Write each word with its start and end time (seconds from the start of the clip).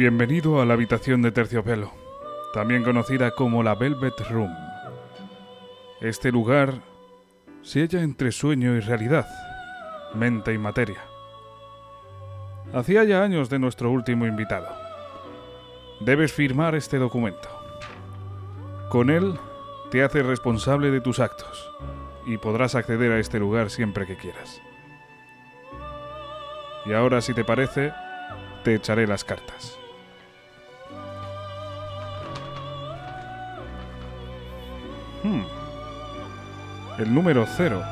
Bienvenido 0.00 0.62
a 0.62 0.64
la 0.64 0.72
habitación 0.72 1.20
de 1.20 1.30
terciopelo, 1.30 1.92
también 2.54 2.82
conocida 2.82 3.32
como 3.32 3.62
la 3.62 3.74
Velvet 3.74 4.18
Room. 4.30 4.50
Este 6.00 6.32
lugar 6.32 6.80
se 7.60 7.80
halla 7.80 8.00
entre 8.00 8.32
sueño 8.32 8.74
y 8.76 8.80
realidad, 8.80 9.28
mente 10.14 10.54
y 10.54 10.58
materia. 10.58 11.02
Hacía 12.72 13.04
ya 13.04 13.22
años 13.22 13.50
de 13.50 13.58
nuestro 13.58 13.90
último 13.90 14.24
invitado. 14.24 14.68
Debes 16.00 16.32
firmar 16.32 16.74
este 16.74 16.96
documento. 16.96 17.50
Con 18.88 19.10
él 19.10 19.38
te 19.90 20.02
haces 20.02 20.24
responsable 20.24 20.90
de 20.90 21.02
tus 21.02 21.20
actos 21.20 21.70
y 22.24 22.38
podrás 22.38 22.74
acceder 22.74 23.12
a 23.12 23.18
este 23.18 23.38
lugar 23.38 23.68
siempre 23.68 24.06
que 24.06 24.16
quieras. 24.16 24.62
Y 26.86 26.94
ahora, 26.94 27.20
si 27.20 27.34
te 27.34 27.44
parece, 27.44 27.92
te 28.64 28.76
echaré 28.76 29.06
las 29.06 29.24
cartas. 29.24 29.79
El 37.00 37.14
número 37.14 37.46
cero. 37.46 37.82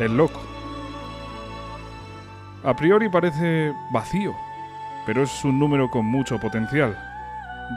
El 0.00 0.16
loco. 0.16 0.42
A 2.64 2.74
priori 2.74 3.08
parece 3.08 3.72
vacío, 3.92 4.34
pero 5.06 5.22
es 5.22 5.44
un 5.44 5.60
número 5.60 5.88
con 5.88 6.06
mucho 6.06 6.40
potencial, 6.40 6.98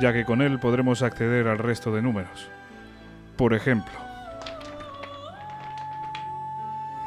ya 0.02 0.12
que 0.12 0.26
con 0.26 0.42
él 0.42 0.60
podremos 0.60 1.04
acceder 1.04 1.48
al 1.48 1.60
resto 1.60 1.94
de 1.94 2.02
números. 2.02 2.50
Por 3.38 3.54
ejemplo, 3.54 3.94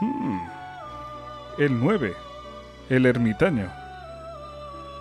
hmm, 0.01 0.39
el 1.59 1.81
9, 1.81 2.15
el 2.91 3.07
ermitaño. 3.07 3.69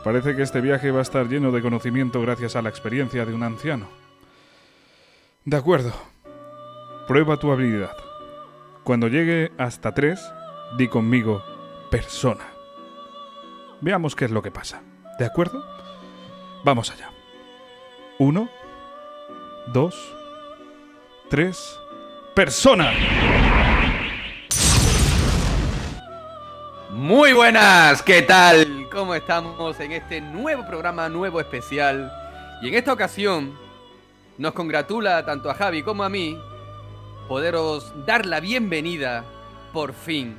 Parece 0.03 0.36
que 0.36 0.42
este 0.42 0.62
viaje 0.62 0.89
va 0.89 1.00
a 1.00 1.03
estar 1.03 1.28
lleno 1.28 1.52
de 1.52 1.62
conocimiento 1.62 2.19
gracias 2.19 2.56
a 2.56 2.64
la 2.64 2.69
experiencia 2.69 3.23
de 3.23 3.36
un 3.36 3.44
anciano. 3.44 3.88
De 5.45 5.58
acuerdo. 5.58 5.94
Prueba 7.08 7.38
tu 7.38 7.52
habilidad. 7.52 7.95
Cuando 8.83 9.07
llegue 9.07 9.51
hasta 9.59 9.93
3, 9.93 10.19
di 10.75 10.87
conmigo 10.87 11.43
persona. 11.91 12.45
Veamos 13.79 14.15
qué 14.15 14.25
es 14.25 14.31
lo 14.31 14.41
que 14.41 14.49
pasa. 14.49 14.81
¿De 15.19 15.25
acuerdo? 15.25 15.63
Vamos 16.63 16.89
allá. 16.89 17.11
1, 18.17 18.49
2, 19.67 20.15
3, 21.29 21.79
persona. 22.33 22.91
Muy 26.89 27.33
buenas, 27.33 28.01
¿qué 28.01 28.23
tal? 28.23 28.89
¿Cómo 28.91 29.13
estamos 29.13 29.79
en 29.79 29.91
este 29.91 30.21
nuevo 30.21 30.66
programa, 30.66 31.07
nuevo 31.07 31.39
especial? 31.39 32.11
Y 32.63 32.69
en 32.69 32.73
esta 32.73 32.93
ocasión 32.93 33.55
nos 34.39 34.53
congratula 34.53 35.23
tanto 35.23 35.51
a 35.51 35.53
Javi 35.53 35.83
como 35.83 36.03
a 36.03 36.09
mí 36.09 36.35
poderos 37.31 37.93
dar 38.05 38.25
la 38.25 38.41
bienvenida, 38.41 39.23
por 39.72 39.94
fin, 39.94 40.35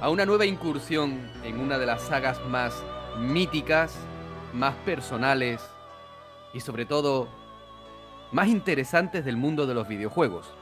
a 0.00 0.10
una 0.10 0.26
nueva 0.26 0.44
incursión 0.44 1.30
en 1.44 1.60
una 1.60 1.78
de 1.78 1.86
las 1.86 2.02
sagas 2.02 2.44
más 2.48 2.82
míticas, 3.16 3.96
más 4.52 4.74
personales 4.84 5.62
y 6.52 6.58
sobre 6.58 6.84
todo 6.84 7.28
más 8.32 8.48
interesantes 8.48 9.24
del 9.24 9.36
mundo 9.36 9.64
de 9.68 9.74
los 9.74 9.86
videojuegos. 9.86 10.52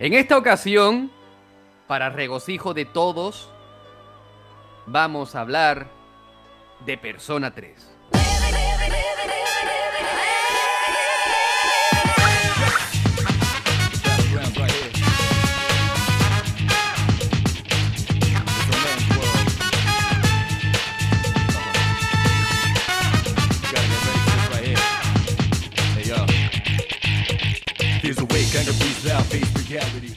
En 0.00 0.12
esta 0.12 0.36
ocasión, 0.36 1.12
para 1.86 2.10
regocijo 2.10 2.74
de 2.74 2.84
todos, 2.84 3.48
vamos 4.86 5.36
a 5.36 5.42
hablar 5.42 5.86
de 6.84 6.98
Persona 6.98 7.54
3. 7.54 7.97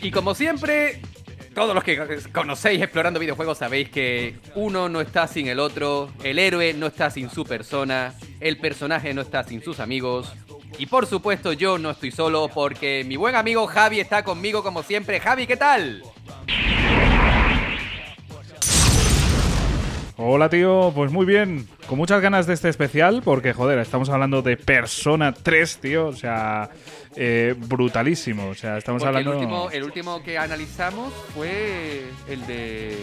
Y 0.02 0.12
como 0.12 0.34
siempre, 0.34 1.02
todos 1.54 1.76
los 1.76 1.84
que 1.84 2.20
conocéis 2.32 2.82
explorando 2.82 3.20
videojuegos 3.20 3.58
sabéis 3.58 3.90
que 3.90 4.36
uno 4.56 4.90
no 4.90 5.02
está 5.02 5.28
sin 5.28 5.48
el 5.48 5.60
otro, 5.60 6.10
el 6.24 6.40
héroe 6.40 6.74
no 6.74 6.88
está 6.88 7.10
sin 7.10 7.30
su 7.30 7.46
persona, 7.46 8.14
el 8.40 8.58
personaje 8.58 9.14
no 9.14 9.22
está 9.22 9.44
sin 9.44 9.62
sus 9.62 9.80
amigos. 9.80 10.34
Y 10.78 10.86
por 10.86 11.06
supuesto 11.06 11.54
yo 11.54 11.78
no 11.78 11.92
estoy 11.92 12.12
solo 12.12 12.50
porque 12.54 13.04
mi 13.06 13.18
buen 13.18 13.36
amigo 13.36 13.68
Javi 13.68 14.00
está 14.00 14.24
conmigo 14.24 14.64
como 14.64 14.84
siempre. 14.84 15.20
Javi, 15.20 15.46
¿qué 15.46 15.58
tal? 15.58 16.02
Hola 20.24 20.50
tío, 20.50 20.92
pues 20.94 21.12
muy 21.12 21.26
bien, 21.26 21.68
con 21.88 21.98
muchas 21.98 22.22
ganas 22.22 22.46
de 22.46 22.54
este 22.54 22.70
especial 22.70 23.24
porque 23.24 23.54
joder, 23.54 23.80
estamos 23.80 24.08
hablando 24.10 24.44
de 24.44 24.56
Persona 24.56 25.34
3, 25.34 25.78
tío, 25.80 26.06
o 26.08 26.14
sea, 26.14 26.70
eh, 27.16 27.56
brutalísimo, 27.58 28.50
o 28.50 28.54
sea, 28.54 28.78
estamos 28.78 29.02
Porque 29.02 29.08
hablando... 29.18 29.32
el, 29.32 29.38
último, 29.40 29.72
el 29.72 29.84
último 29.84 30.22
que 30.22 30.38
analizamos 30.38 31.12
fue 31.34 32.04
el 32.30 32.46
de... 32.46 32.96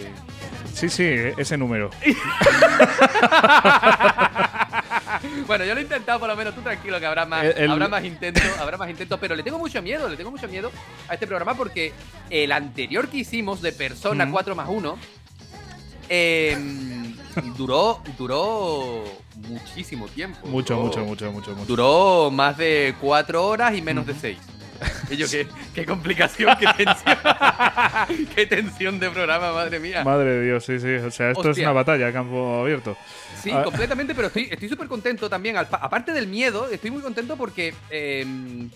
Sí, 0.73 0.87
sí, 0.87 1.03
ese 1.37 1.57
número. 1.57 1.89
bueno, 5.45 5.65
yo 5.65 5.73
lo 5.73 5.81
he 5.81 5.83
intentado 5.83 6.19
por 6.21 6.29
lo 6.29 6.37
menos, 6.37 6.55
tú 6.55 6.61
tranquilo 6.61 7.01
que 7.01 7.05
habrá 7.05 7.25
más, 7.25 7.43
El- 7.43 7.69
habrá 7.69 7.89
más 7.89 8.05
intentos, 8.05 8.43
habrá 8.59 8.77
más 8.77 8.89
intentos, 8.89 9.19
pero 9.19 9.35
le 9.35 9.43
tengo 9.43 9.59
mucho 9.59 9.81
miedo, 9.81 10.07
le 10.07 10.15
tengo 10.15 10.31
mucho 10.31 10.47
miedo 10.47 10.71
a 11.09 11.15
este 11.15 11.27
programa 11.27 11.53
porque 11.55 11.91
el 12.29 12.53
anterior 12.53 13.09
que 13.09 13.17
hicimos 13.17 13.61
de 13.61 13.73
Persona 13.73 14.23
Ujú. 14.23 14.31
4 14.31 14.55
más 14.55 14.69
1 14.69 14.97
em, 16.11 17.08
duró, 17.57 18.01
duró 18.17 19.03
muchísimo 19.47 20.07
tiempo. 20.07 20.47
Mucho, 20.47 20.75
duró- 20.75 20.85
mucho, 20.85 21.05
mucho, 21.05 21.31
mucho, 21.31 21.51
mucho. 21.55 21.65
Duró 21.65 22.31
más 22.31 22.57
de 22.57 22.95
4 23.01 23.45
horas 23.47 23.75
y 23.75 23.81
menos 23.81 24.05
de 24.05 24.13
6. 24.15 24.37
Y 25.09 25.17
yo, 25.17 25.27
qué, 25.29 25.45
qué 25.75 25.85
complicación, 25.85 26.55
qué 26.57 26.65
tensión. 26.77 27.17
qué 28.35 28.45
tensión 28.45 28.97
de 28.99 29.09
programa, 29.09 29.51
madre 29.51 29.77
mía. 29.79 30.03
Madre 30.05 30.29
de 30.35 30.45
Dios, 30.45 30.63
sí, 30.63 30.79
sí, 30.79 30.87
o 30.87 31.11
sea, 31.11 31.31
esto 31.31 31.49
es 31.51 31.57
una 31.57 31.73
batalla 31.73 32.07
a 32.07 32.13
campo 32.13 32.61
abierto. 32.61 32.95
Sí, 33.43 33.51
Ah. 33.53 33.63
completamente, 33.63 34.15
pero 34.15 34.27
estoy 34.27 34.47
estoy 34.51 34.69
súper 34.69 34.87
contento 34.87 35.29
también. 35.29 35.57
Aparte 35.57 36.13
del 36.13 36.27
miedo, 36.27 36.69
estoy 36.69 36.91
muy 36.91 37.01
contento 37.01 37.35
porque. 37.35 37.73
em, 37.89 38.69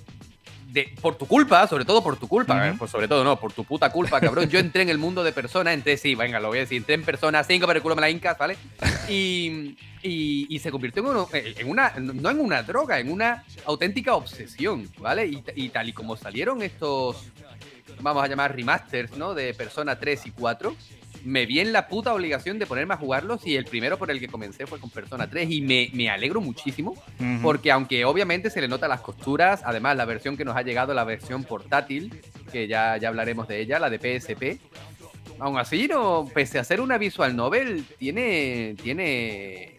de, 0.73 0.91
por 1.01 1.16
tu 1.16 1.28
culpa, 1.28 1.67
sobre 1.67 1.85
todo 1.85 2.03
por 2.03 2.17
tu 2.17 2.28
culpa, 2.28 2.56
pues 2.79 2.89
sobre 2.89 3.07
todo 3.07 3.23
no, 3.23 3.39
por 3.39 3.53
tu 3.53 3.63
puta 3.63 3.91
culpa, 3.91 4.19
cabrón. 4.19 4.50
Yo 4.50 4.57
entré 4.59 4.81
en 4.81 4.89
el 4.89 4.97
mundo 4.97 5.23
de 5.23 5.31
persona, 5.31 5.72
entré, 5.72 5.97
sí, 5.97 6.16
venga, 6.16 6.39
lo 6.39 6.47
voy 6.47 6.57
a 6.57 6.61
decir, 6.61 6.78
entré 6.78 6.95
en 6.95 7.03
persona 7.03 7.44
5, 7.44 7.67
pero 7.67 7.78
el 7.78 7.84
culo 7.84 7.95
me 7.95 8.01
la 8.01 8.09
incas, 8.09 8.38
¿vale? 8.38 8.57
Y, 9.07 9.78
y, 10.01 10.47
y 10.50 10.59
se 10.59 10.72
convirtió 10.72 11.03
en, 11.03 11.09
uno- 11.09 11.29
en 11.31 11.70
una, 11.70 11.93
no 11.99 12.29
en 12.31 12.40
una 12.40 12.64
droga, 12.64 12.99
en 12.99 13.11
una 13.11 13.43
auténtica 13.66 14.16
obsesión, 14.16 14.90
¿vale? 14.97 15.28
Y, 15.28 15.43
y 15.55 15.70
tal 15.70 15.90
y 15.90 15.93
como 15.93 16.17
salieron 16.17 16.64
estos, 16.64 17.23
vamos 18.02 18.23
a 18.23 18.28
llamar 18.28 18.55
remasters, 18.55 19.16
¿no? 19.16 19.34
De 19.35 19.53
Persona 19.53 19.99
3 19.99 20.26
y 20.26 20.31
4, 20.31 20.76
me 21.23 21.46
vi 21.46 21.59
en 21.59 21.72
la 21.72 21.87
puta 21.87 22.14
obligación 22.14 22.59
de 22.59 22.66
ponerme 22.66 22.93
a 22.93 22.97
jugarlos 22.97 23.46
y 23.47 23.55
el 23.55 23.66
primero 23.66 23.97
por 23.97 24.11
el 24.11 24.20
que 24.20 24.28
comencé 24.28 24.67
fue 24.67 24.79
con 24.79 24.90
Persona 24.90 25.29
3 25.29 25.49
y 25.49 25.61
me, 25.61 25.90
me 25.93 26.09
alegro 26.09 26.41
muchísimo 26.41 26.96
porque 27.41 27.72
aunque 27.72 28.05
obviamente 28.05 28.49
se 28.49 28.61
le 28.61 28.67
nota 28.67 28.87
las 28.87 29.02
costuras, 29.02 29.61
además 29.64 29.96
la 29.96 30.05
versión 30.05 30.35
que 30.35 30.46
nos 30.46 30.55
ha 30.55 30.61
llegado, 30.61 30.93
la 30.93 31.03
versión 31.03 31.43
portátil, 31.43 32.22
que 32.52 32.67
ya, 32.67 32.97
ya 32.97 33.08
hablaremos 33.08 33.47
de 33.47 33.61
ella, 33.61 33.79
la 33.79 33.90
de 33.90 33.97
PSP, 33.97 34.59
aún 35.40 35.58
así, 35.58 35.87
no, 35.87 36.29
pese 36.34 36.59
a 36.59 36.64
ser 36.64 36.81
una 36.81 36.97
visual 36.97 37.35
novel, 37.35 37.85
tiene, 37.97 38.76
tiene, 38.81 39.78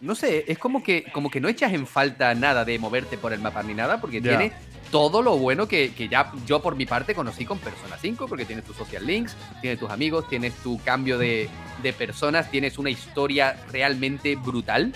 no 0.00 0.14
sé, 0.14 0.44
es 0.48 0.58
como 0.58 0.82
que, 0.82 1.04
como 1.12 1.30
que 1.30 1.40
no 1.40 1.48
echas 1.48 1.72
en 1.72 1.86
falta 1.86 2.34
nada 2.34 2.64
de 2.64 2.78
moverte 2.78 3.18
por 3.18 3.32
el 3.32 3.40
mapa 3.40 3.62
ni 3.62 3.74
nada, 3.74 4.00
porque 4.00 4.20
tiene 4.20 4.52
todo 4.94 5.22
lo 5.22 5.36
bueno 5.36 5.66
que, 5.66 5.92
que 5.92 6.08
ya 6.08 6.30
yo 6.46 6.62
por 6.62 6.76
mi 6.76 6.86
parte 6.86 7.16
conocí 7.16 7.44
con 7.44 7.58
Persona 7.58 7.98
5, 8.00 8.28
porque 8.28 8.44
tienes 8.44 8.64
tus 8.64 8.76
social 8.76 9.04
links, 9.04 9.34
tienes 9.60 9.80
tus 9.80 9.90
amigos, 9.90 10.28
tienes 10.28 10.54
tu 10.62 10.80
cambio 10.84 11.18
de, 11.18 11.48
de 11.82 11.92
personas, 11.92 12.48
tienes 12.48 12.78
una 12.78 12.90
historia 12.90 13.60
realmente 13.72 14.36
brutal. 14.36 14.92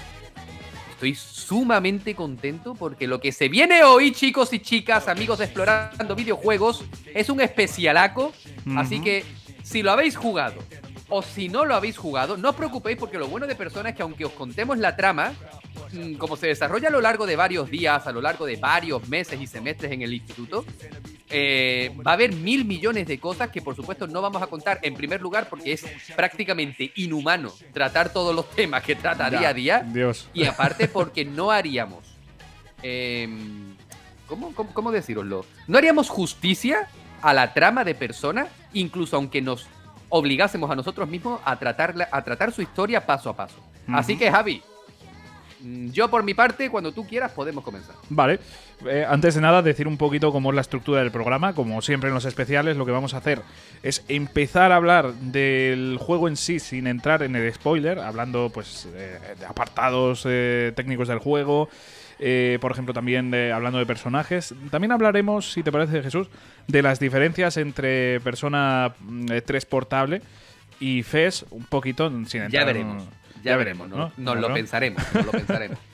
Estoy 0.92 1.16
sumamente 1.16 2.14
contento 2.14 2.76
porque 2.76 3.08
lo 3.08 3.20
que 3.20 3.32
se 3.32 3.48
viene 3.48 3.82
hoy, 3.82 4.12
chicos 4.12 4.52
y 4.52 4.60
chicas, 4.60 5.08
amigos 5.08 5.40
de 5.40 5.46
Explorando 5.46 6.14
Videojuegos, 6.14 6.84
es 7.12 7.28
un 7.28 7.40
especialaco. 7.40 8.32
Así 8.76 9.00
que 9.00 9.24
si 9.64 9.82
lo 9.82 9.90
habéis 9.90 10.14
jugado 10.14 10.62
o 11.08 11.22
si 11.22 11.48
no 11.48 11.64
lo 11.64 11.74
habéis 11.74 11.96
jugado, 11.96 12.36
no 12.36 12.50
os 12.50 12.54
preocupéis 12.54 12.98
porque 12.98 13.18
lo 13.18 13.26
bueno 13.26 13.48
de 13.48 13.56
Persona 13.56 13.88
es 13.88 13.96
que 13.96 14.02
aunque 14.02 14.26
os 14.26 14.32
contemos 14.32 14.78
la 14.78 14.94
trama, 14.94 15.32
como 16.18 16.36
se 16.36 16.48
desarrolla 16.48 16.88
a 16.88 16.90
lo 16.90 17.00
largo 17.00 17.26
de 17.26 17.36
varios 17.36 17.70
días, 17.70 18.06
a 18.06 18.12
lo 18.12 18.20
largo 18.20 18.46
de 18.46 18.56
varios 18.56 19.08
meses 19.08 19.40
y 19.40 19.46
semestres 19.46 19.92
en 19.92 20.02
el 20.02 20.12
instituto, 20.12 20.64
eh, 21.30 21.92
va 22.06 22.12
a 22.12 22.14
haber 22.14 22.32
mil 22.32 22.64
millones 22.64 23.06
de 23.06 23.18
cosas 23.18 23.50
que 23.50 23.60
por 23.60 23.76
supuesto 23.76 24.06
no 24.06 24.22
vamos 24.22 24.42
a 24.42 24.46
contar 24.46 24.78
en 24.82 24.94
primer 24.94 25.20
lugar 25.20 25.48
porque 25.48 25.72
es 25.72 25.84
prácticamente 26.16 26.92
inhumano 26.96 27.52
tratar 27.72 28.12
todos 28.12 28.34
los 28.34 28.50
temas 28.50 28.82
que 28.82 28.96
trata 28.96 29.30
día 29.30 29.48
a 29.48 29.54
día. 29.54 29.80
Dios. 29.80 30.28
Y 30.34 30.44
aparte 30.44 30.88
porque 30.88 31.24
no 31.24 31.50
haríamos... 31.50 32.04
em, 32.82 33.74
¿cómo, 34.26 34.54
cómo, 34.54 34.72
cómo 34.72 34.92
deciroslo? 34.92 35.44
No 35.66 35.78
haríamos 35.78 36.08
justicia 36.08 36.88
a 37.22 37.34
la 37.34 37.52
trama 37.52 37.84
de 37.84 37.94
persona, 37.94 38.46
incluso 38.72 39.16
aunque 39.16 39.42
nos 39.42 39.66
obligásemos 40.08 40.70
a 40.70 40.76
nosotros 40.76 41.08
mismos 41.08 41.40
a, 41.44 41.58
tratarla, 41.58 42.08
a 42.10 42.22
tratar 42.22 42.52
su 42.52 42.62
historia 42.62 43.04
paso 43.04 43.30
a 43.30 43.36
paso. 43.36 43.56
Así 43.88 44.16
que 44.16 44.30
Javi, 44.30 44.56
mm, 44.56 44.77
yo 45.92 46.08
por 46.08 46.22
mi 46.22 46.34
parte, 46.34 46.70
cuando 46.70 46.92
tú 46.92 47.06
quieras, 47.06 47.32
podemos 47.32 47.64
comenzar. 47.64 47.94
Vale, 48.10 48.38
Eh, 48.88 49.04
antes 49.08 49.34
de 49.34 49.40
nada 49.40 49.60
decir 49.60 49.88
un 49.88 49.96
poquito 49.96 50.30
cómo 50.30 50.50
es 50.50 50.54
la 50.54 50.60
estructura 50.60 51.00
del 51.00 51.10
programa, 51.10 51.52
como 51.52 51.82
siempre 51.82 52.10
en 52.10 52.14
los 52.14 52.24
especiales 52.24 52.76
lo 52.76 52.86
que 52.86 52.92
vamos 52.92 53.12
a 53.12 53.16
hacer 53.16 53.42
es 53.82 54.04
empezar 54.06 54.70
a 54.70 54.76
hablar 54.76 55.12
del 55.14 55.96
juego 56.00 56.28
en 56.28 56.36
sí 56.36 56.60
sin 56.60 56.86
entrar 56.86 57.24
en 57.24 57.34
el 57.34 57.52
spoiler, 57.52 57.98
hablando 57.98 58.50
pues 58.54 58.86
eh, 58.94 59.18
de 59.36 59.44
apartados 59.46 60.22
eh, 60.28 60.72
técnicos 60.76 61.08
del 61.08 61.18
juego, 61.18 61.68
eh, 62.20 62.58
por 62.60 62.70
ejemplo 62.70 62.94
también 62.94 63.32
de- 63.32 63.50
hablando 63.50 63.80
de 63.80 63.86
personajes. 63.86 64.54
También 64.70 64.92
hablaremos, 64.92 65.50
si 65.52 65.64
te 65.64 65.72
parece 65.72 66.00
Jesús, 66.00 66.28
de 66.68 66.80
las 66.80 67.00
diferencias 67.00 67.56
entre 67.56 68.20
Persona 68.20 68.94
mm, 69.00 69.32
eh, 69.32 69.40
3 69.40 69.66
portable 69.66 70.22
y 70.78 71.02
FES 71.02 71.46
un 71.50 71.64
poquito 71.64 72.08
sin 72.26 72.42
entrar 72.42 72.50
Ya 72.50 72.60
en- 72.60 72.66
veremos. 72.68 73.02
Ya, 73.48 73.56
veremos, 73.56 73.88
¿no? 73.88 74.12
Nos 74.16 74.36
lo 74.36 74.48
¿No? 74.48 74.54
pensaremos, 74.54 75.02
nos 75.14 75.26
lo 75.26 75.32
pensaremos. 75.32 75.78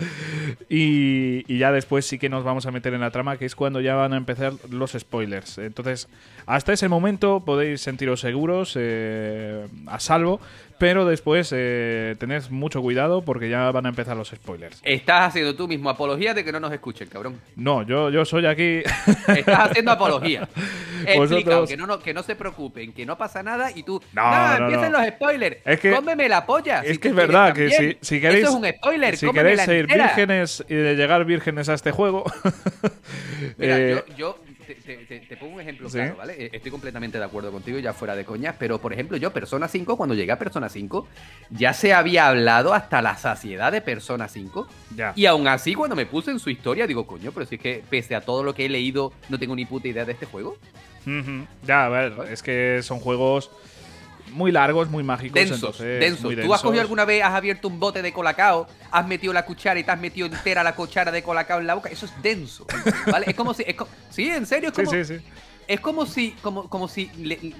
Y, 0.68 1.44
y 1.46 1.58
ya 1.58 1.72
después 1.72 2.06
sí 2.06 2.18
que 2.18 2.28
nos 2.28 2.42
vamos 2.44 2.66
a 2.66 2.70
meter 2.70 2.94
en 2.94 3.00
la 3.00 3.10
trama, 3.10 3.36
que 3.36 3.44
es 3.44 3.54
cuando 3.54 3.80
ya 3.80 3.94
van 3.94 4.12
a 4.12 4.16
empezar 4.16 4.52
los 4.70 4.92
spoilers. 4.92 5.58
Entonces, 5.58 6.08
hasta 6.46 6.72
ese 6.72 6.88
momento 6.88 7.40
podéis 7.44 7.80
sentiros 7.80 8.20
seguros, 8.20 8.74
eh, 8.78 9.66
a 9.86 9.98
salvo, 10.00 10.40
pero 10.78 11.06
después 11.06 11.50
eh, 11.54 12.16
tened 12.18 12.42
mucho 12.50 12.82
cuidado 12.82 13.22
porque 13.22 13.48
ya 13.48 13.70
van 13.70 13.86
a 13.86 13.88
empezar 13.90 14.16
los 14.16 14.28
spoilers. 14.30 14.80
Estás 14.82 15.28
haciendo 15.28 15.54
tú 15.54 15.68
mismo 15.68 15.88
apología 15.88 16.34
de 16.34 16.44
que 16.44 16.50
no 16.52 16.58
nos 16.60 16.72
escuchen, 16.72 17.08
cabrón. 17.08 17.40
No, 17.56 17.82
yo, 17.84 18.10
yo 18.10 18.24
soy 18.24 18.44
aquí. 18.46 18.82
Estás 19.28 19.70
haciendo 19.70 19.92
apología. 19.92 20.48
Explica, 21.06 21.18
Vosotros- 21.18 21.68
que 21.68 21.76
no, 21.76 21.86
no- 21.86 21.98
que 22.00 22.12
no 22.14 22.22
se 22.22 22.34
preocupen, 22.34 22.92
que 22.92 23.04
no 23.06 23.16
pasa 23.18 23.42
nada 23.42 23.70
y 23.74 23.82
tú. 23.82 24.02
No, 24.14 24.22
"Nah, 24.22 24.58
no, 24.58 24.64
empiecen 24.66 24.92
no. 24.92 24.98
los 24.98 25.08
spoilers. 25.08 25.56
Es 25.64 25.78
que- 25.80 25.92
Cómeme 25.92 26.28
la 26.28 26.44
polla. 26.46 26.80
es 26.80 26.92
si 26.92 26.98
que 26.98 27.08
es 27.08 27.14
verdad 27.14 27.52
que 27.54 27.70
si, 27.70 27.96
si 28.00 28.20
queréis. 28.20 28.44
Eso 28.44 28.50
es 28.50 28.56
un 28.56 28.66
spoiler. 28.78 29.16
si 29.16 29.30
queréis 29.30 29.60
entera. 29.68 30.06
vírgenes 30.06 30.64
y 30.68 30.74
de 30.74 30.96
llegar 30.96 31.24
vírgenes 31.24 31.68
a 31.68 31.74
este 31.74 31.92
juego. 31.92 32.24
Mira, 33.58 33.78
eh, 33.78 34.02
yo, 34.08 34.16
yo 34.16 34.38
te, 34.66 34.74
te- 34.74 34.96
te- 35.06 35.20
te 35.20 35.36
pongo 35.36 35.54
un 35.54 35.60
ejemplo 35.60 35.88
Sí. 35.88 35.96
claro, 35.98 36.16
¿vale? 36.16 36.34
Eh, 36.46 36.50
Estoy 36.52 36.70
completamente 36.70 37.18
de 37.18 37.24
acuerdo 37.24 37.50
contigo, 37.52 37.78
ya 37.78 37.92
fuera 37.92 38.14
de 38.16 38.24
coñas, 38.24 38.54
pero 38.58 38.80
por 38.80 38.92
ejemplo, 38.92 39.16
yo, 39.16 39.32
Persona 39.32 39.68
5, 39.68 39.96
cuando 39.96 40.14
llegué 40.14 40.32
a 40.32 40.38
Persona 40.38 40.68
5, 40.68 41.06
ya 41.50 41.72
se 41.72 41.92
había 41.94 42.28
hablado 42.28 42.74
hasta 42.74 43.00
la 43.02 43.16
saciedad 43.16 43.72
de 43.72 43.80
Persona 43.80 44.28
5. 44.28 44.66
ya. 44.96 45.12
Y 45.16 45.26
aún 45.26 45.46
así, 45.48 45.74
cuando 45.74 45.94
me 45.96 46.06
puse 46.06 46.30
en 46.30 46.38
su 46.38 46.50
historia, 46.50 46.86
digo, 46.86 47.06
coño, 47.06 47.30
pero 47.32 47.46
si 47.46 47.56
es 47.56 47.60
que 47.60 47.82
pese 47.88 48.14
a 48.14 48.20
todo 48.20 48.42
lo 48.42 48.54
que 48.54 48.66
he 48.66 48.68
leído, 48.68 49.12
no 49.28 49.38
tengo 49.38 49.54
ni 49.56 49.64
puta 49.66 49.88
idea 49.88 50.04
de 50.04 50.12
este 50.12 50.26
juego. 50.26 50.56
Ya, 51.66 51.86
a 51.86 51.88
ver, 51.90 52.14
es 52.30 52.42
que 52.42 52.80
son 52.82 52.98
juegos 52.98 53.50
muy 54.34 54.52
largos, 54.52 54.88
muy 54.90 55.02
mágicos. 55.02 55.34
Densos, 55.34 55.56
entonces, 55.58 56.00
densos. 56.00 56.24
muy 56.24 56.36
¿Tú 56.36 56.52
has 56.52 56.60
cogido 56.60 56.82
alguna 56.82 57.04
vez, 57.04 57.22
has 57.22 57.32
abierto 57.34 57.68
un 57.68 57.80
bote 57.80 58.02
de 58.02 58.12
colacao, 58.12 58.66
has 58.90 59.06
metido 59.06 59.32
la 59.32 59.44
cuchara 59.44 59.78
y 59.80 59.84
te 59.84 59.90
has 59.90 60.00
metido 60.00 60.26
entera 60.26 60.62
la 60.62 60.74
cuchara 60.74 61.10
de 61.10 61.22
colacao 61.22 61.60
en 61.60 61.66
la 61.66 61.74
boca? 61.74 61.88
Eso 61.88 62.06
es 62.06 62.12
denso, 62.22 62.66
¿vale? 63.10 63.26
Es 63.28 63.34
como 63.34 63.54
si... 63.54 63.64
es 63.66 63.74
co- 63.74 63.88
sí, 64.10 64.28
en 64.28 64.44
serio, 64.46 64.68
es 64.70 64.74
Sí, 64.76 64.82
como, 64.84 64.92
sí, 64.92 65.04
sí. 65.04 65.24
Es 65.66 65.80
como 65.80 66.04
si, 66.06 66.30
como, 66.42 66.68
como 66.68 66.88
si 66.88 67.06
le- 67.16 67.54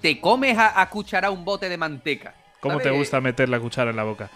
te 0.00 0.20
comes 0.20 0.56
a, 0.56 0.80
a 0.80 0.88
cuchara 0.88 1.30
un 1.30 1.44
bote 1.44 1.68
de 1.68 1.76
manteca. 1.76 2.34
¿Cómo 2.60 2.78
te 2.78 2.90
gusta 2.90 3.20
meter 3.20 3.48
la 3.48 3.58
cuchara 3.58 3.90
en 3.90 3.96
la 3.96 4.04
boca? 4.04 4.30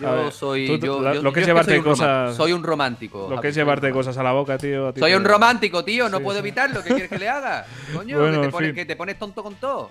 Yo 0.00 0.10
ver, 0.14 0.32
soy. 0.32 0.66
tú- 0.66 0.78
tú- 0.78 0.86
yo- 0.86 1.00
lo 1.02 1.32
que 1.32 1.40
yo 1.40 1.42
es 1.42 1.46
llevarte 1.48 1.72
soy 1.72 1.82
cosas- 1.82 2.36
Soy 2.36 2.52
un 2.52 2.62
romántico. 2.62 3.26
Lo 3.28 3.40
que 3.40 3.48
es 3.48 3.54
llevarte 3.54 3.90
cosas 3.90 4.16
a 4.16 4.22
la 4.22 4.30
boca, 4.32 4.56
tío. 4.56 4.94
Soy 4.96 5.12
un 5.14 5.24
romántico, 5.24 5.84
tío. 5.84 6.08
No 6.08 6.18
Sí, 6.18 6.22
puedo 6.24 6.38
sí. 6.38 6.46
evitarlo. 6.46 6.82
¿Qué 6.84 6.90
quieres 6.90 7.08
que 7.10 7.18
le 7.18 7.28
haga? 7.28 7.66
Coño, 7.92 8.18
Bueno, 8.20 8.40
que, 8.40 8.46
te 8.46 8.52
pones, 8.52 8.74
que 8.74 8.84
te 8.86 8.96
pones 8.96 9.18
tonto 9.18 9.42
con 9.42 9.56
todo. 9.56 9.90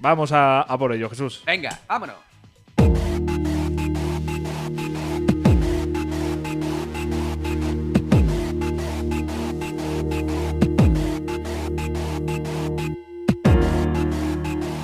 Vamos 0.00 0.30
a, 0.32 0.66
por 0.78 0.92
ello, 0.92 1.08
Jesús. 1.08 1.42
Venga, 1.46 1.80
vámonos. 1.88 2.16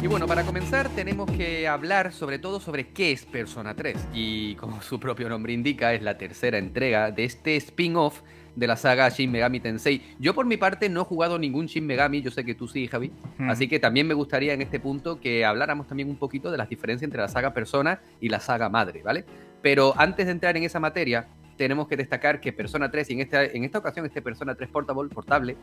Y 0.00 0.06
bueno, 0.06 0.26
para 0.26 0.44
comenzar 0.44 0.88
tenemos 0.90 1.30
que 1.30 1.68
hablar 1.68 2.12
sobre 2.12 2.38
todo 2.38 2.58
sobre 2.58 2.88
qué 2.88 3.12
es 3.12 3.24
Persona 3.24 3.74
3. 3.74 4.08
Y 4.14 4.54
como 4.56 4.82
su 4.82 4.98
propio 4.98 5.28
nombre 5.28 5.52
indica, 5.52 5.92
es 5.92 6.02
la 6.02 6.16
tercera 6.18 6.58
entrega 6.58 7.10
de 7.10 7.24
este 7.24 7.56
spin-off 7.56 8.22
de 8.54 8.66
la 8.66 8.76
saga 8.76 9.08
Shin 9.08 9.30
Megami 9.30 9.60
Tensei. 9.60 10.02
Yo 10.18 10.34
por 10.34 10.46
mi 10.46 10.56
parte 10.56 10.88
no 10.88 11.02
he 11.02 11.04
jugado 11.04 11.38
ningún 11.38 11.66
Shin 11.66 11.86
Megami, 11.86 12.22
yo 12.22 12.30
sé 12.30 12.44
que 12.44 12.54
tú 12.54 12.68
sí, 12.68 12.86
Javi. 12.86 13.12
Hmm. 13.38 13.50
Así 13.50 13.68
que 13.68 13.78
también 13.78 14.06
me 14.06 14.14
gustaría 14.14 14.52
en 14.52 14.62
este 14.62 14.80
punto 14.80 15.20
que 15.20 15.44
habláramos 15.44 15.86
también 15.86 16.08
un 16.08 16.16
poquito 16.16 16.50
de 16.50 16.58
las 16.58 16.68
diferencias 16.68 17.04
entre 17.04 17.20
la 17.20 17.28
saga 17.28 17.54
Persona 17.54 18.00
y 18.20 18.28
la 18.28 18.40
saga 18.40 18.68
Madre, 18.68 19.02
¿vale? 19.02 19.24
Pero 19.62 19.94
antes 19.96 20.26
de 20.26 20.32
entrar 20.32 20.56
en 20.56 20.64
esa 20.64 20.80
materia, 20.80 21.28
tenemos 21.56 21.86
que 21.88 21.96
destacar 21.96 22.40
que 22.40 22.52
Persona 22.52 22.90
3, 22.90 23.10
y 23.10 23.12
en 23.14 23.20
esta, 23.20 23.44
en 23.44 23.64
esta 23.64 23.78
ocasión 23.78 24.06
este 24.06 24.22
Persona 24.22 24.54
3 24.54 24.68
Portable, 24.70 25.14
portable, 25.14 25.56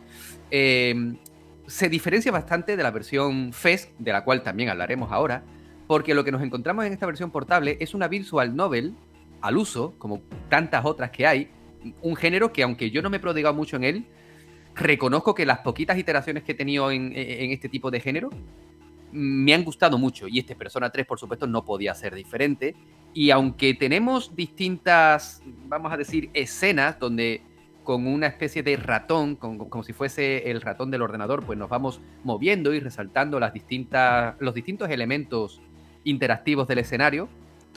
eh, 0.52 1.16
se 1.68 1.90
diferencia 1.90 2.32
bastante 2.32 2.76
de 2.76 2.84
la 2.84 2.92
versión 2.92 3.54
FES, 3.54 3.92
de 4.00 4.12
la 4.12 4.24
cual 4.24 4.42
también 4.42 4.70
hablaremos 4.70 5.12
ahora, 5.12 5.44
porque 5.88 6.14
lo 6.14 6.24
que 6.24 6.32
nos 6.32 6.42
encontramos 6.42 6.86
en 6.86 6.94
esta 6.94 7.06
versión 7.06 7.32
portable 7.32 7.78
es 7.80 7.94
una 7.94 8.08
visual 8.08 8.56
novel 8.56 8.96
al 9.42 9.58
uso, 9.58 9.94
como 9.98 10.22
tantas 10.50 10.86
otras 10.86 11.12
que 11.12 11.28
hay, 11.28 11.52
un 12.02 12.16
género 12.16 12.52
que 12.52 12.64
aunque 12.64 12.92
yo 12.92 13.02
no 13.02 13.10
me 13.10 13.18
he 13.18 13.20
prodigado 13.20 13.56
mucho 13.56 13.76
en 13.76 13.84
él, 13.84 14.06
reconozco 14.76 15.34
que 15.36 15.46
las 15.46 15.60
poquitas 15.60 15.98
iteraciones 15.98 16.44
que 16.44 16.54
he 16.54 16.56
tenido 16.56 16.92
en, 16.92 17.14
este 17.16 17.70
tipo 17.70 17.92
de 17.92 18.00
género 18.00 18.30
me 19.12 19.54
han 19.54 19.64
gustado 19.64 19.98
mucho 19.98 20.28
y 20.28 20.40
este 20.40 20.56
Persona 20.56 20.92
3 20.92 21.06
por 21.06 21.20
supuesto 21.20 21.48
no 21.48 21.66
podía 21.66 21.96
ser 21.96 22.14
diferente 22.14 22.76
y 23.14 23.32
aunque 23.32 23.74
tenemos 23.74 24.36
distintas, 24.36 25.42
vamos 25.68 25.92
a 25.92 25.98
decir, 25.98 26.30
escenas 26.34 27.00
donde 27.00 27.42
con 27.84 28.06
una 28.06 28.28
especie 28.28 28.62
de 28.62 28.78
ratón, 28.78 29.36
como 29.36 29.84
si 29.84 29.94
fuese 29.94 30.52
el 30.52 30.62
ratón 30.62 30.92
del 30.92 31.02
ordenador, 31.02 31.44
pues 31.44 31.58
nos 31.58 31.70
vamos 31.70 32.00
moviendo 32.24 32.72
y 32.72 32.80
resaltando 32.80 33.40
las 33.40 33.52
distintas, 33.52 34.36
los 34.40 34.54
distintos 34.54 34.92
elementos 34.92 35.60
interactivos 36.04 36.68
del 36.68 36.78
escenario. 36.78 37.30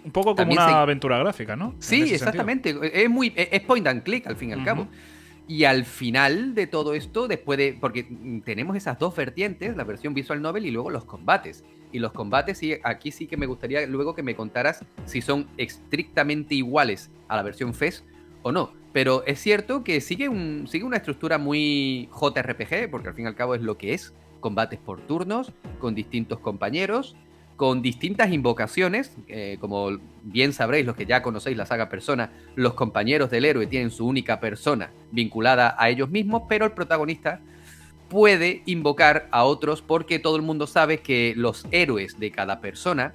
Un 0.04 0.10
poco 0.10 0.30
como 0.30 0.36
También 0.36 0.58
una 0.58 0.68
se- 0.68 0.74
aventura 0.74 1.18
gráfica, 1.18 1.54
¿no? 1.56 1.74
Sí, 1.78 2.02
exactamente. 2.12 2.74
Es 2.92 3.08
muy 3.08 3.32
es 3.36 3.60
point 3.60 3.86
and 3.86 4.02
click 4.02 4.26
al 4.26 4.36
fin 4.36 4.50
y 4.50 4.52
al 4.52 4.64
cabo. 4.64 4.88
Y 5.48 5.64
al 5.64 5.84
final 5.84 6.54
de 6.54 6.66
todo 6.66 6.94
esto, 6.94 7.28
después 7.28 7.58
de. 7.58 7.76
Porque 7.80 8.06
tenemos 8.44 8.76
esas 8.76 8.98
dos 8.98 9.14
vertientes, 9.14 9.76
la 9.76 9.84
versión 9.84 10.14
visual 10.14 10.40
novel 10.40 10.66
y 10.66 10.70
luego 10.70 10.90
los 10.90 11.04
combates. 11.04 11.64
Y 11.90 11.98
los 11.98 12.12
combates, 12.12 12.58
sí, 12.58 12.74
aquí 12.84 13.10
sí 13.10 13.26
que 13.26 13.36
me 13.36 13.46
gustaría 13.46 13.86
luego 13.86 14.14
que 14.14 14.22
me 14.22 14.34
contaras 14.34 14.84
si 15.04 15.20
son 15.20 15.46
estrictamente 15.58 16.54
iguales 16.54 17.10
a 17.28 17.36
la 17.36 17.42
versión 17.42 17.74
FES 17.74 18.04
o 18.42 18.50
no. 18.52 18.72
Pero 18.92 19.24
es 19.26 19.40
cierto 19.40 19.84
que 19.84 20.00
sigue, 20.00 20.28
un, 20.28 20.66
sigue 20.68 20.84
una 20.84 20.96
estructura 20.98 21.38
muy 21.38 22.08
JRPG, 22.12 22.90
porque 22.90 23.08
al 23.08 23.14
fin 23.14 23.24
y 23.24 23.28
al 23.28 23.34
cabo 23.34 23.54
es 23.54 23.62
lo 23.62 23.76
que 23.76 23.94
es. 23.94 24.14
Combates 24.40 24.78
por 24.78 25.00
turnos, 25.02 25.52
con 25.80 25.94
distintos 25.94 26.38
compañeros, 26.40 27.14
con 27.62 27.80
distintas 27.80 28.32
invocaciones, 28.32 29.16
eh, 29.28 29.56
como 29.60 29.96
bien 30.24 30.52
sabréis 30.52 30.84
los 30.84 30.96
que 30.96 31.06
ya 31.06 31.22
conocéis 31.22 31.56
la 31.56 31.64
saga 31.64 31.88
Persona, 31.88 32.32
los 32.56 32.74
compañeros 32.74 33.30
del 33.30 33.44
héroe 33.44 33.68
tienen 33.68 33.92
su 33.92 34.04
única 34.04 34.40
persona 34.40 34.90
vinculada 35.12 35.76
a 35.78 35.88
ellos 35.88 36.10
mismos, 36.10 36.42
pero 36.48 36.64
el 36.64 36.72
protagonista 36.72 37.38
puede 38.08 38.62
invocar 38.66 39.28
a 39.30 39.44
otros 39.44 39.80
porque 39.80 40.18
todo 40.18 40.34
el 40.34 40.42
mundo 40.42 40.66
sabe 40.66 40.98
que 41.02 41.34
los 41.36 41.64
héroes 41.70 42.18
de 42.18 42.32
cada 42.32 42.60
persona, 42.60 43.12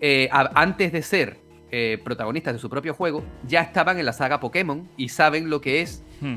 eh, 0.00 0.28
a- 0.30 0.52
antes 0.54 0.92
de 0.92 1.02
ser 1.02 1.38
eh, 1.72 1.98
protagonistas 2.04 2.52
de 2.52 2.60
su 2.60 2.70
propio 2.70 2.94
juego, 2.94 3.24
ya 3.48 3.62
estaban 3.62 3.98
en 3.98 4.06
la 4.06 4.12
saga 4.12 4.38
Pokémon 4.38 4.88
y 4.96 5.08
saben 5.08 5.50
lo 5.50 5.60
que 5.60 5.80
es 5.80 6.04
Hmm. 6.20 6.36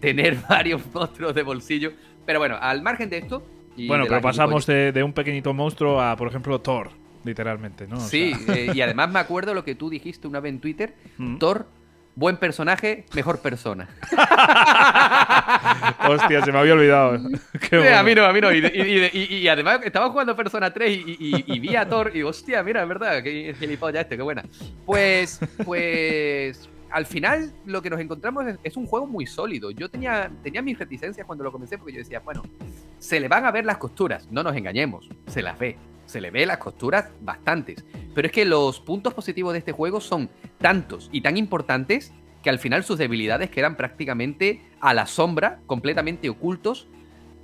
tener 0.00 0.36
varios 0.48 0.82
monstruos 0.92 1.32
de 1.32 1.44
bolsillo. 1.44 1.92
Pero 2.26 2.40
bueno, 2.40 2.56
al 2.60 2.82
margen 2.82 3.08
de 3.08 3.18
esto... 3.18 3.46
y 3.76 3.86
bueno, 3.88 4.04
pero 4.08 4.20
pasamos 4.20 4.66
de, 4.66 4.92
de 4.92 5.02
un 5.02 5.12
pequeñito 5.12 5.52
monstruo 5.54 6.00
a, 6.00 6.16
por 6.16 6.28
ejemplo, 6.28 6.60
Thor, 6.60 6.90
literalmente, 7.24 7.86
¿no? 7.86 7.96
O 7.96 8.00
Sí, 8.00 8.34
sea, 8.34 8.54
eh, 8.54 8.70
y 8.74 8.80
además 8.80 9.10
me 9.10 9.18
acuerdo 9.18 9.54
lo 9.54 9.64
que 9.64 9.74
tú 9.74 9.90
dijiste 9.90 10.26
una 10.28 10.40
vez 10.40 10.50
en 10.52 10.60
Twitter. 10.60 10.94
mm. 11.18 11.38
Thor, 11.38 11.66
buen 12.14 12.36
personaje, 12.38 13.04
mejor 13.14 13.40
persona. 13.40 13.88
Hostia, 16.08 16.42
se 16.44 16.52
me 16.52 16.58
había 16.58 16.72
olvidado. 16.74 17.18
Qué 17.60 17.66
Sí, 17.68 17.76
bueno. 17.76 17.98
a 17.98 18.02
mí 18.02 18.14
no, 18.14 18.24
a 18.24 18.32
mí 18.32 18.40
no. 18.40 18.52
Y, 18.52 18.58
y- 18.58 19.10
y- 19.12 19.26
y- 19.34 19.36
y 19.38 19.48
además 19.48 19.80
estaba 19.84 20.08
jugando 20.10 20.34
Persona 20.36 20.72
3 20.72 20.90
y, 20.90 21.16
y- 21.18 21.44
y 21.46 21.58
vi 21.58 21.76
a 21.76 21.88
Thor 21.88 22.12
y 22.14 22.22
hostia, 22.22 22.62
mira, 22.62 22.82
es 22.82 22.88
verdad, 22.88 23.22
qué 23.22 23.54
gilipollas 23.58 24.02
este, 24.02 24.16
qué 24.16 24.22
buena. 24.22 24.44
Pues, 24.84 25.40
pues, 25.64 26.68
al 26.90 27.06
final 27.06 27.52
lo 27.64 27.82
que 27.82 27.90
nos 27.90 28.00
encontramos 28.00 28.44
es, 28.62 28.76
un 28.76 28.86
juego 28.86 29.06
muy 29.06 29.26
sólido. 29.26 29.70
Yo 29.70 29.90
tenía, 29.90 30.30
tenía 30.42 30.62
mis 30.62 30.78
reticencias 30.78 31.26
cuando 31.26 31.44
lo 31.44 31.52
comencé 31.52 31.78
porque 31.78 31.92
yo 31.92 31.98
decía, 31.98 32.20
bueno, 32.20 32.42
se 32.98 33.20
le 33.20 33.28
van 33.28 33.44
a 33.44 33.50
ver 33.50 33.64
las 33.64 33.78
costuras, 33.78 34.28
no 34.30 34.42
nos 34.42 34.56
engañemos, 34.56 35.08
se 35.26 35.42
las 35.42 35.58
ve. 35.58 35.76
Se 36.06 36.20
le 36.20 36.30
ve 36.30 36.46
las 36.46 36.58
costuras 36.58 37.10
bastantes. 37.20 37.84
Pero 38.14 38.26
es 38.26 38.32
que 38.32 38.44
los 38.44 38.80
puntos 38.80 39.12
positivos 39.12 39.52
de 39.52 39.58
este 39.58 39.72
juego 39.72 40.00
son 40.00 40.30
tantos 40.58 41.08
y 41.12 41.20
tan 41.20 41.36
importantes 41.36 42.12
que 42.44 42.50
al 42.50 42.60
final 42.60 42.84
sus 42.84 42.96
debilidades 42.96 43.50
quedan 43.50 43.76
prácticamente 43.76 44.62
a 44.80 44.94
la 44.94 45.06
sombra, 45.06 45.58
completamente 45.66 46.28
ocultos, 46.30 46.86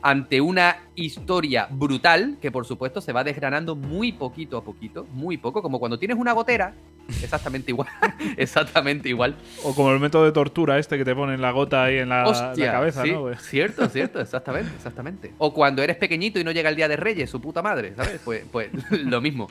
ante 0.02 0.40
una 0.40 0.78
historia 0.96 1.68
brutal 1.70 2.36
que 2.42 2.50
por 2.50 2.66
supuesto 2.66 3.00
se 3.00 3.12
va 3.12 3.22
desgranando 3.22 3.76
muy 3.76 4.12
poquito 4.12 4.56
a 4.56 4.64
poquito, 4.64 5.06
muy 5.12 5.36
poco, 5.36 5.62
como 5.62 5.78
cuando 5.78 5.98
tienes 5.98 6.18
una 6.18 6.32
gotera, 6.32 6.74
exactamente 7.22 7.70
igual, 7.70 7.88
exactamente 8.36 9.08
igual. 9.08 9.36
O 9.62 9.74
como 9.74 9.92
el 9.92 10.00
método 10.00 10.24
de 10.24 10.32
tortura 10.32 10.78
este 10.78 10.98
que 10.98 11.04
te 11.04 11.14
ponen 11.14 11.40
la 11.40 11.52
gota 11.52 11.84
ahí 11.84 11.98
en 11.98 12.08
la, 12.08 12.52
cabeza, 12.56 13.06
¿no? 13.06 13.22
Pues. 13.22 13.40
Cierto, 13.42 13.88
cierto, 13.88 14.20
exactamente, 14.20 14.72
exactamente. 14.74 15.32
O 15.38 15.54
cuando 15.54 15.82
eres 15.82 15.96
pequeñito 15.96 16.40
y 16.40 16.44
no 16.44 16.50
llega 16.50 16.68
el 16.68 16.76
día 16.76 16.88
de 16.88 16.96
Reyes, 16.96 17.30
su 17.30 17.40
puta 17.40 17.62
madre, 17.62 17.94
¿sabes? 17.94 18.20
Pues, 18.24 18.44
pues 18.50 18.70
lo 18.90 19.20
mismo. 19.20 19.48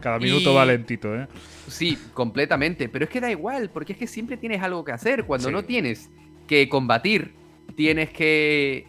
Cada 0.00 0.18
minuto 0.18 0.52
va 0.52 0.66
lentito, 0.66 1.14
¿eh? 1.14 1.26
Sí, 1.66 1.98
completamente, 2.12 2.90
pero 2.90 3.06
es 3.06 3.10
que 3.10 3.22
da 3.22 3.30
igual, 3.30 3.70
porque 3.70 3.94
es 3.94 3.98
que 3.98 4.06
siempre 4.06 4.36
tienes 4.36 4.62
algo 4.62 4.84
que 4.84 4.92
hacer, 4.92 5.24
cuando 5.24 5.50
no 5.50 5.64
tienes 5.64 6.10
que 6.46 6.68
combatir, 6.68 7.32
tienes 7.74 8.10
que 8.10 8.86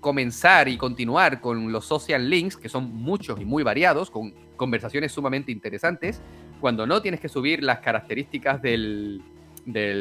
comenzar 0.00 0.68
y 0.68 0.76
continuar 0.76 1.40
con 1.40 1.70
los 1.70 1.86
social 1.86 2.28
links, 2.28 2.56
que 2.56 2.68
son 2.68 2.94
muchos 2.94 3.40
y 3.40 3.44
muy 3.44 3.62
variados, 3.62 4.10
con 4.10 4.32
conversaciones 4.56 5.12
sumamente 5.12 5.52
interesantes, 5.52 6.20
cuando 6.60 6.86
no 6.86 7.02
tienes 7.02 7.20
que 7.20 7.28
subir 7.28 7.62
las 7.62 7.80
características 7.80 8.60
del, 8.62 9.22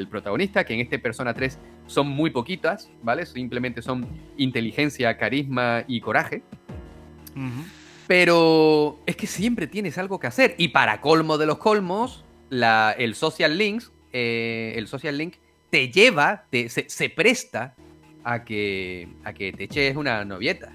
protagonista, 0.09 0.63
que 0.63 0.73
en 0.73 0.79
este 0.79 0.99
Persona 0.99 1.33
3 1.33 1.57
son 1.87 2.07
muy 2.07 2.31
poquitas, 2.31 2.89
¿vale? 3.03 3.25
Simplemente 3.25 3.81
son 3.81 4.07
inteligencia, 4.37 5.17
carisma 5.17 5.83
y 5.87 6.01
coraje. 6.01 6.43
Pero 8.07 8.99
es 9.05 9.15
que 9.15 9.27
siempre 9.27 9.67
tienes 9.67 9.97
algo 9.97 10.19
que 10.19 10.27
hacer. 10.27 10.55
Y 10.57 10.69
para 10.69 11.01
colmo 11.01 11.37
de 11.37 11.45
los 11.45 11.57
colmos, 11.57 12.25
el 12.49 13.15
social 13.15 13.57
links, 13.57 13.91
eh, 14.11 14.73
el 14.75 14.87
social 14.87 15.17
link 15.17 15.35
te 15.69 15.89
lleva, 15.89 16.45
se, 16.51 17.09
presta 17.09 17.75
a 18.23 18.43
que, 18.43 19.07
a 19.23 19.33
que 19.33 19.51
te 19.53 19.65
eches 19.65 19.95
una 19.95 20.23
novieta. 20.25 20.71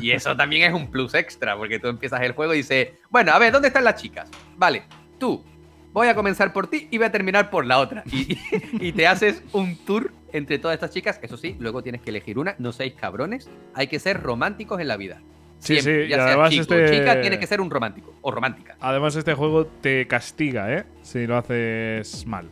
Y, 0.00 0.10
eso 0.10 0.36
también 0.36 0.62
es 0.62 0.74
un 0.74 0.90
plus 0.90 1.14
extra, 1.14 1.56
porque 1.56 1.78
tú 1.78 1.88
empiezas 1.88 2.20
el 2.22 2.32
juego 2.32 2.54
y 2.54 2.58
dices, 2.58 2.88
bueno, 3.10 3.32
a 3.32 3.38
ver, 3.38 3.52
¿dónde 3.52 3.68
están 3.68 3.84
las 3.84 4.00
chicas? 4.00 4.28
Vale, 4.56 4.82
tú, 5.18 5.44
voy 5.92 6.08
a 6.08 6.14
comenzar 6.14 6.52
por 6.52 6.66
ti 6.66 6.88
y 6.90 6.98
voy 6.98 7.06
a 7.06 7.12
terminar 7.12 7.50
por 7.50 7.64
la 7.64 7.78
otra. 7.78 8.02
Y, 8.10 8.92
te 8.92 9.06
haces 9.06 9.42
un 9.52 9.76
tour 9.84 10.12
entre 10.32 10.58
todas 10.58 10.74
estas 10.74 10.90
chicas. 10.90 11.18
Eso 11.22 11.36
sí, 11.36 11.56
luego 11.58 11.82
tienes 11.82 12.02
que 12.02 12.10
elegir 12.10 12.38
una. 12.38 12.54
No 12.58 12.72
seáis 12.72 12.94
cabrones. 12.94 13.48
Hay 13.74 13.86
que 13.86 13.98
ser 13.98 14.20
románticos 14.20 14.80
en 14.80 14.88
la 14.88 14.96
vida. 14.96 15.20
Sí, 15.60 15.80
sí, 15.80 16.08
ya 16.08 16.26
además 16.26 16.52
este... 16.52 16.90
chica, 16.90 17.20
tiene 17.22 17.38
que 17.38 17.46
ser 17.46 17.60
un 17.60 17.70
romántico 17.70 18.14
o 18.20 18.30
romántica. 18.30 18.76
Además, 18.80 19.16
este 19.16 19.32
juego 19.32 19.66
te 19.66 20.06
castiga, 20.06 20.70
¿eh? 20.74 20.84
Si 21.02 21.26
lo 21.26 21.38
haces 21.38 22.26
mal. 22.26 22.50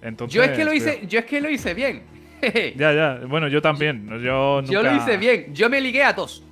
Entonces, 0.00 0.34
yo 0.34 0.42
es 0.42 0.50
que 0.50 0.64
lo 0.64 0.72
hice, 0.72 1.06
yo 1.06 1.20
es 1.20 1.26
que 1.26 1.40
lo 1.40 1.48
hice 1.48 1.74
bien. 1.74 2.02
ya, 2.76 2.92
ya. 2.92 3.20
Bueno, 3.26 3.48
yo 3.48 3.62
también. 3.62 4.08
Yo, 4.22 4.62
yo 4.62 4.82
lo 4.82 4.96
hice 4.96 5.16
bien. 5.16 5.54
Yo 5.54 5.70
me 5.70 5.80
ligué 5.80 6.02
a 6.02 6.12
dos. 6.12 6.42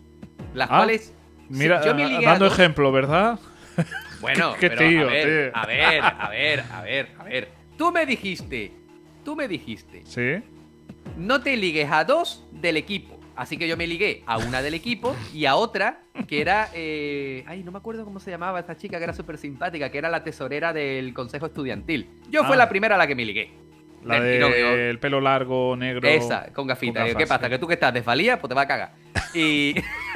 Las 0.54 0.70
ah, 0.70 0.76
cuales. 0.78 1.12
Mira, 1.48 1.80
dando 1.80 2.46
ejemplo, 2.46 2.92
¿verdad? 2.92 3.38
Bueno, 4.20 4.54
¿Qué, 4.60 4.68
tío, 4.68 5.08
a, 5.08 5.10
ver, 5.10 5.52
a 5.54 5.66
ver, 5.66 6.02
a 6.02 6.28
ver, 6.28 6.60
a 6.70 6.82
ver, 6.82 7.08
a 7.18 7.24
ver. 7.24 7.48
Tú 7.78 7.90
me 7.90 8.04
dijiste. 8.04 8.70
Tú 9.24 9.34
me 9.34 9.48
dijiste. 9.48 10.02
Sí. 10.04 10.44
No 11.16 11.40
te 11.40 11.56
ligues 11.56 11.90
a 11.90 12.04
dos 12.04 12.46
del 12.52 12.76
equipo. 12.76 13.18
Así 13.34 13.56
que 13.56 13.66
yo 13.66 13.78
me 13.78 13.86
ligué 13.86 14.22
a 14.26 14.36
una 14.36 14.60
del 14.60 14.74
equipo 14.74 15.16
y 15.32 15.46
a 15.46 15.56
otra 15.56 16.02
que 16.28 16.42
era. 16.42 16.68
Eh, 16.74 17.44
ay, 17.46 17.62
no 17.62 17.72
me 17.72 17.78
acuerdo 17.78 18.04
cómo 18.04 18.20
se 18.20 18.30
llamaba 18.30 18.60
esta 18.60 18.76
chica 18.76 18.98
que 18.98 19.04
era 19.04 19.14
súper 19.14 19.38
simpática, 19.38 19.90
que 19.90 19.96
era 19.96 20.10
la 20.10 20.22
tesorera 20.22 20.74
del 20.74 21.14
consejo 21.14 21.46
estudiantil. 21.46 22.06
Yo 22.28 22.44
fue 22.44 22.56
ah. 22.56 22.58
la 22.58 22.68
primera 22.68 22.96
a 22.96 22.98
la 22.98 23.06
que 23.06 23.14
me 23.14 23.24
ligué. 23.24 23.50
La 24.04 24.20
del 24.20 24.98
pelo 24.98 25.20
largo, 25.20 25.76
negro. 25.76 26.08
Esa, 26.08 26.52
con 26.52 26.66
gafitas. 26.66 27.14
¿Qué 27.14 27.26
pasa? 27.26 27.48
¿Que 27.48 27.58
tú 27.58 27.66
que 27.66 27.74
estás 27.74 27.92
desvalía? 27.92 28.40
Pues 28.40 28.48
te 28.48 28.54
va 28.54 28.62
a 28.62 28.66
cagar. 28.66 28.92
Y, 29.34 29.74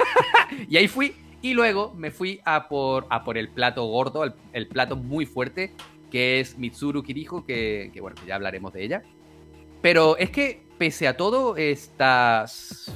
y 0.69 0.77
ahí 0.77 0.87
fui. 0.87 1.13
Y 1.41 1.53
luego 1.53 1.93
me 1.93 2.09
fui 2.09 2.41
a 2.43 2.67
por, 2.67 3.05
a 3.09 3.23
por 3.23 3.37
el 3.37 3.49
plato 3.49 3.85
gordo, 3.85 4.23
el, 4.53 4.67
plato 4.67 4.95
muy 4.95 5.27
fuerte, 5.27 5.73
que 6.09 6.39
es 6.39 6.57
Mitsuru 6.57 7.03
Kirijo, 7.03 7.45
que, 7.45 7.91
que 7.93 8.01
bueno, 8.01 8.17
ya 8.25 8.35
hablaremos 8.35 8.73
de 8.73 8.83
ella. 8.83 9.03
Pero 9.81 10.17
es 10.17 10.31
que, 10.31 10.63
pese 10.79 11.07
a 11.07 11.15
todo, 11.15 11.55
estas 11.55 12.91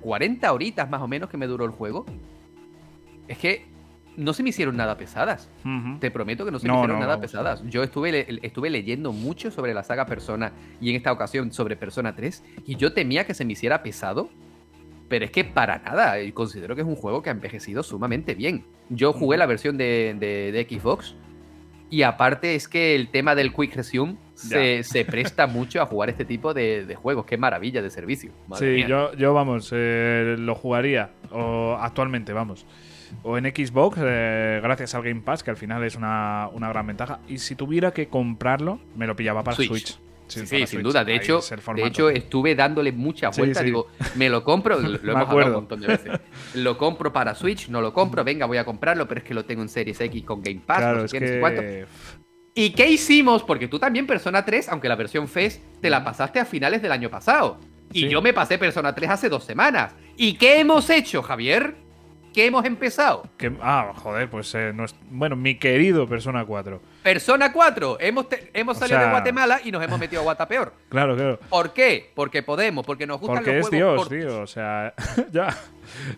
40 0.00 0.52
horitas 0.52 0.88
más 0.88 1.02
o 1.02 1.08
menos 1.08 1.28
que 1.28 1.36
me 1.36 1.48
duró 1.48 1.64
el 1.64 1.72
juego, 1.72 2.06
es 3.26 3.38
que 3.38 3.66
no 4.18 4.32
se 4.32 4.42
me 4.42 4.50
hicieron 4.50 4.76
nada 4.76 4.98
pesadas. 4.98 5.48
Te 6.00 6.10
prometo 6.10 6.44
que 6.44 6.50
no 6.50 6.58
se 6.58 6.66
me 6.68 6.74
hicieron 6.74 6.98
nada 6.98 7.20
pesadas. 7.20 7.62
Yo 7.66 7.84
estuve, 7.84 8.26
estuve 8.42 8.68
leyendo 8.68 9.12
mucho 9.12 9.50
sobre 9.50 9.72
la 9.72 9.84
saga 9.84 10.06
Persona 10.06 10.52
y 10.80 10.90
en 10.90 10.96
esta 10.96 11.12
ocasión 11.12 11.52
sobre 11.52 11.76
Persona 11.76 12.14
3 12.14 12.44
y 12.66 12.74
yo 12.74 12.92
temía 12.92 13.24
que 13.24 13.32
se 13.32 13.44
me 13.44 13.52
hiciera 13.52 13.82
pesado. 13.82 14.28
Pero 15.08 15.24
es 15.24 15.30
que 15.30 15.42
para 15.42 15.78
nada, 15.78 16.20
y 16.20 16.32
considero 16.32 16.74
que 16.74 16.82
es 16.82 16.86
un 16.86 16.96
juego 16.96 17.22
que 17.22 17.30
ha 17.30 17.32
envejecido 17.32 17.82
sumamente 17.82 18.34
bien. 18.34 18.64
Yo 18.90 19.14
jugué 19.14 19.38
la 19.38 19.46
versión 19.46 19.78
de, 19.78 20.14
de, 20.18 20.66
Xbox 20.68 21.14
y 21.88 22.02
aparte 22.02 22.54
es 22.54 22.68
que 22.68 22.94
el 22.94 23.08
tema 23.08 23.34
del 23.34 23.54
Quick 23.54 23.74
Resume 23.74 24.16
se, 24.34 25.06
presta 25.06 25.46
mucho 25.46 25.80
a 25.80 25.86
jugar 25.86 26.10
este 26.10 26.26
tipo 26.26 26.52
de, 26.52 26.94
juegos. 26.94 27.24
Qué 27.24 27.38
maravilla 27.38 27.80
de 27.80 27.88
servicio. 27.88 28.32
sí, 28.58 28.84
yo, 28.86 29.14
yo 29.14 29.32
vamos, 29.32 29.70
eh, 29.72 30.36
lo 30.38 30.54
jugaría. 30.54 31.12
O 31.30 31.78
actualmente, 31.80 32.34
vamos 32.34 32.66
o 33.22 33.38
en 33.38 33.44
Xbox, 33.44 33.98
eh, 34.00 34.60
gracias 34.62 34.94
al 34.94 35.02
Game 35.02 35.20
Pass, 35.22 35.42
que 35.42 35.50
al 35.50 35.56
final 35.56 35.84
es 35.84 35.96
una, 35.96 36.50
gran 36.54 36.86
ventaja. 36.86 37.20
Y 37.28 37.38
si 37.38 37.54
tuviera 37.54 37.92
que 37.92 38.08
comprarlo, 38.08 38.80
me 38.96 39.06
lo 39.06 39.16
pillaba 39.16 39.42
para 39.42 39.56
Switch. 39.56 39.98
Sí, 40.28 40.66
sin 40.66 40.82
duda. 40.82 41.04
De 41.04 41.14
hecho, 41.14 41.40
de 41.74 41.86
hecho, 41.86 42.10
estuve 42.10 42.54
dándole 42.54 42.92
muchas 42.92 43.36
vueltas. 43.36 43.64
Digo, 43.64 43.88
me 44.16 44.28
lo 44.28 44.44
compro, 44.44 44.78
lo, 44.80 45.12
hemos 45.12 45.28
hablado 45.28 45.50
un 45.50 45.54
montón 45.54 45.80
de 45.80 45.86
veces. 45.86 46.20
Lo 46.54 46.76
compro 46.76 47.12
para 47.12 47.34
Switch, 47.34 47.68
no 47.68 47.80
lo 47.80 47.92
compro, 47.92 48.24
venga, 48.24 48.46
voy 48.46 48.58
a 48.58 48.64
comprarlo, 48.64 49.08
pero 49.08 49.20
es 49.20 49.24
que 49.24 49.34
lo 49.34 49.44
tengo 49.44 49.62
en 49.62 49.68
Series 49.68 50.00
X 50.00 50.24
con 50.24 50.42
Game 50.42 50.60
Pass. 50.64 51.12
¿Y 52.54 52.70
qué 52.70 52.88
hicimos? 52.88 53.44
Porque 53.44 53.68
tú 53.68 53.78
también 53.78 54.06
Persona 54.06 54.44
3, 54.44 54.68
aunque 54.70 54.88
la 54.88 54.96
versión 54.96 55.28
FES, 55.28 55.62
te 55.80 55.90
la 55.90 56.02
pasaste 56.02 56.40
a 56.40 56.44
finales 56.44 56.82
del 56.82 56.92
año 56.92 57.08
pasado. 57.08 57.58
Y 57.92 58.08
yo 58.08 58.20
me 58.20 58.32
pasé 58.32 58.58
Persona 58.58 58.94
3 58.94 59.10
hace 59.10 59.28
dos 59.28 59.44
semanas. 59.44 59.94
¿Y 60.16 60.34
qué 60.34 60.60
hemos 60.60 60.90
hecho, 60.90 61.22
Javier? 61.22 61.76
¿Qué 62.32 62.46
hemos 62.46 62.64
empezado? 62.64 63.28
ah, 63.60 63.92
joder, 63.96 64.28
pues 64.28 64.54
eh, 64.54 64.72
bueno, 65.10 65.36
mi 65.36 65.56
querido 65.56 66.08
Persona 66.08 66.44
4. 66.44 66.80
Persona 67.02 67.52
4, 67.52 67.98
hemos, 68.00 68.26
hemos 68.52 68.78
salido 68.78 69.00
de 69.00 69.10
Guatemala 69.10 69.60
y 69.64 69.72
nos 69.72 69.82
hemos 69.82 69.98
metido 69.98 70.20
a 70.20 70.24
Guatapeor. 70.24 70.72
Claro, 70.88 71.16
claro. 71.16 71.38
¿Por 71.48 71.72
qué? 71.72 72.10
Porque 72.14 72.42
podemos, 72.42 72.84
porque 72.84 73.06
nos 73.06 73.20
gustan 73.20 73.38
porque 73.38 73.58
es 73.58 73.70
Dios, 73.70 74.08
tío, 74.08 74.40
o 74.42 74.46
sea, 74.46 74.94
ya. 75.32 75.56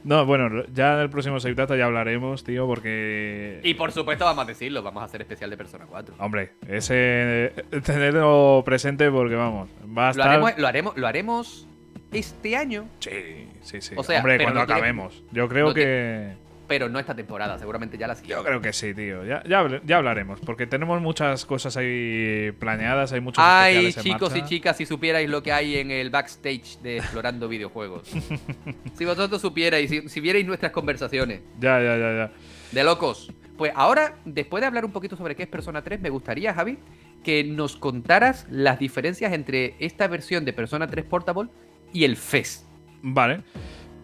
No, 0.02 0.26
bueno, 0.26 0.64
ya 0.72 0.94
en 0.94 1.00
el 1.00 1.10
próximo 1.10 1.38
Seitata 1.38 1.76
ya 1.76 1.84
hablaremos, 1.84 2.42
tío, 2.42 2.66
porque... 2.66 3.60
Y 3.62 3.74
por 3.74 3.92
supuesto 3.92 4.24
vamos 4.24 4.44
a 4.44 4.48
decirlo, 4.48 4.82
vamos 4.82 5.02
a 5.02 5.06
hacer 5.06 5.20
especial 5.20 5.50
de 5.50 5.56
Persona 5.56 5.86
4. 5.88 6.16
Hombre, 6.18 6.54
ese... 6.66 7.52
Tenerlo 7.84 8.62
presente 8.64 9.10
porque, 9.10 9.36
vamos, 9.36 9.68
va 9.96 10.08
a 10.08 10.10
estar... 10.10 10.40
lo 10.58 10.66
haremos, 10.66 10.96
lo 10.96 11.06
haremos 11.06 11.68
este 12.12 12.56
año. 12.56 12.88
Sí, 12.98 13.48
sí, 13.62 13.80
sí. 13.80 13.94
Hombre, 13.96 14.42
cuando 14.42 14.60
acabemos. 14.60 15.22
Yo 15.32 15.48
creo 15.48 15.74
que. 15.74 16.34
Pero 16.66 16.88
no 16.88 17.00
esta 17.00 17.16
temporada, 17.16 17.58
seguramente 17.58 17.98
ya 17.98 18.06
la 18.06 18.14
siguiente. 18.14 18.40
Yo 18.40 18.44
creo 18.44 18.60
que 18.60 18.72
sí, 18.72 18.94
tío. 18.94 19.24
Ya, 19.24 19.42
ya, 19.44 19.96
hablaremos, 19.96 20.38
porque 20.38 20.68
tenemos 20.68 21.02
muchas 21.02 21.44
cosas 21.44 21.76
ahí 21.76 22.52
planeadas, 22.60 23.12
hay 23.12 23.20
muchos 23.20 23.42
Ay, 23.44 23.92
chicos 23.92 24.36
y 24.36 24.44
chicas, 24.44 24.76
si 24.76 24.86
supierais 24.86 25.28
lo 25.28 25.42
que 25.42 25.50
hay 25.52 25.78
en 25.78 25.90
el 25.90 26.10
backstage 26.10 26.78
de 26.80 26.98
Explorando 26.98 27.48
Videojuegos. 27.48 28.08
si 28.94 29.04
vosotros 29.04 29.40
supierais, 29.40 29.90
si, 29.90 30.08
si 30.08 30.20
vierais 30.20 30.46
nuestras 30.46 30.70
conversaciones. 30.70 31.40
Ya, 31.58 31.80
ya, 31.80 31.96
ya, 31.96 32.12
ya. 32.12 32.32
De 32.70 32.84
locos. 32.84 33.32
Pues 33.58 33.72
ahora, 33.74 34.14
después 34.24 34.60
de 34.60 34.68
hablar 34.68 34.84
un 34.84 34.92
poquito 34.92 35.16
sobre 35.16 35.34
qué 35.34 35.42
es 35.42 35.48
Persona 35.48 35.82
3, 35.82 36.00
me 36.00 36.08
gustaría, 36.08 36.54
Javi, 36.54 36.78
que 37.24 37.42
nos 37.42 37.76
contaras 37.76 38.46
las 38.48 38.78
diferencias 38.78 39.32
entre 39.32 39.74
esta 39.80 40.06
versión 40.06 40.44
de 40.44 40.52
Persona 40.52 40.86
3 40.86 41.04
Portable 41.04 41.50
y 41.92 42.04
el 42.04 42.16
FES. 42.16 42.66
Vale. 43.02 43.42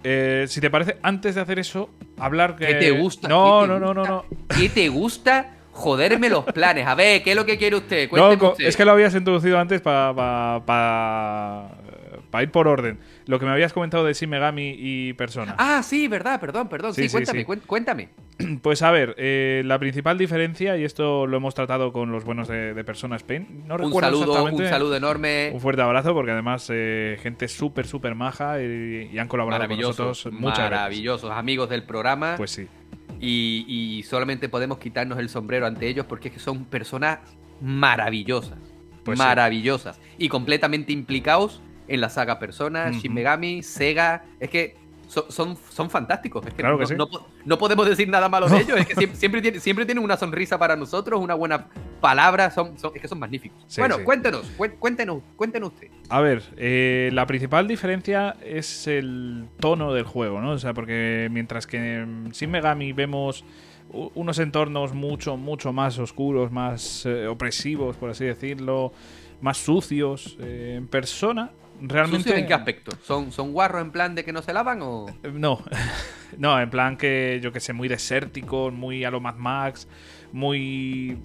Eh, 0.04 0.46
si 0.48 0.60
te 0.60 0.70
parece, 0.70 0.98
antes 1.02 1.34
de 1.34 1.40
hacer 1.40 1.58
eso, 1.58 1.90
hablar 2.18 2.56
que. 2.56 2.66
¿Qué 2.66 2.74
te 2.74 2.90
gusta? 2.92 3.28
No, 3.28 3.66
no, 3.66 3.78
no, 3.78 3.92
no, 3.92 4.04
no. 4.04 4.24
¿Qué 4.56 4.68
te 4.68 4.88
gusta? 4.88 5.52
Joderme 5.72 6.30
los 6.30 6.44
planes. 6.44 6.86
A 6.86 6.94
ver, 6.94 7.22
¿qué 7.22 7.30
es 7.30 7.36
lo 7.36 7.44
que 7.44 7.58
quiere 7.58 7.76
usted? 7.76 8.10
No, 8.12 8.54
Es 8.58 8.76
que 8.76 8.84
lo 8.84 8.92
habías 8.92 9.14
introducido 9.14 9.58
antes 9.58 9.80
para 9.80 10.60
para 12.30 12.42
ir 12.44 12.50
por 12.50 12.68
orden. 12.68 12.98
Lo 13.26 13.38
que 13.38 13.46
me 13.46 13.52
habías 13.52 13.72
comentado 13.72 14.04
de 14.04 14.12
Shin 14.14 14.28
Megami 14.30 14.74
y 14.78 15.12
Persona. 15.14 15.54
Ah, 15.58 15.82
sí, 15.82 16.08
verdad, 16.08 16.40
perdón, 16.40 16.68
perdón. 16.68 16.94
Sí, 16.94 17.02
Sí, 17.02 17.08
sí, 17.08 17.12
cuéntame, 17.12 17.44
sí. 17.44 17.60
cuéntame. 17.66 18.08
Pues 18.62 18.82
a 18.82 18.90
ver, 18.90 19.14
eh, 19.16 19.62
la 19.64 19.78
principal 19.78 20.18
diferencia, 20.18 20.76
y 20.76 20.84
esto 20.84 21.26
lo 21.26 21.36
hemos 21.38 21.54
tratado 21.54 21.92
con 21.92 22.12
los 22.12 22.24
buenos 22.24 22.48
de, 22.48 22.74
de 22.74 22.84
Persona 22.84 23.16
Spain, 23.16 23.64
no 23.66 23.76
Un 23.76 23.92
saludo, 24.00 24.44
un 24.44 24.58
saludo 24.68 24.96
enorme. 24.96 25.50
Un 25.54 25.60
fuerte 25.60 25.80
abrazo, 25.82 26.12
porque 26.12 26.32
además 26.32 26.68
eh, 26.72 27.16
gente 27.22 27.48
súper, 27.48 27.86
súper 27.86 28.14
maja 28.14 28.60
y, 28.62 29.10
y 29.12 29.18
han 29.18 29.28
colaborado 29.28 29.66
con 29.66 29.78
nosotros 29.80 30.26
muchas 30.32 30.58
veces. 30.58 30.70
maravillosos 30.70 31.30
amigos 31.30 31.70
del 31.70 31.84
programa. 31.84 32.34
Pues 32.36 32.50
sí. 32.50 32.66
y, 33.20 33.64
y 33.68 34.02
solamente 34.02 34.48
podemos 34.50 34.78
quitarnos 34.78 35.18
el 35.18 35.28
sombrero 35.30 35.66
ante 35.66 35.86
ellos 35.88 36.04
porque 36.06 36.28
es 36.28 36.34
que 36.34 36.40
son 36.40 36.66
personas 36.66 37.20
maravillosas. 37.60 38.58
Pues 39.04 39.18
sí. 39.18 39.24
maravillosas. 39.24 40.00
Y 40.18 40.28
completamente 40.28 40.92
implicados 40.92 41.62
en 41.88 42.00
la 42.00 42.08
saga 42.08 42.38
Persona. 42.38 42.90
Shin 42.92 43.12
Megami, 43.14 43.62
Sega. 43.62 44.24
Es 44.40 44.50
que 44.50 44.76
so- 45.08 45.30
son, 45.30 45.56
son 45.70 45.88
fantásticos. 45.90 46.44
Es 46.46 46.52
que, 46.54 46.60
Claro 46.62 46.76
que 46.78 46.82
no, 46.84 46.88
sí. 46.88 46.94
no 46.96 47.08
po- 47.08 47.26
no 47.44 47.58
podemos 47.58 47.88
decir 47.88 48.08
nada 48.08 48.28
malo 48.28 48.48
de 48.48 48.58
ellos. 48.60 48.78
Es 48.78 48.86
que 48.86 48.94
siempre, 48.94 49.16
siempre, 49.18 49.42
tienen, 49.42 49.60
siempre 49.60 49.86
tienen 49.86 50.02
una 50.04 50.16
sonrisa 50.16 50.58
para 50.58 50.74
nosotros, 50.76 51.20
una 51.20 51.34
buena 51.34 51.66
palabra. 52.00 52.50
Son, 52.50 52.78
son- 52.78 52.92
es 52.94 53.02
que 53.02 53.08
son 53.08 53.18
magníficos. 53.18 53.62
Sí, 53.68 53.80
bueno, 53.80 53.96
sí. 53.98 54.02
cuéntenos, 54.04 54.50
cué- 54.58 54.74
cuéntenos, 54.78 55.22
cuéntenos 55.36 55.72
usted. 55.72 55.88
A 56.08 56.20
ver, 56.20 56.42
eh, 56.56 57.10
la 57.12 57.26
principal 57.26 57.68
diferencia 57.68 58.36
es 58.44 58.86
el 58.86 59.46
tono 59.60 59.92
del 59.92 60.04
juego, 60.04 60.40
¿no? 60.40 60.50
O 60.52 60.58
sea, 60.58 60.74
porque 60.74 61.28
mientras 61.30 61.66
que 61.66 61.96
en 61.98 62.30
Shin 62.30 62.50
Megami 62.50 62.92
vemos 62.92 63.44
unos 64.14 64.38
entornos 64.40 64.92
mucho, 64.92 65.36
mucho 65.36 65.72
más 65.72 65.96
oscuros, 66.00 66.50
más 66.50 67.06
eh, 67.06 67.28
opresivos, 67.28 67.96
por 67.96 68.10
así 68.10 68.24
decirlo, 68.24 68.92
más 69.40 69.58
sucios, 69.58 70.36
eh, 70.40 70.74
en 70.78 70.88
persona, 70.88 71.52
realmente... 71.80 72.24
¿Sucios 72.24 72.38
¿En 72.38 72.46
qué 72.46 72.54
aspecto? 72.54 72.96
¿Son, 73.02 73.32
¿Son 73.32 73.52
guarros 73.52 73.82
en 73.82 73.90
plan 73.90 74.14
de 74.14 74.24
que 74.24 74.32
no 74.32 74.42
se 74.42 74.52
lavan 74.52 74.80
o...? 74.82 75.06
Eh, 75.22 75.32
No, 75.32 75.62
no, 76.38 76.60
en 76.60 76.70
plan 76.70 76.96
que 76.96 77.40
yo 77.42 77.52
que 77.52 77.60
sé, 77.60 77.72
muy 77.72 77.88
desértico, 77.88 78.70
muy 78.70 79.04
a 79.04 79.10
lo 79.10 79.20
Mad 79.20 79.36
Max, 79.36 79.88
muy. 80.32 81.18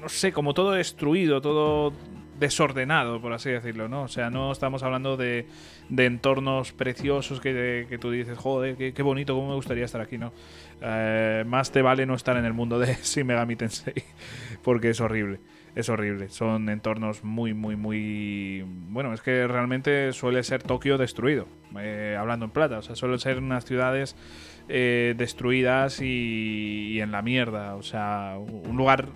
No 0.00 0.08
sé, 0.08 0.32
como 0.32 0.54
todo 0.54 0.72
destruido, 0.72 1.40
todo 1.40 1.92
desordenado, 2.38 3.20
por 3.20 3.32
así 3.32 3.50
decirlo, 3.50 3.88
¿no? 3.88 4.02
O 4.02 4.08
sea, 4.08 4.30
no 4.30 4.52
estamos 4.52 4.82
hablando 4.82 5.16
de, 5.16 5.46
de 5.88 6.04
entornos 6.04 6.72
preciosos 6.72 7.40
que, 7.40 7.86
que 7.88 7.98
tú 7.98 8.10
dices, 8.10 8.36
joder, 8.36 8.76
qué, 8.76 8.92
qué 8.92 9.02
bonito, 9.02 9.34
cómo 9.34 9.48
me 9.48 9.54
gustaría 9.54 9.84
estar 9.84 10.00
aquí, 10.00 10.18
¿no? 10.18 10.32
Eh, 10.82 11.44
más 11.46 11.72
te 11.72 11.80
vale 11.80 12.04
no 12.04 12.14
estar 12.14 12.36
en 12.36 12.44
el 12.44 12.52
mundo 12.52 12.78
de 12.78 12.94
Shin 13.02 13.26
Megami 13.26 13.56
Tensei, 13.56 13.94
porque 14.62 14.90
es 14.90 15.00
horrible. 15.00 15.40
Es 15.76 15.88
horrible. 15.90 16.30
Son 16.30 16.68
entornos 16.70 17.22
muy, 17.22 17.54
muy, 17.54 17.76
muy. 17.76 18.64
Bueno, 18.88 19.12
es 19.12 19.20
que 19.20 19.46
realmente 19.46 20.12
suele 20.12 20.42
ser 20.42 20.62
Tokio 20.62 20.98
destruido. 20.98 21.46
eh, 21.78 22.16
hablando 22.18 22.46
en 22.46 22.50
plata. 22.50 22.78
O 22.78 22.82
sea, 22.82 22.96
suelen 22.96 23.18
ser 23.18 23.38
unas 23.38 23.64
ciudades 23.66 24.16
eh, 24.68 25.14
destruidas 25.18 26.00
y, 26.00 26.92
y 26.94 27.00
en 27.00 27.12
la 27.12 27.20
mierda. 27.22 27.76
O 27.76 27.82
sea, 27.82 28.36
un 28.38 28.76
lugar 28.76 29.08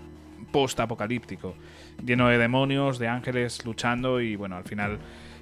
post-apocalíptico. 0.52 1.56
Lleno 2.04 2.28
de 2.28 2.36
demonios, 2.38 2.98
de 2.98 3.08
ángeles 3.08 3.64
luchando 3.64 4.20
y 4.20 4.36
bueno, 4.36 4.56
al 4.56 4.64
final. 4.64 4.98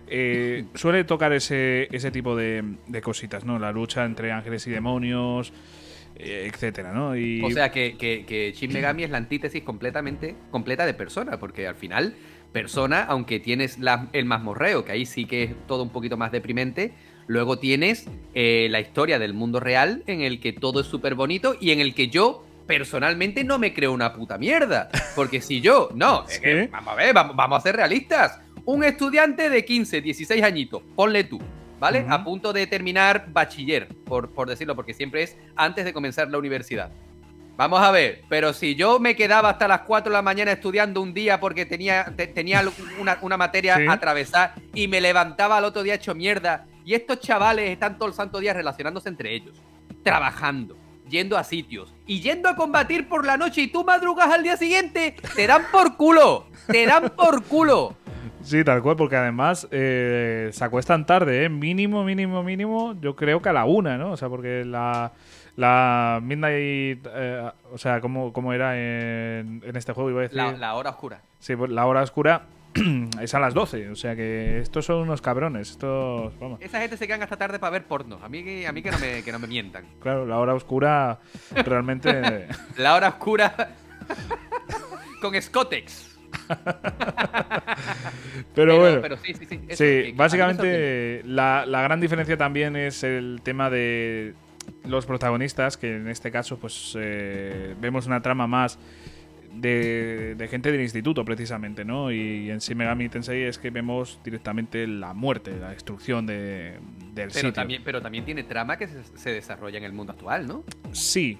eh, 0.06 0.66
suele 0.74 1.04
tocar 1.04 1.32
ese, 1.32 1.88
ese 1.90 2.10
tipo 2.12 2.36
de, 2.36 2.64
de 2.86 3.00
cositas, 3.02 3.44
¿no? 3.44 3.58
La 3.58 3.72
lucha 3.72 4.04
entre 4.04 4.32
ángeles 4.32 4.66
y 4.66 4.70
demonios, 4.70 5.52
etcétera, 6.18 6.92
¿no? 6.92 7.16
Y, 7.16 7.42
O 7.44 7.50
sea 7.50 7.70
que, 7.70 7.96
que, 7.96 8.24
que 8.26 8.52
Shin 8.52 8.72
Megami 8.72 9.04
es 9.04 9.10
la 9.10 9.18
antítesis 9.18 9.62
completamente 9.62 10.34
completa 10.50 10.84
de 10.86 10.94
Persona, 10.94 11.38
porque 11.38 11.66
al 11.66 11.76
final, 11.76 12.14
Persona, 12.52 13.04
aunque 13.04 13.40
tienes 13.40 13.78
la- 13.78 14.08
el 14.12 14.24
mazmorreo, 14.24 14.84
que 14.84 14.92
ahí 14.92 15.06
sí 15.06 15.24
que 15.26 15.42
es 15.44 15.50
todo 15.66 15.82
un 15.82 15.90
poquito 15.90 16.16
más 16.16 16.32
deprimente, 16.32 16.92
luego 17.26 17.58
tienes 17.58 18.06
eh, 18.34 18.68
la 18.70 18.80
historia 18.80 19.18
del 19.18 19.34
mundo 19.34 19.60
real 19.60 20.02
en 20.06 20.22
el 20.22 20.40
que 20.40 20.52
todo 20.52 20.80
es 20.80 20.86
súper 20.86 21.14
bonito 21.14 21.54
y 21.60 21.70
en 21.72 21.80
el 21.80 21.94
que 21.94 22.08
yo 22.08 22.44
personalmente 22.66 23.44
no 23.44 23.58
me 23.58 23.72
creo 23.72 23.92
una 23.92 24.12
puta 24.12 24.38
mierda. 24.38 24.88
Porque 25.14 25.40
si 25.40 25.60
yo, 25.60 25.88
no, 25.94 26.24
es 26.28 26.38
que, 26.40 26.64
¿Sí? 26.64 26.68
vamos 26.72 26.92
a 26.92 26.96
ver, 26.96 27.14
vamos, 27.14 27.36
vamos 27.36 27.58
a 27.58 27.60
ser 27.62 27.76
realistas. 27.76 28.40
Un 28.64 28.84
estudiante 28.84 29.48
de 29.48 29.64
15, 29.64 30.00
16 30.02 30.42
añitos, 30.42 30.82
ponle 30.94 31.24
tú, 31.24 31.38
¿vale? 31.78 32.04
A 32.08 32.24
punto 32.24 32.52
de 32.52 32.66
terminar 32.66 33.26
bachiller, 33.28 33.88
por, 34.04 34.30
por 34.30 34.48
decirlo, 34.48 34.74
porque 34.74 34.94
siempre 34.94 35.22
es 35.22 35.36
antes 35.56 35.84
de 35.84 35.92
comenzar 35.92 36.28
la 36.30 36.38
universidad. 36.38 36.90
Vamos 37.56 37.80
a 37.80 37.90
ver, 37.90 38.22
pero 38.28 38.52
si 38.52 38.76
yo 38.76 39.00
me 39.00 39.16
quedaba 39.16 39.50
hasta 39.50 39.66
las 39.66 39.80
4 39.80 40.10
de 40.10 40.14
la 40.16 40.22
mañana 40.22 40.52
estudiando 40.52 41.00
un 41.00 41.12
día 41.12 41.40
porque 41.40 41.66
tenía, 41.66 42.04
te- 42.16 42.28
tenía 42.28 42.62
una, 43.00 43.18
una 43.20 43.36
materia 43.36 43.76
Sí. 43.76 43.86
a 43.86 43.92
atravesar 43.92 44.54
y 44.74 44.86
me 44.86 45.00
levantaba 45.00 45.56
al 45.56 45.64
otro 45.64 45.82
día 45.82 45.94
hecho 45.94 46.14
mierda, 46.14 46.66
y 46.84 46.94
estos 46.94 47.18
chavales 47.20 47.68
están 47.70 47.98
todo 47.98 48.08
el 48.08 48.14
santo 48.14 48.38
día 48.38 48.52
relacionándose 48.54 49.08
entre 49.08 49.34
ellos, 49.34 49.60
trabajando, 50.04 50.76
yendo 51.08 51.36
a 51.36 51.42
sitios 51.44 51.92
y 52.06 52.20
yendo 52.20 52.48
a 52.48 52.54
combatir 52.56 53.08
por 53.08 53.26
la 53.26 53.36
noche 53.36 53.62
y 53.62 53.66
tú 53.68 53.84
madrugas 53.84 54.30
al 54.32 54.42
día 54.42 54.56
siguiente, 54.56 55.16
te 55.34 55.46
dan 55.46 55.62
por 55.72 55.96
culo, 55.96 56.46
te 56.68 56.86
dan 56.86 57.10
por 57.16 57.42
culo. 57.44 57.96
Sí, 58.48 58.64
tal 58.64 58.82
cual, 58.82 58.96
porque 58.96 59.16
además 59.16 59.68
eh, 59.70 60.48
se 60.52 60.64
acuestan 60.64 61.04
tarde, 61.06 61.44
¿eh? 61.44 61.48
Mínimo, 61.48 62.02
mínimo, 62.04 62.42
mínimo, 62.42 62.94
yo 63.00 63.14
creo 63.14 63.42
que 63.42 63.50
a 63.50 63.52
la 63.52 63.64
una, 63.66 63.98
¿no? 63.98 64.12
O 64.12 64.16
sea, 64.16 64.28
porque 64.28 64.64
la, 64.64 65.12
la 65.56 66.18
Midnight, 66.22 67.06
eh, 67.14 67.50
o 67.72 67.76
sea, 67.78 68.00
¿cómo, 68.00 68.32
cómo 68.32 68.52
era 68.54 68.74
en, 68.76 69.62
en 69.64 69.76
este 69.76 69.92
juego? 69.92 70.10
Iba 70.10 70.20
a 70.20 70.22
decir. 70.22 70.36
La, 70.36 70.52
la 70.52 70.74
hora 70.74 70.90
oscura. 70.90 71.20
Sí, 71.40 71.54
pues 71.56 71.70
la 71.70 71.84
hora 71.86 72.02
oscura 72.02 72.46
es 73.20 73.34
a 73.34 73.38
las 73.40 73.52
12, 73.54 73.90
o 73.90 73.96
sea 73.96 74.16
que 74.16 74.60
estos 74.60 74.86
son 74.86 74.98
unos 75.02 75.20
cabrones, 75.20 75.70
estos, 75.72 76.38
vamos. 76.38 76.58
Esa 76.62 76.80
gente 76.80 76.96
se 76.96 77.06
quedan 77.06 77.22
hasta 77.22 77.36
tarde 77.36 77.58
para 77.58 77.70
ver 77.72 77.84
porno. 77.84 78.18
A 78.22 78.28
mí, 78.30 78.42
que- 78.42 78.66
a 78.66 78.72
mí 78.72 78.82
que, 78.82 78.90
no 78.90 78.98
me, 78.98 79.22
que 79.22 79.30
no 79.30 79.38
me 79.38 79.46
mientan. 79.46 79.84
Claro, 80.00 80.24
la 80.26 80.38
hora 80.38 80.54
oscura 80.54 81.18
realmente... 81.54 82.48
La 82.78 82.94
hora 82.94 83.08
oscura 83.08 83.54
con 85.20 85.40
Scotex. 85.40 86.07
Pero, 88.54 88.78
bueno. 88.78 89.00
pero 89.00 89.16
sí, 89.18 89.34
sí, 89.34 89.46
sí. 89.46 89.60
eso, 89.68 89.84
básicamente 90.16 91.22
la, 91.24 91.64
la 91.66 91.82
gran 91.82 92.00
diferencia 92.00 92.36
también 92.36 92.74
es 92.74 93.04
el 93.04 93.40
tema 93.44 93.70
de 93.70 94.34
los 94.84 95.06
protagonistas, 95.06 95.76
que 95.76 95.96
en 95.96 96.08
este 96.08 96.32
caso 96.32 96.58
pues 96.58 96.96
eh, 96.98 97.74
vemos 97.80 98.06
una 98.06 98.20
trama 98.20 98.48
más 98.48 98.78
de, 99.52 100.34
de 100.36 100.48
gente 100.48 100.72
del 100.72 100.80
instituto 100.80 101.24
precisamente, 101.24 101.84
¿no? 101.84 102.10
Y 102.10 102.50
en 102.50 102.58
Shin 102.58 102.76
Megami 102.76 103.08
Tensei 103.08 103.44
es 103.44 103.58
que 103.58 103.70
vemos 103.70 104.18
directamente 104.24 104.86
la 104.86 105.14
muerte, 105.14 105.56
la 105.56 105.70
destrucción 105.70 106.26
de, 106.26 106.78
del 107.14 107.28
Pero 107.28 107.30
sitio. 107.30 107.52
también, 107.52 107.82
pero 107.84 108.02
también 108.02 108.24
tiene 108.24 108.42
trama 108.44 108.76
que 108.76 108.88
se, 108.88 109.04
se 109.16 109.30
desarrolla 109.30 109.78
en 109.78 109.84
el 109.84 109.92
mundo 109.92 110.12
actual, 110.12 110.46
¿no? 110.46 110.64
Sí, 110.92 111.38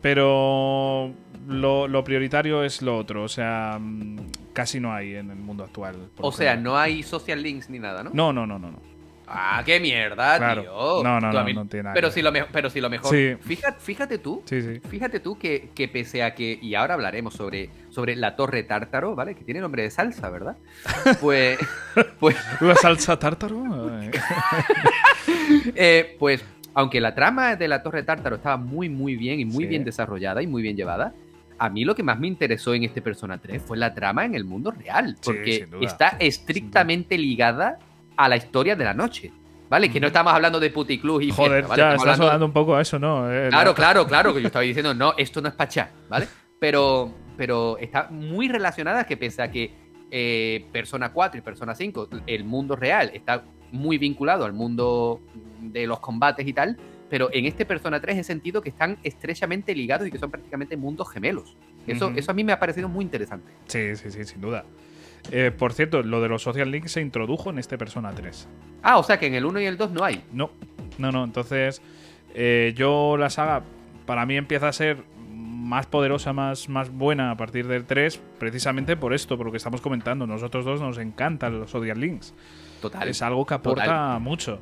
pero 0.00 1.12
lo, 1.48 1.88
lo 1.88 2.04
prioritario 2.04 2.62
es 2.64 2.82
lo 2.82 2.96
otro, 2.96 3.24
o 3.24 3.28
sea, 3.28 3.78
mm, 3.80 4.16
casi 4.52 4.80
no 4.80 4.92
hay 4.92 5.14
en 5.16 5.30
el 5.30 5.36
mundo 5.38 5.64
actual. 5.64 6.10
O 6.18 6.32
sea, 6.32 6.56
no 6.56 6.76
hay 6.78 7.02
social 7.02 7.42
links 7.42 7.68
ni 7.70 7.78
nada, 7.78 8.02
¿no? 8.02 8.10
No, 8.12 8.32
no, 8.32 8.46
no, 8.46 8.58
no. 8.58 8.70
no. 8.70 8.88
Ah, 9.30 9.62
qué 9.66 9.78
mierda, 9.78 10.38
Claro. 10.38 10.62
tío. 10.62 11.02
No, 11.04 11.20
no, 11.20 11.30
no, 11.30 11.44
mí- 11.44 11.52
no 11.52 11.66
tiene 11.66 11.82
nada 11.82 11.94
Pero 11.94 12.10
si 12.10 12.22
lo, 12.22 12.32
mejor, 12.32 12.48
pero 12.50 12.70
si 12.70 12.80
lo 12.80 12.88
mejor. 12.88 13.10
Sí. 13.14 13.36
Fíjate, 13.42 13.78
fíjate 13.78 14.16
tú. 14.18 14.42
Sí, 14.46 14.62
sí. 14.62 14.80
Fíjate 14.88 15.20
tú 15.20 15.38
que, 15.38 15.68
que 15.74 15.86
pese 15.86 16.22
a 16.22 16.34
que, 16.34 16.58
y 16.62 16.74
ahora 16.74 16.94
hablaremos 16.94 17.34
sobre, 17.34 17.68
sobre 17.90 18.16
la 18.16 18.36
torre 18.36 18.62
tártaro, 18.62 19.14
¿vale? 19.14 19.34
Que 19.34 19.44
tiene 19.44 19.60
nombre 19.60 19.82
de 19.82 19.90
salsa, 19.90 20.30
¿verdad? 20.30 20.56
Pues, 21.20 21.58
pues, 22.18 22.36
¿La 22.62 22.74
salsa 22.76 23.18
tártaro? 23.18 23.62
Eh, 25.74 26.16
pues, 26.18 26.42
aunque 26.78 27.00
la 27.00 27.12
trama 27.12 27.56
de 27.56 27.66
la 27.66 27.82
torre 27.82 28.04
tártaro 28.04 28.36
estaba 28.36 28.56
muy, 28.56 28.88
muy 28.88 29.16
bien 29.16 29.40
y 29.40 29.44
muy 29.44 29.64
Sí. 29.64 29.66
bien 29.70 29.84
desarrollada 29.84 30.40
y 30.42 30.46
muy 30.46 30.62
bien 30.62 30.76
llevada, 30.76 31.12
a 31.58 31.68
mí 31.68 31.84
lo 31.84 31.96
que 31.96 32.04
más 32.04 32.20
me 32.20 32.28
interesó 32.28 32.72
en 32.72 32.84
este 32.84 33.02
Persona 33.02 33.36
3 33.38 33.60
fue 33.60 33.76
la 33.76 33.92
trama 33.94 34.24
en 34.24 34.36
el 34.36 34.44
mundo 34.44 34.70
real, 34.70 35.16
porque 35.24 35.66
duda. 35.66 35.80
está 35.84 36.08
estrictamente 36.20 37.18
ligada 37.18 37.78
a 38.16 38.28
la 38.28 38.36
historia 38.36 38.76
de 38.76 38.84
la 38.84 38.94
noche, 38.94 39.32
¿vale? 39.68 39.90
Que 39.90 39.98
no 39.98 40.06
estamos 40.06 40.32
hablando 40.32 40.60
de 40.60 40.70
puticlub 40.70 41.20
y 41.20 41.30
Joder, 41.32 41.64
fiesta, 41.64 41.68
¿vale? 41.68 41.80
ya 41.82 41.88
Estamos 41.96 42.12
está 42.14 42.24
hablando- 42.26 42.46
un 42.46 42.52
poco 42.52 42.76
a 42.76 42.80
eso, 42.80 42.98
¿no? 43.00 43.28
Eh, 43.28 43.48
Claro, 43.48 43.70
la- 43.70 43.74
claro, 43.74 44.06
claro, 44.06 44.32
que 44.34 44.40
yo 44.40 44.46
estaba 44.54 44.62
diciendo, 44.62 44.94
no, 44.94 45.14
esto 45.18 45.40
no 45.40 45.48
es 45.48 45.54
pachá, 45.54 45.90
¿vale? 46.08 46.28
Pero, 46.60 47.12
pero 47.36 47.76
está 47.78 48.08
muy 48.08 48.48
relacionada 48.48 49.04
que 49.04 49.16
pese 49.16 49.42
a 49.42 49.50
que 49.50 49.72
eh, 50.12 50.64
Persona 50.72 51.12
4 51.12 51.38
y 51.38 51.42
Persona 51.42 51.74
5, 51.74 52.08
el 52.26 52.44
mundo 52.44 52.76
real 52.76 53.10
está 53.12 53.42
muy 53.72 53.98
vinculado 53.98 54.44
al 54.44 54.52
mundo 54.52 55.20
de 55.60 55.86
los 55.86 56.00
combates 56.00 56.46
y 56.46 56.52
tal, 56.52 56.76
pero 57.08 57.30
en 57.32 57.46
este 57.46 57.64
Persona 57.64 58.00
3 58.00 58.18
he 58.18 58.24
sentido 58.24 58.62
que 58.62 58.68
están 58.68 58.98
estrechamente 59.02 59.74
ligados 59.74 60.06
y 60.06 60.10
que 60.10 60.18
son 60.18 60.30
prácticamente 60.30 60.76
mundos 60.76 61.10
gemelos. 61.10 61.56
Eso, 61.86 62.12
eso 62.14 62.30
a 62.30 62.34
mí 62.34 62.44
me 62.44 62.52
ha 62.52 62.58
parecido 62.58 62.88
muy 62.88 63.04
interesante. 63.04 63.50
Sí, 63.66 63.96
sí, 63.96 64.10
sí, 64.10 64.24
sin 64.24 64.40
duda. 64.42 64.64
Eh, 65.30 65.50
por 65.56 65.72
cierto, 65.72 66.02
lo 66.02 66.20
de 66.20 66.28
los 66.28 66.42
social 66.42 66.70
links 66.70 66.92
se 66.92 67.00
introdujo 67.00 67.50
en 67.50 67.58
este 67.58 67.78
Persona 67.78 68.12
3. 68.12 68.48
Ah, 68.82 68.98
o 68.98 69.02
sea 69.02 69.18
que 69.18 69.26
en 69.26 69.34
el 69.34 69.44
1 69.44 69.60
y 69.60 69.64
el 69.66 69.76
2 69.76 69.90
no 69.92 70.04
hay. 70.04 70.22
No, 70.32 70.50
no, 70.98 71.12
no. 71.12 71.24
Entonces, 71.24 71.82
eh, 72.34 72.74
yo 72.76 73.16
la 73.16 73.30
saga, 73.30 73.62
para 74.06 74.26
mí 74.26 74.36
empieza 74.36 74.68
a 74.68 74.72
ser 74.72 74.98
más 75.28 75.86
poderosa, 75.86 76.32
más, 76.32 76.68
más 76.68 76.90
buena 76.90 77.30
a 77.30 77.36
partir 77.36 77.66
del 77.66 77.84
3, 77.84 78.20
precisamente 78.38 78.96
por 78.96 79.12
esto, 79.12 79.36
por 79.36 79.46
lo 79.46 79.52
que 79.52 79.58
estamos 79.58 79.80
comentando. 79.80 80.26
Nosotros 80.26 80.64
dos 80.64 80.80
nos 80.80 80.98
encantan 80.98 81.60
los 81.60 81.74
Odian 81.74 82.00
Links. 82.00 82.34
Total. 82.80 83.08
Es 83.08 83.22
algo 83.22 83.44
que 83.46 83.54
aporta 83.54 84.18
mucho. 84.18 84.58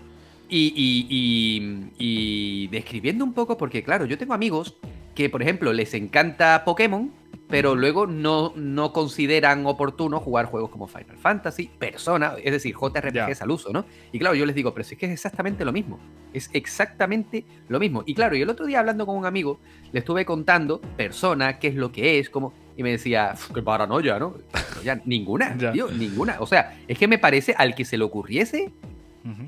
Y, 0.48 0.72
y, 0.76 1.06
y, 1.10 1.90
y 1.98 2.68
describiendo 2.68 3.24
un 3.24 3.32
poco, 3.32 3.56
porque 3.58 3.82
claro, 3.82 4.04
yo 4.06 4.16
tengo 4.16 4.32
amigos 4.32 4.76
que, 5.14 5.28
por 5.28 5.42
ejemplo, 5.42 5.72
les 5.72 5.92
encanta 5.94 6.62
Pokémon, 6.64 7.10
pero 7.48 7.74
luego 7.74 8.06
no, 8.06 8.52
no 8.56 8.92
consideran 8.92 9.66
oportuno 9.66 10.20
jugar 10.20 10.46
juegos 10.46 10.70
como 10.70 10.86
Final 10.86 11.16
Fantasy, 11.16 11.70
Persona, 11.78 12.34
es 12.42 12.52
decir, 12.52 12.74
JRPGs 12.74 13.42
al 13.42 13.50
uso, 13.50 13.72
¿no? 13.72 13.84
Y 14.12 14.18
claro, 14.18 14.34
yo 14.34 14.46
les 14.46 14.54
digo, 14.54 14.74
pero 14.74 14.84
si 14.84 14.94
es 14.94 15.00
que 15.00 15.06
es 15.06 15.12
exactamente 15.12 15.64
lo 15.64 15.72
mismo. 15.72 15.98
Es 16.32 16.50
exactamente 16.52 17.44
lo 17.68 17.78
mismo. 17.78 18.02
Y 18.06 18.14
claro, 18.14 18.36
y 18.36 18.42
el 18.42 18.50
otro 18.50 18.66
día 18.66 18.80
hablando 18.80 19.06
con 19.06 19.16
un 19.16 19.26
amigo, 19.26 19.60
le 19.92 20.00
estuve 20.00 20.24
contando 20.24 20.80
Persona, 20.96 21.58
qué 21.58 21.68
es 21.68 21.74
lo 21.74 21.92
que 21.92 22.18
es, 22.18 22.30
cómo. 22.30 22.52
Y 22.76 22.82
me 22.82 22.90
decía, 22.90 23.34
qué 23.54 23.62
paranoia, 23.62 24.18
¿no? 24.18 24.36
ya, 24.84 25.00
ninguna, 25.04 25.56
tío, 25.72 25.88
ninguna. 25.90 26.36
O 26.40 26.46
sea, 26.46 26.78
es 26.86 26.98
que 26.98 27.08
me 27.08 27.18
parece 27.18 27.54
al 27.56 27.74
que 27.74 27.84
se 27.84 27.96
le 27.96 28.04
ocurriese 28.04 28.72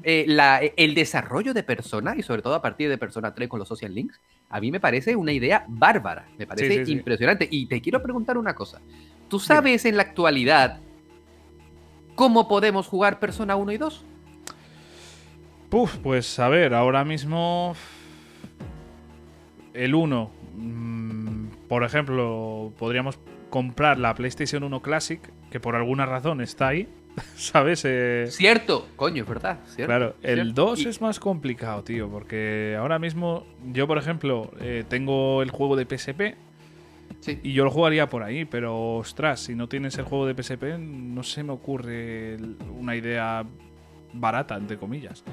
eh, 0.02 0.24
la, 0.26 0.60
el 0.76 0.94
desarrollo 0.94 1.54
de 1.54 1.62
Persona, 1.62 2.14
y 2.16 2.22
sobre 2.22 2.42
todo 2.42 2.54
a 2.54 2.62
partir 2.62 2.88
de 2.88 2.98
Persona 2.98 3.34
3 3.34 3.48
con 3.48 3.58
los 3.58 3.68
social 3.68 3.94
links, 3.94 4.20
a 4.50 4.60
mí 4.60 4.72
me 4.72 4.80
parece 4.80 5.14
una 5.14 5.32
idea 5.32 5.64
bárbara, 5.68 6.26
me 6.38 6.46
parece 6.46 6.90
impresionante. 6.90 7.46
Y 7.50 7.66
te 7.66 7.80
quiero 7.80 8.02
preguntar 8.02 8.38
una 8.38 8.54
cosa. 8.54 8.80
¿Tú 9.28 9.38
sabes 9.38 9.84
en 9.84 9.96
la 9.96 10.02
actualidad 10.02 10.80
cómo 12.14 12.48
podemos 12.48 12.88
jugar 12.88 13.20
Persona 13.20 13.56
1 13.56 13.72
y 13.72 13.76
2? 13.76 14.04
Puf, 15.68 15.96
pues 15.98 16.38
a 16.38 16.48
ver, 16.48 16.72
ahora 16.72 17.04
mismo 17.04 17.76
el 19.74 19.94
1, 19.94 20.30
mm, 20.56 20.97
por 21.68 21.84
ejemplo, 21.84 22.72
podríamos 22.78 23.18
comprar 23.50 23.98
la 23.98 24.14
PlayStation 24.14 24.62
1 24.64 24.82
Classic, 24.82 25.20
que 25.50 25.60
por 25.60 25.76
alguna 25.76 26.06
razón 26.06 26.40
está 26.40 26.68
ahí, 26.68 26.88
¿sabes? 27.36 27.82
Eh, 27.84 28.26
cierto, 28.30 28.88
coño, 28.96 29.22
es 29.22 29.28
verdad. 29.28 29.58
claro, 29.76 30.14
el 30.22 30.54
2 30.54 30.86
es 30.86 31.00
más 31.00 31.20
complicado, 31.20 31.82
tío, 31.84 32.08
porque 32.08 32.76
ahora 32.78 32.98
mismo 32.98 33.46
yo, 33.72 33.86
por 33.86 33.98
ejemplo, 33.98 34.50
eh, 34.60 34.84
tengo 34.88 35.42
el 35.42 35.50
juego 35.50 35.76
de 35.76 35.84
PSP. 35.86 36.36
Y 37.42 37.52
yo 37.52 37.64
lo 37.64 37.70
jugaría 37.70 38.08
por 38.08 38.22
ahí, 38.22 38.44
pero 38.44 38.96
ostras, 38.96 39.40
si 39.40 39.54
no 39.54 39.68
tienes 39.68 39.98
el 39.98 40.04
juego 40.04 40.26
de 40.26 40.40
PSP, 40.40 40.78
no 40.78 41.22
se 41.22 41.42
me 41.42 41.52
ocurre 41.52 42.36
una 42.78 42.94
idea 42.94 43.44
barata, 44.12 44.56
entre 44.56 44.78
comillas. 44.78 45.24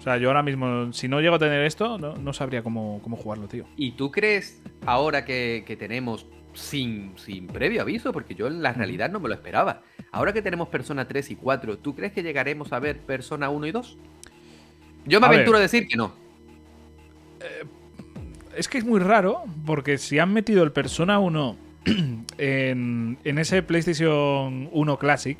O 0.00 0.02
sea, 0.02 0.16
yo 0.16 0.28
ahora 0.28 0.42
mismo, 0.42 0.92
si 0.94 1.08
no 1.08 1.20
llego 1.20 1.34
a 1.34 1.38
tener 1.38 1.62
esto, 1.66 1.98
no, 1.98 2.32
sabría 2.32 2.62
cómo, 2.62 3.00
jugarlo, 3.00 3.48
tío. 3.48 3.66
¿Y 3.76 3.92
tú 3.92 4.10
crees, 4.10 4.62
ahora 4.86 5.26
que, 5.26 5.62
que 5.66 5.76
tenemos 5.76 6.26
sin, 6.54 7.12
sin 7.16 7.46
previo 7.46 7.82
aviso, 7.82 8.12
porque 8.12 8.34
yo 8.34 8.46
en 8.46 8.62
la 8.62 8.72
realidad 8.72 9.10
no 9.10 9.20
me 9.20 9.28
lo 9.28 9.34
esperaba. 9.34 9.82
Ahora 10.10 10.32
que 10.32 10.42
tenemos 10.42 10.68
Persona 10.68 11.06
3 11.06 11.32
y 11.32 11.36
4, 11.36 11.78
¿tú 11.78 11.94
crees 11.94 12.12
que 12.12 12.22
llegaremos 12.22 12.72
a 12.72 12.78
ver 12.78 12.98
Persona 13.00 13.50
1 13.50 13.66
y 13.66 13.72
2? 13.72 13.98
Yo 15.06 15.20
me 15.20 15.26
aventuro 15.26 15.58
a 15.58 15.60
decir 15.60 15.86
que 15.86 15.96
no. 15.96 16.12
Eh, 17.40 17.64
es 18.56 18.68
que 18.68 18.78
es 18.78 18.84
muy 18.84 19.00
raro, 19.00 19.44
porque 19.64 19.98
si 19.98 20.18
han 20.18 20.32
metido 20.32 20.62
el 20.64 20.72
Persona 20.72 21.18
1 21.18 21.56
en, 22.38 23.18
en 23.22 23.38
ese 23.38 23.62
PlayStation 23.62 24.68
1 24.72 24.98
Classic, 24.98 25.38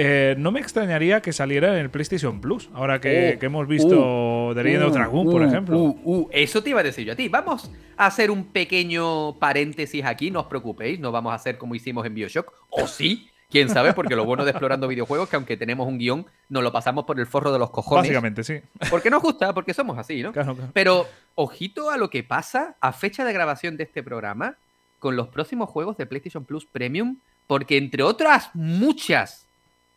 eh, 0.00 0.36
no 0.38 0.52
me 0.52 0.60
extrañaría 0.60 1.20
que 1.20 1.32
saliera 1.32 1.72
en 1.74 1.80
el 1.80 1.90
PlayStation 1.90 2.40
Plus, 2.40 2.70
ahora 2.72 3.00
que, 3.00 3.36
oh. 3.40 3.44
hemos 3.44 3.66
visto 3.66 4.48
uh, 4.50 4.54
The 4.54 4.62
Legend 4.62 4.84
of 4.84 4.92
Dragon, 4.92 5.24
por 5.24 5.42
uh, 5.42 5.44
ejemplo. 5.44 5.76
Uh, 5.76 6.28
eso 6.30 6.62
te 6.62 6.70
iba 6.70 6.78
a 6.78 6.84
decir 6.84 7.04
yo 7.04 7.14
a 7.14 7.16
ti. 7.16 7.28
Vamos 7.28 7.68
a 7.96 8.06
hacer 8.06 8.30
un 8.30 8.44
pequeño 8.44 9.40
paréntesis 9.40 10.04
aquí, 10.04 10.30
no 10.30 10.42
os 10.42 10.46
preocupéis, 10.46 11.00
no 11.00 11.10
vamos 11.10 11.32
a 11.32 11.34
hacer 11.34 11.58
como 11.58 11.74
hicimos 11.74 12.06
en 12.06 12.14
Bioshock, 12.14 12.52
o 12.70 12.86
sí, 12.86 13.28
quién 13.50 13.68
sabe, 13.70 13.92
porque 13.92 14.14
lo 14.14 14.24
bueno 14.24 14.44
de 14.44 14.52
explorando 14.52 14.86
videojuegos 14.88 15.28
que 15.28 15.34
aunque 15.34 15.56
tenemos 15.56 15.88
un 15.88 15.98
guion, 15.98 16.26
nos 16.48 16.62
lo 16.62 16.70
pasamos 16.70 17.04
por 17.04 17.18
el 17.18 17.26
forro 17.26 17.50
de 17.52 17.58
los 17.58 17.70
cojones. 17.70 18.02
Básicamente, 18.02 18.44
sí. 18.44 18.60
Porque 18.90 19.10
nos 19.10 19.20
gusta, 19.20 19.52
porque 19.52 19.74
somos 19.74 19.98
así, 19.98 20.22
¿no? 20.22 20.32
Pero 20.72 21.08
ojito 21.34 21.90
a 21.90 21.96
lo 21.96 22.08
que 22.08 22.22
pasa 22.22 22.76
a 22.80 22.92
fecha 22.92 23.24
de 23.24 23.32
grabación 23.32 23.76
de 23.76 23.82
este 23.82 24.04
programa 24.04 24.58
con 25.00 25.16
los 25.16 25.26
próximos 25.26 25.68
juegos 25.68 25.96
de 25.96 26.06
PlayStation 26.06 26.44
Plus 26.44 26.66
Premium, 26.66 27.18
porque 27.48 27.78
entre 27.78 28.04
otras 28.04 28.50
muchas 28.54 29.47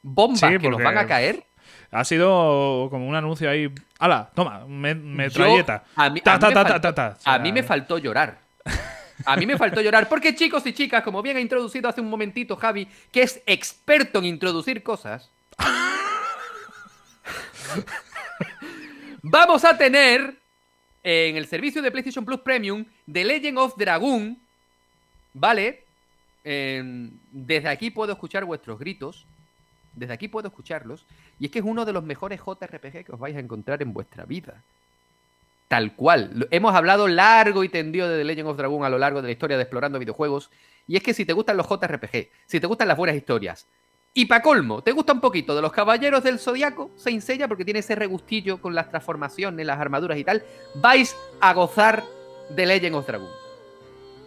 bombas 0.01 0.41
que 0.41 0.69
nos 0.69 0.81
van 0.81 0.97
a 0.97 1.07
caer. 1.07 1.43
Ha 1.91 2.05
sido 2.05 2.87
como 2.89 3.07
un 3.07 3.15
anuncio 3.15 3.49
ahí. 3.49 3.69
¡Hala! 3.99 4.31
Toma, 4.33 4.65
metralleta. 4.67 5.83
a 5.95 7.39
mí, 7.39 7.51
me 7.51 7.63
faltó 7.63 7.97
llorar. 7.97 8.39
A 9.25 9.35
mí 9.35 9.45
me 9.45 9.57
faltó 9.57 9.81
llorar. 9.81 10.07
Porque, 10.07 10.33
chicos 10.33 10.65
y 10.65 10.73
chicas, 10.73 11.03
como 11.03 11.21
bien 11.21 11.37
ha 11.37 11.41
introducido 11.41 11.89
hace 11.89 12.01
un 12.01 12.09
momentito 12.09 12.55
Javi, 12.55 12.87
que 13.11 13.23
es 13.23 13.41
experto 13.45 14.19
en 14.19 14.25
introducir 14.25 14.81
cosas. 14.83 15.29
vamos 19.21 19.65
a 19.65 19.77
tener 19.77 20.39
en 21.03 21.35
el 21.35 21.47
servicio 21.47 21.81
de 21.81 21.91
PlayStation 21.91 22.25
Plus 22.25 22.39
Premium 22.41 22.85
The 23.11 23.25
Legend 23.25 23.57
of 23.57 23.75
Dragon. 23.77 24.37
¿Vale? 25.33 25.85
desde 26.43 27.69
aquí 27.69 27.91
puedo 27.91 28.13
escuchar 28.13 28.45
vuestros 28.45 28.79
gritos. 28.79 29.27
Desde 29.93 30.13
aquí 30.13 30.27
puedo 30.27 30.47
escucharlos. 30.47 31.05
Y 31.39 31.45
es 31.45 31.51
que 31.51 31.59
es 31.59 31.65
uno 31.65 31.85
de 31.85 31.93
los 31.93 32.03
mejores 32.03 32.39
JRPG 32.39 33.05
que 33.05 33.11
os 33.11 33.19
vais 33.19 33.35
a 33.35 33.39
encontrar 33.39 33.81
en 33.81 33.93
vuestra 33.93 34.25
vida. 34.25 34.61
Tal 35.67 35.95
cual. 35.95 36.47
Hemos 36.51 36.75
hablado 36.75 37.07
largo 37.07 37.63
y 37.63 37.69
tendido 37.69 38.09
de 38.09 38.17
The 38.17 38.23
Legend 38.25 38.49
of 38.49 38.57
Dragon 38.57 38.83
a 38.83 38.89
lo 38.89 38.97
largo 38.97 39.21
de 39.21 39.27
la 39.27 39.31
historia 39.31 39.57
de 39.57 39.63
Explorando 39.63 39.99
Videojuegos. 39.99 40.49
Y 40.87 40.97
es 40.97 41.03
que 41.03 41.13
si 41.13 41.25
te 41.25 41.33
gustan 41.33 41.57
los 41.57 41.67
JRPG, 41.67 42.29
si 42.45 42.59
te 42.59 42.67
gustan 42.67 42.87
las 42.87 42.97
buenas 42.97 43.15
historias, 43.15 43.67
y 44.13 44.25
pa' 44.25 44.41
colmo, 44.41 44.81
te 44.83 44.91
gusta 44.91 45.13
un 45.13 45.21
poquito 45.21 45.55
de 45.55 45.61
los 45.61 45.71
Caballeros 45.71 46.21
del 46.23 46.39
Zodiaco, 46.39 46.91
se 46.97 47.11
enseña 47.11 47.47
porque 47.47 47.63
tiene 47.63 47.79
ese 47.79 47.95
regustillo 47.95 48.61
con 48.61 48.75
las 48.75 48.89
transformaciones, 48.89 49.65
las 49.65 49.79
armaduras 49.79 50.17
y 50.17 50.25
tal, 50.25 50.43
vais 50.75 51.15
a 51.39 51.53
gozar 51.53 52.03
de 52.49 52.65
Legend 52.65 52.95
of 52.95 53.07
Dragon. 53.07 53.29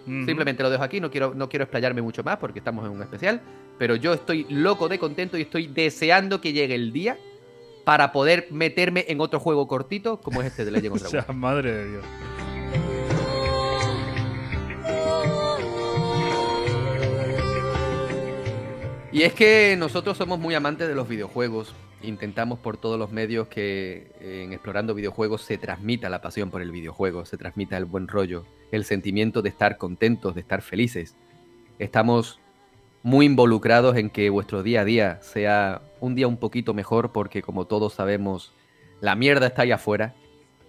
Simplemente 0.06 0.62
lo 0.62 0.70
dejo 0.70 0.82
aquí, 0.82 1.00
no 1.00 1.10
quiero, 1.10 1.34
no 1.34 1.48
quiero 1.48 1.64
explayarme 1.64 2.00
mucho 2.00 2.22
más 2.22 2.38
porque 2.38 2.60
estamos 2.60 2.84
en 2.86 2.92
un 2.92 3.02
especial, 3.02 3.42
pero 3.78 3.96
yo 3.96 4.12
estoy 4.12 4.46
loco 4.48 4.88
de 4.88 4.98
contento 4.98 5.36
y 5.36 5.42
estoy 5.42 5.66
deseando 5.66 6.40
que 6.40 6.52
llegue 6.52 6.74
el 6.74 6.92
día 6.92 7.18
para 7.84 8.12
poder 8.12 8.48
meterme 8.50 9.04
en 9.08 9.20
otro 9.20 9.40
juego 9.40 9.68
cortito 9.68 10.20
como 10.20 10.40
es 10.40 10.48
este 10.48 10.64
de 10.64 10.70
Legend 10.70 10.94
of 10.96 11.02
Dragon. 11.10 11.20
o 11.20 11.24
sea, 11.24 11.34
madre 11.34 11.72
de 11.72 11.90
Dios. 11.90 12.04
Y 19.14 19.22
es 19.22 19.32
que 19.32 19.76
nosotros 19.78 20.16
somos 20.16 20.40
muy 20.40 20.56
amantes 20.56 20.88
de 20.88 20.94
los 20.96 21.08
videojuegos. 21.08 21.72
Intentamos 22.02 22.58
por 22.58 22.76
todos 22.76 22.98
los 22.98 23.12
medios 23.12 23.46
que 23.46 24.10
en 24.20 24.52
explorando 24.52 24.92
videojuegos 24.92 25.42
se 25.42 25.56
transmita 25.56 26.10
la 26.10 26.20
pasión 26.20 26.50
por 26.50 26.60
el 26.60 26.72
videojuego, 26.72 27.24
se 27.24 27.36
transmita 27.36 27.76
el 27.76 27.84
buen 27.84 28.08
rollo, 28.08 28.44
el 28.72 28.84
sentimiento 28.84 29.40
de 29.40 29.50
estar 29.50 29.78
contentos, 29.78 30.34
de 30.34 30.40
estar 30.40 30.62
felices. 30.62 31.14
Estamos 31.78 32.40
muy 33.04 33.26
involucrados 33.26 33.96
en 33.96 34.08
que 34.08 34.30
vuestro 34.30 34.62
día 34.62 34.80
a 34.80 34.84
día 34.86 35.18
sea 35.20 35.82
un 36.00 36.14
día 36.14 36.26
un 36.26 36.38
poquito 36.38 36.72
mejor 36.72 37.12
porque 37.12 37.42
como 37.42 37.66
todos 37.66 37.92
sabemos, 37.92 38.54
la 39.02 39.14
mierda 39.14 39.46
está 39.46 39.62
ahí 39.62 39.72
afuera 39.72 40.14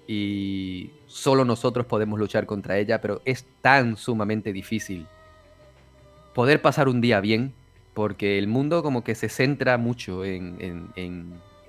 y 0.06 0.92
solo 1.08 1.46
nosotros 1.46 1.86
podemos 1.86 2.20
luchar 2.20 2.46
contra 2.46 2.78
ella, 2.78 3.00
pero 3.00 3.22
es 3.24 3.46
tan 3.62 3.96
sumamente 3.96 4.52
difícil 4.52 5.08
poder 6.34 6.62
pasar 6.62 6.90
un 6.90 7.00
día 7.00 7.22
bien 7.22 7.54
porque 7.94 8.38
el 8.38 8.48
mundo 8.48 8.84
como 8.84 9.06
que 9.06 9.16
se 9.16 9.30
centra 9.30 9.78
mucho 9.78 10.26
en, 10.26 10.92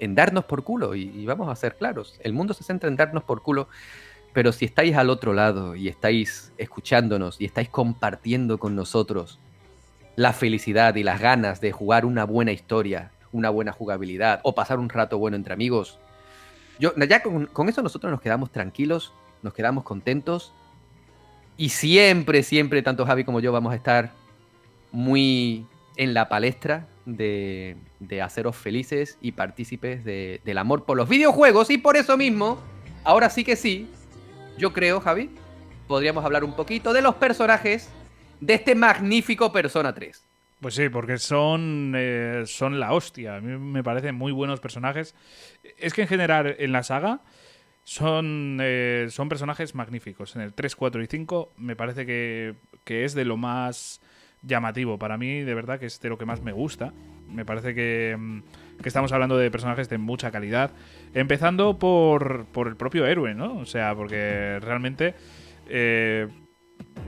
darnos 0.01 0.47
por 0.47 0.65
culo, 0.65 0.97
y, 0.97 1.25
vamos 1.27 1.49
a 1.49 1.55
ser 1.55 1.77
claros, 1.77 2.19
el 2.25 2.33
mundo 2.33 2.55
se 2.55 2.65
centra 2.65 2.89
en 2.89 2.97
darnos 2.97 3.23
por 3.23 3.41
culo, 3.41 3.69
pero 4.33 4.51
si 4.51 4.65
estáis 4.65 4.97
al 4.97 5.11
otro 5.11 5.33
lado 5.33 5.77
y 5.77 5.87
estáis 5.87 6.53
escuchándonos 6.59 7.41
y 7.41 7.45
estáis 7.45 7.69
compartiendo 7.69 8.59
con 8.59 8.75
nosotros 8.75 9.39
la 10.17 10.33
felicidad 10.33 10.95
y 10.97 11.03
las 11.03 11.21
ganas 11.21 11.61
de 11.61 11.73
jugar 11.73 12.05
una 12.05 12.25
buena 12.25 12.53
historia, 12.53 13.11
una 13.33 13.51
buena 13.51 13.73
jugabilidad 13.73 14.41
o 14.43 14.55
pasar 14.55 14.79
un 14.79 14.89
rato 14.89 15.19
bueno 15.19 15.37
entre 15.37 15.53
amigos, 15.53 15.99
yo, 16.79 16.95
ya 17.09 17.23
con, 17.23 17.69
eso 17.69 17.83
nosotros 17.83 18.11
nos 18.11 18.21
quedamos 18.21 18.51
tranquilos, 18.51 19.13
nos 19.43 19.55
quedamos 19.55 19.85
contentos 19.85 20.53
y 21.57 21.71
siempre, 21.71 22.43
siempre, 22.43 22.83
tanto 22.83 23.07
Javi 23.07 23.25
como 23.25 23.41
yo 23.41 23.53
vamos 23.53 23.73
a 23.73 23.77
estar 23.77 24.11
muy 24.93 25.67
en 25.97 26.13
la 26.13 26.29
palestra 26.29 26.87
de, 27.07 27.77
haceros 28.23 28.57
felices 28.57 29.17
y 29.23 29.33
partícipes 29.33 30.05
del 30.05 30.59
amor 30.59 30.85
por 30.85 30.97
los 30.97 31.09
videojuegos. 31.09 31.71
Y 31.71 31.79
por 31.79 31.97
eso 31.97 32.17
mismo, 32.19 32.59
ahora 33.05 33.31
sí 33.31 33.43
que 33.43 33.57
sí, 33.57 33.89
yo 34.59 34.75
creo, 34.75 35.01
Javi, 35.01 35.31
podríamos 35.89 36.25
hablar 36.25 36.45
un 36.45 36.55
poquito 36.55 36.93
de 36.93 37.01
los 37.01 37.15
personajes 37.15 37.89
de 38.41 38.55
este 38.55 38.75
magnífico 38.75 39.53
Persona 39.53 39.95
3. 39.95 40.25
Pues 40.61 40.75
sí, 40.75 40.89
porque 40.89 41.19
son, 41.19 41.93
eh, 41.97 42.45
son 42.47 42.81
la 42.81 42.93
hostia. 42.93 43.37
A 43.37 43.41
mí 43.41 43.59
me 43.59 43.85
parecen 43.85 44.15
muy 44.15 44.33
buenos 44.33 44.61
personajes. 44.61 45.15
Es 45.79 45.93
que 45.93 46.03
en 46.03 46.09
general 46.09 46.57
en 46.59 46.73
la 46.73 46.83
saga 46.83 47.21
son, 47.85 48.59
eh, 48.61 49.07
son 49.11 49.29
personajes 49.29 49.75
magníficos. 49.75 50.35
En 50.35 50.43
el 50.43 50.55
3, 50.55 50.75
4 50.75 51.03
y 51.03 51.07
5 51.07 51.53
me 51.59 51.77
parece 51.77 52.07
que, 52.07 52.55
que 52.85 53.05
es 53.05 53.15
de 53.15 53.27
lo 53.27 53.37
más 53.37 54.01
llamativo. 54.43 54.99
Para 54.99 55.19
mí, 55.19 55.43
de 55.43 55.55
verdad, 55.55 55.79
que 55.79 55.87
es 55.87 56.01
de 56.01 56.09
lo 56.09 56.17
que 56.17 56.25
más 56.25 56.41
me 56.41 56.53
gusta. 56.53 56.95
Me 57.29 57.45
parece 57.45 57.75
que, 57.75 58.17
mm, 58.19 58.41
que 58.83 58.89
estamos 58.89 59.13
hablando 59.13 59.37
de 59.37 59.51
personajes 59.51 59.91
de 59.91 59.99
mucha 59.99 60.31
calidad. 60.31 60.71
Empezando 61.13 61.79
por, 61.79 62.47
por 62.47 62.69
el 62.69 62.77
propio 62.77 63.07
héroe, 63.07 63.35
¿no? 63.35 63.59
O 63.59 63.67
sea, 63.67 63.95
porque 63.95 64.59
realmente 64.61 65.15
eh, 65.69 66.29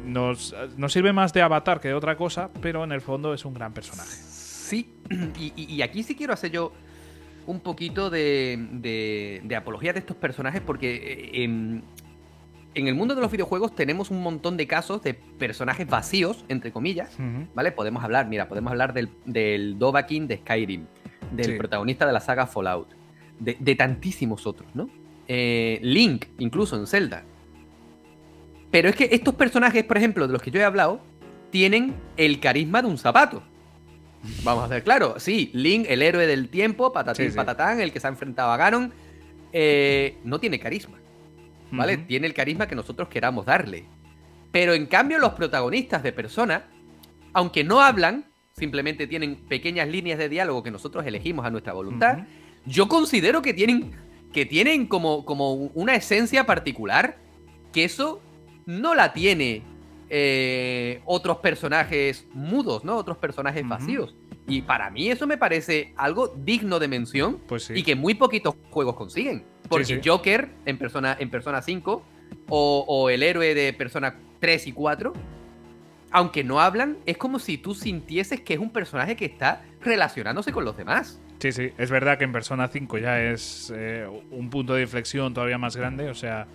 nos, 0.05 0.55
nos 0.77 0.93
sirve 0.93 1.13
más 1.13 1.33
de 1.33 1.43
avatar 1.43 1.81
que 1.81 1.89
de 1.89 1.95
otra 1.95 2.17
cosa, 2.17 2.51
pero 2.61 2.85
en 2.85 2.93
el 2.93 3.01
fondo 3.01 3.35
es 3.35 3.45
un 3.45 3.55
gran 3.55 3.73
personaje. 3.73 4.11
Sí, 4.11 4.95
y, 5.39 5.53
y- 5.57 5.75
y 5.75 5.83
aquí 5.83 6.03
sí 6.03 6.15
quiero 6.15 6.33
hacer 6.33 6.51
yo 6.51 6.73
un 7.47 7.61
poquito 7.61 8.11
de, 8.11 8.69
de- 8.73 9.41
de 9.45 9.57
apología 9.57 9.93
de 9.93 10.01
estos 10.01 10.17
personajes 10.17 10.61
porque 10.61 10.97
eh, 10.97 11.45
en, 11.45 11.83
en 12.75 12.87
el 12.89 12.95
mundo 12.95 13.15
de 13.15 13.21
los 13.23 13.31
videojuegos 13.31 13.75
tenemos 13.75 14.11
un 14.11 14.23
montón 14.23 14.57
de 14.57 14.67
casos 14.67 15.03
de 15.03 15.15
personajes 15.15 15.87
vacíos, 15.89 16.45
entre 16.49 16.73
comillas. 16.73 17.17
¿vale? 17.55 17.73
Podemos 17.73 18.05
hablar, 18.05 18.29
mira, 18.29 18.49
podemos 18.49 18.71
hablar 18.71 18.93
del, 18.93 19.09
del 19.25 19.79
Dovahkiin 19.79 20.29
de 20.29 20.37
Skyrim, 20.39 20.85
del 21.33 21.47
Sí. 21.47 21.53
protagonista 21.59 22.07
de 22.07 22.13
la 22.13 22.21
saga 22.21 22.47
Fallout, 22.47 22.89
de, 23.41 23.57
de 23.59 23.75
tantísimos 23.75 24.47
otros, 24.47 24.69
¿no? 24.75 24.89
Eh, 25.27 25.79
Link, 25.83 26.27
incluso 26.39 26.77
en 26.77 26.87
Zelda. 26.87 27.23
Pero 28.71 28.89
es 28.89 28.97
que 28.97 29.09
estos 29.13 29.35
personajes, 29.35 29.85
por 29.85 29.97
ejemplo, 29.97 30.27
de 30.27 30.33
los 30.33 30.43
que 30.43 30.51
yo 30.51 30.61
he 30.61 30.65
hablado, 30.65 31.01
tienen 31.51 31.95
el 32.17 32.41
carisma 32.41 32.83
de 32.83 32.89
un 32.89 32.99
zapato. 32.99 33.43
Vamos 34.43 34.65
a 34.65 34.69
ser 34.69 34.83
claro, 34.83 35.15
sí, 35.19 35.51
Link, 35.55 35.87
el 35.89 36.03
héroe 36.03 36.27
del 36.27 36.49
tiempo, 36.49 36.93
patatín, 36.93 37.27
Sí, 37.27 37.31
sí. 37.31 37.37
patatán, 37.37 37.81
el 37.81 37.93
que 37.93 38.01
se 38.01 38.07
ha 38.09 38.11
enfrentado 38.11 38.51
a 38.51 38.57
Ganon, 38.57 38.93
eh, 39.53 40.17
no 40.25 40.39
tiene 40.41 40.59
carisma. 40.59 40.99
¿vale? 41.71 41.99
Tiene 41.99 42.27
el 42.27 42.35
carisma 42.35 42.67
que 42.67 42.75
nosotros 42.75 43.09
queramos 43.09 43.47
darle. 43.47 43.85
Pero 44.51 44.73
en 44.75 44.87
cambio 44.87 45.19
los 45.19 45.35
protagonistas 45.35 46.03
de 46.03 46.13
Persona, 46.13 46.65
aunque 47.33 47.63
no 47.63 47.81
hablan, 47.81 48.25
simplemente 48.57 49.07
tienen 49.07 49.37
pequeñas 49.37 49.89
líneas 49.89 50.19
de 50.19 50.29
diálogo 50.29 50.63
que 50.63 50.71
nosotros 50.71 51.07
elegimos 51.07 51.45
a 51.45 51.51
nuestra 51.51 51.75
voluntad, 51.75 52.21
yo 52.65 52.89
considero 52.89 53.43
que 53.43 53.55
tienen, 53.55 53.93
que 54.33 54.47
tienen 54.47 54.87
como, 54.87 55.25
como 55.25 55.53
una 55.55 55.95
esencia 55.95 56.45
particular, 56.47 57.19
que 57.73 57.85
eso 57.85 58.21
no 58.69 58.95
la 58.95 59.15
tiene 59.15 59.63
eh, 60.11 61.01
otros 61.07 61.39
personajes 61.39 62.27
mudos, 62.35 62.85
¿no? 62.85 62.97
Otros 62.97 63.17
personajes 63.17 63.67
vacíos. 63.67 64.15
Y 64.47 64.61
para 64.63 64.91
mí 64.91 65.09
eso 65.11 65.27
me 65.27 65.39
parece 65.39 65.95
algo 65.97 66.29
digno 66.29 66.79
de 66.79 66.87
mención 66.87 67.39
Pues 67.49 67.65
sí. 67.65 67.73
y 67.77 67.83
que 67.83 67.97
muy 67.97 68.13
poquitos 68.15 68.55
juegos 68.71 68.95
consiguen. 68.95 69.43
Porque 69.71 69.85
sí. 69.87 70.01
Joker 70.05 70.51
en 70.67 70.77
Persona, 70.77 71.17
en 71.19 71.31
Persona 71.31 71.63
5 71.63 72.03
o, 72.51 72.85
o 72.87 73.09
el 73.09 73.23
héroe 73.23 73.55
de 73.55 73.73
Persona 73.73 74.17
3 74.39 74.67
y 74.67 74.73
4, 74.73 75.15
aunque 76.11 76.45
no 76.45 76.61
hablan, 76.61 76.99
es 77.07 77.17
como 77.17 77.39
si 77.39 77.57
tú 77.57 77.75
sintieses 77.75 78.41
que 78.43 78.53
es 78.55 78.61
un 78.61 78.71
personaje 78.71 79.17
que 79.17 79.25
está 79.25 79.63
relacionándose 79.81 80.53
con 80.53 80.65
los 80.67 80.77
demás. 80.77 81.21
Sí, 81.39 81.53
sí, 81.53 81.71
es 81.79 81.91
verdad 81.91 82.19
que 82.19 82.25
en 82.25 82.33
Persona 82.33 82.69
5 82.69 82.99
ya 82.99 83.23
es 83.23 83.73
eh, 83.75 84.07
un 84.31 84.51
punto 84.51 84.75
de 84.75 84.83
inflexión 84.83 85.33
todavía 85.33 85.57
más 85.57 85.75
grande, 85.77 86.11
o 86.11 86.15
sea, 86.15 86.49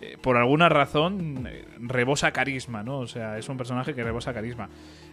eh, 0.00 0.16
por 0.20 0.36
alguna 0.36 0.68
razón 0.68 1.46
eh, 1.50 1.64
rebosa 1.78 2.32
carisma, 2.32 2.82
¿no? 2.82 2.98
O 2.98 3.06
sea, 3.06 3.38
es 3.38 3.48
un 3.48 3.56
personaje 3.56 3.94
que 3.94 4.02
rebosa 4.02 4.32
carisma. 4.34 4.68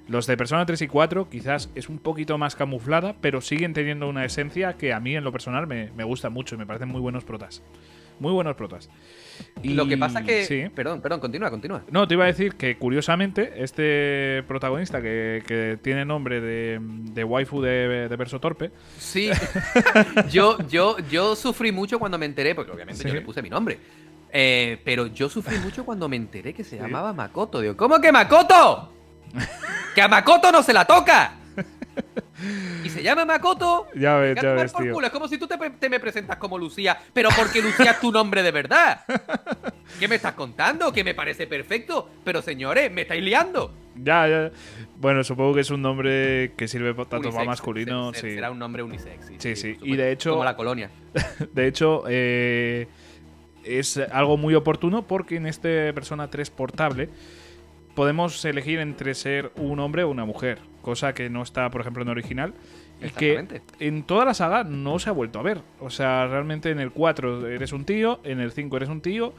Los 0.08 0.28
de 0.28 0.36
Persona 0.36 0.66
3 0.66 0.82
y 0.82 0.88
4 0.88 1.30
quizás 1.30 1.70
es 1.76 1.88
un 1.90 1.98
poquito 1.98 2.38
más 2.38 2.56
camuflada, 2.56 3.16
pero 3.22 3.40
siguen 3.42 3.74
teniendo 3.74 4.10
una 4.10 4.26
esencia 4.26 4.74
que 4.74 4.92
a 4.94 5.00
mí 5.00 5.16
en 5.16 5.24
lo 5.24 5.32
personal 5.32 5.66
me, 5.68 5.92
me 5.96 6.04
gusta 6.04 6.30
mucho 6.30 6.56
y 6.56 6.58
me 6.58 6.66
parecen 6.66 6.90
muy 6.90 7.00
buenos 7.02 7.24
protas. 7.24 7.64
Muy 8.20 8.32
buenos 8.32 8.56
protas. 8.56 8.90
Y 9.64 9.74
Lo 9.74 9.88
que 9.88 9.98
pasa 9.98 10.22
que... 10.24 10.46
Sí. 10.46 10.66
Perdón, 10.76 11.02
perdón, 11.02 11.20
continúa, 11.20 11.50
continúa. 11.50 11.84
No, 11.90 12.08
te 12.08 12.14
iba 12.14 12.26
a 12.26 12.28
decir 12.28 12.54
que 12.54 12.78
curiosamente 12.78 13.64
este 13.64 14.44
protagonista 14.48 15.02
que, 15.02 15.42
que 15.48 15.80
tiene 15.82 16.06
nombre 16.06 16.40
de, 16.40 16.80
de 16.80 17.24
waifu 17.24 17.60
de, 17.62 18.08
de 18.08 18.16
verso 18.16 18.40
torpe, 18.40 18.70
Sí, 19.00 19.32
yo, 20.30 20.58
yo, 20.70 20.98
yo 21.10 21.36
sufrí 21.36 21.72
mucho 21.72 21.98
cuando 21.98 22.18
me 22.20 22.26
enteré, 22.28 22.54
porque 22.54 22.72
obviamente 22.72 23.02
Sí. 23.02 23.08
yo 23.08 23.16
le 23.16 23.22
puse 23.22 23.42
mi 23.42 23.50
nombre. 23.50 23.80
Eh, 24.36 24.82
pero 24.84 25.06
yo 25.08 25.30
sufrí 25.30 25.58
mucho 25.60 25.86
cuando 25.86 26.10
me 26.10 26.16
enteré 26.16 26.54
que 26.54 26.64
se 26.64 26.76
llamaba 26.78 27.14
Makoto. 27.14 27.62
Digo, 27.62 27.78
¿cómo 27.78 28.02
que 28.02 28.12
Makoto? 28.12 28.92
¡Que 29.96 30.02
a 30.02 30.08
Makoto 30.08 30.52
no 30.52 30.64
se 30.64 30.74
la 30.74 30.86
toca! 30.86 31.36
Y 32.84 32.90
se 32.90 33.04
llama 33.04 33.26
Makoto. 33.26 33.88
ya 33.96 34.16
ves, 34.18 34.36
ya 34.42 34.54
ves, 34.54 34.72
por 34.74 34.82
tío. 34.84 34.94
culo. 34.94 35.06
Es 35.08 35.14
como 35.14 35.28
si 35.28 35.38
tú 35.38 35.48
te, 35.48 35.56
te 35.80 35.88
me 35.88 36.00
presentas 36.00 36.38
como 36.38 36.58
Lucía, 36.58 36.98
pero 37.14 37.30
porque 37.38 37.62
Lucía 37.62 37.92
es 37.92 38.00
tu 38.00 38.12
nombre 38.12 38.42
de 38.44 38.52
verdad. 38.52 39.02
¿Qué 40.00 40.08
me 40.08 40.16
estás 40.16 40.34
contando? 40.34 40.92
Que 40.92 41.04
me 41.04 41.14
parece 41.14 41.46
perfecto. 41.48 42.10
Pero 42.24 42.42
señores, 42.42 42.92
me 42.92 43.02
estáis 43.04 43.24
liando. 43.24 43.72
Ya, 43.96 44.28
ya. 44.28 44.52
Bueno, 44.98 45.24
supongo 45.24 45.54
que 45.54 45.62
es 45.62 45.70
un 45.70 45.82
nombre 45.84 46.54
que 46.58 46.68
sirve 46.68 46.94
tanto 46.96 47.10
para 47.10 47.20
Unisex, 47.30 47.46
masculino. 47.46 48.14
se- 48.14 48.20
se- 48.22 48.30
sí. 48.30 48.36
Será 48.36 48.50
un 48.52 48.58
nombre 48.60 48.82
unisex. 48.82 49.32
Sí, 49.38 49.56
sí. 49.56 49.74
por 49.76 49.88
Y 49.88 49.96
de 49.96 50.12
hecho- 50.12 50.32
Como 50.32 50.44
la 50.44 50.56
colonia. 50.56 50.90
De 51.54 51.68
hecho, 51.68 52.04
eh, 52.08 52.88
es 53.64 53.98
algo 53.98 54.38
muy 54.38 54.56
oportuno 54.56 55.08
porque 55.08 55.36
en 55.38 55.46
este 55.48 55.94
Persona 55.94 56.30
3 56.30 56.50
portable 56.50 57.10
podemos 57.96 58.44
elegir 58.46 58.80
entre 58.80 59.14
ser 59.14 59.52
un 59.56 59.80
hombre 59.80 60.04
o 60.04 60.10
una 60.10 60.26
mujer, 60.26 60.60
cosa 60.82 61.14
que 61.14 61.30
no 61.30 61.42
está, 61.44 61.70
por 61.70 61.82
ejemplo, 61.82 62.04
en 62.04 62.10
original. 62.10 62.54
Y 63.02 63.10
que 63.10 63.62
en 63.80 64.04
toda 64.04 64.24
la 64.24 64.34
saga 64.34 64.64
no 64.64 64.98
se 64.98 65.10
ha 65.10 65.14
vuelto 65.14 65.38
a 65.40 65.44
ver. 65.44 65.62
O 65.82 65.90
sea, 65.90 66.26
realmente 66.28 66.70
en 66.70 66.80
el 66.80 66.92
4 66.92 67.48
eres 67.50 67.74
un 67.74 67.84
tío, 67.84 68.22
en 68.24 68.40
el 68.40 68.52
5 68.54 68.78
eres 68.78 68.88
un 68.88 69.02
tío, 69.02 69.34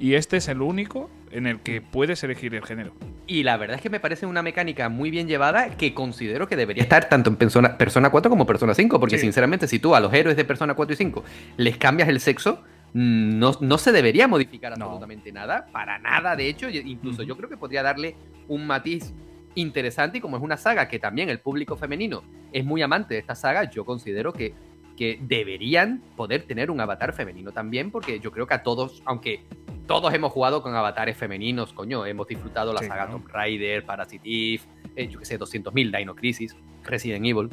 y 0.00 0.14
este 0.14 0.36
es 0.38 0.48
el 0.48 0.60
único 0.62 1.08
en 1.30 1.46
el 1.46 1.60
que 1.60 1.80
puedes 1.80 2.24
elegir 2.24 2.56
el 2.56 2.64
género. 2.64 2.92
Y 3.28 3.44
la 3.44 3.56
verdad 3.56 3.76
es 3.76 3.82
que 3.82 3.90
me 3.90 4.00
parece 4.00 4.26
una 4.26 4.42
mecánica 4.42 4.88
muy 4.88 5.10
bien 5.12 5.28
llevada 5.28 5.76
que 5.76 5.94
considero 5.94 6.48
que 6.48 6.56
debería 6.56 6.82
estar 6.82 7.08
tanto 7.08 7.30
en 7.30 7.36
Persona, 7.36 7.78
Persona 7.78 8.10
4 8.10 8.28
como 8.30 8.46
Persona 8.46 8.74
5. 8.74 8.98
Porque 8.98 9.16
Sí. 9.16 9.22
sinceramente, 9.22 9.68
si 9.68 9.78
tú 9.78 9.94
a 9.94 10.00
los 10.00 10.12
héroes 10.12 10.36
de 10.36 10.44
Persona 10.44 10.74
4 10.74 10.94
y 10.94 10.96
5 10.96 11.24
les 11.56 11.76
cambias 11.76 12.08
el 12.08 12.18
sexo, 12.18 12.64
no, 12.94 13.52
no 13.60 13.76
se 13.78 13.92
debería 13.92 14.26
modificar 14.28 14.78
No. 14.78 14.84
absolutamente 14.86 15.30
nada. 15.32 15.66
Para 15.72 15.98
nada, 15.98 16.36
de 16.36 16.48
hecho. 16.48 16.68
Incluso 16.70 17.22
yo 17.24 17.36
creo 17.36 17.48
que 17.48 17.56
podría 17.56 17.82
darle 17.82 18.14
un 18.48 18.66
matiz 18.66 19.12
interesante. 19.56 20.18
Y 20.18 20.20
como 20.20 20.36
es 20.36 20.42
una 20.42 20.56
saga 20.56 20.88
que 20.88 20.98
también 20.98 21.28
el 21.28 21.40
público 21.40 21.76
femenino 21.76 22.22
es 22.52 22.64
muy 22.64 22.82
amante 22.82 23.14
de 23.14 23.20
esta 23.20 23.34
saga, 23.34 23.68
yo 23.68 23.84
considero 23.84 24.32
que, 24.32 24.54
que 24.96 25.18
deberían 25.20 26.02
poder 26.16 26.44
tener 26.44 26.70
un 26.70 26.80
avatar 26.80 27.12
femenino 27.12 27.50
también. 27.52 27.90
Porque 27.90 28.20
yo 28.20 28.30
creo 28.30 28.46
que 28.46 28.54
a 28.54 28.62
todos, 28.62 29.02
aunque 29.04 29.42
todos 29.88 30.14
hemos 30.14 30.32
jugado 30.32 30.62
con 30.62 30.74
avatares 30.76 31.16
femeninos, 31.16 31.72
coño, 31.72 32.06
hemos 32.06 32.28
disfrutado 32.28 32.72
la 32.72 32.78
Sí, 32.80 32.86
saga 32.86 33.06
claro. 33.06 33.18
Tomb 33.18 33.28
Raider, 33.28 33.84
Parasite 33.84 34.22
Eve, 34.54 34.62
eh, 34.96 35.08
yo 35.08 35.18
que 35.18 35.24
sé, 35.24 35.38
200.000 35.38 35.98
Dino 35.98 36.14
Crisis, 36.14 36.56
Resident 36.84 37.26
Evil. 37.26 37.50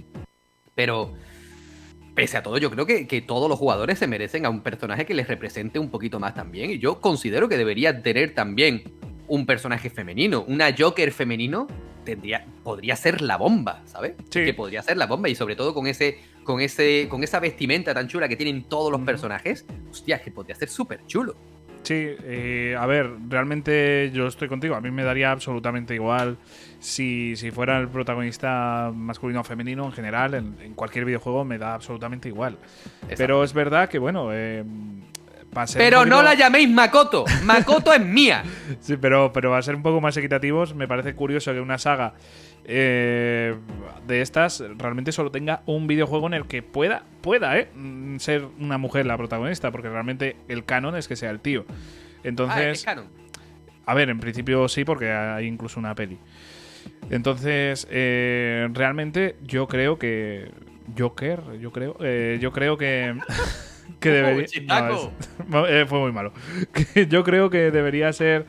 Pero, 0.76 1.14
pese 2.16 2.38
a 2.38 2.44
todo, 2.44 2.58
yo 2.58 2.70
creo 2.72 2.86
que, 2.86 3.08
que 3.08 3.22
todos 3.22 3.50
los 3.50 3.58
jugadores 3.58 4.00
se 4.00 4.08
merecen 4.08 4.46
a 4.46 4.50
un 4.50 4.62
personaje 4.62 5.06
que 5.06 5.14
les 5.14 5.28
represente 5.28 5.80
un 5.80 5.90
poquito 5.90 6.20
más 6.20 6.34
también. 6.34 6.72
Y 6.72 6.80
yo 6.80 7.00
considero 7.00 7.48
que 7.50 7.58
debería 7.58 8.02
tener 8.02 8.34
también 8.34 8.84
un 9.28 9.46
personaje 9.46 9.90
femenino. 9.90 10.44
Una 10.48 10.76
Joker 10.78 11.12
femenino 11.12 11.68
tendría, 12.04 12.46
podría 12.64 12.96
ser 12.96 13.22
la 13.22 13.38
bomba, 13.38 13.82
¿sabes? 13.86 14.14
Sí. 14.30 14.44
Que 14.44 14.54
podría 14.54 14.82
ser 14.82 14.98
la 14.98 15.06
bomba 15.06 15.30
y 15.30 15.36
sobre 15.36 15.56
todo 15.56 15.74
con 15.74 15.88
ese, 15.88 16.20
con 16.44 16.60
ese, 16.62 17.08
con 17.10 17.24
esa 17.24 17.40
vestimenta 17.40 17.94
tan 17.94 18.08
chula 18.08 18.28
que 18.28 18.36
tienen 18.36 18.64
todos 18.64 18.92
los 18.92 19.02
personajes. 19.02 19.66
Hostia, 19.90 20.22
que 20.22 20.32
podría 20.32 20.56
ser 20.56 20.70
súper 20.70 21.06
chulo. 21.06 21.36
Sí, 21.84 21.96
eh, 21.96 22.76
a 22.78 22.86
ver, 22.86 23.10
realmente 23.28 24.12
yo 24.14 24.28
estoy 24.28 24.48
contigo. 24.48 24.76
A 24.76 24.82
mí 24.82 24.92
me 24.92 25.04
daría 25.04 25.32
absolutamente 25.32 25.96
igual 25.96 26.38
si, 26.82 27.36
si 27.36 27.52
fuera 27.52 27.78
el 27.78 27.88
protagonista 27.88 28.92
masculino 28.94 29.42
o 29.42 29.44
femenino 29.44 29.86
en 29.86 29.92
general, 29.92 30.34
en, 30.34 30.58
en 30.62 30.74
cualquier 30.74 31.06
videojuego 31.06 31.46
me 31.46 31.60
da 31.60 31.76
absolutamente 31.76 32.28
igual. 32.28 32.58
Pero 33.16 33.44
es 33.44 33.54
verdad 33.54 33.88
que, 33.88 34.00
bueno, 34.00 34.30
eh, 34.34 34.64
Pero 35.76 36.06
no 36.08 36.24
la 36.24 36.34
llaméis 36.34 36.68
Makoto. 36.70 37.24
Makoto 37.44 37.94
es 37.94 38.04
mía. 38.04 38.44
Sí, 38.80 38.98
pero, 38.98 39.32
pero 39.32 39.52
va 39.52 39.60
a 39.60 39.62
ser 39.62 39.76
un 39.76 39.84
poco 39.84 40.02
más 40.02 40.18
equitativos. 40.18 40.74
Me 40.74 40.88
parece 40.88 41.14
curioso 41.14 41.54
que 41.54 41.60
una 41.60 41.78
saga 41.78 42.14
eh, 42.66 43.56
de 44.08 44.22
estas 44.22 44.64
realmente 44.78 45.12
solo 45.12 45.30
tenga 45.30 45.62
un 45.68 45.86
videojuego 45.86 46.26
en 46.28 46.34
el 46.34 46.48
que 46.48 46.64
pueda, 46.64 47.04
pueda 47.22 47.60
eh, 47.60 47.70
mm, 47.76 48.18
ser 48.18 48.48
una 48.60 48.80
mujer 48.80 49.06
la 49.06 49.18
protagonista, 49.18 49.70
porque 49.70 49.90
realmente 49.90 50.36
el 50.48 50.66
canon 50.66 50.96
es 50.96 51.08
que 51.08 51.16
sea 51.16 51.30
el 51.30 51.42
tío. 51.42 51.64
Ah, 51.70 51.74
es 51.74 52.26
Entonces, 52.26 52.84
canon. 52.84 53.06
a 53.86 53.94
ver, 53.94 54.10
en 54.10 54.20
principio 54.20 54.68
sí, 54.68 54.84
porque 54.84 55.12
hay 55.12 55.46
incluso 55.46 55.80
una 55.80 55.94
peli. 55.94 56.18
Entonces, 57.12 57.88
eh, 57.92 58.68
realmente 58.74 59.36
yo 59.44 59.68
creo 59.68 60.00
que. 60.00 60.52
Joker, 60.98 61.60
yo 61.60 61.72
creo. 61.72 61.96
eh, 62.02 62.38
yo 62.42 62.52
creo 62.52 62.78
que. 62.78 63.16
que 64.00 64.10
debería. 64.10 64.46
chitaco. 64.46 65.12
no, 65.48 65.66
es- 65.68 65.72
eh, 65.84 65.86
fue 65.86 66.00
muy 66.00 66.12
malo. 66.12 66.34
Yo 67.10 67.24
creo 67.24 67.50
que 67.50 67.70
debería 67.72 68.12
ser. 68.14 68.46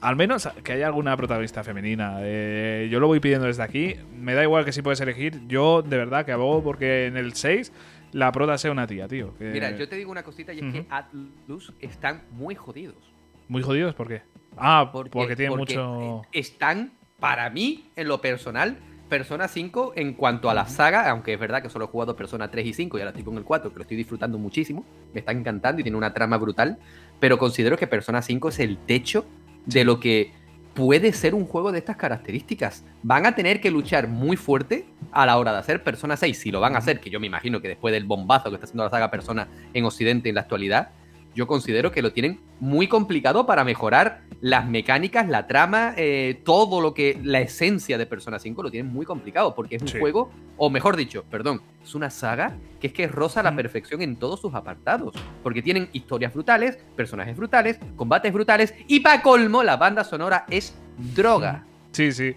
Al 0.00 0.16
menos 0.16 0.48
que 0.62 0.72
haya 0.72 0.86
alguna 0.86 1.16
protagonista 1.16 1.62
femenina. 1.62 2.16
Eh, 2.20 2.88
yo 2.90 3.00
lo 3.00 3.06
voy 3.06 3.20
pidiendo 3.20 3.46
desde 3.46 3.62
aquí. 3.62 3.96
Me 4.16 4.32
da 4.34 4.42
igual 4.42 4.64
que 4.64 4.72
si 4.72 4.80
puedes 4.80 5.00
elegir. 5.00 5.46
Yo, 5.46 5.82
de 5.82 5.98
verdad, 5.98 6.24
que 6.24 6.32
abogo 6.32 6.62
porque 6.62 7.06
en 7.06 7.18
el 7.18 7.34
6 7.34 7.70
la 8.12 8.32
proda 8.32 8.56
sea 8.56 8.72
una 8.72 8.86
tía, 8.86 9.08
tío. 9.08 9.34
Mira, 9.38 9.76
yo 9.76 9.86
te 9.88 9.96
digo 9.96 10.10
una 10.10 10.22
cosita 10.22 10.54
y 10.54 10.60
es 10.60 10.72
que 10.72 10.86
Atlus 10.88 11.74
están 11.80 12.22
muy 12.30 12.54
jodidos. 12.54 13.12
¿Muy 13.48 13.62
jodidos? 13.62 13.94
¿Por 13.94 14.08
qué? 14.08 14.22
Ah, 14.56 14.88
porque, 14.90 15.36
tienen 15.36 15.56
mucho... 15.58 16.22
Están, 16.32 16.92
para 17.24 17.48
mí, 17.48 17.86
en 17.96 18.06
lo 18.06 18.20
personal, 18.20 18.76
Persona 19.08 19.48
5 19.48 19.94
en 19.96 20.12
cuanto 20.12 20.50
a 20.50 20.54
la 20.54 20.66
saga, 20.66 21.08
aunque 21.08 21.32
es 21.32 21.40
verdad 21.40 21.62
que 21.62 21.70
solo 21.70 21.86
he 21.86 21.88
jugado 21.88 22.14
Persona 22.14 22.50
3 22.50 22.66
y 22.66 22.74
5 22.74 22.98
y 22.98 23.00
ahora 23.00 23.12
estoy 23.12 23.24
con 23.24 23.38
el 23.38 23.44
4, 23.44 23.70
que 23.70 23.76
lo 23.76 23.80
estoy 23.80 23.96
disfrutando 23.96 24.36
muchísimo, 24.36 24.84
me 25.14 25.20
está 25.20 25.32
encantando 25.32 25.80
y 25.80 25.84
tiene 25.84 25.96
una 25.96 26.12
trama 26.12 26.36
brutal, 26.36 26.76
pero 27.20 27.38
considero 27.38 27.78
que 27.78 27.86
Persona 27.86 28.20
5 28.20 28.50
es 28.50 28.58
el 28.58 28.76
techo 28.76 29.24
de 29.64 29.84
lo 29.84 30.00
que 30.00 30.32
puede 30.74 31.14
ser 31.14 31.34
un 31.34 31.46
juego 31.46 31.72
de 31.72 31.78
estas 31.78 31.96
características. 31.96 32.84
Van 33.02 33.24
a 33.24 33.34
tener 33.34 33.62
que 33.62 33.70
luchar 33.70 34.06
muy 34.06 34.36
fuerte 34.36 34.84
a 35.10 35.24
la 35.24 35.38
hora 35.38 35.52
de 35.54 35.60
hacer 35.60 35.82
Persona 35.82 36.18
6, 36.18 36.38
si 36.38 36.50
lo 36.50 36.60
van 36.60 36.74
a 36.74 36.80
hacer, 36.80 37.00
que 37.00 37.08
yo 37.08 37.20
me 37.20 37.26
imagino 37.26 37.62
que 37.62 37.68
después 37.68 37.94
del 37.94 38.04
bombazo 38.04 38.50
que 38.50 38.56
está 38.56 38.66
haciendo 38.66 38.84
la 38.84 38.90
saga 38.90 39.10
Persona 39.10 39.48
en 39.72 39.86
Occidente 39.86 40.28
en 40.28 40.34
la 40.34 40.42
actualidad, 40.42 40.90
yo 41.34 41.46
considero 41.46 41.90
que 41.92 42.02
lo 42.02 42.12
tienen 42.12 42.40
muy 42.60 42.88
complicado 42.88 43.46
para 43.46 43.64
mejorar 43.64 44.22
las 44.40 44.68
mecánicas, 44.68 45.28
la 45.28 45.46
trama, 45.46 45.94
eh, 45.96 46.40
todo 46.44 46.80
lo 46.80 46.92
que. 46.94 47.18
La 47.22 47.40
esencia 47.40 47.96
de 47.98 48.06
Persona 48.06 48.38
5 48.38 48.62
lo 48.62 48.70
tienen 48.70 48.92
muy 48.92 49.06
complicado, 49.06 49.54
porque 49.54 49.76
es 49.76 49.82
un 49.82 50.00
juego, 50.00 50.30
o 50.56 50.70
mejor 50.70 50.96
dicho, 50.96 51.24
perdón, 51.30 51.62
es 51.82 51.94
una 51.94 52.10
saga 52.10 52.56
que 52.80 52.88
es 52.88 52.92
que 52.92 53.06
roza 53.08 53.42
la 53.42 53.56
perfección 53.56 54.02
en 54.02 54.16
todos 54.16 54.40
sus 54.40 54.54
apartados. 54.54 55.14
Porque 55.42 55.62
tienen 55.62 55.88
historias 55.92 56.34
brutales, 56.34 56.78
personajes 56.96 57.36
brutales, 57.36 57.78
combates 57.96 58.32
brutales, 58.32 58.74
y 58.86 59.00
para 59.00 59.22
colmo, 59.22 59.62
la 59.62 59.76
banda 59.76 60.04
sonora 60.04 60.44
es 60.50 60.76
droga. 61.14 61.64
Sí, 61.92 62.12
sí. 62.12 62.34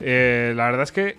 Eh, 0.00 0.52
la 0.54 0.66
verdad 0.66 0.82
es 0.82 0.92
que 0.92 1.16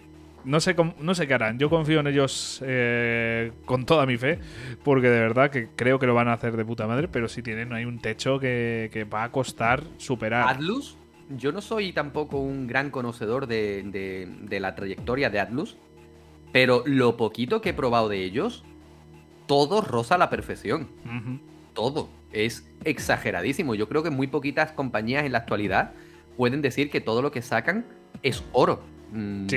no 0.48 0.62
sé, 0.62 0.76
no 1.00 1.14
sé 1.14 1.28
qué 1.28 1.34
harán. 1.34 1.60
Yo 1.60 1.70
confío 1.70 2.00
en 2.00 2.08
ellos 2.08 2.64
eh, 2.66 3.52
con 3.66 3.86
toda 3.86 4.06
mi 4.06 4.18
fe, 4.18 4.40
porque 4.84 5.10
de 5.10 5.20
verdad 5.20 5.52
que 5.52 5.68
creo 5.76 6.00
que 6.00 6.08
lo 6.08 6.14
van 6.14 6.30
a 6.30 6.34
hacer 6.34 6.56
de 6.56 6.64
puta 6.64 6.88
madre, 6.88 7.10
pero 7.10 7.28
si 7.28 7.44
tienen 7.44 7.74
hay 7.74 7.84
un 7.84 8.00
techo 8.00 8.40
que, 8.40 9.06
va 9.14 9.26
a 9.26 9.32
costar 9.32 9.84
superar. 9.98 10.48
Atlus, 10.48 10.98
yo 11.30 11.52
no 11.52 11.62
soy 11.62 11.92
tampoco 11.92 12.40
un 12.40 12.66
gran 12.66 12.92
conocedor 12.92 13.46
de, 13.46 14.48
la 14.50 14.74
trayectoria 14.74 15.30
de 15.30 15.40
Atlus, 15.42 15.78
pero 16.54 16.82
lo 16.86 17.18
poquito 17.18 17.60
que 17.62 17.70
he 17.70 17.74
probado 17.74 18.08
de 18.08 18.24
ellos, 18.24 18.64
todo 19.48 19.82
roza 19.82 20.16
a 20.16 20.18
la 20.18 20.30
perfección. 20.30 20.88
Todo. 21.74 22.10
Es 22.32 22.70
exageradísimo. 22.86 23.76
Yo 23.76 23.90
creo 23.90 24.02
que 24.02 24.10
muy 24.10 24.28
poquitas 24.28 24.72
compañías 24.72 25.26
en 25.26 25.34
la 25.34 25.40
actualidad 25.40 25.92
pueden 26.38 26.62
decir 26.62 26.90
que 26.90 27.02
todo 27.02 27.22
lo 27.22 27.32
que 27.32 27.42
sacan 27.42 27.86
es 28.24 28.44
oro. 28.54 28.97
Mm, 29.18 29.48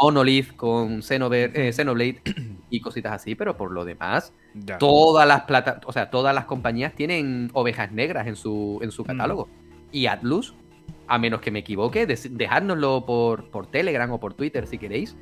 Monolith 0.00 0.54
con 0.54 1.00
eh, 1.10 1.72
Xenoblade 1.72 2.22
y 2.70 2.80
cositas 2.80 3.12
así, 3.12 3.34
pero 3.34 3.56
por 3.56 3.72
lo 3.72 3.84
demás, 3.84 4.32
todas 4.78 5.26
las 5.26 5.42
plata 5.42 5.80
o 5.84 5.92
sea, 5.92 6.08
todas 6.08 6.32
las 6.32 6.44
compañías 6.44 6.94
tienen 6.94 7.50
ovejas 7.52 7.90
negras 7.90 8.28
en 8.28 8.36
su, 8.36 8.78
en 8.80 8.92
su 8.92 9.02
catálogo. 9.04 9.48
Y 9.90 10.06
Atlus, 10.06 10.54
a 11.08 11.18
menos 11.18 11.40
que 11.40 11.50
me 11.50 11.58
equivoque, 11.58 12.06
dejárnoslo 12.06 13.04
por, 13.04 13.50
por 13.50 13.66
Telegram 13.66 14.10
o 14.12 14.20
por 14.20 14.34
Twitter 14.34 14.68
si 14.68 14.78
queréis, 14.78 15.16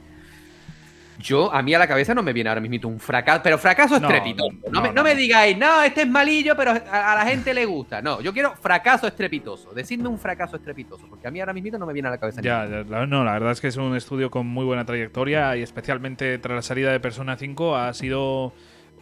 yo, 1.20 1.52
a 1.52 1.62
mí 1.62 1.74
a 1.74 1.78
la 1.78 1.86
cabeza 1.86 2.14
no 2.14 2.22
me 2.22 2.32
viene 2.32 2.48
ahora 2.48 2.60
mismo 2.60 2.88
un 2.88 2.98
fracaso, 2.98 3.40
pero 3.42 3.58
fracaso 3.58 3.96
estrepitoso. 3.96 4.50
No, 4.70 5.02
me, 5.02 5.14
digáis, 5.14 5.56
no, 5.56 5.82
este 5.82 6.02
es 6.02 6.08
malillo, 6.08 6.56
pero 6.56 6.72
a, 6.72 7.14
la 7.14 7.24
gente 7.26 7.52
le 7.54 7.64
gusta. 7.66 8.00
No, 8.00 8.20
yo 8.20 8.32
quiero 8.32 8.54
fracaso 8.56 9.06
estrepitoso. 9.06 9.72
Decidme 9.72 10.08
un 10.08 10.18
fracaso 10.18 10.56
estrepitoso, 10.56 11.06
porque 11.08 11.28
a 11.28 11.30
mí 11.30 11.40
ahora 11.40 11.52
mismo 11.52 11.78
no 11.78 11.86
me 11.86 11.92
viene 11.92 12.08
a 12.08 12.12
la 12.12 12.18
cabeza. 12.18 12.40
Ya, 12.40 12.66
no, 12.66 13.24
la 13.24 13.32
verdad 13.32 13.52
es 13.52 13.60
que 13.60 13.68
es 13.68 13.76
un 13.76 13.94
estudio 13.94 14.30
con 14.30 14.46
muy 14.46 14.64
buena 14.64 14.84
trayectoria 14.84 15.56
y 15.56 15.62
especialmente 15.62 16.38
tras 16.38 16.56
la 16.56 16.62
salida 16.62 16.92
de 16.92 17.00
Persona 17.00 17.36
5 17.36 17.76
ha 17.76 17.92
sido 17.92 18.52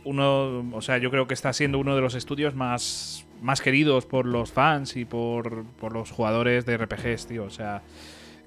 uno, 0.05 0.71
o 0.73 0.81
sea, 0.81 0.99
yo 0.99 1.11
creo 1.11 1.27
que 1.27 1.35
está 1.35 1.53
siendo 1.53 1.79
uno 1.79 1.95
de 1.95 2.01
los 2.01 2.15
estudios 2.15 2.55
más, 2.55 3.27
más 3.41 3.61
queridos 3.61 4.07
por 4.07 4.27
los 4.27 4.53
fans 4.53 4.97
y 4.97 5.05
por, 5.05 5.65
por 5.81 5.93
los 5.93 6.11
jugadores 6.11 6.67
de 6.67 6.77
RPGs, 6.77 7.27
tío. 7.27 7.45
O 7.45 7.51
sea, 7.51 7.83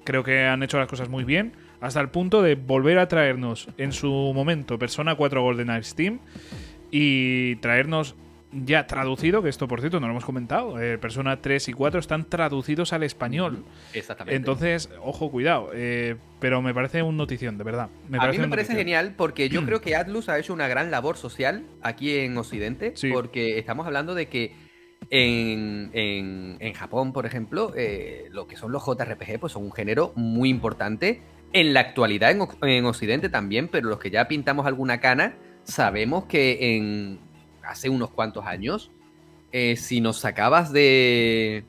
creo 0.04 0.24
que 0.24 0.44
han 0.44 0.62
hecho 0.62 0.78
las 0.78 0.88
cosas 0.88 1.08
muy 1.08 1.24
bien 1.24 1.52
hasta 1.82 2.00
el 2.00 2.08
punto 2.10 2.42
de 2.42 2.54
volver 2.54 2.98
a 2.98 3.08
traernos 3.08 3.68
en 3.76 3.92
su 3.92 4.08
momento 4.08 4.78
Persona 4.78 5.16
4 5.16 5.42
Golden 5.42 5.68
Age 5.68 5.82
Steam 5.82 6.20
y 6.92 7.56
traernos 7.56 8.14
ya 8.52 8.86
traducido, 8.86 9.42
que 9.42 9.48
esto 9.48 9.66
por 9.66 9.80
cierto 9.80 9.98
no 9.98 10.06
lo 10.06 10.12
hemos 10.12 10.24
comentado, 10.24 10.80
eh, 10.80 10.96
Persona 10.98 11.40
3 11.40 11.68
y 11.68 11.72
4 11.72 11.98
están 11.98 12.28
traducidos 12.28 12.92
al 12.92 13.02
español. 13.02 13.64
Exactamente. 13.94 14.36
Entonces, 14.36 14.90
ojo, 15.02 15.30
cuidado, 15.30 15.70
eh, 15.74 16.16
pero 16.38 16.62
me 16.62 16.72
parece 16.72 17.02
un 17.02 17.16
notición, 17.16 17.58
de 17.58 17.64
verdad. 17.64 17.88
a 18.16 18.28
mí 18.28 18.38
me 18.38 18.48
parece 18.48 18.76
genial 18.76 19.14
porque 19.16 19.48
yo 19.48 19.64
creo 19.64 19.80
que 19.80 19.96
Atlus 19.96 20.28
ha 20.28 20.38
hecho 20.38 20.52
una 20.52 20.68
gran 20.68 20.90
labor 20.92 21.16
social 21.16 21.64
aquí 21.82 22.16
en 22.18 22.36
Occidente, 22.36 22.94
porque 23.12 23.58
estamos 23.58 23.86
hablando 23.86 24.14
de 24.14 24.28
que 24.28 24.54
en, 25.10 25.90
en, 25.92 26.72
Japón, 26.74 27.12
por 27.12 27.26
ejemplo, 27.26 27.72
eh, 27.76 28.28
lo 28.30 28.46
que 28.46 28.56
son 28.56 28.70
los 28.70 28.84
JRPG 28.84 29.40
pues 29.40 29.52
son 29.52 29.64
un 29.64 29.72
género 29.72 30.12
muy 30.14 30.48
importante 30.48 31.22
en 31.52 31.74
la 31.74 31.80
actualidad 31.80 32.30
en, 32.30 32.84
Occidente 32.86 33.28
también, 33.28 33.68
pero 33.68 33.88
los 33.88 33.98
que 33.98 34.10
ya 34.10 34.28
pintamos 34.28 34.66
alguna 34.66 35.00
cana, 35.00 35.34
sabemos 35.64 36.24
que 36.24 36.76
en 36.76 37.20
hace 37.62 37.88
unos 37.88 38.10
cuantos 38.10 38.46
años, 38.46 38.90
eh, 39.52 39.76
si 39.76 40.00
nos 40.00 40.18
sacabas 40.18 40.72
de 40.72 41.64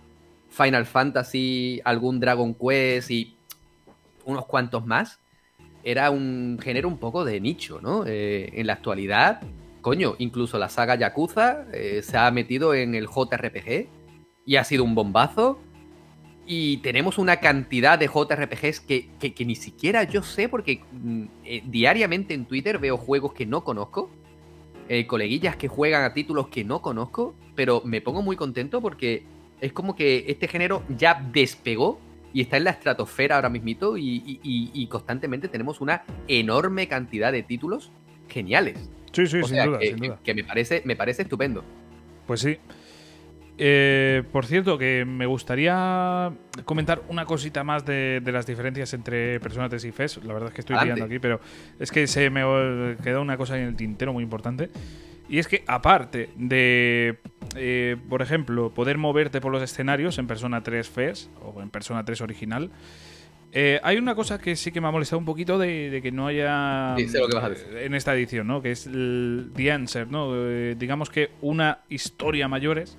Final 0.49 0.85
Fantasy, 0.85 1.81
algún 1.83 2.19
Dragon 2.19 2.55
Quest 2.55 3.11
y 3.11 3.35
unos 4.25 4.45
cuantos 4.45 4.85
más, 4.85 5.19
era 5.83 6.09
un 6.11 6.59
género 6.61 6.87
un 6.87 6.97
poco 6.97 7.25
de 7.25 7.41
nicho, 7.41 7.81
¿no? 7.81 8.05
Eh, 8.05 8.51
en 8.53 8.67
la 8.67 8.73
actualidad, 8.73 9.41
coño, 9.81 10.15
incluso 10.17 10.57
la 10.57 10.69
saga 10.69 10.95
Yakuza 10.95 11.65
eh, 11.73 12.01
se 12.03 12.17
ha 12.17 12.31
metido 12.31 12.73
en 12.73 12.95
el 12.95 13.07
JRPG 13.07 13.87
y 14.45 14.55
ha 14.55 14.63
sido 14.63 14.83
un 14.83 14.95
bombazo. 14.95 15.59
Y 16.45 16.77
tenemos 16.77 17.17
una 17.17 17.37
cantidad 17.37 17.97
de 17.97 18.07
JRPGs 18.07 18.81
que, 18.81 19.07
que, 19.19 19.45
ni 19.45 19.55
siquiera 19.55 20.03
yo 20.03 20.23
sé 20.23 20.49
porque 20.49 20.81
mm, 20.91 21.23
eh, 21.45 21.63
diariamente 21.65 22.33
en 22.33 22.45
Twitter 22.45 22.79
veo 22.79 22.97
juegos 22.97 23.33
que 23.33 23.45
no 23.45 23.63
conozco, 23.63 24.09
eh, 24.89 25.07
coleguillas 25.07 25.55
que 25.55 25.69
juegan 25.69 26.03
a 26.03 26.13
títulos 26.13 26.49
que 26.49 26.65
no 26.65 26.81
conozco, 26.81 27.33
pero 27.55 27.81
me 27.85 28.01
pongo 28.01 28.21
muy 28.21 28.35
contento 28.35 28.81
porque 28.81 29.23
es 29.61 29.71
como 29.71 29.95
que 29.95 30.25
este 30.27 30.49
género 30.49 30.83
ya 30.89 31.25
despegó 31.31 31.99
y 32.33 32.41
está 32.41 32.57
en 32.57 32.65
la 32.65 32.71
estratosfera 32.71 33.35
ahora 33.35 33.47
mismito 33.47 33.97
y, 33.97 34.39
y, 34.43 34.87
constantemente 34.87 35.47
tenemos 35.47 35.79
una 35.79 36.03
enorme 36.27 36.87
cantidad 36.87 37.31
de 37.31 37.43
títulos 37.43 37.91
geniales. 38.27 38.89
Sí, 39.11 39.27
sí, 39.27 39.43
sin, 39.43 39.63
duda, 39.63 39.79
que, 39.79 39.87
sin 39.87 39.97
duda. 39.97 40.19
Que 40.23 40.33
me 40.33 40.43
parece, 40.43 40.81
me 40.83 40.95
parece 40.95 41.21
estupendo. 41.21 41.63
Pues 42.25 42.41
sí. 42.41 42.57
Eh, 43.57 44.23
por 44.31 44.45
cierto, 44.45 44.77
que 44.77 45.05
me 45.05 45.25
gustaría 45.25 46.31
comentar 46.65 47.03
una 47.07 47.25
cosita 47.25 47.63
más 47.63 47.85
de, 47.85 48.21
las 48.25 48.45
diferencias 48.47 48.93
entre 48.93 49.39
Persona 49.39 49.69
3 49.69 49.85
y 49.85 49.91
FES. 49.91 50.23
La 50.23 50.33
verdad 50.33 50.49
es 50.49 50.55
que 50.55 50.61
estoy 50.61 50.77
pillando 50.77 51.05
aquí, 51.05 51.19
pero 51.19 51.39
es 51.79 51.91
que 51.91 52.07
se 52.07 52.29
me 52.29 52.41
quedó 53.03 53.21
una 53.21 53.37
cosa 53.37 53.57
en 53.57 53.67
el 53.67 53.75
tintero 53.75 54.13
muy 54.13 54.23
importante. 54.23 54.69
Y 55.29 55.39
es 55.39 55.47
que 55.47 55.63
aparte 55.67 56.29
de, 56.35 57.19
eh, 57.55 57.95
por 58.09 58.21
ejemplo, 58.21 58.73
poder 58.73 58.97
moverte 58.97 59.39
por 59.39 59.51
los 59.51 59.61
escenarios 59.61 60.17
en 60.17 60.27
Persona 60.27 60.61
3 60.61 60.89
FES 60.89 61.29
o 61.41 61.61
en 61.61 61.69
Persona 61.69 62.03
3 62.03 62.21
original, 62.21 62.71
eh, 63.55 63.79
hay 63.83 63.97
una 63.97 64.15
cosa 64.15 64.39
que 64.39 64.55
sí 64.55 64.71
que 64.71 64.81
me 64.81 64.87
ha 64.87 64.91
molestado 64.91 65.19
un 65.19 65.25
poquito 65.25 65.59
de, 65.59 65.99
que 66.01 66.11
no 66.11 66.27
haya 66.27 66.95
en 66.97 67.93
esta 67.93 68.15
edición, 68.15 68.47
¿no? 68.47 68.63
Que 68.63 68.71
es 68.71 68.87
el 68.87 69.51
The 69.55 69.71
Answer, 69.71 70.11
¿no? 70.11 70.33
digamos 70.75 71.11
que 71.11 71.29
una 71.41 71.79
historia 71.87 72.47
mayores 72.47 72.97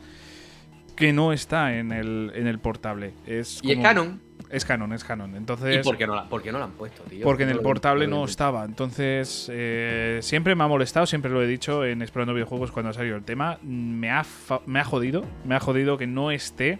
que 0.95 1.13
no 1.13 1.33
está 1.33 1.77
en 1.77 1.93
el, 1.93 2.33
en 2.35 2.47
el 2.47 2.59
portable. 2.59 3.13
Es 3.27 3.61
y 3.63 3.73
es 3.73 3.79
canon. 3.79 4.21
Es 4.51 4.65
canon, 4.65 4.93
es 4.93 5.03
canon. 5.05 5.35
Entonces, 5.35 5.81
¿Y 5.81 5.83
por 5.83 5.97
qué 5.97 6.07
no 6.07 6.15
la, 6.15 6.29
no 6.31 6.59
la 6.59 6.65
han 6.65 6.73
puesto, 6.73 7.03
tío? 7.05 7.25
Porque 7.25 7.43
en 7.43 7.51
el 7.51 7.61
portable 7.61 8.07
no 8.07 8.25
estaba. 8.25 8.65
Entonces, 8.65 9.51
eh, 9.53 10.21
siempre 10.23 10.55
me 10.55 10.65
ha 10.65 10.69
molestado, 10.69 11.07
siempre 11.07 11.31
lo 11.31 11.43
he 11.43 11.47
dicho 11.47 11.85
en 11.85 12.03
Explorando 12.03 12.35
Videojuegos 12.35 12.71
cuando 12.71 12.91
ha 12.91 12.93
salido 12.93 13.17
el 13.17 13.25
tema. 13.25 13.59
Me 13.63 14.11
ha, 14.11 14.25
me 14.67 14.81
ha 14.81 14.85
jodido, 14.85 15.25
me 15.45 15.57
ha 15.57 15.61
jodido 15.61 15.99
que 15.99 16.07
no 16.07 16.31
esté 16.31 16.79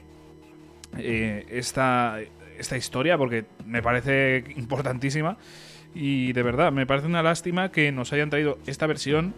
eh, 0.99 1.47
esta, 1.51 2.19
esta 2.59 2.77
historia, 2.77 3.19
porque 3.19 3.47
me 3.67 3.83
parece 3.83 4.45
importantísima. 4.57 5.37
Y 5.95 6.33
de 6.33 6.43
verdad, 6.43 6.71
me 6.73 6.87
parece 6.87 7.07
una 7.07 7.23
lástima 7.23 7.71
que 7.71 7.93
nos 7.93 8.13
hayan 8.13 8.31
traído 8.31 8.59
esta 8.67 8.87
versión 8.87 9.35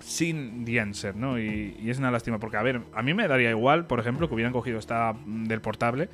sin 0.00 0.64
The 0.64 0.80
Answer, 0.80 1.16
¿no? 1.16 1.38
Y, 1.38 1.76
es 1.86 1.98
una 1.98 2.10
lástima, 2.10 2.38
porque, 2.38 2.56
a 2.56 2.62
ver, 2.62 2.82
a 2.92 3.02
mí 3.02 3.14
me 3.14 3.28
daría 3.28 3.50
igual, 3.50 3.86
por 3.86 4.00
ejemplo, 4.00 4.28
que 4.28 4.34
hubieran 4.34 4.52
cogido 4.52 4.78
esta 4.78 5.14
del 5.26 5.60
portable, 5.60 6.08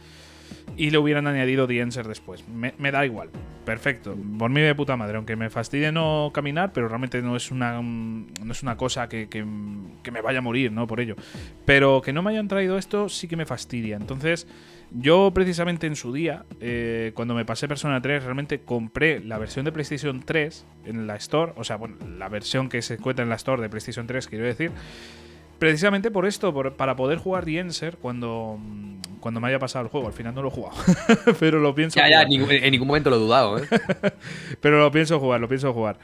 y 0.76 0.90
le 0.90 0.98
hubieran 0.98 1.26
añadido 1.26 1.66
The 1.66 1.80
Enser 1.80 2.08
después. 2.08 2.44
Me, 2.48 2.72
da 2.90 3.04
igual. 3.04 3.30
Perfecto. 3.64 4.16
Por 4.38 4.50
mí 4.50 4.60
de 4.60 4.74
puta 4.74 4.96
madre. 4.96 5.16
Aunque 5.16 5.36
me 5.36 5.50
fastidie 5.50 5.92
no 5.92 6.30
caminar, 6.34 6.72
pero 6.72 6.88
realmente 6.88 7.20
no 7.22 7.36
es 7.36 7.50
una, 7.50 7.80
mm, 7.80 8.26
no 8.44 8.52
es 8.52 8.62
una 8.62 8.76
cosa 8.76 9.08
que, 9.08 9.28
que- 9.28 9.44
que 10.02 10.10
me 10.10 10.20
vaya 10.22 10.38
a 10.38 10.42
morir, 10.42 10.72
¿no? 10.72 10.86
Por 10.86 11.00
ello. 11.00 11.14
Pero 11.64 12.00
que 12.02 12.12
no 12.12 12.22
me 12.22 12.30
hayan 12.30 12.48
traído 12.48 12.78
esto 12.78 13.08
sí 13.08 13.28
que 13.28 13.36
me 13.36 13.44
fastidia. 13.46 13.96
Entonces, 13.96 14.46
yo 14.90 15.30
precisamente 15.32 15.86
en 15.86 15.94
su 15.96 16.12
día, 16.12 16.44
eh, 16.60 17.12
cuando 17.14 17.34
me 17.34 17.44
pasé 17.44 17.68
Persona 17.68 18.00
3, 18.02 18.24
realmente 18.24 18.60
compré 18.60 19.20
la 19.20 19.38
versión 19.38 19.64
de 19.64 19.72
PlayStation 19.72 20.20
3 20.24 20.66
en 20.86 21.06
la 21.06 21.16
Store. 21.16 21.52
O 21.56 21.64
sea, 21.64 21.76
bueno, 21.76 21.96
la 22.18 22.28
versión 22.28 22.68
que 22.68 22.82
se 22.82 22.94
encuentra 22.94 23.22
en 23.22 23.28
la 23.28 23.36
Store 23.36 23.62
de 23.62 23.68
PlayStation 23.68 24.06
3, 24.06 24.26
quiero 24.26 24.44
decir. 24.46 24.70
Precisamente 25.66 26.10
por 26.10 26.26
esto, 26.26 26.52
por- 26.52 26.74
para 26.74 26.96
poder 26.96 27.18
jugar 27.18 27.44
The 27.44 27.58
Enser 27.60 27.96
cuando, 27.98 28.58
mm, 28.60 28.96
cuando 29.20 29.40
me 29.40 29.46
haya 29.48 29.58
pasado 29.60 29.84
el 29.84 29.90
juego. 29.90 30.08
Al 30.08 30.12
final 30.12 30.34
no 30.34 30.42
lo 30.42 30.48
he 30.48 30.50
jugado, 30.50 30.74
pero 31.38 31.60
lo 31.60 31.72
pienso 31.74 32.00
Ya, 32.00 32.08
ya, 32.08 32.16
jugar. 32.18 32.28
ningún, 32.28 32.50
en 32.50 32.70
ningún 32.72 32.88
momento 32.88 33.10
lo 33.10 33.16
he 33.16 33.18
dudado, 33.20 33.58
¿eh? 33.58 33.62
Pero 34.60 34.78
lo 34.80 34.90
pienso 34.90 35.20
jugar, 35.20 35.40
lo 35.40 35.48
pienso 35.48 35.72
jugar. 35.72 35.98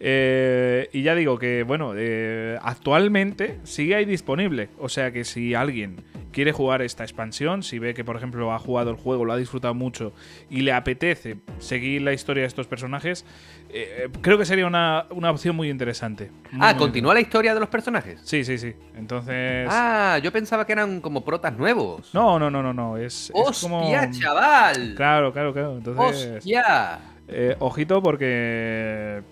Eh, 0.00 0.88
y 0.92 1.02
ya 1.02 1.14
digo 1.14 1.38
que, 1.38 1.62
bueno, 1.62 1.92
eh, 1.96 2.58
actualmente 2.62 3.58
sigue 3.64 3.94
ahí 3.94 4.04
disponible. 4.04 4.68
O 4.78 4.88
sea 4.88 5.12
que 5.12 5.24
si 5.24 5.54
alguien 5.54 5.96
quiere 6.32 6.50
jugar 6.52 6.82
esta 6.82 7.04
expansión, 7.04 7.62
si 7.62 7.78
ve 7.78 7.94
que, 7.94 8.04
por 8.04 8.16
ejemplo, 8.16 8.52
ha 8.52 8.58
jugado 8.58 8.90
el 8.90 8.96
juego, 8.96 9.24
lo 9.24 9.32
ha 9.32 9.36
disfrutado 9.36 9.72
mucho 9.72 10.12
y 10.50 10.62
le 10.62 10.72
apetece 10.72 11.36
seguir 11.58 12.02
la 12.02 12.12
historia 12.12 12.42
de 12.42 12.48
estos 12.48 12.66
personajes, 12.66 13.24
eh, 13.70 14.08
creo 14.20 14.36
que 14.36 14.44
sería 14.44 14.66
una, 14.66 15.06
una 15.10 15.30
opción 15.30 15.54
muy 15.54 15.70
interesante. 15.70 16.30
Muy, 16.50 16.60
Ah, 16.66 16.72
muy 16.72 16.80
¿continúa 16.80 17.14
la 17.14 17.20
historia 17.20 17.54
de 17.54 17.60
los 17.60 17.68
personajes? 17.68 18.20
Sí, 18.24 18.44
sí, 18.44 18.58
sí. 18.58 18.74
Entonces. 18.96 19.68
Ah, 19.70 20.18
yo 20.22 20.32
pensaba 20.32 20.66
que 20.66 20.72
eran 20.72 21.00
como 21.00 21.24
protas 21.24 21.56
nuevos. 21.56 22.12
No, 22.12 22.38
no, 22.38 22.50
no, 22.50 22.62
no, 22.62 22.72
no. 22.74 22.96
Es, 22.96 23.30
es 23.30 23.32
¡Hostia, 23.32 23.68
como. 23.70 23.92
chaval! 24.20 24.94
Claro, 24.96 25.32
claro, 25.32 25.52
claro. 25.52 25.76
Entonces. 25.78 26.36
¡Hostia! 26.38 26.98
Eh, 27.26 27.56
ojito 27.60 28.02
porque 28.02 29.22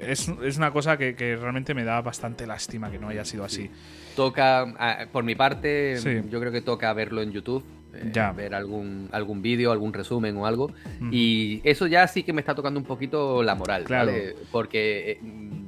es, 0.00 0.28
es 0.44 0.56
una 0.56 0.70
cosa 0.72 0.96
que, 0.96 1.14
que 1.14 1.36
realmente 1.36 1.74
me 1.74 1.84
da 1.84 2.00
bastante 2.00 2.46
lástima 2.46 2.90
que 2.90 2.98
no 2.98 3.08
haya 3.08 3.24
sido 3.24 3.44
así. 3.44 3.70
Toca, 4.16 4.62
ah, 4.78 5.06
por 5.12 5.24
mi 5.24 5.34
parte, 5.34 5.96
Sí. 5.98 6.20
yo 6.30 6.40
creo 6.40 6.52
que 6.52 6.60
toca 6.60 6.92
verlo 6.92 7.22
en 7.22 7.32
YouTube. 7.32 7.64
eh, 7.94 8.10
Ya. 8.12 8.32
Ver 8.32 8.54
algún, 8.54 9.08
algún 9.12 9.40
vídeo, 9.42 9.72
algún 9.72 9.92
resumen 9.92 10.36
o 10.36 10.46
algo. 10.46 10.70
Y 11.10 11.60
eso 11.64 11.86
ya 11.86 12.06
sí 12.06 12.22
que 12.22 12.32
me 12.32 12.40
está 12.40 12.54
tocando 12.54 12.78
un 12.78 12.84
poquito 12.86 13.42
la 13.42 13.54
moral, 13.54 13.84
Claro. 13.84 14.12
¿vale? 14.12 14.36
Porque 14.52 15.12
eh, 15.12 15.18
mm, 15.22 15.64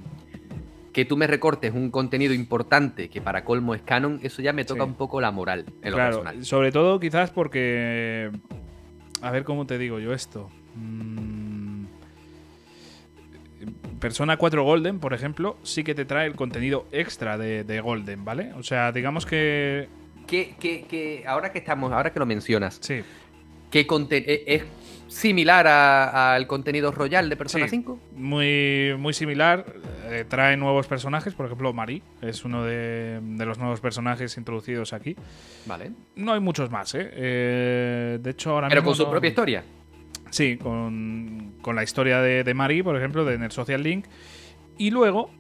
que 0.93 1.05
tú 1.05 1.17
me 1.17 1.27
recortes 1.29 1.73
un 1.73 1.91
contenido 1.91 2.35
importante 2.35 3.09
que 3.09 3.21
para 3.21 3.45
colmo 3.45 3.75
es 3.75 3.83
canon, 3.83 4.19
eso 4.23 4.43
ya 4.43 4.53
me 4.53 4.65
toca 4.65 4.83
Sí. 4.85 4.89
un 4.91 4.95
poco 4.97 5.21
la 5.21 5.31
moral 5.31 5.65
en 5.83 5.91
lo 5.93 5.97
personal. 5.97 6.45
sobre 6.45 6.73
todo 6.73 6.99
quizás 7.01 7.31
porque... 7.31 8.31
A 9.23 9.31
ver 9.31 9.45
cómo 9.45 9.67
te 9.67 9.79
digo 9.79 9.99
yo 10.01 10.13
esto. 10.13 10.51
Mm, 10.77 11.50
Persona 14.01 14.37
4 14.39 14.63
Golden, 14.65 14.99
por 14.99 15.13
ejemplo, 15.15 15.57
sí 15.63 15.85
que 15.85 15.95
te 15.95 16.05
trae 16.05 16.27
el 16.27 16.35
contenido 16.35 16.87
extra 16.91 17.37
de, 17.39 17.65
de 17.65 17.81
Golden, 17.81 18.25
¿vale? 18.25 18.53
O 18.55 18.63
sea, 18.63 18.93
digamos 18.93 19.27
que... 19.27 19.89
Que, 20.27 20.55
que- 20.59 20.85
que 20.89 21.25
ahora 21.27 21.53
que 21.53 21.59
estamos, 21.59 21.93
ahora 21.93 22.13
que 22.13 22.19
lo 22.19 22.27
mencionas, 22.27 22.79
Sí, 22.81 23.03
¿qué 23.71 23.87
conte- 23.87 24.25
e- 24.27 24.45
es 24.47 24.63
similar 25.09 25.67
al 25.67 26.47
contenido 26.47 26.93
Royal 26.93 27.29
de 27.29 27.37
Persona 27.37 27.65
Sí. 27.67 27.77
5? 27.77 27.99
muy, 28.17 28.95
muy 28.99 29.13
similar. 29.13 29.67
eh, 30.09 30.25
trae 30.29 30.57
nuevos 30.57 30.87
personajes, 30.87 31.35
por 31.35 31.47
ejemplo, 31.47 31.73
Mari 31.73 32.03
es 32.23 32.45
uno 32.45 32.65
de, 32.65 33.21
de 33.23 33.47
los 33.47 33.59
nuevos 33.59 33.81
personajes 33.81 34.37
introducidos 34.39 34.93
aquí. 34.93 35.15
Vale. 35.67 35.91
No 36.17 36.33
hay 36.33 36.41
muchos 36.41 36.71
más, 36.71 36.95
¿eh? 36.95 37.11
Eh, 37.13 38.19
de 38.21 38.31
hecho, 38.31 38.51
ahora 38.53 38.69
Pero 38.69 38.81
mismo 38.83 38.91
con 38.91 38.97
su 38.97 39.03
no- 39.05 39.11
propia 39.11 39.29
historia. 39.29 39.65
Sí, 40.31 40.57
con, 40.57 41.55
con 41.61 41.77
la 41.77 41.83
historia 41.83 42.21
de, 42.21 42.45
de 42.45 42.55
Mari, 42.55 42.83
por 42.83 42.97
ejemplo, 42.97 43.25
de 43.25 43.39
Net 43.39 43.53
Social 43.53 43.83
Link. 43.83 44.07
Y 44.79 44.91
luego 44.91 45.31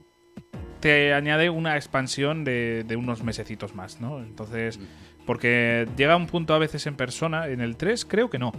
te 0.80 1.14
añade 1.14 1.51
una 1.51 1.76
expansión 1.76 2.45
de, 2.45 2.84
de 2.86 2.97
unos 2.97 3.22
mesecitos 3.22 3.74
más, 3.74 4.01
¿no? 4.01 4.20
Entonces, 4.20 4.80
porque 5.26 5.86
llega 5.97 6.16
un 6.16 6.26
punto 6.26 6.55
a 6.55 6.59
veces 6.59 6.86
en 6.86 6.97
persona, 6.97 7.47
en 7.49 7.61
el 7.61 7.76
3 7.76 8.05
creo 8.05 8.30
que 8.30 8.38
no, 8.38 8.53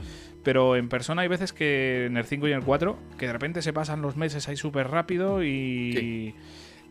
pero 0.43 0.75
en 0.75 0.87
persona 0.87 1.23
hay 1.23 1.27
veces 1.27 1.51
que 1.51 2.05
en 2.05 2.17
el 2.17 2.25
5 2.25 2.47
y 2.47 2.51
en 2.51 2.59
el 2.59 2.63
4, 2.63 2.97
que 3.17 3.27
de 3.27 3.33
repente 3.33 3.61
se 3.61 3.73
pasan 3.73 4.01
los 4.01 4.15
meses 4.15 4.47
ahí 4.47 4.55
súper 4.55 4.89
rápido 4.89 5.43
y... 5.43 6.35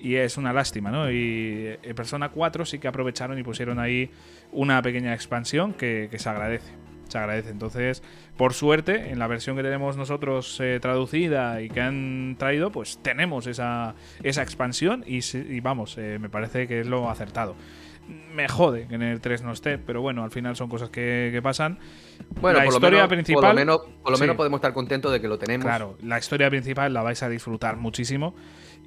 Y 0.03 0.15
es 0.15 0.39
una 0.39 0.55
lástima, 0.55 0.91
¿no? 0.91 1.13
Y 1.13 1.77
en 1.83 1.95
Persona 1.95 2.31
4 2.31 2.65
sí 2.65 2.79
que 2.79 2.89
aprovecharon 2.89 3.39
y 3.39 3.43
pusieron 3.43 3.79
ahí 3.79 4.11
una 4.51 4.81
pequeña 4.81 5.13
expansión 5.13 5.75
que, 5.75 6.09
que 6.11 6.19
se 6.19 6.27
agradece. 6.27 6.73
Se 7.11 7.19
agradece. 7.19 7.51
Entonces, 7.51 8.03
por 8.37 8.55
suerte, 8.55 9.11
en 9.11 9.19
la 9.19 9.27
versión 9.27 9.57
que 9.57 9.63
tenemos 9.63 9.97
nosotros 9.97 10.59
eh, 10.61 10.79
traducida 10.81 11.61
y 11.61 11.69
que 11.69 11.81
han 11.81 12.37
traído, 12.39 12.71
pues 12.71 12.99
tenemos 13.03 13.47
esa, 13.47 13.95
esa 14.23 14.43
expansión 14.43 15.05
y, 15.07 15.19
y 15.37 15.61
vamos, 15.61 15.99
eh, 15.99 16.19
me 16.21 16.29
parece 16.31 16.67
que 16.69 16.81
es 16.81 16.87
lo 16.87 17.11
acertado. 17.11 17.57
Me 18.35 18.49
jode 18.49 18.87
que 18.89 18.95
en 18.97 19.03
el 19.03 19.21
3 19.21 19.43
no 19.43 19.53
esté, 19.53 19.79
pero 19.79 20.03
bueno, 20.03 20.25
al 20.25 20.31
final 20.33 20.57
son 20.57 20.69
cosas 20.69 20.89
que, 20.91 21.31
que 21.33 21.43
pasan. 21.43 21.79
Bueno, 22.41 22.59
la 22.59 22.65
por, 22.65 22.75
historia 22.75 22.91
lo 22.91 22.97
menos, 22.97 23.09
principal. 23.09 23.41
por 23.43 23.49
lo 23.51 23.55
menos, 23.55 23.81
por 24.03 24.11
lo 24.13 24.17
Sí. 24.17 24.21
menos 24.23 24.37
podemos 24.37 24.59
estar 24.59 24.73
contentos 24.73 25.13
de 25.13 25.21
que 25.21 25.29
lo 25.29 25.39
tenemos. 25.39 25.65
Claro, 25.65 25.97
la 26.03 26.19
historia 26.19 26.49
principal 26.51 26.93
la 26.93 27.03
vais 27.03 27.23
a 27.23 27.29
disfrutar 27.29 27.77
muchísimo 27.77 28.35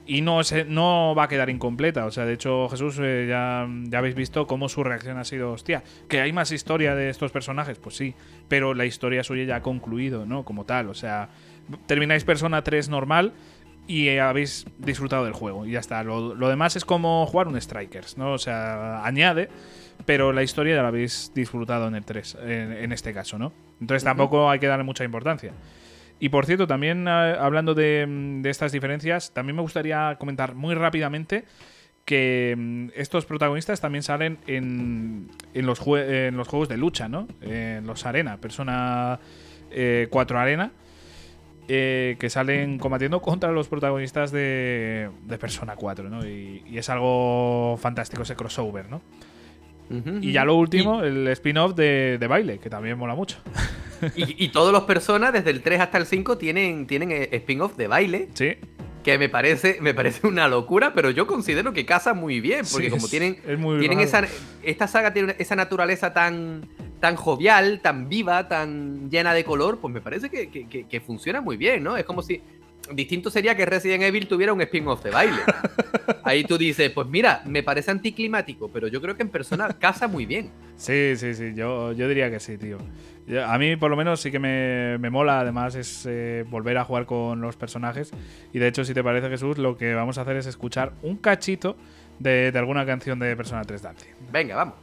y 0.05 0.21
no, 0.21 0.43
se, 0.43 0.65
no 0.65 1.13
va 1.15 1.23
a 1.23 1.27
quedar 1.27 1.49
incompleta. 1.49 2.05
O 2.05 2.11
sea, 2.11 2.25
de 2.25 2.33
hecho, 2.33 2.67
Jesús, 2.69 2.97
eh, 3.01 3.25
ya, 3.29 3.67
ya 3.85 3.97
habéis 3.97 4.15
visto 4.15 4.47
cómo 4.47 4.69
su 4.69 4.83
reacción 4.83 5.17
ha 5.17 5.23
sido, 5.23 5.51
hostia, 5.51 5.83
que 6.07 6.21
hay 6.21 6.33
más 6.33 6.51
historia 6.51 6.95
de 6.95 7.09
estos 7.09 7.31
personajes, 7.31 7.79
pues 7.79 7.95
sí, 7.95 8.15
pero 8.47 8.73
la 8.73 8.85
historia 8.85 9.23
suya 9.23 9.43
ya 9.43 9.55
ha 9.57 9.61
concluido, 9.61 10.25
¿no? 10.25 10.43
Como 10.43 10.65
tal, 10.65 10.89
o 10.89 10.93
sea, 10.93 11.29
termináis 11.85 12.23
Persona 12.23 12.63
3 12.63 12.89
normal 12.89 13.33
y 13.87 14.07
eh, 14.07 14.21
habéis 14.21 14.65
disfrutado 14.77 15.25
del 15.25 15.33
juego 15.33 15.65
y 15.65 15.71
ya 15.71 15.79
está. 15.79 16.03
Lo, 16.03 16.35
lo 16.35 16.49
demás 16.49 16.75
es 16.75 16.85
como 16.85 17.25
jugar 17.25 17.47
un 17.47 17.59
Strikers, 17.59 18.17
¿no? 18.17 18.33
O 18.33 18.37
sea, 18.37 19.05
añade, 19.05 19.49
pero 20.05 20.33
la 20.33 20.43
historia 20.43 20.75
ya 20.75 20.81
la 20.81 20.89
habéis 20.89 21.31
disfrutado 21.33 21.87
en 21.87 21.95
el 21.95 22.03
3, 22.03 22.37
en, 22.41 22.73
en 22.73 22.91
este 22.91 23.13
caso, 23.13 23.37
¿no? 23.37 23.53
Entonces 23.79 24.03
tampoco 24.03 24.49
hay 24.49 24.59
que 24.59 24.67
darle 24.67 24.83
mucha 24.83 25.03
importancia. 25.03 25.53
Y 26.19 26.29
por 26.29 26.45
cierto, 26.45 26.67
también 26.67 27.07
eh, 27.07 27.11
hablando 27.11 27.73
de, 27.73 28.05
mm, 28.07 28.41
de 28.41 28.49
estas 28.49 28.71
diferencias, 28.71 29.33
también 29.33 29.55
me 29.55 29.61
gustaría 29.61 30.15
comentar 30.19 30.55
muy 30.55 30.75
rápidamente 30.75 31.45
que 32.05 32.55
mm, 32.57 32.87
estos 32.95 33.25
protagonistas 33.25 33.81
también 33.81 34.03
salen 34.03 34.39
en, 34.47 35.29
en, 35.53 35.65
los, 35.65 35.79
juegos 35.79 36.69
de 36.69 36.77
lucha, 36.77 37.07
¿no? 37.07 37.27
En 37.41 37.85
los 37.85 38.05
Arena, 38.05 38.37
Persona 38.37 39.19
eh, 39.71 40.07
4 40.09 40.39
Arena, 40.39 40.71
eh, 41.67 42.17
que 42.19 42.29
salen 42.29 42.77
combatiendo 42.77 43.21
contra 43.21 43.51
los 43.51 43.67
protagonistas 43.67 44.31
de, 44.31 45.09
de 45.23 45.37
Persona 45.37 45.75
4, 45.75 46.09
¿no? 46.09 46.27
Y 46.27 46.77
es 46.77 46.89
algo 46.89 47.77
fantástico 47.81 48.23
ese 48.23 48.35
crossover, 48.35 48.89
¿no? 48.89 49.01
Y 50.21 50.31
ya 50.31 50.43
lo 50.45 50.55
último, 50.55 51.03
el 51.03 51.27
spin-off 51.29 51.75
de, 51.75 52.17
de 52.19 52.27
baile, 52.27 52.57
que 52.59 52.69
también 52.69 52.97
mola 52.97 53.15
mucho. 53.15 53.37
Y, 54.17 54.43
y 54.43 54.49
todos 54.49 54.73
los 54.73 54.83
personas, 54.83 55.31
desde 55.31 55.49
el 55.51 55.61
3 55.61 55.79
hasta 55.79 55.97
el 55.97 56.05
5, 56.05 56.37
tienen, 56.37 56.87
tienen 56.87 57.09
eh, 57.13 57.29
spin-off 57.31 57.77
de 57.77 57.87
baile, 57.87 58.27
Sí, 58.33 58.55
que 59.01 59.17
me 59.17 59.29
parece, 59.29 59.77
me 59.79 59.93
parece 59.93 60.27
una 60.27 60.49
locura, 60.49 60.93
pero 60.93 61.09
yo 61.09 61.25
considero 61.25 61.71
que 61.71 61.85
casa 61.85 62.13
muy 62.13 62.41
bien, 62.41 62.65
porque 62.69 62.87
Sí, 62.87 62.91
como 62.91 63.05
es- 63.05 63.11
tienen, 63.11 63.37
es 63.47 63.57
muy 63.57 63.79
tienen 63.79 64.01
esa, 64.01 64.25
esta 64.61 64.87
saga 64.89 65.13
tiene 65.13 65.35
esa 65.39 65.55
naturaleza 65.55 66.11
tan, 66.11 66.67
tan 66.99 67.15
jovial, 67.15 67.79
tan 67.81 68.09
viva, 68.09 68.49
tan 68.49 69.09
llena 69.09 69.33
de 69.33 69.45
color, 69.45 69.79
pues 69.79 69.93
me 69.93 70.01
parece 70.01 70.29
que, 70.29 70.49
que- 70.49 70.67
que- 70.67 70.85
que 70.85 70.99
funciona 70.99 71.39
muy 71.39 71.55
bien, 71.55 71.81
¿no? 71.81 71.95
Es 71.95 72.03
como 72.03 72.21
si... 72.23 72.41
Distinto 72.91 73.29
sería 73.29 73.55
que 73.55 73.65
Resident 73.65 74.03
Evil 74.03 74.27
tuviera 74.27 74.51
un 74.53 74.61
spin-off 74.61 75.03
de 75.03 75.09
baile. 75.11 75.37
Ahí 76.23 76.43
tú 76.43 76.57
dices, 76.57 76.91
pues 76.91 77.07
mira, 77.07 77.41
me 77.45 77.63
parece 77.63 77.91
anticlimático, 77.91 78.69
pero 78.71 78.87
yo 78.87 79.01
creo 79.01 79.15
que 79.15 79.23
en 79.23 79.29
persona 79.29 79.69
casa 79.79 80.07
muy 80.07 80.25
bien. 80.25 80.51
Sí, 80.75 81.13
sí, 81.15 81.33
sí, 81.33 81.53
yo, 81.55 81.93
yo 81.93 82.07
diría 82.09 82.29
que 82.29 82.39
sí, 82.39 82.57
tío. 82.57 82.77
Yo- 83.25 83.45
A 83.45 83.57
mí 83.57 83.75
por 83.77 83.89
lo 83.89 83.95
menos 83.95 84.19
sí 84.19 84.31
que 84.31 84.39
me, 84.39 84.97
me 84.99 85.09
mola, 85.09 85.39
además 85.39 85.75
es 85.75 86.05
eh, 86.09 86.43
volver 86.49 86.77
a 86.77 86.83
jugar 86.83 87.05
con 87.05 87.39
los 87.41 87.55
personajes. 87.55 88.11
Y 88.51 88.59
de 88.59 88.67
hecho, 88.67 88.83
si 88.83 88.93
te 88.93 89.03
parece 89.03 89.29
Jesús, 89.29 89.57
lo 89.57 89.77
que 89.77 89.93
vamos 89.93 90.17
a 90.17 90.21
hacer 90.21 90.35
es 90.35 90.45
escuchar 90.45 90.93
un 91.03 91.15
cachito 91.17 91.77
de, 92.19 92.51
de 92.51 92.59
alguna 92.59 92.85
canción 92.85 93.17
de 93.19 93.35
Persona 93.37 93.61
3 93.63 93.81
Dancing. 93.81 94.11
Venga, 94.31 94.55
vamos. 94.57 94.75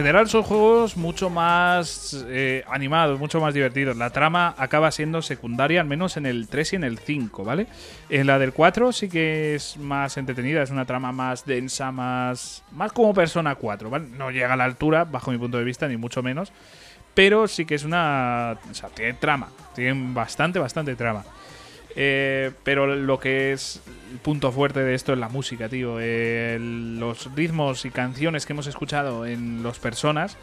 General 0.00 0.28
son 0.28 0.42
juegos 0.42 0.96
mucho 0.96 1.28
más 1.28 2.24
eh, 2.28 2.64
animados, 2.68 3.18
mucho 3.18 3.38
más 3.38 3.52
divertidos. 3.52 3.96
La 3.96 4.10
trama 4.10 4.54
acaba 4.56 4.90
siendo 4.90 5.20
secundaria, 5.20 5.82
al 5.82 5.86
menos 5.86 6.16
en 6.16 6.24
el 6.24 6.48
3 6.48 6.72
y 6.72 6.76
en 6.76 6.84
el 6.84 6.98
5, 6.98 7.44
¿vale? 7.44 7.66
En 8.08 8.26
la 8.26 8.38
del 8.38 8.54
4 8.54 8.92
sí 8.92 9.10
que 9.10 9.54
es 9.54 9.76
más 9.76 10.16
entretenida, 10.16 10.62
es 10.62 10.70
una 10.70 10.86
trama 10.86 11.12
más 11.12 11.44
densa, 11.44 11.92
más, 11.92 12.64
más 12.72 12.92
como 12.92 13.12
Persona 13.12 13.54
4, 13.54 13.90
¿vale? 13.90 14.08
No 14.16 14.30
llega 14.30 14.54
a 14.54 14.56
la 14.56 14.64
altura, 14.64 15.04
bajo 15.04 15.30
mi 15.32 15.38
punto 15.38 15.58
de 15.58 15.64
vista, 15.64 15.86
ni 15.86 15.98
mucho 15.98 16.22
menos. 16.22 16.50
Pero 17.12 17.46
sí 17.46 17.66
que 17.66 17.74
es 17.74 17.84
una... 17.84 18.56
O 18.70 18.74
sea, 18.74 18.88
tiene 18.88 19.14
trama, 19.14 19.48
tiene 19.74 20.12
bastante, 20.14 20.58
bastante 20.58 20.96
trama. 20.96 21.24
Eh, 21.96 22.52
pero 22.62 22.94
lo 22.94 23.18
que 23.18 23.52
es 23.52 23.82
el 24.12 24.18
punto 24.18 24.52
fuerte 24.52 24.80
de 24.80 24.94
esto 24.94 25.12
es 25.12 25.18
la 25.18 25.28
música, 25.28 25.68
tío. 25.68 25.98
Eh, 26.00 26.58
los 26.60 27.34
ritmos 27.34 27.84
y 27.84 27.90
canciones 27.90 28.46
que 28.46 28.52
hemos 28.52 28.66
escuchado 28.66 29.26
en 29.26 29.62
los 29.62 29.78
personas, 29.78 30.36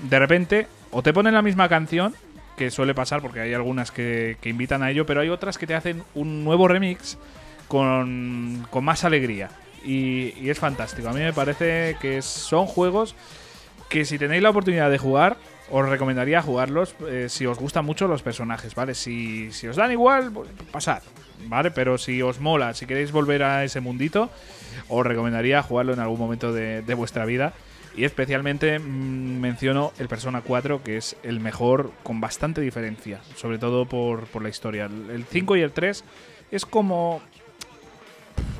de 0.00 0.18
repente, 0.18 0.66
o 0.90 1.02
te 1.02 1.12
ponen 1.12 1.34
la 1.34 1.42
misma 1.42 1.68
canción, 1.68 2.14
que 2.56 2.70
suele 2.70 2.94
pasar 2.94 3.20
porque 3.20 3.40
hay 3.40 3.54
algunas 3.54 3.90
que, 3.90 4.36
que 4.40 4.48
invitan 4.48 4.82
a 4.82 4.90
ello, 4.90 5.06
pero 5.06 5.20
hay 5.20 5.28
otras 5.28 5.58
que 5.58 5.66
te 5.66 5.74
hacen 5.74 6.02
un 6.14 6.44
nuevo 6.44 6.68
remix 6.68 7.18
con, 7.68 8.66
con 8.70 8.84
más 8.84 9.04
alegría. 9.04 9.50
Y 9.84 10.48
es 10.48 10.58
fantástico. 10.58 11.08
A 11.08 11.12
mí 11.12 11.20
me 11.20 11.32
parece 11.32 11.96
que 12.00 12.20
son 12.20 12.66
juegos 12.66 13.14
que 13.88 14.04
si 14.04 14.18
tenéis 14.18 14.42
la 14.42 14.50
oportunidad 14.50 14.90
de 14.90 14.98
jugar, 14.98 15.36
os 15.70 15.88
recomendaría 15.88 16.42
jugarlos 16.42 16.94
eh, 17.08 17.26
si 17.28 17.46
os 17.46 17.58
gustan 17.58 17.84
mucho 17.84 18.06
los 18.08 18.22
personajes, 18.22 18.74
¿vale? 18.74 18.94
Si, 18.94 19.50
si 19.52 19.66
os 19.68 19.76
dan 19.76 19.90
igual, 19.92 20.30
pues, 20.32 20.48
pasad, 20.70 21.02
¿vale? 21.46 21.70
Pero 21.70 21.98
si 21.98 22.22
os 22.22 22.40
mola, 22.40 22.74
si 22.74 22.86
queréis 22.86 23.10
volver 23.12 23.42
a 23.42 23.64
ese 23.64 23.80
mundito, 23.80 24.30
os 24.88 25.04
recomendaría 25.06 25.62
jugarlo 25.62 25.92
en 25.92 26.00
algún 26.00 26.18
momento 26.18 26.52
de, 26.52 26.82
de 26.82 26.94
vuestra 26.94 27.24
vida. 27.24 27.52
Y 27.96 28.04
especialmente 28.04 28.78
mm, 28.78 29.40
menciono 29.40 29.92
el 29.98 30.06
Persona 30.06 30.42
4, 30.42 30.82
que 30.82 30.98
es 30.98 31.16
el 31.22 31.40
mejor 31.40 31.92
con 32.02 32.20
bastante 32.20 32.60
diferencia, 32.60 33.20
sobre 33.36 33.58
todo 33.58 33.86
por, 33.86 34.24
por 34.26 34.42
la 34.42 34.50
historia. 34.50 34.84
El 34.84 35.10
el 35.10 35.24
5 35.24 35.56
y 35.56 35.62
el 35.62 35.72
3 35.72 36.04
es 36.50 36.66
como 36.66 37.22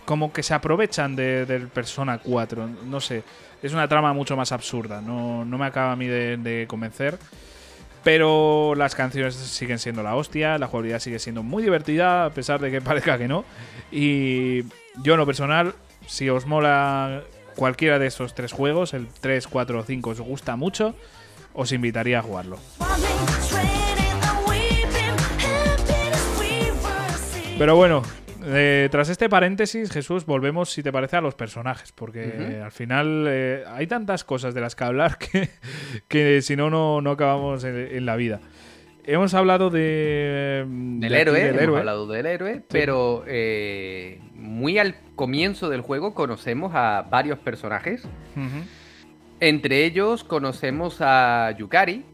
como 0.04 0.32
que 0.32 0.42
se 0.42 0.54
aprovechan 0.54 1.16
de- 1.16 1.46
del 1.46 1.68
Persona 1.68 2.18
4. 2.18 2.68
No 2.86 3.00
sé, 3.00 3.24
es 3.62 3.72
una 3.72 3.88
trama 3.88 4.12
mucho 4.12 4.36
más 4.36 4.52
absurda. 4.52 5.00
No, 5.00 5.44
no 5.44 5.58
me 5.58 5.66
acaba 5.66 5.92
a 5.92 5.96
mí 5.96 6.06
de, 6.06 6.36
de 6.36 6.66
convencer. 6.66 7.18
Pero 8.04 8.74
las 8.76 8.94
canciones 8.94 9.34
siguen 9.34 9.80
siendo 9.80 10.04
la 10.04 10.14
hostia, 10.14 10.58
la 10.58 10.68
jugabilidad 10.68 11.00
sigue 11.00 11.18
siendo 11.18 11.42
muy 11.42 11.62
divertida, 11.62 12.26
a 12.26 12.30
pesar 12.30 12.60
de 12.60 12.70
que 12.70 12.80
parezca 12.80 13.18
que 13.18 13.26
no. 13.26 13.44
Y 13.90 14.62
yo 15.02 15.14
en 15.14 15.16
lo 15.16 15.26
personal, 15.26 15.74
si 16.06 16.30
os 16.30 16.46
mola 16.46 17.24
cualquiera 17.56 17.98
de 17.98 18.06
estos 18.06 18.34
tres 18.34 18.52
juegos, 18.52 18.94
el 18.94 19.08
3, 19.08 19.48
4 19.48 19.80
o 19.80 19.82
5 19.82 20.10
os 20.10 20.20
gusta 20.20 20.54
mucho, 20.54 20.94
os 21.52 21.72
invitaría 21.72 22.20
a 22.20 22.22
jugarlo. 22.22 22.58
Pero 27.58 27.74
bueno, 27.74 28.02
eh, 28.46 28.88
tras 28.90 29.08
este 29.08 29.28
paréntesis, 29.28 29.90
Jesús, 29.90 30.24
volvemos, 30.24 30.70
si 30.70 30.82
te 30.82 30.92
parece, 30.92 31.16
a 31.16 31.20
los 31.20 31.34
personajes, 31.34 31.92
porque 31.92 32.60
al 32.62 32.70
final 32.72 33.26
eh, 33.28 33.64
hay 33.66 33.86
tantas 33.86 34.24
cosas 34.24 34.54
de 34.54 34.60
las 34.60 34.74
que 34.76 34.84
hablar 34.84 35.18
que, 35.18 35.50
que 36.08 36.42
si 36.42 36.56
no, 36.56 36.70
no, 36.70 37.10
acabamos 37.10 37.64
en, 37.64 37.76
en 37.76 38.06
la 38.06 38.16
vida. 38.16 38.40
Hemos 39.08 39.34
hablado 39.34 39.70
de, 39.70 40.64
Del 40.68 40.98
de 41.00 41.06
aquí, 41.06 41.14
héroe, 41.14 41.38
del 41.38 41.48
hemos 41.50 41.62
héroe. 41.62 41.78
hablado 41.78 42.06
del 42.08 42.26
héroe, 42.26 42.62
pero 42.68 43.22
eh, 43.28 44.20
muy 44.34 44.78
al 44.78 44.96
comienzo 45.14 45.68
del 45.68 45.80
juego 45.80 46.12
conocemos 46.12 46.72
a 46.74 47.06
varios 47.08 47.38
personajes. 47.38 48.02
Entre 49.38 49.84
ellos 49.84 50.24
conocemos 50.24 50.96
a 51.00 51.52
Yukari, 51.56 52.04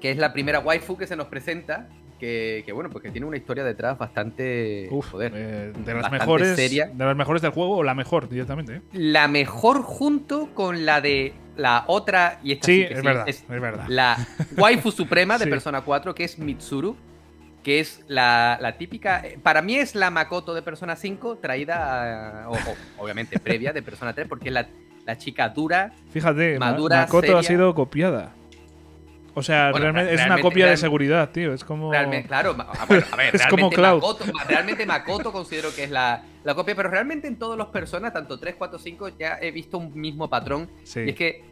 que 0.00 0.10
es 0.10 0.16
la 0.16 0.32
primera 0.32 0.58
waifu 0.58 0.96
que 0.96 1.06
se 1.06 1.14
nos 1.14 1.28
presenta, 1.28 1.88
que, 2.20 2.62
que, 2.66 2.72
bueno, 2.72 2.90
pues 2.90 3.02
que 3.02 3.10
tiene 3.10 3.26
una 3.26 3.36
historia 3.38 3.64
detrás 3.64 3.98
bastante 3.98 4.86
Uf, 4.90 5.10
joder, 5.10 5.32
eh, 5.34 5.72
de 5.74 5.94
las 5.94 6.02
bastante 6.02 6.18
mejores, 6.18 6.54
seria. 6.56 6.86
de 6.86 7.04
las 7.04 7.16
mejores 7.16 7.42
del 7.42 7.50
juego 7.50 7.78
o 7.78 7.82
la 7.82 7.94
mejor 7.94 8.28
directamente. 8.28 8.76
¿eh? 8.76 8.82
La 8.92 9.26
mejor 9.26 9.82
junto 9.82 10.50
con 10.54 10.84
la 10.86 11.00
de 11.00 11.32
la 11.56 11.84
otra 11.88 12.38
y 12.44 12.52
esta 12.52 12.66
Sí, 12.66 12.86
que 12.86 12.94
es 12.94 13.02
verdad, 13.02 13.28
es 13.28 13.48
verdad. 13.48 13.86
La 13.88 14.16
waifu 14.56 14.92
suprema 14.92 15.38
de 15.38 15.44
Sí. 15.46 15.50
Persona 15.50 15.80
4, 15.80 16.14
que 16.14 16.24
es 16.24 16.38
Mitsuru, 16.38 16.94
que 17.64 17.80
es 17.80 18.02
la, 18.06 18.58
la 18.60 18.76
típica. 18.78 19.20
eh, 19.26 19.38
Para 19.42 19.60
mí 19.62 19.76
es 19.76 19.94
la 19.94 20.10
Makoto 20.10 20.54
de 20.54 20.62
Persona 20.62 20.96
5, 20.96 21.38
traída, 21.38 22.44
a- 22.44 22.48
o, 22.50 22.52
o, 22.52 23.02
obviamente 23.02 23.38
previa 23.38 23.72
de 23.72 23.82
Persona 23.82 24.12
3, 24.14 24.28
porque 24.28 24.48
es 24.48 24.54
la, 24.54 24.66
la 25.06 25.18
chica 25.18 25.48
dura. 25.48 25.92
Fíjate, 26.12 26.58
Ma- 26.58 26.70
Madura, 26.72 26.98
Makoto 27.00 27.36
ha 27.36 27.42
sido 27.42 27.74
copiada. 27.74 28.32
O 29.40 29.42
sea, 29.42 29.70
Bueno, 29.72 29.84
realmente, 29.84 30.10
es 30.14 30.20
una 30.20 30.24
realmente- 30.36 30.42
copia 30.48 30.66
de 30.68 30.76
seguridad, 30.76 31.30
tío. 31.30 31.52
Es 31.52 31.64
como. 31.64 31.90
Realmente, 31.90 32.28
claro, 32.28 32.54
ah, 32.58 32.84
bueno, 32.88 33.04
a 33.10 33.16
ver, 33.16 33.30
Es 33.34 33.42
como 33.46 33.70
realmente 33.70 33.76
Cloud. 33.76 33.94
Makoto, 34.02 34.24
realmente 34.48 34.86
Makoto 34.86 35.32
considero 35.32 35.74
que 35.74 35.84
es 35.84 35.90
la, 35.90 36.22
la 36.44 36.54
copia, 36.54 36.74
pero 36.74 36.88
realmente 36.88 37.26
en 37.28 37.36
todos 37.38 37.58
los 37.58 37.66
personas, 37.68 38.12
tanto 38.12 38.38
3, 38.38 38.54
4, 38.56 38.78
5, 38.78 39.08
ya 39.18 39.38
he 39.40 39.50
visto 39.50 39.78
un 39.78 39.92
mismo 40.00 40.28
patrón. 40.30 40.70
Sí. 40.84 41.00
Y 41.00 41.08
es 41.10 41.14
que 41.16 41.44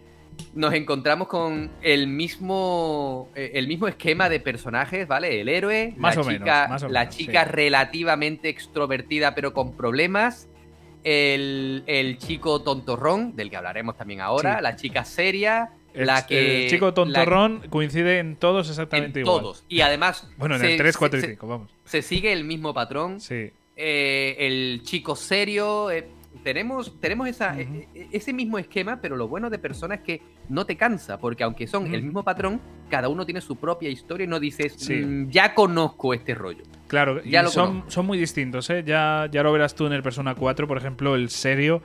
nos 0.55 0.73
encontramos 0.73 1.27
con 1.27 1.71
el 1.83 2.07
mismo, 2.07 3.29
eh, 3.35 3.51
el 3.55 3.67
mismo 3.67 3.89
esquema 3.89 4.29
de 4.29 4.39
personajes, 4.39 5.09
¿vale? 5.09 5.41
El 5.41 5.49
héroe, 5.49 5.95
Más 5.97 6.15
la 6.15 6.23
o 6.23 6.25
menos, 6.25 6.41
chica, 6.41 6.69
más 6.69 6.83
o 6.85 6.89
la 6.89 7.01
menos, 7.01 7.17
chica 7.17 7.45
sí. 7.45 7.51
relativamente 7.51 8.49
extrovertida 8.49 9.35
pero 9.35 9.53
con 9.53 9.77
problemas. 9.77 10.49
El, 11.05 11.85
el 11.87 12.19
chico 12.19 12.61
tontorrón, 12.63 13.35
del 13.37 13.51
que 13.51 13.57
hablaremos 13.57 13.97
también 13.97 14.21
ahora, 14.21 14.57
Sí. 14.57 14.63
la 14.63 14.77
chica 14.77 15.05
seria, 15.05 15.71
la 16.07 16.27
que... 16.27 16.65
el 16.65 16.71
chico 16.71 16.87
la- 16.87 16.95
tontorrón 16.95 17.63
coincide 17.71 18.19
en 18.19 18.37
todos 18.37 18.67
en 18.67 18.71
exactamente 18.73 19.21
igual. 19.21 19.41
todos. 19.43 19.65
Y 19.69 19.81
además... 19.81 20.29
Bueno, 20.37 20.55
en 20.57 20.61
se- 20.63 20.73
el 20.73 20.79
3, 20.79 20.97
4 20.97 21.19
y 21.19 21.23
se- 21.23 21.29
5, 21.29 21.47
vamos. 21.47 21.71
se 21.85 22.03
sigue 22.03 22.33
el 22.33 22.45
mismo 22.45 22.73
patrón. 22.75 23.21
Sí. 23.21 23.51
Eh, 23.77 24.37
el 24.39 24.83
chico 24.85 25.15
serio. 25.17 25.91
eh, 25.91 26.09
tenemos 26.45 26.99
tenemos 27.01 27.29
esa, 27.29 27.59
eh, 27.61 27.89
eh, 27.95 28.09
ese 28.13 28.33
mismo 28.33 28.59
esquema, 28.59 29.01
pero 29.01 29.17
lo 29.17 29.27
bueno 29.29 29.51
de 29.51 29.59
Persona 29.59 29.97
es 29.97 30.01
que 30.03 30.23
no 30.49 30.65
te 30.67 30.77
cansa, 30.77 31.19
porque 31.19 31.43
aunque 31.43 31.67
son 31.67 31.93
el 31.93 32.03
mismo 32.03 32.23
patrón, 32.23 32.61
cada 32.89 33.09
uno 33.09 33.25
tiene 33.27 33.41
su 33.41 33.57
propia 33.57 33.89
historia 33.91 34.25
y 34.25 34.29
no 34.29 34.39
dices, 34.39 34.75
Sí. 34.77 34.95
"Mm, 34.95 35.31
ya 35.31 35.55
conozco 35.55 36.15
este 36.15 36.35
rollo. 36.35 36.63
Claro, 36.87 37.21
y 37.25 37.31
Ya 37.31 37.43
lo 37.43 37.51
son, 37.51 37.69
conozco. 37.69 37.91
son 37.91 38.07
muy 38.07 38.19
distintos, 38.19 38.71
¿eh? 38.71 38.83
Ya, 38.87 39.29
ya 39.33 39.43
lo 39.43 39.53
verás 39.53 39.75
tú 39.75 39.87
en 39.87 39.93
el 39.93 40.03
Persona 40.03 40.35
4, 40.37 40.67
por 40.69 40.79
ejemplo, 40.79 41.15
el 41.17 41.29
serio 41.29 41.83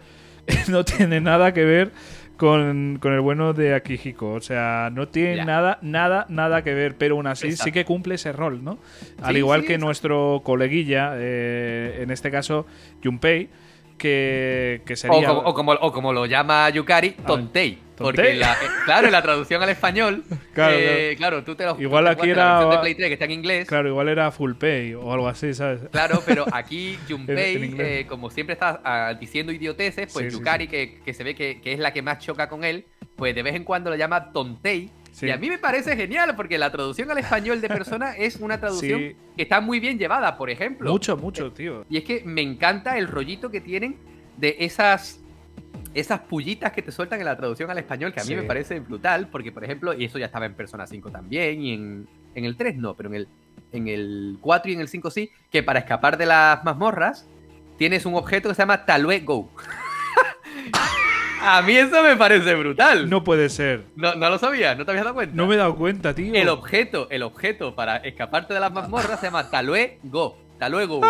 no 0.70 0.84
tiene 0.86 1.20
nada 1.20 1.53
que 1.53 1.64
ver 1.64 1.91
con, 2.38 2.98
con 3.02 3.14
el 3.14 3.22
bueno 3.22 3.54
de 3.54 3.74
Akihiko. 3.76 4.34
O 4.34 4.42
sea, 4.42 4.90
no 4.92 5.08
tiene 5.08 5.38
Ya. 5.38 5.46
nada, 5.46 5.80
nada, 5.82 6.26
nada 6.30 6.64
que 6.64 6.74
ver, 6.74 6.96
pero 6.98 7.16
aún 7.16 7.28
así 7.28 7.52
sí 7.54 7.72
que 7.72 7.86
cumple 7.86 8.16
ese 8.16 8.32
rol, 8.32 8.64
¿no? 8.64 8.78
Al 9.22 9.38
igual 9.38 9.62
sí, 9.62 9.68
que 9.68 9.74
exacto. 9.74 9.86
nuestro 9.86 10.42
coleguilla, 10.44 11.14
eh, 11.16 12.00
en 12.02 12.12
este 12.12 12.32
caso, 12.32 12.66
Junpei, 13.04 13.50
que, 13.98 14.82
que 14.86 14.94
O 14.94 14.98
sería... 14.98 15.32
o, 15.32 15.54
como, 15.54 15.72
o 15.74 15.92
como 15.92 16.12
lo 16.14 16.26
llama 16.26 16.70
Yukari, 16.70 17.12
Tontei. 17.12 17.78
Porque, 18.04 18.34
la- 18.36 18.54
eh, 18.54 18.68
claro, 18.86 19.08
en 19.08 19.12
la 19.14 19.22
traducción 19.22 19.62
al 19.64 19.70
español, 19.70 20.24
Claro, 20.54 20.76
eh, 20.78 21.16
claro, 21.18 21.43
tú 21.43 21.56
te 21.56 21.66
lo 21.66 21.80
Igual 21.82 22.08
aquí 22.08 22.28
la 22.28 22.32
era- 22.34 22.54
versión 22.60 22.72
de 22.72 22.78
Play 22.80 22.95
3 22.95 23.08
que 23.08 23.14
está 23.14 23.26
en 23.26 23.32
inglés. 23.32 23.68
Claro, 23.68 23.88
igual 23.89 24.10
era 24.10 24.30
Full 24.32 24.54
Pay 24.54 24.93
o 24.93 25.12
algo 25.12 25.28
así, 25.28 25.54
¿sabes? 25.54 25.82
Claro, 25.91 26.22
pero 26.26 26.45
aquí 26.54 26.97
Junpei, 27.10 27.76
eh, 27.80 28.06
como 28.08 28.30
siempre 28.30 28.54
está 28.54 28.82
ah, 28.84 29.14
diciendo 29.20 29.51
idioteces, 29.51 30.12
pues 30.14 30.26
Sí, 30.26 30.32
sí, 30.32 30.38
Yukari, 30.38 30.68
Que, 30.68 30.99
que 31.04 31.14
se 31.14 31.24
ve 31.24 31.34
que, 31.36 31.60
que 31.62 31.74
es 31.74 31.80
la 31.80 31.91
que 31.93 32.01
más 32.01 32.20
choca 32.20 32.47
con 32.49 32.64
él, 32.64 32.86
pues 33.16 33.34
de 33.34 33.41
vez 33.43 33.56
en 33.56 33.64
cuando 33.64 33.89
lo 33.89 33.95
llama 33.95 34.32
Tontei. 34.32 34.91
Sí. 35.12 35.28
Y 35.28 35.30
a 35.30 35.38
mí 35.38 35.47
me 35.47 35.60
parece 35.60 35.95
genial, 35.95 36.36
porque 36.36 36.58
la 36.58 36.72
traducción 36.72 37.12
al 37.12 37.20
español 37.20 37.62
de 37.62 37.68
persona 37.68 38.14
es 38.18 38.38
una 38.38 38.60
traducción 38.60 38.99
que 39.36 39.43
está 39.43 39.62
muy 39.62 39.80
bien 39.80 39.99
llevada, 39.99 40.38
por 40.38 40.49
ejemplo. 40.49 40.91
Mucho, 40.91 41.16
mucho, 41.18 41.51
tío. 41.51 41.86
Y 41.89 41.97
es 41.97 42.04
que 42.04 42.24
me 42.26 42.41
encanta 42.41 42.97
el 42.97 43.08
rollito 43.08 43.51
que 43.51 43.62
tienen 43.62 43.95
de 44.38 44.56
esas 44.60 45.20
esas 45.94 46.22
pullitas 46.22 46.72
que 46.72 46.82
te 46.82 46.92
sueltan 46.92 47.20
en 47.20 47.26
la 47.26 47.38
traducción 47.38 47.70
al 47.70 47.78
español, 47.78 48.14
que 48.14 48.20
a 48.20 48.24
mí 48.24 48.30
Sí. 48.30 48.36
me 48.36 48.44
parece 48.44 48.80
brutal, 48.80 49.28
porque 49.30 49.52
por 49.52 49.64
ejemplo, 49.64 49.94
y 49.94 50.06
eso 50.06 50.18
ya 50.20 50.26
estaba 50.28 50.46
en 50.46 50.56
Persona 50.56 50.88
5 50.88 51.12
también, 51.12 51.62
y 51.62 51.74
en, 51.74 52.08
en 52.36 52.46
el 52.46 52.56
3 52.58 52.78
no, 52.78 52.96
pero 52.96 53.10
en 53.10 53.16
el, 53.16 53.28
en 53.72 53.88
el 53.88 54.38
4 54.42 54.72
y 54.72 54.76
en 54.76 54.82
el 54.82 54.88
5 54.88 55.12
sí, 55.12 55.32
que 55.52 55.62
para 55.64 55.80
escapar 55.80 56.18
de 56.18 56.26
las 56.26 56.64
mazmorras 56.64 57.28
tienes 57.78 58.06
un 58.06 58.16
objeto 58.16 58.50
que 58.50 58.56
se 58.56 58.62
llama 58.62 58.86
Talue 58.86 59.20
Go. 59.22 59.50
a 61.42 61.62
mí 61.62 61.74
eso 61.76 62.02
me 62.04 62.16
parece 62.16 62.56
brutal. 62.56 63.04
No, 63.10 63.18
No 63.20 63.24
puede 63.24 63.50
ser. 63.50 63.84
no, 63.96 64.14
lo 64.16 64.38
sabías, 64.38 64.78
no 64.78 64.86
te 64.86 64.92
habías 64.92 65.04
dado 65.06 65.16
cuenta. 65.16 65.36
No 65.36 65.48
me 65.48 65.56
he 65.56 65.58
dado 65.58 65.76
cuenta, 65.76 66.14
tío. 66.14 66.34
El 66.34 66.50
objeto, 66.50 67.08
el 67.10 67.24
objeto 67.24 67.76
para 67.76 67.98
escaparte 67.98 68.54
de 68.54 68.60
las 68.60 68.72
mazmorras 68.72 69.20
se 69.20 69.28
llama 69.28 69.50
Talue 69.50 70.00
Go. 70.04 70.38
Talue 70.60 70.86
Go. 70.86 71.02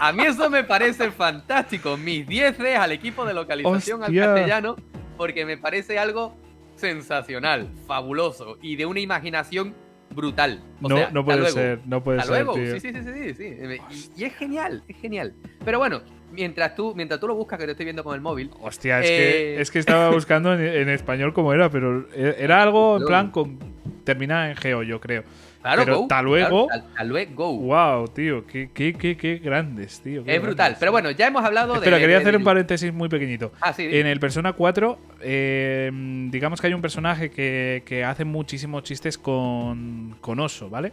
A 0.00 0.12
mí 0.12 0.24
eso 0.24 0.50
me 0.50 0.64
parece 0.64 1.10
fantástico. 1.10 1.96
Mis 1.96 2.26
10 2.26 2.58
al 2.78 2.92
equipo 2.92 3.24
de 3.24 3.34
localización 3.34 4.02
Hostia. 4.02 4.24
al 4.24 4.34
castellano, 4.34 4.76
porque 5.16 5.44
me 5.46 5.56
parece 5.56 5.98
algo 5.98 6.36
sensacional, 6.76 7.68
fabuloso 7.86 8.58
y 8.60 8.76
de 8.76 8.86
una 8.86 9.00
imaginación 9.00 9.74
brutal. 10.14 10.60
O 10.82 10.88
no, 10.88 10.96
sea, 10.96 11.10
no 11.10 11.20
hasta 11.20 11.24
puede 11.24 11.38
luego. 11.38 11.54
ser, 11.54 11.80
no 11.86 12.02
puede 12.04 12.18
Hasta 12.20 12.34
ser, 12.34 12.44
luego. 12.44 12.60
tío. 12.60 12.74
Sí, 12.74 12.80
sí, 12.80 12.92
sí, 12.92 13.02
sí, 13.02 13.34
sí. 13.34 14.10
Y, 14.16 14.20
y 14.22 14.24
es 14.24 14.34
genial, 14.36 14.82
es 14.88 14.96
genial. 14.96 15.34
Pero 15.64 15.78
bueno, 15.78 16.02
mientras 16.32 16.74
tú, 16.74 16.94
mientras 16.94 17.20
tú 17.20 17.28
lo 17.28 17.34
buscas, 17.34 17.58
que 17.58 17.64
te 17.66 17.70
estoy 17.72 17.84
viendo 17.84 18.04
con 18.04 18.14
el 18.14 18.20
móvil. 18.20 18.50
Hostia, 18.60 19.00
es, 19.00 19.06
Eh. 19.06 19.16
que, 19.56 19.60
es 19.60 19.70
que 19.70 19.78
estaba 19.78 20.10
buscando 20.10 20.52
en, 20.54 20.60
en 20.60 20.88
español 20.88 21.32
cómo 21.32 21.52
era, 21.52 21.70
pero 21.70 22.06
e- 22.12 22.36
era 22.38 22.62
algo 22.62 22.98
en 22.98 23.06
plan 23.06 23.30
con. 23.30 23.58
Terminada 24.04 24.50
en 24.50 24.56
Geo, 24.56 24.82
yo 24.82 25.00
creo. 25.00 25.24
Claro, 25.62 25.82
Pero 25.84 25.98
go. 26.00 26.06
ta 26.08 26.20
luego- 26.20 26.66
claro, 26.66 26.82
ta- 26.84 26.94
ta 26.96 27.04
luego, 27.04 27.34
go. 27.34 27.52
Wow, 27.58 28.08
tío, 28.08 28.46
qué, 28.46 28.68
qué, 28.74 28.92
qué, 28.92 29.16
qué 29.16 29.36
grandes, 29.38 30.00
tío. 30.02 30.22
qué 30.22 30.34
es 30.36 30.42
brutal. 30.42 30.56
grandes. 30.56 30.78
Pero 30.78 30.92
bueno, 30.92 31.10
ya 31.10 31.26
hemos 31.28 31.42
hablado 31.42 31.74
Espera, 31.76 31.96
de. 31.96 32.02
quería 32.02 32.16
de- 32.16 32.20
hacer 32.22 32.32
de- 32.32 32.38
un 32.38 32.44
paréntesis 32.44 32.92
muy 32.92 33.08
pequeñito. 33.08 33.50
Ah, 33.62 33.72
sí. 33.72 33.88
En 33.90 34.06
el 34.06 34.20
Persona 34.20 34.52
4, 34.52 34.98
eh, 35.22 35.90
digamos 36.30 36.60
que 36.60 36.66
hay 36.66 36.74
un 36.74 36.82
personaje 36.82 37.30
que, 37.30 37.82
que 37.86 38.04
hace 38.04 38.26
muchísimos 38.26 38.82
chistes 38.82 39.16
con, 39.16 40.16
con 40.20 40.38
oso, 40.38 40.68
¿vale? 40.68 40.92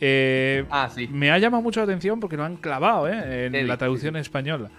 Eh, 0.00 0.64
Ah, 0.70 0.88
sí. 0.94 1.08
Me 1.08 1.30
ha 1.30 1.38
llamado 1.38 1.62
mucho 1.62 1.80
la 1.80 1.84
atención 1.84 2.20
porque 2.20 2.36
lo 2.36 2.44
han 2.44 2.56
clavado 2.56 3.08
¿eh? 3.08 3.46
en 3.46 3.66
la 3.66 3.76
traducción 3.76 4.16
española. 4.16 4.70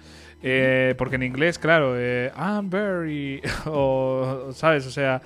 Eh, 0.43 0.95
porque 0.97 1.17
en 1.17 1.23
inglés, 1.23 1.59
claro, 1.59 1.93
eh, 1.97 2.31
I'm 2.35 2.69
very. 2.69 3.41
o, 3.65 4.49
¿sabes? 4.53 4.87
O 4.87 4.89
sea, 4.91 5.21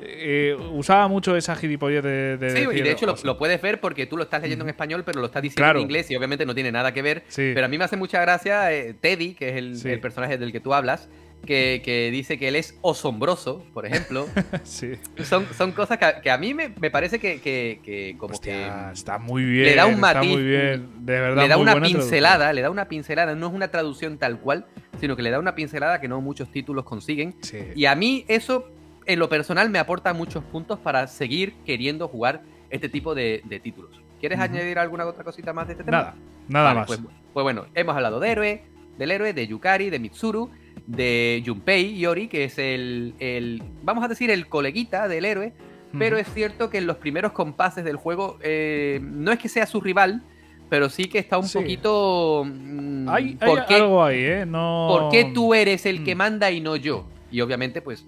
eh, 0.00 0.56
usaba 0.72 1.08
mucho 1.08 1.36
esa 1.36 1.54
gilipollez 1.56 2.02
de. 2.02 2.36
de 2.36 2.50
Sí, 2.50 2.66
y 2.72 2.80
de 2.82 2.90
hecho 2.92 3.06
lo, 3.24 3.38
puedes 3.38 3.60
ver 3.62 3.80
porque 3.80 4.06
tú 4.06 4.16
lo 4.16 4.22
estás 4.24 4.42
leyendo 4.42 4.64
en 4.64 4.70
español, 4.70 5.02
pero 5.04 5.20
lo 5.20 5.26
estás 5.26 5.42
diciendo 5.42 5.62
Claro. 5.64 5.78
en 5.80 5.84
inglés 5.84 6.10
y 6.10 6.16
obviamente 6.16 6.46
no 6.46 6.54
tiene 6.54 6.72
nada 6.72 6.92
que 6.92 7.02
ver. 7.02 7.24
Sí. 7.28 7.52
Pero 7.54 7.66
a 7.66 7.68
mí 7.68 7.78
me 7.78 7.84
hace 7.84 7.96
mucha 7.96 8.20
gracia 8.20 8.72
eh, 8.72 8.94
Teddy, 8.94 9.34
que 9.34 9.50
es 9.50 9.56
el, 9.56 9.76
Sí. 9.76 9.88
el 9.90 10.00
personaje 10.00 10.38
del 10.38 10.52
que 10.52 10.60
tú 10.60 10.74
hablas, 10.74 11.08
que, 11.46 11.82
que 11.84 12.10
dice 12.10 12.36
que 12.36 12.48
él 12.48 12.56
es 12.56 12.76
asombroso, 12.84 13.64
por 13.72 13.86
ejemplo. 13.86 14.26
sí. 14.64 14.92
son, 15.22 15.46
son 15.56 15.70
cosas 15.72 15.96
que, 15.98 16.04
a- 16.04 16.20
que 16.20 16.30
a 16.30 16.38
mí 16.38 16.52
me, 16.52 16.70
me 16.80 16.90
parece 16.90 17.18
que, 17.20 17.40
que- 17.40 17.80
que 17.84 18.16
como 18.18 18.34
Hostia, 18.34 18.86
que 18.88 18.92
está 18.94 19.18
muy 19.18 19.44
bien. 19.44 19.66
le 19.66 19.74
da 19.76 19.86
un 19.86 19.94
está 19.94 20.14
matiz, 20.14 20.30
muy 20.32 20.42
bien. 20.42 20.88
De 21.06 21.20
verdad, 21.20 21.42
le 21.42 21.48
da 21.48 21.56
muy 21.56 21.62
una 21.62 21.72
traducción. 21.72 22.00
pincelada, 22.02 22.52
le 22.52 22.60
da 22.62 22.70
una 22.70 22.88
pincelada, 22.88 23.34
no 23.36 23.46
es 23.46 23.52
una 23.52 23.68
traducción 23.68 24.18
tal 24.18 24.40
cual, 24.40 24.66
sino 25.00 25.14
que 25.16 25.22
le 25.22 25.30
da 25.30 25.38
una 25.38 25.54
pincelada 25.54 26.00
que 26.00 26.08
no 26.08 26.20
muchos 26.20 26.50
títulos 26.50 26.84
consiguen. 26.84 27.36
Sí. 27.42 27.58
Y 27.76 27.84
a 27.86 27.94
mí 27.94 28.24
eso, 28.26 28.68
en 29.08 29.18
lo 29.18 29.28
personal, 29.28 29.70
me 29.70 29.78
aporta 29.80 30.12
muchos 30.12 30.44
puntos 30.44 30.78
para 30.78 31.06
seguir 31.08 31.54
queriendo 31.66 32.06
jugar 32.08 32.42
este 32.70 32.88
tipo 32.88 33.14
de, 33.14 33.42
de 33.44 33.58
títulos. 33.58 33.90
¿Quieres 34.20 34.38
añadir 34.38 34.78
alguna 34.78 35.06
otra 35.06 35.24
cosita 35.24 35.52
más 35.52 35.66
de 35.66 35.72
este 35.72 35.84
tema? 35.84 35.96
Nada, 35.98 36.14
nada 36.48 36.64
Vale, 36.66 36.78
más. 36.80 36.86
Pues, 36.86 37.00
pues 37.32 37.42
bueno, 37.42 37.66
hemos 37.74 37.96
hablado 37.96 38.20
de 38.20 38.30
héroe, 38.30 38.62
del 38.98 39.10
héroe, 39.10 39.32
de 39.32 39.46
Yukari, 39.46 39.90
de 39.90 39.98
Mitsuru, 39.98 40.50
de 40.86 41.42
Junpei 41.46 41.98
Yori, 41.98 42.28
que 42.28 42.44
es 42.44 42.58
el, 42.58 43.14
el, 43.18 43.62
vamos 43.82 44.04
a 44.04 44.08
decir, 44.08 44.30
el 44.30 44.46
coleguita 44.48 45.08
del 45.08 45.24
héroe, 45.24 45.52
pero 45.98 46.18
es 46.18 46.26
cierto 46.34 46.68
que 46.68 46.78
en 46.78 46.86
los 46.86 46.96
primeros 46.98 47.32
compases 47.32 47.84
del 47.84 47.96
juego 47.96 48.38
eh, 48.42 49.00
no 49.02 49.32
es 49.32 49.38
que 49.38 49.48
sea 49.48 49.64
su 49.66 49.80
rival, 49.80 50.22
pero 50.68 50.90
sí 50.90 51.04
que 51.06 51.18
está 51.18 51.38
un 51.38 51.44
Sí. 51.48 51.58
poquito... 51.58 52.44
mm, 52.46 53.08
Hay, 53.08 53.38
hay 53.40 53.48
¿por, 53.48 53.64
qué, 53.64 53.74
algo 53.76 54.04
ahí, 54.04 54.18
¿eh? 54.20 54.44
No... 54.46 54.86
por 54.90 55.10
qué 55.10 55.30
tú 55.32 55.54
eres 55.54 55.86
el 55.86 56.04
que 56.04 56.14
Mm. 56.14 56.18
manda 56.18 56.50
y 56.50 56.60
no 56.60 56.76
yo? 56.76 57.06
Y 57.30 57.40
obviamente, 57.40 57.80
pues, 57.80 58.04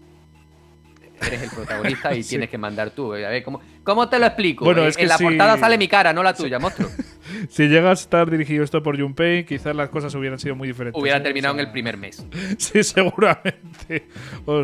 eres 1.27 1.43
el 1.43 1.51
protagonista 1.51 2.15
y 2.15 2.23
Sí. 2.23 2.31
tienes 2.31 2.49
que 2.51 2.59
mandar 2.59 2.91
tú. 2.91 3.13
A 3.15 3.19
ver, 3.19 3.43
¿cómo, 3.43 3.61
cómo 3.83 4.09
te 4.09 4.19
lo 4.19 4.27
explico? 4.27 4.65
Bueno, 4.65 4.83
Eh, 4.85 4.89
es 4.89 4.97
que 4.97 5.03
en 5.05 5.09
la 5.09 5.19
portada 5.19 5.57
sale 5.59 5.79
mi 5.79 5.89
cara, 5.89 6.13
no 6.13 6.23
la 6.23 6.35
tuya, 6.35 6.59
monstruo. 6.59 6.89
Si 7.49 7.69
llega 7.69 7.91
a 7.91 7.93
estar 7.93 8.29
dirigido 8.29 8.65
esto 8.65 8.83
por 8.83 9.01
Junpei, 9.01 9.45
quizás 9.45 9.75
las 9.77 9.89
cosas 9.89 10.13
hubieran 10.17 10.39
sido 10.41 10.57
muy 10.57 10.67
diferentes. 10.67 11.01
Hubiera 11.01 11.19
¿eh? 11.19 11.21
terminado 11.21 11.55
en 11.55 11.61
el 11.61 11.71
primer 11.71 11.97
mes. 11.97 12.27
Sí, 12.59 12.83
seguramente. 12.83 14.09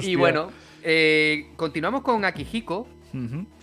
Y 0.03 0.17
bueno, 0.17 0.51
eh, 0.83 1.47
continuamos 1.57 2.03
con 2.03 2.25
Akihiko, 2.25 2.89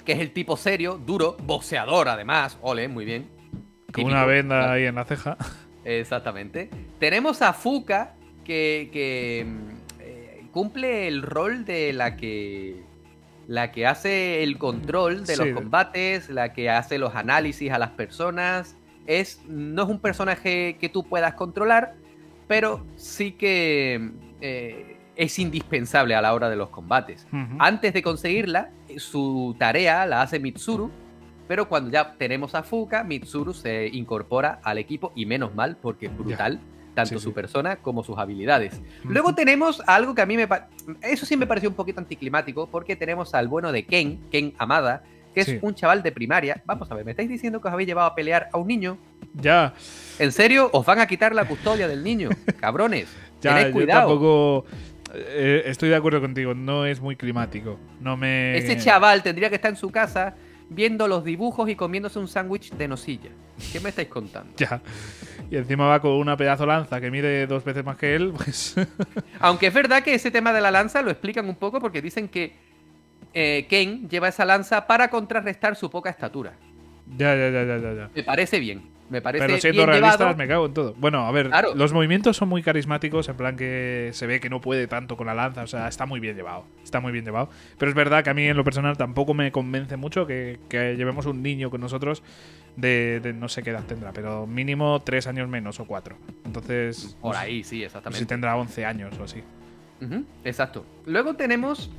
que 0.06 0.14
es 0.14 0.20
el 0.20 0.32
tipo 0.32 0.56
serio, 0.58 1.00
duro, 1.06 1.36
boxeador 1.44 2.08
además. 2.10 2.58
Ole, 2.62 2.88
muy 2.88 3.04
bien. 3.06 3.28
Con 3.52 4.06
Típico. 4.06 4.08
una 4.08 4.26
venda 4.26 4.70
Ah, 4.70 4.74
ahí 4.74 4.86
en 4.86 4.96
la 4.96 5.06
ceja. 5.06 5.38
Exactamente. 5.86 6.70
Tenemos 7.00 7.42
a 7.42 7.54
Fuka, 7.54 8.16
que, 8.46 8.90
que, 8.92 9.46
mm, 9.46 9.70
eh, 10.00 10.44
cumple 10.52 11.08
el 11.08 11.22
rol 11.22 11.66
de 11.66 11.94
la 11.94 12.16
que 12.16 12.83
la 13.54 13.72
que 13.72 13.86
hace 13.86 14.42
el 14.42 14.58
control 14.58 15.26
de 15.28 15.36
Sí. 15.36 15.44
los 15.46 15.54
combates, 15.62 16.28
la 16.32 16.54
que 16.54 16.72
hace 16.72 16.98
los 16.98 17.14
análisis 17.14 17.72
a 17.72 17.78
las 17.78 17.92
personas. 17.92 18.76
Es, 19.06 19.42
no 19.48 19.84
es 19.84 19.90
un 19.90 20.00
personaje 20.00 20.78
que 20.80 20.90
tú 20.90 21.04
puedas 21.04 21.36
controlar, 21.36 21.94
pero 22.48 22.84
sí 22.96 23.34
que 23.34 24.10
eh, 24.42 24.98
es 25.16 25.38
indispensable 25.38 26.16
a 26.16 26.22
la 26.24 26.34
hora 26.34 26.50
de 26.50 26.56
los 26.56 26.70
combates. 26.70 27.28
Antes 27.60 27.94
de 27.94 28.02
conseguirla, 28.02 28.72
su 28.98 29.56
tarea 29.60 30.08
la 30.08 30.24
hace 30.24 30.40
Mitsuru, 30.40 30.90
pero 31.48 31.70
cuando 31.70 31.92
ya 31.92 32.16
tenemos 32.18 32.56
a 32.56 32.64
Fuka, 32.64 33.04
Mitsuru 33.04 33.54
se 33.54 33.88
incorpora 33.88 34.62
al 34.64 34.80
equipo 34.80 35.12
y 35.16 35.28
menos 35.28 35.54
mal 35.54 35.78
porque 35.80 36.08
es 36.08 36.18
brutal, 36.18 36.60
tanto 36.94 37.18
Sí, 37.18 37.24
su 37.24 37.34
persona 37.34 37.78
como 37.78 38.04
sus 38.04 38.18
habilidades. 38.18 38.80
Luego 39.04 39.34
tenemos 39.36 39.82
algo 39.88 40.14
que 40.16 40.22
a 40.22 40.26
mí 40.26 40.38
me... 40.38 40.48
Eso 41.02 41.26
sí 41.26 41.36
me 41.38 41.48
pareció 41.48 41.70
un 41.70 41.76
poquito 41.76 42.00
anticlimático 42.00 42.68
porque 42.68 42.96
tenemos 42.96 43.34
al 43.34 43.48
bueno 43.48 43.72
de 43.72 43.86
Ken, 43.86 44.20
Ken 44.32 44.54
Amada, 44.58 45.04
que 45.34 45.42
es 45.42 45.48
Sí. 45.48 45.60
un 45.62 45.74
chaval 45.74 46.04
de 46.04 46.12
primaria. 46.12 46.62
Vamos 46.66 46.92
a 46.92 46.96
ver, 46.96 47.04
¿me 47.06 47.12
estáis 47.12 47.30
diciendo 47.30 47.60
que 47.62 47.68
os 47.68 47.74
habéis 47.74 47.88
llevado 47.88 48.08
a 48.08 48.14
pelear 48.16 48.50
a 48.54 48.58
un 48.58 48.68
niño? 48.68 48.98
Ya, 49.34 49.74
¿En 50.20 50.32
serio? 50.32 50.70
¿Os 50.74 50.86
van 50.86 51.00
a 51.00 51.08
quitar 51.08 51.34
la 51.34 51.46
custodia 51.46 51.88
del 51.88 52.04
niño? 52.04 52.30
Cabrones. 52.60 53.08
ya, 53.42 53.56
Tened 53.56 53.68
yo 53.70 53.74
cuidado. 53.74 54.10
tampoco. 54.10 54.66
eh, 55.16 55.64
estoy 55.66 55.90
de 55.90 55.96
acuerdo 55.96 56.22
contigo, 56.22 56.54
no 56.54 56.86
es 56.86 57.02
muy 57.02 57.16
climático. 57.16 57.80
No 58.00 58.16
me. 58.16 58.56
Ese 58.58 58.78
chaval 58.78 59.24
tendría 59.24 59.50
que 59.50 59.56
estar 59.56 59.72
en 59.72 59.78
su 59.78 59.90
casa 59.90 60.36
viendo 60.70 61.08
los 61.08 61.24
dibujos 61.24 61.70
y 61.70 61.76
comiéndose 61.76 62.20
un 62.20 62.28
sándwich 62.28 62.72
de 62.74 62.88
nocilla. 62.88 63.30
¿Qué 63.72 63.80
me 63.80 63.90
estáis 63.90 64.08
contando? 64.08 64.54
Ya. 64.58 64.82
Y 65.52 65.58
encima 65.58 65.86
va 65.86 66.00
con 66.00 66.12
una 66.12 66.36
pedazo 66.36 66.66
lanza 66.66 67.00
que 67.00 67.12
mide 67.12 67.46
dos 67.46 67.64
veces 67.64 67.84
más 67.86 67.98
que 67.98 68.16
él, 68.16 68.34
pues. 68.36 68.76
Aunque 69.40 69.68
es 69.68 69.74
verdad 69.74 70.02
que 70.04 70.16
ese 70.16 70.32
tema 70.32 70.52
de 70.54 70.62
la 70.62 70.72
lanza 70.72 71.02
lo 71.02 71.12
explican 71.12 71.48
un 71.48 71.56
poco 71.56 71.80
porque 71.80 72.02
dicen 72.02 72.28
que 72.28 72.56
eh, 73.34 73.68
Ken 73.70 74.10
lleva 74.10 74.30
esa 74.30 74.46
lanza 74.46 74.88
para 74.88 75.10
contrarrestar 75.10 75.76
su 75.76 75.90
poca 75.90 76.10
estatura. 76.10 76.54
ya, 77.18 77.36
ya, 77.36 77.50
ya, 77.50 77.64
ya. 77.66 77.94
ya. 77.94 78.10
Me 78.16 78.24
parece 78.24 78.60
bien. 78.60 78.93
Me 79.10 79.22
parece 79.22 79.46
Pero 79.46 79.58
siendo 79.60 79.78
bien 79.82 79.90
realistas, 79.90 80.20
llevado. 80.20 80.38
me 80.38 80.48
cago 80.48 80.66
en 80.66 80.74
todo. 80.74 80.96
Bueno, 80.98 81.26
a 81.28 81.32
ver, 81.32 81.50
Claro. 81.50 81.76
los 81.76 81.94
movimientos 81.94 82.38
son 82.38 82.50
muy 82.50 82.64
carismáticos, 82.64 83.28
en 83.30 83.36
plan 83.36 83.56
que 83.56 84.10
se 84.14 84.26
ve 84.28 84.40
que 84.40 84.50
no 84.50 84.62
puede 84.62 84.88
tanto 84.88 85.18
con 85.18 85.28
la 85.28 85.34
lanza, 85.36 85.62
o 85.64 85.68
sea, 85.68 85.88
está 85.88 86.06
muy 86.06 86.20
bien 86.20 86.36
llevado. 86.36 86.66
Está 86.84 87.00
muy 87.00 87.12
bien 87.12 87.26
llevado. 87.26 87.50
Pero 87.78 87.90
es 87.90 87.96
verdad 87.96 88.24
que 88.24 88.30
a 88.30 88.34
mí 88.34 88.46
en 88.48 88.58
lo 88.58 88.64
personal 88.64 88.98
tampoco 88.98 89.34
me 89.34 89.52
convence 89.52 89.98
mucho 89.98 90.26
que, 90.26 90.60
que 90.70 90.96
llevemos 90.96 91.26
un 91.26 91.44
niño 91.44 91.70
con 91.70 91.82
nosotros 91.82 92.24
de, 92.76 93.20
de 93.22 93.34
no 93.34 93.50
sé 93.50 93.62
qué 93.62 93.70
edad 93.72 93.84
tendrá, 93.86 94.14
pero 94.14 94.48
mínimo 94.48 95.02
tres 95.04 95.28
años 95.28 95.48
menos 95.50 95.80
o 95.80 95.86
cuatro. 95.86 96.16
Entonces, 96.46 97.16
Por 97.22 97.34
no 97.36 97.40
sé 97.40 97.46
ahí, 97.46 97.64
sí, 97.64 97.78
si 97.78 97.84
exactamente. 97.84 98.26
tendrá 98.26 98.56
11 98.56 98.86
años 98.86 99.14
o 99.20 99.24
así. 99.26 99.44
Exacto. 100.44 100.86
Luego 101.06 101.36
tenemos 101.36 101.90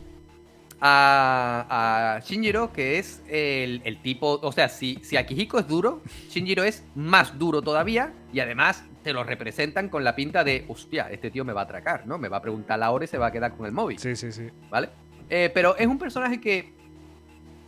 a, 0.86 2.16
a 2.16 2.20
Shinjiro, 2.20 2.70
que 2.70 2.98
es 2.98 3.22
el, 3.28 3.80
el 3.84 4.02
tipo. 4.02 4.38
O 4.42 4.52
sea, 4.52 4.68
si, 4.68 4.98
si 5.02 5.16
Akihiko 5.16 5.58
es 5.58 5.66
duro, 5.66 6.02
Shinjiro 6.28 6.62
es 6.62 6.84
más 6.94 7.38
duro 7.38 7.62
todavía. 7.62 8.12
Y 8.34 8.40
además 8.40 8.84
te 9.02 9.14
lo 9.14 9.24
representan 9.24 9.88
con 9.88 10.04
la 10.04 10.14
pinta 10.14 10.44
de, 10.44 10.66
hostia, 10.68 11.08
este 11.10 11.30
tío 11.30 11.42
me 11.44 11.54
va 11.54 11.62
a 11.62 11.64
atracar, 11.64 12.06
¿no? 12.06 12.18
Me 12.18 12.28
va 12.28 12.36
a 12.36 12.42
preguntar 12.42 12.78
la 12.78 12.90
hora 12.90 13.06
y 13.06 13.08
se 13.08 13.16
va 13.16 13.28
a 13.28 13.32
quedar 13.32 13.56
con 13.56 13.64
el 13.64 13.72
móvil. 13.72 13.98
Sí, 13.98 14.14
sí, 14.14 14.30
sí. 14.30 14.48
¿Vale? 14.70 14.90
Eh, 15.30 15.50
pero 15.54 15.74
es 15.78 15.86
un 15.86 15.98
personaje 15.98 16.38
que, 16.38 16.74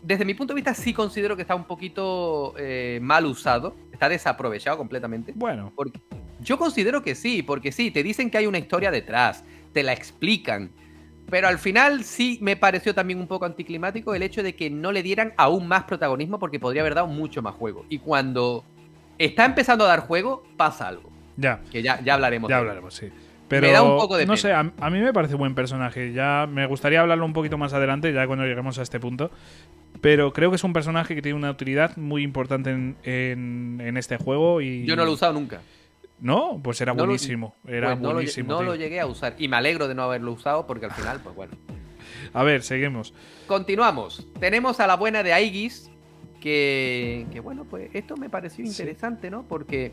desde 0.03 0.27
mi 0.27 0.35
punto 0.35 0.53
de 0.53 0.57
vista, 0.57 0.75
sí 0.75 0.93
considero 0.93 1.37
que 1.37 1.43
está 1.43 1.55
un 1.55 1.65
poquito 1.65 2.53
eh, 2.59 2.99
mal 3.01 3.25
usado. 3.25 3.75
Está 3.93 4.11
desaprovechado 4.11 4.77
completamente. 4.77 5.33
Bueno, 5.35 5.73
Porque 5.75 6.01
yo 6.41 6.59
considero 6.59 7.03
que 7.03 7.15
sí, 7.15 7.43
porque 7.43 7.73
sí, 7.73 7.91
te 7.91 8.03
dicen 8.03 8.31
que 8.31 8.37
hay 8.37 8.47
una 8.47 8.59
historia 8.59 8.91
detrás, 8.91 9.43
te 9.73 9.83
la 9.83 9.95
explican. 9.95 10.71
Pero 11.31 11.49
al 11.49 11.59
final 11.59 12.05
sí 12.05 12.39
me 12.41 12.57
pareció 12.57 12.95
también 12.95 13.19
un 13.19 13.27
poco 13.27 13.45
anticlimático 13.47 14.15
el 14.15 14.23
hecho 14.23 14.43
de 14.43 14.55
que 14.55 14.71
no 14.71 14.93
le 14.93 15.03
dieran 15.03 15.33
aún 15.37 15.67
más 15.67 15.85
protagonismo 15.85 16.39
porque 16.39 16.61
podría 16.61 16.83
haber 16.83 16.95
dado 16.95 17.09
mucho 17.09 17.43
más 17.43 17.55
juego. 17.55 17.85
Y 17.89 17.99
cuando 17.99 18.65
está 19.19 19.45
empezando 19.45 19.85
a 19.85 19.89
dar 19.89 20.01
juego, 20.01 20.45
pasa 20.57 20.87
algo. 20.89 21.11
ya. 21.37 21.61
Que 21.73 21.83
ya, 21.83 22.01
ya 22.03 22.15
hablaremos. 22.15 22.49
Ya 22.49 22.57
de 22.57 22.61
hablaremos, 22.61 22.95
sí. 22.95 23.09
Pero, 23.49 23.71
da 23.71 23.83
un 23.83 23.97
poco 23.99 24.17
de 24.17 24.27
no 24.27 24.33
pena. 24.33 24.41
sé, 24.43 24.53
a, 24.53 24.73
a 24.81 24.91
mí 24.91 24.99
me 25.01 25.13
parece 25.13 25.35
buen 25.37 25.55
personaje. 25.55 26.13
Ya 26.13 26.49
me 26.51 26.67
gustaría 26.67 27.01
hablarlo 27.01 27.25
un 27.25 27.33
poquito 27.33 27.57
más 27.59 27.73
adelante, 27.75 28.13
ya 28.13 28.27
cuando 28.27 28.45
lleguemos 28.45 28.79
a 28.79 28.83
este 28.83 28.99
punto. 28.99 29.31
Pero 30.01 30.33
creo 30.33 30.51
que 30.51 30.57
es 30.57 30.65
un 30.65 30.73
personaje 30.73 31.15
que 31.15 31.23
tiene 31.23 31.39
una 31.39 31.51
utilidad 31.53 31.97
muy 31.97 32.23
importante 32.23 32.71
en, 32.71 32.97
en- 33.05 33.81
en 33.83 33.97
este 33.97 34.17
juego 34.17 34.61
y... 34.61 34.85
Yo 34.85 34.95
no 34.97 35.05
lo 35.05 35.13
he 35.13 35.15
usado 35.15 35.33
nunca. 35.33 35.61
No, 36.21 36.61
pues 36.63 36.81
era 36.81 36.93
No 36.93 36.99
lo- 37.01 37.05
buenísimo. 37.07 37.55
Era 37.67 37.89
Pues 37.89 38.01
no, 38.01 38.09
lo, 38.09 38.15
buenísimo. 38.15 38.49
no 38.53 38.63
lo 38.63 38.75
llegué 38.75 39.01
a 39.01 39.07
usar. 39.07 39.35
Y 39.39 39.49
me 39.49 39.57
alegro 39.57 39.87
de 39.89 39.95
no 39.95 40.03
haberlo 40.03 40.33
usado 40.33 40.67
porque 40.67 40.87
al 40.87 40.93
final, 40.93 41.21
pues 41.23 41.35
bueno. 41.37 41.53
A 42.33 42.43
ver, 42.43 42.63
seguimos. 42.63 43.13
Continuamos. 43.47 44.27
Tenemos 44.41 44.81
a 44.81 44.87
la 44.87 44.97
buena 44.97 45.23
de 45.23 45.33
Aigis. 45.33 45.91
Que, 46.41 47.27
que, 47.33 47.41
bueno, 47.41 47.65
pues 47.69 47.91
esto 47.95 48.17
me 48.17 48.29
pareció 48.31 48.65
Sí. 48.65 48.71
interesante, 48.71 49.31
¿no? 49.31 49.43
Porque, 49.49 49.93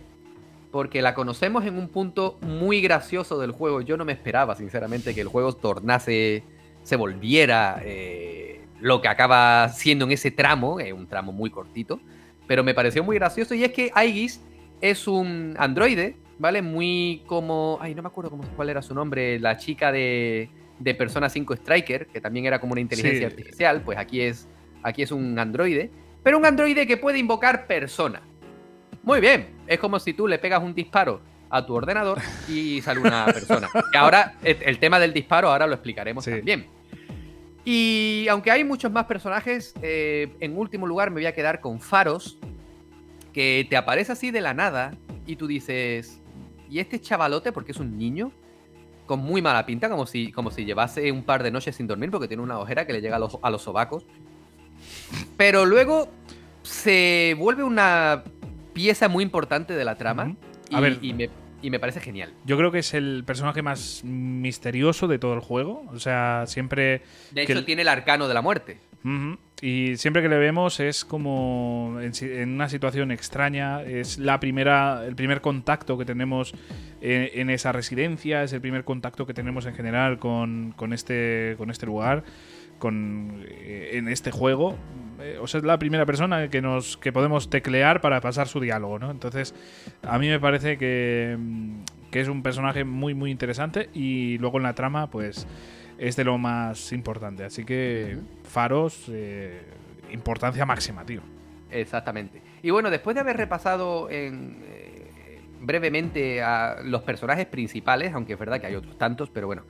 porque 0.71 1.01
la 1.01 1.13
conocemos 1.15 1.65
en 1.65 1.77
un 1.77 1.87
punto 1.89 2.37
muy 2.41 2.79
gracioso 2.81 3.39
del 3.39 3.51
juego. 3.51 3.81
Yo 3.81 3.97
no 3.97 4.05
me 4.05 4.11
esperaba, 4.13 4.55
sinceramente, 4.55 5.15
que 5.15 5.21
el 5.21 5.27
juego 5.29 5.53
tornase, 5.53 6.43
se 6.83 6.95
volviera 6.95 7.81
eh, 7.83 8.65
lo 8.81 9.01
que 9.01 9.07
acaba 9.07 9.69
siendo 9.69 10.05
en 10.05 10.11
ese 10.11 10.31
tramo, 10.31 10.79
eh, 10.79 10.93
un 10.93 11.07
tramo 11.07 11.31
muy 11.31 11.49
cortito. 11.49 11.99
Pero 12.45 12.63
me 12.63 12.73
pareció 12.73 13.03
muy 13.03 13.15
gracioso 13.15 13.55
y 13.55 13.63
es 13.63 13.71
que 13.71 13.89
Aigis 13.95 14.41
es 14.89 15.07
un 15.07 15.55
androide 15.57 16.17
¿vale? 16.39 16.61
Muy 16.61 17.23
como. 17.25 17.77
Ay, 17.79 17.95
no 17.95 18.01
me 18.01 18.07
acuerdo 18.07 18.29
cómo, 18.31 18.43
cuál 18.55 18.69
era 18.69 18.81
su 18.81 18.93
nombre. 18.93 19.39
La 19.39 19.55
chica 19.57 19.91
de, 19.91 20.49
de 20.79 20.95
Persona 20.95 21.29
5 21.29 21.53
Striker, 21.53 22.07
que 22.07 22.19
también 22.19 22.45
era 22.45 22.59
como 22.59 22.73
una 22.73 22.81
inteligencia 22.81 23.19
Sí. 23.29 23.33
artificial. 23.35 23.81
Pues 23.81 23.97
aquí 23.97 24.19
es, 24.21 24.47
aquí 24.81 25.03
es 25.03 25.11
un 25.11 25.39
androide. 25.39 25.89
Pero 26.21 26.37
un 26.37 26.45
androide 26.45 26.85
que 26.85 26.97
puede 26.97 27.17
invocar 27.19 27.65
persona. 27.67 28.21
Muy 29.03 29.21
bien. 29.21 29.47
Es 29.67 29.79
como 29.79 29.99
si 29.99 30.13
tú 30.13 30.27
le 30.27 30.37
pegas 30.39 30.61
un 30.61 30.73
disparo 30.73 31.21
a 31.49 31.65
tu 31.65 31.75
ordenador 31.75 32.19
y 32.49 32.81
sale 32.81 32.99
una 32.99 33.25
persona. 33.33 33.69
Que 33.91 33.97
ahora, 33.97 34.35
el 34.43 34.57
el 34.63 34.79
tema 34.79 34.99
del 34.99 35.13
disparo, 35.13 35.49
ahora 35.49 35.65
lo 35.67 35.73
explicaremos 35.75 36.25
Sí. 36.25 36.31
también. 36.31 36.65
Y 37.65 38.27
aunque 38.29 38.51
hay 38.51 38.63
muchos 38.63 38.91
más 38.91 39.05
personajes, 39.05 39.73
eh, 39.81 40.29
en 40.41 40.57
último 40.57 40.85
lugar 40.87 41.09
me 41.11 41.15
voy 41.15 41.25
a 41.27 41.33
quedar 41.33 41.61
con 41.61 41.79
Faros, 41.79 42.37
que 43.33 43.65
te 43.69 43.75
aparece 43.75 44.11
así 44.11 44.31
de 44.31 44.41
la 44.41 44.53
nada 44.53 44.95
y 45.25 45.35
tú 45.35 45.47
dices, 45.47 46.21
¿y 46.69 46.79
este 46.79 47.01
chavalote, 47.01 47.51
porque 47.51 47.71
es 47.71 47.79
un 47.79 47.97
niño? 47.97 48.31
Con 49.05 49.19
muy 49.19 49.41
mala 49.41 49.65
pinta, 49.65 49.89
como 49.89 50.05
si, 50.05 50.31
como 50.31 50.51
si 50.51 50.63
llevase 50.63 51.11
un 51.11 51.23
par 51.23 51.43
de 51.43 51.51
noches 51.51 51.75
sin 51.75 51.87
dormir 51.87 52.09
porque 52.11 52.27
tiene 52.27 52.43
una 52.43 52.59
ojera 52.59 52.87
que 52.87 52.93
le 52.93 53.01
llega 53.01 53.17
a 53.17 53.19
los, 53.19 53.37
a 53.41 53.49
los 53.49 53.61
sobacos. 53.61 54.05
Pero 55.35 55.65
luego 55.65 56.07
se 56.61 57.35
vuelve 57.37 57.63
una 57.63 58.23
pieza 58.73 59.09
muy 59.09 59.23
importante 59.23 59.73
de 59.73 59.85
la 59.85 59.95
trama 59.95 60.35
A 60.71 60.79
ver. 60.79 60.99
y 61.01 61.13
me, 61.13 61.29
y 61.63 61.69
me 61.69 61.79
parece 61.79 62.01
genial. 62.01 62.33
Yo 62.45 62.57
creo 62.57 62.71
que 62.71 62.79
es 62.79 62.93
el 62.93 63.23
personaje 63.25 63.61
más 63.61 64.03
misterioso 64.03 65.07
de 65.07 65.17
todo 65.17 65.33
el 65.33 65.39
juego. 65.39 65.85
O 65.93 65.99
sea, 65.99 66.43
siempre. 66.45 67.01
De 67.31 67.43
hecho, 67.43 67.63
tiene 67.63 67.81
el 67.81 67.87
arcano 67.87 68.27
de 68.27 68.33
la 68.33 68.41
muerte. 68.41 68.77
Ujú. 69.05 69.37
Y 69.61 69.95
siempre 69.95 70.21
que 70.21 70.27
le 70.27 70.37
vemos 70.37 70.81
es 70.81 71.05
como 71.05 71.97
en, 72.01 72.49
una 72.49 72.67
situación 72.67 73.11
extraña. 73.11 73.81
Es 73.81 74.17
la 74.17 74.41
primera, 74.41 75.05
el 75.05 75.15
primer 75.15 75.39
contacto 75.39 75.97
que 75.97 76.03
tenemos 76.03 76.53
en, 77.01 77.29
en 77.33 77.49
esa 77.49 77.71
residencia. 77.71 78.43
Es 78.43 78.51
el 78.51 78.59
primer 78.59 78.83
contacto 78.83 79.25
que 79.25 79.33
tenemos 79.33 79.65
en 79.65 79.73
general 79.73 80.19
con, 80.19 80.73
con 80.75 80.91
este, 80.91 81.55
con 81.57 81.71
este 81.71 81.85
lugar, 81.85 82.25
con 82.83 83.45
eh, 83.47 83.91
en 83.93 84.09
este 84.09 84.29
juego. 84.29 84.75
Eh, 85.21 85.37
O 85.39 85.47
sea, 85.47 85.59
es 85.59 85.63
la 85.63 85.79
primera 85.79 86.05
persona 86.05 86.49
que 86.49 86.61
nos 86.61 86.97
que 86.97 87.13
podemos 87.13 87.49
teclear 87.49 88.01
para 88.01 88.19
pasar 88.19 88.49
su 88.49 88.59
diálogo, 88.59 88.99
¿no? 88.99 89.09
Entonces, 89.09 89.55
a 90.01 90.19
mí 90.19 90.27
me 90.27 90.37
parece 90.37 90.77
que, 90.77 91.37
mm, 91.39 91.83
que 92.11 92.19
es 92.19 92.27
un 92.27 92.43
personaje 92.43 92.83
muy 92.83 93.13
muy 93.13 93.31
interesante 93.31 93.89
y 93.93 94.37
luego 94.39 94.57
en 94.57 94.63
la 94.63 94.73
trama, 94.75 95.09
pues 95.09 95.47
es 95.97 96.17
de 96.17 96.25
lo 96.25 96.37
más 96.37 96.91
importante. 96.91 97.45
Así 97.45 97.63
que 97.63 98.17
Faros, 98.43 99.05
eh, 99.09 99.61
importancia 100.11 100.65
máxima, 100.65 101.05
tío. 101.05 101.21
Exactamente. 101.71 102.41
Y 102.61 102.71
bueno, 102.71 102.89
después 102.89 103.13
de 103.15 103.21
haber 103.21 103.37
repasado 103.37 104.09
en, 104.09 104.57
eh, 104.65 105.39
brevemente 105.61 106.41
a 106.43 106.81
los 106.83 107.01
personajes 107.03 107.45
principales, 107.45 108.13
aunque 108.13 108.33
es 108.33 108.39
verdad 108.39 108.59
que 108.59 108.67
hay 108.67 108.75
otros 108.75 108.97
tantos, 108.97 109.29
pero 109.29 109.47
bueno, 109.47 109.63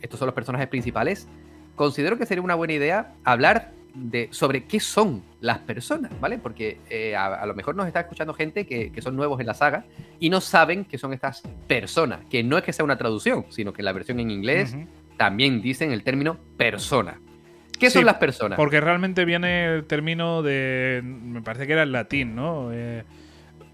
estos 0.00 0.18
son 0.18 0.26
los 0.26 0.34
personajes 0.34 0.68
principales, 0.68 1.28
considero 1.76 2.18
que 2.18 2.26
sería 2.26 2.42
una 2.42 2.54
buena 2.54 2.74
idea 2.74 3.12
hablar 3.24 3.72
de, 3.94 4.28
sobre 4.32 4.64
qué 4.64 4.80
son 4.80 5.22
las 5.40 5.58
personas, 5.58 6.10
¿vale? 6.20 6.38
Porque 6.38 6.78
eh, 6.90 7.14
a, 7.14 7.26
a 7.26 7.46
lo 7.46 7.54
mejor 7.54 7.76
nos 7.76 7.86
está 7.86 8.00
escuchando 8.00 8.34
gente 8.34 8.66
que, 8.66 8.90
que 8.90 9.00
son 9.02 9.14
nuevos 9.14 9.38
en 9.40 9.46
la 9.46 9.54
saga 9.54 9.84
y 10.18 10.30
no 10.30 10.40
saben 10.40 10.84
qué 10.84 10.98
son 10.98 11.12
estas 11.12 11.42
personas, 11.68 12.20
que 12.28 12.42
no 12.42 12.58
es 12.58 12.64
que 12.64 12.72
sea 12.72 12.84
una 12.84 12.96
traducción, 12.98 13.46
sino 13.50 13.72
que 13.72 13.82
la 13.84 13.92
versión 13.92 14.18
en 14.18 14.30
inglés 14.32 14.74
Ujú. 14.74 14.86
también 15.16 15.62
dicen 15.62 15.92
el 15.92 16.02
término 16.02 16.38
persona. 16.56 17.20
¿Qué 17.78 17.90
Sí, 17.90 17.98
son 17.98 18.06
las 18.06 18.16
personas? 18.16 18.56
Porque 18.56 18.80
realmente 18.80 19.24
viene 19.24 19.66
el 19.66 19.84
término 19.84 20.42
de. 20.42 21.00
Me 21.04 21.42
parece 21.42 21.66
que 21.66 21.72
era 21.74 21.82
el 21.82 21.90
latín, 21.92 22.34
¿no? 22.36 22.70
Eh, 22.72 23.02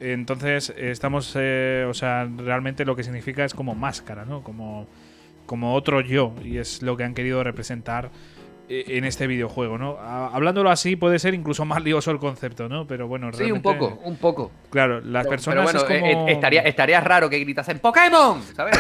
entonces, 0.01 0.73
estamos. 0.77 1.35
eh, 1.39 1.87
o 1.89 1.93
sea, 1.95 2.29
realmente 2.39 2.85
lo 2.87 2.97
que 2.97 3.03
significa 3.05 3.45
es 3.45 3.53
como 3.55 3.75
máscara, 3.75 4.25
¿no? 4.25 4.43
Como, 4.43 4.87
como 5.51 5.75
otro 5.75 6.01
yo. 6.01 6.33
Y 6.45 6.59
es 6.59 6.81
lo 6.81 6.97
que 6.97 7.03
han 7.03 7.13
querido 7.13 7.43
representar 7.43 8.13
eh, 8.69 8.85
en 8.87 9.05
este 9.05 9.27
videojuego, 9.27 9.79
¿no? 9.79 9.99
Hablándolo 9.99 10.71
así 10.71 10.95
puede 10.95 11.19
ser 11.19 11.35
incluso 11.35 11.65
más 11.65 11.83
lioso 11.83 12.13
el 12.13 12.19
concepto, 12.19 12.69
¿no? 12.69 12.87
Pero 12.87 13.09
bueno, 13.09 13.33
Sí, 13.33 13.51
un 13.51 13.61
realmente- 13.61 13.69
poco, 13.69 14.01
un 14.05 14.17
poco. 14.17 14.53
Claro, 14.71 15.01
las 15.01 15.25
Pero- 15.25 15.31
personas 15.31 15.67
pero 15.73 15.81
bueno, 15.85 15.95
es 15.97 16.01
como. 16.01 16.25
eh, 16.25 16.31
eh, 16.31 16.33
estaría, 16.35 16.61
estaría 16.63 17.01
raro 17.01 17.29
que 17.29 17.41
gritasen 17.41 17.81
¡Pokémon! 17.81 18.41
¿Sabes? 18.55 18.79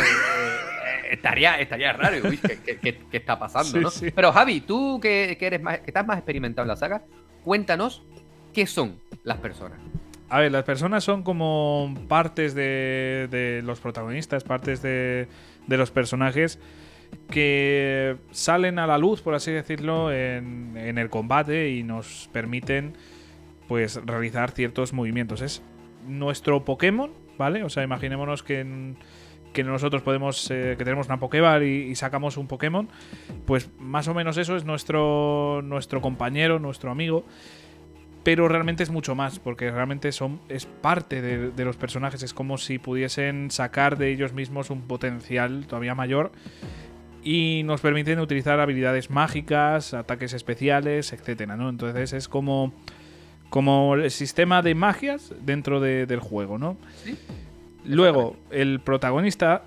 Estaría, 1.11 1.59
estaría 1.61 1.93
raro. 1.93 2.19
Uy, 2.29 2.37
¿qué, 2.39 2.59
qué- 2.65 2.79
qué- 2.79 3.01
qué 3.11 3.17
está 3.17 3.37
pasando, 3.37 3.69
Sí, 3.79 3.81
no? 3.81 3.91
sí. 3.91 4.11
Pero 4.15 4.31
Javi, 4.33 4.61
tú 4.61 5.01
que, 5.01 5.37
que 5.41 5.47
eres 5.49 5.61
más, 5.61 5.81
que 5.81 5.91
estás 5.91 6.07
más 6.07 6.19
experimentado 6.19 6.63
en 6.65 6.69
la 6.69 6.77
saga, 6.77 7.03
cuéntanos 7.43 8.05
qué 8.55 8.65
son 8.67 8.97
las 9.25 9.39
personas. 9.39 9.79
A 10.29 10.39
ver, 10.39 10.53
las 10.53 10.63
personas 10.63 11.03
son 11.03 11.25
como 11.25 11.93
partes 12.07 12.55
de, 12.55 13.27
de 13.29 13.63
los 13.65 13.81
protagonistas, 13.81 14.45
partes 14.45 14.81
de, 14.83 15.27
de 15.67 15.77
los 15.77 15.91
personajes 15.91 16.59
que 17.29 18.17
salen 18.31 18.79
a 18.79 18.87
la 18.87 18.99
luz, 18.99 19.21
por 19.21 19.35
así 19.35 19.51
decirlo, 19.51 20.13
en, 20.13 20.77
en 20.77 20.99
el 20.99 21.11
combate 21.11 21.71
y 21.71 21.83
nos 21.83 22.29
permiten 22.33 22.95
pues 23.69 24.01
realizar 24.05 24.51
ciertos 24.51 24.93
movimientos. 24.93 25.43
Es 25.43 25.63
nuestro 26.07 26.65
Pokémon, 26.65 27.11
¿vale? 27.39 27.63
O 27.65 27.69
sea, 27.69 27.83
imaginémonos 27.83 28.43
que, 28.43 28.95
que 29.53 29.65
nosotros 29.65 30.03
podemos, 30.03 30.51
eh, 30.51 30.75
que 30.79 30.85
tenemos 30.85 31.07
una 31.07 31.19
Pokéball 31.19 31.63
y, 31.63 31.83
y 31.91 31.95
sacamos 31.95 32.37
un 32.37 32.47
Pokémon, 32.47 32.89
pues 33.47 33.71
más 33.79 34.09
o 34.09 34.15
menos 34.15 34.37
eso 34.39 34.57
es 34.57 34.65
nuestro, 34.65 35.63
nuestro 35.63 36.01
compañero, 36.01 36.59
nuestro 36.59 36.91
amigo 36.91 37.25
pero 38.23 38.49
realmente 38.49 38.83
es 38.83 38.91
mucho 38.91 39.15
más, 39.15 39.39
porque 39.39 39.71
realmente 39.71 40.13
son, 40.13 40.41
es 40.49 40.67
parte 40.67 41.23
de, 41.23 41.51
de 41.51 41.65
los 41.65 41.77
personajes, 41.77 42.23
es 42.23 42.35
como 42.35 42.59
si 42.59 42.79
pudiesen 42.79 43.51
sacar 43.51 43.97
de 43.97 44.11
ellos 44.13 44.33
mismos 44.33 44.71
un 44.71 44.83
potencial 44.83 45.67
todavía 45.67 45.95
mayor 45.95 46.31
y 47.23 47.63
nos 47.65 47.81
permiten 47.81 48.19
utilizar 48.21 48.61
habilidades 48.61 49.11
mágicas, 49.11 49.95
ataques 49.95 50.33
especiales, 50.33 51.13
etcétera, 51.13 51.57
¿no? 51.57 51.69
Entonces 51.69 52.13
es 52.13 52.29
como, 52.29 52.73
como 53.49 53.95
el 53.95 54.11
sistema 54.11 54.63
de 54.63 54.75
magias 54.75 55.35
dentro 55.43 55.81
de- 55.81 56.07
del 56.07 56.21
juego, 56.21 56.59
¿no? 56.59 56.77
Sí. 57.05 57.17
Luego, 57.85 58.37
el 58.51 58.81
protagonista 58.81 59.65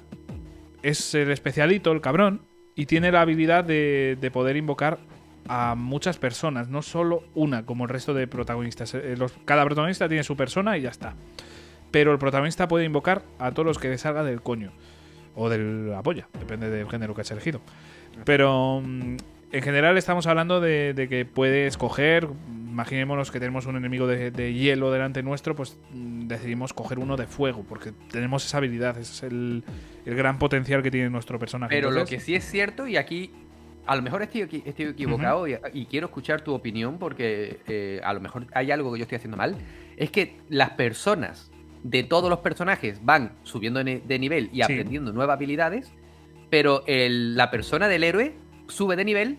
es 0.84 1.16
el 1.16 1.32
especialito, 1.32 1.92
el 1.92 2.02
cabrón, 2.02 2.42
y 2.76 2.86
tiene 2.86 3.12
la 3.12 3.22
habilidad 3.22 3.64
de, 3.64 4.18
de 4.20 4.32
poder 4.32 4.56
invocar 4.58 5.00
a 5.48 5.76
muchas 5.76 6.18
personas, 6.18 6.70
no 6.70 6.82
solo 6.82 7.24
una, 7.36 7.66
como 7.66 7.84
el 7.86 7.90
resto 7.90 8.14
de 8.14 8.28
protagonistas. 8.28 8.94
Eh, 8.94 9.16
los- 9.18 9.34
cada 9.46 9.64
protagonista 9.66 10.08
tiene 10.08 10.24
su 10.24 10.36
persona 10.38 10.78
y 10.78 10.82
ya 10.82 10.90
está. 10.90 11.16
Pero 11.92 12.12
el 12.12 12.18
protagonista 12.18 12.68
puede 12.68 12.86
invocar 12.86 13.24
a 13.40 13.52
todos 13.52 13.66
los 13.66 13.78
que 13.78 13.90
le 13.90 13.98
salga 13.98 14.24
del 14.24 14.42
coño. 14.42 14.72
O 15.36 15.50
de 15.50 15.58
la 15.90 16.02
polla, 16.04 16.28
depende 16.40 16.70
del 16.70 16.88
género 16.90 17.14
que 17.16 17.22
has 17.22 17.32
elegido. 17.32 17.60
Pero 18.24 18.82
mm, 18.86 19.18
en 19.52 19.62
general 19.62 19.98
estamos 19.98 20.28
hablando 20.28 20.62
de, 20.62 20.94
de 20.94 21.08
que 21.10 21.26
puede 21.26 21.68
escoger. 21.68 22.28
Imaginémonos 22.50 23.30
que 23.32 23.40
tenemos 23.40 23.66
un 23.68 23.76
enemigo 23.76 24.08
de, 24.08 24.32
de 24.32 24.54
hielo 24.54 24.92
delante 24.92 25.22
nuestro, 25.22 25.56
pues 25.56 25.78
mm, 25.92 26.28
decidimos 26.28 26.74
coger 26.74 26.98
uno 27.00 27.18
de 27.18 27.28
fuego, 27.28 27.64
porque 27.68 27.92
tenemos 28.12 28.46
esa 28.46 28.58
habilidad, 28.58 28.98
ese 28.98 29.12
es 29.12 29.24
el, 29.32 29.64
el 30.06 30.16
gran 30.16 30.40
potencial 30.40 30.82
que 30.82 30.90
tiene 30.90 31.10
nuestro 31.10 31.38
personaje. 31.38 31.76
Pero 31.76 31.92
lo 31.92 32.06
que 32.06 32.20
sí 32.20 32.34
es 32.36 32.46
cierto, 32.50 32.88
y 32.88 32.98
aquí 32.98 33.32
a 33.86 33.96
lo 33.96 34.02
mejor 34.02 34.22
estoy, 34.22 34.42
equi- 34.42 34.64
estoy 34.66 34.86
equivocado 34.86 35.48
y, 35.48 35.58
y 35.74 35.86
quiero 35.86 36.08
escuchar 36.08 36.42
tu 36.42 36.54
opinión 36.54 36.98
porque 37.00 37.60
eh, 37.68 38.00
a 38.04 38.14
lo 38.14 38.20
mejor 38.22 38.48
hay 38.54 38.72
algo 38.72 38.92
que 38.94 39.00
yo 39.00 39.04
estoy 39.04 39.18
haciendo 39.18 39.38
mal, 39.38 39.56
es 39.98 40.10
que 40.12 40.38
las 40.50 40.72
personas 40.72 41.52
de 41.84 42.04
todos 42.04 42.30
los 42.30 42.40
personajes 42.40 43.04
van 43.04 43.34
subiendo 43.44 43.80
de, 43.84 43.84
ni- 43.96 44.00
de 44.00 44.20
nivel 44.20 44.50
y 44.54 44.58
Sí. 44.58 44.62
aprendiendo 44.64 45.12
nuevas 45.12 45.36
habilidades, 45.36 45.92
pero 46.50 46.84
el- 46.88 47.36
la 47.36 47.52
persona 47.52 47.88
del 47.88 48.04
héroe 48.04 48.36
sube 48.68 48.96
de 48.96 49.04
nivel, 49.06 49.38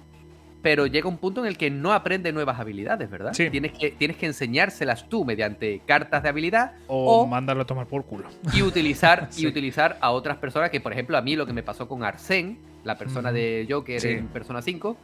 pero 0.60 0.86
llega 0.86 1.08
un 1.08 1.18
punto 1.18 1.40
en 1.42 1.46
el 1.46 1.56
que 1.58 1.70
no 1.70 1.92
aprende 1.92 2.32
nuevas 2.32 2.58
habilidades, 2.58 3.10
¿verdad? 3.10 3.32
Sí. 3.34 3.50
Tienes, 3.50 3.72
que, 3.72 3.90
tienes 3.90 4.16
que 4.16 4.26
enseñárselas 4.26 5.08
tú 5.10 5.24
mediante 5.24 5.80
cartas 5.86 6.22
de 6.22 6.28
habilidad 6.30 6.72
o, 6.86 7.20
o- 7.22 7.26
mandarlo 7.26 7.62
a 7.62 7.66
tomar 7.66 7.86
por 7.86 8.04
culo. 8.04 8.28
y 8.54 8.62
utilizar 8.62 9.26
Sí. 9.30 9.42
y 9.44 9.46
utilizar 9.46 9.96
a 10.00 10.10
otras 10.10 10.36
personas 10.38 10.70
que 10.70 10.80
por 10.80 10.92
ejemplo 10.92 11.16
a 11.16 11.22
mí 11.22 11.36
lo 11.36 11.46
que 11.46 11.52
me 11.52 11.62
pasó 11.62 11.86
con 11.88 12.00
Arsène 12.02 12.56
la 12.84 12.96
persona 12.98 13.32
de 13.32 13.66
Joker 13.68 14.00
Sí. 14.00 14.08
en 14.08 14.28
Persona 14.28 14.62
5 14.62 14.96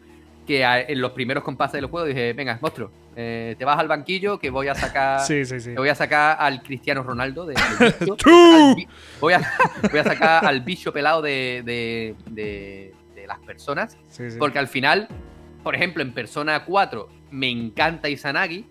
que 0.46 0.64
a- 0.64 0.80
en 0.80 1.00
los 1.00 1.12
primeros 1.12 1.44
compases 1.44 1.74
del 1.74 1.86
juego 1.86 2.06
dije 2.06 2.32
venga 2.32 2.58
monstruo 2.60 2.90
eh, 3.16 3.54
te 3.58 3.64
vas 3.64 3.78
al 3.78 3.88
banquillo 3.88 4.38
que 4.38 4.50
voy 4.50 4.68
a 4.68 4.74
sacar 4.74 5.20
Sí, 5.26 5.44
sí, 5.44 5.60
sí. 5.60 5.70
te 5.74 5.78
voy 5.78 5.88
a 5.88 5.94
sacar 5.94 6.36
al 6.40 6.62
Cristiano 6.62 7.02
Ronaldo 7.02 7.44
de, 7.46 7.54
bi- 8.76 8.88
voy, 9.20 9.32
a, 9.34 9.40
voy 9.90 9.98
a 10.00 10.04
sacar 10.04 10.44
al 10.44 10.60
bicho 10.62 10.92
pelado 10.92 11.22
de, 11.22 11.62
de- 11.64 12.14
de- 12.30 12.94
de 13.14 13.26
las 13.26 13.38
personas 13.40 13.96
porque 14.38 14.58
al 14.58 14.68
final 14.68 15.08
por 15.62 15.74
ejemplo 15.74 16.02
en 16.02 16.12
Persona 16.12 16.64
4 16.64 17.08
me 17.30 17.48
encanta 17.50 18.08
Izanagi 18.08 18.66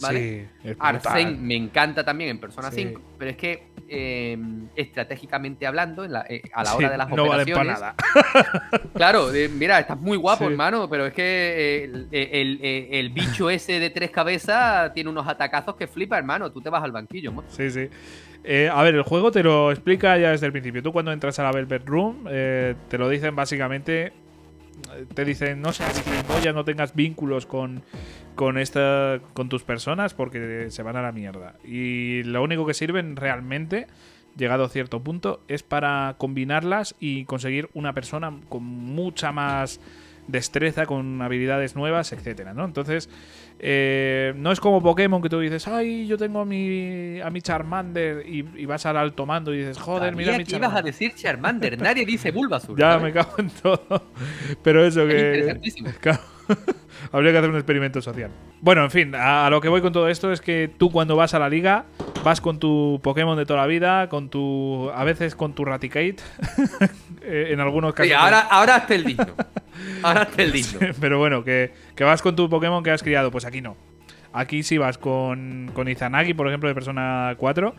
¿vale? 0.00 0.48
Sí. 0.62 0.68
Arsène 0.78 1.36
me 1.38 1.54
encanta 1.56 2.04
también 2.04 2.30
en 2.30 2.38
Persona 2.38 2.70
Sí. 2.70 2.82
5, 2.88 3.00
pero 3.18 3.30
es 3.30 3.36
que 3.36 3.74
eh, 3.88 4.38
estratégicamente 4.76 5.66
hablando, 5.66 6.04
en 6.04 6.12
la- 6.12 6.24
eh, 6.28 6.40
a 6.54 6.64
la 6.64 6.74
hora 6.74 6.86
Sí, 6.88 6.92
de 6.92 6.98
las 6.98 7.08
no 7.10 7.24
operaciones. 7.24 7.78
para 7.78 7.94
nada. 7.94 7.94
Claro, 8.94 9.30
de- 9.30 9.48
mira, 9.48 9.78
estás 9.78 9.98
muy 10.00 10.16
guapo, 10.16 10.48
hermano, 10.48 10.88
pero 10.88 11.06
es 11.06 11.12
que 11.12 11.22
eh, 11.22 11.84
el, 11.84 12.08
el- 12.10 12.58
el- 12.62 12.88
el 12.94 13.08
bicho 13.10 13.50
ese 13.50 13.78
de 13.80 13.90
tres 13.90 14.10
cabezas 14.10 14.92
tiene 14.94 15.10
unos 15.10 15.26
atacazos 15.28 15.76
que 15.76 15.86
flipa, 15.86 16.16
hermano. 16.16 16.50
Tú 16.50 16.60
te 16.60 16.70
vas 16.70 16.82
al 16.82 16.92
banquillo, 16.92 17.30
mo. 17.32 17.44
Sí, 17.48 17.70
sí. 17.70 17.88
Eh, 18.42 18.68
a 18.72 18.82
ver, 18.82 18.94
el 18.94 19.02
juego 19.02 19.30
te 19.30 19.42
lo 19.42 19.70
explica 19.70 20.16
ya 20.18 20.30
desde 20.30 20.46
el 20.46 20.52
principio. 20.52 20.82
Tú 20.82 20.92
cuando 20.92 21.12
entras 21.12 21.38
a 21.38 21.42
la 21.44 21.52
Velvet 21.52 21.86
Room, 21.86 22.26
eh, 22.30 22.74
te 22.88 22.98
lo 22.98 23.08
dicen 23.08 23.34
básicamente. 23.36 24.12
Te 25.14 25.24
dicen, 25.24 25.60
no 25.60 25.72
seas 25.72 26.02
ya 26.42 26.52
no 26.52 26.64
tengas 26.64 26.94
vínculos 26.94 27.46
con, 27.46 27.82
con, 28.34 28.58
esta, 28.58 29.20
con 29.32 29.48
tus 29.48 29.62
personas 29.64 30.14
porque 30.14 30.66
se 30.70 30.82
van 30.82 30.96
a 30.96 31.02
la 31.02 31.12
mierda. 31.12 31.54
Y 31.64 32.22
lo 32.24 32.42
único 32.42 32.66
que 32.66 32.74
sirven 32.74 33.16
realmente, 33.16 33.86
llegado 34.36 34.64
a 34.64 34.68
cierto 34.68 35.02
punto, 35.02 35.42
es 35.48 35.62
para 35.62 36.16
combinarlas 36.18 36.94
y 36.98 37.24
conseguir 37.24 37.70
una 37.74 37.92
persona 37.92 38.40
con 38.48 38.64
mucha 38.64 39.32
más 39.32 39.80
destreza, 40.26 40.86
con 40.86 41.20
habilidades 41.22 41.76
nuevas, 41.76 42.12
etcétera, 42.12 42.54
¿no? 42.54 42.64
Entonces, 42.64 43.10
eh, 43.58 44.32
no 44.36 44.52
es 44.52 44.60
como 44.60 44.82
Pokémon 44.82 45.22
que 45.22 45.28
tú 45.28 45.38
dices, 45.40 45.66
ay, 45.68 46.06
yo 46.06 46.18
tengo 46.18 46.40
a 46.40 46.44
mi, 46.44 47.20
a 47.20 47.30
mi 47.30 47.40
Charmander 47.40 48.26
y, 48.28 48.44
y 48.56 48.66
vas 48.66 48.84
al 48.86 48.96
alto 48.96 49.26
mando 49.26 49.54
y 49.54 49.58
dices, 49.58 49.78
joder, 49.78 50.16
mira 50.16 50.32
mi 50.36 50.44
que 50.44 50.56
ibas 50.56 50.74
a 50.74 50.82
Charmander. 50.82 50.84
decir 50.84 51.14
Charmander, 51.14 51.80
nadie 51.80 52.04
dice 52.06 52.30
Bulbasaur. 52.32 52.78
Ya 52.78 52.92
¿sabes? 52.92 53.02
me 53.02 53.12
cago 53.12 53.34
en 53.38 53.50
todo. 53.50 54.10
Pero 54.62 54.84
eso 54.84 55.06
Es 55.08 55.08
que. 55.08 55.20
interesantísimo. 55.24 55.96
Habría 57.12 57.32
que 57.32 57.38
hacer 57.38 57.50
un 57.50 57.56
experimento 57.56 58.00
social. 58.02 58.30
Bueno, 58.60 58.84
en 58.84 58.90
fin, 58.90 59.14
a, 59.14 59.46
a 59.46 59.50
lo 59.50 59.60
que 59.60 59.68
voy 59.68 59.80
con 59.80 59.92
todo 59.92 60.08
esto 60.08 60.32
es 60.32 60.40
que 60.40 60.70
tú 60.76 60.90
cuando 60.90 61.16
vas 61.16 61.34
a 61.34 61.38
la 61.38 61.48
liga 61.48 61.84
vas 62.24 62.40
con 62.40 62.58
tu 62.58 63.00
Pokémon 63.02 63.36
de 63.36 63.44
toda 63.46 63.60
la 63.60 63.66
vida, 63.66 64.08
con 64.08 64.28
tu. 64.30 64.90
a 64.94 65.04
veces 65.04 65.34
con 65.34 65.52
tu 65.54 65.64
Raticate. 65.64 66.16
eh, 67.22 67.48
en 67.50 67.60
algunos 67.60 67.92
casos. 67.94 68.08
Sí, 68.08 68.12
ahora, 68.14 68.40
ahora 68.40 68.76
hasta 68.76 68.94
el 68.94 69.04
digno. 69.04 69.26
Ahora 70.02 70.22
hasta 70.22 70.42
el 70.42 70.52
digno. 70.52 70.78
Pero 71.00 71.18
bueno, 71.18 71.42
que, 71.44 71.72
que 71.94 72.04
vas 72.04 72.22
con 72.22 72.36
tu 72.36 72.48
Pokémon 72.48 72.82
que 72.82 72.90
has 72.90 73.02
criado, 73.02 73.30
pues 73.30 73.44
aquí 73.44 73.60
no. 73.60 73.76
Aquí 74.32 74.64
si 74.64 74.78
vas 74.78 74.98
con, 74.98 75.70
con 75.74 75.88
Izanagi, 75.88 76.34
por 76.34 76.48
ejemplo, 76.48 76.68
de 76.68 76.74
Persona 76.74 77.34
4, 77.38 77.74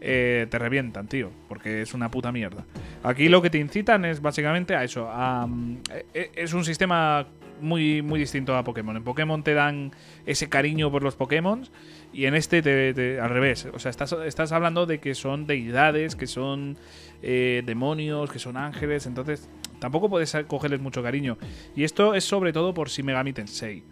eh, 0.00 0.46
te 0.48 0.58
revientan, 0.58 1.06
tío, 1.06 1.30
porque 1.48 1.82
es 1.82 1.92
una 1.92 2.10
puta 2.10 2.32
mierda. 2.32 2.64
Aquí 3.02 3.28
lo 3.28 3.42
que 3.42 3.50
te 3.50 3.58
incitan 3.58 4.06
es 4.06 4.22
básicamente 4.22 4.74
a 4.74 4.84
eso. 4.84 5.06
a, 5.10 5.46
mm, 5.46 5.78
e- 6.14 6.30
es 6.34 6.54
un 6.54 6.64
sistema 6.64 7.26
muy, 7.60 8.02
muy 8.02 8.20
distinto 8.20 8.56
a 8.56 8.64
Pokémon. 8.64 8.96
En 8.96 9.04
Pokémon 9.04 9.42
te 9.42 9.54
dan 9.54 9.92
ese 10.26 10.48
cariño 10.48 10.90
por 10.90 11.02
los 11.02 11.16
Pokémon 11.16 11.66
y 12.12 12.26
en 12.26 12.34
este 12.34 12.62
te, 12.62 13.20
al 13.20 13.30
revés. 13.30 13.68
O 13.72 13.78
sea, 13.78 13.90
estás, 13.90 14.12
estás 14.12 14.52
hablando 14.52 14.86
de 14.86 14.98
que 14.98 15.14
son 15.14 15.46
deidades, 15.46 16.16
que 16.16 16.26
son 16.26 16.76
eh, 17.22 17.62
demonios, 17.66 18.30
que 18.30 18.38
son 18.38 18.56
ángeles, 18.56 19.06
entonces 19.06 19.48
tampoco 19.78 20.08
puedes 20.08 20.36
cogerles 20.46 20.80
mucho 20.80 21.02
cariño. 21.02 21.38
Y 21.76 21.84
esto 21.84 22.14
es 22.14 22.24
sobre 22.24 22.52
todo 22.52 22.74
por 22.74 22.88
Shin 22.88 23.06
Megami 23.06 23.32
Tensei. 23.32 23.82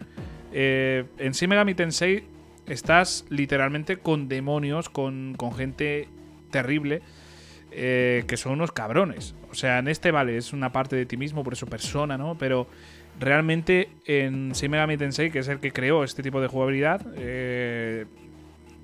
Eh, 0.53 1.05
en 1.17 1.31
Shin 1.33 1.49
Megami 1.49 1.73
Tensei 1.73 2.25
estás 2.67 3.25
literalmente 3.29 3.97
con 3.97 4.27
demonios, 4.27 4.89
con, 4.89 5.35
con 5.37 5.53
gente 5.53 6.07
terrible, 6.51 7.01
eh, 7.71 8.23
que 8.27 8.37
son 8.37 8.53
unos 8.53 8.71
cabrones. 8.71 9.35
O 9.51 9.55
sea, 9.55 9.79
en 9.79 9.87
este, 9.87 10.11
vale, 10.11 10.37
es 10.37 10.53
una 10.53 10.71
parte 10.71 10.95
de 10.95 11.05
ti 11.05 11.17
mismo, 11.17 11.43
por 11.43 11.53
eso 11.53 11.65
persona, 11.65 12.17
¿no? 12.17 12.37
Pero 12.37 12.67
realmente 13.19 13.89
en 14.05 14.51
Shin 14.51 14.71
Megami 14.71 14.97
Tensei, 14.97 15.31
que 15.31 15.39
es 15.39 15.47
el 15.47 15.59
que 15.59 15.71
creó 15.71 16.03
este 16.03 16.21
tipo 16.23 16.39
de 16.41 16.47
jugabilidad, 16.47 17.01
eh, 17.15 18.05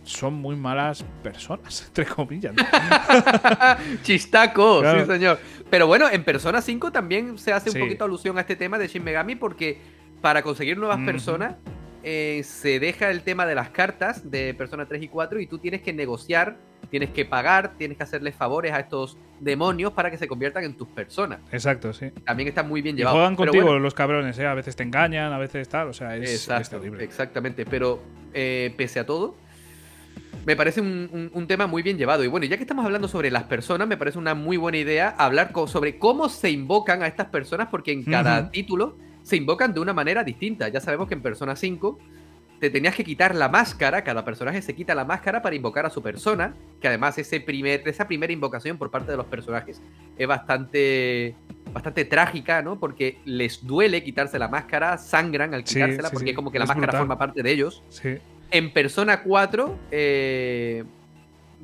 son 0.04 0.34
muy 0.34 0.56
malas 0.56 1.06
personas, 1.24 1.86
entre 1.88 2.06
comillas. 2.06 2.54
Chistaco, 4.04 4.82
Claro. 4.82 5.06
sí, 5.06 5.12
señor. 5.12 5.40
Pero 5.70 5.88
bueno, 5.88 6.08
en 6.12 6.24
Persona 6.24 6.62
5 6.62 6.92
también 6.92 7.38
se 7.38 7.52
hace 7.54 7.70
un 7.72 7.80
poquito 7.80 8.06
alusión 8.06 8.38
a 8.38 8.42
este 8.42 8.56
tema 8.56 8.78
de 8.78 8.88
Shin 8.88 9.04
Megami 9.04 9.36
porque 9.36 9.80
para 10.22 10.42
conseguir 10.42 10.78
nuevas 10.78 11.00
personas 11.06 11.56
eh, 12.04 12.42
se 12.44 12.80
deja 12.80 13.10
el 13.10 13.22
tema 13.22 13.46
de 13.46 13.56
las 13.56 13.70
cartas 13.70 14.30
de 14.30 14.54
Persona 14.54 14.86
3 14.86 15.02
y 15.04 15.08
4 15.08 15.40
y 15.40 15.48
tú 15.48 15.58
tienes 15.58 15.82
que 15.82 15.94
negociar, 15.94 16.58
tienes 16.90 17.10
que 17.12 17.26
pagar, 17.26 17.74
tienes 17.78 17.98
que 17.98 18.04
hacerles 18.04 18.36
favores 18.36 18.74
a 18.74 18.80
estos 18.82 19.18
demonios 19.40 19.94
para 19.94 20.12
que 20.12 20.18
se 20.18 20.28
conviertan 20.28 20.64
en 20.64 20.76
tus 20.76 20.88
personas. 20.90 21.40
Exacto, 21.52 21.94
sí. 21.94 22.12
También 22.26 22.50
está 22.50 22.62
muy 22.64 22.82
bien 22.82 22.96
Y 22.96 23.00
llevado. 23.00 23.16
juegan 23.18 23.36
Pero 23.36 23.48
contigo 23.52 23.66
bueno, 23.66 23.80
los 23.80 23.94
cabrones, 23.94 24.38
¿eh? 24.40 24.46
A 24.46 24.54
veces 24.54 24.76
te 24.76 24.84
engañan, 24.84 25.32
a 25.34 25.38
veces 25.38 25.68
tal, 25.70 25.88
o 25.90 25.94
sea, 25.94 26.16
es, 26.18 26.24
es 26.30 26.42
Exacto, 26.48 26.78
terrible. 26.78 27.04
exactamente. 27.04 27.66
Pero 27.66 28.02
eh, 28.34 28.74
pese 28.78 29.00
a 29.00 29.06
todo, 29.06 29.36
me 30.46 30.56
parece 30.56 30.82
un, 30.82 31.10
un- 31.12 31.32
un 31.34 31.48
tema 31.48 31.68
muy 31.68 31.82
bien 31.84 31.98
llevado. 31.98 32.24
Y 32.24 32.28
bueno, 32.28 32.46
ya 32.46 32.58
que 32.58 32.64
estamos 32.64 32.84
hablando 32.86 33.08
sobre 33.08 33.32
las 33.32 33.44
personas, 33.44 33.88
me 33.88 33.96
parece 33.98 34.18
una 34.18 34.36
muy 34.36 34.58
buena 34.58 34.78
idea 34.78 35.10
hablar 35.18 35.52
sobre 35.68 35.98
cómo 35.98 36.28
se 36.30 36.52
invocan 36.52 37.02
a 37.02 37.08
estas 37.08 37.28
personas, 37.28 37.70
porque 37.72 37.92
en 37.94 38.04
cada 38.04 38.52
título 38.52 38.98
se 39.24 39.36
invocan 39.38 39.74
de 39.74 39.80
una 39.80 39.94
manera 39.94 40.24
distinta. 40.24 40.68
Ya 40.70 40.80
sabemos 40.80 41.08
que 41.08 41.14
en 41.16 41.22
Persona 41.22 41.56
5 41.56 41.98
te 42.60 42.70
tenías 42.70 42.96
que 42.96 43.04
quitar 43.04 43.36
la 43.36 43.50
máscara, 43.50 44.04
cada 44.06 44.24
personaje 44.24 44.62
se 44.62 44.74
quita 44.74 44.96
la 44.96 45.04
máscara 45.04 45.42
para 45.42 45.54
invocar 45.56 45.86
a 45.86 45.90
su 45.90 46.02
persona, 46.02 46.54
que 46.80 46.88
además 46.88 47.18
ese 47.18 47.42
primer, 47.42 47.86
esa 47.88 48.08
primera 48.08 48.32
invocación 48.32 48.78
por 48.78 48.90
parte 48.90 49.12
de 49.12 49.18
los 49.18 49.26
personajes 49.26 49.82
es 50.18 50.28
bastante 50.28 51.36
bastante 51.74 52.06
trágica, 52.06 52.62
¿no? 52.62 52.80
Porque 52.80 53.18
les 53.26 53.66
duele 53.66 54.04
quitarse 54.04 54.38
la 54.38 54.48
máscara, 54.48 54.98
sangran 55.00 55.54
al 55.54 55.64
quitársela, 55.64 56.10
sí, 56.10 56.14
porque 56.14 56.30
sí. 56.30 56.36
como 56.36 56.52
que 56.52 56.60
la 56.60 56.66
Es 56.66 56.70
máscara 56.70 56.86
brutal. 56.92 57.02
forma 57.02 57.18
parte 57.18 57.42
de 57.42 57.52
ellos. 57.52 57.82
En 58.52 58.72
Persona 58.72 59.24
4, 59.24 59.80
eh, 59.90 60.84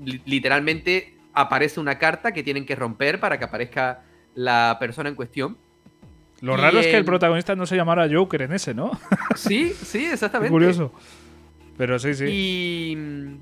li- 0.03 0.21
literalmente 0.25 1.15
aparece 1.33 1.79
una 1.79 1.99
carta 1.99 2.31
que 2.31 2.41
tienen 2.43 2.65
que 2.65 2.75
romper 2.75 3.19
para 3.19 3.37
que 3.37 3.45
aparezca 3.45 4.01
la 4.33 4.77
persona 4.79 5.09
en 5.09 5.15
cuestión. 5.15 5.57
Lo 6.41 6.53
Y 6.53 6.57
raro 6.57 6.79
es 6.79 6.87
que 6.87 6.97
el 6.97 7.05
protagonista 7.05 7.55
no 7.55 7.65
se 7.65 7.75
llamara 7.75 8.07
Joker 8.11 8.43
en 8.43 8.53
ese, 8.53 8.73
¿no? 8.73 8.91
Sí, 9.35 9.73
sí, 9.83 9.99
Qué 9.99 10.13
exactamente. 10.13 10.51
curioso. 10.51 10.91
Pero 11.77 11.97
sí, 11.99 12.13
sí. 12.13 12.25
Y 12.25 13.37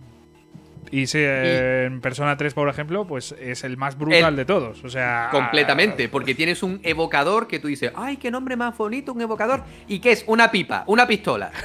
Y 0.91 1.07
sí, 1.07 1.19
en 1.21 1.99
Persona 2.01 2.37
3, 2.37 2.53
por 2.53 2.69
ejemplo, 2.69 3.05
pues 3.05 3.35
es 3.39 3.63
el 3.63 3.77
más 3.77 3.97
brutal 3.97 4.35
de 4.35 4.45
todos. 4.45 4.83
O 4.83 4.89
sea. 4.89 5.29
completamente, 5.31 6.07
porque 6.09 6.33
tienes 6.35 6.63
un 6.63 6.79
evocador 6.83 7.47
que 7.47 7.59
tú 7.59 7.67
dices, 7.67 7.91
ay, 7.95 8.17
qué 8.17 8.31
nombre 8.31 8.55
más 8.55 8.77
bonito, 8.77 9.13
un 9.13 9.21
evocador, 9.21 9.63
y 9.87 9.99
que 9.99 10.11
es 10.11 10.23
una 10.27 10.49
pipa, 10.51 10.83
una 10.87 11.07
pistola. 11.07 11.51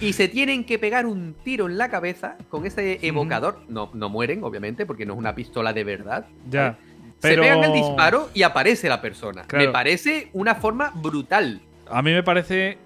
Y 0.00 0.12
se 0.12 0.28
tienen 0.28 0.64
que 0.64 0.78
pegar 0.78 1.06
un 1.06 1.34
tiro 1.42 1.66
en 1.66 1.76
la 1.76 1.88
cabeza 1.88 2.36
con 2.50 2.64
ese 2.64 3.00
evocador. 3.02 3.62
No, 3.68 3.90
no 3.94 4.08
mueren, 4.08 4.44
obviamente, 4.44 4.86
porque 4.86 5.04
no 5.04 5.14
es 5.14 5.18
una 5.18 5.34
pistola 5.34 5.72
de 5.72 5.82
verdad. 5.82 6.26
Ya. 6.48 6.78
Pero 7.20 7.42
pegan 7.42 7.64
el 7.64 7.72
disparo 7.72 8.30
y 8.34 8.42
aparece 8.42 8.88
la 8.88 9.00
persona. 9.00 9.42
Claro. 9.46 9.66
Me 9.66 9.72
parece 9.72 10.30
una 10.32 10.54
forma 10.54 10.92
brutal. 10.94 11.60
A 11.90 12.02
mí 12.02 12.12
me 12.12 12.22
parece 12.22 12.78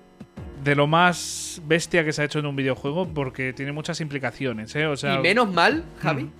de 0.64 0.74
lo 0.76 0.86
más 0.86 1.60
bestia 1.66 2.04
que 2.04 2.12
se 2.12 2.22
ha 2.22 2.24
hecho 2.24 2.38
en 2.38 2.46
un 2.46 2.54
videojuego 2.56 3.08
porque 3.08 3.52
tiene 3.52 3.72
muchas 3.72 4.00
implicaciones, 4.00 4.74
¿eh? 4.76 4.86
O 4.86 4.96
sea. 4.96 5.16
y 5.16 5.18
menos 5.18 5.52
mal, 5.52 5.84
Javi, 6.00 6.24
Mm. 6.24 6.30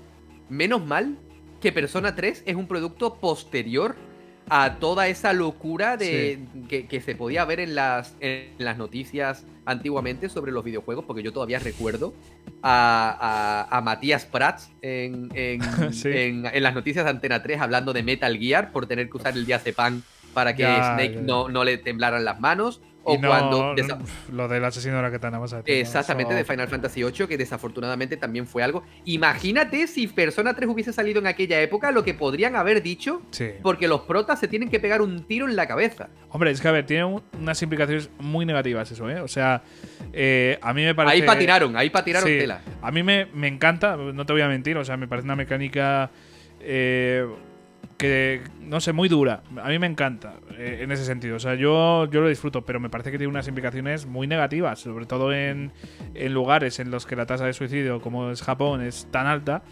menos 0.49 0.85
mal 0.87 1.17
que 1.61 1.73
Persona 1.73 2.15
3 2.15 2.43
es 2.47 2.55
un 2.57 2.67
producto 2.67 3.15
posterior 3.17 3.97
a 4.49 4.77
toda 4.77 5.07
esa 5.09 5.33
locura 5.33 5.97
de 5.97 6.41
que, 6.69 6.87
que 6.87 7.01
se 7.01 7.15
podía 7.15 7.45
ver 7.45 7.61
en 7.61 7.75
las, 7.75 8.17
en 8.21 8.49
las 8.59 8.77
noticias 8.79 9.45
antiguamente 9.65 10.29
sobre 10.29 10.53
los 10.53 10.65
videojuegos, 10.65 11.05
porque 11.05 11.23
yo 11.23 11.33
todavía 11.33 11.59
recuerdo 11.59 12.15
a, 12.63 13.67
a- 13.71 13.77
a 13.79 13.81
Matías 13.81 14.25
Prats 14.25 14.71
en, 14.83 15.31
en, 15.35 15.61
Sí. 15.93 16.09
en- 16.09 16.47
en 16.47 16.63
las 16.63 16.75
noticias 16.75 17.05
de 17.05 17.11
Antena 17.11 17.43
3 17.43 17.61
hablando 17.61 17.93
de 17.93 18.03
Metal 18.03 18.37
Gear 18.39 18.73
por 18.73 18.87
tener 18.87 19.09
que 19.09 19.17
usar 19.17 19.35
el 19.37 19.47
diazepam 19.47 20.03
para 20.35 20.55
que 20.57 20.63
Ya, 20.63 20.95
Snake 20.95 21.15
ya. 21.17 21.21
No, 21.21 21.49
no 21.49 21.63
le 21.65 21.79
temblaran 21.79 22.25
las 22.25 22.41
manos. 22.41 22.81
O 23.05 23.19
no- 23.19 23.29
cuando... 23.29 23.75
Lo 24.33 24.47
del 24.49 24.65
asesino 24.65 24.97
de 24.97 25.03
la 25.03 25.11
katana, 25.11 25.39
vas 25.39 25.53
a 25.53 25.57
decir. 25.59 25.75
¿no? 25.75 25.81
Exactamente, 25.81 26.35
de 26.35 26.45
Final 26.45 26.69
Fantasy 26.69 27.03
VIII, 27.03 27.27
que 27.27 27.37
desafortunadamente 27.37 28.17
también 28.17 28.47
fue 28.47 28.63
algo. 28.63 28.85
Imagínate 29.05 29.87
si 29.87 30.07
Persona 30.07 30.55
3 30.55 30.69
hubiese 30.71 30.93
salido 30.93 31.19
en 31.21 31.27
aquella 31.27 31.61
época, 31.61 31.91
lo 31.91 32.05
que 32.05 32.15
podrían 32.15 32.55
haber 32.57 32.83
dicho, 32.83 33.23
Sí. 33.31 33.51
porque 33.63 33.89
los 33.89 34.03
protas 34.03 34.39
se 34.41 34.49
tienen 34.49 34.69
que 34.69 34.79
pegar 34.81 35.03
un 35.03 35.25
tiro 35.25 35.49
en 35.49 35.57
la 35.57 35.67
cabeza. 35.67 36.09
Hombre, 36.31 36.51
es 36.53 36.61
que 36.61 36.69
a 36.69 36.73
ver, 36.73 36.87
tiene 36.87 37.05
un- 37.05 37.23
unas 37.41 37.61
implicaciones 37.63 38.09
muy 38.19 38.47
negativas 38.47 38.91
eso, 38.91 39.11
¿eh? 39.11 39.21
O 39.21 39.29
sea, 39.29 39.63
eh, 40.13 40.59
a 40.63 40.73
mí 40.73 40.85
me 40.85 40.95
parece. 40.95 41.15
Ahí 41.17 41.23
patinaron, 41.23 41.77
ahí 41.77 41.91
patinaron 41.91 42.29
Sí, 42.29 42.39
tela. 42.39 42.61
A 42.81 42.91
mí 42.91 43.03
me, 43.03 43.27
me 43.35 43.49
encanta, 43.49 43.97
no 43.97 44.25
te 44.27 44.33
voy 44.33 44.43
a 44.43 44.49
mentir, 44.49 44.77
o 44.77 44.85
sea, 44.85 44.97
me 44.97 45.09
parece 45.09 45.25
una 45.27 45.37
mecánica 45.37 46.11
eh, 46.61 47.27
que, 47.99 48.43
no 48.61 48.81
sé, 48.81 48.93
muy 48.93 49.09
dura. 49.09 49.43
A 49.63 49.69
mí 49.69 49.79
me 49.79 49.87
encanta 49.87 50.35
eh, 50.59 50.79
en 50.83 50.91
ese 50.93 51.05
sentido. 51.05 51.37
O 51.37 51.39
sea, 51.41 51.55
yo, 51.55 52.07
yo 52.11 52.21
lo 52.21 52.29
disfruto, 52.29 52.63
pero 52.63 52.81
me 52.81 52.91
parece 52.91 53.11
que 53.13 53.19
tiene 53.19 53.31
unas 53.31 53.47
implicaciones 53.49 54.07
muy 54.07 54.27
negativas, 54.27 54.81
sobre 54.81 55.07
todo 55.07 55.33
en, 55.33 55.73
en 56.15 56.35
lugares 56.35 56.79
en 56.81 56.91
los 56.91 57.07
que 57.07 57.15
la 57.17 57.27
tasa 57.27 57.47
de 57.47 57.53
suicidio, 57.53 58.01
como 58.01 58.31
es 58.31 58.43
Japón, 58.43 58.83
es 58.83 59.07
tan 59.11 59.27
alta. 59.27 59.63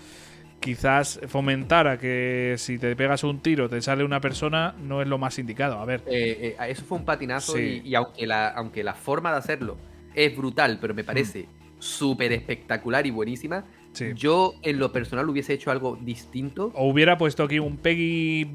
Quizás 0.60 1.20
fomentar 1.26 1.88
a 1.88 1.96
que 1.98 2.56
si 2.58 2.78
te 2.78 2.94
pegas 2.94 3.24
un 3.24 3.40
tiro 3.40 3.70
te 3.70 3.80
sale 3.80 4.04
una 4.04 4.20
persona 4.20 4.74
no 4.78 5.00
es 5.00 5.08
lo 5.08 5.16
más 5.16 5.38
indicado. 5.38 5.78
A 5.80 5.86
ver, 5.86 6.02
Eh, 6.06 6.54
eh, 6.60 6.66
eso 6.68 6.84
fue 6.84 6.98
un 6.98 7.06
patinazo 7.06 7.54
Sí. 7.54 7.80
y, 7.82 7.88
y 7.88 7.94
aunque, 7.94 8.26
la, 8.26 8.48
aunque 8.48 8.84
la 8.84 8.92
forma 8.92 9.30
de 9.32 9.38
hacerlo 9.38 9.78
es 10.14 10.36
brutal, 10.36 10.76
pero 10.78 10.92
me 10.92 11.02
parece 11.02 11.44
Mm. 11.44 11.46
súper 11.82 12.32
espectacular 12.32 13.06
y 13.06 13.10
buenísima, 13.10 13.64
Sí. 13.93 14.12
Yo, 14.14 14.55
en 14.62 14.78
lo 14.78 14.93
personal, 14.93 15.28
hubiese 15.28 15.53
hecho 15.53 15.70
algo 15.70 15.99
distinto. 16.01 16.70
O 16.74 16.88
hubiera 16.88 17.18
puesto 17.18 17.43
aquí 17.43 17.59
un 17.59 17.76
Peggy 17.76 18.49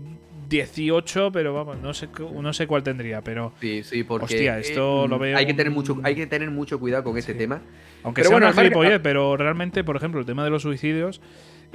18, 0.49 1.31
pero 1.31 1.53
vamos, 1.53 1.77
no 1.81 1.93
sé, 1.93 2.07
no 2.41 2.53
sé 2.53 2.67
cuál 2.67 2.83
tendría, 2.83 3.21
pero 3.21 3.51
Sí, 3.59 3.83
sí, 3.83 4.03
porque. 4.03 4.25
Hostia, 4.35 4.59
esto 4.59 5.05
mm, 5.05 5.09
lo 5.09 5.19
veo 5.19 5.37
Hay 5.37 5.45
que, 5.45 5.53
tener 5.53 5.71
mucho, 5.71 5.99
hay 6.03 6.15
que 6.15 6.27
tener 6.27 6.51
mucho 6.51 6.79
cuidado 6.79 7.03
con 7.03 7.17
este 7.17 7.33
Sí. 7.33 7.37
tema. 7.39 7.61
aunque 8.03 8.21
Pero 8.21 8.29
sea 8.29 8.35
bueno, 8.39 8.47
una 8.51 8.61
gilipollez, 8.61 8.99
pero 9.01 9.35
realmente, 9.35 9.83
por 9.83 9.95
ejemplo, 9.97 10.19
el 10.19 10.25
tema 10.25 10.43
de 10.43 10.51
los 10.51 10.61
suicidios, 10.61 11.19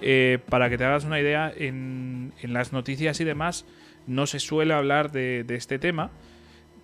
eh, 0.00 0.38
para 0.48 0.70
que 0.70 0.78
te 0.78 0.84
hagas 0.84 1.04
una 1.04 1.20
idea, 1.20 1.52
en, 1.54 2.32
en 2.40 2.52
las 2.52 2.72
noticias 2.72 3.20
y 3.20 3.24
demás 3.24 3.66
no 4.06 4.26
se 4.26 4.38
suele 4.38 4.72
hablar 4.72 5.10
de, 5.12 5.44
de 5.44 5.56
este 5.56 5.78
tema 5.78 6.10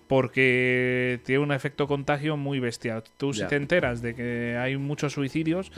porque 0.07 1.19
tiene 1.25 1.43
un 1.43 1.51
efecto 1.51 1.87
contagio 1.87 2.37
muy 2.37 2.59
bestia. 2.59 3.03
Tú 3.17 3.33
si 3.33 3.45
te 3.45 3.55
enteras 3.55 4.01
de 4.01 4.15
que 4.15 4.57
hay 4.59 4.77
muchos 4.77 5.13
suicidios, 5.13 5.71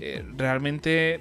eh, 0.00 0.24
realmente 0.36 1.20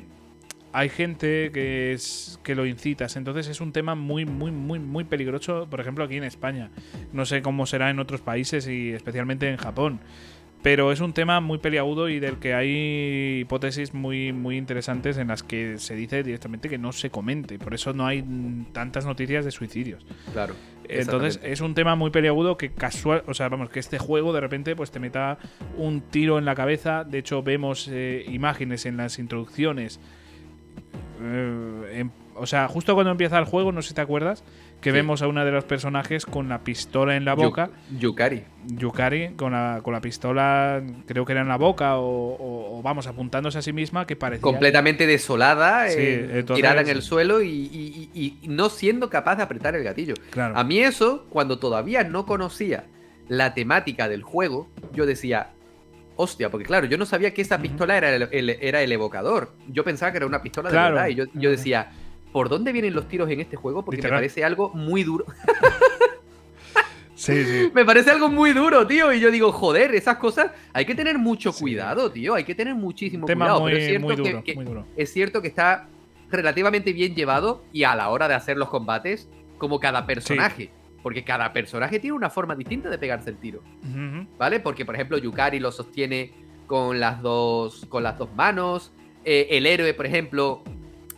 hay 0.73 0.89
gente 0.89 1.51
que 1.53 1.93
es 1.93 2.37
que 2.43 2.53
lo 2.53 2.65
incitas. 2.65 3.15
Entonces 3.15 3.47
es 3.47 3.61
un 3.61 3.71
tema 3.71 3.95
muy, 3.95 4.25
muy, 4.25 4.51
muy, 4.51 4.77
muy 4.77 5.05
peligroso, 5.05 5.67
por 5.69 5.79
ejemplo, 5.79 6.03
aquí 6.03 6.17
en 6.17 6.25
España. 6.25 6.69
No 7.13 7.25
sé 7.25 7.41
cómo 7.41 7.65
será 7.65 7.89
en 7.89 7.99
otros 7.99 8.19
países 8.19 8.67
y 8.67 8.91
especialmente 8.91 9.49
en 9.49 9.55
Japón. 9.55 10.01
Pero 10.65 10.91
es 10.91 10.99
un 10.99 11.13
tema 11.13 11.41
muy 11.41 11.59
peliagudo 11.59 12.09
y 12.09 12.19
del 12.19 12.37
que 12.39 12.55
hay 12.55 13.41
hipótesis 13.41 13.93
muy, 13.93 14.33
muy 14.33 14.57
interesantes 14.57 15.15
en 15.19 15.27
las 15.27 15.43
que 15.43 15.77
se 15.77 15.93
dice 15.95 16.23
directamente 16.23 16.69
que 16.69 16.79
no 16.79 16.91
se 16.91 17.11
comente. 17.11 17.59
Por 17.59 17.75
eso 17.75 17.93
no 17.93 18.07
hay 18.07 18.23
tantas 18.73 19.05
noticias 19.05 19.45
de 19.45 19.51
suicidios. 19.51 20.03
Claro. 20.33 20.55
Entonces 20.89 21.39
es 21.43 21.61
un 21.61 21.75
tema 21.75 21.95
muy 21.95 22.09
peliagudo 22.09 22.57
que 22.57 22.71
casual, 22.71 23.21
o 23.27 23.35
sea, 23.35 23.47
vamos, 23.47 23.69
que 23.69 23.79
este 23.79 23.99
juego 23.99 24.33
de 24.33 24.41
repente 24.41 24.75
pues 24.75 24.89
te 24.89 24.99
meta 24.99 25.37
un 25.77 26.01
tiro 26.01 26.39
en 26.39 26.45
la 26.45 26.55
cabeza. 26.55 27.03
De 27.03 27.19
hecho 27.19 27.43
vemos 27.43 27.87
eh, 27.91 28.25
imágenes 28.27 28.87
en 28.87 28.97
las 28.97 29.19
introducciones. 29.19 29.99
eh, 31.21 31.99
en- 31.99 32.11
o 32.37 32.47
sea, 32.47 32.67
justo 32.67 32.95
cuando 32.95 33.11
empieza 33.11 33.37
el 33.37 33.45
juego, 33.45 33.71
no 33.71 33.81
sé 33.83 33.89
si 33.89 33.93
te 33.93 34.01
acuerdas, 34.01 34.43
que 34.81 34.91
Sí. 34.91 34.95
vemos 34.95 35.21
a 35.23 35.27
una 35.27 35.43
de 35.43 35.51
los 35.51 35.63
personajes 35.63 36.25
con 36.27 36.47
la 36.47 36.59
pistola 36.63 37.15
en 37.15 37.25
la 37.25 37.33
boca. 37.33 37.71
Yukari. 37.97 38.43
Yukari 38.67 39.29
con 39.35 39.51
la, 39.53 39.79
con 39.81 39.93
la 39.93 40.01
pistola, 40.01 40.83
creo 41.07 41.25
que 41.25 41.31
era 41.31 41.41
en 41.41 41.47
la 41.47 41.57
boca, 41.57 41.97
o, 41.97 42.03
o- 42.35 42.77
o, 42.79 42.81
vamos, 42.83 43.07
apuntándose 43.07 43.57
a 43.57 43.61
sí 43.63 43.73
misma, 43.73 44.05
que 44.05 44.15
parecía. 44.15 44.41
Completamente 44.41 45.07
desolada, 45.07 45.89
Sí, 45.89 45.97
eh, 45.99 46.29
entonces- 46.39 46.55
tirada 46.57 46.81
en 46.81 46.89
el 46.89 47.01
suelo 47.01 47.41
y, 47.41 47.49
y- 47.49 48.09
y- 48.13 48.37
y 48.43 48.47
no 48.47 48.69
siendo 48.69 49.09
capaz 49.09 49.37
de 49.37 49.43
apretar 49.43 49.75
el 49.75 49.83
gatillo. 49.83 50.13
Claro. 50.29 50.55
A 50.57 50.63
mí 50.63 50.79
eso, 50.79 51.25
cuando 51.29 51.57
todavía 51.57 52.03
no 52.03 52.25
conocía 52.27 52.83
la 53.27 53.55
temática 53.55 54.07
del 54.07 54.21
juego, 54.21 54.69
yo 54.93 55.07
decía, 55.07 55.49
hostia, 56.15 56.49
porque 56.51 56.65
claro, 56.65 56.85
yo 56.85 56.97
no 56.97 57.05
sabía 57.07 57.33
que 57.33 57.41
esa 57.41 57.57
pistola 57.59 57.97
era 57.97 58.15
el, 58.15 58.29
el- 58.31 58.49
era 58.61 58.81
el 58.81 58.91
evocador. 58.91 59.51
Yo 59.67 59.83
pensaba 59.83 60.11
que 60.11 60.17
era 60.17 60.27
una 60.27 60.41
pistola 60.43 60.69
de 60.69 60.75
verdad. 60.77 61.07
Y 61.07 61.15
yo, 61.15 61.25
yo 61.33 61.49
decía, 61.49 61.91
¿por 62.35 62.49
dónde 62.49 62.73
vienen 62.73 62.93
los 62.93 63.07
tiros 63.07 63.29
en 63.29 63.39
este 63.39 63.55
juego? 63.55 63.85
Porque 63.85 63.95
Literal. 63.95 64.17
me 64.17 64.17
parece 64.17 64.43
algo 64.43 64.69
muy 64.73 65.03
duro. 65.05 65.23
Sí, 67.15 67.45
sí. 67.45 67.71
me 67.73 67.85
parece 67.85 68.11
algo 68.11 68.27
muy 68.27 68.51
duro, 68.51 68.85
tío. 68.85 69.13
Y 69.13 69.21
yo 69.21 69.31
digo, 69.31 69.53
joder, 69.53 69.95
esas 69.95 70.17
cosas 70.17 70.51
hay 70.73 70.83
que 70.85 70.95
tener 70.95 71.17
mucho 71.17 71.53
Sí. 71.53 71.61
cuidado, 71.63 72.11
tío. 72.11 72.35
Hay 72.35 72.43
que 72.43 72.53
tener 72.53 72.75
muchísimo 72.75 73.25
tema 73.25 73.45
cuidado. 73.45 73.61
muy, 73.61 73.71
pero 73.71 73.81
es 73.81 73.87
cierto 73.89 74.05
muy 74.07 74.15
que- 74.17 74.21
duro, 74.31 74.43
que, 74.43 74.55
muy 74.55 74.65
duro. 74.65 74.85
es 74.97 75.13
cierto 75.13 75.41
que 75.41 75.47
está 75.47 75.87
relativamente 76.29 76.91
bien 76.91 77.15
llevado 77.15 77.63
y 77.71 77.83
a 77.83 77.95
la 77.95 78.09
hora 78.09 78.27
de 78.27 78.33
hacer 78.33 78.57
los 78.57 78.67
combates, 78.67 79.29
como 79.57 79.79
cada 79.79 80.05
personaje. 80.05 80.71
Porque 81.01 81.23
cada 81.23 81.53
personaje 81.53 81.99
tiene 82.01 82.17
una 82.17 82.29
forma 82.29 82.53
distinta 82.53 82.89
de 82.89 82.97
pegarse 82.97 83.29
el 83.29 83.37
tiro. 83.37 83.61
¿vale? 84.37 84.59
Porque, 84.59 84.83
por 84.83 84.95
ejemplo, 84.95 85.17
Yukari 85.17 85.59
lo 85.61 85.71
sostiene 85.71 86.33
con 86.67 86.99
las 86.99 87.21
dos, 87.21 87.85
con 87.87 88.03
las 88.03 88.17
dos 88.17 88.33
manos. 88.35 88.91
Eh, 89.23 89.47
el 89.51 89.67
héroe, 89.67 89.93
por 89.93 90.05
ejemplo, 90.05 90.63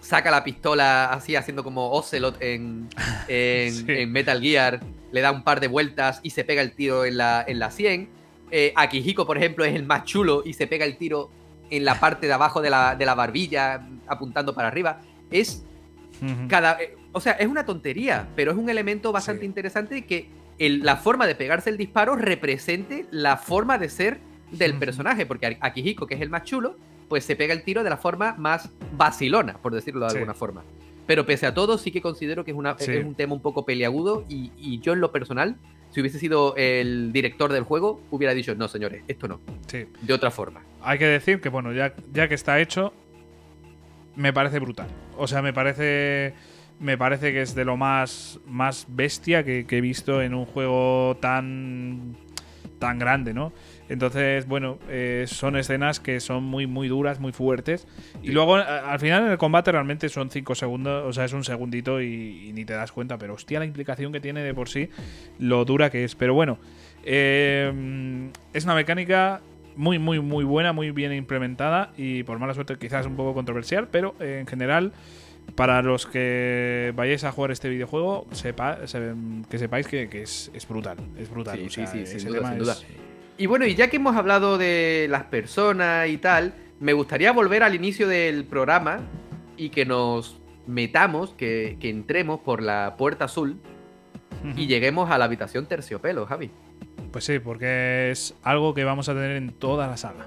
saca 0.07 0.31
la 0.31 0.43
pistola 0.43 1.11
así, 1.11 1.35
haciendo 1.35 1.63
como 1.63 1.91
Ocelot 1.91 2.41
en, 2.41 2.87
en, 3.27 3.73
Sí. 3.73 3.85
en 3.87 4.11
Metal 4.11 4.41
Gear. 4.41 4.79
Le 5.11 5.21
da 5.21 5.31
un 5.31 5.43
par 5.43 5.59
de 5.59 5.67
vueltas 5.67 6.19
y 6.23 6.29
se 6.31 6.43
pega 6.43 6.61
el 6.61 6.71
tiro 6.73 7.03
en 7.05 7.17
la, 7.17 7.43
en 7.47 7.59
la 7.59 7.71
100. 7.71 8.09
Eh, 8.51 8.71
Akihiko, 8.75 9.25
por 9.25 9.37
ejemplo, 9.37 9.65
es 9.65 9.75
el 9.75 9.83
más 9.85 10.03
chulo 10.05 10.43
y 10.45 10.53
se 10.53 10.67
pega 10.67 10.85
el 10.85 10.97
tiro 10.97 11.29
en 11.69 11.83
la 11.83 11.99
parte 11.99 12.27
de 12.27 12.33
abajo 12.33 12.61
de 12.61 12.69
la, 12.69 12.95
de 12.95 13.05
la 13.05 13.15
barbilla, 13.15 13.85
apuntando 14.07 14.53
para 14.55 14.69
arriba. 14.69 15.01
Es 15.29 15.63
cada. 16.47 16.81
eh, 16.81 16.95
o 17.11 17.19
sea, 17.19 17.33
es 17.33 17.47
una 17.47 17.65
tontería, 17.65 18.27
pero 18.35 18.51
es 18.51 18.57
un 18.57 18.69
elemento 18.69 19.11
bastante 19.11 19.41
Sí. 19.41 19.45
interesante 19.47 20.05
que 20.05 20.29
el- 20.59 20.83
la 20.83 20.95
forma 20.97 21.27
de 21.27 21.35
pegarse 21.35 21.69
el 21.69 21.77
disparo 21.77 22.15
represente 22.15 23.05
la 23.11 23.37
forma 23.37 23.77
de 23.77 23.89
ser 23.89 24.19
del 24.51 24.77
personaje. 24.79 25.25
Porque 25.25 25.57
Akihiko, 25.59 26.07
que 26.07 26.15
es 26.15 26.21
el 26.21 26.29
más 26.29 26.43
chulo, 26.43 26.77
pues 27.07 27.23
se 27.23 27.35
pega 27.35 27.53
el 27.53 27.63
tiro 27.63 27.83
de 27.83 27.89
la 27.89 27.97
forma 27.97 28.35
más 28.37 28.69
vacilona, 28.93 29.57
por 29.59 29.73
decirlo 29.73 30.05
de 30.05 30.09
Sí. 30.11 30.17
alguna 30.17 30.33
forma. 30.33 30.63
Pero 31.05 31.25
pese 31.25 31.45
a 31.45 31.53
todo, 31.53 31.77
sí 31.77 31.91
que 31.91 32.01
considero 32.01 32.43
que 32.43 32.51
es, 32.51 32.57
una, 32.57 32.77
Sí. 32.77 32.91
es 32.91 33.05
un 33.05 33.15
tema 33.15 33.33
un 33.33 33.41
poco 33.41 33.65
peliagudo 33.65 34.25
y, 34.27 34.51
y 34.57 34.79
yo 34.79 34.93
en 34.93 34.99
lo 34.99 35.11
personal, 35.11 35.55
si 35.91 36.01
hubiese 36.01 36.19
sido 36.19 36.53
el 36.57 37.13
director 37.13 37.53
del 37.53 37.63
juego, 37.63 38.01
hubiera 38.11 38.33
dicho, 38.33 38.53
no 38.55 38.67
señores, 38.67 39.03
esto 39.07 39.27
no, 39.29 39.39
Sí. 39.67 39.85
de 40.01 40.13
otra 40.13 40.31
forma. 40.31 40.61
Hay 40.81 40.97
que 40.99 41.05
decir 41.05 41.39
que, 41.39 41.47
bueno, 41.49 41.71
ya, 41.71 41.93
ya 42.11 42.27
que 42.27 42.35
está 42.35 42.59
hecho, 42.59 42.91
me 44.15 44.33
parece 44.33 44.59
brutal. 44.59 44.87
O 45.17 45.27
sea, 45.27 45.41
me 45.41 45.53
parece. 45.53 46.33
Me 46.79 46.95
parece 46.95 47.31
que 47.33 47.41
es 47.41 47.55
de 47.55 47.65
lo 47.65 47.75
más, 47.75 48.39
más 48.45 48.85
bestia 48.87 49.43
que, 49.43 49.65
que 49.65 49.79
he 49.79 49.81
visto 49.81 50.21
en 50.21 50.33
un 50.35 50.45
juego 50.45 51.17
tan. 51.19 52.15
tan 52.79 52.99
grande, 52.99 53.33
¿no? 53.33 53.51
Entonces, 53.89 54.45
bueno, 54.47 54.79
eh, 54.89 55.25
son 55.27 55.55
escenas 55.55 55.99
que 55.99 56.19
son 56.19 56.43
muy, 56.43 56.67
muy 56.67 56.87
duras, 56.87 57.19
muy 57.19 57.31
fuertes. 57.31 57.87
Y 58.21 58.31
luego, 58.31 58.55
a- 58.57 58.91
al 58.91 58.99
final, 58.99 59.23
en 59.25 59.31
el 59.31 59.37
combate 59.37 59.71
realmente 59.71 60.09
son 60.09 60.29
5 60.29 60.55
segundos, 60.55 61.05
o 61.05 61.13
sea, 61.13 61.25
es 61.25 61.33
un 61.33 61.43
segundito 61.43 62.01
y, 62.01 62.47
y 62.49 62.53
ni 62.53 62.65
te 62.65 62.73
das 62.73 62.91
cuenta. 62.91 63.17
Pero 63.17 63.33
hostia, 63.35 63.59
la 63.59 63.65
implicación 63.65 64.11
que 64.11 64.19
tiene 64.19 64.41
de 64.43 64.53
por 64.53 64.67
sí, 64.69 64.89
lo 65.39 65.63
dura 65.65 65.89
que 65.89 66.03
es. 66.03 66.15
Pero 66.15 66.33
bueno, 66.33 66.57
eh, 67.05 68.29
es 68.53 68.65
una 68.65 68.75
mecánica 68.75 69.41
muy, 69.75 69.99
muy, 69.99 70.19
muy 70.19 70.43
buena, 70.43 70.73
muy 70.73 70.91
bien 70.91 71.13
implementada 71.13 71.91
y 71.97 72.23
por 72.23 72.39
mala 72.39 72.53
suerte 72.53 72.77
quizás 72.77 73.05
un 73.05 73.15
poco 73.15 73.33
controversial, 73.33 73.87
pero 73.91 74.15
eh, 74.19 74.39
en 74.41 74.47
general, 74.47 74.91
para 75.55 75.81
los 75.81 76.05
que 76.07 76.91
vayáis 76.95 77.23
a 77.23 77.31
jugar 77.31 77.51
este 77.51 77.69
videojuego, 77.69 78.27
sepa, 78.31 78.85
se- 78.87 79.13
que 79.49 79.57
sepáis 79.57 79.87
que, 79.87 80.09
que 80.09 80.23
es, 80.23 80.51
es 80.53 80.67
brutal, 80.67 80.97
es 81.17 81.29
brutal. 81.29 81.57
Sí, 81.59 81.65
o 81.65 81.69
sí, 81.69 81.75
sea, 81.75 81.87
sí, 82.05 82.19
sin 82.19 82.27
duda, 82.29 82.49
sin 82.49 82.57
es- 82.57 82.63
duda. 82.63 82.75
Y 83.37 83.45
bueno, 83.45 83.65
y 83.65 83.75
ya 83.75 83.89
que 83.89 83.97
hemos 83.97 84.15
hablado 84.15 84.57
de 84.57 85.07
las 85.09 85.25
personas 85.25 86.09
y 86.09 86.17
tal, 86.17 86.55
me 86.79 86.93
gustaría 86.93 87.31
volver 87.31 87.63
al 87.63 87.75
inicio 87.75 88.07
del 88.07 88.45
programa 88.45 89.01
y 89.57 89.69
que 89.69 89.85
nos 89.85 90.39
metamos, 90.65 91.33
que, 91.35 91.77
que 91.79 91.89
entremos 91.89 92.39
por 92.39 92.63
la 92.63 92.95
puerta 92.97 93.25
azul 93.25 93.59
y 94.55 94.67
lleguemos 94.67 95.09
a 95.11 95.17
la 95.17 95.25
habitación 95.25 95.65
terciopelo, 95.65 96.25
Javi. 96.25 96.51
Pues 97.11 97.25
sí, 97.25 97.39
porque 97.39 98.11
es 98.11 98.33
algo 98.43 98.73
que 98.73 98.83
vamos 98.83 99.09
a 99.09 99.13
tener 99.13 99.31
en 99.31 99.51
toda 99.51 99.87
la 99.87 99.97
saga. 99.97 100.25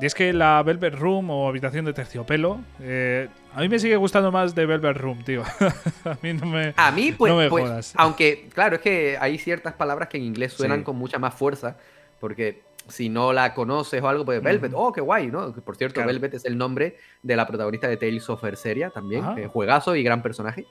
Y 0.00 0.06
es 0.06 0.14
que 0.14 0.32
la 0.32 0.62
Velvet 0.62 0.94
Room 0.94 1.28
o 1.30 1.48
habitación 1.48 1.84
de 1.84 1.92
terciopelo, 1.92 2.60
eh, 2.80 3.28
a 3.54 3.60
mí 3.60 3.68
me 3.68 3.78
sigue 3.80 3.96
gustando 3.96 4.30
más 4.30 4.54
de 4.54 4.64
Velvet 4.64 4.96
Room, 4.96 5.24
tío. 5.24 5.42
a 6.04 6.16
mí 6.22 6.32
no 6.34 6.46
me... 6.46 6.72
A 6.76 6.92
mí, 6.92 7.10
pues, 7.12 7.32
No 7.32 7.38
me 7.38 7.48
pues, 7.48 7.64
jodas. 7.64 7.92
aunque, 7.96 8.48
claro, 8.54 8.76
es 8.76 8.80
que 8.82 9.18
hay 9.20 9.38
ciertas 9.38 9.74
palabras 9.74 10.08
que 10.08 10.16
en 10.18 10.22
inglés 10.24 10.52
suenan 10.52 10.78
Sí. 10.80 10.84
con 10.84 10.96
mucha 10.96 11.18
más 11.18 11.34
fuerza, 11.34 11.76
porque 12.20 12.62
si 12.86 13.08
no 13.08 13.32
la 13.32 13.54
conoces 13.54 14.00
o 14.00 14.08
algo, 14.08 14.24
pues 14.24 14.40
Velvet, 14.40 14.72
oh, 14.74 14.92
qué 14.92 15.00
guay, 15.00 15.26
¿no? 15.26 15.52
Por 15.52 15.76
cierto, 15.76 15.94
Claro. 15.94 16.06
Velvet 16.08 16.34
es 16.34 16.44
el 16.44 16.56
nombre 16.56 16.96
de 17.22 17.34
la 17.36 17.46
protagonista 17.46 17.88
de 17.88 17.96
Tales 17.96 18.30
of 18.30 18.40
Berseria 18.40 18.90
también, 18.90 19.24
Ah. 19.24 19.34
eh, 19.36 19.46
juegazo 19.48 19.96
y 19.96 20.02
gran 20.04 20.22
personaje. 20.22 20.64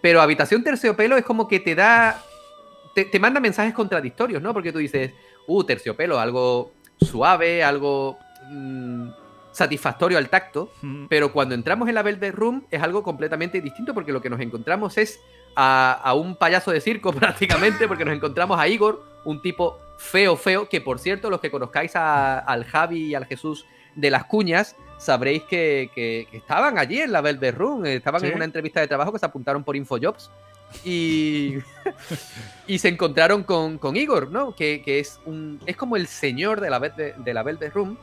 Pero 0.00 0.22
Habitación 0.22 0.64
Terciopelo 0.64 1.18
es 1.18 1.24
como 1.26 1.46
que 1.46 1.60
te 1.60 1.74
da, 1.74 2.18
te, 2.94 3.04
te 3.04 3.20
manda 3.20 3.38
mensajes 3.40 3.74
contradictorios, 3.74 4.40
¿no? 4.40 4.54
Porque 4.54 4.72
tú 4.72 4.78
dices, 4.78 5.12
uh, 5.46 5.62
Terciopelo, 5.64 6.18
algo 6.18 6.72
suave, 6.98 7.62
algo 7.62 8.18
mm, 8.50 9.08
satisfactorio 9.52 10.18
al 10.18 10.28
tacto, 10.28 10.70
Mm, 10.82 11.06
pero 11.08 11.32
cuando 11.32 11.54
entramos 11.54 11.88
en 11.88 11.94
la 11.94 12.02
Velvet 12.02 12.34
Room 12.34 12.64
es 12.70 12.82
algo 12.82 13.02
completamente 13.02 13.60
distinto 13.60 13.94
porque 13.94 14.12
lo 14.12 14.20
que 14.20 14.30
nos 14.30 14.40
encontramos 14.40 14.96
es 14.98 15.20
a, 15.56 15.92
a 16.04 16.14
un 16.14 16.36
payaso 16.36 16.70
de 16.70 16.80
circo 16.80 17.12
prácticamente, 17.12 17.88
porque 17.88 18.04
nos 18.04 18.14
encontramos 18.14 18.58
a 18.60 18.68
Igor, 18.68 19.02
un 19.24 19.42
tipo 19.42 19.78
feo, 19.98 20.36
feo, 20.36 20.68
que 20.68 20.80
por 20.80 20.98
cierto, 20.98 21.28
los 21.30 21.40
que 21.40 21.50
conozcáis 21.50 21.96
a- 21.96 22.38
al 22.38 22.64
Javi 22.64 23.06
y 23.06 23.14
al 23.14 23.26
Jesús 23.26 23.66
de 23.96 24.10
las 24.10 24.24
cuñas, 24.24 24.76
sabréis 24.98 25.42
que, 25.42 25.90
que- 25.94 26.28
que 26.30 26.36
estaban 26.36 26.78
allí 26.78 27.00
en 27.00 27.10
la 27.12 27.20
Velvet 27.20 27.54
Room, 27.56 27.84
eh, 27.84 27.96
estaban 27.96 28.20
Sí. 28.20 28.28
en 28.28 28.36
una 28.36 28.44
entrevista 28.44 28.80
de 28.80 28.86
trabajo 28.86 29.12
que 29.12 29.18
se 29.18 29.26
apuntaron 29.26 29.64
por 29.64 29.74
Infojobs. 29.76 30.30
Y, 30.84 31.56
y 32.68 32.78
se 32.78 32.88
encontraron 32.88 33.42
con, 33.42 33.78
con 33.78 33.96
Igor, 33.96 34.30
¿no? 34.30 34.54
Que, 34.54 34.82
que 34.84 35.00
es, 35.00 35.20
un, 35.26 35.58
es 35.66 35.76
como 35.76 35.96
el 35.96 36.06
señor 36.06 36.60
de 36.60 36.70
la, 36.70 36.78
de 36.78 37.34
la 37.34 37.42
Velvet 37.42 37.74
Room 37.74 37.98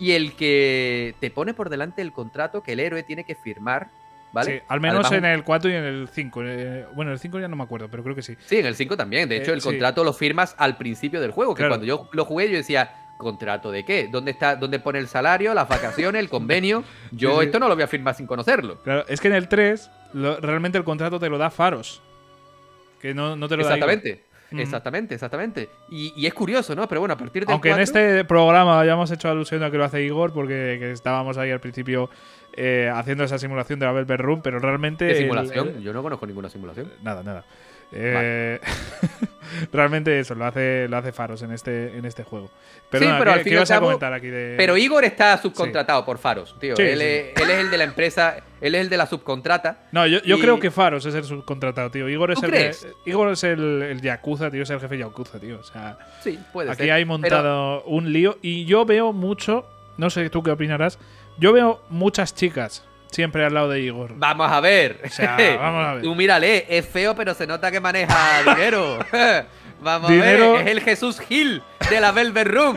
y 0.00 0.12
el 0.12 0.32
que 0.34 1.14
te 1.20 1.30
pone 1.30 1.54
por 1.54 1.68
delante 1.68 2.02
el 2.02 2.12
contrato 2.12 2.62
que 2.62 2.72
el 2.72 2.80
héroe 2.80 3.02
tiene 3.04 3.24
que 3.24 3.34
firmar 3.36 3.88
¿vale? 4.32 4.58
Sí, 4.58 4.64
al 4.68 4.80
menos 4.80 5.06
Además, 5.06 5.12
en 5.18 5.24
el 5.24 5.44
4 5.44 5.70
y 5.70 5.74
en 5.74 5.84
el 5.84 6.08
5. 6.08 6.40
eh, 6.44 6.86
bueno, 6.94 7.10
en 7.10 7.14
el 7.14 7.18
5 7.18 7.38
ya 7.40 7.48
no 7.48 7.56
me 7.56 7.64
acuerdo, 7.64 7.88
pero 7.90 8.02
creo 8.04 8.14
que 8.14 8.22
sí. 8.22 8.36
Sí, 8.46 8.58
en 8.58 8.66
el 8.66 8.74
5 8.76 8.96
también. 8.96 9.28
De 9.28 9.36
hecho, 9.36 9.50
Eh, 9.50 9.54
el 9.54 9.60
sí. 9.60 9.68
contrato 9.68 10.04
lo 10.04 10.12
firmas 10.12 10.54
al 10.58 10.76
principio 10.76 11.20
del 11.20 11.32
juego. 11.32 11.54
Que 11.54 11.60
Claro. 11.60 11.70
cuando 11.72 11.86
yo 11.86 12.08
lo 12.12 12.24
jugué, 12.24 12.48
yo 12.48 12.56
decía, 12.56 12.92
¿contrato 13.18 13.70
de 13.72 13.84
qué? 13.84 14.08
¿Dónde 14.10 14.30
está, 14.30 14.54
dónde 14.56 14.78
pone 14.78 14.98
el 15.00 15.08
salario, 15.08 15.52
las 15.52 15.68
vacaciones, 15.68 16.20
el 16.20 16.28
convenio? 16.28 16.84
Yo 17.10 17.30
Sí, 17.32 17.36
sí. 17.40 17.44
esto 17.46 17.58
no 17.58 17.68
lo 17.68 17.74
voy 17.74 17.82
a 17.82 17.88
firmar 17.88 18.14
sin 18.14 18.26
conocerlo. 18.26 18.80
Claro, 18.82 19.04
es 19.08 19.20
que 19.20 19.26
en 19.28 19.34
el 19.34 19.48
3 19.48 19.90
lo- 20.14 20.38
realmente 20.40 20.78
el 20.78 20.84
contrato 20.84 21.18
te 21.18 21.28
lo 21.28 21.36
da 21.36 21.50
Faros. 21.50 22.00
Que 23.00 23.12
no, 23.14 23.34
no 23.34 23.48
te 23.48 23.56
lo 23.56 23.64
da 23.64 23.76
Igor. 23.76 23.90
Exactamente. 23.90 24.24
Exactamente, 24.58 25.14
exactamente. 25.14 25.68
Y, 25.88 26.12
y 26.16 26.26
es 26.26 26.34
curioso, 26.34 26.74
¿no? 26.74 26.88
Pero 26.88 27.00
bueno, 27.00 27.14
a 27.14 27.16
partir 27.16 27.44
del 27.46 27.52
Aunque 27.52 27.68
en 27.68 27.76
4, 27.76 27.82
este 27.82 28.24
programa 28.24 28.80
hayamos 28.80 29.10
hecho 29.10 29.28
alusión 29.28 29.62
a 29.62 29.70
que 29.70 29.76
lo 29.78 29.84
hace 29.84 30.02
Igor, 30.02 30.32
porque 30.32 30.76
que 30.80 30.90
estábamos 30.92 31.38
ahí 31.38 31.50
al 31.50 31.60
principio 31.60 32.10
eh, 32.56 32.90
haciendo 32.92 33.22
esa 33.24 33.38
simulación 33.38 33.78
de 33.78 33.86
la 33.86 33.92
Velvet 33.92 34.20
Room, 34.20 34.40
pero 34.42 34.58
realmente. 34.58 35.06
¿Qué 35.06 35.12
el- 35.12 35.18
simulación? 35.18 35.68
el- 35.68 35.82
Yo 35.82 35.92
no 35.92 36.02
conozco 36.02 36.26
ninguna 36.26 36.48
simulación. 36.48 36.90
nada, 37.02 37.22
nada. 37.22 37.44
Eh, 37.92 38.60
realmente 39.72 40.18
eso, 40.20 40.34
lo 40.34 40.44
hace, 40.46 40.86
lo 40.88 40.96
hace 40.96 41.12
Faros 41.12 41.42
en 41.42 41.52
este, 41.52 41.96
en 41.96 42.04
este 42.04 42.22
juego. 42.24 42.50
Perdona, 42.90 43.18
pero 43.18 43.30
¿qué, 43.32 43.38
al 43.38 43.44
fin 43.44 43.44
qué 43.44 43.50
y 43.50 43.52
al 43.52 43.58
ibas 43.58 43.70
a 43.70 43.74
cabo- 43.74 43.86
comentar 43.86 44.12
aquí 44.12 44.26
de. 44.28 44.54
Pero 44.56 44.76
Igor 44.76 45.04
está 45.04 45.36
subcontratado 45.38 46.04
por 46.04 46.18
Faros, 46.18 46.56
tío. 46.58 46.76
Sí, 46.76 46.82
él. 46.82 47.00
Es, 47.00 47.40
él 47.40 47.50
es 47.50 47.58
el 47.58 47.70
de 47.70 47.78
la 47.78 47.84
empresa, 47.84 48.36
él 48.60 48.74
es 48.74 48.80
el 48.80 48.88
de 48.88 48.96
la 48.96 49.06
subcontrata. 49.06 49.84
No, 49.92 50.06
yo, 50.06 50.20
yo 50.22 50.36
y- 50.36 50.40
creo 50.40 50.58
que 50.58 50.70
Faros 50.70 51.06
es 51.06 51.14
el 51.14 51.24
subcontratado, 51.24 51.90
tío. 51.90 52.08
Igor 52.08 52.32
es 52.32 52.40
¿Tú 52.40 52.46
el 52.46 52.50
crees? 52.52 52.86
que- 53.04 53.10
Igor 53.10 53.30
es 53.30 53.44
el, 53.44 53.82
el 53.82 54.00
Yakuza, 54.00 54.50
tío, 54.50 54.62
es 54.62 54.70
el 54.70 54.80
jefe 54.80 54.98
Yakuza, 54.98 55.38
tío. 55.38 55.58
O 55.60 55.64
sea, 55.64 55.98
puede 56.52 56.70
aquí 56.70 56.82
ser. 56.84 56.92
hay 56.92 57.02
Pero- 57.04 57.06
montado 57.06 57.82
un 57.84 58.12
lío 58.12 58.38
y 58.42 58.64
yo 58.64 58.84
veo 58.84 59.12
mucho, 59.12 59.66
no 59.96 60.10
sé 60.10 60.28
tú 60.30 60.42
qué 60.42 60.50
opinarás, 60.50 60.98
yo 61.38 61.52
veo 61.52 61.80
muchas 61.90 62.34
chicas 62.34 62.84
siempre 63.10 63.44
al 63.44 63.54
lado 63.54 63.68
de 63.68 63.80
Igor. 63.80 64.12
Vamos 64.16 64.50
a 64.50 64.60
ver. 64.60 65.00
O 65.04 65.08
sea, 65.08 65.36
vamos 65.58 65.86
a 65.86 65.92
ver. 65.94 66.02
Tú 66.04 66.14
mírale, 66.14 66.66
es 66.68 66.86
feo, 66.86 67.14
pero 67.14 67.34
se 67.34 67.46
nota 67.46 67.70
que 67.70 67.80
maneja 67.80 68.16
dinero. 68.54 68.98
Vamos 69.82 70.10
Dinero- 70.10 70.56
a 70.56 70.58
ver, 70.58 70.66
es 70.66 70.72
el 70.72 70.80
Jesús 70.82 71.18
Gil 71.20 71.62
de 71.88 72.00
la 72.02 72.12
Velvet 72.12 72.46
Room. 72.48 72.76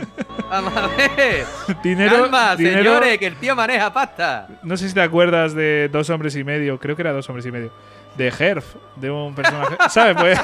Vamos 0.50 0.74
a 0.78 0.88
ver. 0.88 1.44
Dinero, 1.84 2.22
Calma, 2.22 2.56
dinero- 2.56 2.78
señores, 2.78 3.18
que 3.18 3.28
el 3.28 3.36
tío 3.36 3.58
maneja 3.58 3.92
pasta. 3.92 4.48
No 4.64 4.78
sé 4.78 4.88
si 4.88 4.94
te 4.94 5.02
acuerdas 5.02 5.54
de 5.54 5.90
Dos 5.92 6.10
Hombres 6.10 6.34
y 6.38 6.46
Medio, 6.46 6.80
creo 6.80 6.96
que 6.96 7.02
era 7.02 7.12
Dos 7.12 7.28
Hombres 7.28 7.46
y 7.46 7.52
Medio, 7.52 7.72
de 8.16 8.28
Herf, 8.40 8.76
de 8.96 9.12
un 9.12 9.36
personaje. 9.36 9.76
¿Sabes? 9.90 10.16
Pues. 10.16 10.40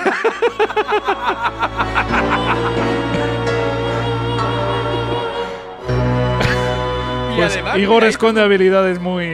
Pues 7.36 7.58
Igor 7.78 8.04
esconde 8.04 8.42
habilidades 8.42 9.00
muy, 9.00 9.26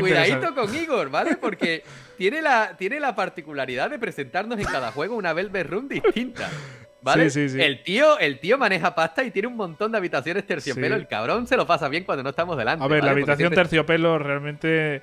muy 0.00 0.10
Cuidadito 0.10 0.54
con 0.54 0.74
Igor, 0.74 1.10
¿vale? 1.10 1.36
Porque 1.36 1.82
tiene 2.18 2.42
la, 2.42 2.76
tiene 2.76 3.00
la 3.00 3.14
particularidad 3.14 3.90
de 3.90 3.98
presentarnos 3.98 4.58
en 4.58 4.64
cada 4.64 4.92
juego 4.92 5.16
una 5.16 5.32
Velvet 5.32 5.66
Room 5.68 5.88
distinta. 5.88 6.50
¿Vale? 7.02 7.30
Sí, 7.30 7.48
sí, 7.48 7.56
sí. 7.56 7.60
El, 7.62 7.82
tío, 7.82 8.18
el 8.20 8.38
tío 8.38 8.58
maneja 8.58 8.94
pasta 8.94 9.24
y 9.24 9.32
tiene 9.32 9.48
un 9.48 9.56
montón 9.56 9.90
de 9.90 9.98
habitaciones 9.98 10.46
terciopelo. 10.46 10.94
El 10.94 11.08
cabrón 11.08 11.48
se 11.48 11.56
lo 11.56 11.66
pasa 11.66 11.88
bien 11.88 12.04
cuando 12.04 12.22
no 12.22 12.30
estamos 12.30 12.56
delante. 12.56 12.84
A 12.84 12.86
ver, 12.88 13.02
la 13.02 13.10
habitación 13.10 13.38
siempre 13.48 13.56
terciopelo 13.56 14.20
realmente 14.20 15.02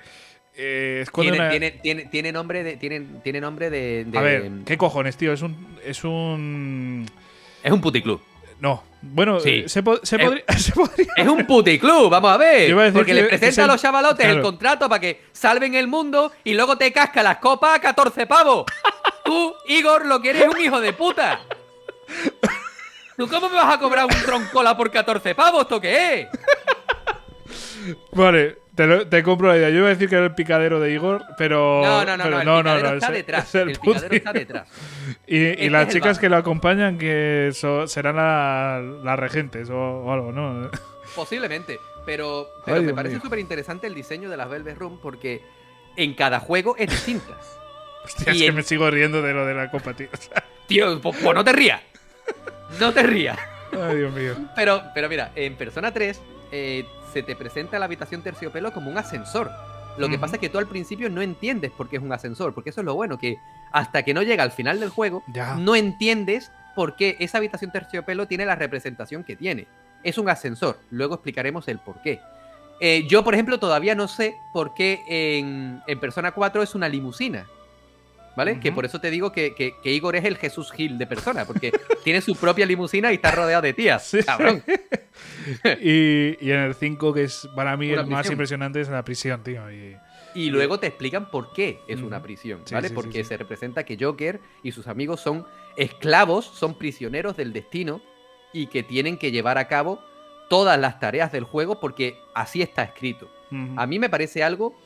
eh, 0.55 1.05
tiene, 1.13 1.37
una... 1.37 1.49
tiene, 1.49 1.71
tiene, 1.71 2.05
tiene 2.05 2.31
nombre 2.31 2.63
de. 2.63 2.77
Tiene, 2.77 3.01
tiene 3.23 3.41
nombre 3.41 3.69
de. 3.69 4.05
de- 4.05 4.17
A 4.17 4.21
ver, 4.21 4.49
¿qué 4.65 4.77
cojones, 4.77 5.17
tío? 5.17 5.33
Es 5.33 5.41
un... 5.41 5.77
Es 5.85 6.03
un... 6.03 7.05
Es 7.63 7.71
un 7.71 7.81
puticlub. 7.81 8.21
No. 8.59 8.83
Bueno, 9.01 9.39
Sí. 9.39 9.63
eh, 9.65 9.69
se, 9.69 9.81
po- 9.81 9.99
se 10.03 10.17
Eh, 10.17 10.19
podría... 10.25 10.43
se 10.57 10.71
podría- 10.73 11.07
Es 11.15 11.27
un 11.27 11.45
puticlub, 11.47 12.09
vamos 12.09 12.31
a 12.31 12.37
ver. 12.37 12.73
A 12.73 12.91
Porque 12.91 13.13
le 13.13 13.21
que- 13.21 13.27
presenta 13.29 13.47
es 13.47 13.59
a 13.59 13.67
los 13.67 13.81
chavalotes 13.81 14.25
el 14.25 14.41
contrato 14.41 14.89
para 14.89 14.99
que 14.99 15.21
salven 15.31 15.73
el 15.75 15.87
mundo 15.87 16.31
y 16.43 16.53
luego 16.53 16.77
te 16.77 16.91
casca 16.91 17.23
las 17.23 17.37
copas 17.37 17.77
a 17.77 17.79
14 17.81 18.27
pavos. 18.27 18.65
Tú, 19.23 19.53
Igor, 19.67 20.05
lo 20.05 20.21
que 20.21 20.31
eres 20.31 20.43
es 20.43 20.49
un 20.53 20.59
hijo 20.59 20.81
de 20.81 20.91
puta. 20.93 21.39
¿Tú 23.15 23.27
cómo 23.27 23.49
me 23.49 23.55
vas 23.55 23.75
a 23.75 23.79
cobrar 23.79 24.05
un 24.05 24.21
troncola 24.25 24.75
por 24.75 24.89
14 24.91 25.35
pavos? 25.35 25.61
¿Esto 25.63 25.79
qué 25.79 26.21
es? 26.21 26.27
Vale, 28.11 28.57
te, 28.79 28.87
lo- 28.87 29.07
te 29.07 29.23
compro 29.23 29.49
la 29.49 29.57
idea. 29.57 29.69
Yo 29.69 29.79
iba 29.79 29.87
a 29.87 29.89
decir 29.89 30.07
que 30.07 30.15
era 30.15 30.23
el 30.23 30.33
picadero 30.35 30.79
de 30.79 30.91
Igor, 30.93 31.25
pero... 31.37 31.81
No, 31.83 32.05
no, 32.05 32.15
no, 32.15 32.23
pero 32.23 32.43
no, 32.45 32.57
el 32.59 32.63
picadero 32.63 32.87
es- 32.87 32.93
está 32.95 33.11
detrás. 33.11 33.43
es 33.49 33.55
El, 33.55 33.71
picadero 33.79 34.15
está 34.15 34.31
detrás. 34.33 34.67
Y, 35.27 35.37
y 35.37 35.45
Este 35.49 35.69
las 35.69 35.87
chicas 35.89 36.17
que 36.17 36.29
lo 36.29 36.37
acompañan 36.37 36.97
que 36.97 37.49
so- 37.53 37.87
serán 37.87 38.15
la- 38.15 38.81
las 39.03 39.19
regentes 39.19 39.69
o, 39.69 39.75
o 39.77 40.11
algo, 40.13 40.31
¿no? 40.31 40.69
Posiblemente. 41.15 41.77
Pero, 42.05 42.47
pero 42.65 42.77
Ay, 42.77 42.81
me 42.83 42.87
Dios 42.87 42.95
parece 42.95 43.19
súper 43.19 43.39
interesante 43.39 43.85
el 43.85 43.93
diseño 43.93 44.29
de 44.29 44.37
las 44.37 44.49
Velvet 44.49 44.77
Room 44.77 44.99
porque 45.01 45.41
en 45.97 46.13
cada 46.13 46.39
juego 46.39 46.75
es 46.77 46.89
distinta. 46.89 47.33
Hostia, 48.05 48.31
Y 48.33 48.37
es 48.37 48.41
que 48.43 48.47
el- 48.47 48.53
me 48.53 48.63
sigo 48.63 48.89
riendo 48.89 49.21
de 49.21 49.33
lo 49.33 49.45
de 49.45 49.53
la 49.55 49.69
copa, 49.69 49.93
tío. 49.93 50.07
Tío, 50.67 51.01
pues, 51.01 51.17
pues 51.21 51.35
no 51.35 51.43
te 51.43 51.51
rías. 51.51 51.81
No 52.79 52.93
te 52.93 53.03
rías. 53.03 53.37
ay, 53.73 53.97
Dios 53.97 54.13
mío. 54.13 54.35
Pero, 54.55 54.81
pero 54.95 55.09
mira, 55.09 55.31
en 55.35 55.55
Persona 55.55 55.91
3 55.91 56.21
eh, 56.51 56.85
se 57.13 57.23
te 57.23 57.35
presenta 57.35 57.79
la 57.79 57.85
habitación 57.85 58.21
terciopelo 58.21 58.71
como 58.73 58.89
un 58.89 58.97
ascensor. 58.97 59.49
Lo 59.97 60.07
que 60.07 60.17
pasa 60.17 60.35
es 60.35 60.39
que 60.39 60.49
tú 60.49 60.57
al 60.59 60.67
principio 60.67 61.09
no 61.09 61.21
entiendes 61.21 61.71
por 61.71 61.89
qué 61.89 61.97
es 61.97 62.01
un 62.03 62.13
ascensor, 62.13 62.53
porque 62.53 62.69
eso 62.69 62.79
es 62.81 62.85
lo 62.85 62.95
bueno, 62.95 63.17
que 63.17 63.37
hasta 63.71 64.03
que 64.03 64.13
no 64.13 64.21
llega 64.23 64.43
al 64.43 64.51
final 64.51 64.79
del 64.79 64.89
juego, 64.89 65.23
Ya. 65.27 65.55
no 65.55 65.75
entiendes 65.75 66.51
por 66.75 66.95
qué 66.95 67.17
esa 67.19 67.39
habitación 67.39 67.71
terciopelo 67.71 68.25
tiene 68.27 68.45
la 68.45 68.55
representación 68.55 69.23
que 69.25 69.35
tiene. 69.35 69.67
Es 70.03 70.17
un 70.17 70.29
ascensor, 70.29 70.79
luego 70.91 71.15
explicaremos 71.15 71.67
el 71.67 71.79
por 71.79 72.01
qué. 72.01 72.21
Eh, 72.79 73.05
yo, 73.09 73.25
por 73.25 73.33
ejemplo, 73.33 73.59
todavía 73.59 73.93
no 73.93 74.07
sé 74.07 74.35
por 74.53 74.73
qué 74.73 75.01
en, 75.07 75.81
en 75.85 75.99
Persona 75.99 76.31
4 76.31 76.63
es 76.63 76.75
una 76.75 76.87
limusina. 76.87 77.45
¿Vale? 78.39 78.59
Que 78.61 78.71
por 78.71 78.85
eso 78.85 79.01
te 79.01 79.11
digo 79.11 79.31
que, 79.33 79.53
que- 79.53 79.75
que 79.83 79.91
Igor 79.91 80.15
es 80.15 80.23
el 80.23 80.37
Jesús 80.37 80.71
Gil 80.71 80.97
de 80.97 81.05
persona, 81.05 81.43
porque 81.45 81.71
tiene 82.05 82.21
su 82.21 82.35
propia 82.37 82.65
limusina 82.65 83.11
y 83.11 83.15
está 83.15 83.31
rodeado 83.31 83.61
de 83.61 83.73
tías. 83.73 84.07
Sí. 84.07 84.19
Cabrón. 84.23 84.63
Y, 85.81 86.37
y 86.45 86.51
en 86.51 86.59
el 86.59 86.73
5, 86.75 87.13
que 87.13 87.23
es 87.23 87.47
para 87.55 87.75
mí 87.75 87.91
Una 87.91 88.01
el 88.01 88.07
más 88.07 88.29
impresionante, 88.29 88.79
es 88.81 88.87
la 88.89 89.03
prisión, 89.03 89.43
tío. 89.43 89.69
Y, 89.71 89.97
Y 90.33 90.49
luego 90.49 90.79
te 90.79 90.87
explican 90.87 91.29
por 91.29 91.51
qué 91.51 91.81
es 91.87 92.01
una 92.01 92.21
prisión, 92.21 92.61
¿vale? 92.71 92.87
sí, 92.87 92.93
sí, 92.93 92.95
Porque 92.95 93.23
sí. 93.23 93.29
se 93.29 93.37
representa 93.37 93.83
que 93.83 93.97
Joker 93.99 94.39
y 94.63 94.71
sus 94.71 94.87
amigos 94.87 95.19
son 95.19 95.45
esclavos, 95.75 96.45
son 96.45 96.77
prisioneros 96.77 97.35
del 97.35 97.51
destino 97.51 98.01
y 98.53 98.67
que 98.67 98.83
tienen 98.83 99.17
que 99.17 99.31
llevar 99.31 99.57
a 99.57 99.67
cabo 99.67 99.99
todas 100.49 100.79
las 100.79 100.99
tareas 100.99 101.31
del 101.31 101.43
juego 101.43 101.79
porque 101.79 102.17
así 102.33 102.61
está 102.61 102.83
escrito. 102.83 103.29
A 103.77 103.85
mí 103.87 103.97
me 103.99 104.09
parece 104.09 104.43
algo 104.43 104.79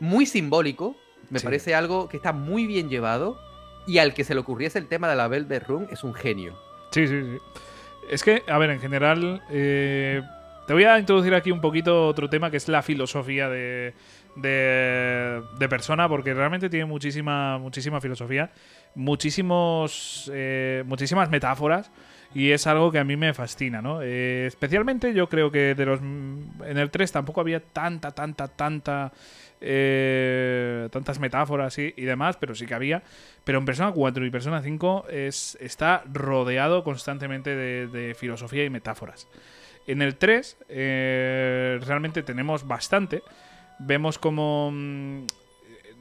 muy 0.00 0.24
simbólico, 0.24 0.94
me 1.30 1.38
Sí. 1.38 1.44
parece 1.44 1.74
algo 1.74 2.08
que 2.08 2.16
está 2.16 2.32
muy 2.32 2.66
bien 2.66 2.88
llevado 2.88 3.38
y 3.86 3.98
al 3.98 4.14
que 4.14 4.24
se 4.24 4.34
le 4.34 4.40
ocurriese 4.40 4.78
el 4.78 4.86
tema 4.88 5.08
de 5.08 5.16
la 5.16 5.28
Velvet 5.28 5.66
Room 5.66 5.86
es 5.90 6.04
un 6.04 6.14
genio. 6.14 6.54
Sí, 6.90 7.06
sí, 7.06 7.20
sí. 7.22 7.38
Es 8.10 8.22
que, 8.22 8.42
a 8.46 8.58
ver, 8.58 8.70
en 8.70 8.80
general, 8.80 9.42
eh, 9.50 10.22
te 10.66 10.72
voy 10.72 10.84
a 10.84 10.98
introducir 10.98 11.34
aquí 11.34 11.50
un 11.50 11.60
poquito 11.60 12.06
otro 12.06 12.28
tema 12.30 12.50
que 12.50 12.56
es 12.58 12.68
la 12.68 12.82
filosofía 12.82 13.48
de, 13.48 13.94
de, 14.36 15.42
de 15.58 15.68
persona, 15.68 16.08
porque 16.08 16.34
realmente 16.34 16.68
tiene 16.70 16.84
muchísima, 16.86 17.58
muchísima 17.58 18.00
filosofía, 18.00 18.50
muchísimos, 18.94 20.30
eh, 20.34 20.82
muchísimas 20.86 21.30
metáforas. 21.30 21.90
Y 22.36 22.50
es 22.50 22.66
algo 22.66 22.90
que 22.90 22.98
a 22.98 23.04
mí 23.04 23.16
me 23.16 23.32
fascina, 23.32 23.80
¿no? 23.80 24.00
Eh, 24.02 24.46
especialmente 24.48 25.14
yo 25.14 25.28
creo 25.28 25.52
que 25.52 25.76
de 25.76 25.86
los 25.86 26.00
en 26.00 26.78
el 26.78 26.90
3 26.90 27.12
tampoco 27.12 27.40
había 27.40 27.60
tanta, 27.60 28.10
tanta, 28.10 28.48
tanta 28.48 29.12
eh, 29.66 30.88
tantas 30.92 31.18
metáforas 31.18 31.78
y, 31.78 31.90
demás, 31.92 32.36
pero 32.36 32.54
sí 32.54 32.66
que 32.66 32.74
había. 32.74 33.02
Pero 33.44 33.58
en 33.58 33.64
Persona 33.64 33.92
4 33.92 34.24
y 34.26 34.30
Persona 34.30 34.62
5 34.62 35.06
es, 35.10 35.56
está 35.60 36.04
rodeado 36.12 36.84
constantemente 36.84 37.54
de, 37.56 38.14
filosofía 38.18 38.64
y 38.64 38.70
metáforas. 38.70 39.26
En 39.86 40.02
el 40.02 40.16
3 40.16 40.56
eh, 40.68 41.80
realmente 41.86 42.22
tenemos 42.22 42.66
bastante. 42.66 43.22
Vemos 43.78 44.18
como... 44.18 44.70
mm, 44.72 45.24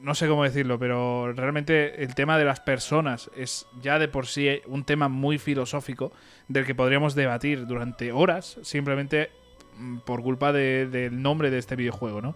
No 0.03 0.15
sé 0.15 0.27
cómo 0.27 0.43
decirlo, 0.43 0.77
pero 0.77 1.31
realmente 1.33 2.03
el 2.03 2.13
tema 2.13 2.37
de 2.37 2.43
las 2.43 2.59
personas 2.59 3.31
es 3.37 3.65
ya 3.81 3.99
de 3.99 4.09
por 4.09 4.27
sí 4.27 4.61
un 4.67 4.83
tema 4.83 5.07
muy 5.07 5.37
filosófico 5.37 6.11
del 6.49 6.65
que 6.65 6.75
podríamos 6.75 7.15
debatir 7.15 7.65
durante 7.67 8.11
horas 8.11 8.57
simplemente 8.63 9.29
mm, 9.77 9.99
por 9.99 10.21
culpa 10.21 10.51
de- 10.51 10.87
del 10.87 11.21
nombre 11.21 11.49
de 11.49 11.57
este 11.57 11.77
videojuego, 11.77 12.21
¿no? 12.21 12.35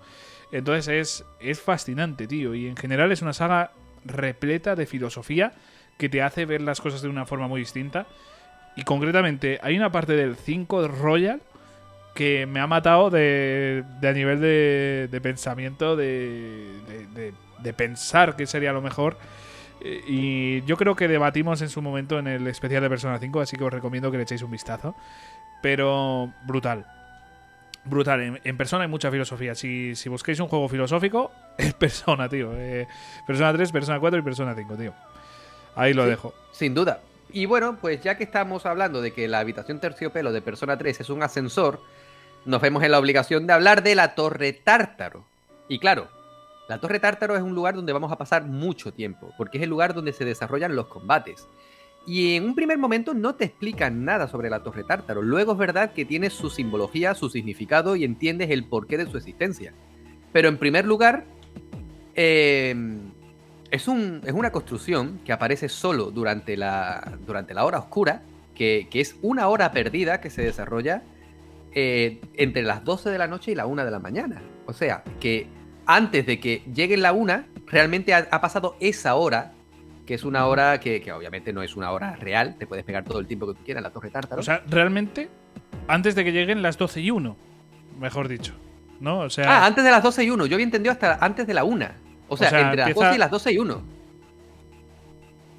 Entonces 0.52 0.88
es, 0.88 1.26
es 1.40 1.60
fascinante, 1.62 2.28
tío. 2.28 2.56
Y 2.56 2.68
en 2.68 2.76
general 2.78 3.12
es 3.12 3.22
una 3.22 3.34
saga 3.34 3.72
repleta 4.06 4.76
de 4.76 4.86
filosofía 4.86 5.54
que 5.98 6.10
te 6.10 6.22
hace 6.22 6.46
ver 6.46 6.62
las 6.62 6.80
cosas 6.82 7.02
de 7.02 7.10
una 7.10 7.26
forma 7.26 7.48
muy 7.48 7.60
distinta. 7.62 8.06
Y 8.76 8.84
concretamente, 8.84 9.60
hay 9.64 9.76
una 9.78 9.92
parte 9.92 10.14
del 10.14 10.36
5 10.36 10.88
Royal 10.88 11.42
que 12.14 12.46
me 12.46 12.60
ha 12.60 12.68
matado 12.68 13.10
de, 13.10 13.84
de 14.02 14.08
a 14.08 14.14
nivel 14.14 14.40
de, 14.42 15.08
de 15.12 15.22
pensamiento, 15.22 15.96
de, 15.96 16.68
de- 16.88 17.08
de- 17.08 17.34
de 17.60 17.74
pensar 17.74 18.36
que 18.36 18.46
sería 18.46 18.72
lo 18.72 18.82
mejor. 18.82 19.18
Eh, 19.82 20.02
Y 20.08 20.62
yo 20.66 20.78
creo 20.78 20.96
que 20.96 21.08
debatimos 21.08 21.62
en 21.64 21.70
su 21.70 21.82
momento 21.82 22.20
en 22.20 22.28
el 22.28 22.48
especial 22.48 22.82
de 22.84 22.90
Persona 22.90 23.18
5, 23.20 23.42
así 23.42 23.58
que 23.58 23.64
os 23.64 23.74
recomiendo 23.74 24.12
que 24.12 24.18
le 24.18 24.24
echéis 24.24 24.44
un 24.44 24.52
vistazo. 24.52 24.96
Pero 25.62 26.34
brutal. 26.46 26.86
Brutal. 27.90 28.22
En, 28.22 28.42
en 28.44 28.58
persona 28.58 28.84
hay 28.84 28.90
mucha 28.90 29.10
filosofía. 29.12 29.56
Si, 29.56 29.96
si 29.96 30.10
busquéis 30.10 30.40
un 30.40 30.48
juego 30.48 30.68
filosófico, 30.70 31.32
es 31.58 31.74
Persona, 31.74 32.28
tío. 32.30 32.52
Eh, 32.56 32.88
Persona 33.26 33.54
3, 33.54 33.72
Persona 33.72 34.00
4 34.00 34.20
y 34.20 34.22
Persona 34.24 34.56
5, 34.56 34.76
tío. 34.76 34.94
Ahí 35.76 35.94
lo 35.94 36.04
Sí. 36.04 36.10
dejo. 36.10 36.34
Sin 36.52 36.74
duda. 36.74 37.02
Y 37.32 37.46
bueno, 37.46 37.78
pues 37.80 38.02
ya 38.02 38.16
que 38.18 38.24
estamos 38.24 38.66
hablando 38.66 39.02
de 39.02 39.12
que 39.12 39.28
la 39.28 39.40
habitación 39.40 39.80
terciopelo 39.80 40.32
de 40.32 40.42
Persona 40.42 40.78
3 40.78 41.02
es 41.02 41.10
un 41.10 41.22
ascensor, 41.24 41.82
nos 42.46 42.62
vemos 42.62 42.82
en 42.84 42.92
la 42.92 43.00
obligación 43.00 43.46
de 43.48 43.54
hablar 43.54 43.84
de 43.84 43.96
la 43.96 44.16
Torre 44.16 44.54
Tártaro. 44.54 45.26
Y 45.68 45.80
claro, 45.80 46.08
la 46.70 46.80
Torre 46.80 47.00
Tártaro 47.00 47.36
es 47.36 47.42
un 47.42 47.54
lugar 47.54 47.76
donde 47.76 47.92
vamos 47.94 48.12
a 48.12 48.18
pasar 48.18 48.46
mucho 48.46 48.94
tiempo, 48.94 49.34
porque 49.38 49.58
es 49.58 49.64
el 49.66 49.70
lugar 49.70 49.94
donde 49.94 50.14
se 50.14 50.24
desarrollan 50.24 50.76
los 50.76 50.88
combates. 50.88 51.48
Y 52.08 52.36
en 52.36 52.46
un 52.46 52.56
primer 52.56 52.78
momento 52.78 53.14
no 53.14 53.36
te 53.36 53.44
explican 53.44 54.06
nada 54.06 54.30
sobre 54.30 54.50
la 54.50 54.64
Torre 54.64 54.86
Tártaro. 54.86 55.22
Luego 55.22 55.52
es 55.52 55.58
verdad 55.58 55.92
que 55.92 56.06
tiene 56.06 56.30
su 56.30 56.50
simbología, 56.50 57.14
su 57.14 57.30
significado 57.30 57.98
y 57.98 58.06
entiendes 58.06 58.50
el 58.50 58.64
porqué 58.64 58.98
de 58.98 59.12
su 59.12 59.18
existencia. 59.18 59.74
Pero 60.32 60.48
en 60.48 60.58
primer 60.58 60.86
lugar, 60.86 61.26
eh, 62.16 62.74
es, 63.72 63.90
un, 63.90 64.22
es 64.26 64.32
una 64.32 64.54
construcción 64.54 65.20
que 65.26 65.34
aparece 65.34 65.68
solo 65.68 66.10
durante 66.10 66.56
la, 66.56 67.18
durante 67.26 67.54
la 67.54 67.66
hora 67.66 67.80
oscura, 67.80 68.24
que, 68.56 68.88
que 68.90 69.02
es 69.02 69.18
una 69.22 69.50
hora 69.50 69.74
perdida 69.74 70.22
que 70.22 70.30
se 70.30 70.42
desarrolla 70.42 71.04
eh, 71.74 72.22
entre 72.36 72.64
las 72.64 72.86
12 72.86 73.10
de 73.10 73.18
la 73.18 73.28
noche 73.28 73.52
y 73.52 73.56
la 73.56 73.66
1 73.66 73.84
de 73.84 73.92
la 73.92 74.00
mañana. 74.00 74.42
O 74.66 74.72
sea, 74.72 75.04
que 75.20 75.48
antes 75.86 76.26
de 76.26 76.40
que 76.40 76.64
llegue 76.74 76.96
la 76.96 77.12
1, 77.12 77.44
realmente 77.66 78.14
ha, 78.14 78.30
ha 78.32 78.40
pasado 78.40 78.78
esa 78.80 79.16
hora, 79.16 79.54
que 80.08 80.16
es 80.16 80.24
una 80.24 80.48
hora 80.48 80.80
que, 80.80 81.02
que 81.02 81.12
obviamente 81.12 81.54
no 81.54 81.62
es 81.62 81.76
una 81.76 81.92
hora 81.92 82.16
real, 82.16 82.56
te 82.58 82.66
puedes 82.66 82.84
pegar 82.86 83.04
todo 83.04 83.20
el 83.20 83.28
tiempo 83.28 83.46
que 83.46 83.54
tú 83.54 83.64
quieras 83.64 83.82
en 83.82 83.84
la 83.84 83.90
Torre 83.92 84.10
Tártaro. 84.10 84.40
O 84.40 84.44
sea, 84.44 84.64
realmente, 84.68 85.30
antes 85.88 86.16
de 86.16 86.24
que 86.24 86.32
lleguen 86.32 86.62
las 86.64 86.78
12 86.80 87.02
y 87.02 87.12
1, 87.12 87.36
mejor 88.00 88.28
dicho. 88.28 88.54
¿No? 89.00 89.20
O 89.20 89.30
sea, 89.30 89.46
ah, 89.62 89.66
antes 89.68 89.84
de 89.84 89.92
las 89.92 90.02
12 90.02 90.24
y 90.24 90.30
1, 90.32 90.48
yo 90.48 90.56
había 90.56 90.64
entendido 90.64 90.92
hasta 90.92 91.20
antes 91.24 91.46
de 91.46 91.54
la 91.54 91.64
1. 91.64 91.86
O 92.30 92.36
sea, 92.38 92.50
sea, 92.50 92.62
entre 92.62 92.78
las 92.78 92.88
empieza- 92.88 93.06
12 93.08 93.16
y 93.16 93.20
las 93.20 93.30
12 93.32 93.52
y 93.54 93.58
1. 93.60 93.82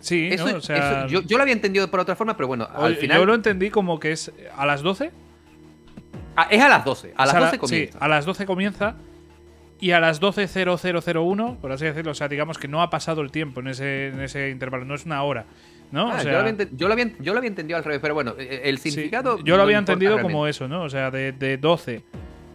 sí, 0.00 0.28
Eso, 0.32 0.48
¿no? 0.50 0.56
O 0.56 0.60
sea, 0.60 1.00
eso- 1.04 1.06
yo, 1.08 1.22
yo 1.22 1.36
lo 1.36 1.42
había 1.42 1.54
entendido 1.54 1.88
por 1.90 2.00
otra 2.00 2.16
forma, 2.16 2.36
pero 2.36 2.48
bueno, 2.48 2.66
al 2.74 2.96
final. 2.96 3.18
yo 3.18 3.26
lo 3.26 3.34
entendí 3.34 3.70
como 3.70 4.00
que 4.00 4.12
es 4.12 4.32
a 4.56 4.64
las 4.66 4.82
12. 4.82 5.12
Ah, 6.36 6.46
es 6.50 6.60
a 6.62 6.68
las 6.68 6.84
12. 6.84 7.12
A 7.16 7.22
O 7.22 7.26
las 7.26 7.30
sea, 7.32 7.40
12 7.40 7.52
Sí, 7.52 7.58
comienza. 7.58 7.98
a 7.98 8.08
las 8.08 8.24
12 8.24 8.46
comienza. 8.46 8.96
Y 9.80 9.92
a 9.92 10.00
las 10.00 10.20
12.0001, 10.20 11.56
por 11.58 11.72
así 11.72 11.84
decirlo, 11.84 12.10
o 12.12 12.14
sea, 12.14 12.28
digamos 12.28 12.58
que 12.58 12.66
no 12.68 12.82
ha 12.82 12.90
pasado 12.90 13.20
el 13.20 13.30
tiempo 13.30 13.60
en 13.60 13.68
ese, 13.68 14.08
en 14.08 14.20
ese 14.20 14.50
intervalo, 14.50 14.84
no 14.84 14.94
es 14.94 15.06
una 15.06 15.22
hora, 15.22 15.46
¿no? 15.92 16.10
Ah, 16.10 16.16
o 16.16 16.20
sea, 16.20 16.24
yo, 16.24 16.32
lo 16.32 16.38
había 16.40 16.66
yo 16.72 16.88
lo 16.88 16.92
había, 16.94 17.06
yo 17.20 17.32
lo 17.32 17.38
había 17.38 17.48
entendido 17.48 17.76
al 17.78 17.84
revés, 17.84 18.00
pero 18.02 18.14
bueno, 18.14 18.34
eh, 18.38 18.62
el 18.64 18.78
sí, 18.78 18.90
significado. 18.90 19.38
yo 19.38 19.52
lo 19.52 19.58
no 19.58 19.62
había 19.62 19.78
entendido 19.78 20.14
realmente. 20.14 20.32
como 20.32 20.46
eso, 20.48 20.66
¿no? 20.66 20.82
O 20.82 20.90
sea, 20.90 21.10
de, 21.10 21.32
de 21.32 21.56
12. 21.58 22.02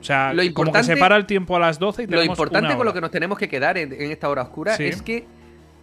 O 0.02 0.04
sea, 0.04 0.34
Lo 0.34 0.44
como 0.54 0.74
que 0.74 0.84
se 0.84 0.98
para 0.98 1.16
el 1.16 1.26
tiempo 1.26 1.56
a 1.56 1.60
las 1.60 1.80
12 1.80 2.04
y 2.04 2.08
Lo 2.08 2.22
importante 2.24 2.68
una 2.68 2.76
con 2.76 2.86
lo 2.86 2.94
que 2.94 3.00
nos 3.00 3.10
tenemos 3.12 3.38
que 3.38 3.48
quedar 3.48 3.78
en, 3.78 3.94
en 3.94 4.12
esta 4.12 4.28
hora 4.28 4.42
oscura 4.42 4.76
Sí. 4.76 4.84
es 4.84 5.02
que 5.02 5.26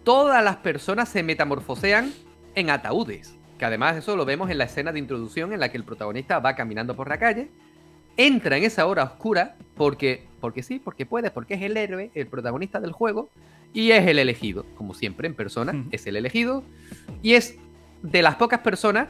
todas 0.03 0.43
las 0.43 0.57
personas 0.57 1.09
se 1.09 1.23
metamorfosean 1.23 2.13
en 2.53 2.69
ataúdes. 2.69 3.35
Que 3.57 3.65
además 3.65 3.97
eso 3.97 4.15
lo 4.15 4.25
vemos 4.25 4.51
en 4.51 4.59
la 4.59 4.65
escena 4.65 4.91
de 4.91 4.99
introducción 4.99 5.53
en 5.53 5.59
la 5.59 5.69
que 5.69 5.77
el 5.77 5.83
protagonista 5.83 6.37
va 6.39 6.55
caminando 6.55 6.95
por 6.95 7.09
la 7.09 7.17
calle, 7.17 7.49
entra 8.15 8.57
en 8.57 8.63
esa 8.63 8.85
hora 8.85 9.03
oscura 9.03 9.55
porque, 9.75 10.27
porque 10.41 10.63
sí, 10.63 10.79
porque 10.79 11.05
puede, 11.05 11.31
porque 11.31 11.53
es 11.53 11.61
el 11.61 11.77
héroe, 11.77 12.11
el 12.15 12.27
protagonista 12.27 12.81
del 12.81 12.91
juego, 12.91 13.29
y 13.73 13.91
es 13.91 14.05
el 14.05 14.19
elegido, 14.19 14.65
como 14.75 14.93
siempre 14.93 15.27
en 15.27 15.35
persona, 15.35 15.85
es 15.91 16.05
el 16.07 16.17
elegido, 16.17 16.63
y 17.21 17.35
es 17.35 17.57
de 18.01 18.21
las 18.21 18.35
pocas 18.35 18.59
personas 18.59 19.07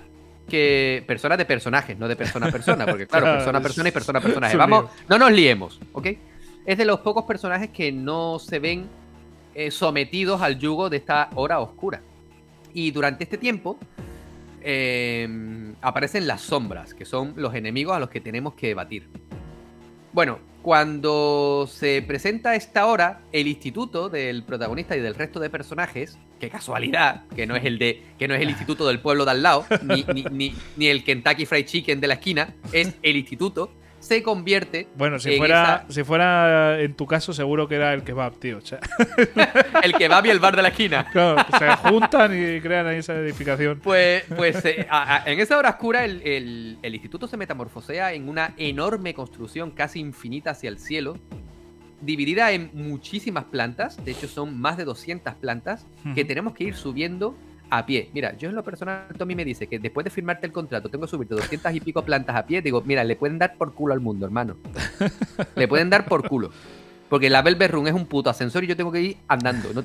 que. 0.47 1.03
Personas 1.07 1.37
de 1.37 1.45
personajes, 1.45 1.97
no 1.97 2.07
de 2.07 2.15
persona 2.15 2.47
a 2.47 2.51
persona, 2.51 2.85
porque 2.85 3.07
claro, 3.07 3.25
persona 3.25 3.57
a 3.57 3.61
persona 3.61 3.89
y 3.89 3.91
persona 3.91 4.19
a 4.19 4.21
personaje. 4.21 4.53
un 4.53 4.59
Vamos, 4.59 4.91
no 5.09 5.17
nos 5.17 5.31
liemos, 5.31 5.79
¿ok? 5.93 6.07
Es 6.65 6.77
de 6.77 6.85
los 6.85 6.99
pocos 6.99 7.23
personajes 7.23 7.69
que 7.69 7.91
no 7.91 8.37
se 8.37 8.59
ven 8.59 8.87
eh, 9.55 9.71
sometidos 9.71 10.41
al 10.41 10.59
yugo 10.59 10.89
de 10.89 10.97
esta 10.97 11.29
hora 11.35 11.59
oscura. 11.59 12.01
Y 12.73 12.91
durante 12.91 13.23
este 13.23 13.37
tiempo 13.37 13.77
eh, 14.61 15.73
aparecen 15.81 16.27
las 16.27 16.41
sombras, 16.41 16.93
que 16.93 17.05
son 17.05 17.33
los 17.35 17.55
enemigos 17.55 17.95
a 17.95 17.99
los 17.99 18.09
que 18.09 18.21
tenemos 18.21 18.53
que 18.53 18.73
batir. 18.73 19.09
Bueno, 20.13 20.39
cuando 20.61 21.67
se 21.71 22.01
presenta 22.01 22.55
esta 22.55 22.85
hora, 22.85 23.21
el 23.31 23.47
instituto 23.47 24.09
del 24.09 24.43
protagonista 24.43 24.95
y 24.95 24.99
del 24.99 25.15
resto 25.15 25.39
de 25.39 25.49
personajes, 25.49 26.17
qué 26.39 26.49
casualidad, 26.49 27.23
que 27.35 27.45
no 27.47 27.55
es 27.55 27.65
el 27.65 27.77
de, 27.79 28.03
que 28.17 28.27
no 28.27 28.35
es 28.35 28.41
el 28.41 28.49
instituto 28.49 28.87
del 28.87 28.99
pueblo 28.99 29.25
de 29.25 29.31
al 29.31 29.43
lado, 29.43 29.65
ni, 29.83 30.03
ni- 30.13 30.23
ni- 30.31 30.55
ni 30.77 30.87
el 30.87 31.03
Kentucky 31.03 31.45
Fried 31.45 31.65
Chicken 31.65 31.99
de 31.99 32.07
la 32.07 32.13
esquina, 32.15 32.53
es 32.71 32.93
el 33.01 33.15
instituto, 33.17 33.71
se 34.01 34.21
convierte 34.23 34.87
Bueno, 34.97 35.17
si 35.19 35.31
en 35.31 35.37
fuera, 35.37 35.85
si 35.87 36.03
fuera 36.03 36.81
en 36.81 36.93
tu 36.95 37.05
caso, 37.07 37.31
seguro 37.33 37.67
que 37.67 37.75
era 37.75 37.93
el 37.93 38.03
kebab, 38.03 38.33
tío. 38.39 38.57
O 38.57 38.61
sea, 38.61 38.79
el 39.83 39.93
que 39.93 40.07
va 40.09 40.21
y 40.25 40.29
el 40.29 40.39
bar 40.39 40.55
de 40.55 40.61
la 40.63 40.67
esquina. 40.69 41.07
claro, 41.11 41.37
se 41.57 41.69
juntan 41.77 42.31
y 42.33 42.59
crean 42.61 42.87
ahí 42.87 42.97
esa 42.97 43.13
edificación. 43.15 43.79
Pues, 43.81 44.23
pues 44.35 44.65
eh, 44.65 44.85
a- 44.89 45.17
a- 45.23 45.31
en 45.31 45.39
esa 45.39 45.57
hora 45.57 45.69
oscura 45.69 46.03
el, 46.03 46.21
el- 46.23 46.77
el 46.81 46.93
instituto 46.95 47.27
se 47.27 47.37
metamorfosea 47.37 48.11
en 48.13 48.27
una 48.27 48.53
enorme 48.57 49.13
construcción 49.13 49.71
casi 49.71 49.99
infinita 49.99 50.51
hacia 50.51 50.69
el 50.69 50.79
cielo, 50.79 51.17
dividida 52.01 52.51
en 52.51 52.71
muchísimas 52.73 53.43
plantas, 53.45 54.03
de 54.03 54.11
hecho 54.11 54.27
son 54.27 54.59
más 54.59 54.75
de 54.77 54.85
200 54.85 55.35
plantas, 55.35 55.85
que 56.15 56.25
tenemos 56.25 56.53
que 56.53 56.63
ir 56.65 56.73
subiendo 56.75 57.35
a 57.71 57.85
pie. 57.85 58.09
Mira, 58.13 58.37
yo 58.37 58.49
en 58.49 58.55
lo 58.55 58.63
personal, 58.63 59.07
Tommy 59.17 59.33
me 59.33 59.45
dice 59.45 59.65
que 59.65 59.79
después 59.79 60.03
de 60.03 60.09
firmarte 60.09 60.45
el 60.45 60.51
contrato 60.51 60.89
tengo 60.89 61.05
que 61.05 61.09
subirte 61.09 61.35
200 61.35 61.73
y 61.73 61.79
pico 61.79 62.03
plantas 62.03 62.35
a 62.35 62.45
pie, 62.45 62.61
digo, 62.61 62.83
mira, 62.85 63.03
le 63.03 63.15
pueden 63.15 63.39
dar 63.39 63.55
por 63.57 63.73
culo 63.73 63.93
al 63.93 64.01
mundo, 64.01 64.25
hermano. 64.25 64.57
le 65.55 65.67
pueden 65.67 65.89
dar 65.89 66.05
por 66.05 66.27
culo. 66.27 66.51
Porque 67.09 67.29
la 67.29 67.41
Room 67.41 67.87
es 67.87 67.93
un 67.93 68.05
puto 68.05 68.29
ascensor 68.29 68.63
y 68.63 68.67
yo 68.67 68.75
tengo 68.75 68.91
que 68.91 69.01
ir 69.01 69.17
andando. 69.27 69.73
No, 69.73 69.83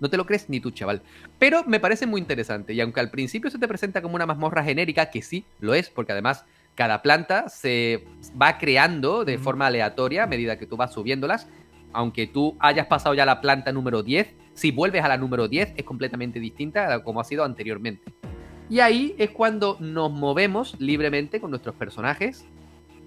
no 0.00 0.10
te 0.10 0.16
lo 0.16 0.24
crees 0.24 0.48
ni 0.48 0.60
tú, 0.60 0.70
chaval. 0.70 1.02
Pero 1.38 1.64
me 1.64 1.80
parece 1.80 2.06
muy 2.06 2.20
interesante. 2.20 2.72
Y 2.72 2.80
aunque 2.80 3.00
al 3.00 3.10
principio 3.10 3.50
se 3.50 3.58
te 3.58 3.68
presenta 3.68 4.02
como 4.02 4.16
una 4.16 4.26
mazmorra 4.26 4.64
genérica, 4.64 5.10
que 5.10 5.22
sí 5.22 5.44
lo 5.60 5.74
es, 5.74 5.90
porque 5.90 6.12
además 6.12 6.44
cada 6.74 7.02
planta 7.02 7.48
se 7.48 8.04
va 8.40 8.58
creando 8.58 9.24
de 9.24 9.38
forma 9.38 9.66
aleatoria 9.66 10.24
a 10.24 10.26
medida 10.26 10.58
que 10.58 10.66
tú 10.66 10.76
vas 10.76 10.92
subiéndolas. 10.92 11.46
Aunque 11.92 12.26
tú 12.26 12.56
hayas 12.60 12.86
pasado 12.86 13.14
ya 13.14 13.24
la 13.24 13.40
planta 13.40 13.72
número 13.72 14.02
10, 14.02 14.34
si 14.58 14.72
vuelves 14.72 15.04
a 15.04 15.08
la 15.08 15.16
número 15.16 15.46
10 15.46 15.74
es 15.76 15.84
completamente 15.84 16.40
distinta 16.40 16.92
a 16.92 17.04
como 17.04 17.20
ha 17.20 17.24
sido 17.24 17.44
anteriormente. 17.44 18.12
Y 18.68 18.80
ahí 18.80 19.14
es 19.16 19.30
cuando 19.30 19.76
nos 19.78 20.10
movemos 20.10 20.74
libremente 20.80 21.40
con 21.40 21.50
nuestros 21.50 21.76
personajes 21.76 22.44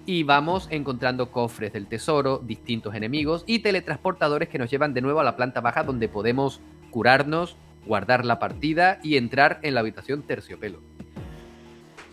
y 0.06 0.23
vamos 0.23 0.69
encontrando 0.72 1.30
cofres 1.30 1.73
del 1.73 1.88
tesoro, 1.88 2.40
distintos 2.40 2.95
enemigos 2.95 3.44
y 3.48 3.60
teletransportadores 3.60 4.48
que 4.48 4.60
nos 4.60 4.72
llevan 4.72 4.94
de 4.94 5.02
nuevo 5.02 5.19
a 5.19 5.26
la 5.26 5.36
planta 5.36 5.60
baja 5.60 5.84
donde 5.84 6.07
podemos 6.07 6.61
curarnos, 6.90 7.57
guardar 7.86 8.23
la 8.23 8.40
partida 8.40 8.99
y 9.03 9.18
entrar 9.18 9.60
en 9.61 9.73
la 9.73 9.82
habitación 9.82 10.23
terciopelo. 10.23 10.80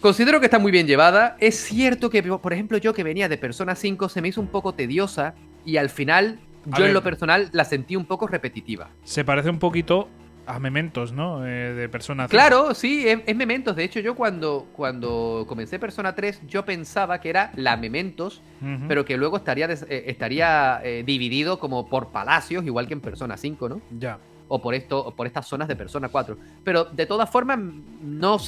Considero 0.01 0.41
que 0.41 0.47
está 0.47 0.59
muy 0.59 0.73
bien 0.73 0.89
llevada. 0.89 1.37
Es 1.39 1.55
cierto 1.61 2.11
que, 2.11 2.25
por 2.25 2.53
ejemplo, 2.53 2.77
yo 2.79 2.93
que 2.93 3.05
venía 3.05 3.29
de 3.29 3.39
Persona 3.39 3.77
5 3.77 4.09
se 4.09 4.21
me 4.21 4.29
hizo 4.29 4.41
un 4.41 4.49
poco 4.49 4.75
tediosa 4.75 5.37
y 5.65 5.77
al 5.77 5.91
final 5.91 6.41
yo 6.77 6.79
ver. 6.79 6.89
en 6.89 6.95
lo 6.95 7.03
personal 7.03 7.49
la 7.53 7.65
sentí 7.65 7.97
un 7.97 8.05
poco 8.07 8.27
repetitiva. 8.27 8.89
Se 9.05 9.25
parece 9.25 9.51
un 9.51 9.59
poquito 9.59 10.09
a 10.47 10.59
Mementos, 10.59 11.13
¿no? 11.13 11.47
Eh, 11.47 11.75
de 11.75 11.89
Persona 11.91 12.25
5. 12.25 12.31
Claro, 12.31 12.73
sí, 12.75 13.07
es, 13.07 13.19
es 13.27 13.37
Mementos. 13.37 13.77
De 13.77 13.85
hecho, 13.85 14.01
yo 14.01 14.15
cuando, 14.15 14.67
cuando 14.73 15.45
comencé 15.47 15.79
Persona 15.79 16.15
3, 16.15 16.41
yo 16.47 16.65
pensaba 16.65 17.21
que 17.21 17.29
era 17.29 17.53
la 17.55 17.77
Mementos, 17.77 18.41
pero 18.89 19.05
que 19.05 19.19
luego 19.19 19.37
estaría, 19.37 19.69
des- 19.69 19.85
eh, 19.91 20.05
estaría 20.07 20.81
eh, 20.83 21.03
dividido 21.07 21.59
como 21.59 21.87
por 21.89 22.09
palacios, 22.09 22.65
igual 22.65 22.87
que 22.87 22.95
en 22.95 23.01
Persona 23.03 23.37
5, 23.37 23.69
¿no? 23.69 23.81
Ya. 23.99 24.19
O 24.49 24.63
por, 24.63 24.75
esto, 24.75 24.99
o 25.05 25.15
por 25.15 25.27
estas 25.27 25.47
zonas 25.47 25.69
de 25.69 25.77
Persona 25.77 26.09
4. 26.09 26.39
Pero 26.65 26.87
de 26.87 27.05
todas 27.05 27.29
formas, 27.29 27.59
no, 28.01 28.39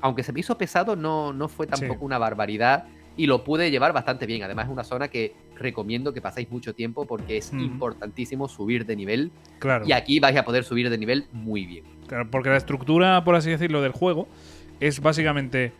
aunque 0.00 0.24
se 0.24 0.32
me 0.32 0.40
hizo 0.40 0.58
pesado, 0.58 0.96
no, 0.96 1.32
no 1.32 1.46
fue 1.46 1.68
tampoco 1.68 2.00
Sí. 2.00 2.04
una 2.06 2.18
barbaridad 2.18 2.86
y 3.20 3.26
lo 3.26 3.44
pude 3.44 3.70
llevar 3.70 3.92
bastante 3.92 4.24
bien. 4.24 4.42
Además, 4.42 4.64
es 4.64 4.72
una 4.72 4.82
zona 4.82 5.08
que 5.08 5.34
recomiendo 5.56 6.14
que 6.14 6.22
paséis 6.22 6.50
mucho 6.50 6.74
tiempo 6.74 7.06
porque 7.06 7.36
es 7.36 7.52
importantísimo 7.52 8.48
subir 8.48 8.86
de 8.86 8.96
nivel 8.96 9.30
Claro. 9.58 9.84
y 9.86 9.92
aquí 9.92 10.20
vais 10.20 10.36
a 10.38 10.42
poder 10.44 10.64
subir 10.64 10.88
de 10.88 10.96
nivel 10.96 11.26
muy 11.32 11.66
bien. 11.66 11.84
Claro, 12.06 12.30
porque 12.30 12.48
la 12.48 12.56
estructura, 12.56 13.22
por 13.22 13.34
así 13.34 13.50
decirlo, 13.50 13.82
del 13.82 13.92
juego 13.92 14.26
es 14.80 15.00
básicamente 15.00 15.74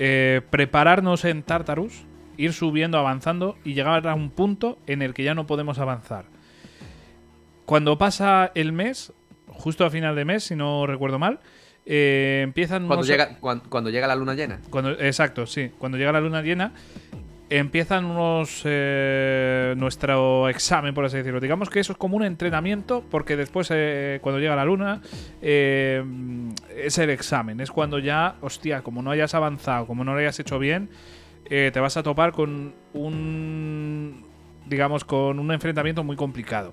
eh, 0.00 0.40
prepararnos 0.50 1.24
en 1.24 1.44
Tartarus, 1.44 2.02
ir 2.36 2.52
subiendo, 2.52 2.98
avanzando 2.98 3.56
y 3.62 3.74
llegar 3.74 4.08
a 4.08 4.14
un 4.16 4.30
punto 4.30 4.76
en 4.88 5.02
el 5.02 5.14
que 5.14 5.22
ya 5.22 5.34
no 5.34 5.46
podemos 5.46 5.78
avanzar. 5.78 6.24
Cuando 7.64 7.96
pasa 7.96 8.50
el 8.56 8.72
mes, 8.72 9.12
justo 9.46 9.84
a 9.84 9.90
final 9.90 10.16
de 10.16 10.24
mes, 10.24 10.42
si 10.42 10.56
no 10.56 10.84
recuerdo 10.86 11.20
mal, 11.20 11.38
eh, 11.86 12.40
empiezan 12.44 12.86
Cuando 12.86 12.96
unos- 13.02 13.08
llega, 13.08 13.38
cuando, 13.40 13.68
cuando 13.68 13.90
llega 13.90 14.06
la 14.06 14.14
luna 14.16 14.34
llena. 14.34 14.60
Cuando, 14.70 14.90
exacto, 14.92 15.46
sí. 15.46 15.70
Cuando 15.78 15.98
llega 15.98 16.12
la 16.12 16.20
luna 16.20 16.42
llena, 16.42 16.72
empiezan 17.50 18.04
unos. 18.06 18.62
eh, 18.64 19.74
nuestro 19.76 20.48
examen, 20.48 20.94
por 20.94 21.04
así 21.04 21.16
decirlo. 21.18 21.40
Digamos 21.40 21.68
que 21.70 21.80
eso 21.80 21.92
es 21.92 21.98
como 21.98 22.16
un 22.16 22.24
entrenamiento, 22.24 23.04
porque 23.10 23.36
después, 23.36 23.68
eh, 23.72 24.18
cuando 24.22 24.38
llega 24.40 24.54
la 24.56 24.64
luna, 24.64 25.00
eh, 25.40 26.02
es 26.76 26.98
el 26.98 27.10
examen. 27.10 27.60
Es 27.60 27.70
cuando 27.70 27.98
ya, 27.98 28.36
hostia, 28.40 28.82
como 28.82 29.02
no 29.02 29.10
hayas 29.10 29.34
avanzado, 29.34 29.86
como 29.86 30.04
no 30.04 30.12
lo 30.12 30.18
hayas 30.20 30.38
hecho 30.40 30.58
bien, 30.58 30.88
eh, 31.50 31.70
te 31.72 31.80
vas 31.80 31.96
a 31.96 32.02
topar 32.02 32.32
con 32.32 32.72
un. 32.94 34.24
digamos, 34.66 35.04
con 35.04 35.38
un 35.40 35.50
enfrentamiento 35.52 36.04
muy 36.04 36.16
complicado. 36.16 36.72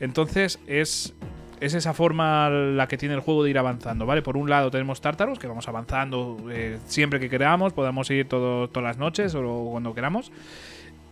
Entonces 0.00 0.58
es, 0.66 1.14
es 1.60 1.74
esa 1.74 1.94
forma 1.94 2.48
la 2.50 2.86
que 2.88 2.96
tiene 2.98 3.14
el 3.14 3.20
juego 3.20 3.44
de 3.44 3.50
ir 3.50 3.58
avanzando, 3.58 4.06
¿vale? 4.06 4.22
Por 4.22 4.36
un 4.36 4.48
lado 4.50 4.70
tenemos 4.70 5.00
Tártaros, 5.00 5.38
que 5.38 5.46
vamos 5.46 5.68
avanzando 5.68 6.36
eh, 6.50 6.78
siempre 6.86 7.20
que 7.20 7.28
queramos, 7.30 7.72
podemos 7.72 8.10
ir 8.10 8.28
todas 8.28 8.70
las 8.82 8.98
noches 8.98 9.34
o 9.34 9.68
cuando 9.70 9.94
queramos. 9.94 10.30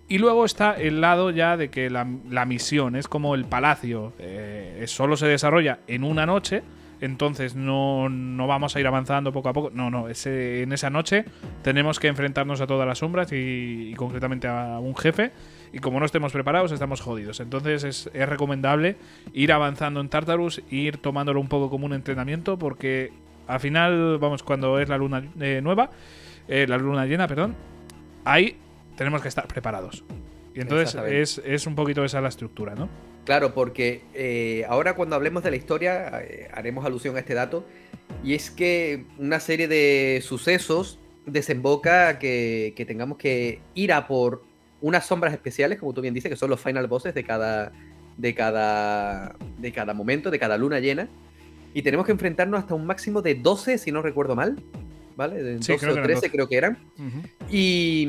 Y 0.09 0.18
luego 0.18 0.44
está 0.44 0.73
el 0.74 1.01
lado 1.01 1.31
ya 1.31 1.56
de 1.56 1.68
que 1.68 1.90
la, 1.90 2.06
la 2.31 2.44
misión 2.44 2.94
es 2.94 3.09
como 3.09 3.35
el 3.35 3.44
palacio, 3.44 4.12
eh, 4.20 4.85
solo 4.86 5.16
se 5.16 5.27
desarrolla 5.27 5.81
en 5.89 6.05
una 6.05 6.27
noche, 6.27 6.62
entonces 7.01 7.56
no, 7.56 8.09
no 8.09 8.47
vamos 8.47 8.77
a 8.77 8.81
ir 8.81 8.86
avanzando 8.86 9.32
poco 9.32 9.48
a 9.48 9.52
poco. 9.52 9.70
No, 9.74 9.90
no, 9.90 10.09
ese- 10.09 10.62
en 10.62 10.73
esa 10.73 10.90
noche 10.90 11.24
tenemos 11.62 11.98
que 11.98 12.06
enfrentarnos 12.06 12.60
a 12.60 12.66
todas 12.68 12.86
las 12.86 12.98
sombras 12.98 13.32
y, 13.32 13.90
y 13.90 13.94
concretamente 13.94 14.47
a 14.47 14.78
un 14.78 14.94
jefe. 14.97 15.32
Y 15.72 15.78
como 15.78 16.01
no 16.01 16.06
estemos 16.06 16.32
preparados, 16.32 16.72
estamos 16.72 17.01
jodidos. 17.01 17.40
Entonces 17.40 17.84
es, 17.84 18.10
es 18.12 18.28
recomendable 18.28 18.97
ir 19.32 19.52
avanzando 19.52 20.01
en 20.01 20.09
Tartarus, 20.09 20.62
ir 20.70 20.98
tomándolo 20.98 21.40
un 21.40 21.48
poco 21.48 21.70
como 21.70 21.86
un 21.86 21.93
entrenamiento, 21.93 22.59
porque 22.59 23.12
al 23.47 23.60
final, 23.60 24.18
vamos, 24.18 24.43
cuando 24.43 24.80
es 24.80 24.88
la 24.88 24.98
luna 24.98 25.24
eh, 25.40 25.60
nueva, 25.62 25.90
eh, 26.48 26.66
la 26.68 26.78
luna 26.78 27.06
llena, 27.06 27.26
perdón, 27.26 27.55
ahí 28.24 28.56
tenemos 28.97 29.22
que 29.22 29.28
estar 29.28 29.47
preparados. 29.47 30.05
Y 30.55 30.60
entonces 30.60 30.94
es, 30.94 31.43
es 31.44 31.66
un 31.66 31.74
poquito 31.74 32.05
esa 32.05 32.20
la 32.20 32.28
estructura, 32.28 32.74
¿no? 32.74 32.88
Claro, 33.26 33.52
porque 33.52 34.02
eh, 34.14 34.64
ahora 34.68 34.94
cuando 34.94 35.16
hablemos 35.16 35.43
de 35.43 35.51
la 35.51 35.56
historia 35.56 36.22
eh, 36.22 36.48
haremos 36.55 36.86
alusión 36.86 37.16
a 37.16 37.18
este 37.18 37.34
dato 37.34 37.66
y 38.22 38.34
es 38.34 38.51
que 38.51 39.05
una 39.18 39.40
serie 39.40 39.68
de 39.68 40.22
sucesos 40.22 40.98
desemboca 41.26 42.18
que 42.20 42.84
tengamos 42.86 43.18
que 43.18 43.60
ir 43.74 43.93
a 43.93 44.06
por 44.06 44.44
unas 44.81 45.07
sombras 45.07 45.32
especiales, 45.32 45.78
como 45.78 45.93
tú 45.94 46.01
bien 46.01 46.15
dices, 46.15 46.31
que 46.31 46.36
son 46.36 46.51
los 46.51 46.61
final 46.61 46.86
bosses 46.86 47.15
de 47.15 47.24
cada, 47.24 47.73
de 48.16 48.35
cada, 48.35 49.35
de 49.59 49.73
cada 49.73 49.94
momento, 49.94 50.31
de 50.31 50.39
cada 50.39 50.57
luna 50.59 50.81
llena. 50.81 51.09
Y 51.74 51.82
tenemos 51.82 52.07
que 52.07 52.12
enfrentarnos 52.12 52.61
hasta 52.61 52.74
un 52.74 52.86
máximo 52.86 53.20
de 53.23 53.35
12, 53.35 53.78
si 53.78 53.93
no 53.93 54.03
recuerdo 54.03 54.35
mal. 54.36 54.57
¿Vale? 55.16 55.43
De 55.43 55.62
Sí, 55.62 55.73
12 55.73 55.78
creo 55.78 55.90
o 55.90 55.93
eran 55.94 56.05
13 56.05 56.15
12. 56.20 56.31
creo 56.31 56.48
que 56.48 56.57
eran. 56.57 56.78
Y, 57.51 58.09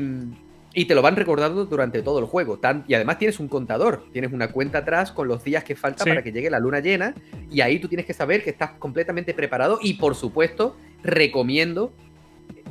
y 0.74 0.84
te 0.84 0.94
lo 0.94 1.00
van 1.02 1.16
recordando 1.16 1.64
durante 1.64 2.02
todo 2.02 2.18
el 2.18 2.26
juego. 2.26 2.58
Tan- 2.58 2.84
y 2.86 2.94
además 2.94 3.18
tienes 3.18 3.40
un 3.40 3.48
contador, 3.48 4.04
tienes 4.12 4.32
una 4.32 4.52
cuenta 4.52 4.78
atrás 4.78 5.10
con 5.12 5.26
los 5.28 5.42
días 5.42 5.64
que 5.64 5.74
falta 5.74 6.04
Sí. 6.04 6.10
para 6.10 6.22
que 6.22 6.32
llegue 6.32 6.50
la 6.50 6.58
luna 6.60 6.80
llena. 6.80 7.14
Y 7.50 7.62
ahí 7.62 7.78
tú 7.78 7.88
tienes 7.88 8.04
que 8.06 8.12
saber 8.12 8.44
que 8.44 8.50
estás 8.50 8.72
completamente 8.72 9.32
preparado. 9.34 9.78
Y 9.82 9.94
por 9.94 10.14
supuesto, 10.14 10.76
recomiendo, 11.02 11.92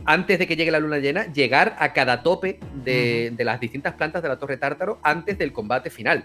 antes 0.08 0.40
de 0.40 0.48
que 0.48 0.56
llegue 0.56 0.72
la 0.72 0.80
luna 0.80 0.98
llena, 0.98 1.32
llegar 1.32 1.76
a 1.80 1.94
cada 1.94 2.24
tope 2.24 2.60
de, 2.84 3.32
de 3.36 3.44
las 3.44 3.60
distintas 3.60 3.94
plantas 3.94 4.24
de 4.24 4.30
la 4.30 4.40
Torre 4.40 4.58
Tártaro 4.58 4.98
antes 5.04 5.38
del 5.38 5.54
combate 5.54 5.90
final. 5.92 6.24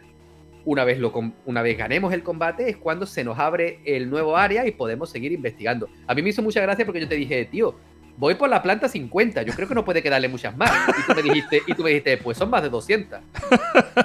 Una 0.64 0.84
vez, 0.84 0.98
lo, 1.00 1.10
com- 1.12 1.32
una 1.44 1.60
vez 1.60 1.76
ganemos 1.76 2.12
el 2.14 2.22
combate 2.22 2.70
es 2.70 2.76
cuando 2.76 3.04
se 3.04 3.24
nos 3.24 3.38
abre 3.38 3.80
el 3.84 4.09
nuevo 4.09 4.36
área 4.36 4.64
y 4.66 4.70
podemos 4.70 5.10
seguir 5.10 5.32
investigando. 5.32 5.88
A 6.06 6.14
mí 6.14 6.22
me 6.22 6.30
hizo 6.30 6.40
mucha 6.40 6.60
gracia 6.62 6.84
porque 6.86 7.00
yo 7.00 7.09
te 7.09 7.16
dije, 7.16 7.44
tío, 7.46 7.74
voy 8.16 8.36
por 8.36 8.48
la 8.48 8.62
planta 8.62 8.88
50, 8.88 9.42
yo 9.42 9.52
creo 9.54 9.66
que 9.66 9.74
no 9.74 9.84
puede 9.84 10.00
quedarle 10.00 10.28
muchas 10.28 10.56
más. 10.56 10.70
Y 10.96 11.02
tú 11.06 11.14
me 11.16 11.22
dijiste, 11.22 11.62
y 11.66 11.74
tú 11.74 11.82
me 11.82 11.90
dijiste 11.90 12.16
pues 12.18 12.38
son 12.38 12.48
más 12.50 12.62
de 12.62 12.68
200. 12.68 13.18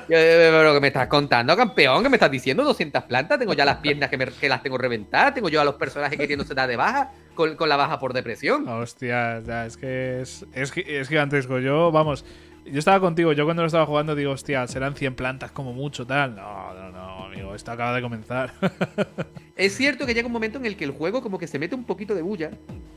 Yo, 0.09 0.17
eh, 0.17 0.47
pero 0.51 0.73
que 0.73 0.79
me 0.79 0.87
estás 0.87 1.07
contando, 1.07 1.55
campeón, 1.55 2.01
que 2.01 2.09
me 2.09 2.15
estás 2.15 2.31
diciendo 2.31 2.63
200 2.63 3.03
plantas, 3.03 3.37
tengo 3.37 3.53
ya 3.53 3.63
las 3.65 3.77
piernas 3.77 4.09
que, 4.09 4.17
me- 4.17 4.25
que 4.25 4.49
las 4.49 4.63
tengo 4.63 4.77
reventadas, 4.79 5.33
tengo 5.35 5.49
yo 5.49 5.61
a 5.61 5.65
los 5.65 5.75
personajes 5.75 6.17
queriéndose 6.17 6.53
dar 6.55 6.67
de 6.67 6.75
baja 6.77 7.11
con, 7.37 7.55
con 7.55 7.69
la 7.69 7.77
baja 7.77 7.97
por 7.99 8.11
depresión. 8.11 8.67
Hostia, 8.67 9.39
ya, 9.41 9.65
es 9.65 9.77
que 9.77 10.19
es, 10.21 10.45
es, 10.53 10.73
gi- 10.73 10.83
es 10.85 11.07
gigantesco. 11.07 11.59
Yo, 11.59 11.91
vamos, 11.93 12.25
yo 12.65 12.77
estaba 12.79 12.99
contigo, 12.99 13.31
yo 13.31 13.45
cuando 13.45 13.63
lo 13.63 13.67
estaba 13.67 13.85
jugando 13.85 14.13
digo, 14.15 14.31
hostia, 14.31 14.67
serán 14.67 14.95
100 14.95 15.15
plantas 15.15 15.51
como 15.51 15.71
mucho, 15.71 16.05
tal. 16.05 16.35
No, 16.35 16.73
no, 16.73 16.91
no, 16.91 17.25
amigo, 17.25 17.55
esto 17.55 17.71
acaba 17.71 17.95
de 17.95 18.01
comenzar. 18.01 18.51
Es 19.55 19.75
cierto 19.75 20.05
que 20.05 20.13
llega 20.13 20.27
un 20.27 20.33
momento 20.33 20.59
en 20.59 20.65
el 20.67 20.75
que 20.77 20.83
el 20.83 20.91
juego 20.91 21.21
como 21.23 21.39
que 21.39 21.47
se 21.47 21.57
mete 21.57 21.73
un 21.73 21.83
poquito 21.83 22.13
de 22.13 22.21
bulla, 22.21 22.51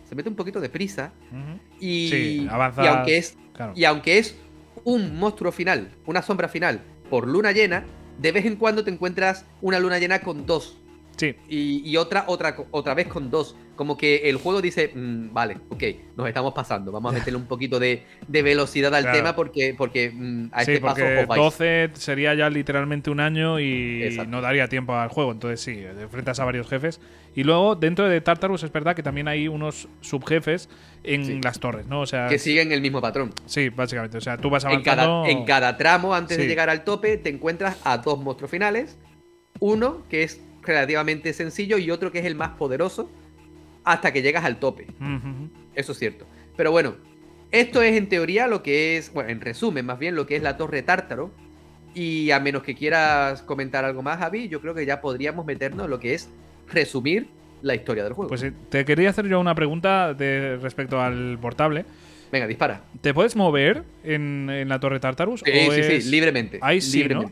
se 0.06 0.14
mete 0.14 0.28
un 0.28 0.34
poquito 0.36 0.60
de 0.60 0.68
prisa 0.68 1.10
y, 1.78 2.08
Sí, 2.08 2.46
avanzas, 2.50 2.84
y 2.84 2.88
aunque 2.88 3.16
es 3.16 3.36
claro. 3.54 3.72
y 3.74 3.84
aunque 3.84 4.18
es 4.18 4.36
un 4.84 5.18
monstruo 5.18 5.52
final, 5.52 5.88
una 6.04 6.20
sombra 6.20 6.48
final 6.48 6.82
por 7.08 7.26
luna 7.26 7.52
llena, 7.52 7.84
de 8.18 8.32
vez 8.32 8.44
en 8.44 8.56
cuando 8.56 8.84
te 8.84 8.90
encuentras 8.90 9.46
una 9.62 9.78
luna 9.78 9.98
llena 9.98 10.20
con 10.20 10.44
dos 10.44 10.76
Sí, 11.16 11.34
y, 11.48 11.82
y 11.88 11.96
otra 11.96 12.24
otra 12.26 12.54
otra 12.72 12.92
vez 12.94 13.06
con 13.08 13.30
dos, 13.30 13.56
como 13.80 13.96
que 13.96 14.28
el 14.28 14.36
juego 14.36 14.60
dice, 14.60 14.90
"Mm, 14.94 15.32
vale, 15.32 15.56
ok, 15.70 15.82
nos 16.14 16.28
estamos 16.28 16.52
pasando, 16.52 16.92
vamos 16.92 17.14
a 17.14 17.18
meterle 17.18 17.38
un 17.38 17.46
poquito 17.46 17.80
de, 17.80 18.02
de 18.28 18.42
velocidad 18.42 18.94
al 18.94 19.04
Claro. 19.04 19.16
tema 19.16 19.34
porque 19.34 19.74
porque 19.74 20.10
mm, 20.12 20.48
a 20.52 20.64
sí, 20.66 20.72
este 20.72 20.82
paso 20.82 20.96
porque 21.00 21.24
vais". 21.24 21.40
12 21.42 21.90
sería 21.94 22.34
ya 22.34 22.50
literalmente 22.50 23.08
un 23.08 23.20
año 23.20 23.58
y 23.58 24.02
Exacto. 24.02 24.30
no 24.30 24.42
daría 24.42 24.68
tiempo 24.68 24.94
al 24.94 25.08
juego. 25.08 25.32
Entonces 25.32 25.62
sí, 25.62 25.76
te 25.76 26.02
enfrentas 26.02 26.38
a 26.40 26.44
varios 26.44 26.68
jefes. 26.68 27.00
Y 27.34 27.42
luego, 27.42 27.74
dentro 27.74 28.06
de 28.06 28.20
Tartarus, 28.20 28.62
es 28.64 28.70
verdad 28.70 28.94
que 28.94 29.02
también 29.02 29.28
hay 29.28 29.48
unos 29.48 29.88
subjefes 30.02 30.68
en 31.02 31.24
Sí. 31.24 31.40
las 31.42 31.58
torres, 31.58 31.86
¿no? 31.86 32.02
O 32.02 32.06
sea, 32.06 32.28
que 32.28 32.38
siguen 32.38 32.72
el 32.72 32.82
mismo 32.82 33.00
patrón. 33.00 33.32
sí, 33.46 33.70
básicamente. 33.70 34.18
O 34.18 34.20
sea, 34.20 34.36
tú 34.36 34.50
vas 34.50 34.64
En 34.64 34.72
avanzando. 34.72 35.22
cada, 35.22 35.30
en 35.30 35.44
cada 35.46 35.78
tramo, 35.78 36.14
antes 36.14 36.36
de 36.36 36.46
llegar 36.46 36.68
al 36.68 36.84
tope, 36.84 37.16
te 37.16 37.30
encuentras 37.30 37.78
a 37.84 37.96
dos 37.96 38.18
monstruos 38.22 38.50
finales. 38.50 38.98
Uno 39.58 40.02
que 40.10 40.22
es 40.22 40.38
relativamente 40.60 41.32
sencillo 41.32 41.78
y 41.78 41.90
otro 41.90 42.12
que 42.12 42.18
es 42.18 42.26
el 42.26 42.34
más 42.34 42.50
poderoso 42.50 43.10
hasta 43.84 44.12
que 44.12 44.22
llegas 44.22 44.44
al 44.44 44.58
tope. 44.58 44.86
Eso 45.74 45.92
es 45.92 45.98
cierto. 45.98 46.26
Pero 46.56 46.70
bueno, 46.70 46.96
esto 47.50 47.82
es 47.82 47.96
en 47.96 48.08
teoría 48.08 48.46
lo 48.46 48.62
que 48.62 48.96
es, 48.96 49.12
bueno, 49.12 49.30
en 49.30 49.40
resumen 49.40 49.86
más 49.86 49.98
bien 49.98 50.14
lo 50.14 50.26
que 50.26 50.36
es 50.36 50.42
la 50.42 50.56
Torre 50.56 50.82
Tártaro. 50.82 51.30
Y 51.92 52.30
a 52.30 52.38
menos 52.38 52.62
que 52.62 52.76
quieras 52.76 53.42
comentar 53.42 53.84
algo 53.84 54.00
más, 54.02 54.18
Javi, 54.18 54.48
yo 54.48 54.60
creo 54.60 54.74
que 54.74 54.86
ya 54.86 55.00
podríamos 55.00 55.44
meternos 55.44 55.86
en 55.86 55.90
lo 55.90 55.98
que 55.98 56.14
es 56.14 56.28
resumir 56.68 57.26
la 57.62 57.74
historia 57.74 58.04
del 58.04 58.12
juego. 58.12 58.28
Pues 58.28 58.42
eh, 58.44 58.52
te 58.68 58.84
quería 58.84 59.10
hacer 59.10 59.26
yo 59.26 59.40
una 59.40 59.54
pregunta 59.56 60.14
de 60.14 60.56
respecto 60.58 61.00
al 61.00 61.36
portable. 61.40 61.84
Venga, 62.30 62.46
dispara. 62.46 62.84
¿Te 63.00 63.12
puedes 63.12 63.34
mover 63.34 63.82
en, 64.04 64.48
en 64.50 64.68
la 64.68 64.78
torre 64.78 65.00
Tartarus? 65.00 65.40
Sí, 65.44 65.50
o 65.50 65.72
sí, 65.72 65.80
es- 65.80 66.04
sí, 66.04 66.10
libremente. 66.12 66.58
Ahí 66.62 66.80
sí, 66.80 66.98
¿no? 67.08 67.22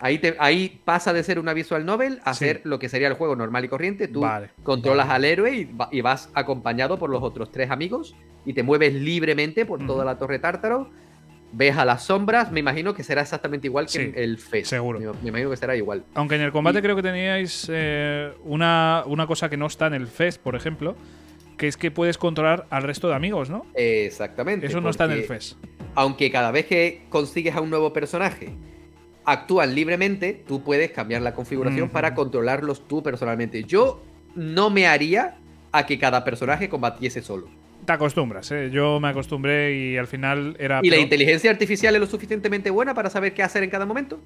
Ahí, 0.00 0.18
te- 0.18 0.36
ahí 0.38 0.80
pasa 0.84 1.12
de 1.12 1.22
ser 1.22 1.38
una 1.38 1.52
visual 1.54 1.84
novel 1.86 2.20
a 2.24 2.34
Sí. 2.34 2.44
ser 2.46 2.60
lo 2.64 2.78
que 2.78 2.88
sería 2.88 3.08
el 3.08 3.14
juego 3.14 3.34
normal 3.36 3.64
y 3.64 3.68
corriente. 3.68 4.08
Tú 4.08 4.20
Vale, 4.20 4.50
controlas 4.62 5.08
al 5.08 5.24
héroe 5.24 5.52
y, 5.54 5.64
va- 5.64 5.88
y 5.92 6.00
vas 6.00 6.30
acompañado 6.34 6.98
por 6.98 7.10
los 7.10 7.22
otros 7.22 7.50
tres 7.50 7.70
amigos 7.70 8.14
y 8.46 8.52
te 8.52 8.62
mueves 8.62 8.94
libremente 8.94 9.66
por 9.66 9.84
toda 9.86 10.04
la 10.04 10.18
torre 10.18 10.38
Tártaro. 10.38 10.90
Ves 11.50 11.78
a 11.78 11.84
las 11.86 12.02
sombras, 12.04 12.52
me 12.52 12.60
imagino 12.60 12.92
que 12.94 13.02
será 13.02 13.22
exactamente 13.22 13.66
igual 13.66 13.86
que 13.86 13.92
Sí, 13.92 13.98
en 14.00 14.12
el 14.16 14.36
FES. 14.36 14.68
seguro. 14.68 15.00
Me, 15.00 15.06
me 15.22 15.28
imagino 15.30 15.48
que 15.50 15.56
será 15.56 15.74
igual. 15.74 16.04
Aunque 16.14 16.34
en 16.34 16.42
el 16.42 16.52
combate 16.52 16.78
Y- 16.80 16.82
creo 16.82 16.94
que 16.94 17.02
teníais 17.02 17.66
eh, 17.72 18.32
una, 18.44 19.02
una 19.06 19.26
cosa 19.26 19.48
que 19.48 19.56
no 19.56 19.66
está 19.66 19.86
en 19.86 19.94
el 19.94 20.06
FES, 20.08 20.36
por 20.38 20.54
ejemplo, 20.56 20.94
que 21.56 21.66
es 21.66 21.76
que 21.78 21.90
puedes 21.90 22.18
controlar 22.18 22.66
al 22.68 22.82
resto 22.82 23.08
de 23.08 23.14
amigos, 23.14 23.48
¿no? 23.48 23.64
Exactamente. 23.74 24.66
Eso 24.66 24.80
no 24.82 24.90
está 24.90 25.06
en 25.06 25.12
el 25.12 25.24
FES. 25.24 25.56
Aunque 25.94 26.30
cada 26.30 26.50
vez 26.52 26.66
que 26.66 27.06
consigues 27.08 27.56
a 27.56 27.60
un 27.62 27.70
nuevo 27.70 27.92
personaje 27.94 28.54
actúan 29.30 29.74
libremente, 29.74 30.42
tú 30.46 30.62
puedes 30.62 30.90
cambiar 30.90 31.22
la 31.22 31.34
configuración 31.34 31.90
para 31.90 32.14
controlarlos 32.14 32.88
tú 32.88 33.02
personalmente. 33.02 33.64
Yo 33.64 34.02
no 34.34 34.70
me 34.70 34.86
haría 34.86 35.36
a 35.72 35.86
que 35.86 35.98
cada 35.98 36.24
personaje 36.24 36.68
combatiese 36.68 37.22
solo. 37.22 37.48
Te 37.84 37.92
acostumbras, 37.92 38.50
¿eh? 38.52 38.70
Yo 38.72 39.00
me 39.00 39.08
acostumbré 39.08 39.76
y 39.76 39.96
al 39.96 40.06
final 40.06 40.56
era. 40.58 40.80
¿Y 40.82 40.90
la 40.90 40.98
inteligencia 40.98 41.50
artificial 41.50 41.94
es 41.94 42.00
lo 42.00 42.06
suficientemente 42.06 42.70
buena 42.70 42.94
para 42.94 43.10
saber 43.10 43.34
qué 43.34 43.42
hacer 43.42 43.62
en 43.62 43.70
cada 43.70 43.86
momento? 43.86 44.20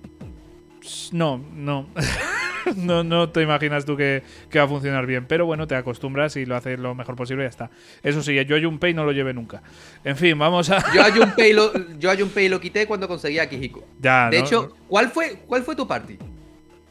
No, 1.12 1.38
no. 1.54 1.86
no, 2.76 3.02
no 3.04 3.30
te 3.30 3.42
imaginas 3.42 3.84
tú 3.84 3.96
que, 3.96 4.22
que 4.50 4.58
va 4.58 4.64
a 4.64 4.68
funcionar 4.68 5.06
bien. 5.06 5.26
Pero 5.26 5.46
bueno, 5.46 5.66
te 5.66 5.74
acostumbras 5.74 6.36
y 6.36 6.46
lo 6.46 6.56
haces 6.56 6.78
lo 6.78 6.94
mejor 6.94 7.16
posible 7.16 7.42
y 7.42 7.46
ya 7.46 7.50
está. 7.50 7.70
Eso 8.02 8.22
sí, 8.22 8.34
yo 8.44 8.56
hay 8.56 8.64
un 8.64 8.78
pay 8.78 8.94
no 8.94 9.04
lo 9.04 9.12
llevé 9.12 9.32
nunca. 9.34 9.62
En 10.04 10.16
fin, 10.16 10.38
vamos 10.38 10.70
a. 10.70 10.82
Yo 10.94 11.02
a 11.02 11.10
Junpei 11.10 11.52
lo, 11.54 11.72
yo 11.98 12.10
a 12.10 12.14
lo 12.14 12.60
quité 12.60 12.86
cuando 12.86 13.08
conseguí 13.08 13.38
a 13.38 13.48
Kijiko. 13.48 13.84
ya, 14.00 14.30
De 14.30 14.38
¿no? 14.38 14.44
hecho, 14.44 14.76
¿cuál 14.88 15.08
fue, 15.10 15.38
¿cuál 15.46 15.62
fue 15.62 15.76
tu 15.76 15.86
party? 15.86 16.18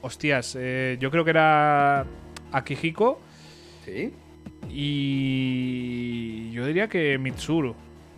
Hostias, 0.02 0.58
eh, 0.60 0.98
yo 1.00 1.12
creo 1.12 1.24
que 1.24 1.30
era 1.30 2.06
Akihiko 2.52 3.22
Sí. 3.86 4.12
y 4.70 6.52
yo 6.52 6.66
diría 6.66 6.88
que 6.88 7.18
Mitsuru. 7.18 7.76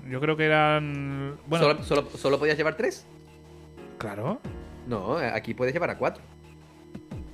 Yo 0.09 0.19
creo 0.19 0.35
que 0.35 0.45
eran. 0.45 1.37
Bueno, 1.47 1.65
¿Solo, 1.65 1.83
solo, 1.83 2.09
solo 2.17 2.39
podías 2.39 2.57
llevar 2.57 2.75
tres? 2.75 3.05
claro. 3.97 4.39
No, 4.85 5.15
aquí 5.15 5.53
puedes 5.53 5.73
llevar 5.73 5.91
a 5.91 5.97
cuatro. 5.97 6.21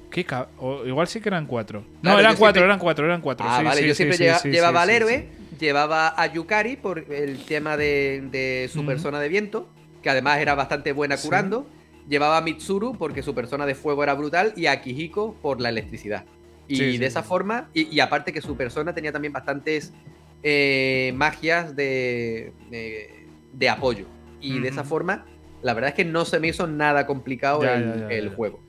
¿Qué 0.09 0.25
ca- 0.25 0.49
o 0.57 0.85
igual 0.85 1.07
sí 1.07 1.21
que 1.21 1.29
eran 1.29 1.45
cuatro. 1.45 1.83
No, 2.01 2.19
eran 2.19 2.35
cuatro, 2.35 2.59
siempre- 2.59 2.63
eran 2.63 2.79
cuatro, 2.79 3.05
eran 3.05 3.21
cuatro. 3.21 3.45
Ah, 3.47 3.57
Sí, 3.59 3.65
vale, 3.65 3.81
sí, 3.81 3.87
yo 3.87 3.95
siempre 3.95 4.17
sí, 4.17 4.23
lleva- 4.23 4.39
sí, 4.39 4.49
llevaba 4.49 4.81
al 4.81 4.89
héroe, 4.89 5.29
llevaba 5.59 6.13
a 6.21 6.25
Yukari 6.33 6.75
por 6.77 6.99
el 7.13 7.37
tema 7.45 7.77
de, 7.77 8.23
de 8.31 8.69
su 8.73 8.85
persona 8.85 9.19
de 9.19 9.29
viento, 9.29 9.69
que 10.01 10.09
además 10.09 10.39
era 10.39 10.55
bastante 10.55 10.91
buena 10.93 11.17
curando. 11.17 11.67
Llevaba 12.07 12.37
a 12.37 12.41
Mitsuru 12.41 12.97
porque 12.97 13.21
su 13.21 13.35
persona 13.35 13.67
de 13.67 13.75
fuego 13.75 14.01
era 14.01 14.15
brutal 14.15 14.53
y 14.55 14.65
a 14.65 14.81
Kijiko 14.81 15.35
por 15.35 15.61
la 15.61 15.69
electricidad. 15.69 16.25
Y 16.67 16.97
de 16.97 17.05
esa 17.05 17.21
forma, 17.23 17.69
y, 17.73 17.83
y 17.95 17.99
aparte 17.99 18.31
que 18.33 18.41
su 18.41 18.55
persona 18.57 18.93
tenía 18.93 19.11
también 19.11 19.31
bastantes 19.33 19.93
eh, 20.41 21.11
magias 21.15 21.75
de, 21.75 22.53
de, 22.71 23.27
de 23.53 23.69
apoyo. 23.69 24.05
Y 24.41 24.59
de 24.59 24.69
esa 24.69 24.83
forma, 24.83 25.25
la 25.61 25.73
verdad 25.73 25.89
es 25.89 25.95
que 25.95 26.05
no 26.05 26.25
se 26.25 26.39
me 26.39 26.47
hizo 26.47 26.65
nada 26.65 27.05
complicado 27.05 27.61
Ya, 27.61 27.75
el, 27.75 27.85
ya, 27.93 27.99
ya, 28.01 28.07
el 28.15 28.29
ya. 28.29 28.35
juego. 28.35 28.59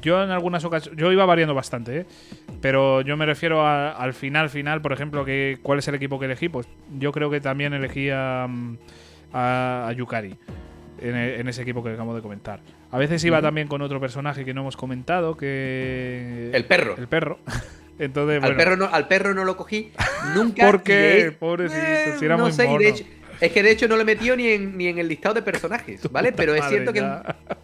Yo 0.00 0.22
en 0.22 0.30
algunas 0.30 0.64
ocasiones. 0.64 0.98
Yo 1.00 1.10
iba 1.12 1.24
variando 1.26 1.54
bastante, 1.54 1.98
¿eh? 2.00 2.06
Pero 2.60 3.00
yo 3.02 3.16
me 3.16 3.26
refiero 3.26 3.66
a- 3.66 3.92
al 3.92 4.12
final, 4.14 4.50
final, 4.50 4.80
por 4.82 4.92
ejemplo, 4.92 5.24
que 5.24 5.58
¿cuál 5.62 5.78
es 5.78 5.88
el 5.88 5.94
equipo 5.94 6.18
que 6.18 6.26
elegí? 6.26 6.48
Pues 6.48 6.68
yo 6.98 7.12
creo 7.12 7.30
que 7.30 7.40
también 7.40 7.72
elegí 7.72 8.10
a, 8.10 8.44
a, 9.32 9.88
a 9.88 9.92
Yukari. 9.92 10.36
En, 11.02 11.16
e- 11.16 11.40
en 11.40 11.48
ese 11.48 11.62
equipo 11.62 11.82
que 11.82 11.90
acabo 11.90 12.14
de 12.14 12.20
comentar. 12.20 12.60
A 12.90 12.98
veces 12.98 13.24
iba 13.24 13.40
también 13.40 13.68
con 13.68 13.80
otro 13.80 14.00
personaje 14.00 14.44
que 14.44 14.52
no 14.52 14.60
hemos 14.62 14.76
comentado, 14.76 15.36
que. 15.36 16.50
El 16.52 16.64
perro. 16.66 16.94
El 16.98 17.08
perro. 17.08 17.38
Entonces, 17.98 18.42
Al, 18.42 18.56
perro 18.56 18.76
no, 18.78 18.86
al 18.86 19.08
perro 19.08 19.34
no 19.34 19.44
lo 19.44 19.56
cogí 19.56 19.92
nunca. 20.34 20.66
¿Por 20.66 20.82
qué? 20.82 21.18
y 21.24 21.28
es- 21.28 21.34
Pobrecito, 21.34 22.18
si 22.18 22.24
era 22.24 22.36
no 22.36 22.44
muy 22.44 22.52
sé, 22.52 22.64
y 22.64 22.66
de 22.68 22.72
mono. 22.72 22.84
hecho- 22.88 23.04
es 23.40 23.52
que 23.52 23.62
de 23.62 23.70
hecho 23.70 23.88
no 23.88 23.96
lo 23.96 24.02
he 24.02 24.04
metido 24.04 24.36
ni 24.36 24.48
en, 24.48 24.76
ni 24.76 24.88
en 24.88 24.98
el 24.98 25.08
listado 25.08 25.34
de 25.34 25.42
personajes, 25.42 26.00
¿vale? 26.10 26.32
Pero 26.32 26.54
es 26.54 26.64
cierto 26.68 26.92
que 26.92 27.02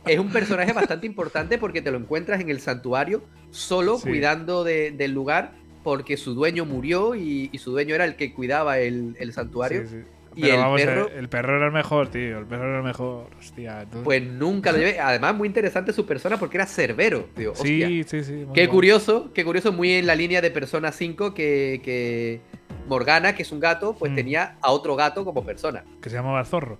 es 0.07 0.19
un 0.19 0.31
personaje 0.31 0.73
bastante 0.73 1.07
importante 1.07 1.59
porque 1.59 1.83
te 1.83 1.91
lo 1.91 1.99
encuentras 1.99 2.41
en 2.41 2.49
el 2.51 2.61
santuario 2.61 3.23
solo 3.51 3.99
Sí. 3.99 4.09
cuidando 4.09 4.65
de- 4.65 4.91
del 4.93 5.13
lugar 5.13 5.53
porque 5.85 6.17
su 6.17 6.35
dueño 6.35 6.65
murió 6.65 7.15
y, 7.15 7.49
y 7.53 7.59
su 7.59 7.71
dueño 7.71 7.95
era 7.95 8.05
el 8.05 8.17
que 8.17 8.33
cuidaba 8.35 8.79
el, 8.79 9.17
el 9.21 9.33
santuario. 9.33 9.83
Sí, 9.83 9.89
sí. 9.91 9.97
Y 10.35 10.43
Pero 10.43 10.55
el 10.55 10.61
vamos, 10.61 10.81
perro- 10.83 11.09
eh, 11.09 11.19
el 11.19 11.29
perro 11.31 11.57
era 11.57 11.67
el 11.67 11.73
mejor, 11.73 12.09
tío. 12.11 12.39
El 12.41 12.45
perro 12.45 12.69
era 12.69 12.79
el 12.79 12.85
mejor. 12.85 13.29
Hostia. 13.39 13.83
entonces- 13.83 14.05
Pues 14.05 14.23
nunca 14.23 14.71
lo 14.73 14.79
llevé. 14.79 14.99
Además, 15.01 15.35
muy 15.35 15.47
interesante 15.49 15.93
su 15.95 16.05
persona 16.05 16.39
porque 16.39 16.59
era 16.59 16.67
cerbero. 16.67 17.29
Hostia. 17.53 17.87
sí, 17.89 18.03
sí, 18.07 18.23
sí. 18.25 18.45
Qué 18.53 18.69
curioso, 18.69 19.31
qué 19.33 19.45
curioso, 19.47 19.73
muy 19.73 19.93
en 19.93 20.07
la 20.07 20.15
línea 20.15 20.43
de 20.43 20.51
Persona 20.51 20.93
5 20.93 21.33
que, 21.33 21.81
que 21.83 22.41
Morgana, 22.89 23.35
que 23.35 23.43
es 23.43 23.53
un 23.53 23.61
gato, 23.61 23.95
pues 23.99 24.13
Mm. 24.13 24.15
tenía 24.15 24.57
a 24.61 24.71
otro 24.73 24.97
gato 24.97 25.25
como 25.25 25.45
persona. 25.45 25.85
Que 26.01 26.11
se 26.11 26.17
llamaba 26.17 26.45
zorro. 26.45 26.79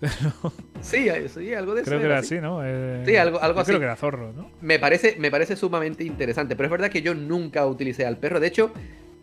Sí, 0.80 1.08
sí, 1.34 1.52
algo 1.54 1.74
de 1.74 1.80
eso. 1.82 1.90
Creo 1.90 2.00
que 2.00 2.06
era 2.06 2.18
así, 2.18 2.36
¿no? 2.40 2.60
Eh, 2.64 3.02
Sí, 3.04 3.16
algo- 3.16 3.40
algo 3.42 3.58
yo 3.60 3.64
Creo 3.64 3.76
así. 3.76 3.80
que 3.80 3.84
era 3.84 3.96
zorro, 3.96 4.32
¿no? 4.32 4.50
Me 4.60 4.78
parece, 4.78 5.16
me 5.18 5.30
parece 5.30 5.56
sumamente 5.56 6.04
interesante, 6.04 6.54
pero 6.54 6.66
es 6.66 6.70
verdad 6.70 6.88
que 6.90 7.02
yo 7.02 7.14
nunca 7.14 7.66
utilicé 7.66 8.06
al 8.06 8.16
perro. 8.18 8.38
De 8.38 8.46
hecho, 8.46 8.70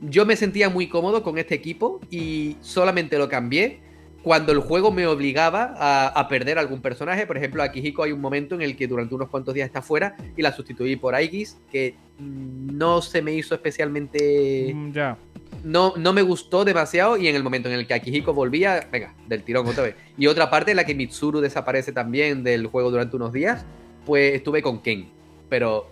yo 0.02 0.26
me 0.26 0.36
sentía 0.36 0.70
muy 0.70 0.88
cómodo 0.90 1.24
con 1.24 1.38
este 1.38 1.56
equipo 1.56 2.02
y 2.12 2.58
solamente 2.60 3.18
lo 3.18 3.30
cambié 3.30 3.80
cuando 4.22 4.52
el 4.52 4.60
juego 4.60 4.92
me 4.92 5.08
obligaba 5.08 5.74
a, 5.78 6.08
a 6.08 6.28
perder 6.28 6.58
algún 6.60 6.82
personaje. 6.82 7.26
Por 7.26 7.38
ejemplo, 7.38 7.64
aquí 7.64 7.80
Hiko 7.80 8.04
hay 8.04 8.12
un 8.12 8.20
momento 8.20 8.56
en 8.56 8.62
el 8.62 8.76
que 8.76 8.88
durante 8.88 9.16
unos 9.16 9.30
cuantos 9.30 9.54
días 9.54 9.68
está 9.68 9.82
fuera 9.82 10.16
y 10.36 10.42
la 10.42 10.52
sustituí 10.52 10.96
por 10.98 11.16
Aigis, 11.16 11.58
que 11.72 11.96
no 12.20 13.02
se 13.02 13.22
me 13.22 13.32
hizo 13.34 13.56
especialmente... 13.56 14.72
Mm, 14.74 14.92
ya. 14.92 15.18
No, 15.66 15.94
no 15.98 16.14
me 16.14 16.22
gustó 16.22 16.64
demasiado 16.64 17.18
y 17.18 17.28
en 17.28 17.36
el 17.36 17.44
momento 17.44 17.70
en 17.70 17.76
el 17.76 17.88
que 17.88 17.96
Akihiko 17.96 18.36
volvía, 18.36 18.88
venga, 18.92 19.16
del 19.28 19.42
tirón 19.42 19.68
otra 19.68 19.84
vez. 19.84 19.96
Y 20.16 20.28
otra 20.28 20.52
parte 20.52 20.72
en 20.72 20.78
la 20.78 20.86
que 20.86 20.94
Mitsuru 20.94 21.42
desaparece 21.42 21.92
también 21.92 22.44
del 22.44 22.68
juego 22.68 22.92
durante 22.92 23.16
unos 23.16 23.34
días, 23.34 23.66
pues 24.06 24.36
estuve 24.36 24.62
con 24.62 24.84
Ken. 24.84 25.08
Pero 25.50 25.90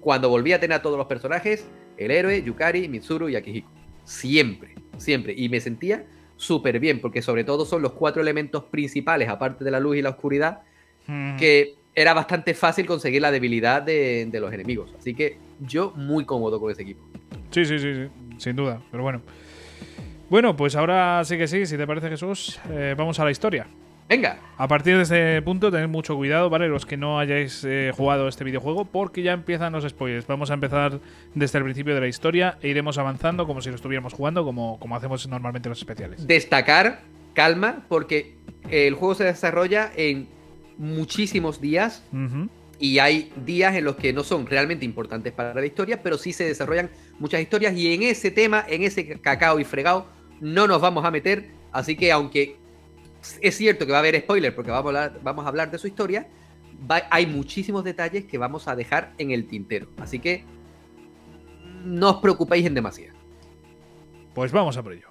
cuando 0.00 0.28
volví 0.28 0.52
a 0.52 0.58
tener 0.58 0.78
a 0.78 0.82
todos 0.82 0.98
los 0.98 1.06
personajes, 1.06 1.64
el 1.96 2.10
héroe, 2.10 2.42
Yukari, 2.42 2.88
Mitsuru 2.88 3.28
y 3.28 3.36
Akihiko. 3.36 3.70
Siempre, 4.02 4.74
siempre. 4.96 5.34
Y 5.36 5.48
me 5.48 5.60
sentía 5.60 6.04
súper 6.36 6.80
bien, 6.80 7.00
porque 7.00 7.22
sobre 7.22 7.44
todo 7.44 7.64
son 7.64 7.82
los 7.82 7.92
cuatro 7.92 8.20
elementos 8.20 8.64
principales, 8.64 9.28
aparte 9.28 9.64
de 9.64 9.70
la 9.70 9.78
luz 9.78 9.96
y 9.98 10.02
la 10.02 10.10
oscuridad, 10.10 10.62
que 11.38 11.76
era 11.94 12.12
bastante 12.12 12.54
fácil 12.54 12.86
conseguir 12.86 13.22
la 13.22 13.30
debilidad 13.30 13.82
de, 13.82 14.26
de 14.28 14.40
los 14.40 14.52
enemigos. 14.52 14.92
Así 14.98 15.14
que 15.14 15.38
yo 15.60 15.92
muy 15.94 16.24
cómodo 16.24 16.58
con 16.58 16.72
ese 16.72 16.82
equipo. 16.82 17.08
Sí, 17.52 17.64
sí, 17.64 17.78
sí, 17.78 17.94
sí. 17.94 18.25
Sin 18.38 18.56
duda. 18.56 18.80
Pero 18.90 19.02
bueno. 19.02 19.22
Bueno, 20.28 20.56
pues 20.56 20.74
ahora 20.74 21.22
sí 21.24 21.38
que 21.38 21.46
sí, 21.46 21.66
si 21.66 21.76
te 21.76 21.86
parece, 21.86 22.08
Jesús, 22.08 22.58
eh, 22.70 22.94
vamos 22.96 23.18
a 23.20 23.24
la 23.24 23.30
historia. 23.30 23.66
Venga, 24.08 24.38
A 24.56 24.68
partir 24.68 24.94
de 24.96 25.02
este 25.02 25.42
punto, 25.42 25.70
tened 25.72 25.88
mucho 25.88 26.14
cuidado, 26.14 26.48
¿vale? 26.48 26.68
Los 26.68 26.86
que 26.86 26.96
no 26.96 27.18
hayáis 27.18 27.64
eh, 27.64 27.92
jugado 27.96 28.28
este 28.28 28.44
videojuego, 28.44 28.84
porque 28.84 29.22
ya 29.22 29.32
empiezan 29.32 29.72
los 29.72 29.84
spoilers. 29.88 30.28
Vamos 30.28 30.50
a 30.52 30.54
empezar 30.54 31.00
desde 31.34 31.58
el 31.58 31.64
principio 31.64 31.92
de 31.92 32.00
la 32.00 32.06
historia 32.06 32.56
e 32.62 32.68
iremos 32.68 32.98
avanzando 32.98 33.48
como 33.48 33.60
si 33.62 33.68
lo 33.70 33.74
estuviéramos 33.74 34.12
jugando, 34.14 34.44
como, 34.44 34.78
como 34.78 34.94
hacemos 34.94 35.26
normalmente 35.28 35.68
en 35.68 35.70
los 35.70 35.78
especiales. 35.78 36.24
destacar, 36.24 37.00
calma, 37.34 37.84
porque 37.88 38.36
el 38.70 38.94
juego 38.94 39.16
se 39.16 39.24
desarrolla 39.24 39.90
en 39.96 40.28
muchísimos 40.78 41.60
días. 41.60 42.04
Y 42.78 42.98
hay 42.98 43.32
días 43.44 43.74
en 43.74 43.84
los 43.84 43.96
que 43.96 44.12
no 44.12 44.22
son 44.22 44.46
realmente 44.46 44.84
importantes 44.84 45.32
para 45.32 45.54
la 45.54 45.66
historia, 45.66 46.02
pero 46.02 46.18
sí 46.18 46.32
se 46.32 46.44
desarrollan 46.44 46.90
muchas 47.18 47.40
historias 47.40 47.74
y 47.76 47.94
en 47.94 48.02
ese 48.02 48.30
tema, 48.30 48.64
en 48.68 48.82
ese 48.82 49.18
cacao 49.20 49.58
y 49.58 49.64
fregado, 49.64 50.06
no 50.40 50.66
nos 50.66 50.80
vamos 50.80 51.04
a 51.04 51.10
meter, 51.10 51.50
así 51.72 51.96
que 51.96 52.12
aunque 52.12 52.56
es 53.40 53.56
cierto 53.56 53.86
que 53.86 53.92
va 53.92 53.98
a 53.98 54.00
haber 54.00 54.20
spoilers 54.20 54.54
porque 54.54 54.70
vamos 54.70 54.94
a 54.94 55.04
hablar, 55.04 55.20
vamos 55.22 55.44
a 55.44 55.48
hablar 55.48 55.70
de 55.70 55.78
su 55.78 55.86
historia, 55.86 56.28
hay 57.10 57.26
muchísimos 57.26 57.84
detalles 57.84 58.24
que 58.26 58.38
vamos 58.38 58.68
a 58.68 58.76
dejar 58.76 59.14
en 59.18 59.30
el 59.30 59.46
tintero, 59.46 59.88
así 59.98 60.18
que 60.18 60.44
no 61.84 62.10
os 62.10 62.16
preocupéis 62.16 62.66
en 62.66 62.74
demasiado. 62.74 63.16
Pues 64.34 64.52
vamos 64.52 64.76
a 64.76 64.82
por 64.82 64.92
ello. 64.92 65.08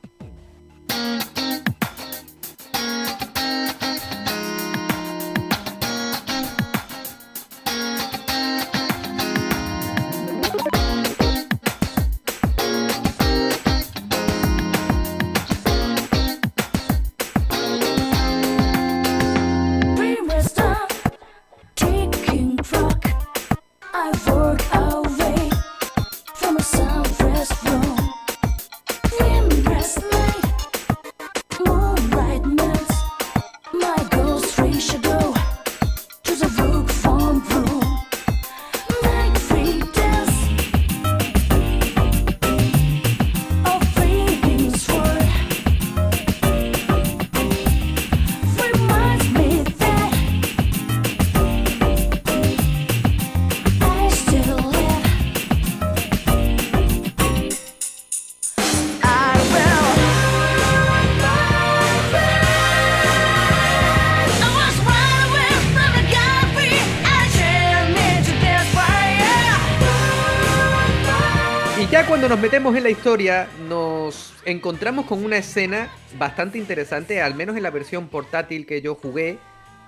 Nos 72.35 72.41
metemos 72.41 72.75
en 72.75 72.83
la 72.83 72.89
historia, 72.89 73.47
nos 73.69 74.33
encontramos 74.43 75.05
con 75.05 75.23
una 75.23 75.37
escena 75.37 75.89
bastante 76.17 76.57
interesante, 76.57 77.21
al 77.21 77.33
menos 77.33 77.55
en 77.55 77.63
la 77.63 77.69
versión 77.71 78.09
portátil 78.09 78.65
que 78.65 78.81
yo 78.81 78.93
jugué. 78.95 79.37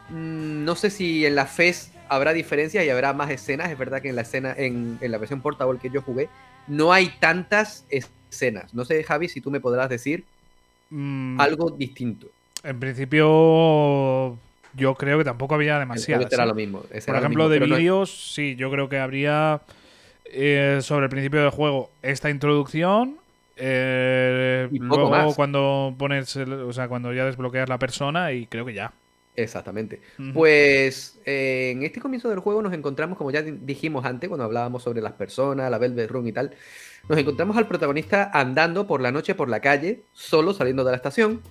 Mm, 0.10 0.64
No 0.64 0.76
sé 0.76 0.90
si 0.90 1.26
en 1.26 1.36
la 1.36 1.46
FES 1.46 1.92
habrá 2.08 2.32
diferencias 2.32 2.86
y 2.86 2.90
habrá 2.90 3.12
más 3.12 3.32
escenas. 3.32 3.70
Es 3.70 3.78
verdad 3.78 4.02
que 4.02 4.08
en 4.08 4.16
la 4.16 4.22
escena, 4.22 4.54
en, 4.58 4.98
en 5.02 5.12
la 5.12 5.18
versión 5.18 5.42
portable 5.42 5.78
que 5.78 5.90
yo 5.90 6.02
jugué, 6.02 6.30
no 6.70 6.94
hay 6.94 7.10
tantas 7.20 7.86
escenas. 7.90 8.74
No 8.74 8.86
sé, 8.86 9.04
Javi, 9.04 9.28
si 9.28 9.42
tú 9.42 9.52
me 9.52 9.60
podrás 9.60 9.90
decir 9.90 10.24
Mm, 10.90 11.42
algo 11.42 11.70
distinto. 11.72 12.28
En 12.64 12.80
principio, 12.80 14.38
yo 14.74 14.96
creo 14.96 15.18
que 15.18 15.26
tampoco 15.26 15.56
había 15.56 15.80
demasiadas. 15.80 16.32
¿eh? 16.32 16.46
lo 16.46 16.56
mismo. 16.56 16.80
Por 16.80 16.98
ejemplo, 16.98 17.28
mismo, 17.28 17.50
de 17.50 17.60
no- 17.60 17.76
vídeos, 17.76 18.32
sí, 18.34 18.56
yo 18.56 18.72
creo 18.72 18.88
que 18.88 18.98
habría 19.00 19.60
eh, 20.32 20.80
sobre 20.82 21.06
el 21.06 21.10
principio 21.10 21.42
del 21.42 21.50
juego 21.52 21.90
esta 22.02 22.30
introducción. 22.30 23.18
eh, 23.60 24.68
Y 24.72 24.80
luego 24.80 25.10
más. 25.10 25.36
cuando 25.36 25.96
pones, 25.98 26.36
el- 26.36 26.54
o 26.54 26.74
sea, 26.74 26.88
cuando 26.88 27.12
ya 27.14 27.26
desbloqueas 27.26 27.68
la 27.70 27.80
persona 27.80 28.32
y 28.32 28.46
creo 28.46 28.66
que 28.66 28.74
ya. 28.74 28.92
Exactamente. 29.36 30.02
Pues 30.34 31.20
eh, 31.26 31.72
en 31.76 31.84
este 31.84 32.00
comienzo 32.00 32.28
del 32.30 32.40
juego 32.40 32.62
nos 32.62 32.74
encontramos, 32.74 33.18
como 33.18 33.30
ya 33.32 33.42
di- 33.44 33.52
dijimos 33.52 34.04
antes, 34.06 34.28
cuando 34.30 34.44
hablábamos 34.46 34.82
sobre 34.84 35.02
las 35.02 35.14
personas, 35.14 35.70
la 35.70 35.78
Velvet 35.78 36.10
Room 36.10 36.28
y 36.28 36.32
tal, 36.32 36.52
nos 37.08 37.18
encontramos 37.20 37.56
al 37.58 37.68
protagonista 37.68 38.32
andando 38.34 38.88
por 38.88 39.00
la 39.02 39.12
noche 39.12 39.36
por 39.36 39.48
la 39.50 39.60
calle, 39.60 40.02
solo 40.14 40.54
saliendo 40.54 40.84
de 40.84 40.92
la 40.92 40.98
estación, 40.98 41.42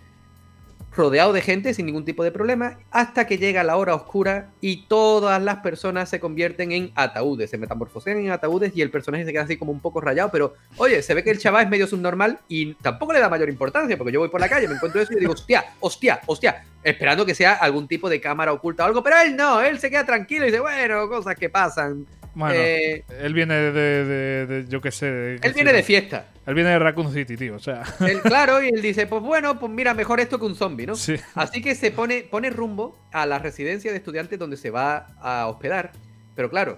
rodeado 0.97 1.33
de 1.33 1.43
gente 1.43 1.75
sin 1.75 1.87
ningún 1.87 2.05
tipo 2.05 2.25
de 2.25 2.33
problema, 2.33 2.79
hasta 2.91 3.27
que 3.27 3.39
llega 3.39 3.63
la 3.63 3.77
hora 3.77 3.95
oscura 3.95 4.51
y 4.61 4.87
todas 4.87 5.43
las 5.43 5.57
personas 5.57 6.09
se 6.09 6.21
convierten 6.21 6.73
en 6.73 6.91
ataúdes, 6.95 7.51
se 7.51 7.59
metamorfosean 7.59 8.19
en 8.19 8.31
ataúdes 8.31 8.73
y 8.75 8.83
el 8.83 8.91
personaje 8.91 9.25
se 9.25 9.33
queda 9.33 9.43
así 9.43 9.57
como 9.57 9.73
un 9.73 9.81
poco 9.81 10.01
rayado, 10.01 10.31
pero 10.31 10.55
oye, 10.77 11.03
se 11.03 11.15
ve 11.15 11.23
que 11.23 11.31
el 11.31 11.39
chaval 11.39 11.65
es 11.65 11.71
medio 11.71 11.87
subnormal 11.87 12.39
y 12.49 12.75
tampoco 12.75 13.13
le 13.13 13.21
da 13.21 13.29
mayor 13.29 13.49
importancia, 13.49 13.97
porque 13.97 14.13
yo 14.13 14.21
voy 14.21 14.29
por 14.29 14.41
la 14.41 14.49
calle, 14.49 14.69
me 14.69 14.75
encuentro 14.75 15.01
eso 15.01 15.13
y 15.13 15.21
digo, 15.21 15.33
hostia, 15.33 15.65
hostia, 15.81 16.21
hostia, 16.27 16.65
esperando 16.83 17.27
que 17.27 17.35
sea 17.35 17.55
algún 17.55 17.89
tipo 17.89 18.09
de 18.09 18.21
cámara 18.21 18.53
oculta 18.53 18.85
o 18.85 18.87
algo, 18.87 19.03
pero 19.03 19.17
él 19.21 19.37
no, 19.37 19.61
él 19.61 19.79
se 19.79 19.91
queda 19.91 20.07
tranquilo 20.07 20.45
y 20.45 20.51
dice, 20.51 20.61
bueno, 20.61 21.09
cosas 21.09 21.37
que 21.37 21.51
pasan. 21.51 22.07
Bueno, 22.39 22.55
Eh, 22.55 23.03
él 23.23 23.33
viene 23.33 23.55
de, 23.55 23.73
de- 24.05 24.47
de- 24.47 24.67
yo 24.69 24.83
qué 24.83 24.91
sé. 24.93 25.07
de- 25.11 25.35
él 25.43 25.53
viene 25.55 25.73
de 25.73 25.83
fiesta. 25.83 26.27
Él 26.47 26.55
viene 26.55 26.69
de 26.69 26.79
Raccoon 26.79 27.11
City, 27.13 27.35
tío. 27.37 27.55
O 27.57 27.59
sea, 27.59 27.83
Él, 28.07 28.21
claro, 28.21 28.63
y 28.63 28.69
él 28.69 28.83
dice, 28.83 29.07
pues 29.07 29.23
bueno, 29.23 29.59
pues 29.59 29.73
mira, 29.73 29.95
mejor 29.95 30.21
esto 30.21 30.39
que 30.39 30.45
un 30.45 30.55
zombie, 30.55 30.87
¿no? 30.87 30.95
sí. 30.97 31.17
Así 31.35 31.63
que 31.63 31.75
se 31.75 31.91
pone, 31.91 32.23
pone 32.31 32.51
rumbo 32.51 32.99
a 33.11 33.25
la 33.25 33.39
residencia 33.39 33.91
de 33.91 33.97
estudiantes 33.97 34.39
donde 34.39 34.59
se 34.59 34.69
va 34.71 35.07
a 35.21 35.47
hospedar. 35.49 35.93
Pero 36.35 36.51
claro, 36.51 36.77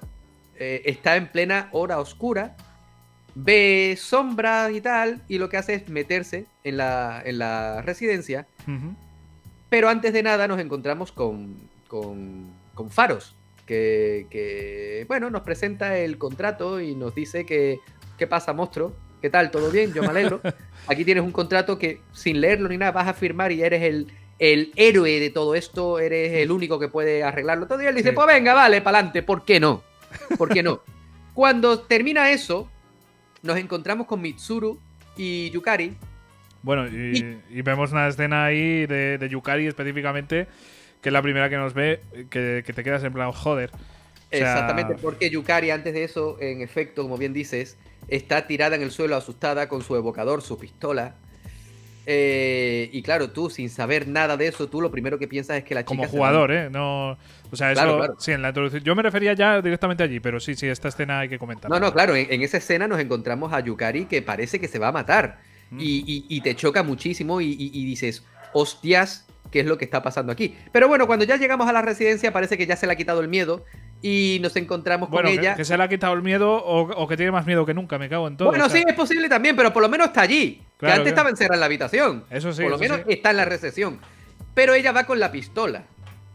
eh, 0.61 0.83
está 0.87 1.17
en 1.17 1.27
plena 1.27 1.69
hora 1.73 1.99
oscura, 1.99 2.57
ve 3.35 3.99
sombras 4.01 4.71
y 4.73 4.81
tal, 4.81 5.23
y 5.27 5.39
lo 5.39 5.49
que 5.49 5.57
hace 5.57 5.75
es 5.75 5.89
meterse 5.89 6.47
en 6.63 6.77
la, 6.77 7.21
en 7.25 7.39
la 7.39 7.83
residencia. 7.83 8.47
Pero 9.69 9.89
antes 9.89 10.13
de 10.13 10.23
nada 10.23 10.47
nos 10.49 10.61
encontramos 10.61 11.11
con, 11.13 11.57
con, 11.89 12.47
con 12.75 12.91
Faros, 12.91 13.35
que, 13.69 14.27
que, 14.31 15.05
bueno, 15.07 15.28
nos 15.28 15.43
presenta 15.43 15.99
el 15.99 16.16
contrato 16.16 16.81
y 16.81 16.95
nos 16.95 17.15
dice 17.15 17.45
que, 17.45 17.78
¿qué 18.16 18.27
pasa, 18.27 18.55
monstruo? 18.55 18.97
¿Qué 19.20 19.28
tal? 19.28 19.51
¿Todo 19.51 19.70
bien? 19.70 19.93
Yo 19.93 20.01
me 20.03 20.09
alegro. 20.09 20.40
Aquí 20.89 21.05
tienes 21.05 21.23
un 21.23 21.32
contrato 21.32 21.78
que 21.78 22.01
sin 22.12 22.40
leerlo 22.40 22.69
ni 22.70 22.78
nada 22.78 22.93
vas 22.93 23.09
a 23.09 23.12
firmar 23.15 23.53
y 23.53 23.62
eres 23.62 23.82
el, 23.82 24.07
el 24.39 24.73
héroe 24.74 25.20
de 25.20 25.28
todo 25.28 25.55
esto, 25.55 25.99
eres 25.99 26.32
el 26.32 26.51
único 26.51 26.78
que 26.78 26.89
puede 26.89 27.23
arreglarlo 27.23 27.66
todo. 27.66 27.82
Y 27.82 27.86
él 27.86 27.95
dice, 27.95 28.09
Sí. 28.11 28.15
pues 28.15 28.27
venga, 28.27 28.55
vale, 28.55 28.81
pa'lante, 28.81 29.23
¿por 29.23 29.45
qué 29.45 29.61
no? 29.61 29.82
¿Por 30.39 30.49
qué 30.49 30.62
no? 30.62 30.81
Cuando 31.35 31.81
termina 31.81 32.31
eso, 32.31 32.70
nos 33.43 33.59
encontramos 33.59 34.07
con 34.07 34.23
Mitsuru 34.23 34.81
y 35.16 35.51
Yukari, 35.51 35.95
Bueno, 36.62 36.89
y, 36.89 37.39
y 37.51 37.62
vemos 37.62 37.93
una 37.93 38.09
escena 38.09 38.47
ahí 38.47 38.86
de, 38.86 39.19
de 39.19 39.28
Yukari 39.28 39.66
específicamente, 39.66 40.47
que 41.01 41.09
es 41.09 41.12
la 41.12 41.23
primera 41.23 41.49
que 41.49 41.57
nos 41.57 41.75
ve, 41.75 42.01
que, 42.31 42.62
que 42.66 42.73
te 42.73 42.83
quedas 42.85 43.03
en 43.05 43.12
plan, 43.12 43.33
joder. 43.33 43.70
O 43.73 43.77
sea, 44.31 44.39
Exactamente, 44.53 44.95
porque 45.01 45.31
Yukari 45.31 45.70
antes 45.70 45.95
de 45.95 46.05
eso, 46.05 46.37
en 46.41 46.61
efecto, 46.61 47.03
como 47.03 47.16
bien 47.16 47.33
dices, 47.33 47.79
está 48.09 48.47
tirada 48.47 48.77
en 48.77 48.83
el 48.83 48.91
suelo 48.91 49.16
asustada 49.16 49.69
con 49.69 49.83
su 49.83 49.97
evocador, 49.97 50.43
su 50.43 50.59
pistola. 50.59 51.15
Eh, 52.11 52.89
y 52.93 53.03
claro, 53.03 53.31
tú 53.31 53.51
sin 53.51 53.69
saber 53.69 54.09
nada 54.09 54.37
de 54.39 54.47
eso, 54.49 54.66
tú 54.69 54.81
lo 54.81 54.91
primero 54.91 55.19
que 55.19 55.29
piensas 55.29 55.59
es 55.59 55.65
que 55.65 55.75
la 55.75 55.83
chica... 55.83 55.89
Como 55.89 56.09
jugador, 56.09 56.51
¿eh? 56.53 56.70
No, 56.70 57.12
o 57.12 57.57
sea, 57.57 57.70
eso, 57.73 57.83
Claro, 57.83 57.99
claro. 57.99 58.16
sí, 58.19 58.33
en 58.33 58.41
la 58.41 58.49
introducción. 58.49 58.83
Yo 58.83 58.95
me 58.97 59.03
refería 59.03 59.35
ya 59.35 59.61
directamente 59.61 60.03
allí, 60.03 60.19
pero 60.19 60.41
sí, 60.41 60.55
sí, 60.55 60.66
esta 60.66 60.89
escena 60.89 61.20
hay 61.20 61.29
que 61.29 61.39
comentar. 61.39 61.70
No, 61.70 61.79
no, 61.79 61.93
claro, 61.93 62.16
en, 62.16 62.27
en 62.33 62.43
esa 62.43 62.57
escena 62.57 62.89
nos 62.89 62.99
encontramos 62.99 63.53
a 63.53 63.61
Yukari 63.61 64.07
que 64.07 64.23
parece 64.23 64.59
que 64.59 64.69
se 64.69 64.79
va 64.79 64.89
a 64.89 64.93
matar. 64.93 65.39
Mm. 65.70 65.81
Y, 65.81 65.85
y- 66.07 66.25
y 66.31 66.41
te 66.41 66.55
choca 66.57 66.83
muchísimo 66.83 67.43
y 67.43 67.55
dices, 67.85 68.25
hostias, 68.55 69.27
¿qué 69.51 69.61
es 69.61 69.66
lo 69.66 69.79
que 69.79 69.85
está 69.85 70.03
pasando 70.03 70.33
aquí? 70.33 70.57
Pero 70.73 70.89
bueno, 70.89 71.07
cuando 71.07 71.25
ya 71.25 71.37
llegamos 71.37 71.69
a 71.69 71.73
la 71.73 71.83
residencia 71.83 72.33
parece 72.33 72.57
que 72.59 72.66
ya 72.66 72.77
se 72.77 72.87
le 72.87 72.93
ha 72.93 72.97
quitado 72.97 73.20
el 73.20 73.29
miedo 73.29 73.65
y 74.03 74.39
nos 74.43 74.55
encontramos 74.57 75.11
Bueno, 75.11 75.29
con 75.29 75.35
que, 75.37 75.41
ella. 75.41 75.55
que 75.57 75.65
se 75.65 75.77
le 75.77 75.83
ha 75.83 75.89
quitado 75.89 76.15
el 76.15 76.23
miedo 76.23 76.53
o, 76.55 76.83
o 77.03 77.09
que 77.09 77.16
tiene 77.16 77.33
más 77.33 77.47
miedo 77.47 77.66
que 77.66 77.75
nunca, 77.75 77.99
me 77.99 78.09
cago 78.09 78.29
en 78.29 78.37
todo. 78.37 78.49
Bueno, 78.49 78.66
o 78.66 78.69
sea, 78.69 78.81
sí, 78.81 78.85
es 78.89 78.95
posible 78.95 79.29
también, 79.29 79.57
pero 79.57 79.73
por 79.73 79.83
lo 79.83 79.89
menos 79.89 80.09
está 80.09 80.23
allí. 80.23 80.57
que 80.57 80.65
Claro, 80.79 80.95
antes 80.95 81.03
claro. 81.03 81.09
estaba 81.09 81.31
encerrada 81.31 81.55
en 81.55 81.61
la 81.61 81.66
habitación. 81.66 82.25
Eso 82.31 82.53
sí, 82.53 82.62
por 82.62 82.70
lo 82.70 82.77
eso 82.77 82.83
menos 82.85 82.99
sí. 83.07 83.12
está 83.15 83.31
en 83.31 83.37
la 83.39 83.45
recepción. 83.45 83.99
Pero 84.55 84.75
ella 84.75 84.93
va 84.93 85.05
con 85.05 85.19
la 85.19 85.31
pistola. 85.33 85.85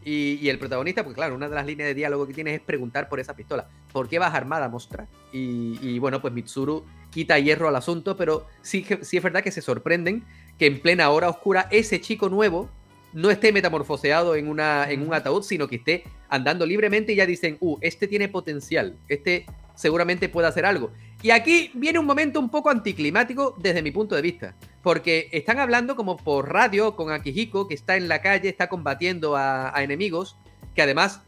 Y, 0.06 0.38
y 0.41 0.49
el 0.49 0.60
protagonista, 0.60 1.02
pues 1.06 1.15
claro, 1.15 1.34
una 1.34 1.48
de 1.48 1.56
las 1.56 1.65
líneas 1.65 1.88
de 1.88 1.94
diálogo 1.94 2.27
que 2.27 2.34
tiene 2.34 2.56
es 2.56 2.60
preguntar 2.60 3.07
por 3.07 3.22
esa 3.22 3.34
pistola. 3.38 3.69
¿Por 3.94 4.10
qué 4.10 4.19
vas 4.19 4.34
armada, 4.34 4.68
mostra? 4.68 5.07
Y, 5.31 5.80
y 5.81 5.98
bueno, 5.99 6.22
pues 6.22 6.34
Mitsuru 6.34 6.85
quita 7.10 7.40
hierro 7.40 7.69
al 7.69 7.76
asunto, 7.77 8.18
pero 8.18 8.45
sí, 8.61 8.84
que- 8.84 9.06
sí 9.06 9.15
es 9.15 9.23
verdad 9.23 9.41
que 9.41 9.52
se 9.52 9.61
sorprenden 9.61 10.26
que 10.60 10.65
en 10.65 10.81
plena 10.81 11.10
hora 11.10 11.30
oscura 11.30 11.68
ese 11.72 12.02
chico 12.02 12.27
nuevo 12.27 12.69
no 13.14 13.30
esté 13.30 13.52
metamorfoseado 13.52 14.35
en, 14.35 14.48
una, 14.48 14.90
en 14.90 15.06
un 15.06 15.14
ataúd, 15.14 15.44
sino 15.44 15.68
que 15.68 15.77
esté 15.77 16.03
andando 16.30 16.65
libremente 16.65 17.14
y 17.14 17.15
ya 17.15 17.26
dicen, 17.26 17.57
uh, 17.60 17.77
este 17.81 18.07
tiene 18.07 18.27
potencial, 18.27 18.98
este 19.07 19.45
seguramente 19.76 20.30
puede 20.30 20.48
hacer 20.48 20.65
algo. 20.65 20.91
Y 21.22 21.31
aquí 21.31 21.72
viene 21.73 21.99
un 21.99 22.06
momento 22.06 22.40
un 22.40 22.49
poco 22.49 22.69
anticlimático 22.69 23.56
desde 23.60 23.81
mi 23.81 23.91
punto 23.91 24.15
de 24.15 24.22
vista, 24.22 24.56
porque 24.81 25.30
están 25.31 25.60
hablando 25.60 25.95
como 25.95 26.18
por 26.18 26.52
radio 26.52 26.95
con 26.95 27.11
Akihiko, 27.11 27.68
que 27.68 27.76
está 27.76 27.95
en 27.95 28.07
la 28.07 28.22
calle, 28.22 28.49
está 28.49 28.68
combatiendo 28.68 29.38
a, 29.38 29.76
a 29.76 29.84
enemigos, 29.84 30.35
que 30.76 30.81
además 30.81 31.22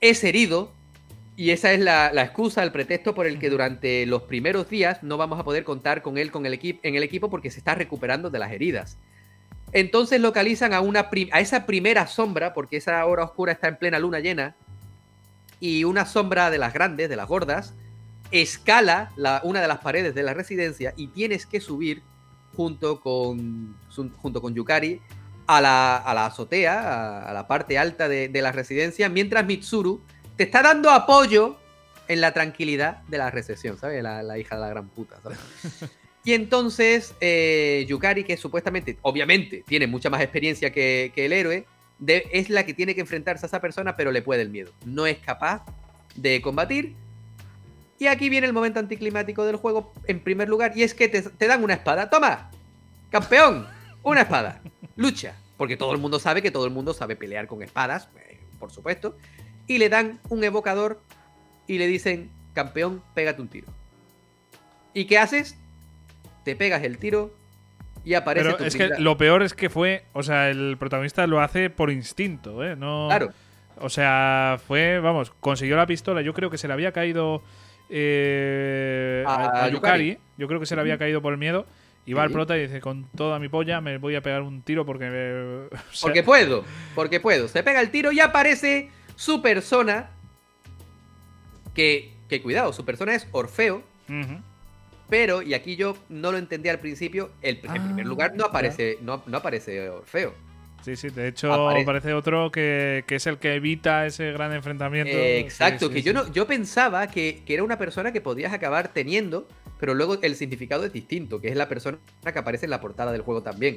es 0.00 0.24
herido, 0.24 0.72
y 1.36 1.50
esa 1.50 1.72
es 1.72 1.80
la, 1.80 2.12
la 2.12 2.22
excusa, 2.22 2.62
el 2.62 2.70
pretexto 2.70 3.14
por 3.14 3.26
el 3.26 3.38
que 3.38 3.50
durante 3.50 4.06
los 4.06 4.22
primeros 4.22 4.68
días 4.68 5.02
no 5.02 5.16
vamos 5.16 5.38
a 5.40 5.44
poder 5.44 5.64
contar 5.64 6.02
con 6.02 6.16
él 6.16 6.30
con 6.30 6.46
el 6.46 6.58
en 6.82 6.94
el 6.94 7.02
equipo 7.02 7.28
porque 7.28 7.50
se 7.50 7.58
está 7.58 7.74
recuperando 7.74 8.30
de 8.30 8.38
las 8.38 8.52
heridas. 8.52 8.98
Entonces 9.74 10.20
localizan 10.20 10.72
a, 10.72 10.80
una 10.80 11.10
a 11.32 11.40
esa 11.40 11.66
primera 11.66 12.06
sombra, 12.06 12.54
porque 12.54 12.78
esa 12.78 13.04
hora 13.04 13.24
oscura 13.24 13.52
está 13.52 13.68
en 13.68 13.76
plena 13.76 13.98
luna 13.98 14.20
llena, 14.20 14.54
y 15.60 15.84
una 15.84 16.06
sombra 16.06 16.50
de 16.50 16.58
las 16.58 16.72
grandes, 16.72 17.08
de 17.08 17.16
las 17.16 17.28
gordas, 17.28 17.74
escala 18.30 19.10
la- 19.16 19.40
una 19.44 19.60
de 19.60 19.68
las 19.68 19.78
paredes 19.78 20.14
de 20.14 20.22
la 20.22 20.32
residencia 20.34 20.94
y 20.96 21.08
tienes 21.08 21.44
que 21.46 21.60
subir 21.60 22.02
junto 22.56 23.00
con, 23.00 23.76
junto 24.16 24.40
con 24.40 24.54
Yukari 24.54 25.00
a 25.46 25.60
la, 25.60 25.96
a 25.96 26.14
la 26.14 26.26
azotea, 26.26 27.28
a, 27.28 27.32
la 27.32 27.46
parte 27.46 27.76
alta 27.78 28.08
de, 28.08 28.28
de 28.28 28.42
la 28.42 28.52
residencia, 28.52 29.08
mientras 29.08 29.44
Mitsuru 29.44 30.00
te 30.36 30.44
está 30.44 30.62
dando 30.62 30.90
apoyo 30.90 31.56
en 32.08 32.20
la 32.20 32.32
tranquilidad 32.32 33.02
de 33.08 33.18
la 33.18 33.30
recepción, 33.30 33.76
¿sabes? 33.78 34.02
La, 34.02 34.22
la 34.22 34.38
hija 34.38 34.54
de 34.56 34.60
la 34.60 34.68
gran 34.68 34.88
puta, 34.88 35.16
¿sabes? 35.22 35.38
Y 36.24 36.32
entonces 36.32 37.14
eh, 37.20 37.84
Yukari, 37.86 38.24
que 38.24 38.36
supuestamente, 38.36 38.98
obviamente, 39.02 39.62
tiene 39.66 39.86
mucha 39.86 40.08
más 40.08 40.22
experiencia 40.22 40.72
que, 40.72 41.12
el 41.14 41.32
héroe, 41.32 41.66
es 42.06 42.48
la 42.48 42.64
que 42.64 42.72
tiene 42.72 42.94
que 42.94 43.02
enfrentarse 43.02 43.44
a 43.44 43.48
esa 43.48 43.60
persona, 43.60 43.94
pero 43.94 44.10
le 44.10 44.22
puede 44.22 44.42
el 44.42 44.48
miedo. 44.48 44.72
No 44.86 45.06
es 45.06 45.18
capaz 45.18 45.64
de 46.16 46.40
combatir. 46.40 46.94
Y 47.98 48.06
aquí 48.06 48.30
viene 48.30 48.46
el 48.46 48.52
momento 48.54 48.80
anticlimático 48.80 49.44
del 49.44 49.56
juego, 49.56 49.92
en 50.06 50.20
primer 50.20 50.48
lugar, 50.48 50.72
y 50.74 50.82
es 50.82 50.94
que 50.94 51.08
te, 51.08 51.22
te 51.22 51.46
dan 51.46 51.62
una 51.62 51.74
espada. 51.74 52.08
¡Toma! 52.08 52.50
¡Campeón! 53.10 53.66
Una 54.02 54.22
espada. 54.22 54.62
Lucha. 54.96 55.36
Porque 55.56 55.76
todo 55.76 55.92
el 55.92 55.98
mundo 55.98 56.18
sabe 56.18 56.42
que 56.42 56.50
todo 56.50 56.64
el 56.64 56.72
mundo 56.72 56.94
sabe 56.94 57.16
pelear 57.16 57.46
con 57.46 57.62
espadas, 57.62 58.08
eh, 58.28 58.40
por 58.58 58.72
supuesto. 58.72 59.16
Y 59.66 59.78
le 59.78 59.88
dan 59.88 60.20
un 60.28 60.42
evocador 60.42 61.02
y 61.66 61.78
le 61.78 61.86
dicen, 61.86 62.30
campeón, 62.54 63.02
pégate 63.14 63.40
un 63.40 63.48
tiro. 63.48 63.68
¿Y 64.92 65.06
qué 65.06 65.18
haces? 65.18 65.56
Te 66.44 66.56
pegas 66.56 66.82
el 66.82 66.98
tiro 66.98 67.32
y 68.04 68.14
aparece 68.14 68.44
Pero 68.46 68.56
tu 68.58 68.64
es 68.64 68.76
que 68.76 68.90
lo 68.98 69.16
peor 69.16 69.42
es 69.42 69.54
que 69.54 69.70
fue, 69.70 70.04
o 70.12 70.22
sea, 70.22 70.50
el 70.50 70.76
protagonista 70.78 71.26
lo 71.26 71.40
hace 71.40 71.70
por 71.70 71.90
instinto, 71.90 72.62
¿eh? 72.64 72.76
No, 72.76 73.06
Claro. 73.08 73.30
O 73.76 73.88
sea, 73.88 74.58
fue, 74.64 75.00
vamos, 75.00 75.32
consiguió 75.40 75.76
la 75.76 75.86
pistola. 75.86 76.22
Yo 76.22 76.32
creo 76.32 76.48
que 76.48 76.58
se 76.58 76.68
le 76.68 76.74
había 76.74 76.92
caído 76.92 77.42
eh, 77.90 79.24
A 79.26 79.34
a, 79.34 79.64
a 79.64 79.68
Yukari. 79.68 80.10
Yukari. 80.10 80.18
Yo 80.38 80.46
creo 80.46 80.60
que 80.60 80.66
se 80.66 80.74
le 80.76 80.80
había 80.80 80.96
caído 80.98 81.20
por 81.22 81.32
el 81.32 81.38
miedo. 81.38 81.66
Y 82.06 82.12
va 82.12 82.22
al 82.22 82.30
prota 82.30 82.56
y 82.58 82.62
dice, 82.62 82.80
con 82.82 83.06
toda 83.16 83.38
mi 83.38 83.48
polla 83.48 83.80
me 83.80 83.96
voy 83.96 84.14
a 84.14 84.20
pegar 84.20 84.42
un 84.42 84.60
tiro 84.62 84.84
porque... 84.84 85.06
me- 85.06 85.66
o 85.76 85.80
sea, 85.90 86.02
Porque 86.02 86.22
puedo, 86.22 86.62
porque 86.94 87.18
puedo. 87.18 87.48
Se 87.48 87.62
pega 87.62 87.80
el 87.80 87.90
tiro 87.90 88.12
y 88.12 88.20
aparece 88.20 88.90
su 89.16 89.40
persona. 89.40 90.10
Que, 91.74 92.12
que 92.28 92.42
cuidado, 92.42 92.72
su 92.72 92.84
persona 92.84 93.14
es 93.14 93.26
Orfeo. 93.32 93.82
Pero, 95.14 95.42
y 95.42 95.54
aquí 95.54 95.76
yo 95.76 95.96
no 96.08 96.32
lo 96.32 96.38
entendí 96.38 96.68
al 96.68 96.80
principio, 96.80 97.30
el, 97.40 97.60
en 97.62 97.70
Ah, 97.70 97.74
primer 97.84 98.04
lugar 98.04 98.34
no 98.34 98.46
aparece, 98.46 98.98
no, 99.00 99.22
no 99.26 99.36
aparece 99.36 99.88
Orfeo. 99.88 100.34
Sí, 100.82 100.96
sí, 100.96 101.08
de 101.10 101.28
hecho 101.28 101.52
Aparece. 101.52 101.82
aparece 101.84 102.14
otro 102.14 102.50
que, 102.50 103.04
que 103.06 103.14
es 103.14 103.26
el 103.28 103.38
que 103.38 103.54
evita 103.54 104.06
ese 104.06 104.32
gran 104.32 104.52
enfrentamiento. 104.52 105.16
Eh, 105.16 105.38
exacto, 105.38 105.86
sí, 105.86 105.92
que 105.94 106.00
sí. 106.00 106.06
yo 106.06 106.14
no, 106.14 106.32
yo 106.32 106.48
pensaba 106.48 107.06
que, 107.06 107.44
que 107.46 107.54
era 107.54 107.62
una 107.62 107.78
persona 107.78 108.10
que 108.10 108.20
podías 108.20 108.52
acabar 108.52 108.88
teniendo, 108.88 109.46
pero 109.78 109.94
luego 109.94 110.18
el 110.20 110.34
significado 110.34 110.84
es 110.84 110.92
distinto, 110.92 111.40
que 111.40 111.46
es 111.46 111.54
la 111.56 111.68
persona 111.68 111.98
que 112.24 112.36
aparece 112.40 112.66
en 112.66 112.70
la 112.70 112.80
portada 112.80 113.12
del 113.12 113.22
juego 113.22 113.40
también. 113.44 113.76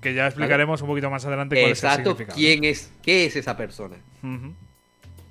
Que 0.00 0.14
ya 0.14 0.28
explicaremos 0.28 0.80
un 0.82 0.86
poquito 0.86 1.10
más 1.10 1.24
adelante 1.26 1.56
cuál 1.60 1.72
es 1.72 1.82
el 1.82 1.88
Exacto, 1.88 2.10
significado. 2.10 2.36
quién 2.38 2.62
es, 2.62 2.92
qué 3.02 3.26
es 3.26 3.34
esa 3.34 3.56
persona. 3.56 3.96
Ujú. 4.22 4.54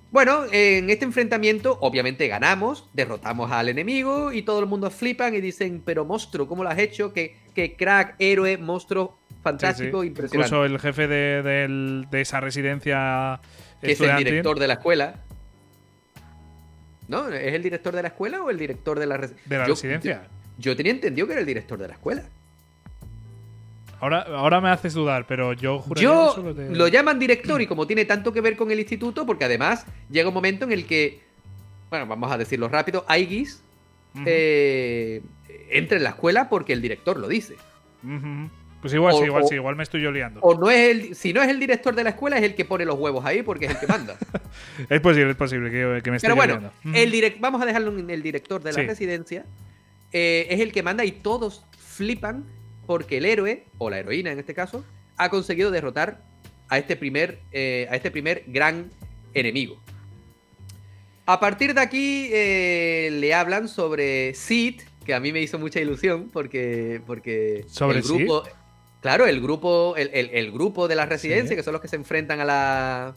Bueno, 0.10 0.46
en 0.52 0.90
este 0.90 1.04
enfrentamiento 1.06 1.78
obviamente 1.82 2.28
ganamos, 2.28 2.90
derrotamos 2.94 3.52
al 3.52 3.68
enemigo 3.70 4.32
y 4.32 4.42
todo 4.42 4.60
el 4.62 4.66
mundo 4.66 4.90
flipan 4.90 5.36
y 5.36 5.42
dicen, 5.42 5.82
pero 5.86 6.06
monstruo, 6.06 6.48
¿cómo 6.48 6.64
lo 6.64 6.70
has 6.70 6.80
hecho? 6.80 7.12
Que, 7.12 7.36
que 7.54 7.76
crack, 7.76 8.16
héroe, 8.18 8.58
monstruo, 8.58 9.20
fantástico, 9.44 10.02
sí. 10.02 10.08
impresionante. 10.08 10.48
Incluso 10.56 10.66
el 10.66 10.80
jefe 10.80 11.08
de, 11.10 12.06
de 12.10 12.22
esa 12.22 12.40
residencia 12.40 13.42
que 13.82 13.92
es 13.92 14.02
el 14.02 14.16
director 14.18 14.58
de 14.60 14.68
la 14.68 14.74
escuela. 14.76 15.16
¿No? 17.10 17.30
¿Es 17.30 17.54
el 17.54 17.64
director 17.64 17.96
de 17.96 18.02
la 18.02 18.08
escuela 18.10 18.42
o 18.44 18.50
el 18.50 18.58
director 18.58 19.00
de 19.00 19.06
la, 19.06 19.18
res- 19.18 19.34
de 19.46 19.58
la 19.58 19.66
Yo- 19.68 19.74
residencia. 19.74 20.28
Yo 20.58 20.76
tenía 20.76 20.92
entendido 20.92 21.28
que 21.28 21.34
era 21.34 21.42
el 21.42 21.48
director 21.48 21.78
de 21.78 21.88
la 21.88 21.94
escuela. 21.94 22.24
Ahora, 24.00 24.22
ahora 24.22 24.62
me 24.62 24.70
haces 24.70 24.94
dudar, 24.94 25.26
pero 25.28 25.54
yo 25.54 25.84
Yo 25.96 26.28
que 26.36 26.42
solo 26.42 26.54
te- 26.56 26.70
lo 26.76 26.88
llaman 26.88 27.18
director 27.20 27.62
y 27.62 27.68
como 27.68 27.88
tiene 27.88 28.06
tanto 28.06 28.32
que 28.32 28.42
ver 28.42 28.56
con 28.56 28.70
el 28.72 28.80
instituto, 28.80 29.26
porque 29.26 29.46
además 29.46 29.86
llega 30.10 30.28
un 30.30 30.34
momento 30.36 30.66
en 30.66 30.72
el 30.72 30.86
que, 30.86 31.22
bueno, 31.90 32.06
vamos 32.06 32.32
a 32.32 32.38
decirlo 32.38 32.68
rápido, 32.70 33.06
Aigis 33.08 33.64
eh, 34.26 35.22
entra 35.70 35.98
en 35.98 36.04
la 36.04 36.10
escuela 36.10 36.50
porque 36.50 36.74
el 36.74 36.82
director 36.82 37.18
lo 37.20 37.28
dice. 37.28 37.56
Pues 38.82 38.94
igual 38.94 39.16
O- 39.16 39.18
sí, 39.20 39.26
igual 39.26 39.44
o- 39.44 39.48
sí, 39.48 39.56
igual 39.56 39.76
me 39.76 39.84
estoy 39.84 40.02
yo 40.02 40.12
liando. 40.12 40.40
O 40.42 40.54
no 40.58 40.70
es 40.70 40.90
el, 40.90 41.16
si 41.16 41.34
no 41.34 41.42
es 41.42 41.50
el 41.50 41.60
director 41.60 41.96
de 41.96 42.04
la 42.04 42.12
escuela, 42.12 42.38
es 42.38 42.44
el 42.44 42.54
que 42.56 42.64
pone 42.66 42.86
los 42.86 42.98
huevos 43.00 43.26
ahí 43.26 43.42
porque 43.42 43.66
es 43.66 43.72
el 43.72 43.80
que 43.80 43.88
manda. 43.88 44.16
Es 44.90 45.02
posible, 45.02 45.32
es 45.32 45.36
posible 45.36 45.72
que, 45.72 46.02
que 46.04 46.12
me 46.12 46.18
esté 46.18 46.28
Pero 46.28 46.36
bueno, 46.36 46.58
liando. 46.60 46.98
El 46.98 47.12
direct, 47.12 47.40
vamos 47.40 47.62
a 47.62 47.66
dejarlo 47.66 47.98
en 47.98 48.10
el 48.10 48.22
director 48.22 48.62
de 48.62 48.72
la 48.72 48.80
Sí. 48.82 48.88
residencia. 48.88 49.46
eh, 50.14 50.48
es 50.52 50.62
el 50.62 50.72
que 50.72 50.84
manda 50.84 51.04
y 51.04 51.12
todos 51.12 51.66
flipan 51.78 52.46
porque 52.88 53.18
el 53.18 53.26
héroe, 53.26 53.66
o 53.78 53.90
la 53.92 54.00
heroína 54.00 54.32
en 54.32 54.40
este 54.40 54.54
caso, 54.56 54.84
ha 55.18 55.30
conseguido 55.30 55.70
derrotar 55.70 56.22
a 56.70 56.78
este 56.80 56.96
primer, 56.96 57.40
eh, 57.52 57.88
a 57.92 57.96
este 57.96 58.10
primer 58.10 58.44
gran 58.48 58.90
enemigo. 59.34 59.80
A 61.26 61.40
partir 61.40 61.74
de 61.74 61.82
aquí 61.82 62.30
eh, 62.32 63.10
le 63.12 63.34
hablan 63.34 63.68
sobre 63.68 64.34
Sid, 64.34 64.82
que 65.06 65.14
a 65.14 65.20
mí 65.20 65.32
me 65.34 65.42
hizo 65.42 65.60
mucha 65.60 65.80
ilusión 65.82 66.30
porque, 66.32 67.02
porque 67.06 67.66
¿Sobre 67.70 68.00
el 68.00 68.04
grupo, 68.04 68.44
claro, 69.02 69.26
el 69.28 69.42
grupo, 69.42 69.96
el, 69.98 70.10
el- 70.14 70.30
el 70.34 70.52
grupo 70.52 70.88
de 70.88 70.96
la 70.96 71.06
residencia, 71.06 71.50
Sí. 71.50 71.56
que 71.58 71.64
son 71.64 71.74
los 71.74 71.82
que 71.82 71.88
se 71.90 71.98
enfrentan 71.98 72.40
a 72.40 72.46
la 72.46 73.16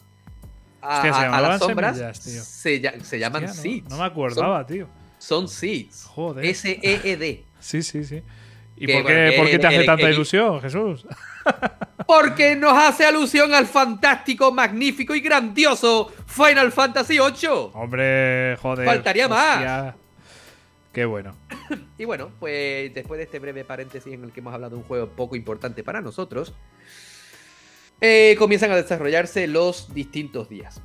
a, 0.81 0.95
Hostia, 0.97 1.13
se 1.13 1.19
a- 1.25 1.41
las 1.41 1.59
sombras, 1.59 1.95
semillas, 1.97 2.19
tío. 2.21 2.43
se, 2.43 3.05
se 3.05 3.19
llaman 3.19 3.45
Hostia, 3.45 3.55
no- 3.57 3.61
Seeds. 3.61 3.89
No, 3.89 3.97
me 3.97 4.03
acordaba, 4.03 4.65
tío. 4.65 4.87
Son, 5.19 5.47
son 5.47 5.47
Seeds. 5.47 6.03
Joder. 6.05 6.45
S-E-E-D. 6.45 7.43
Sí, 7.61 7.83
sí, 7.83 8.03
sí. 8.03 8.23
¿Y 8.81 8.87
Que, 8.87 8.93
por 8.93 9.05
qué, 9.05 9.13
bueno, 9.13 9.29
que 9.31 9.37
por 9.37 9.49
qué 9.51 9.59
te 9.59 9.67
hace 9.67 9.75
el- 9.77 9.85
tanta 9.85 10.07
el- 10.07 10.13
ilusión, 10.15 10.59
Jesús? 10.59 11.05
Porque 12.07 12.55
nos 12.55 12.73
hace 12.75 13.05
alusión 13.05 13.53
al 13.53 13.67
fantástico, 13.67 14.51
magnífico 14.51 15.13
y 15.13 15.19
grandioso 15.21 16.11
Final 16.25 16.71
Fantasy 16.71 17.19
VIII. 17.19 17.69
Hombre, 17.73 18.57
joder. 18.59 18.85
Faltaría 18.87 19.27
más. 19.27 19.93
Qué 20.91 21.05
bueno. 21.05 21.35
Y 21.99 22.05
bueno, 22.05 22.31
pues 22.39 22.91
después 22.95 23.19
de 23.19 23.25
este 23.25 23.37
breve 23.37 23.63
paréntesis 23.63 24.11
en 24.11 24.23
el 24.23 24.31
que 24.31 24.39
hemos 24.39 24.53
hablado 24.55 24.71
de 24.71 24.77
un 24.77 24.83
juego 24.87 25.07
poco 25.09 25.35
importante 25.35 25.83
para 25.83 26.01
nosotros, 26.01 26.51
eh, 28.01 28.35
comienzan 28.39 28.71
a 28.71 28.75
desarrollarse 28.75 29.45
los 29.45 29.93
distintos 29.93 30.49
días. 30.49 30.81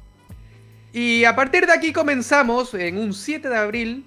Y 0.92 1.24
a 1.24 1.34
partir 1.34 1.64
de 1.66 1.72
aquí 1.72 1.94
comenzamos 1.94 2.74
en 2.74 2.98
un 2.98 3.14
7 3.14 3.48
de 3.48 3.56
abril 3.56 4.04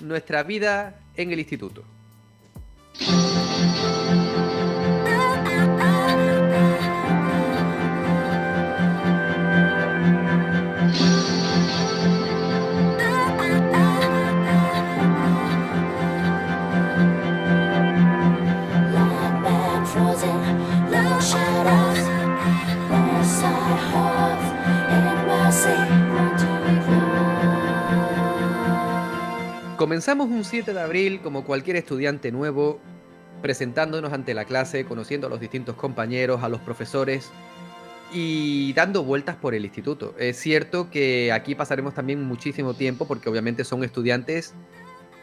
nuestra 0.00 0.42
vida 0.42 0.98
en 1.16 1.30
el 1.32 1.38
instituto. 1.38 1.84
you. 3.00 3.35
Comenzamos 29.76 30.30
un 30.30 30.42
7 30.42 30.72
de 30.72 30.80
abril 30.80 31.20
como 31.20 31.44
cualquier 31.44 31.76
estudiante 31.76 32.32
nuevo, 32.32 32.80
presentándonos 33.42 34.10
ante 34.10 34.32
la 34.32 34.46
clase, 34.46 34.86
conociendo 34.86 35.26
a 35.26 35.30
los 35.30 35.38
distintos 35.38 35.76
compañeros, 35.76 36.42
a 36.42 36.48
los 36.48 36.60
profesores 36.60 37.30
y 38.10 38.72
dando 38.72 39.04
vueltas 39.04 39.36
por 39.36 39.54
el 39.54 39.66
instituto. 39.66 40.14
Es 40.18 40.38
cierto 40.38 40.88
que 40.90 41.30
aquí 41.30 41.54
pasaremos 41.54 41.92
también 41.92 42.22
muchísimo 42.22 42.72
tiempo 42.72 43.06
porque 43.06 43.28
obviamente 43.28 43.64
son 43.64 43.84
estudiantes, 43.84 44.54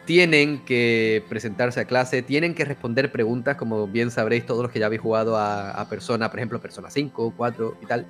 tienen 0.04 0.64
que 0.64 1.24
presentarse 1.28 1.80
a 1.80 1.86
clase, 1.86 2.22
tienen 2.22 2.54
que 2.54 2.64
responder 2.64 3.10
preguntas, 3.10 3.56
como 3.56 3.88
bien 3.88 4.12
sabréis 4.12 4.46
todos 4.46 4.62
los 4.62 4.70
que 4.70 4.78
ya 4.78 4.86
habéis 4.86 5.02
jugado 5.02 5.36
a, 5.36 5.72
a 5.72 5.88
Persona, 5.88 6.30
por 6.30 6.38
ejemplo, 6.38 6.60
Persona 6.60 6.90
5, 6.90 7.34
4 7.36 7.78
y 7.82 7.86
tal. 7.86 8.06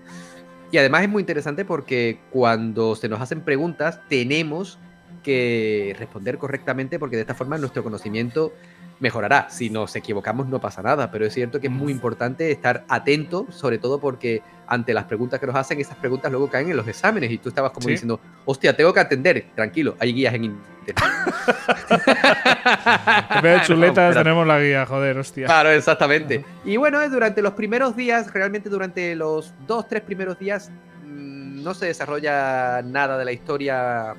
Y 0.71 0.77
además 0.77 1.05
es 1.05 1.09
muy 1.09 1.23
interesante 1.23 1.65
porque 1.65 2.19
cuando 2.31 2.97
se 2.97 3.09
nos 3.09 3.23
hacen 3.23 3.41
preguntas 3.41 4.01
tenemos 4.11 4.79
que 5.25 5.97
responder 5.99 6.39
correctamente 6.39 7.01
porque 7.01 7.17
de 7.17 7.23
esta 7.23 7.35
forma 7.35 7.59
nuestro 7.59 7.83
conocimiento 7.83 8.53
mejorará. 9.01 9.51
Si 9.51 9.71
nos 9.71 9.97
equivocamos 9.97 10.47
no 10.47 10.61
pasa 10.61 10.81
nada, 10.83 11.11
pero 11.11 11.27
es 11.27 11.35
cierto 11.35 11.59
que 11.61 11.67
es 11.67 11.73
muy 11.73 11.91
importante 11.91 12.53
estar 12.53 12.85
atento, 12.89 13.47
sobre 13.51 13.79
todo 13.79 13.99
porque 13.99 14.43
ante 14.69 14.95
las 14.95 15.05
preguntas 15.05 15.41
que 15.41 15.47
nos 15.47 15.57
hacen, 15.57 15.81
esas 15.81 15.97
preguntas 15.97 16.31
luego 16.31 16.49
caen 16.49 16.71
en 16.71 16.77
los 16.77 16.87
exámenes 16.87 17.31
y 17.33 17.39
tú 17.39 17.49
estabas 17.49 17.73
como 17.73 17.85
Sí. 17.87 17.91
diciendo, 17.93 18.21
hostia, 18.45 18.77
tengo 18.77 18.95
que 18.95 19.01
atender, 19.01 19.47
tranquilo, 19.57 19.97
hay 19.99 20.13
guías 20.13 20.35
en 20.35 20.45
internet. 20.45 20.97
En 23.31 23.43
vez 23.43 23.61
de 23.61 23.67
chuletas 23.67 24.15
tenemos 24.15 24.47
la 24.47 24.61
guía, 24.61 24.87
joder, 24.87 25.19
hostia. 25.19 25.47
Claro, 25.47 25.71
exactamente. 25.71 26.45
Y 26.65 26.77
bueno, 26.77 27.07
durante 27.09 27.43
los 27.43 27.53
primeros 27.55 27.97
días, 27.97 28.33
realmente 28.33 28.69
durante 28.69 29.15
los 29.17 29.53
dos, 29.67 29.89
tres 29.89 30.03
primeros 30.03 30.39
días, 30.39 30.71
mm, 31.05 31.63
no 31.63 31.75
se 31.75 31.87
desarrolla 31.87 32.81
nada 32.83 33.19
de 33.19 33.25
la 33.25 33.33
historia 33.33 34.15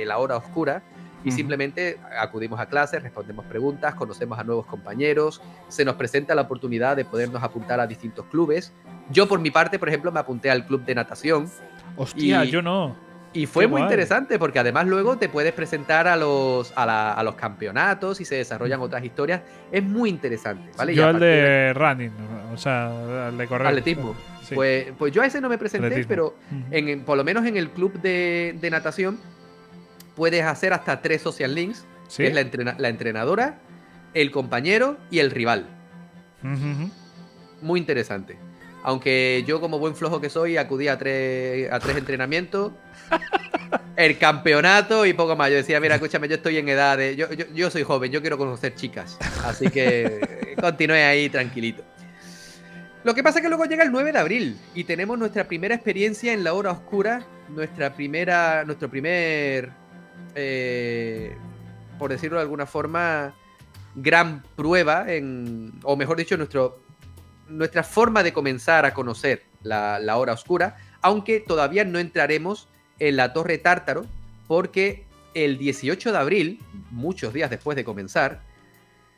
de 0.00 0.06
la 0.06 0.18
hora 0.18 0.36
oscura 0.36 0.82
y 1.24 1.32
simplemente 1.32 1.98
acudimos 2.20 2.60
a 2.60 2.66
clases, 2.66 3.02
respondemos 3.02 3.44
preguntas, 3.46 3.94
conocemos 3.96 4.38
a 4.38 4.44
nuevos 4.44 4.64
compañeros, 4.66 5.42
se 5.68 5.84
nos 5.84 5.96
presenta 5.96 6.34
la 6.36 6.42
oportunidad 6.42 6.94
de 6.96 7.04
podernos 7.04 7.42
apuntar 7.42 7.80
a 7.80 7.86
distintos 7.86 8.26
clubes. 8.26 8.72
Yo 9.10 9.26
por 9.26 9.40
mi 9.40 9.50
parte, 9.50 9.78
por 9.80 9.88
ejemplo, 9.88 10.12
me 10.12 10.20
apunté 10.20 10.50
al 10.50 10.64
club 10.66 10.84
de 10.84 10.94
natación 10.94 11.50
Hostia, 11.96 12.44
y- 12.44 12.50
yo 12.50 12.62
no. 12.62 12.94
y 13.32 13.46
fue 13.46 13.64
Qué 13.64 13.68
muy 13.68 13.80
guay. 13.80 13.90
interesante 13.90 14.38
porque 14.38 14.60
además 14.60 14.86
luego 14.86 15.16
te 15.18 15.28
puedes 15.28 15.52
presentar 15.52 16.06
a 16.06 16.14
los, 16.16 16.72
a, 16.76 16.86
la- 16.86 17.12
a 17.14 17.22
los 17.24 17.34
campeonatos 17.34 18.20
y 18.20 18.24
se 18.24 18.36
desarrollan 18.36 18.80
otras 18.80 19.02
historias. 19.04 19.40
Es 19.72 19.82
muy 19.82 20.10
interesante, 20.10 20.70
¿vale? 20.78 20.94
Yo 20.94 21.08
al 21.08 21.18
de- 21.18 21.26
de 21.26 21.72
running, 21.74 22.12
o 22.54 22.56
sea, 22.56 23.26
al 23.28 23.36
de 23.36 23.46
correr. 23.48 23.66
Atletismo. 23.66 24.14
Sí. 24.44 24.54
Pues, 24.54 24.86
pues 24.96 25.12
yo 25.12 25.22
a 25.22 25.26
ese 25.26 25.40
no 25.40 25.48
me 25.48 25.58
presenté, 25.58 25.88
Atletismo. 25.88 26.08
pero 26.08 26.34
en- 26.70 27.02
por 27.04 27.16
lo 27.16 27.24
menos 27.24 27.44
en 27.46 27.56
el 27.56 27.70
club 27.70 27.94
de, 28.00 28.56
de 28.60 28.70
natación 28.70 29.18
puedes 30.16 30.42
hacer 30.42 30.72
hasta 30.72 31.00
tres 31.02 31.22
social 31.22 31.54
links, 31.54 31.84
¿Sí? 32.08 32.22
que 32.24 32.28
es 32.28 32.34
la, 32.34 32.40
entrena- 32.40 32.74
la 32.78 32.88
entrenadora, 32.88 33.58
el 34.14 34.30
compañero 34.32 34.96
y 35.10 35.20
el 35.20 35.30
rival. 35.30 35.66
Muy 37.62 37.80
interesante. 37.80 38.36
Aunque 38.82 39.42
yo 39.46 39.60
como 39.60 39.78
buen 39.78 39.96
flojo 39.96 40.20
que 40.20 40.30
soy 40.30 40.56
acudí 40.56 40.86
a 40.88 40.96
tres, 40.96 41.70
a 41.72 41.80
tres 41.80 41.96
entrenamientos, 41.96 42.72
el 43.96 44.16
campeonato 44.18 45.04
y 45.06 45.12
poco 45.12 45.34
más. 45.34 45.50
Yo 45.50 45.56
decía, 45.56 45.80
mira, 45.80 45.96
escúchame, 45.96 46.28
yo 46.28 46.36
estoy 46.36 46.58
en 46.58 46.68
edad 46.68 46.96
de... 46.96 47.16
Yo, 47.16 47.32
yo, 47.32 47.46
yo 47.52 47.70
soy 47.70 47.82
joven, 47.82 48.12
yo 48.12 48.20
quiero 48.20 48.38
conocer 48.38 48.74
chicas. 48.76 49.18
Así 49.44 49.68
que 49.70 50.54
continúe 50.60 50.94
ahí 50.94 51.28
tranquilito. 51.28 51.82
Lo 53.02 53.14
que 53.14 53.22
pasa 53.22 53.38
es 53.38 53.42
que 53.42 53.48
luego 53.48 53.64
llega 53.64 53.82
el 53.84 53.90
9 53.92 54.12
de 54.12 54.18
abril 54.18 54.56
y 54.74 54.84
tenemos 54.84 55.18
nuestra 55.18 55.44
primera 55.48 55.74
experiencia 55.74 56.32
en 56.32 56.44
la 56.44 56.52
hora 56.54 56.70
oscura, 56.72 57.24
nuestra 57.48 57.94
primera, 57.94 58.64
nuestro 58.64 58.88
primer, 58.88 59.70
eh, 60.36 61.36
por 61.98 62.10
decirlo 62.10 62.36
de 62.36 62.42
alguna 62.42 62.66
forma, 62.66 63.34
gran 63.94 64.42
prueba, 64.54 65.12
en, 65.12 65.72
o 65.82 65.96
mejor 65.96 66.18
dicho, 66.18 66.36
nuestro, 66.36 66.80
nuestra 67.48 67.82
forma 67.82 68.22
de 68.22 68.32
comenzar 68.32 68.84
a 68.84 68.94
conocer 68.94 69.42
la, 69.62 70.16
hora 70.16 70.34
oscura, 70.34 70.76
aunque 71.00 71.40
todavía 71.40 71.84
no 71.84 71.98
entraremos 71.98 72.68
en 72.98 73.16
la 73.16 73.32
Torre 73.32 73.58
Tártaro, 73.58 74.04
porque 74.46 75.06
el 75.34 75.58
18 75.58 76.12
de 76.12 76.18
abril, 76.18 76.60
muchos 76.90 77.32
días 77.32 77.50
después 77.50 77.74
de 77.74 77.84
comenzar, 77.84 78.42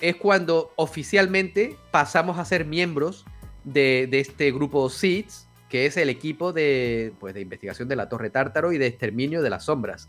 es 0.00 0.16
cuando 0.16 0.72
oficialmente 0.76 1.76
pasamos 1.90 2.38
a 2.38 2.44
ser 2.44 2.64
miembros 2.64 3.26
de, 3.64 4.06
de 4.08 4.20
este 4.20 4.52
grupo 4.52 4.88
SEEDS, 4.88 5.48
que 5.68 5.86
es 5.86 5.96
el 5.96 6.08
equipo 6.08 6.52
de, 6.52 7.12
pues, 7.18 7.34
de 7.34 7.40
investigación 7.40 7.88
de 7.88 7.96
la 7.96 8.08
Torre 8.08 8.30
Tártaro 8.30 8.72
y 8.72 8.78
de 8.78 8.86
exterminio 8.86 9.42
de 9.42 9.50
las 9.50 9.64
sombras. 9.64 10.08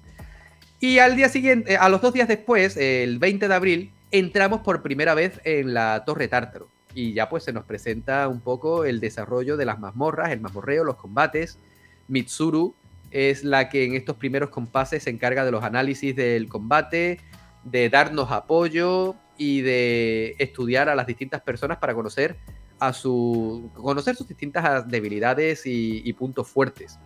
Y 0.79 0.99
al 0.99 1.15
día 1.15 1.29
siguiente, 1.29 1.73
eh, 1.73 1.77
a 1.77 1.89
los 1.89 2.01
dos 2.01 2.13
días 2.13 2.27
después, 2.27 2.77
el 2.77 3.19
20 3.19 3.47
de 3.47 3.53
abril, 3.53 3.91
entramos 4.11 4.61
por 4.61 4.81
primera 4.81 5.13
vez 5.13 5.39
en 5.43 5.73
la 5.73 6.03
Torre 6.05 6.27
Tártaro. 6.27 6.69
Y 6.93 7.13
ya 7.13 7.29
pues 7.29 7.43
se 7.43 7.53
nos 7.53 7.65
presenta 7.65 8.27
un 8.27 8.39
poco 8.39 8.85
el 8.85 8.99
desarrollo 8.99 9.57
de 9.57 9.65
las 9.65 9.79
mazmorras, 9.79 10.31
el 10.31 10.39
mazmorreo, 10.39 10.83
los 10.83 10.95
combates. 10.95 11.59
Mitsuru 12.07 12.73
es 13.11 13.43
la 13.43 13.69
que 13.69 13.85
en 13.85 13.93
estos 13.93 14.15
primeros 14.15 14.49
compases 14.49 15.03
se 15.03 15.09
encarga 15.09 15.45
de 15.45 15.51
los 15.51 15.63
análisis 15.63 16.15
del 16.15 16.47
combate, 16.47 17.19
de 17.63 17.89
darnos 17.89 18.31
apoyo 18.31 19.15
y 19.37 19.61
de 19.61 20.35
estudiar 20.39 20.89
a 20.89 20.95
las 20.95 21.07
distintas 21.07 21.41
personas 21.41 21.77
para 21.77 21.93
conocer 21.93 22.37
a 22.79 22.93
su 22.93 23.69
conocer 23.73 24.15
sus 24.15 24.27
distintas 24.27 24.87
debilidades 24.87 25.65
y, 25.65 26.01
y 26.05 26.13
puntos 26.13 26.47
fuertes. 26.47 26.97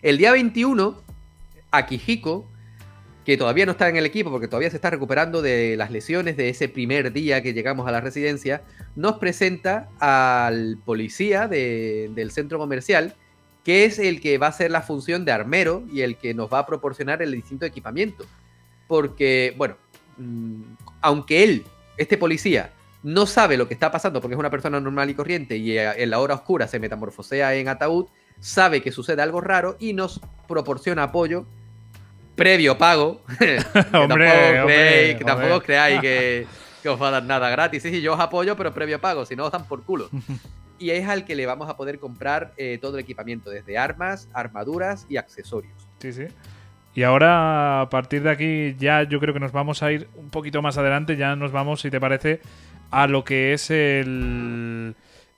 El 0.00 0.16
día 0.16 0.32
21, 0.32 1.02
Akihiko, 1.76 2.46
que 3.24 3.36
todavía 3.36 3.64
no 3.64 3.72
está 3.72 3.88
en 3.88 3.96
el 3.96 4.04
equipo 4.04 4.30
porque 4.30 4.48
todavía 4.48 4.68
se 4.70 4.76
está 4.76 4.90
recuperando 4.90 5.40
de 5.40 5.76
las 5.76 5.90
lesiones 5.90 6.36
de 6.36 6.50
ese 6.50 6.68
primer 6.68 7.12
día 7.12 7.42
que 7.42 7.54
llegamos 7.54 7.88
a 7.88 7.90
la 7.90 8.00
residencia, 8.00 8.62
nos 8.96 9.14
presenta 9.18 9.88
al 9.98 10.78
policía 10.84 11.48
de- 11.48 12.10
del 12.14 12.30
centro 12.30 12.58
comercial, 12.58 13.14
que 13.64 13.86
es 13.86 13.98
el 13.98 14.20
que 14.20 14.36
va 14.36 14.46
a 14.48 14.50
hacer 14.50 14.70
la 14.70 14.82
función 14.82 15.24
de 15.24 15.32
armero 15.32 15.84
y 15.90 16.02
el 16.02 16.16
que 16.18 16.34
nos 16.34 16.52
va 16.52 16.58
a 16.60 16.66
proporcionar 16.66 17.22
el 17.22 17.32
distinto 17.32 17.64
equipamiento. 17.64 18.26
Porque, 18.86 19.54
bueno, 19.56 19.76
mm, 20.18 20.62
aunque 21.00 21.44
él, 21.44 21.64
este 21.96 22.18
policía, 22.18 22.72
no 23.02 23.24
sabe 23.26 23.56
lo 23.56 23.66
que 23.68 23.74
está 23.74 23.90
pasando 23.90 24.20
porque 24.20 24.34
es 24.34 24.38
una 24.38 24.50
persona 24.50 24.80
normal 24.80 25.08
y 25.08 25.14
corriente 25.14 25.56
y 25.56 25.78
en 25.78 26.10
la 26.10 26.20
hora 26.20 26.34
oscura 26.34 26.68
se 26.68 26.78
metamorfosea 26.78 27.54
en 27.54 27.68
ataúd, 27.68 28.06
sabe 28.38 28.82
que 28.82 28.92
sucede 28.92 29.22
algo 29.22 29.40
raro 29.40 29.76
y 29.78 29.92
nos 29.94 30.20
proporciona 30.46 31.04
apoyo 31.04 31.46
previo 32.34 32.76
pago. 32.78 33.22
que 33.38 33.58
Hombre, 33.92 34.28
tampoco 34.28 34.66
que, 34.66 35.24
tampoco 35.24 35.60
creáis 35.62 36.00
que, 36.00 36.46
que 36.82 36.88
os 36.88 37.00
va 37.00 37.08
a 37.08 37.12
dar 37.12 37.24
nada 37.24 37.48
gratis. 37.50 37.82
Sí, 37.82 37.90
sí, 37.90 38.00
yo 38.00 38.14
os 38.14 38.20
apoyo, 38.20 38.56
pero 38.56 38.72
previo 38.72 39.00
pago, 39.00 39.24
si 39.24 39.36
no 39.36 39.46
os 39.46 39.52
dan 39.52 39.66
por 39.66 39.82
culo. 39.82 40.08
Y 40.76 40.90
es 40.90 41.08
al 41.08 41.24
que 41.24 41.36
le 41.36 41.46
vamos 41.46 41.70
a 41.70 41.76
poder 41.76 42.00
comprar 42.00 42.52
eh, 42.56 42.78
todo 42.82 42.98
el 42.98 43.04
equipamiento, 43.04 43.48
desde 43.48 43.78
armas, 43.78 44.28
armaduras 44.34 45.06
y 45.08 45.18
accesorios. 45.18 45.88
Sí, 46.00 46.12
sí. 46.12 46.24
Y 46.94 47.04
ahora, 47.04 47.80
a 47.82 47.90
partir 47.90 48.22
de 48.22 48.30
aquí, 48.30 48.76
ya 48.78 49.02
yo 49.04 49.20
creo 49.20 49.32
que 49.32 49.40
nos 49.40 49.52
vamos 49.52 49.82
a 49.82 49.92
ir 49.92 50.08
un 50.14 50.30
poquito 50.30 50.62
más 50.62 50.76
adelante. 50.76 51.16
Ya 51.16 51.36
nos 51.36 51.52
vamos, 51.52 51.80
si 51.80 51.90
te 51.90 52.00
parece, 52.00 52.40
a 52.90 53.06
lo 53.06 53.24
que 53.24 53.52
es 53.52 53.70
el. 53.70 54.94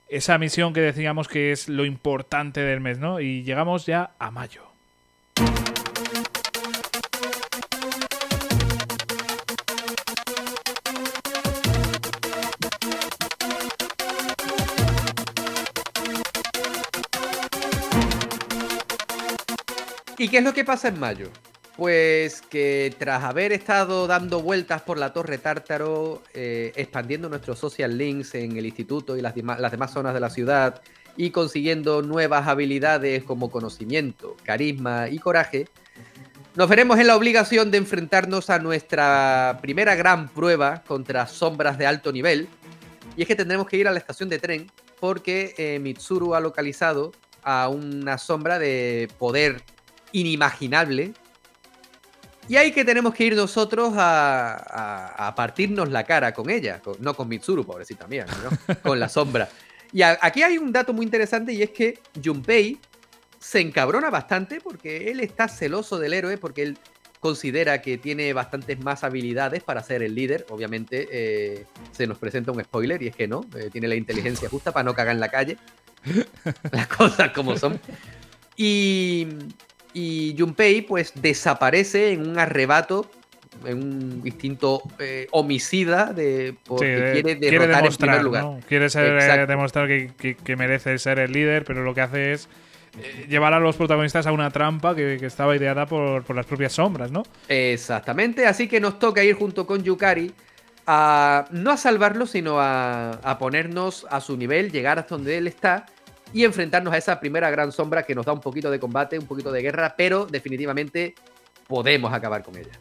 Esa 0.09 0.37
misión 0.37 0.73
que 0.73 0.81
decíamos 0.81 1.27
que 1.27 1.51
es 1.51 1.67
lo 1.67 1.85
importante 1.85 2.61
del 2.61 2.79
mes, 2.79 2.99
¿no? 2.99 3.19
Y 3.19 3.43
llegamos 3.43 3.85
ya 3.85 4.11
a 4.19 4.31
mayo. 4.31 4.63
¿Y 20.19 20.29
qué 20.29 20.39
es 20.39 20.43
lo 20.43 20.53
que 20.53 20.65
pasa 20.65 20.87
en 20.87 20.99
mayo? 20.99 21.29
Pues 21.75 22.41
que 22.41 22.91
tras 22.97 23.23
haber 23.23 23.53
estado 23.53 24.07
dando 24.07 24.41
vueltas 24.41 24.81
por 24.81 24.97
la 24.97 25.13
Torre 25.13 25.37
Tártaro, 25.37 26.23
eh, 26.33 26.73
expandiendo 26.75 27.29
nuestros 27.29 27.59
social 27.59 27.95
links 27.95 28.33
en 28.33 28.57
el 28.57 28.65
instituto 28.65 29.15
y 29.15 29.21
las, 29.21 29.35
demás 29.35 29.91
zonas 29.91 30.15
de 30.15 30.19
la 30.19 30.31
ciudad, 30.31 30.81
y 31.17 31.29
consiguiendo 31.29 32.01
nuevas 32.01 32.47
habilidades 32.47 33.23
como 33.23 33.51
conocimiento, 33.51 34.35
carisma 34.43 35.07
y 35.07 35.19
coraje, 35.19 35.67
nos 36.55 36.67
veremos 36.67 36.97
en 36.97 37.05
la 37.05 37.15
obligación 37.15 37.69
de 37.69 37.77
enfrentarnos 37.77 38.49
a 38.49 38.57
nuestra 38.57 39.59
primera 39.61 39.93
gran 39.93 40.29
prueba 40.29 40.83
contra 40.87 41.27
sombras 41.27 41.77
de 41.77 41.85
alto 41.85 42.11
nivel. 42.11 42.47
Y 43.15 43.21
es 43.21 43.27
que 43.27 43.35
tendremos 43.35 43.67
que 43.67 43.77
ir 43.77 43.87
a 43.87 43.91
la 43.91 43.99
estación 43.99 44.29
de 44.29 44.39
tren 44.39 44.71
porque 44.99 45.53
eh, 45.59 45.77
Mitsuru 45.77 46.33
ha 46.33 46.39
localizado 46.39 47.11
a 47.43 47.69
una 47.69 48.17
sombra 48.17 48.57
de 48.57 49.09
poder 49.19 49.61
inimaginable. 50.11 51.13
Y 52.49 52.55
ahí 52.55 52.71
que 52.71 52.85
tenemos 52.85 53.13
que 53.13 53.25
ir 53.25 53.35
nosotros 53.35 53.93
a, 53.97 54.53
a- 54.55 55.27
a 55.27 55.35
partirnos 55.35 55.89
la 55.89 56.03
cara 56.05 56.33
con 56.33 56.49
ella. 56.49 56.81
no 56.99 57.13
con 57.13 57.27
Mitsuru, 57.27 57.65
pobrecita 57.65 58.07
mía, 58.07 58.25
con 58.83 58.99
la 58.99 59.09
sombra. 59.09 59.49
Y 59.91 60.01
aquí 60.01 60.43
hay 60.43 60.57
un 60.57 60.71
dato 60.71 60.93
muy 60.93 61.05
interesante 61.05 61.53
y 61.53 61.61
es 61.61 61.71
que 61.71 61.99
Junpei 62.23 62.77
se 63.39 63.59
encabrona 63.61 64.09
bastante 64.09 64.59
porque 64.61 65.11
él 65.11 65.19
está 65.19 65.47
celoso 65.47 65.97
del 65.99 66.13
héroe, 66.13 66.37
porque 66.37 66.63
él 66.63 66.77
considera 67.19 67.81
que 67.81 67.97
tiene 67.97 68.31
bastantes 68.33 68.79
más 68.79 69.03
habilidades 69.03 69.63
para 69.63 69.81
ser 69.83 70.01
el 70.03 70.13
líder. 70.15 70.45
Obviamente 70.49 71.07
eh, 71.11 71.65
se 71.91 72.05
nos 72.07 72.17
presenta 72.17 72.51
un 72.51 72.63
spoiler 72.63 73.01
y 73.01 73.07
es 73.07 73.15
que 73.15 73.27
no, 73.27 73.45
eh, 73.57 73.69
tiene 73.71 73.87
la 73.87 73.95
inteligencia 73.95 74.47
justa 74.49 74.71
para 74.71 74.83
no 74.83 74.93
cagar 74.93 75.15
en 75.15 75.19
la 75.19 75.29
calle. 75.29 75.57
Las 76.71 76.87
cosas 76.87 77.31
como 77.31 77.57
son. 77.57 77.79
Y, 78.55 79.27
y 79.93 80.35
Junpei 80.37 80.81
pues 80.81 81.13
desaparece 81.15 82.11
en 82.11 82.27
un 82.29 82.37
arrebato, 82.39 83.09
en 83.65 83.77
un 83.81 84.21
instinto 84.25 84.83
eh, 84.99 85.27
homicida 85.31 86.13
de, 86.13 86.55
porque 86.67 86.85
Sí, 86.85 87.01
de- 87.01 87.11
quiere 87.11 87.35
derrotar 87.35 87.71
en 87.77 87.81
demostrar, 87.81 88.09
primer 88.09 88.23
lugar. 88.23 88.43
¿no? 88.43 88.59
Quiere 88.67 88.89
ser, 88.89 89.39
eh, 89.39 89.45
demostrar 89.47 89.87
que, 89.87 90.11
que- 90.17 90.35
que 90.35 90.55
merece 90.55 90.97
ser 90.99 91.19
el 91.19 91.31
líder, 91.31 91.63
pero 91.65 91.83
lo 91.83 91.93
que 91.95 92.01
hace 92.01 92.33
es 92.33 92.47
eh, 93.01 93.25
llevar 93.27 93.53
a 93.53 93.59
los 93.59 93.75
protagonistas 93.75 94.27
a 94.27 94.31
una 94.31 94.51
trampa 94.51 94.95
que, 94.95 95.17
que 95.19 95.25
estaba 95.25 95.55
ideada 95.55 95.85
por, 95.87 96.23
por 96.23 96.35
las 96.35 96.45
propias 96.45 96.73
sombras, 96.73 97.11
¿no? 97.11 97.23
Exactamente, 97.47 98.45
así 98.45 98.67
que 98.67 98.79
nos 98.79 98.99
toca 98.99 99.23
ir 99.23 99.35
junto 99.35 99.65
con 99.67 99.83
Yukari 99.83 100.31
a 100.85 101.45
no 101.51 101.71
a 101.71 101.77
salvarlo, 101.77 102.25
sino 102.25 102.59
a, 102.59 103.11
a 103.11 103.37
ponernos 103.37 104.05
a 104.09 104.21
su 104.21 104.37
nivel, 104.37 104.71
llegar 104.71 104.99
hasta 104.99 105.15
donde 105.15 105.37
él 105.37 105.47
está 105.47 105.85
y 106.37 106.45
enfrentarnos 106.45 106.93
a 106.93 106.97
esa 106.97 107.19
primera 107.19 107.49
gran 107.49 107.71
sombra 107.71 108.03
que 108.03 108.13
nos 108.13 108.23
da 108.23 108.31
un 108.31 108.39
poquito 108.39 108.69
de 108.69 108.79
combate, 108.79 109.17
un 109.17 109.25
poquito 109.25 109.51
de 109.51 109.63
guerra, 109.63 109.95
pero 109.97 110.27
definitivamente 110.27 111.15
podemos 111.67 112.13
acabar 112.13 112.43
con 112.43 112.55
ella. 112.55 112.73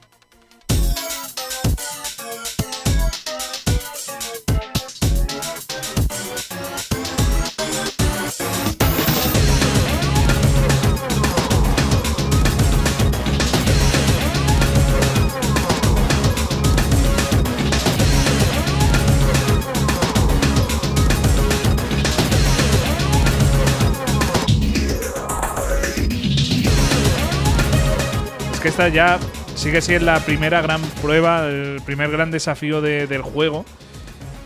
Esta 28.76 28.88
ya 28.90 29.18
sigue 29.54 29.80
siendo 29.80 30.04
la 30.04 30.20
primera 30.20 30.60
gran 30.60 30.82
prueba, 31.00 31.48
el 31.48 31.80
primer 31.86 32.10
gran 32.10 32.30
desafío 32.30 32.82
de- 32.82 33.06
del 33.06 33.22
juego. 33.22 33.64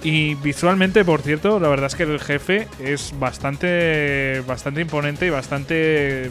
Y 0.05 0.37
visualmente, 0.37 1.05
por 1.05 1.21
cierto, 1.23 1.59
la 1.59 1.67
verdad 1.69 1.87
es 1.87 1.97
que 1.97 2.05
el 2.05 2.21
jefe 2.21 2.69
es 2.79 3.13
bastante, 3.19 4.41
bastante 4.47 4.83
imponente 4.83 5.27
y 5.27 5.31
bastante, 5.31 6.31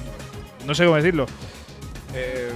no 0.66 0.74
sé 0.76 0.86
cómo 0.86 0.96
decirlo, 0.96 1.26
eh, 2.16 2.52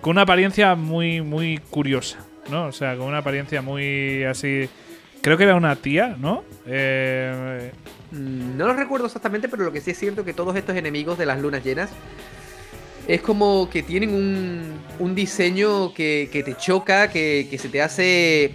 con 0.00 0.10
una 0.10 0.22
apariencia 0.22 0.74
muy, 0.74 1.20
muy 1.22 1.58
curiosa, 1.70 2.18
¿no? 2.50 2.66
O 2.66 2.72
sea, 2.72 2.96
con 2.96 3.06
una 3.06 3.18
apariencia 3.18 3.62
muy 3.62 4.24
así. 4.24 4.68
Creo 5.22 5.36
que 5.36 5.44
era 5.44 5.54
una 5.54 5.76
tía, 5.76 6.16
¿no? 6.18 6.42
Eh, 6.66 7.70
No 8.10 8.66
lo 8.66 8.72
recuerdo 8.72 9.06
exactamente, 9.06 9.48
pero 9.48 9.62
lo 9.62 9.70
que 9.70 9.80
sí 9.80 9.92
es 9.92 9.98
cierto 10.00 10.24
que 10.24 10.32
todos 10.34 10.56
estos 10.56 10.74
enemigos 10.74 11.16
de 11.16 11.26
las 11.26 11.38
lunas 11.40 11.62
llenas 11.62 11.90
es 13.08 13.20
como 13.22 13.68
que 13.70 13.82
tienen 13.82 14.10
un, 14.14 14.78
un 15.00 15.14
diseño 15.14 15.92
que, 15.94 16.28
que 16.30 16.42
te 16.42 16.56
choca, 16.56 17.10
que, 17.10 17.48
que 17.50 17.58
se 17.58 17.68
te 17.68 17.82
hace. 17.82 18.54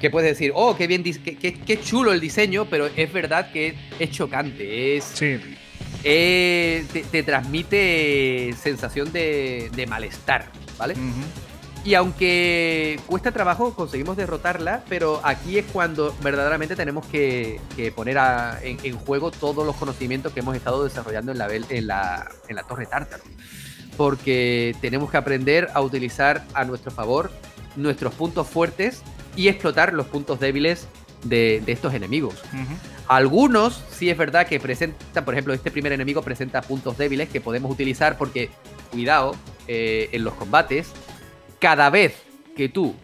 que 0.00 0.08
puedes 0.10 0.30
decir, 0.30 0.52
oh, 0.54 0.74
qué 0.76 0.86
bien, 0.86 1.02
qué, 1.04 1.36
qué- 1.36 1.52
qué 1.54 1.80
chulo 1.80 2.12
el 2.12 2.20
diseño, 2.20 2.64
pero 2.64 2.86
es 2.96 3.12
verdad 3.12 3.52
que 3.52 3.74
es 3.98 4.10
chocante, 4.10 4.96
es, 4.96 5.04
sí, 5.04 5.38
es- 6.02 6.88
te, 6.88 7.02
te 7.02 7.22
transmite 7.22 8.54
sensación 8.58 9.12
de, 9.12 9.70
de 9.76 9.86
malestar, 9.86 10.46
¿vale? 10.78 10.94
Y 11.84 11.94
aunque 11.94 12.98
cuesta 13.06 13.32
trabajo, 13.32 13.74
conseguimos 13.74 14.16
derrotarla, 14.16 14.82
pero 14.88 15.20
aquí 15.24 15.58
es 15.58 15.64
cuando 15.72 16.14
verdaderamente 16.22 16.76
tenemos 16.76 17.06
que, 17.06 17.60
que 17.76 17.90
poner 17.92 18.16
a- 18.18 18.58
en, 18.62 18.78
en 18.82 18.96
juego 18.96 19.30
todos 19.30 19.66
los 19.66 19.76
conocimientos 19.76 20.32
que 20.32 20.40
hemos 20.40 20.56
estado 20.56 20.84
desarrollando 20.84 21.32
en 21.32 21.38
la, 21.38 21.48
en 21.54 21.86
la, 21.86 22.30
en 22.48 22.56
la 22.56 22.62
Torre 22.62 22.86
Tártaro. 22.86 23.22
Porque 23.96 24.74
tenemos 24.80 25.10
que 25.10 25.16
aprender 25.16 25.68
a 25.74 25.80
utilizar 25.82 26.44
a 26.54 26.64
nuestro 26.64 26.90
favor 26.90 27.30
nuestros 27.76 28.12
puntos 28.14 28.48
fuertes 28.48 29.02
y 29.36 29.48
explotar 29.48 29.92
los 29.92 30.06
puntos 30.06 30.40
débiles 30.40 30.88
de, 31.24 31.62
de 31.64 31.72
estos 31.72 31.94
enemigos. 31.94 32.34
Algunos 33.06 33.82
sí 33.90 34.10
es 34.10 34.16
verdad 34.16 34.46
que 34.46 34.58
presentan, 34.60 35.24
por 35.24 35.34
ejemplo, 35.34 35.52
este 35.52 35.70
primer 35.70 35.92
enemigo 35.92 36.22
presenta 36.22 36.62
puntos 36.62 36.96
débiles 36.96 37.28
que 37.28 37.40
podemos 37.40 37.70
utilizar 37.70 38.16
porque, 38.18 38.50
cuidado, 38.90 39.34
eh, 39.68 40.08
en 40.12 40.24
los 40.24 40.34
combates, 40.34 40.92
cada 41.58 41.90
vez 41.90 42.14
que 42.56 42.68
tú 42.68 42.94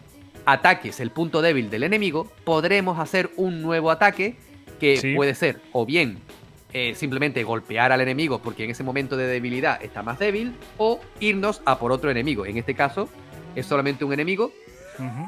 ataques 0.45 0.99
el 0.99 1.11
punto 1.11 1.41
débil 1.41 1.69
del 1.69 1.83
enemigo, 1.83 2.31
podremos 2.43 2.99
hacer 2.99 3.29
un 3.35 3.61
nuevo 3.61 3.91
ataque 3.91 4.35
que 4.79 4.97
Sí. 4.97 5.15
puede 5.15 5.35
ser 5.35 5.59
o 5.73 5.85
bien 5.85 6.19
eh, 6.73 6.93
simplemente 6.95 7.43
golpear 7.43 7.91
al 7.91 8.01
enemigo 8.01 8.39
porque 8.39 8.63
en 8.65 8.71
ese 8.71 8.83
momento 8.83 9.15
de 9.17 9.27
debilidad 9.27 9.81
está 9.83 10.03
más 10.03 10.19
débil, 10.19 10.53
o 10.77 10.99
irnos 11.19 11.61
a 11.65 11.79
por 11.79 11.91
otro 11.91 12.09
enemigo. 12.11 12.45
En 12.45 12.57
este 12.57 12.75
caso, 12.75 13.09
es 13.55 13.65
solamente 13.65 14.03
un 14.05 14.13
enemigo 14.13 14.51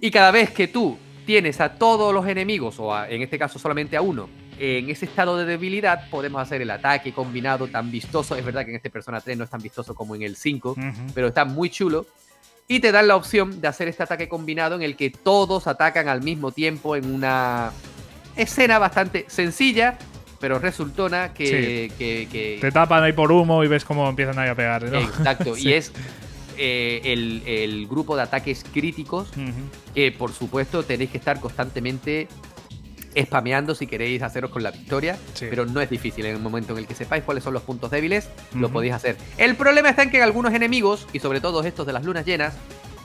y 0.02 0.10
cada 0.12 0.32
vez 0.32 0.50
que 0.52 0.68
tú 0.68 0.98
tienes 1.26 1.62
a 1.62 1.76
todos 1.76 2.12
los 2.14 2.26
enemigos, 2.28 2.80
o 2.80 2.94
a- 2.94 3.08
en 3.10 3.22
este 3.22 3.38
caso 3.38 3.60
solamente 3.60 3.96
a 3.96 4.02
uno, 4.02 4.28
en 4.58 4.90
ese 4.90 5.06
estado 5.06 5.38
de 5.38 5.46
debilidad, 5.46 6.10
podemos 6.10 6.42
hacer 6.42 6.62
el 6.62 6.72
ataque 6.72 7.14
combinado 7.14 7.68
tan 7.68 7.92
vistoso. 7.92 8.36
Es 8.36 8.44
verdad 8.44 8.64
que 8.66 8.72
en 8.72 8.78
este 8.78 8.90
Persona 8.90 9.22
3 9.22 9.38
no 9.38 9.44
es 9.46 9.50
tan 9.50 9.62
vistoso 9.62 9.94
como 9.96 10.16
en 10.16 10.24
el 10.24 10.36
5, 10.36 10.72
Ujú. 10.72 10.82
pero 11.14 11.28
está 11.28 11.46
muy 11.46 11.70
chulo. 11.70 12.08
Y 12.68 12.80
te 12.82 12.92
dan 12.92 13.08
la 13.08 13.16
opción 13.16 13.62
de 13.62 13.68
hacer 13.68 13.88
este 13.88 14.04
ataque 14.04 14.28
combinado 14.28 14.76
en 14.76 14.82
el 14.82 14.96
que 14.96 15.10
todos 15.12 15.68
atacan 15.68 16.08
al 16.08 16.22
mismo 16.24 16.52
tiempo 16.52 16.96
en 16.96 17.14
una 17.14 17.72
escena 18.36 18.78
bastante 18.80 19.26
sencilla, 19.28 19.98
pero 20.40 20.60
resultona 20.60 21.34
que... 21.34 21.92
que- 21.98 22.28
que- 22.32 22.58
Te 22.62 22.72
tapan 22.72 23.04
ahí 23.04 23.14
por 23.14 23.32
humo 23.32 23.64
y 23.64 23.68
ves 23.68 23.84
cómo 23.86 24.08
empiezan 24.10 24.40
ahí 24.40 24.50
a 24.50 24.56
pegar, 24.56 24.84
¿no? 24.84 25.00
Exacto, 25.00 25.56
Sí. 25.58 25.70
y 25.70 25.74
es 25.74 25.92
eh, 26.58 27.02
el, 27.06 27.44
el 27.46 27.88
grupo 27.88 28.16
de 28.16 28.24
ataques 28.24 28.64
críticos 28.74 29.30
que 29.96 30.12
por 30.12 30.34
supuesto 30.34 30.84
tenéis 30.84 31.10
que 31.12 31.18
estar 31.18 31.40
constantemente 31.40 32.28
spameando 33.18 33.76
si 33.76 33.88
queréis 33.88 34.22
haceros 34.22 34.52
con 34.52 34.64
la 34.64 34.72
victoria, 34.72 35.18
Sí. 35.34 35.48
pero 35.50 35.66
no 35.66 35.82
es 35.82 35.90
difícil. 35.90 36.26
En 36.26 36.36
el 36.36 36.42
momento 36.42 36.74
en 36.74 36.80
el 36.80 36.88
que 36.88 36.96
sepáis 36.96 37.24
cuáles 37.24 37.44
son 37.44 37.54
los 37.54 37.64
puntos 37.64 37.92
débiles, 37.92 38.30
lo 38.54 38.70
podéis 38.70 38.94
hacer. 38.94 39.18
El 39.38 39.56
problema 39.56 39.90
está 39.90 40.04
en 40.04 40.12
que 40.12 40.22
algunos 40.22 40.54
enemigos, 40.54 41.08
y 41.12 41.20
sobre 41.20 41.42
todo 41.42 41.64
estos 41.64 41.86
de 41.88 41.94
las 41.94 42.06
lunas 42.06 42.26
llenas, 42.26 42.54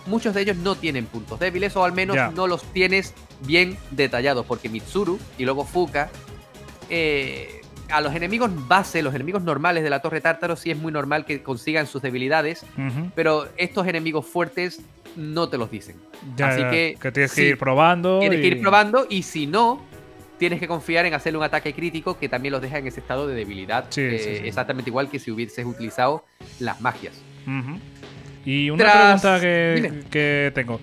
muchos 0.06 0.34
de 0.34 0.42
ellos 0.42 0.56
no 0.58 0.74
tienen 0.76 1.06
puntos 1.06 1.40
débiles 1.40 1.74
o 1.76 1.84
al 1.84 1.92
menos 1.92 2.16
no 2.34 2.46
los 2.46 2.62
tienes 2.72 3.14
bien 3.46 3.76
detallados, 3.90 4.44
porque 4.46 4.68
Mitsuru 4.68 5.18
y 5.38 5.44
luego 5.44 5.64
Fuka, 5.64 6.10
eh, 6.90 7.60
a 7.90 8.00
los 8.00 8.14
enemigos 8.14 8.50
base, 8.68 9.02
los 9.02 9.14
enemigos 9.14 9.42
normales 9.42 9.82
de 9.82 9.90
la 9.90 10.00
Torre 10.00 10.20
Tártaro, 10.20 10.56
sí 10.56 10.70
es 10.70 10.76
muy 10.78 10.90
normal 10.92 11.24
que 11.24 11.42
consigan 11.42 11.86
sus 11.86 12.02
debilidades, 12.02 12.64
pero 13.14 13.48
estos 13.56 13.86
enemigos 13.86 14.26
fuertes 14.26 14.80
no 15.16 15.48
te 15.48 15.58
los 15.58 15.70
dicen. 15.70 15.96
Ya, 16.36 16.48
Así 16.48 16.60
ya, 16.62 16.70
que, 16.70 16.96
tienes 17.12 17.32
que 17.32 17.48
ir 17.48 17.58
probando. 17.58 18.18
Tienes 18.20 18.40
que 18.40 18.46
ir 18.48 18.60
probando 18.60 19.06
y 19.08 19.22
si 19.22 19.46
no, 19.46 19.80
tienes 20.38 20.58
que 20.58 20.66
confiar 20.66 21.06
en 21.06 21.14
hacerle 21.14 21.38
un 21.38 21.44
ataque 21.44 21.72
crítico 21.74 22.18
que 22.18 22.28
también 22.28 22.52
los 22.52 22.62
deja 22.62 22.78
en 22.78 22.86
ese 22.86 23.00
estado 23.00 23.26
de 23.26 23.34
debilidad. 23.34 23.84
Sí, 23.90 24.00
eh, 24.00 24.18
sí, 24.18 24.36
sí. 24.40 24.48
Exactamente 24.48 24.90
igual 24.90 25.08
que 25.10 25.18
si 25.18 25.30
hubieses 25.30 25.64
utilizado 25.64 26.24
las 26.58 26.80
magias. 26.80 27.14
Y 28.44 28.70
una 28.70 28.84
Tras- 28.84 29.20
pregunta 29.20 29.40
que, 29.40 30.02
que 30.10 30.52
tengo. 30.54 30.80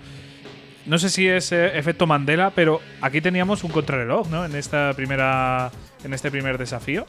No 0.86 0.98
sé 0.98 1.10
si 1.10 1.28
es 1.28 1.52
eh, 1.52 1.78
efecto 1.78 2.06
Mandela, 2.06 2.50
pero 2.50 2.80
aquí 3.00 3.20
teníamos 3.20 3.62
un 3.64 3.70
contrarreloj, 3.70 4.28
¿no? 4.28 4.44
En 4.44 4.54
esta 4.56 4.92
primera. 4.94 5.70
En 6.04 6.12
este 6.12 6.30
primer 6.30 6.58
desafío. 6.58 7.06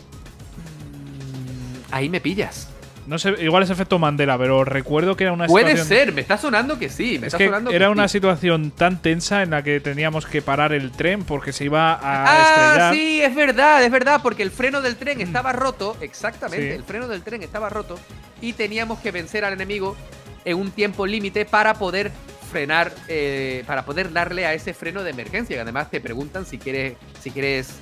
Ahí 1.91 2.09
me 2.09 2.21
pillas. 2.21 2.69
No 3.05 3.19
sé, 3.19 3.33
igual 3.41 3.63
es 3.63 3.69
efecto 3.69 3.99
Mandela, 3.99 4.37
pero 4.37 4.63
recuerdo 4.63 5.17
que 5.17 5.25
era 5.25 5.33
una 5.33 5.47
Puede 5.47 5.71
situación. 5.71 5.87
ser, 5.87 6.13
me 6.13 6.21
está 6.21 6.37
sonando 6.37 6.79
que 6.79 6.87
sí. 6.87 7.17
Me 7.19 7.27
Es 7.27 7.33
está 7.33 7.37
que 7.37 7.45
sonando 7.47 7.69
era 7.71 7.87
que 7.87 7.91
una 7.91 8.07
sí. 8.07 8.13
situación 8.13 8.71
tan 8.71 9.01
tensa 9.01 9.43
en 9.43 9.49
la 9.49 9.61
que 9.61 9.81
teníamos 9.81 10.25
que 10.25 10.41
parar 10.41 10.71
el 10.71 10.91
tren 10.91 11.23
porque 11.23 11.51
se 11.51 11.65
iba 11.65 11.93
a 11.93 11.99
Ah, 12.01 12.41
estrellar. 12.41 12.93
sí, 12.93 13.21
es 13.21 13.35
verdad, 13.35 13.83
es 13.83 13.91
verdad, 13.91 14.21
porque 14.23 14.41
el 14.41 14.51
freno 14.51 14.81
del 14.81 14.95
tren 14.95 15.19
estaba 15.19 15.51
roto, 15.51 15.97
exactamente, 15.99 16.69
Sí. 16.69 16.75
el 16.75 16.83
freno 16.83 17.09
del 17.09 17.23
tren 17.23 17.43
estaba 17.43 17.67
roto 17.67 17.99
y 18.39 18.53
teníamos 18.53 18.99
que 18.99 19.11
vencer 19.11 19.43
al 19.43 19.51
enemigo 19.53 19.97
en 20.45 20.57
un 20.57 20.71
tiempo 20.71 21.05
límite 21.05 21.43
para 21.43 21.73
poder 21.73 22.11
frenar, 22.53 22.93
eh, 23.07 23.63
para 23.65 23.83
poder 23.83 24.13
darle 24.13 24.45
a 24.45 24.53
ese 24.53 24.73
freno 24.73 25.03
de 25.03 25.09
emergencia. 25.09 25.55
Que 25.55 25.61
además 25.61 25.89
te 25.89 25.99
preguntan 25.99 26.45
si 26.45 26.57
quieres, 26.57 26.95
si 27.19 27.31
quieres 27.31 27.79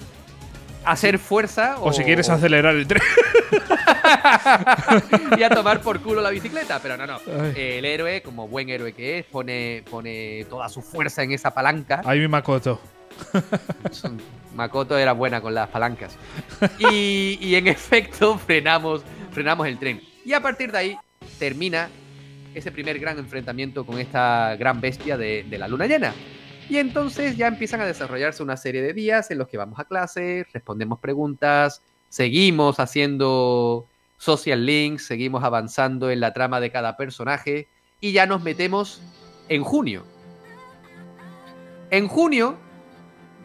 hacer 0.84 1.20
fuerza 1.20 1.76
O 1.80 1.94
si 1.94 2.04
quieres 2.04 2.30
acelerar 2.30 2.76
el 2.76 2.88
tren. 2.88 3.04
y 5.38 5.44
a 5.44 5.50
tomar 5.50 5.82
por 5.82 6.02
culo 6.02 6.22
la 6.22 6.30
bicicleta, 6.30 6.80
pero 6.82 6.98
no, 6.98 7.06
no. 7.06 7.20
El 7.56 7.86
héroe, 7.86 8.22
como 8.22 8.48
buen 8.48 8.70
héroe 8.70 8.94
que 8.94 9.20
es, 9.20 9.26
pone, 9.26 9.84
pone 9.90 10.46
toda 10.50 10.70
su 10.70 10.82
fuerza 10.82 11.22
en 11.24 11.34
esa 11.34 11.54
palanca. 11.54 12.02
Ahí 12.06 12.20
mi 12.20 12.28
Makoto. 12.28 12.82
Makoto 14.56 14.98
era 14.98 15.12
buena 15.12 15.42
con 15.42 15.54
las 15.54 15.70
palancas. 15.70 16.18
Y, 16.80 17.38
y 17.42 17.56
en 17.56 17.68
efecto 17.68 18.38
frenamos, 18.38 19.04
frenamos 19.32 19.68
el 19.68 19.78
tren. 19.78 20.02
Y 20.26 20.34
a 20.34 20.42
partir 20.42 20.72
de 20.72 20.78
ahí 20.78 20.98
termina 21.38 21.90
ese 22.54 22.72
primer 22.72 23.00
gran 23.00 23.18
enfrentamiento 23.18 23.86
con 23.86 24.00
esta 24.00 24.56
gran 24.58 24.82
bestia 24.82 25.18
de, 25.18 25.46
la 25.50 25.68
luna 25.68 25.88
llena. 25.88 26.14
Y 26.70 26.78
entonces 26.78 27.38
ya 27.38 27.48
empiezan 27.48 27.82
a 27.82 27.86
desarrollarse 27.86 28.44
una 28.44 28.58
serie 28.58 28.82
de 28.82 28.94
días 28.94 29.32
en 29.32 29.38
los 29.38 29.48
que 29.48 29.58
vamos 29.58 29.80
a 29.80 29.86
clase, 29.86 30.46
respondemos 30.54 31.00
preguntas, 31.00 31.82
seguimos 32.10 32.80
haciendo 32.80 33.88
social 34.18 34.66
links, 34.66 35.06
seguimos 35.06 35.44
avanzando 35.44 36.12
en 36.12 36.20
la 36.20 36.34
trama 36.34 36.60
de 36.60 36.72
cada 36.72 36.96
personaje 36.96 37.68
y 38.00 38.12
ya 38.14 38.26
nos 38.26 38.42
metemos 38.42 39.02
en 39.50 39.64
junio. 39.64 40.06
En 41.90 42.08
junio 42.08 42.58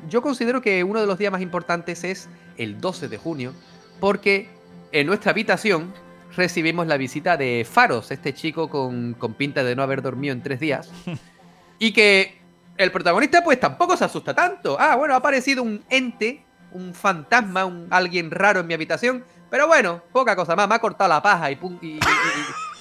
yo 0.08 0.22
considero 0.22 0.60
que 0.62 0.84
uno 0.84 1.00
de 1.00 1.06
los 1.06 1.18
días 1.18 1.32
más 1.32 1.40
importantes 1.40 2.04
es 2.04 2.28
el 2.56 2.80
12 2.80 3.08
de 3.08 3.18
junio, 3.18 3.52
porque 4.00 4.48
en 4.92 5.06
nuestra 5.06 5.32
habitación 5.32 5.92
recibimos 6.36 6.86
la 6.86 6.96
visita 6.96 7.36
de 7.36 7.66
Faros, 7.68 8.10
este 8.10 8.34
chico 8.34 8.68
con, 8.68 9.14
con 9.14 9.34
pinta 9.34 9.64
de 9.64 9.74
no 9.74 9.82
haber 9.82 10.02
dormido 10.02 10.32
en 10.32 10.42
tres 10.42 10.60
días, 10.60 10.90
y 11.78 11.92
que 11.92 12.38
el 12.76 12.92
protagonista 12.92 13.42
pues 13.42 13.58
tampoco 13.58 13.96
se 13.96 14.04
asusta 14.04 14.34
tanto. 14.34 14.76
Ah, 14.78 14.96
bueno, 14.96 15.14
ha 15.14 15.18
aparecido 15.18 15.62
un 15.62 15.82
ente, 15.88 16.44
un 16.72 16.92
fantasma, 16.94 17.64
un 17.64 17.88
alguien 17.90 18.30
raro 18.30 18.60
en 18.60 18.66
mi 18.66 18.74
habitación, 18.74 19.24
pero 19.50 19.66
bueno, 19.66 20.02
poca 20.12 20.36
cosa 20.36 20.54
más, 20.56 20.68
me 20.68 20.74
ha 20.74 20.78
cortado 20.78 21.08
la 21.08 21.22
paja 21.22 21.50
y, 21.50 21.56
pun- 21.56 21.78
y, 21.80 21.94
y- 21.94 21.98
y- 21.98 22.00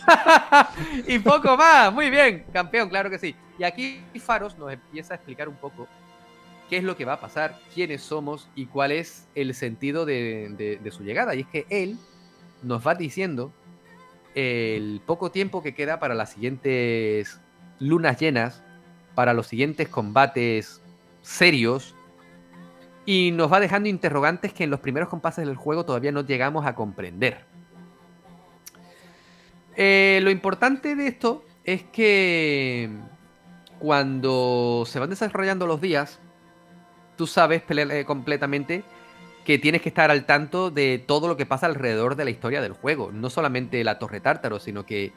y 1.15 1.19
poco 1.19 1.56
más. 1.57 1.91
Muy 1.94 2.10
bien, 2.10 2.45
campeón, 2.52 2.90
claro 2.90 3.10
que 3.10 3.18
sí. 3.19 3.36
Y 3.57 3.64
aquí 3.64 4.02
Faros 4.19 4.57
nos 4.57 4.72
empieza 4.73 5.14
a 5.14 5.18
explicar 5.18 5.48
un 5.48 5.56
poco 5.56 5.88
qué 6.69 6.77
es 6.77 6.84
lo 6.84 6.98
que 6.98 7.06
va 7.06 7.14
a 7.14 7.19
pasar, 7.19 7.57
quiénes 7.73 8.02
somos 8.02 8.49
y 8.56 8.65
cuál 8.65 8.91
es 8.91 9.27
el 9.36 9.53
sentido 9.53 10.06
de, 10.06 10.49
de- 10.57 10.77
de 10.77 10.91
su 10.91 11.03
llegada. 11.03 11.36
Y 11.36 11.41
es 11.41 11.48
que 11.48 11.65
él 11.69 11.98
nos 12.66 12.86
va 12.86 12.96
diciendo 12.96 13.54
el 14.34 15.02
poco 15.06 15.32
tiempo 15.32 15.64
que 15.64 15.74
queda 15.74 16.00
para 16.00 16.14
las 16.14 16.32
siguientes 16.32 17.40
lunas 17.80 18.20
llenas, 18.20 18.64
para 19.14 19.34
los 19.34 19.48
siguientes 19.48 19.88
combates 19.88 20.82
serios, 21.22 21.96
y 23.06 23.32
nos 23.32 23.52
va 23.52 23.60
dejando 23.60 23.88
interrogantes 23.88 24.52
que 24.52 24.64
en 24.64 24.72
los 24.72 24.80
primeros 24.80 25.10
compases 25.10 25.46
del 25.46 25.56
juego 25.56 25.86
todavía 25.86 26.12
no 26.12 26.26
llegamos 26.26 26.66
a 26.66 26.76
comprender. 26.76 27.46
Eh, 29.76 30.20
lo 30.24 30.32
importante 30.32 30.96
de 30.96 31.08
esto 31.08 31.46
es 31.64 31.84
que 31.84 32.90
cuando 33.80 34.84
se 34.88 35.00
van 35.00 35.10
desarrollando 35.10 35.68
los 35.68 35.82
días, 35.82 36.20
tú 37.16 37.28
sabes 37.28 37.64
eh, 37.70 38.06
completamente 38.06 38.84
que 39.45 39.59
tienes 39.59 39.81
que 39.81 39.89
estar 39.89 40.11
al 40.11 40.26
tanto 40.26 40.72
de 40.72 41.01
todo 41.05 41.27
lo 41.27 41.38
que 41.38 41.45
pasa 41.45 41.67
alrededor 41.67 42.15
de 42.15 42.26
la 42.26 42.31
historia 42.31 42.61
del 42.61 42.73
juego. 42.73 43.11
No 43.13 43.30
solamente 43.30 43.84
la 43.84 43.99
Torre 43.99 44.19
Tártaro, 44.19 44.59
sino 44.59 44.85
que 44.85 45.13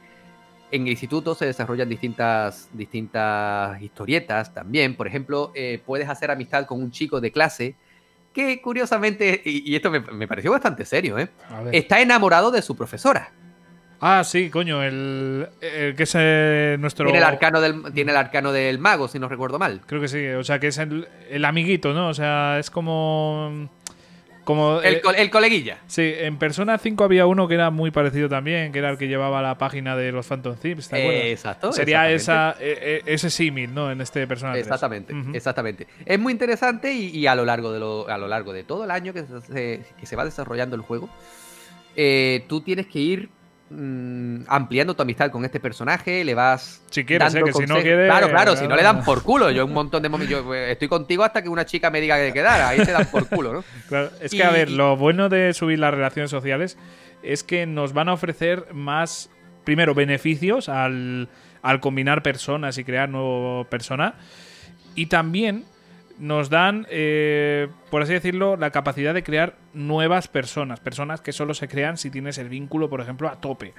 en 0.71 0.83
el 0.83 0.89
instituto 0.89 1.33
se 1.35 1.47
desarrollan 1.47 1.89
distintas, 1.89 2.69
distintas 2.71 3.81
historietas 3.81 4.53
también. 4.53 4.95
Por 4.95 5.07
ejemplo, 5.07 5.51
eh, 5.55 5.81
puedes 5.83 6.07
hacer 6.07 6.29
amistad 6.31 6.65
con 6.65 6.81
un 6.81 6.91
chico 6.91 7.19
de 7.19 7.31
clase 7.31 7.75
que 8.31 8.61
curiosamente, 8.61 9.41
y, 9.43 9.71
y 9.71 9.75
esto 9.75 9.89
me, 9.89 9.99
me 9.99 10.27
pareció 10.27 10.51
bastante 10.51 10.85
serio, 10.85 11.17
¿eh? 11.17 11.29
Está 11.71 11.99
enamorado 11.99 12.51
de 12.51 12.61
su 12.61 12.75
profesora. 12.75 13.31
Ah, 14.01 14.23
sí, 14.23 14.49
coño, 14.49 14.81
el, 14.81 15.49
el 15.59 15.95
que 15.95 16.03
es 16.03 16.13
eh, 16.15 16.77
nuestro. 16.79 17.05
Tiene 17.05 17.17
el, 17.17 17.25
arcano 17.25 17.59
del, 17.59 17.91
tiene 17.93 18.11
el 18.11 18.17
arcano 18.17 18.53
del 18.53 18.79
mago, 18.79 19.09
si 19.09 19.19
no 19.19 19.27
recuerdo 19.27 19.59
mal. 19.59 19.81
Creo 19.85 19.99
que 19.99 20.07
sí, 20.07 20.25
o 20.27 20.43
sea, 20.43 20.59
que 20.59 20.67
es 20.67 20.77
el, 20.77 21.07
el 21.29 21.43
amiguito, 21.43 21.93
¿no? 21.93 22.07
O 22.07 22.13
sea, 22.13 22.59
es 22.59 22.69
como. 22.69 23.69
Como. 24.49 24.81
El, 24.81 24.95
eh, 24.95 25.01
el 25.17 25.29
coleguilla. 25.29 25.77
sí, 25.85 26.11
en 26.17 26.39
Persona 26.39 26.79
5 26.79 27.03
había 27.03 27.27
uno 27.27 27.47
que 27.47 27.53
era 27.53 27.69
muy 27.69 27.91
parecido 27.91 28.29
también, 28.29 28.71
que 28.71 28.79
era 28.79 28.89
el 28.89 28.97
que 28.97 29.07
llevaba 29.07 29.43
la 29.43 29.59
página 29.59 29.95
de 29.95 30.11
los 30.11 30.25
Phantom 30.25 30.55
Thieves, 30.55 30.89
¿te 30.89 30.99
acuerdas? 30.99 31.23
Eh, 31.23 31.31
exacto. 31.31 31.71
Sería 31.71 32.09
esa, 32.09 32.55
eh, 32.59 32.79
eh, 32.81 33.01
ese 33.05 33.29
símil, 33.29 33.71
¿no? 33.71 33.91
En 33.91 34.01
este 34.01 34.25
personaje. 34.25 34.59
Exactamente, 34.59 35.13
exactamente. 35.35 35.85
Es 36.03 36.17
muy 36.17 36.33
interesante 36.33 36.91
y, 36.91 37.15
y 37.15 37.27
a 37.27 37.35
lo 37.35 37.45
largo 37.45 37.71
de 37.71 37.79
lo, 37.79 38.09
a 38.09 38.17
lo 38.17 38.27
largo 38.27 38.51
de 38.51 38.63
todo 38.63 38.85
el 38.85 38.89
año 38.89 39.13
que 39.13 39.23
se, 39.23 39.85
que 39.99 40.05
se 40.07 40.15
va 40.15 40.25
desarrollando 40.25 40.75
el 40.75 40.81
juego, 40.81 41.11
eh, 41.95 42.43
tú 42.47 42.61
tienes 42.61 42.87
que 42.87 42.97
ir 42.97 43.29
mm, 43.69 44.41
ampliando 44.47 44.95
tu 44.95 45.01
amistad 45.01 45.31
con 45.31 45.45
este 45.45 45.59
personaje, 45.59 46.23
le 46.23 46.33
vas 46.33 46.81
Si 46.89 47.05
quieres, 47.05 47.33
dando 47.33 47.47
¿eh? 47.47 47.51
Que 47.53 47.57
si 47.59 47.65
no 47.65 47.81
quieres. 47.81 48.07
Claro, 48.07 48.29
claro, 48.29 48.55
si 48.55 48.67
no 48.67 48.75
le 48.75 48.83
dan 48.83 49.03
por 49.03 49.23
culo. 49.23 49.51
Yo 49.51 49.65
un 49.65 49.73
montón 49.73 50.01
de 50.03 50.09
momentos, 50.09 50.43
yo 50.43 50.53
eh, 50.55 50.71
estoy 50.71 50.87
contigo 50.87 51.23
hasta 51.23 51.41
que 51.41 51.49
una 51.49 51.65
chica 51.65 51.89
me 51.91 52.01
diga 52.01 52.17
que 52.17 52.33
quedar, 52.33 52.61
ahí 52.61 52.77
te 52.83 52.91
dan 52.91 53.07
por 53.11 53.27
culo, 53.27 53.53
¿no? 53.53 53.63
Claro, 53.87 54.09
es 54.21 54.31
que, 54.31 54.37
Y- 54.37 54.41
a 54.41 54.51
ver, 54.51 54.69
lo 54.71 54.97
bueno 54.97 55.29
de 55.29 55.53
subir 55.53 55.79
las 55.79 55.93
relaciones 55.93 56.31
sociales 56.31 56.77
es 57.23 57.43
que 57.43 57.65
nos 57.65 57.93
van 57.93 58.09
a 58.09 58.13
ofrecer 58.13 58.67
más, 58.73 59.29
primero, 59.65 59.93
beneficios 59.93 60.69
al, 60.69 61.29
al 61.61 61.79
combinar 61.79 62.23
personas 62.23 62.77
y 62.77 62.83
crear 62.83 63.09
nuevo 63.09 63.65
persona. 63.69 64.15
Y 64.95 65.07
también 65.07 65.65
nos 66.19 66.49
dan, 66.49 66.85
eh, 66.89 67.67
por 67.89 68.01
así 68.01 68.13
decirlo, 68.13 68.57
la 68.57 68.71
capacidad 68.71 69.13
de 69.13 69.23
crear 69.23 69.55
nuevas 69.73 70.27
personas. 70.27 70.79
Personas 70.79 71.21
que 71.21 71.31
solo 71.31 71.53
se 71.53 71.67
crean 71.67 71.97
si 71.97 72.11
tienes 72.11 72.37
el 72.37 72.49
vínculo, 72.49 72.89
por 72.89 73.01
ejemplo, 73.01 73.29
a 73.29 73.39
tope. 73.39 73.73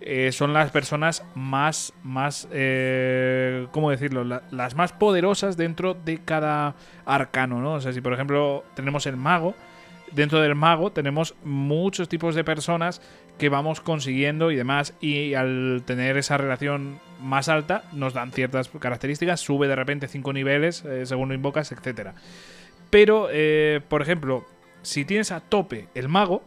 Eh, 0.00 0.32
son 0.32 0.52
las 0.52 0.70
personas 0.70 1.24
más, 1.34 1.92
más 2.02 2.48
eh, 2.52 3.68
¿cómo 3.70 3.90
decirlo? 3.90 4.24
La- 4.24 4.42
las 4.50 4.74
más 4.74 4.92
poderosas 4.92 5.56
dentro 5.56 5.94
de 5.94 6.18
cada 6.24 6.74
arcano, 7.06 7.60
¿no? 7.60 7.74
O 7.74 7.80
sea, 7.80 7.92
si 7.92 8.00
por 8.00 8.12
ejemplo 8.12 8.64
tenemos 8.74 9.06
el 9.06 9.16
mago, 9.16 9.54
dentro 10.12 10.40
del 10.40 10.54
mago 10.56 10.90
tenemos 10.92 11.34
muchos 11.44 12.08
tipos 12.08 12.34
de 12.34 12.44
personas 12.44 13.00
que 13.38 13.48
vamos 13.48 13.80
consiguiendo 13.80 14.50
y 14.50 14.56
demás, 14.56 14.94
y 15.00 15.34
al 15.34 15.82
tener 15.84 16.16
esa 16.16 16.36
relación 16.38 17.00
más 17.20 17.48
alta 17.48 17.84
nos 17.92 18.14
dan 18.14 18.32
ciertas 18.32 18.68
características, 18.68 19.40
sube 19.40 19.66
de 19.66 19.76
repente 19.76 20.08
5 20.08 20.32
niveles 20.32 20.84
eh, 20.84 21.06
según 21.06 21.28
lo 21.28 21.34
invocas, 21.34 21.72
etcétera. 21.72 22.14
Pero, 22.90 23.28
eh, 23.32 23.80
por 23.88 24.02
ejemplo, 24.02 24.46
si 24.82 25.04
tienes 25.04 25.32
a 25.32 25.40
tope 25.40 25.88
el 25.94 26.08
mago, 26.08 26.44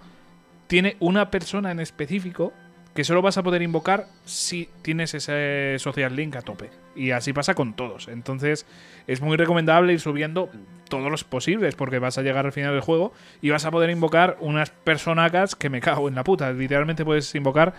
tiene 0.68 0.96
una 1.00 1.32
persona 1.32 1.72
en 1.72 1.80
específico 1.80 2.54
que 2.94 3.04
solo 3.04 3.22
vas 3.22 3.38
a 3.38 3.44
poder 3.44 3.62
invocar 3.62 4.08
si 4.26 4.70
tienes 4.82 5.14
ese 5.14 5.76
social 5.78 6.16
link 6.16 6.36
a 6.36 6.42
tope. 6.42 6.70
Y 6.96 7.12
así 7.12 7.32
pasa 7.32 7.54
con 7.54 7.76
todos. 7.76 8.08
Entonces 8.08 8.66
es 9.06 9.22
muy 9.22 9.38
recomendable 9.38 9.94
ir 9.94 10.00
subiendo 10.00 10.50
todos 10.90 11.12
los 11.12 11.24
posibles, 11.24 11.76
porque 11.76 12.00
vas 12.00 12.18
a 12.18 12.22
llegar 12.22 12.46
al 12.46 12.52
final 12.52 12.74
del 12.74 12.82
juego 12.82 13.14
y 13.42 13.50
vas 13.50 13.66
a 13.66 13.72
poder 13.72 13.90
invocar 13.90 14.38
unas 14.40 14.70
personacas 14.70 15.56
que 15.56 15.70
me 15.70 15.82
cago 15.82 16.08
en 16.08 16.16
la 16.16 16.24
puta. 16.24 16.52
Literalmente 16.52 17.06
puedes 17.06 17.34
invocar 17.36 17.74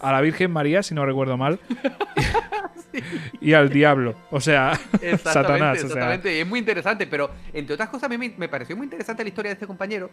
a 0.00 0.12
la 0.12 0.20
Virgen 0.20 0.50
María, 0.50 0.82
si 0.82 0.94
no 0.94 1.06
recuerdo 1.06 1.36
mal, 1.36 1.58
y 3.40 3.52
al 3.54 3.70
diablo. 3.70 4.14
O 4.30 4.40
sea, 4.40 4.72
Exactamente, 5.00 5.18
Satanás. 5.32 5.76
O 5.78 5.80
sea, 5.80 5.86
exactamente. 5.86 6.40
Es 6.40 6.46
muy 6.46 6.58
interesante, 6.58 7.06
pero 7.06 7.30
entre 7.52 7.74
otras 7.74 7.88
cosas 7.88 8.04
a 8.04 8.16
mí 8.16 8.34
me, 8.36 8.48
pareció 8.48 8.76
muy 8.76 8.84
interesante 8.84 9.22
la 9.22 9.28
historia 9.28 9.50
de 9.50 9.54
este 9.54 9.66
compañero 9.66 10.10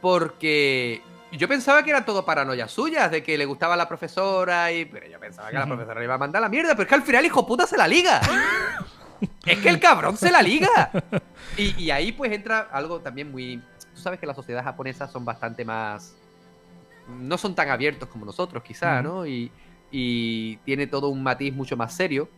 porque 0.00 1.00
yo 1.32 1.48
pensaba 1.48 1.82
que 1.82 1.90
era 1.90 2.04
todo 2.04 2.24
paranoia 2.24 2.68
suyas, 2.68 3.10
de 3.10 3.22
que 3.22 3.36
le 3.36 3.44
gustaba 3.44 3.76
la 3.76 3.88
profesora 3.88 4.70
y... 4.72 4.84
Pero 4.84 5.06
yo 5.06 5.18
pensaba 5.18 5.50
que 5.50 5.56
la 5.56 5.66
profesora 5.66 5.98
le 5.98 6.04
iba 6.04 6.14
a 6.14 6.18
mandar 6.18 6.42
la 6.42 6.48
mierda, 6.48 6.70
pero 6.70 6.82
es 6.82 6.88
que 6.88 6.94
al 6.94 7.02
final 7.02 7.24
hijo 7.24 7.46
puta 7.46 7.66
se 7.66 7.76
la 7.76 7.88
liga. 7.88 8.20
es 9.44 9.58
que 9.58 9.68
el 9.68 9.80
cabrón 9.80 10.16
se 10.16 10.30
la 10.30 10.42
liga. 10.42 10.90
Y, 11.56 11.84
y 11.84 11.90
ahí 11.90 12.12
pues 12.12 12.32
entra 12.32 12.68
algo 12.70 13.00
también 13.00 13.30
muy... 13.30 13.62
Tú 13.94 14.00
sabes 14.00 14.20
que 14.20 14.26
las 14.26 14.36
sociedades 14.36 14.64
japonesas 14.64 15.10
son 15.10 15.24
bastante 15.24 15.64
más... 15.64 16.14
No 17.18 17.38
son 17.38 17.54
tan 17.54 17.70
abiertos 17.70 18.10
como 18.10 18.26
nosotros 18.26 18.62
quizá. 18.62 19.00
¿no? 19.00 19.26
Y, 19.26 19.50
y 19.90 20.56
tiene 20.58 20.86
todo 20.86 21.08
un 21.08 21.22
matiz 21.22 21.54
mucho 21.54 21.76
más 21.76 21.94
serio. 21.94 22.28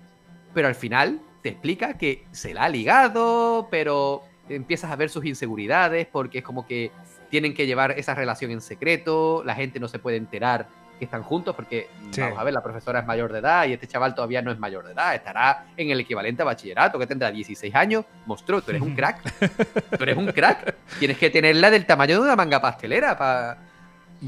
Pero 0.55 0.69
al 0.69 0.77
final 0.77 1.21
te 1.43 1.49
explica 1.49 1.95
que 1.99 2.27
se 2.31 2.55
la 2.55 2.65
ha 2.65 2.69
ligado, 2.69 3.67
pero 3.71 4.23
empiezas 4.49 4.91
a 4.91 4.97
ver 4.97 5.11
sus 5.11 5.25
inseguridades 5.25 6.07
porque 6.07 6.39
es 6.39 6.45
como 6.45 6.67
que 6.67 6.91
tienen 7.31 7.55
que 7.55 7.67
llevar 7.67 7.93
esa 7.93 8.15
relación 8.15 8.51
en 8.51 8.61
secreto, 8.61 9.43
la 9.45 9.55
gente 9.55 9.81
no 9.81 9.89
se 9.89 9.99
puede 9.99 10.17
enterar 10.17 10.69
que 10.99 11.05
están 11.05 11.23
juntos 11.23 11.55
porque, 11.55 11.89
Sí. 12.11 12.21
vamos 12.21 12.39
a 12.39 12.45
ver, 12.45 12.53
la 12.55 12.63
profesora 12.63 13.01
es 13.01 13.07
mayor 13.07 13.33
de 13.33 13.39
edad 13.39 13.67
y 13.67 13.73
este 13.73 13.87
chaval 13.87 14.15
todavía 14.15 14.43
no 14.43 14.51
es 14.51 14.59
mayor 14.59 14.85
de 14.87 14.93
edad, 14.93 15.15
estará 15.15 15.67
en 15.77 15.91
el 15.91 16.01
equivalente 16.01 16.43
a 16.43 16.45
bachillerato, 16.45 16.99
que 16.99 17.07
tendrá 17.07 17.31
16 17.31 17.75
años. 17.75 18.05
Monstruo, 18.27 18.61
tú 18.63 18.71
eres 18.71 18.83
un 18.83 18.95
crack. 18.95 19.23
tú 19.97 20.03
eres 20.03 20.17
un 20.17 20.27
crack. 20.33 20.75
Tienes 20.99 21.19
que 21.19 21.31
tenerla 21.31 21.71
del 21.71 21.87
tamaño 21.87 22.17
de 22.17 22.21
una 22.23 22.37
manga 22.37 22.61
pastelera 22.61 23.17
pa- 23.17 23.59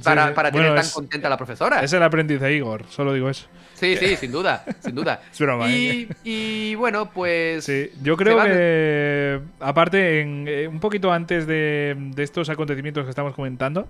para, 0.05 0.29
sí. 0.29 0.35
para 0.35 0.53
tener 0.53 0.69
tan 0.75 0.85
es- 0.85 0.93
contenta 0.93 1.27
a 1.27 1.31
la 1.31 1.37
profesora. 1.37 1.83
Es 1.83 1.93
el 1.93 2.03
aprendiz 2.03 2.41
de 2.41 2.55
Igor, 2.55 2.85
solo 2.89 3.13
digo 3.13 3.29
eso. 3.29 3.49
Sí, 3.75 3.97
sí, 3.97 4.15
sin 4.17 4.31
duda, 4.31 4.63
sin 4.81 4.95
duda. 4.95 5.21
Es 5.33 5.41
broma, 5.41 5.65
¿eh? 5.69 6.07
Y, 6.23 6.75
bueno, 6.75 7.11
pues... 7.11 7.65
Sí, 7.65 7.91
yo 8.03 8.15
creo 8.17 8.41
que, 8.45 9.41
aparte, 9.59 10.21
en, 10.21 10.45
eh, 10.47 10.69
un 10.69 10.81
poquito 10.81 11.11
antes 11.11 11.47
de, 11.47 11.97
de 11.97 12.23
estos 12.23 12.51
acontecimientos 12.51 13.05
que 13.05 13.11
estamos 13.11 13.35
comentando, 13.35 13.89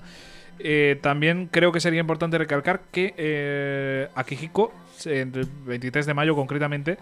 eh, 0.63 0.99
también 1.01 1.49
creo 1.51 1.73
que 1.73 1.81
sería 1.81 2.01
importante 2.01 2.39
recalcar 2.39 2.83
que 2.91 3.15
eh, 3.17 4.09
Akihiko, 4.15 4.73
el 5.05 5.31
23 5.65 6.07
de 6.07 6.15
mayo 6.15 6.35
concretamente, 6.35 6.99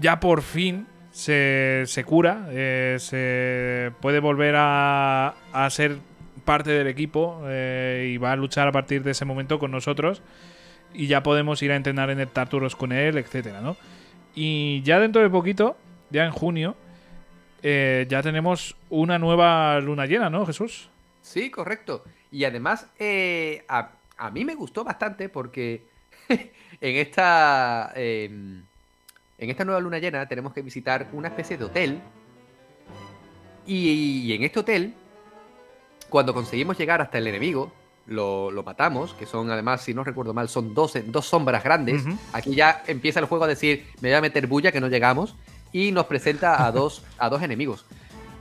ya 0.00 0.20
por 0.20 0.42
fin 0.42 0.86
se, 1.10 1.84
se 1.86 2.04
cura, 2.04 2.48
eh, 2.50 2.96
se 2.98 3.92
puede 4.00 4.20
volver 4.20 4.54
a, 4.56 5.34
a 5.52 5.70
ser 5.70 5.98
parte 6.44 6.70
del 6.70 6.86
equipo 6.86 7.42
eh, 7.46 8.10
y 8.12 8.18
va 8.18 8.32
a 8.32 8.36
luchar 8.36 8.68
a 8.68 8.72
partir 8.72 9.02
de 9.02 9.12
ese 9.12 9.24
momento 9.24 9.58
con 9.58 9.70
nosotros 9.70 10.22
y 10.92 11.06
ya 11.06 11.22
podemos 11.22 11.62
ir 11.62 11.72
a 11.72 11.76
entrenar 11.76 12.10
en 12.10 12.20
el 12.20 12.28
Tartarus 12.28 12.76
con 12.76 12.92
él, 12.92 13.18
etcétera, 13.18 13.60
¿no? 13.60 13.76
Y 14.34 14.82
ya 14.82 14.98
dentro 14.98 15.22
de 15.22 15.30
poquito, 15.30 15.76
ya 16.10 16.24
en 16.24 16.32
junio, 16.32 16.76
ya 17.62 18.22
tenemos 18.22 18.76
una 18.90 19.18
nueva 19.18 19.80
luna 19.80 20.06
llena, 20.06 20.28
¿no, 20.28 20.44
Jesús? 20.44 20.90
Sí, 21.24 21.50
correcto. 21.50 22.04
Y 22.34 22.44
además, 22.44 22.88
eh, 22.98 23.64
a, 23.68 23.90
a 24.16 24.30
mí 24.32 24.44
me 24.44 24.56
gustó 24.56 24.82
bastante 24.82 25.28
porque 25.28 25.86
en 26.28 26.96
esta, 26.96 27.92
eh, 27.94 28.24
en 29.38 29.50
esta 29.50 29.64
nueva 29.64 29.80
luna 29.80 30.00
llena 30.00 30.26
tenemos 30.26 30.52
que 30.52 30.60
visitar 30.60 31.06
una 31.12 31.28
especie 31.28 31.56
de 31.56 31.64
hotel. 31.64 32.00
Y, 33.64 34.22
y 34.24 34.32
en 34.32 34.42
este 34.42 34.58
hotel, 34.58 34.94
cuando 36.08 36.34
conseguimos 36.34 36.76
llegar 36.76 37.00
hasta 37.00 37.18
el 37.18 37.28
enemigo, 37.28 37.70
lo, 38.06 38.50
lo 38.50 38.64
matamos, 38.64 39.14
que 39.14 39.26
son 39.26 39.52
además, 39.52 39.82
si 39.82 39.94
no 39.94 40.02
recuerdo 40.02 40.34
mal, 40.34 40.48
son 40.48 40.74
dos, 40.74 40.98
dos 41.06 41.26
sombras 41.26 41.62
grandes. 41.62 42.02
Aquí 42.32 42.56
ya 42.56 42.82
empieza 42.88 43.20
el 43.20 43.26
juego 43.26 43.44
a 43.44 43.48
decir, 43.48 43.86
me 44.00 44.08
voy 44.08 44.16
a 44.16 44.20
meter 44.20 44.48
bulla 44.48 44.72
que 44.72 44.80
no 44.80 44.88
llegamos. 44.88 45.36
Y 45.70 45.92
nos 45.92 46.06
presenta 46.06 46.66
a 46.66 46.72
dos, 46.72 47.04
a 47.16 47.28
dos 47.28 47.42
enemigos. 47.44 47.86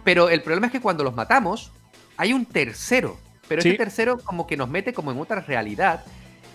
Pero 0.03 0.29
el 0.29 0.41
problema 0.41 0.65
es 0.65 0.71
que 0.71 0.81
cuando 0.81 1.03
los 1.03 1.13
matamos, 1.13 1.71
hay 2.17 2.33
un 2.33 2.47
tercero. 2.47 3.19
Pero 3.47 3.61
Sí. 3.61 3.69
ese 3.69 3.77
tercero 3.77 4.17
como 4.19 4.47
que 4.47 4.57
nos 4.57 4.69
mete 4.69 4.93
como 4.93 5.11
en 5.11 5.19
otra 5.19 5.41
realidad. 5.41 6.03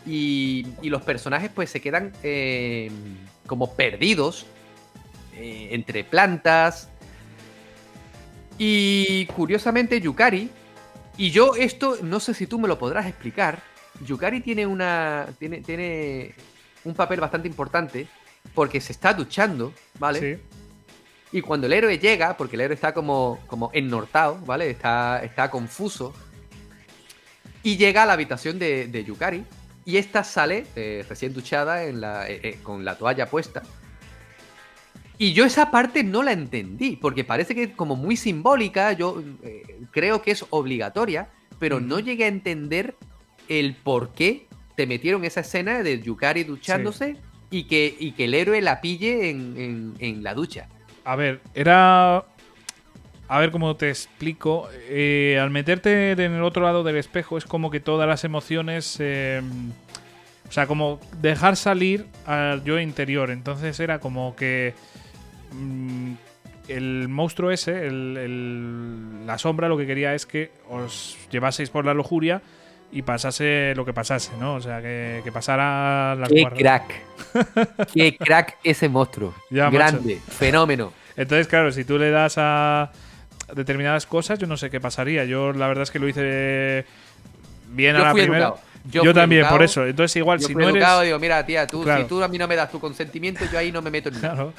Y, 0.06 0.66
y 0.80 0.88
los 0.88 1.02
personajes 1.02 1.50
pues 1.54 1.70
se 1.70 1.80
quedan 1.80 2.12
eh, 2.22 2.90
como 3.46 3.74
perdidos 3.74 4.46
eh, 5.36 5.68
entre 5.72 6.04
plantas. 6.04 6.88
Y 8.58 9.26
curiosamente 9.26 10.00
Yukari, 10.00 10.50
y 11.16 11.30
yo 11.30 11.54
esto 11.54 11.98
no 12.02 12.20
sé 12.20 12.34
si 12.34 12.46
tú 12.46 12.58
me 12.58 12.68
lo 12.68 12.78
podrás 12.78 13.06
explicar, 13.06 13.62
Yukari 14.04 14.40
tiene 14.40 14.66
una 14.66 15.26
tiene, 15.38 15.60
tiene 15.60 16.34
un 16.84 16.94
papel 16.94 17.20
bastante 17.20 17.48
importante 17.48 18.08
porque 18.54 18.80
se 18.80 18.92
está 18.92 19.12
duchando, 19.14 19.72
¿vale? 19.98 20.36
Sí. 20.36 20.42
Y 21.30 21.42
cuando 21.42 21.66
el 21.66 21.74
héroe 21.74 21.98
llega, 21.98 22.36
porque 22.36 22.56
el 22.56 22.62
héroe 22.62 22.74
está 22.74 22.94
como, 22.94 23.38
como 23.46 23.70
ennortado, 23.74 24.38
¿vale? 24.46 24.70
Está, 24.70 25.20
está 25.22 25.50
confuso. 25.50 26.14
Y 27.68 27.76
llega 27.76 28.02
a 28.04 28.06
la 28.06 28.14
habitación 28.14 28.58
de, 28.58 28.86
de 28.88 29.04
Yukari. 29.04 29.44
Y 29.84 29.96
esta 29.96 30.22
sale 30.24 30.66
eh, 30.76 31.04
recién 31.08 31.32
duchada 31.34 31.84
en 31.84 32.00
la, 32.00 32.28
eh, 32.30 32.40
eh, 32.42 32.58
con 32.62 32.84
la 32.84 32.96
toalla 32.96 33.26
puesta. 33.28 33.62
Y 35.18 35.32
yo 35.32 35.44
esa 35.44 35.70
parte 35.70 36.04
no 36.04 36.22
la 36.22 36.32
entendí, 36.32 36.96
porque 36.96 37.24
parece 37.24 37.54
que 37.54 37.62
es 37.64 37.70
como 37.74 37.96
muy 37.96 38.16
simbólica, 38.16 38.92
yo 38.92 39.22
creo 39.90 40.22
que 40.22 40.30
es 40.30 40.44
obligatoria, 40.50 41.28
pero 41.58 41.80
no 41.80 41.98
llegué 41.98 42.24
a 42.24 42.28
entender 42.28 42.94
el 43.48 43.74
por 43.74 44.10
qué 44.14 44.46
te 44.76 44.86
metieron 44.86 45.24
esa 45.24 45.40
escena 45.40 45.82
de 45.82 46.00
Yukari 46.00 46.44
duchándose 46.44 47.16
y, 47.50 47.64
que, 47.64 47.96
y 47.98 48.12
que 48.12 48.26
el 48.26 48.34
héroe 48.34 48.60
la 48.62 48.80
pille 48.80 49.30
en, 49.30 49.54
en- 49.56 49.94
en 49.98 50.22
la 50.22 50.34
ducha. 50.34 50.68
A 51.04 51.16
ver, 51.16 51.40
era. 51.54 52.24
A 53.28 53.38
ver 53.40 53.50
cómo 53.50 53.76
te 53.76 53.88
explico. 53.90 54.68
Eh, 54.88 55.38
al 55.40 55.50
meterte 55.50 56.12
en 56.12 56.32
el 56.32 56.42
otro 56.42 56.62
lado 56.64 56.82
del 56.82 56.96
espejo 56.96 57.36
es 57.38 57.44
como 57.44 57.70
que 57.70 57.80
todas 57.80 58.08
las 58.08 58.24
emociones. 58.24 58.96
eh, 59.00 59.42
o 60.48 60.52
sea, 60.52 60.66
como 60.66 60.98
dejar 61.20 61.56
salir 61.56 62.06
al 62.24 62.64
yo 62.64 62.80
interior. 62.80 63.30
Entonces 63.30 63.78
era 63.80 63.98
como 64.00 64.34
que. 64.34 64.74
mm, 65.52 66.12
el 66.68 67.08
monstruo 67.08 67.50
ese, 67.50 67.86
el- 67.86 68.16
el- 68.18 69.26
la 69.26 69.38
sombra, 69.38 69.68
lo 69.68 69.78
que 69.78 69.86
quería 69.86 70.14
es 70.14 70.26
que 70.26 70.50
os 70.68 71.16
llevaseis 71.30 71.70
por 71.70 71.86
la 71.86 71.94
lujuria 71.94 72.42
y 72.92 73.00
pasase 73.02 73.72
lo 73.74 73.86
que 73.86 73.94
pasase, 73.94 74.32
¿no? 74.38 74.54
O 74.56 74.60
sea, 74.60 74.82
que, 74.82 75.22
que 75.24 75.32
pasara 75.32 76.14
las 76.16 76.28
¡Qué 76.30 76.44
crack! 76.44 76.94
¡Qué 77.94 78.16
crack 78.18 78.56
ese 78.64 78.88
monstruo! 78.90 79.34
Ya, 79.50 79.64
macho. 79.70 79.76
Grande, 79.78 80.20
fenómeno. 80.28 80.92
Entonces, 81.16 81.46
claro, 81.48 81.72
si 81.72 81.84
tú 81.84 81.96
le 81.98 82.10
das 82.10 82.34
a 82.36 82.90
determinadas 83.54 84.06
cosas, 84.06 84.38
yo 84.38 84.46
no 84.46 84.56
sé 84.56 84.70
qué 84.70 84.80
pasaría. 84.80 85.24
Yo 85.24 85.52
la 85.52 85.68
verdad 85.68 85.82
es 85.82 85.90
que 85.90 85.98
lo 85.98 86.08
hice 86.08 86.84
bien 87.70 87.96
a 87.96 88.00
la 88.00 88.12
primera. 88.12 88.46
educado. 88.46 88.67
Yo, 88.90 89.12
también, 89.12 89.40
educado, 89.40 89.56
por 89.58 89.64
eso. 89.64 89.86
Entonces, 89.86 90.16
igual, 90.16 90.38
Yo 90.38 90.46
si 90.46 90.52
fui 90.54 90.62
no 90.62 90.68
eres. 90.70 90.80
educado, 90.82 91.00
digo, 91.02 91.18
mira, 91.18 91.44
tía, 91.44 91.66
tú, 91.66 91.82
Claro. 91.82 92.02
si 92.02 92.08
tú 92.08 92.22
a 92.22 92.28
mí 92.28 92.38
no 92.38 92.48
me 92.48 92.56
das 92.56 92.70
tu 92.70 92.80
consentimiento, 92.80 93.44
yo 93.52 93.58
ahí 93.58 93.70
no 93.72 93.82
me 93.82 93.90
meto 93.90 94.08
en 94.08 94.20
nada. 94.20 94.34
Claro. 94.34 94.52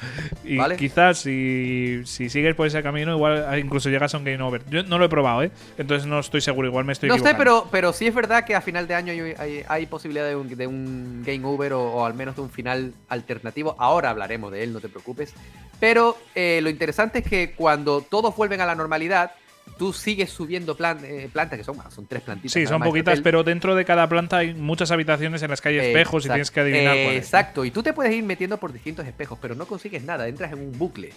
Y 0.44 0.56
¿Vale? 0.56 0.76
quizás 0.76 1.18
si, 1.18 2.02
si 2.04 2.28
sigues 2.28 2.54
por 2.54 2.66
ese 2.66 2.82
camino, 2.82 3.14
igual 3.14 3.44
ah, 3.48 3.58
incluso 3.58 3.88
llegas 3.88 4.14
a 4.14 4.18
un 4.18 4.24
game 4.24 4.40
over. 4.42 4.62
Yo 4.70 4.82
no 4.84 4.98
lo 4.98 5.04
he 5.04 5.08
probado, 5.08 5.42
¿eh? 5.42 5.50
Entonces 5.78 6.06
no 6.06 6.18
estoy 6.20 6.40
seguro, 6.40 6.68
igual 6.68 6.84
me 6.84 6.92
estoy 6.92 7.08
No 7.08 7.18
sé, 7.18 7.34
pero, 7.34 7.66
pero 7.70 7.92
sí 7.92 8.06
es 8.06 8.14
verdad 8.14 8.44
que 8.44 8.54
a 8.54 8.60
final 8.60 8.86
de 8.86 8.94
año 8.94 9.12
hay, 9.12 9.34
hay- 9.38 9.64
hay 9.68 9.86
posibilidad 9.86 10.26
de 10.26 10.36
un, 10.36 10.48
de 10.56 10.66
un 10.66 11.22
game 11.26 11.44
over 11.44 11.72
o, 11.72 11.82
o 11.82 12.04
al 12.06 12.14
menos 12.14 12.36
de 12.36 12.42
un 12.42 12.50
final 12.50 12.92
alternativo. 13.08 13.74
Ahora 13.78 14.10
hablaremos 14.10 14.52
de 14.52 14.62
él, 14.62 14.72
no 14.72 14.80
te 14.80 14.88
preocupes. 14.88 15.34
Pero 15.80 16.16
eh, 16.34 16.60
lo 16.62 16.68
interesante 16.70 17.20
es 17.20 17.24
que 17.24 17.52
cuando 17.56 18.02
todos 18.02 18.36
vuelven 18.36 18.60
a 18.60 18.66
la 18.66 18.74
normalidad, 18.74 19.32
tú 19.78 19.92
sigues 19.92 20.30
subiendo 20.30 20.76
plan- 20.76 21.00
eh, 21.04 21.28
plantas, 21.32 21.58
que 21.58 21.64
son, 21.64 21.76
bueno, 21.76 21.90
son 21.90 22.06
tres 22.06 22.22
plantitas. 22.22 22.52
Sí, 22.52 22.66
son 22.66 22.82
poquitas, 22.82 23.12
hotel. 23.14 23.22
pero 23.22 23.42
dentro 23.44 23.74
de 23.74 23.84
cada 23.84 24.08
planta 24.08 24.38
hay 24.38 24.54
muchas 24.54 24.90
habitaciones 24.90 25.42
en 25.42 25.50
las 25.50 25.60
que 25.60 25.70
hay 25.70 25.78
espejos 25.78 26.24
y 26.26 26.28
tienes 26.28 26.50
que 26.50 26.60
adivinar 26.60 26.96
Eh, 26.96 27.04
cuál 27.04 27.14
es. 27.16 27.24
Exacto, 27.24 27.64
y 27.64 27.70
tú 27.70 27.82
te 27.82 27.92
puedes 27.92 28.12
ir 28.14 28.22
metiendo 28.24 28.58
por 28.58 28.72
distintos 28.72 29.06
espejos, 29.06 29.38
pero 29.40 29.54
no 29.54 29.66
consigues 29.66 30.02
nada, 30.04 30.28
entras 30.28 30.52
en 30.52 30.58
un 30.60 30.78
bucle. 30.78 31.12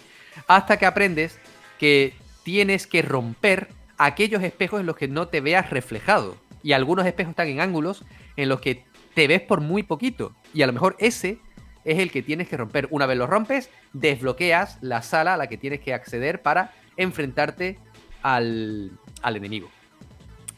Hasta 0.46 0.78
que 0.78 0.86
aprendes 0.86 1.38
que 1.78 2.14
tienes 2.42 2.86
que 2.86 3.02
romper 3.02 3.68
aquellos 3.98 4.42
espejos 4.42 4.80
en 4.80 4.86
los 4.86 4.96
que 4.96 5.08
no 5.08 5.28
te 5.28 5.40
veas 5.40 5.70
reflejado. 5.70 6.36
Y 6.62 6.72
algunos 6.72 7.06
espejos 7.06 7.30
están 7.30 7.48
en 7.48 7.60
ángulos 7.60 8.04
en 8.36 8.48
los 8.48 8.60
que 8.60 8.84
te 9.14 9.28
ves 9.28 9.40
por 9.42 9.60
muy 9.60 9.82
poquito. 9.82 10.34
Y 10.54 10.62
a 10.62 10.66
lo 10.66 10.72
mejor 10.72 10.96
ese 10.98 11.38
es 11.84 11.98
el 11.98 12.10
que 12.10 12.22
tienes 12.22 12.48
que 12.48 12.56
romper. 12.56 12.88
Una 12.90 13.04
vez 13.06 13.18
lo 13.18 13.26
rompes, 13.26 13.68
desbloqueas 13.92 14.78
la 14.80 15.02
sala 15.02 15.34
a 15.34 15.36
la 15.36 15.46
que 15.48 15.58
tienes 15.58 15.80
que 15.80 15.92
acceder 15.92 16.40
para 16.42 16.72
enfrentarte 16.96 17.78
al, 18.24 18.90
al 19.22 19.36
enemigo. 19.36 19.70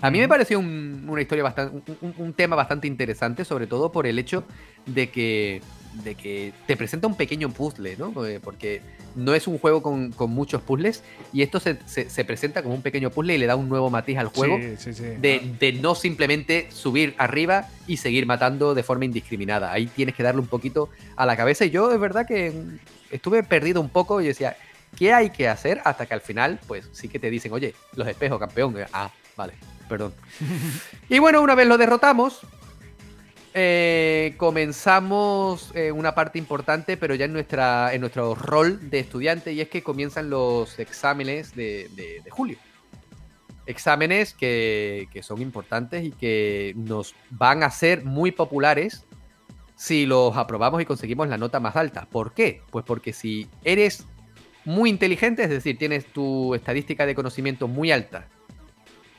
A 0.01 0.11
mí 0.11 0.19
me 0.19 0.29
pareció 0.29 0.59
un- 0.59 1.05
una 1.09 1.21
historia 1.23 1.43
bastante, 1.45 1.93
un, 2.19 2.33
tema 2.35 2.55
bastante 2.55 2.87
interesante, 2.87 3.45
sobre 3.45 3.67
todo 3.67 3.91
por 3.93 4.07
el 4.07 4.19
hecho 4.19 4.45
de 4.85 5.09
que, 5.11 5.63
de 6.05 6.15
que 6.15 6.53
te 6.67 6.77
presenta 6.77 7.07
un 7.07 7.17
pequeño 7.17 7.49
puzzle, 7.51 7.97
¿no? 7.97 8.13
Porque- 8.13 8.41
Porque 8.41 8.81
no 9.15 9.35
es 9.35 9.47
un 9.49 9.59
juego 9.59 9.81
con, 9.83 10.13
con 10.13 10.31
muchos 10.31 10.61
puzzles 10.61 11.03
y 11.33 11.41
esto 11.41 11.59
se, 11.59 11.79
se- 11.87 12.11
se 12.11 12.25
presenta 12.27 12.63
como 12.63 12.75
un 12.75 12.83
pequeño 12.83 13.09
puzzle 13.11 13.35
y 13.35 13.39
le 13.39 13.47
da 13.47 13.57
un 13.57 13.71
nuevo 13.71 13.89
matiz 13.89 14.19
al 14.19 14.27
juego 14.27 14.59
Sí, 14.59 14.75
sí, 14.77 14.93
sí. 14.93 15.03
de, 15.19 15.55
de 15.59 15.73
no 15.73 15.95
simplemente 15.95 16.67
subir 16.71 17.15
arriba 17.17 17.69
y 17.87 17.97
seguir 17.97 18.27
matando 18.27 18.75
de 18.75 18.83
forma 18.83 19.07
indiscriminada. 19.07 19.73
Ahí 19.73 19.87
tienes 19.87 20.15
que 20.15 20.23
darle 20.23 20.43
un 20.43 20.47
poquito 20.47 20.91
a 21.17 21.25
la 21.25 21.35
cabeza 21.39 21.65
y 21.65 21.71
yo 21.71 21.91
es 21.91 21.99
verdad 21.99 22.27
que 22.27 22.53
estuve 23.11 23.43
perdido 23.43 23.81
un 23.81 23.89
poco 23.89 24.21
y 24.21 24.27
decía, 24.27 24.59
¿qué 24.97 25.13
hay 25.13 25.31
que 25.31 25.49
hacer? 25.49 25.81
Hasta 25.85 26.07
que 26.07 26.15
al 26.15 26.21
final, 26.21 26.61
pues 26.67 26.89
sí 26.93 27.09
que 27.09 27.19
te 27.19 27.31
dicen, 27.31 27.53
oye, 27.53 27.75
los 27.95 28.07
espejos, 28.07 28.39
campeón. 28.39 28.77
Ah, 28.93 29.11
vale, 29.37 29.55
perdón. 29.89 30.15
y 31.09 31.19
bueno, 31.19 31.41
una 31.43 31.55
vez 31.55 31.67
lo 31.67 31.79
derrotamos, 31.79 32.41
eh, 33.59 34.35
comenzamos 34.37 35.73
eh, 35.75 35.91
una 35.91 36.15
parte 36.15 36.39
importante, 36.39 36.97
pero 36.99 37.15
ya 37.15 37.25
en, 37.25 37.33
nuestra, 37.33 37.95
en 37.95 38.03
nuestro 38.03 38.35
rol 38.35 38.91
de 38.91 38.99
estudiante, 38.99 39.53
y 39.53 39.61
es 39.63 39.69
que 39.69 39.83
comienzan 39.83 40.29
los 40.29 40.79
exámenes 40.79 41.55
de, 41.55 41.89
de- 41.95 42.21
de 42.23 42.31
julio. 42.31 42.59
Exámenes 43.65 44.33
que, 44.35 45.09
que 45.13 45.23
son 45.23 45.41
importantes 45.43 46.05
y 46.05 46.13
que 46.13 46.73
nos 46.77 47.15
van 47.31 47.63
a 47.65 47.71
ser 47.71 48.05
muy 48.05 48.31
populares 48.31 49.05
si 49.75 50.07
los 50.07 50.37
aprobamos 50.37 50.81
y 50.81 50.85
conseguimos 50.85 51.27
la 51.29 51.37
nota 51.37 51.59
más 51.59 51.75
alta. 51.77 52.07
¿Por 52.07 52.33
qué? 52.33 52.63
Pues 52.71 52.85
porque 52.85 53.13
si 53.13 53.49
eres 53.65 54.07
muy 54.67 54.91
inteligente, 54.91 55.45
es 55.45 55.51
decir, 55.51 55.79
tienes 55.79 56.05
tu 56.07 56.55
estadística 56.55 57.07
de 57.07 57.15
conocimiento 57.15 57.69
muy 57.69 57.91
alta 57.93 58.29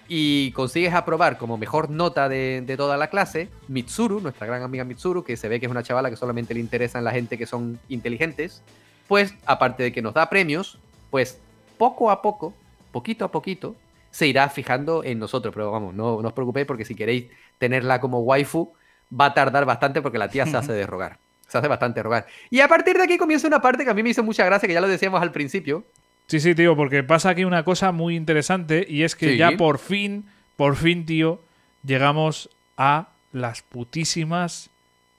y 0.09 0.51
consigues 0.51 0.93
aprobar 0.93 1.37
como 1.37 1.57
mejor 1.57 1.89
nota 1.89 2.29
de, 2.29 2.61
de 2.65 2.77
toda 2.77 2.97
la 2.97 3.09
clase, 3.09 3.49
Mitsuru, 3.67 4.21
nuestra 4.21 4.45
gran 4.45 4.61
amiga 4.61 4.83
Mitsuru, 4.83 5.23
que 5.23 5.35
se 5.35 5.49
ve 5.49 5.59
que 5.59 5.65
es 5.65 5.71
una 5.71 5.83
chavala 5.83 6.09
que 6.09 6.15
solamente 6.15 6.53
le 6.53 6.59
interesan 6.59 7.03
la 7.03 7.11
gente 7.11 7.37
que 7.37 7.45
son 7.45 7.79
inteligentes, 7.89 8.61
pues 9.07 9.33
aparte 9.45 9.83
de 9.83 9.91
que 9.91 10.01
nos 10.01 10.13
da 10.13 10.29
premios, 10.29 10.79
pues 11.09 11.39
poco 11.77 12.11
a 12.11 12.21
poco, 12.21 12.53
poquito 12.91 13.25
a 13.25 13.31
poquito, 13.31 13.75
se 14.11 14.27
irá 14.27 14.49
fijando 14.49 15.03
en 15.03 15.19
nosotros. 15.19 15.53
Pero 15.53 15.71
vamos, 15.71 15.93
no, 15.93 16.21
no 16.21 16.27
os 16.27 16.33
preocupéis 16.33 16.67
porque 16.67 16.85
si 16.85 16.95
queréis 16.95 17.27
tenerla 17.57 17.99
como 17.99 18.19
waifu, 18.19 18.73
va 19.09 19.27
a 19.27 19.33
tardar 19.33 19.65
bastante 19.65 20.01
porque 20.01 20.17
la 20.17 20.29
tía 20.29 20.45
se 20.45 20.57
hace 20.57 20.73
de 20.73 20.85
rogar. 20.85 21.19
Se 21.47 21.57
hace 21.57 21.67
bastante 21.67 22.03
rogar. 22.03 22.27
Y 22.49 22.59
a 22.59 22.67
partir 22.67 22.97
de 22.97 23.03
aquí 23.03 23.17
comienza 23.17 23.47
una 23.47 23.61
parte 23.61 23.83
que 23.85 23.89
a 23.89 23.93
mí 23.93 24.03
me 24.03 24.09
hizo 24.09 24.23
mucha 24.23 24.43
gracia, 24.45 24.67
que 24.67 24.73
ya 24.73 24.81
lo 24.81 24.87
decíamos 24.87 25.21
al 25.21 25.31
principio, 25.31 25.83
Sí, 26.29 26.41
sí, 26.41 26.53
tío, 26.55 26.75
porque 26.75 27.03
pasa 27.03 27.29
aquí 27.29 27.45
una 27.45 27.63
cosa 27.63 27.93
muy 27.93 28.17
interesante 28.17 28.85
y 28.89 29.03
es 29.03 29.15
que 29.15 29.29
Sí. 29.31 29.37
ya 29.37 29.51
por 29.51 29.79
fin, 29.79 30.25
por 30.57 30.75
fin, 30.75 31.05
tío, 31.05 31.39
llegamos 31.85 32.49
a 32.75 33.07
las 33.31 33.61
putísimas 33.61 34.69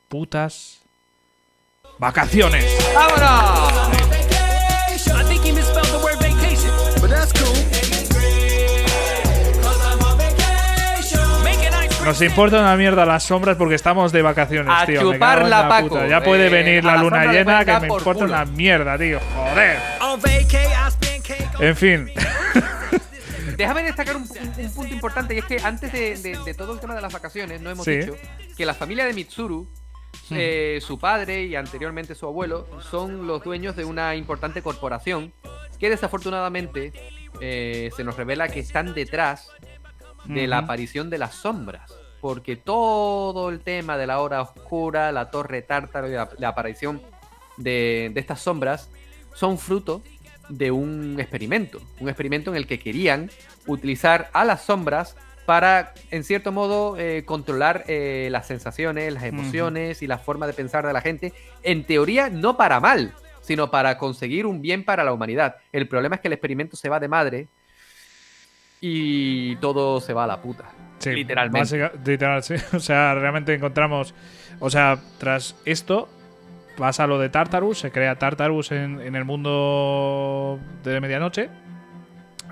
putas 0.08 0.82
vacaciones. 1.98 2.66
¡Vámonos! 2.94 3.97
Nos 12.08 12.22
importa 12.22 12.58
una 12.60 12.74
mierda 12.74 13.04
las 13.04 13.22
sombras 13.24 13.56
porque 13.58 13.74
estamos 13.74 14.12
de 14.12 14.22
vacaciones, 14.22 14.72
A 14.74 14.86
tío. 14.86 15.02
chuparla, 15.02 15.48
la 15.64 15.68
Paco. 15.68 15.88
puta. 15.90 16.06
Ya 16.08 16.22
puede 16.22 16.46
Eh, 16.46 16.48
venir 16.48 16.82
la 16.82 16.94
la 16.96 17.02
luna 17.02 17.30
llena 17.30 17.62
que 17.66 17.72
me 17.80 17.86
por 17.88 17.98
importa 18.00 18.20
culo. 18.24 18.32
una 18.32 18.44
mierda, 18.46 18.96
tío. 18.96 19.20
Joder. 19.36 19.78
En 21.60 21.76
fin. 21.76 22.10
Déjame 23.58 23.82
destacar 23.82 24.16
un, 24.16 24.22
un- 24.22 24.64
un 24.64 24.72
punto 24.74 24.94
importante 24.94 25.34
y 25.34 25.38
es 25.38 25.44
que 25.44 25.58
antes 25.62 25.92
de, 25.92 26.16
de- 26.16 26.38
de 26.46 26.54
todo 26.54 26.72
el 26.72 26.80
tema 26.80 26.94
de 26.94 27.02
las 27.02 27.12
vacaciones, 27.12 27.60
no 27.60 27.68
hemos 27.68 27.84
Sí. 27.84 27.98
dicho 27.98 28.16
que 28.56 28.64
la 28.64 28.72
familia 28.72 29.04
de 29.04 29.12
Mitsuru, 29.12 29.68
eh, 30.30 30.78
su 30.80 30.98
padre 30.98 31.42
y 31.44 31.56
anteriormente 31.56 32.14
su 32.14 32.24
abuelo, 32.24 32.66
son 32.90 33.26
los 33.26 33.44
dueños 33.44 33.76
de 33.76 33.84
una 33.84 34.14
importante 34.14 34.62
corporación 34.62 35.34
que 35.78 35.90
desafortunadamente 35.90 36.94
eh, 37.42 37.90
se 37.94 38.02
nos 38.02 38.16
revela 38.16 38.48
que 38.48 38.60
están 38.60 38.94
detrás 38.94 39.50
de 40.24 40.46
la 40.46 40.58
aparición 40.58 41.10
de 41.10 41.18
las 41.18 41.34
sombras. 41.34 41.90
Porque 42.20 42.56
todo 42.56 43.48
el 43.48 43.60
tema 43.60 43.96
de 43.96 44.06
la 44.06 44.20
hora 44.20 44.42
oscura, 44.42 45.12
la 45.12 45.30
torre 45.30 45.62
tártaro 45.62 46.08
y 46.08 46.12
la, 46.12 46.28
la 46.38 46.48
aparición 46.48 47.00
de, 47.56 48.10
de 48.12 48.20
estas 48.20 48.40
sombras 48.40 48.90
son 49.34 49.58
fruto 49.58 50.02
de 50.48 50.70
un 50.70 51.16
experimento. 51.20 51.80
Un 52.00 52.08
experimento 52.08 52.50
en 52.50 52.56
el 52.56 52.66
que 52.66 52.78
querían 52.78 53.30
utilizar 53.66 54.30
a 54.32 54.44
las 54.44 54.62
sombras 54.62 55.16
para, 55.48 55.94
en 56.10 56.24
cierto 56.24 56.52
modo, 56.52 56.98
eh, 56.98 57.22
controlar 57.24 57.84
eh, 57.88 58.28
las 58.30 58.46
sensaciones, 58.46 59.10
las 59.14 59.22
emociones 59.22 60.02
y 60.02 60.06
la 60.06 60.18
forma 60.18 60.46
de 60.46 60.52
pensar 60.52 60.86
de 60.86 60.92
la 60.92 61.00
gente. 61.00 61.32
En 61.62 61.84
teoría, 61.84 62.28
no 62.28 62.58
para 62.58 62.80
mal, 62.80 63.14
sino 63.40 63.70
para 63.70 63.96
conseguir 63.96 64.44
un 64.44 64.60
bien 64.60 64.84
para 64.84 65.04
la 65.04 65.12
humanidad. 65.14 65.56
El 65.72 65.88
problema 65.88 66.16
es 66.16 66.20
que 66.20 66.28
el 66.28 66.34
experimento 66.34 66.76
se 66.76 66.90
va 66.90 67.00
de 67.00 67.08
madre 67.08 67.48
y 68.82 69.56
todo 69.56 70.02
se 70.02 70.12
va 70.12 70.24
a 70.24 70.26
la 70.26 70.42
puta. 70.42 70.70
Sí, 71.10 71.14
literalmente. 71.16 71.58
básica- 71.60 71.92
literal, 72.04 72.42
sí. 72.42 72.54
O 72.76 72.80
sea, 72.80 73.14
realmente 73.14 73.54
encontramos. 73.54 74.14
O 74.60 74.70
sea, 74.70 74.98
tras 75.18 75.54
esto 75.64 76.08
pasa 76.76 77.06
lo 77.06 77.18
de 77.18 77.28
Tartarus, 77.28 77.78
se 77.78 77.90
crea 77.90 78.16
Tartarus 78.16 78.70
en, 78.72 79.00
en 79.00 79.14
el 79.16 79.24
mundo 79.24 80.58
de 80.84 81.00
medianoche, 81.00 81.48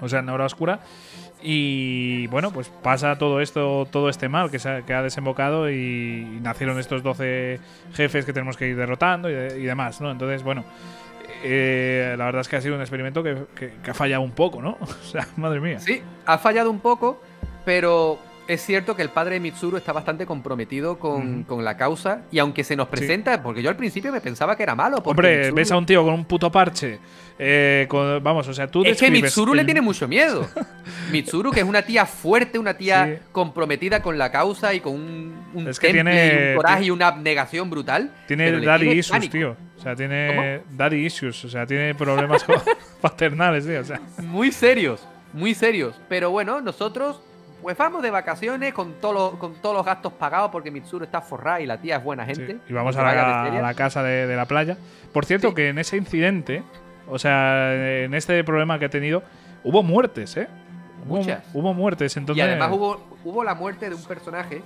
o 0.00 0.08
sea, 0.08 0.18
en 0.20 0.28
hora 0.28 0.44
oscura. 0.46 0.80
Y 1.42 2.26
bueno, 2.28 2.50
pues 2.50 2.68
pasa 2.82 3.18
todo 3.18 3.40
esto, 3.40 3.86
todo 3.90 4.08
este 4.08 4.28
mal 4.28 4.50
que, 4.50 4.58
se 4.58 4.68
ha, 4.68 4.82
que 4.82 4.94
ha 4.94 5.02
desembocado 5.02 5.70
y, 5.70 6.38
nacieron 6.42 6.78
estos 6.80 7.02
12 7.02 7.60
jefes 7.94 8.24
que 8.24 8.32
tenemos 8.32 8.56
que 8.56 8.68
ir 8.68 8.76
derrotando 8.76 9.30
y, 9.30 9.34
de- 9.34 9.60
y 9.60 9.62
demás, 9.64 10.00
¿no? 10.00 10.10
Entonces, 10.10 10.42
bueno, 10.42 10.64
eh, 11.44 12.14
la 12.16 12.24
verdad 12.24 12.40
es 12.40 12.48
que 12.48 12.56
ha 12.56 12.60
sido 12.60 12.74
un 12.74 12.80
experimento 12.80 13.22
que, 13.22 13.36
que- 13.54 13.74
que 13.82 13.90
ha 13.90 13.94
fallado 13.94 14.22
un 14.22 14.32
poco, 14.32 14.60
¿no? 14.62 14.78
O 14.80 14.86
sea, 15.04 15.26
madre 15.36 15.60
mía. 15.60 15.78
Sí, 15.78 16.02
ha 16.24 16.38
fallado 16.38 16.70
un 16.70 16.80
poco, 16.80 17.22
pero 17.64 18.18
es 18.48 18.64
cierto 18.64 18.94
que 18.96 19.02
el 19.02 19.10
padre 19.10 19.34
de 19.34 19.40
Mitsuru 19.40 19.76
está 19.76 19.92
bastante 19.92 20.24
comprometido 20.26 20.98
con, 20.98 21.42
con 21.44 21.64
la 21.64 21.76
causa 21.76 22.22
y 22.30 22.38
aunque 22.38 22.62
se 22.64 22.76
nos 22.76 22.88
presenta, 22.88 23.42
porque 23.42 23.62
yo 23.62 23.70
al 23.70 23.76
principio 23.76 24.12
me 24.12 24.20
pensaba 24.20 24.56
que 24.56 24.62
era 24.62 24.74
malo. 24.74 24.98
Hombre, 25.04 25.50
Mitsuru- 25.50 25.54
ves 25.54 25.72
a 25.72 25.76
un 25.76 25.86
tío 25.86 26.04
con 26.04 26.14
un 26.14 26.24
puto 26.24 26.50
parche. 26.50 26.98
eh, 27.38 27.86
con- 27.88 28.22
vamos, 28.22 28.48
o 28.48 28.54
sea, 28.54 28.66
tú 28.66 28.82
Es 28.84 28.98
que 28.98 29.10
Mitsuru 29.10 29.52
le 29.54 29.64
tiene 29.64 29.80
mucho 29.80 30.08
miedo. 30.08 30.48
Mitsuru, 31.12 31.50
que 31.50 31.60
es 31.60 31.66
una 31.66 31.82
tía 31.82 32.06
fuerte, 32.06 32.58
una 32.58 32.74
tía 32.74 33.06
Sí. 33.06 33.22
comprometida 33.32 34.00
con 34.00 34.16
la 34.16 34.30
causa 34.32 34.72
y 34.74 34.80
con 34.80 34.94
un, 34.94 35.44
un 35.52 35.68
Es 35.68 35.78
que 35.78 35.92
tiene- 35.92 36.26
y 36.26 36.48
un 36.50 36.56
coraje 36.56 36.84
y 36.84 36.90
una 36.90 37.08
abnegación 37.08 37.68
brutal. 37.68 38.10
Tiene 38.26 38.60
daddy 38.60 38.90
issues, 38.90 39.28
tío. 39.30 39.56
O 39.78 39.82
sea, 39.82 39.94
tiene 39.94 40.62
daddy 40.70 41.04
issues. 41.04 41.44
O 41.44 41.48
sea, 41.48 41.66
tiene 41.66 41.94
problemas 41.94 42.44
paternales, 43.00 43.66
tío. 43.66 43.80
O 43.80 43.84
sea, 43.84 44.00
Muy 44.22 44.50
serios, 44.52 45.06
muy 45.32 45.54
serios. 45.54 45.94
Pero 46.08 46.30
bueno, 46.30 46.60
nosotros 46.60 47.20
pues 47.66 47.76
vamos 47.76 48.00
de 48.00 48.12
vacaciones 48.12 48.72
con, 48.72 48.92
todos 49.00 49.12
los- 49.12 49.40
con 49.40 49.54
todos 49.54 49.74
los 49.74 49.84
gastos 49.84 50.12
pagados 50.12 50.52
porque 50.52 50.70
Mitsuru 50.70 51.04
está 51.04 51.20
forrada 51.20 51.60
y 51.60 51.66
la 51.66 51.80
tía 51.80 51.96
es 51.96 52.04
buena 52.04 52.24
sí. 52.24 52.36
gente. 52.36 52.58
Y 52.68 52.72
vamos 52.72 52.96
a 52.96 53.02
la, 53.02 53.42
feria. 53.42 53.58
a 53.58 53.62
la 53.62 53.74
casa 53.74 54.04
de, 54.04 54.28
de 54.28 54.36
la 54.36 54.44
playa. 54.46 54.76
Por 55.12 55.24
cierto, 55.26 55.48
Sí. 55.48 55.54
que 55.56 55.68
en 55.70 55.78
ese 55.80 55.96
incidente, 55.96 56.62
o 57.08 57.18
sea, 57.18 57.74
en 58.04 58.14
este 58.14 58.44
problema 58.44 58.78
que 58.78 58.84
ha 58.84 58.88
tenido, 58.88 59.24
hubo 59.64 59.82
muertes, 59.82 60.36
¿eh? 60.36 60.46
Hubo, 61.08 61.16
Muchas. 61.16 61.42
hubo 61.54 61.74
muertes, 61.74 62.16
entonces. 62.16 62.38
Y 62.38 62.46
además 62.46 62.70
hubo, 62.70 63.00
hubo 63.24 63.42
la 63.42 63.56
muerte 63.56 63.88
de 63.88 63.96
un 63.96 64.04
personaje 64.04 64.62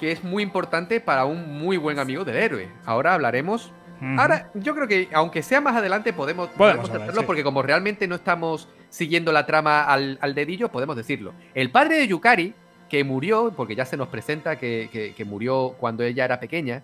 que 0.00 0.10
es 0.10 0.24
muy 0.24 0.42
importante 0.42 1.00
para 1.00 1.24
un 1.24 1.56
muy 1.60 1.76
buen 1.76 2.00
amigo 2.00 2.24
del 2.24 2.34
héroe. 2.36 2.68
Ahora 2.84 3.14
hablaremos. 3.14 3.72
Ahora, 4.16 4.50
yo 4.54 4.74
creo 4.74 4.86
que 4.86 5.08
aunque 5.12 5.42
sea 5.42 5.60
más 5.60 5.74
adelante, 5.76 6.12
podemos, 6.12 6.48
Podemos 6.50 6.58
podemos 6.58 6.90
hablar, 6.90 7.02
hacerlo 7.02 7.20
sí. 7.22 7.26
porque 7.26 7.42
como 7.44 7.62
realmente 7.62 8.06
no 8.06 8.14
estamos 8.16 8.68
siguiendo 8.90 9.32
la 9.32 9.44
trama 9.46 9.84
al, 9.84 10.18
al 10.20 10.34
dedillo, 10.34 10.68
podemos 10.70 10.96
decirlo. 10.96 11.34
El 11.54 11.70
padre 11.70 11.98
de 11.98 12.06
Yukari, 12.08 12.54
que 12.88 13.02
murió, 13.04 13.52
porque 13.56 13.74
ya 13.74 13.84
se 13.84 13.96
nos 13.96 14.08
presenta 14.08 14.56
que, 14.56 14.88
que- 14.92 15.14
que 15.14 15.24
murió 15.24 15.74
cuando 15.78 16.04
ella 16.04 16.24
era 16.24 16.38
pequeña, 16.40 16.82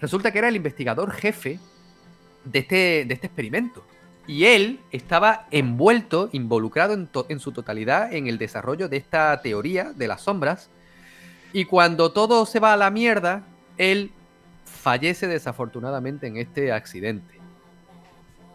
resulta 0.00 0.30
que 0.32 0.38
era 0.38 0.48
el 0.48 0.56
investigador 0.56 1.10
jefe 1.10 1.58
de 2.44 2.58
este, 2.60 3.04
de 3.06 3.14
este 3.14 3.26
experimento. 3.26 3.84
Y 4.26 4.44
él 4.44 4.80
estaba 4.92 5.46
envuelto, 5.50 6.28
involucrado 6.32 6.94
en 7.28 7.40
su 7.40 7.52
totalidad 7.52 8.12
en 8.14 8.28
el 8.28 8.38
desarrollo 8.38 8.88
de 8.88 8.96
esta 8.98 9.40
teoría 9.42 9.92
de 9.92 10.06
las 10.06 10.22
sombras. 10.22 10.70
Y 11.52 11.64
cuando 11.64 12.12
todo 12.12 12.46
se 12.46 12.60
va 12.60 12.72
a 12.72 12.76
la 12.76 12.90
mierda, 12.90 13.42
él 13.76 14.12
fallece 14.80 15.28
desafortunadamente 15.28 16.26
en 16.26 16.38
este 16.38 16.72
accidente. 16.72 17.38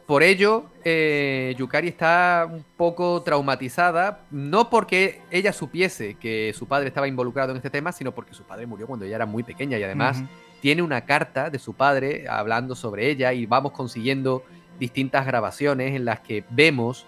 Por 0.06 0.22
ello, 0.22 0.66
eh, 0.84 1.56
Yukari 1.58 1.88
está 1.88 2.48
un 2.52 2.64
poco 2.78 3.24
traumatizada, 3.24 4.22
no 4.30 4.70
porque 4.70 5.22
ella 5.32 5.52
supiese 5.52 6.16
que 6.16 6.54
su 6.56 6.68
padre 6.68 6.90
estaba 6.90 7.08
involucrado 7.08 7.52
en 7.52 7.58
este 7.58 7.72
tema, 7.72 7.92
sino 7.92 8.12
porque 8.14 8.36
su 8.36 8.44
padre 8.44 8.68
murió 8.68 8.86
cuando 8.86 9.06
ella 9.06 9.16
era 9.16 9.26
muy 9.26 9.42
pequeña 9.42 9.80
y 9.80 9.84
además 9.84 10.22
tiene 10.62 10.84
una 10.84 11.06
carta 11.06 11.50
de 11.50 11.58
su 11.58 11.74
padre 11.74 12.28
hablando 12.30 12.76
sobre 12.76 13.10
ella 13.10 13.34
y 13.34 13.48
vamos 13.48 13.72
consiguiendo 13.72 14.44
distintas 14.80 15.26
grabaciones 15.26 15.96
en 15.96 16.06
las 16.06 16.20
que 16.20 16.44
vemos 16.52 17.08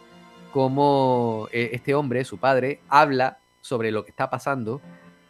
cómo 0.52 1.50
eh, 1.52 1.70
este 1.74 1.94
hombre, 1.94 2.24
su 2.24 2.40
padre, 2.40 2.80
habla 2.90 3.38
sobre 3.62 3.92
lo 3.92 4.06
que 4.06 4.12
está 4.12 4.30
pasando 4.30 4.82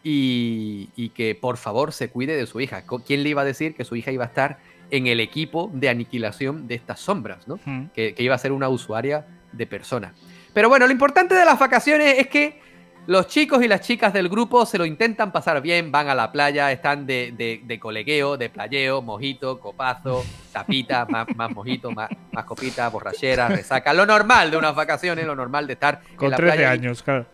y, 0.10 0.90
y 0.96 1.10
que 1.10 1.36
por 1.36 1.58
favor 1.58 1.92
se 1.92 2.10
cuide 2.10 2.38
de 2.38 2.46
su 2.48 2.62
hija. 2.62 2.84
¿Quién 3.06 3.24
le 3.24 3.30
iba 3.30 3.42
a 3.42 3.46
decir 3.46 3.76
que 3.76 3.84
su 3.84 3.96
hija 3.98 4.10
iba 4.12 4.24
a 4.24 4.28
estar 4.28 4.58
en 4.90 5.08
el 5.08 5.20
equipo 5.20 5.70
de 5.74 5.90
aniquilación 5.90 6.66
de 6.68 6.76
estas 6.76 7.02
sombras, 7.02 7.46
¿no? 7.46 7.60
Mm. 7.66 7.88
que, 7.94 8.14
que 8.16 8.24
iba 8.24 8.34
a 8.34 8.38
ser 8.38 8.54
una 8.54 8.70
usuaria 8.70 9.26
de 9.52 9.68
persona. 9.68 10.14
Pero 10.54 10.70
bueno, 10.70 10.86
lo 10.86 10.94
importante 10.94 11.36
de 11.36 11.44
las 11.44 11.60
vacaciones 11.60 12.20
es 12.20 12.28
que 12.28 12.62
los 13.06 13.28
chicos 13.28 13.62
y 13.64 13.68
las 13.68 13.82
chicas 13.82 14.14
del 14.14 14.30
grupo 14.30 14.66
se 14.66 14.78
lo 14.78 14.86
intentan 14.86 15.32
pasar 15.34 15.62
bien, 15.62 15.92
van 15.92 16.08
a 16.10 16.16
la 16.16 16.32
playa, 16.32 16.72
están 16.72 17.06
de, 17.06 17.34
de- 17.38 17.62
de 17.66 17.80
colegueo, 17.80 18.38
de 18.38 18.50
playeo, 18.50 19.02
mojito, 19.02 19.60
copazo, 19.60 20.24
tapita, 20.54 21.06
más, 21.10 21.28
más 21.36 21.52
mojito, 21.52 21.92
más, 21.92 22.10
más 22.32 22.46
copita, 22.46 22.88
borrachera, 22.90 23.50
resaca. 23.50 23.94
Lo 23.94 24.06
normal 24.06 24.52
de 24.52 24.58
unas 24.58 24.74
vacaciones, 24.76 25.26
lo 25.26 25.36
normal 25.36 25.68
de 25.68 25.74
estar 25.74 26.02
en 26.12 26.16
Con 26.16 26.30
la 26.32 26.38
13 26.38 26.54
playa. 26.56 26.72
años, 26.72 27.04
claro. 27.04 27.26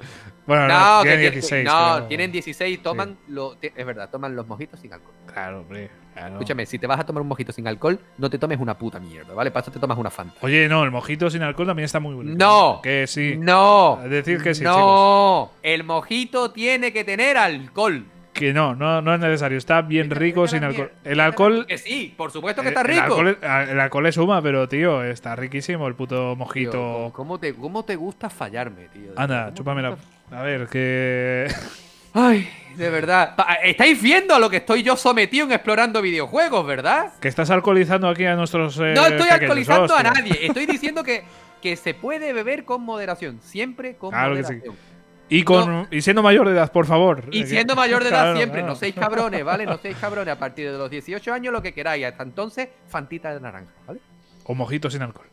Bueno, 0.46 0.68
No, 0.68 0.98
no, 0.98 1.04
que 1.04 1.10
tiene 1.10 1.22
tiene- 1.22 1.32
16. 1.36 1.66
no, 1.66 1.92
pero- 1.96 2.06
tienen 2.08 2.32
16, 2.32 2.84
toman, 2.84 3.18
lo, 3.30 3.56
ti- 3.56 3.72
es 3.76 3.86
verdad, 3.86 4.10
toman 4.10 4.36
los 4.36 4.46
mojitos 4.48 4.80
sin 4.80 4.92
alcohol. 4.94 5.14
Claro, 5.32 5.62
hombre. 5.62 5.90
claro. 6.14 6.34
Escúchame, 6.36 6.66
si 6.66 6.78
te 6.80 6.86
vas 6.86 7.00
a 7.00 7.06
tomar 7.06 7.22
un 7.22 7.28
mojito 7.30 7.52
sin 7.54 7.68
alcohol, 7.68 7.98
no 8.18 8.30
te 8.30 8.38
tomes 8.38 8.60
una 8.60 8.78
puta 8.78 9.00
mierda, 9.00 9.34
¿vale? 9.34 9.52
Para 9.52 9.64
eso 9.64 9.72
te 9.72 9.80
tomas 9.80 9.98
una 9.98 10.10
Fanta. 10.10 10.36
Oye, 10.42 10.68
no, 10.68 10.84
el 10.84 10.92
mojito 10.92 11.30
sin 11.30 11.42
alcohol 11.44 11.68
también 11.68 11.86
está 11.86 12.00
muy 12.00 12.14
bonito. 12.14 12.38
No. 12.38 12.82
Que 12.84 13.08
sí. 13.08 13.36
No. 13.40 14.00
Es 14.04 14.10
decir 14.10 14.42
que 14.44 14.54
sí, 14.54 14.64
No. 14.64 15.52
El 15.64 15.84
mojito 15.86 16.52
tiene 16.52 16.92
que 16.92 17.04
tener 17.04 17.38
alcohol. 17.38 18.06
Que 18.34 18.52
no, 18.52 18.74
no, 18.76 19.00
no 19.02 19.14
es 19.14 19.20
necesario. 19.20 19.60
Está 19.60 19.84
bien 19.84 20.10
Que 20.10 20.16
rico 20.16 20.48
sin 20.48 20.62
la 20.62 20.68
alcohol. 20.68 20.92
El 21.04 21.20
alcohol. 21.20 21.66
Que 21.68 21.78
sí, 21.78 22.14
por 22.18 22.32
supuesto 22.32 22.64
que 22.64 22.70
el- 22.70 22.74
está 22.74 22.82
El 22.82 22.88
rico. 22.88 23.02
alcohol, 23.04 23.28
es- 23.42 23.70
el 23.70 23.80
alcohol 23.80 24.06
es 24.08 24.16
suma, 24.16 24.42
pero 24.42 24.68
tío, 24.68 25.04
está 25.04 25.36
riquísimo 25.36 25.88
el 25.88 25.94
puto 25.94 26.36
mojito. 26.36 26.72
¿cómo- 26.72 27.14
¿cómo, 27.14 27.40
te, 27.40 27.54
¿Cómo 27.54 27.86
te 27.86 27.96
gusta 27.96 28.32
fallarme, 28.32 28.88
tío? 28.90 29.10
¿Cómo 29.14 29.20
Anda, 29.22 29.50
te 29.50 29.54
chúpamela. 29.54 29.96
A 30.34 30.42
ver, 30.44 30.68
que. 30.68 31.48
Ay, 32.14 32.48
de 32.76 32.90
verdad. 32.90 33.36
Estáis 33.64 34.02
viendo 34.02 34.36
a 34.36 34.40
lo 34.40 34.50
que 34.50 34.58
estoy 34.58 34.84
yo 34.84 34.96
sometido 34.96 35.46
en 35.46 35.52
explorando 35.52 36.02
videojuegos, 36.02 36.66
¿verdad? 36.66 37.14
que 37.20 37.28
estás 37.28 37.50
alcoholizando 37.50 38.08
aquí 38.08 38.26
a 38.26 38.36
nuestros. 38.36 38.78
eh, 38.80 38.94
No 38.96 39.04
estoy 39.06 39.18
pequeños, 39.30 39.32
alcoholizando 39.42 39.96
a 39.96 40.04
nadie. 40.04 40.46
Estoy 40.46 40.66
diciendo 40.66 41.04
que, 41.04 41.24
que 41.62 41.76
se 41.76 41.94
puede 41.94 42.34
beber 42.34 42.66
con 42.66 42.84
moderación. 42.84 43.40
Siempre 43.42 43.96
con 43.96 44.12
Claro 44.12 44.36
que 44.36 44.44
sí. 44.44 44.54
moderación. 44.54 44.94
Y, 45.30 45.44
con, 45.44 45.88
y 45.90 46.02
siendo 46.02 46.22
mayor 46.22 46.46
de 46.48 46.54
edad, 46.54 46.72
por 46.72 46.86
favor. 46.86 47.24
Y 47.32 47.46
siendo 47.46 47.76
mayor 47.76 48.04
de 48.04 48.10
edad 48.10 48.22
Claro, 48.24 48.38
siempre. 48.38 48.60
claro. 48.60 48.74
No 48.74 48.76
seáis 48.80 48.94
cabrones, 48.94 49.44
¿vale? 49.44 49.66
No 49.66 49.78
seáis 49.78 49.98
cabrones. 49.98 50.32
A 50.36 50.38
partir 50.38 50.72
de 50.72 50.78
los 50.78 50.92
18 50.92 51.34
años, 51.34 51.52
lo 51.52 51.62
que 51.62 51.74
queráis. 51.74 52.06
Hasta 52.06 52.22
entonces, 52.24 52.68
fantita 52.88 53.34
de 53.34 53.40
naranja, 53.40 53.72
¿vale? 53.88 54.00
O 54.44 54.54
mojito 54.54 54.92
sin 54.92 55.02
alcohol. 55.02 55.26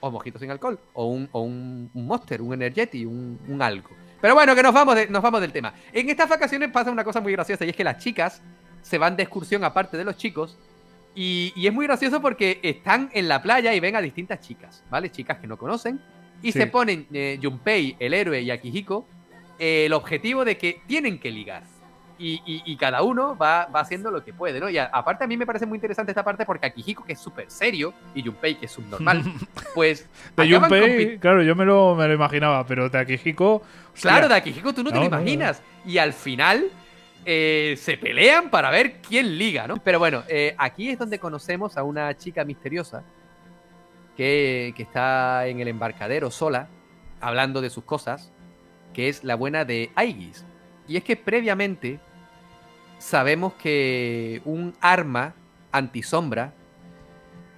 o 0.00 0.10
mojito 0.10 0.38
sin 0.38 0.50
alcohol, 0.50 0.78
o 0.94 1.06
un, 1.06 1.28
o 1.32 1.40
un, 1.42 1.90
un 1.94 2.06
monster, 2.06 2.42
un 2.42 2.52
energeti, 2.54 3.04
un, 3.04 3.38
un 3.46 3.62
algo. 3.62 3.90
Pero 4.24 4.32
bueno, 4.36 4.54
que 4.54 4.62
nos 4.62 4.72
vamos, 4.72 4.94
de- 4.94 5.06
nos 5.08 5.22
vamos 5.22 5.42
del 5.42 5.52
tema. 5.52 5.74
En 5.92 6.08
estas 6.08 6.30
vacaciones 6.30 6.70
pasa 6.70 6.90
una 6.90 7.04
cosa 7.04 7.20
muy 7.20 7.30
graciosa 7.32 7.66
y 7.66 7.68
es 7.68 7.76
que 7.76 7.84
las 7.84 7.98
chicas 8.02 8.40
se 8.80 8.96
van 8.96 9.16
de 9.16 9.22
excursión 9.24 9.62
aparte 9.64 9.98
de 9.98 10.04
los 10.06 10.16
chicos 10.16 10.56
y, 11.14 11.52
y 11.54 11.66
es 11.66 11.74
muy 11.74 11.84
gracioso 11.86 12.22
porque 12.22 12.58
están 12.62 13.10
en 13.12 13.28
la 13.28 13.42
playa 13.42 13.74
y 13.74 13.80
ven 13.80 13.96
a 13.96 14.00
distintas 14.00 14.40
chicas, 14.40 14.82
¿vale? 14.88 15.10
Chicas 15.12 15.36
que 15.40 15.46
no 15.46 15.58
conocen 15.58 16.00
y 16.42 16.52
Sí. 16.52 16.58
se 16.58 16.66
ponen 16.68 17.06
eh, 17.12 17.38
Junpei, 17.42 17.96
el 17.98 18.14
héroe 18.14 18.40
y 18.40 18.50
Akihiko 18.50 19.06
eh, 19.58 19.84
el 19.84 19.92
objetivo 19.92 20.42
de 20.46 20.56
que 20.56 20.80
tienen 20.86 21.18
que 21.18 21.30
ligar. 21.30 21.64
Y, 22.26 22.40
y- 22.46 22.62
y 22.64 22.76
cada 22.76 23.02
uno 23.02 23.36
va, 23.36 23.66
va 23.66 23.80
haciendo 23.80 24.10
lo 24.10 24.24
que 24.24 24.32
puede, 24.32 24.58
¿no? 24.58 24.70
Y 24.70 24.78
a- 24.78 24.86
aparte 24.86 25.24
a 25.24 25.26
mí 25.26 25.36
me 25.36 25.44
parece 25.44 25.66
muy 25.66 25.76
interesante 25.76 26.12
esta 26.12 26.24
parte 26.24 26.46
porque 26.46 26.66
Akihiko, 26.66 27.04
que 27.04 27.12
es 27.12 27.18
súper 27.20 27.50
serio, 27.50 27.92
y 28.14 28.22
Junpei, 28.22 28.54
que 28.54 28.64
es 28.66 28.72
subnormal, 28.72 29.22
pues... 29.74 30.08
De 30.36 30.50
Junpei, 30.50 31.18
claro, 31.18 31.42
yo 31.42 31.54
me 31.54 31.64
lo, 31.66 31.94
me 31.94 32.08
lo 32.08 32.14
imaginaba, 32.14 32.66
pero 32.66 32.88
de 32.88 32.98
Akihiko. 32.98 33.56
hostia, 33.92 34.10
Claro, 34.10 34.28
de 34.28 34.34
Akihiko 34.36 34.72
tú 34.72 34.82
no, 34.82 34.90
te 34.90 34.96
lo 34.96 35.02
no, 35.04 35.10
no. 35.10 35.16
imaginas. 35.18 35.60
Y 35.84 35.98
al 35.98 36.14
final 36.14 36.64
eh, 37.26 37.74
se 37.78 37.98
pelean 37.98 38.48
para 38.48 38.70
ver 38.70 39.02
quién 39.06 39.36
liga, 39.36 39.66
¿no? 39.66 39.76
Pero 39.76 39.98
bueno, 39.98 40.22
eh, 40.28 40.54
aquí 40.56 40.88
es 40.90 40.98
donde 40.98 41.18
conocemos 41.18 41.76
a 41.76 41.82
una 41.82 42.16
chica 42.16 42.42
misteriosa 42.44 43.02
que, 44.16 44.72
que 44.76 44.82
está 44.82 45.46
en 45.46 45.60
el 45.60 45.68
embarcadero 45.68 46.30
sola, 46.30 46.68
hablando 47.20 47.60
de 47.60 47.70
sus 47.70 47.84
cosas, 47.84 48.32
que 48.92 49.08
es 49.08 49.24
la 49.24 49.34
buena 49.34 49.64
de 49.64 49.90
Aigis. 49.94 50.44
Y 50.86 50.96
es 50.96 51.04
que 51.04 51.16
previamente 51.16 51.98
sabemos 53.04 53.52
que 53.54 54.40
un 54.46 54.74
arma 54.80 55.34
antisombra 55.72 56.54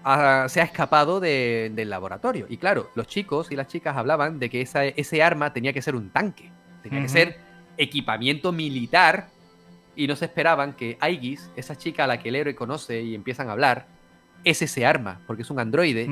ah, 0.05 0.47
se 0.49 0.61
ha 0.61 0.65
escapado 0.65 1.21
de- 1.21 1.71
del 1.75 1.89
laboratorio. 1.91 2.47
Y 2.49 2.57
claro, 2.57 2.91
los 2.97 3.07
chicos 3.07 3.51
y 3.53 3.57
las 3.57 3.69
chicas 3.69 3.97
hablaban 3.97 4.39
de 4.41 4.51
que 4.51 4.61
esa- 4.61 4.85
ese 4.85 5.23
arma 5.23 5.53
tenía 5.53 5.73
que 5.73 5.83
ser 5.83 5.95
un 5.95 6.11
tanque, 6.11 6.51
tenía 6.83 7.01
que 7.03 7.09
ser 7.09 7.39
equipamiento 7.77 8.51
militar. 8.53 9.29
Y 9.95 10.07
no 10.09 10.15
se 10.17 10.27
esperaban 10.27 10.75
que 10.75 10.99
Aigis, 11.01 11.49
esa 11.57 11.77
chica 11.77 12.05
a 12.05 12.07
la 12.07 12.19
que 12.19 12.29
el 12.29 12.37
héroe 12.37 12.55
conoce 12.55 13.01
y 13.03 13.15
empiezan 13.15 13.49
a 13.49 13.53
hablar, 13.53 13.87
es 14.45 14.61
ese 14.63 14.85
arma, 14.85 15.21
porque 15.27 15.43
es 15.43 15.51
un 15.51 15.59
androide 15.61 16.07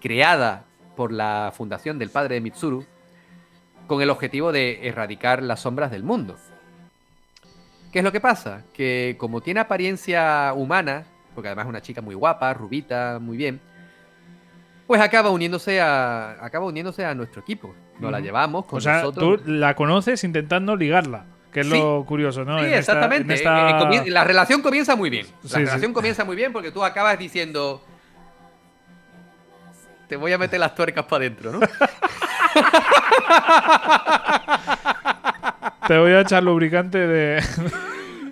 creada 0.00 0.64
por 0.94 1.10
la 1.12 1.52
fundación 1.56 1.98
del 1.98 2.10
padre 2.10 2.34
de 2.36 2.40
Mitsuru 2.42 2.84
con 3.86 4.02
el 4.02 4.10
objetivo 4.10 4.52
de 4.52 4.86
erradicar 4.86 5.42
las 5.42 5.60
sombras 5.60 5.90
del 5.90 6.02
mundo. 6.04 6.36
¿Qué 7.92 7.98
es 8.00 8.04
lo 8.04 8.12
que 8.12 8.20
pasa? 8.20 8.62
Que 8.74 9.16
como 9.18 9.40
tiene 9.40 9.60
apariencia 9.60 10.52
humana, 10.54 11.04
porque 11.34 11.48
además 11.48 11.66
es 11.66 11.70
una 11.70 11.82
chica 11.82 12.02
muy 12.02 12.14
guapa, 12.14 12.52
rubita, 12.54 13.18
muy 13.20 13.36
bien, 13.36 13.60
pues 14.86 15.00
acaba 15.00 15.30
uniéndose 15.30 15.80
a 15.80 16.32
acaba 16.44 16.66
uniéndose 16.66 17.04
a 17.04 17.14
nuestro 17.14 17.40
equipo. 17.42 17.74
Nos 17.98 18.10
la 18.10 18.18
Ujú. 18.18 18.26
llevamos 18.26 18.64
con 18.66 18.78
O 18.78 18.80
sea, 18.80 18.98
nosotros. 19.00 19.42
tú 19.44 19.50
la 19.50 19.74
conoces 19.74 20.22
intentando 20.24 20.76
ligarla, 20.76 21.24
que 21.52 21.60
es 21.60 21.66
Sí. 21.66 21.72
lo 21.78 22.04
curioso, 22.06 22.44
¿no? 22.44 22.58
Sí, 22.58 22.66
En 22.66 22.74
esta- 22.74 22.78
exactamente. 22.92 23.24
en 23.24 23.30
esta- 23.38 23.68
Eh, 23.68 23.70
eh, 23.70 23.74
comien- 23.82 24.06
La 24.12 24.24
relación 24.24 24.62
comienza 24.62 24.96
muy 24.96 25.10
bien. 25.10 25.26
La 25.26 25.32
Sí, 25.42 25.48
sí. 25.48 25.56
relación 25.64 25.92
comienza 25.92 26.24
muy 26.24 26.36
bien 26.36 26.52
porque 26.52 26.70
tú 26.70 26.84
acabas 26.84 27.18
diciendo. 27.18 27.82
Te 30.08 30.16
voy 30.16 30.32
a 30.32 30.38
meter 30.38 30.58
las 30.60 30.74
tuercas 30.74 31.04
para 31.04 31.16
adentro, 31.26 31.52
¿no? 31.52 31.60
Te 35.88 35.98
voy 35.98 36.12
a 36.12 36.20
echar 36.20 36.42
lubricante 36.44 36.98
de. 36.98 37.42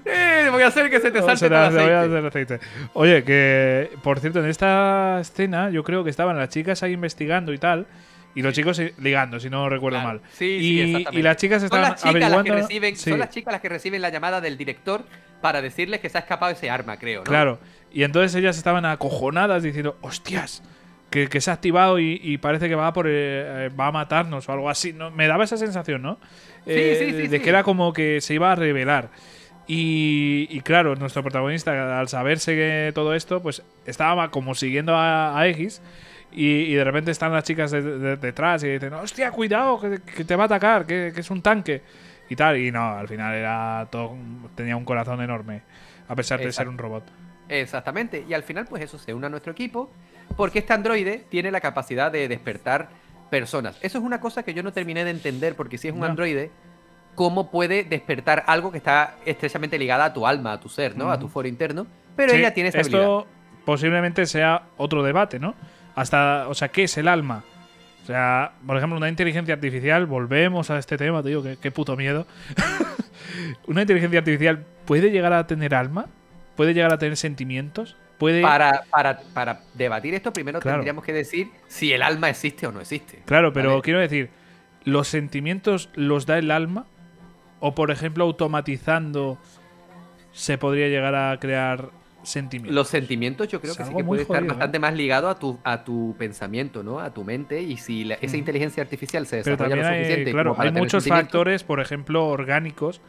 Eh, 0.09 0.49
voy 0.53 0.63
a 0.63 0.69
hacer 0.69 0.89
que 0.89 1.01
se 1.01 1.11
te 1.11 1.19
salte 1.21 1.37
será- 1.37 1.69
todo 1.69 1.71
el 1.71 1.77
te 1.79 1.83
voy 1.83 1.93
a 1.93 2.01
aceite. 2.03 2.17
hacer 2.17 2.27
aceite. 2.55 2.67
Oye, 2.93 3.25
que 3.25 3.91
por 4.05 4.21
cierto, 4.21 4.39
en 4.39 4.47
esta 4.47 5.19
escena 5.21 5.69
yo 5.71 5.83
creo 5.83 6.05
que 6.05 6.11
estaban 6.11 6.39
las 6.39 6.49
chicas 6.49 6.81
ahí 6.85 6.93
investigando 6.93 7.53
y 7.53 7.59
tal, 7.59 7.89
y 8.37 8.41
los 8.43 8.55
chicos 8.55 8.81
ligando, 8.99 9.41
si 9.41 9.51
no 9.51 9.69
recuerdo 9.69 9.99
Claro. 9.99 10.21
mal. 10.21 10.29
Sí, 10.31 10.59
sí, 10.61 10.65
y, 10.75 10.81
exactamente. 10.81 11.19
y 11.19 11.23
las 11.25 11.37
chicas 11.39 11.59
Son 11.63 11.65
estaban 11.67 11.91
las 11.91 12.01
chicas 12.01 12.15
las 12.15 12.21
que 12.21 12.27
averiguando. 12.37 12.63
reciben, 12.69 12.97
Sí, 12.97 13.11
son 13.11 13.19
las 13.19 13.31
chicas 13.31 13.51
las 13.53 13.61
que 13.61 13.69
reciben 13.69 14.01
la 14.01 14.11
llamada 14.11 14.41
del 14.41 14.57
director 14.57 15.03
para 15.41 15.61
decirles 15.61 15.99
que 15.99 16.09
se 16.09 16.19
ha 16.19 16.21
escapado 16.21 16.53
ese 16.53 16.71
arma, 16.71 16.97
creo, 16.99 17.23
¿no? 17.23 17.25
Claro. 17.25 17.59
Y 17.93 18.05
entonces 18.05 18.33
ellas 18.37 18.57
estaban 18.57 18.85
acojonadas 18.85 19.65
diciendo, 19.65 19.99
hostias, 20.03 20.63
que, 21.17 21.29
que 21.29 21.41
se 21.41 21.51
ha 21.51 21.55
activado 21.55 21.99
y, 21.99 22.21
y 22.23 22.39
parece 22.39 22.69
que 22.69 22.75
va 22.75 22.89
a 22.89 22.93
por 22.93 23.07
eh, 23.09 23.13
eh, 23.67 23.69
va 23.71 23.87
a 23.87 23.93
matarnos 23.93 24.49
o 24.49 24.53
algo 24.53 24.69
así. 24.69 24.93
¿no? 24.93 25.11
Me 25.11 25.27
daba 25.27 25.45
esa 25.45 25.57
sensación, 25.57 26.03
¿no? 26.03 26.19
Eh, 26.67 26.97
sí, 26.99 27.07
sí, 27.23 27.29
de 27.29 27.39
sí. 27.39 27.43
que 27.43 27.49
era 27.49 27.63
como 27.63 27.93
que 27.93 28.21
se 28.21 28.35
iba 28.35 28.53
a 28.53 28.55
revelar. 28.55 29.09
Y, 29.67 30.47
y 30.51 30.61
claro, 30.61 30.95
nuestro 30.95 31.23
protagonista, 31.23 31.99
al 31.99 32.09
saberse 32.09 32.55
que 32.55 32.93
todo 32.95 33.15
esto, 33.15 33.43
pues 33.43 33.63
estaba 33.87 34.31
como 34.31 34.55
siguiendo 34.55 34.95
a, 34.95 35.39
a 35.39 35.49
X. 35.49 35.83
Y, 36.33 36.47
y 36.47 36.75
de 36.75 36.85
repente 36.85 37.11
están 37.11 37.33
las 37.33 37.45
chicas 37.45 37.71
de- 37.71 37.81
de- 37.83 38.17
detrás 38.17 38.63
y 38.63 38.69
dicen, 38.69 38.93
hostia, 38.93 39.31
cuidado, 39.31 39.81
que, 39.81 40.01
que 40.03 40.25
te 40.25 40.37
va 40.37 40.45
a 40.45 40.47
atacar, 40.47 40.85
que, 40.87 41.13
que 41.15 41.21
es 41.21 41.31
un 41.31 41.41
tanque. 41.43 41.83
Y 42.29 42.37
tal. 42.37 42.59
Y 42.59 42.71
no, 42.71 42.91
al 42.91 43.09
final 43.09 43.35
era 43.35 43.89
todo, 43.91 44.17
tenía 44.55 44.77
un 44.77 44.85
corazón 44.85 45.21
enorme, 45.23 45.63
a 46.09 46.15
pesar 46.15 46.41
de 46.41 46.53
ser 46.53 46.69
un 46.69 46.77
robot. 46.79 47.05
Exactamente. 47.49 48.25
Y 48.29 48.35
al 48.35 48.43
final, 48.43 48.67
pues 48.69 48.83
eso 48.83 48.99
se 48.99 49.15
une 49.15 49.27
a 49.27 49.31
nuestro 49.31 49.53
equipo 49.53 49.91
porque 50.37 50.61
este 50.61 50.73
androide 50.73 51.25
tiene 51.29 51.51
la 51.51 51.61
capacidad 51.61 52.11
de 52.13 52.29
despertar 52.29 52.89
personas. 53.31 53.77
Eso 53.83 53.99
es 53.99 54.05
una 54.05 54.21
cosa 54.21 54.43
que 54.43 54.55
yo 54.55 54.63
no 54.63 54.73
terminé 54.73 55.05
de 55.05 55.11
entender 55.11 55.57
porque 55.57 55.79
si 55.79 55.89
es 55.89 55.95
un 55.95 56.01
No. 56.01 56.07
androide, 56.07 56.51
¿cómo 57.15 57.51
puede 57.51 57.83
despertar 57.85 58.45
algo 58.47 58.71
que 58.71 58.79
está 58.79 59.17
estrechamente 59.25 59.79
ligada 59.79 60.05
a 60.07 60.13
tu 60.13 60.27
alma, 60.27 60.53
a 60.53 60.61
tu 60.61 60.69
ser, 60.69 60.97
¿no? 60.97 61.11
A 61.11 61.19
tu 61.19 61.29
foro 61.29 61.49
interno. 61.49 61.87
Pero 62.15 62.33
Sí, 62.33 62.39
ella 62.39 62.55
tiene 62.55 62.69
esa 62.69 62.81
esto 62.81 62.97
habilidad. 62.97 63.25
posiblemente 63.65 64.27
sea 64.27 64.63
otro 64.77 65.03
debate, 65.03 65.39
¿no? 65.39 65.55
Hasta, 65.95 66.47
o 66.49 66.55
sea, 66.55 66.69
¿qué 66.69 66.85
es 66.85 66.97
el 66.99 67.09
alma? 67.09 67.43
O 68.03 68.07
sea, 68.07 68.53
por 68.65 68.77
ejemplo, 68.77 68.97
una 68.99 69.09
inteligencia 69.09 69.55
artificial, 69.55 70.07
volvemos 70.07 70.71
a 70.71 70.79
este 70.79 70.97
tema, 70.97 71.23
te 71.23 71.31
digo, 71.31 71.43
qué, 71.43 71.57
qué 71.61 71.71
puto 71.73 71.97
miedo. 71.97 72.27
una 73.67 73.81
inteligencia 73.83 74.19
artificial 74.21 74.65
puede 74.85 75.11
llegar 75.11 75.33
a 75.33 75.47
tener 75.47 75.75
alma, 75.75 76.07
puede 76.55 76.75
llegar 76.75 76.93
a 76.93 76.99
tener 76.99 77.17
sentimientos, 77.17 77.97
puede... 78.19 78.43
Para, 78.43 78.83
para, 78.91 79.21
para 79.35 79.61
debatir 79.75 80.15
esto, 80.15 80.33
primero 80.33 80.61
Claro. 80.61 80.79
tendríamos 80.79 81.05
que 81.05 81.13
decir 81.13 81.51
si 81.69 81.93
el 81.93 82.03
alma 82.03 82.31
existe 82.31 82.67
o 82.67 82.73
no 82.73 82.81
existe. 82.81 83.23
Claro, 83.27 83.53
pero 83.53 83.71
¿vale? 83.71 83.83
quiero 83.83 84.01
decir, 84.01 84.31
¿los 84.85 85.09
sentimientos 85.09 85.91
los 85.95 86.27
da 86.27 86.39
el 86.39 86.51
alma? 86.51 86.87
O, 87.61 87.75
por 87.75 87.91
ejemplo, 87.91 88.25
automatizando 88.25 89.39
se 90.33 90.59
podría 90.59 90.89
llegar 90.89 91.15
a 91.15 91.39
crear 91.41 91.91
sentimientos. 92.23 92.75
Los 92.75 92.89
sentimientos 92.89 93.49
yo 93.49 93.61
creo 93.61 93.73
Es 93.73 93.79
que 93.79 93.85
sí 93.85 93.95
que 93.95 94.05
puede 94.05 94.23
estar 94.23 94.43
¿eh? 94.43 94.47
bastante 94.49 94.79
más 94.79 94.95
ligado 94.95 95.29
a 95.31 95.39
tu, 95.39 95.59
a 95.65 95.85
tu 95.85 96.15
pensamiento, 96.19 96.83
¿no? 96.83 96.99
A 97.01 97.15
tu 97.15 97.23
mente. 97.25 97.63
Y 97.63 97.77
si 97.77 98.05
la- 98.05 98.17
esa 98.17 98.37
Mm. 98.37 98.41
inteligencia 98.41 98.83
artificial 98.83 99.27
se 99.27 99.37
desarrolla 99.37 99.77
lo 99.77 99.87
hay, 99.87 99.95
suficiente 100.05 100.33
claro, 100.33 100.51
como 100.51 100.57
para 100.57 100.69
hay 100.69 100.73
tener 100.73 100.83
muchos 100.83 101.07
factores, 101.07 101.63
por 101.65 101.81
ejemplo, 101.81 102.27
orgánicos, 102.27 103.01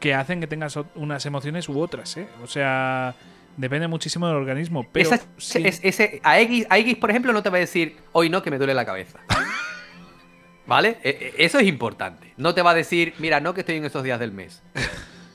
que 0.00 0.14
hacen 0.14 0.40
que 0.40 0.46
tengas 0.46 0.78
unas 0.94 1.26
emociones 1.26 1.68
u 1.68 1.78
otras, 1.80 2.16
¿eh? 2.16 2.28
O 2.42 2.46
sea, 2.46 3.14
depende 3.56 3.88
muchísimo 3.88 4.26
del 4.28 4.36
organismo. 4.36 4.86
Pero 4.92 5.08
Esa- 5.14 5.24
sí- 5.38 5.62
es- 5.66 5.80
ese, 5.82 6.20
a, 6.22 6.40
X, 6.40 6.66
a 6.70 6.78
X, 6.78 6.96
por 6.96 7.10
ejemplo, 7.10 7.32
no 7.32 7.42
te 7.42 7.50
va 7.50 7.56
a 7.56 7.60
decir, 7.60 7.96
hoy 8.12 8.28
no, 8.30 8.42
que 8.42 8.50
me 8.50 8.58
duele 8.58 8.74
la 8.74 8.84
cabeza. 8.84 9.18
¿Vale? 10.66 10.98
E- 11.02 11.32
e- 11.38 11.44
Eso 11.44 11.58
es 11.58 11.66
importante. 11.66 12.32
No 12.36 12.54
te 12.54 12.62
va 12.62 12.72
a 12.72 12.74
decir, 12.74 13.14
mira, 13.18 13.38
no, 13.40 13.54
que 13.54 13.60
estoy 13.60 13.76
en 13.76 13.84
esos 13.84 14.02
días 14.02 14.18
del 14.18 14.32
mes. 14.32 14.62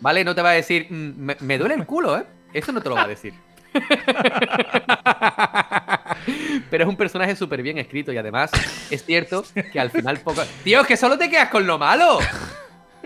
¿Vale? 0.02 0.23
No 0.23 0.35
te 0.35 0.41
va 0.41 0.49
a 0.49 0.53
decir, 0.53 0.88
"Mm, 0.89 1.11
me, 1.18 1.38
me 1.39 1.57
duele 1.57 1.76
el 1.76 1.85
culo, 1.85 2.18
¿eh? 2.18 2.26
Eso 2.53 2.72
no 2.72 2.81
te 2.81 2.89
lo 2.89 2.95
va 2.95 3.03
a 3.03 3.07
decir. 3.07 3.34
Pero 6.69 6.84
es 6.84 6.89
un 6.89 6.95
personaje 6.98 7.35
súper 7.35 7.61
bien 7.61 7.77
escrito 7.77 8.11
y 8.11 8.18
además 8.18 8.52
es 8.89 9.06
cierto 9.06 9.43
que 9.72 9.80
al 9.80 9.89
final 9.91 10.19
poco... 10.19 10.41
Tío, 10.64 10.81
es 10.81 10.88
que 10.88 10.98
solo 10.98 11.18
te 11.18 11.30
quedas 11.30 11.49
con 11.49 11.65
lo 11.65 11.77
malo. 11.77 12.19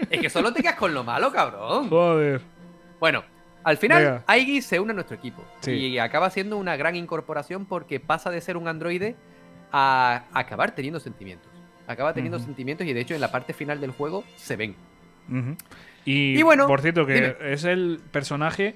Es 0.09 0.19
que 0.19 0.29
solo 0.29 0.51
te 0.53 0.61
quedas 0.61 0.75
con 0.75 0.93
lo 0.93 1.03
malo, 1.03 1.31
cabrón. 1.31 1.89
Joder. 1.89 2.41
Bueno, 2.99 3.23
al 3.65 3.77
final 3.77 4.03
Venga. 4.03 4.23
Aiggy 4.27 4.61
se 4.61 4.79
une 4.79 4.91
a 4.91 4.93
nuestro 4.93 5.17
equipo 5.17 5.43
Sí. 5.59 5.71
y 5.71 5.99
acaba 5.99 6.29
siendo 6.29 6.55
una 6.57 6.77
gran 6.77 6.95
incorporación 6.95 7.65
porque 7.65 7.99
pasa 7.99 8.29
de 8.31 8.39
ser 8.39 8.55
un 8.55 8.67
androide 8.69 9.15
a 9.73 10.23
acabar 10.33 10.73
teniendo 10.75 10.99
sentimientos. 11.01 11.51
Acaba 11.87 12.13
teniendo 12.13 12.39
sentimientos 12.39 12.87
y 12.87 12.93
de 12.93 13.01
hecho 13.01 13.13
en 13.13 13.21
la 13.21 13.31
parte 13.31 13.51
final 13.53 13.81
del 13.81 13.91
juego 13.91 14.23
se 14.37 14.55
ven. 14.55 14.75
Y, 16.05 16.37
Y 16.39 16.41
bueno, 16.43 16.67
por 16.67 16.81
cierto, 16.81 17.05
que 17.05 17.13
dime. 17.13 17.35
es 17.41 17.63
el 17.65 17.99
personaje. 18.11 18.75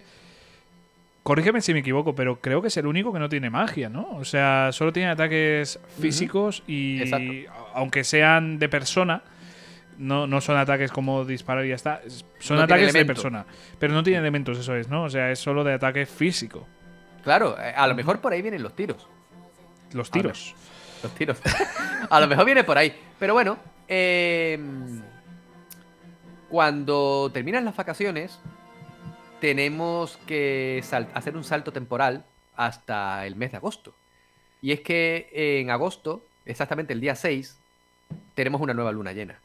Corrígeme 1.24 1.62
si 1.62 1.74
me 1.74 1.80
equivoco, 1.80 2.16
pero 2.16 2.40
creo 2.42 2.62
que 2.62 2.70
es 2.70 2.78
el 2.78 2.88
único 2.88 3.14
que 3.14 3.20
no 3.20 3.30
tiene 3.30 3.50
magia, 3.50 3.90
¿no? 3.90 4.10
O 4.16 4.26
sea, 4.26 4.72
solo 4.72 4.92
tiene 4.94 5.10
ataques 5.10 5.80
físicos 6.00 6.64
y. 6.66 7.02
Exacto. 7.02 7.34
Aunque 7.76 8.04
sean 8.04 8.58
de 8.58 8.68
persona, 8.70 9.22
no, 10.00 10.26
no 10.26 10.42
son 10.42 10.58
ataques 10.58 10.92
como 10.92 11.24
disparar 11.26 11.66
y 11.66 11.70
ya 11.70 11.76
está. 11.76 12.02
es- 12.06 12.26
Son 12.40 12.58
No 12.58 12.64
ataques 12.64 12.92
de 12.94 13.06
persona. 13.06 13.46
Pero 13.78 13.94
no 13.94 14.02
tiene 14.02 14.20
elementos, 14.20 14.58
eso 14.58 14.76
es, 14.76 14.88
¿no? 14.88 15.04
O 15.04 15.10
sea, 15.10 15.30
es 15.32 15.40
solo 15.40 15.64
de 15.64 15.74
ataque 15.74 16.06
físico. 16.06 16.66
Claro, 17.24 17.56
eh, 17.60 17.74
a 17.76 17.86
lo 17.88 17.94
mejor 17.96 18.20
por 18.22 18.34
ahí 18.34 18.42
vienen 18.42 18.64
los 18.64 18.76
tiros. 18.76 19.08
Los 19.94 20.10
tiros. 20.10 20.56
Los 21.04 21.14
tiros. 21.14 21.38
a 22.10 22.20
lo 22.20 22.28
mejor 22.28 22.46
viene 22.46 22.64
por 22.64 22.78
ahí. 22.78 22.94
Pero 23.20 23.34
bueno, 23.34 23.58
eh, 23.88 24.58
cuando 26.50 27.30
terminan 27.34 27.66
las 27.66 27.76
vacaciones, 27.76 28.40
tenemos 29.40 30.18
que 30.26 30.84
hacer 31.14 31.38
un 31.38 31.44
salto 31.44 31.72
temporal 31.72 32.26
hasta 32.56 33.26
el 33.26 33.36
mes 33.36 33.52
de 33.52 33.58
agosto. 33.58 33.94
Y 34.62 34.72
es 34.72 34.82
que 34.82 35.30
en 35.34 35.70
agosto, 35.70 36.24
exactamente 36.46 36.94
el 36.94 37.00
día 37.02 37.16
6, 37.16 37.58
tenemos 38.34 38.60
una 38.62 38.74
nueva 38.74 38.92
luna 38.92 39.14
llena. 39.14 39.40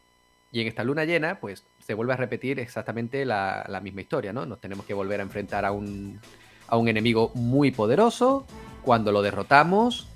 Y 0.54 0.60
en 0.60 0.68
esta 0.68 0.84
luna 0.84 1.04
llena, 1.04 1.40
pues 1.40 1.64
se 1.84 1.94
vuelve 1.94 2.12
a 2.12 2.16
repetir 2.16 2.60
exactamente 2.60 3.24
la, 3.24 3.66
la 3.68 3.80
misma 3.80 4.02
historia, 4.02 4.32
¿no? 4.32 4.46
Nos 4.46 4.60
tenemos 4.60 4.86
que 4.86 4.94
volver 4.94 5.18
a 5.18 5.24
enfrentar 5.24 5.64
a 5.64 5.72
un, 5.72 6.20
a 6.68 6.76
un 6.76 6.86
enemigo 6.86 7.32
muy 7.34 7.72
poderoso. 7.72 8.46
Cuando 8.82 9.10
lo 9.10 9.20
derrotamos, 9.20 10.06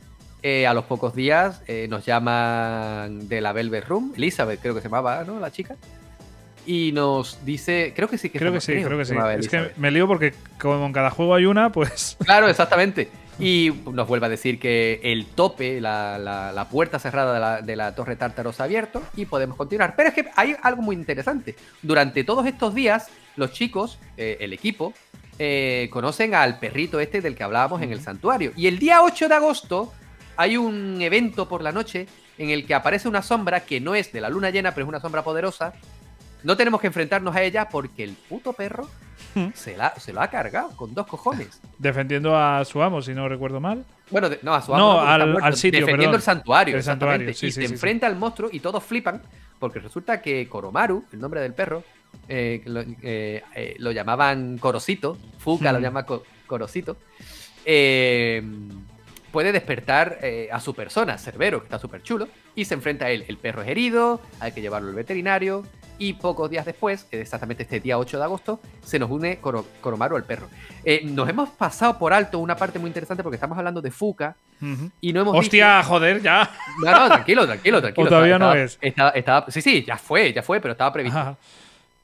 eh, 0.44 0.68
a 0.68 0.74
los 0.74 0.84
pocos 0.84 1.16
días 1.16 1.60
eh, 1.66 1.88
nos 1.90 2.06
llaman 2.06 3.28
de 3.28 3.40
la 3.40 3.52
Velvet 3.52 3.84
Room, 3.88 4.12
Elizabeth 4.16 4.60
creo 4.60 4.76
que 4.76 4.80
se 4.80 4.86
llamaba, 4.86 5.24
¿no? 5.24 5.40
La 5.40 5.50
chica. 5.50 5.74
Y 6.64 6.92
nos 6.92 7.44
dice, 7.44 7.92
creo 7.96 8.06
que 8.06 8.16
sí 8.16 8.30
que 8.30 8.38
Creo 8.38 8.52
se 8.60 8.74
que 8.74 8.78
sí, 8.78 8.84
creo 8.86 8.96
que 8.96 9.06
sí. 9.06 9.16
Es 9.40 9.48
que 9.48 9.72
me 9.76 9.90
lío 9.90 10.06
porque 10.06 10.34
como 10.60 10.86
en 10.86 10.92
cada 10.92 11.10
juego 11.10 11.34
hay 11.34 11.46
una, 11.46 11.72
pues. 11.72 12.16
Claro, 12.24 12.46
exactamente. 12.48 13.08
Y 13.38 13.72
nos 13.92 14.08
vuelve 14.08 14.26
a 14.26 14.28
decir 14.28 14.58
que 14.58 15.00
el 15.04 15.26
tope, 15.26 15.80
la, 15.80 16.18
la- 16.18 16.50
la 16.52 16.68
puerta 16.68 16.98
cerrada 16.98 17.34
de 17.34 17.40
la, 17.40 17.62
de 17.62 17.76
la 17.76 17.94
torre 17.94 18.16
tártaro 18.16 18.52
se 18.52 18.62
ha 18.62 18.64
abierto 18.64 19.00
y 19.16 19.26
podemos 19.26 19.56
continuar. 19.56 19.94
Pero 19.96 20.08
es 20.08 20.14
que 20.14 20.26
hay 20.34 20.56
algo 20.62 20.82
muy 20.82 20.96
interesante. 20.96 21.54
Durante 21.82 22.24
todos 22.24 22.46
estos 22.46 22.74
días, 22.74 23.08
los 23.36 23.52
chicos, 23.52 23.98
eh, 24.16 24.38
el 24.40 24.52
equipo, 24.52 24.92
eh, 25.38 25.88
conocen 25.92 26.34
al 26.34 26.58
perrito 26.58 26.98
este 26.98 27.20
del 27.20 27.36
que 27.36 27.44
hablábamos 27.44 27.80
en 27.82 27.92
el 27.92 28.00
santuario. 28.00 28.52
Y 28.56 28.66
el 28.66 28.80
día 28.80 29.02
8 29.02 29.28
de 29.28 29.34
agosto 29.36 29.92
hay 30.36 30.56
un 30.56 31.00
evento 31.00 31.48
por 31.48 31.62
la 31.62 31.70
noche 31.70 32.08
en 32.38 32.50
el 32.50 32.66
que 32.66 32.74
aparece 32.74 33.08
una 33.08 33.22
sombra 33.22 33.60
que 33.60 33.80
no 33.80 33.94
es 33.94 34.10
de 34.12 34.20
la 34.20 34.30
luna 34.30 34.50
llena, 34.50 34.72
pero 34.74 34.84
es 34.84 34.88
una 34.88 35.00
sombra 35.00 35.22
poderosa. 35.22 35.74
No 36.42 36.56
tenemos 36.56 36.80
que 36.80 36.86
enfrentarnos 36.86 37.34
a 37.34 37.42
ella 37.42 37.68
porque 37.68 38.04
el 38.04 38.12
puto 38.28 38.52
perro 38.52 38.88
se, 39.54 39.76
la- 39.76 39.94
se 39.98 40.12
lo 40.12 40.20
ha 40.20 40.28
cargado 40.28 40.70
con 40.76 40.94
dos 40.94 41.06
cojones. 41.06 41.60
Defendiendo 41.78 42.36
a 42.36 42.64
su 42.64 42.82
amo, 42.82 43.02
si 43.02 43.12
no 43.14 43.28
recuerdo 43.28 43.60
mal. 43.60 43.84
Bueno, 44.10 44.28
de- 44.28 44.38
no, 44.42 44.54
a 44.54 44.62
su 44.62 44.72
No, 44.72 44.92
amo 44.92 44.98
porque 45.00 45.10
al- 45.12 45.20
está 45.20 45.26
muerto, 45.32 45.46
al 45.46 45.56
sitio, 45.56 45.80
defendiendo 45.80 46.04
perdón. 46.04 46.14
el 46.16 46.22
santuario. 46.22 46.76
El 46.76 46.82
santuario, 46.82 47.26
sí, 47.34 47.46
y 47.46 47.50
sí, 47.50 47.60
se 47.62 47.66
sí, 47.66 47.72
enfrenta 47.74 48.06
al 48.06 48.16
monstruo 48.16 48.48
y 48.52 48.60
todos 48.60 48.82
flipan 48.84 49.20
porque 49.58 49.80
resulta 49.80 50.22
que 50.22 50.48
Koromaru, 50.48 51.04
el 51.12 51.20
nombre 51.20 51.40
del 51.40 51.52
perro, 51.54 51.82
eh, 52.28 52.62
lo, 52.64 52.80
eh, 52.80 53.42
eh, 53.54 53.74
lo 53.78 53.90
llamaban 53.92 54.58
Corosito, 54.58 55.18
Fuka 55.38 55.72
lo 55.72 55.78
Hmm. 55.78 55.82
llama 55.82 56.06
Co- 56.06 56.22
Corosito, 56.46 56.96
eh, 57.64 58.42
puede 59.30 59.52
despertar 59.52 60.18
eh, 60.22 60.48
a 60.50 60.60
su 60.60 60.74
persona, 60.74 61.18
Cerbero, 61.18 61.58
que 61.60 61.64
está 61.64 61.78
súper 61.78 62.02
chulo, 62.02 62.28
y 62.54 62.64
se 62.64 62.74
enfrenta 62.74 63.06
a 63.06 63.10
él. 63.10 63.24
El 63.28 63.36
perro 63.36 63.62
es 63.62 63.68
herido, 63.68 64.20
hay 64.40 64.52
que 64.52 64.60
llevarlo 64.62 64.88
al 64.88 64.94
veterinario, 64.94 65.64
y 65.98 66.12
pocos 66.14 66.48
días 66.48 66.64
después, 66.64 67.06
exactamente 67.10 67.64
este 67.64 67.80
día 67.80 67.98
8 67.98 68.18
de 68.18 68.24
agosto, 68.24 68.60
se 68.84 68.98
nos 68.98 69.10
une 69.10 69.38
Koromaru 69.80 70.16
al 70.16 70.24
perro. 70.24 70.48
Eh, 70.84 71.02
nos 71.04 71.28
hemos 71.28 71.48
pasado 71.50 71.98
por 71.98 72.12
alto 72.12 72.38
una 72.38 72.56
parte 72.56 72.78
muy 72.78 72.88
interesante 72.88 73.22
porque 73.22 73.34
estamos 73.36 73.58
hablando 73.58 73.82
de 73.82 73.90
Ujú. 73.90 74.90
y 75.00 75.12
no 75.12 75.20
hemos 75.22 75.36
Hostia, 75.36 75.82
joder, 75.82 76.22
ya. 76.22 76.50
No, 76.84 76.90
no, 76.92 77.06
tranquilo, 77.08 77.46
tranquilo, 77.46 77.80
tranquilo. 77.80 78.06
O 78.06 78.08
todavía 78.08 78.34
Estaba- 78.36 78.54
no 78.54 78.60
es. 78.60 78.78
estaba- 78.80 79.10
estaba- 79.10 79.50
sí, 79.50 79.60
sí, 79.60 79.84
ya 79.84 79.96
fue, 79.96 80.32
ya 80.32 80.42
fue, 80.42 80.60
pero 80.60 80.72
estaba 80.72 80.92
previsto. 80.92 81.18
Ajá. 81.18 81.36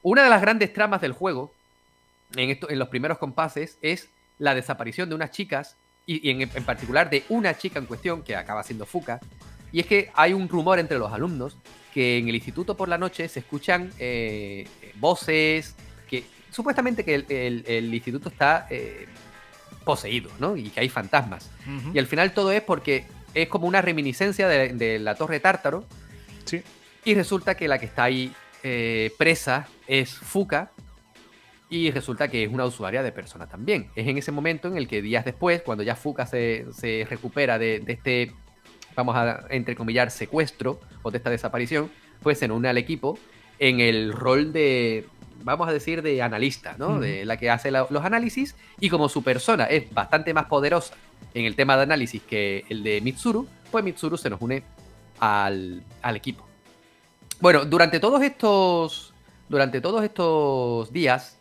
Una 0.03 0.23
de 0.23 0.29
las 0.29 0.41
grandes 0.41 0.71
tramas 0.73 1.01
del 1.01 1.13
juego, 1.13 1.51
en, 2.35 2.49
esto, 2.49 2.69
en 2.69 2.77
los 2.79 2.89
primeros 2.89 3.17
compases, 3.17 3.77
es 3.81 4.09
la 4.39 4.53
desaparición 4.53 5.07
de 5.09 5.15
unas 5.15 5.31
chicas, 5.31 5.75
y, 6.05 6.27
y 6.27 6.31
en, 6.31 6.41
en 6.41 6.63
particular 6.63 7.09
de 7.09 7.23
una 7.29 7.57
chica 7.57 7.79
en 7.79 7.85
cuestión, 7.85 8.21
que 8.21 8.35
acaba 8.35 8.61
siendo 8.63 8.85
Fuka. 8.85 9.19
Y 9.75 9.81
es 9.81 9.87
que 9.87 10.09
hay 10.15 10.31
un 10.31 10.47
rumor 10.47 10.79
entre 10.79 10.97
los 10.97 11.11
alumnos 11.11 11.57
que 11.93 12.17
en 12.17 12.29
el 12.29 12.35
instituto 12.35 12.77
por 12.77 12.87
la 12.87 12.97
noche 12.97 13.27
se 13.27 13.39
escuchan 13.41 13.91
eh, 13.99 14.65
voces, 14.95 15.75
que 16.09 16.23
supuestamente 16.49 17.03
que 17.03 17.15
el, 17.15 17.25
el- 17.27 17.63
el 17.67 17.93
instituto 17.93 18.29
está 18.29 18.67
eh, 18.69 19.05
poseído, 19.83 20.29
¿no? 20.39 20.55
Y 20.55 20.69
que 20.69 20.79
hay 20.79 20.87
fantasmas. 20.87 21.51
Y 21.93 21.99
al 21.99 22.07
final 22.07 22.33
todo 22.33 22.53
es 22.53 22.61
porque 22.61 23.03
es 23.33 23.49
como 23.49 23.67
una 23.67 23.81
reminiscencia 23.81 24.47
de, 24.47 24.71
de 24.73 24.97
la 24.99 25.15
torre 25.15 25.41
tártaro, 25.41 25.83
Sí. 26.45 26.61
y 27.03 27.13
resulta 27.13 27.55
que 27.55 27.67
la 27.67 27.77
que 27.77 27.87
está 27.87 28.05
ahí 28.05 28.31
eh, 28.63 29.11
presa 29.17 29.67
es 29.87 30.09
Fuka. 30.13 30.71
Y 31.69 31.91
resulta 31.91 32.29
que 32.29 32.43
es 32.45 32.49
una 32.49 32.63
usuaria 32.63 33.03
de 33.03 33.11
persona 33.11 33.47
también. 33.47 33.89
Es 33.95 34.07
en 34.07 34.17
ese 34.17 34.31
momento 34.31 34.69
en 34.69 34.77
el 34.77 34.87
que 34.87 35.01
días 35.01 35.25
después, 35.25 35.61
cuando 35.63 35.83
ya 35.83 35.95
Fuka 35.97 36.25
se, 36.27 36.65
se 36.71 37.05
recupera 37.09 37.57
de, 37.59 37.79
de 37.81 37.91
este, 37.93 38.31
vamos 38.95 39.15
a 39.15 39.45
entrecomillar, 39.49 40.11
secuestro 40.11 40.79
o 41.03 41.11
de 41.11 41.17
esta 41.17 41.29
desaparición, 41.29 41.91
pues 42.23 42.39
se 42.39 42.49
une 42.51 42.69
al 42.69 42.77
equipo 42.77 43.17
en 43.59 43.79
el 43.79 44.11
rol 44.13 44.51
de, 44.53 45.05
vamos 45.43 45.67
a 45.67 45.71
decir, 45.73 46.01
de 46.01 46.21
analista, 46.21 46.75
¿no? 46.77 46.99
De 46.99 47.25
la 47.25 47.37
que 47.37 47.49
hace 47.49 47.71
la- 47.71 47.87
los 47.89 48.03
análisis. 48.03 48.55
Y 48.79 48.89
como 48.89 49.09
su 49.09 49.23
persona 49.23 49.65
es 49.65 49.93
bastante 49.93 50.33
más 50.33 50.45
poderosa 50.45 50.93
en 51.33 51.45
el 51.45 51.55
tema 51.55 51.75
de 51.77 51.83
análisis 51.83 52.21
que 52.23 52.65
el 52.69 52.83
de 52.83 53.01
Mitsuru, 53.01 53.47
pues 53.71 53.83
Mitsuru 53.83 54.17
se 54.17 54.29
nos 54.29 54.41
une 54.41 54.63
al, 55.19 55.83
al 56.01 56.15
equipo. 56.15 56.45
Bueno, 57.39 57.65
durante 57.65 57.99
todos 57.99 58.21
estos. 58.23 59.13
Durante 59.47 59.79
todos 59.81 60.03
estos 60.03 60.91
días. 60.91 61.34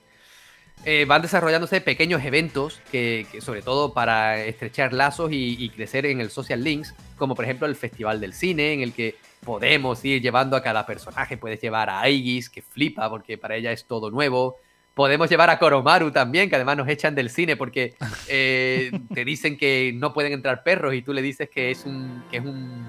Eh, 0.84 1.04
van 1.06 1.22
desarrollándose 1.22 1.80
pequeños 1.80 2.22
eventos 2.24 2.80
que, 2.90 3.26
que 3.32 3.40
sobre 3.40 3.62
todo 3.62 3.94
para 3.94 4.44
estrechar 4.44 4.92
lazos 4.92 5.32
y, 5.32 5.56
y 5.58 5.70
crecer 5.70 6.06
en 6.06 6.20
el 6.20 6.30
social 6.30 6.62
links, 6.62 6.94
como 7.16 7.34
por 7.34 7.44
ejemplo 7.44 7.66
el 7.66 7.76
Festival 7.76 8.20
del 8.20 8.34
Cine, 8.34 8.72
en 8.72 8.80
el 8.80 8.92
que 8.92 9.16
podemos 9.44 10.04
ir 10.04 10.20
llevando 10.20 10.56
a 10.56 10.62
cada 10.62 10.86
personaje. 10.86 11.36
Puedes 11.36 11.60
llevar 11.60 11.90
a 11.90 12.00
Aigis, 12.00 12.50
que 12.50 12.62
flipa 12.62 13.08
porque 13.08 13.38
para 13.38 13.56
ella 13.56 13.72
es 13.72 13.84
todo 13.84 14.10
nuevo. 14.10 14.56
Podemos 14.94 15.28
llevar 15.28 15.50
a 15.50 15.58
Koromaru 15.58 16.10
también, 16.10 16.48
que 16.48 16.56
además 16.56 16.76
nos 16.76 16.88
echan 16.88 17.14
del 17.14 17.30
cine 17.30 17.56
porque 17.56 17.94
eh, 18.28 18.90
te 19.12 19.24
dicen 19.24 19.56
que 19.56 19.92
no 19.94 20.12
pueden 20.12 20.32
entrar 20.32 20.62
perros 20.62 20.94
y 20.94 21.02
tú 21.02 21.12
le 21.12 21.22
dices 21.22 21.48
que 21.48 21.70
es 21.70 21.84
un, 21.84 22.24
que 22.30 22.38
es 22.38 22.44
un, 22.44 22.84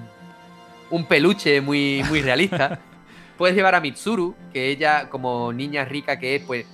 un 0.90 1.06
peluche 1.06 1.60
muy, 1.60 2.02
muy 2.08 2.22
realista. 2.22 2.80
Puedes 3.38 3.54
llevar 3.54 3.74
a 3.74 3.80
Mitsuru, 3.80 4.34
que 4.52 4.70
ella, 4.70 5.10
como 5.10 5.52
niña 5.52 5.84
rica 5.84 6.18
que 6.18 6.36
es, 6.36 6.42
pues 6.42 6.66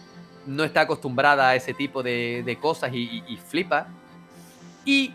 no 0.46 0.64
está 0.64 0.82
acostumbrada 0.82 1.48
a 1.50 1.54
ese 1.56 1.74
tipo 1.74 2.02
de, 2.02 2.42
de 2.44 2.56
cosas 2.56 2.92
y, 2.92 2.98
y- 2.98 3.24
y 3.34 3.36
flipa. 3.36 3.86
Y 4.84 5.14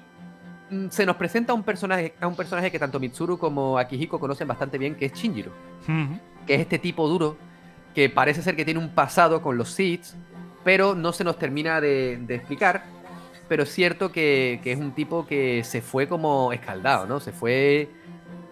mm, 0.70 0.88
se 0.90 1.06
nos 1.06 1.16
presenta 1.18 1.54
un 1.54 1.64
personaje, 1.64 2.14
a 2.20 2.28
un 2.28 2.36
personaje 2.36 2.72
que 2.72 2.80
tanto 2.80 3.00
Mitsuru 3.00 3.38
como 3.38 3.78
Akihiko 3.78 4.20
conocen 4.20 4.48
bastante 4.48 4.78
bien, 4.78 4.96
que 4.96 5.06
es 5.06 5.14
Shinjiro 5.14 5.52
que 6.46 6.56
es 6.56 6.62
este 6.62 6.80
tipo 6.80 7.08
duro 7.08 7.38
que 7.94 8.10
parece 8.10 8.42
ser 8.42 8.56
que 8.56 8.64
tiene 8.64 8.80
un 8.80 8.90
pasado 8.90 9.42
con 9.42 9.58
los 9.58 9.70
Seeds, 9.72 10.16
pero 10.64 10.94
no 10.96 11.12
se 11.14 11.24
nos 11.24 11.38
termina 11.40 11.82
de, 11.82 12.18
de 12.22 12.36
explicar. 12.36 12.84
Pero 13.50 13.64
es 13.64 13.70
cierto 13.72 14.12
que, 14.12 14.60
que 14.64 14.74
es 14.74 14.78
un 14.80 14.92
tipo 14.92 15.26
que 15.26 15.64
se 15.64 15.82
fue 15.82 16.08
como 16.08 16.52
escaldado, 16.54 17.06
¿no? 17.08 17.20
Se 17.20 17.32
fue 17.32 17.90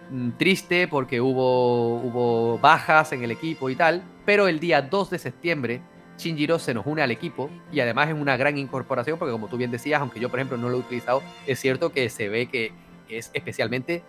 mm, 0.09 0.31
triste 0.31 0.87
porque 0.87 1.19
hubo, 1.21 1.97
hubo 1.99 2.57
bajas 2.59 3.11
en 3.11 3.23
el 3.23 3.31
equipo 3.31 3.69
y 3.69 3.75
tal, 3.75 4.03
pero 4.25 4.47
el 4.47 4.59
día 4.59 4.81
2 4.81 5.09
de 5.09 5.19
septiembre 5.19 5.81
Shinjiro 6.17 6.59
se 6.59 6.73
nos 6.73 6.85
une 6.85 7.01
al 7.01 7.11
equipo 7.11 7.49
y 7.71 7.79
además 7.81 8.07
es 8.09 8.15
una 8.15 8.37
gran 8.37 8.57
incorporación 8.57 9.19
porque 9.19 9.31
como 9.31 9.47
tú 9.47 9.57
bien 9.57 9.71
decías, 9.71 9.99
aunque 10.01 10.19
yo 10.19 10.29
por 10.29 10.39
ejemplo 10.39 10.57
no 10.57 10.69
lo 10.69 10.77
he 10.77 10.79
utilizado, 10.79 11.21
es 11.45 11.59
cierto 11.59 11.91
que 11.91 12.09
se 12.09 12.29
ve 12.29 12.47
que 12.47 12.71
es 13.09 13.29
especialmente 13.33 14.01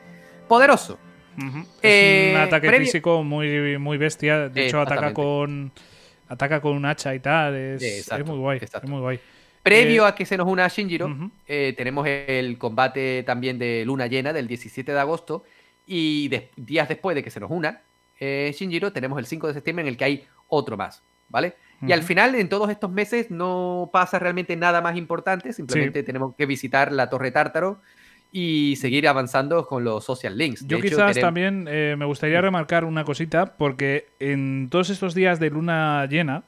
poderoso. 0.49 0.99
Eh, 1.83 2.33
un 2.35 2.41
ataque 2.41 2.69
previo- 2.69 2.87
físico 2.87 3.23
muy, 3.23 3.77
muy 3.79 3.99
bestia. 3.99 4.49
De 4.49 4.67
hecho, 4.67 4.81
ataca 4.81 5.13
con. 5.13 5.71
Ataca 6.29 6.61
con 6.61 6.77
un 6.77 6.85
hacha 6.87 7.15
y 7.15 7.21
tal. 7.21 7.55
Es, 7.55 7.83
Exacto, 7.83 8.25
es 8.25 8.29
muy 8.31 8.39
guay. 8.39 8.59
exacto. 8.61 8.87
Es 8.87 8.91
muy 8.91 9.01
guay. 9.01 9.21
Previo 9.63 10.05
Eh, 10.05 10.09
a 10.09 10.15
que 10.15 10.25
se 10.25 10.37
nos 10.37 10.47
una 10.49 10.67
Shinjiro, 10.69 11.31
eh, 11.47 11.75
tenemos 11.77 12.07
el 12.07 12.57
combate 12.57 13.23
también 13.25 13.59
de 13.59 13.85
Luna 13.85 14.07
Llena 14.07 14.33
del 14.33 14.47
17 14.47 14.93
de 14.93 14.99
agosto 14.99 15.45
y 15.87 16.31
días 16.57 16.89
después 16.89 17.15
de 17.15 17.23
que 17.23 17.31
se 17.31 17.39
nos 17.41 17.51
una 17.51 17.81
Shinjiro, 18.19 18.93
tenemos 18.93 19.19
el 19.19 19.27
5 19.27 19.49
de 19.49 19.55
septiembre 19.55 19.83
en 19.83 19.89
el 19.89 19.97
que 19.97 20.05
hay 20.05 20.25
otro 20.49 20.77
más, 20.77 21.03
¿vale? 21.29 21.55
Y 21.87 21.93
al 21.93 22.03
final, 22.03 22.35
en 22.35 22.49
todos 22.49 22.71
estos 22.71 22.91
meses, 22.91 23.31
no 23.31 23.91
pasa 23.93 24.19
realmente 24.19 24.57
nada 24.57 24.81
más 24.81 24.97
importante, 24.97 25.53
simplemente 25.53 26.03
tenemos 26.03 26.35
que 26.37 26.47
visitar 26.47 26.91
la 26.93 27.11
Torre 27.11 27.31
Tártaro 27.31 27.81
y 28.33 28.77
seguir 28.77 29.07
avanzando 29.09 29.67
con 29.67 29.85
los 29.85 30.05
social 30.05 30.37
links. 30.37 30.63
De 30.67 30.73
Yo 30.73 30.79
hecho, 30.79 30.89
quizás 30.97 31.19
también 31.21 31.67
eh, 31.71 31.95
me 31.99 32.05
gustaría 32.05 32.41
remarcar 32.41 32.85
una 32.85 33.05
cosita, 33.05 33.47
porque 33.57 34.09
en 34.21 34.69
todos 34.71 34.91
estos 34.91 35.15
días 35.15 35.39
de 35.39 35.51
luna 35.51 36.07
llena 36.07 36.43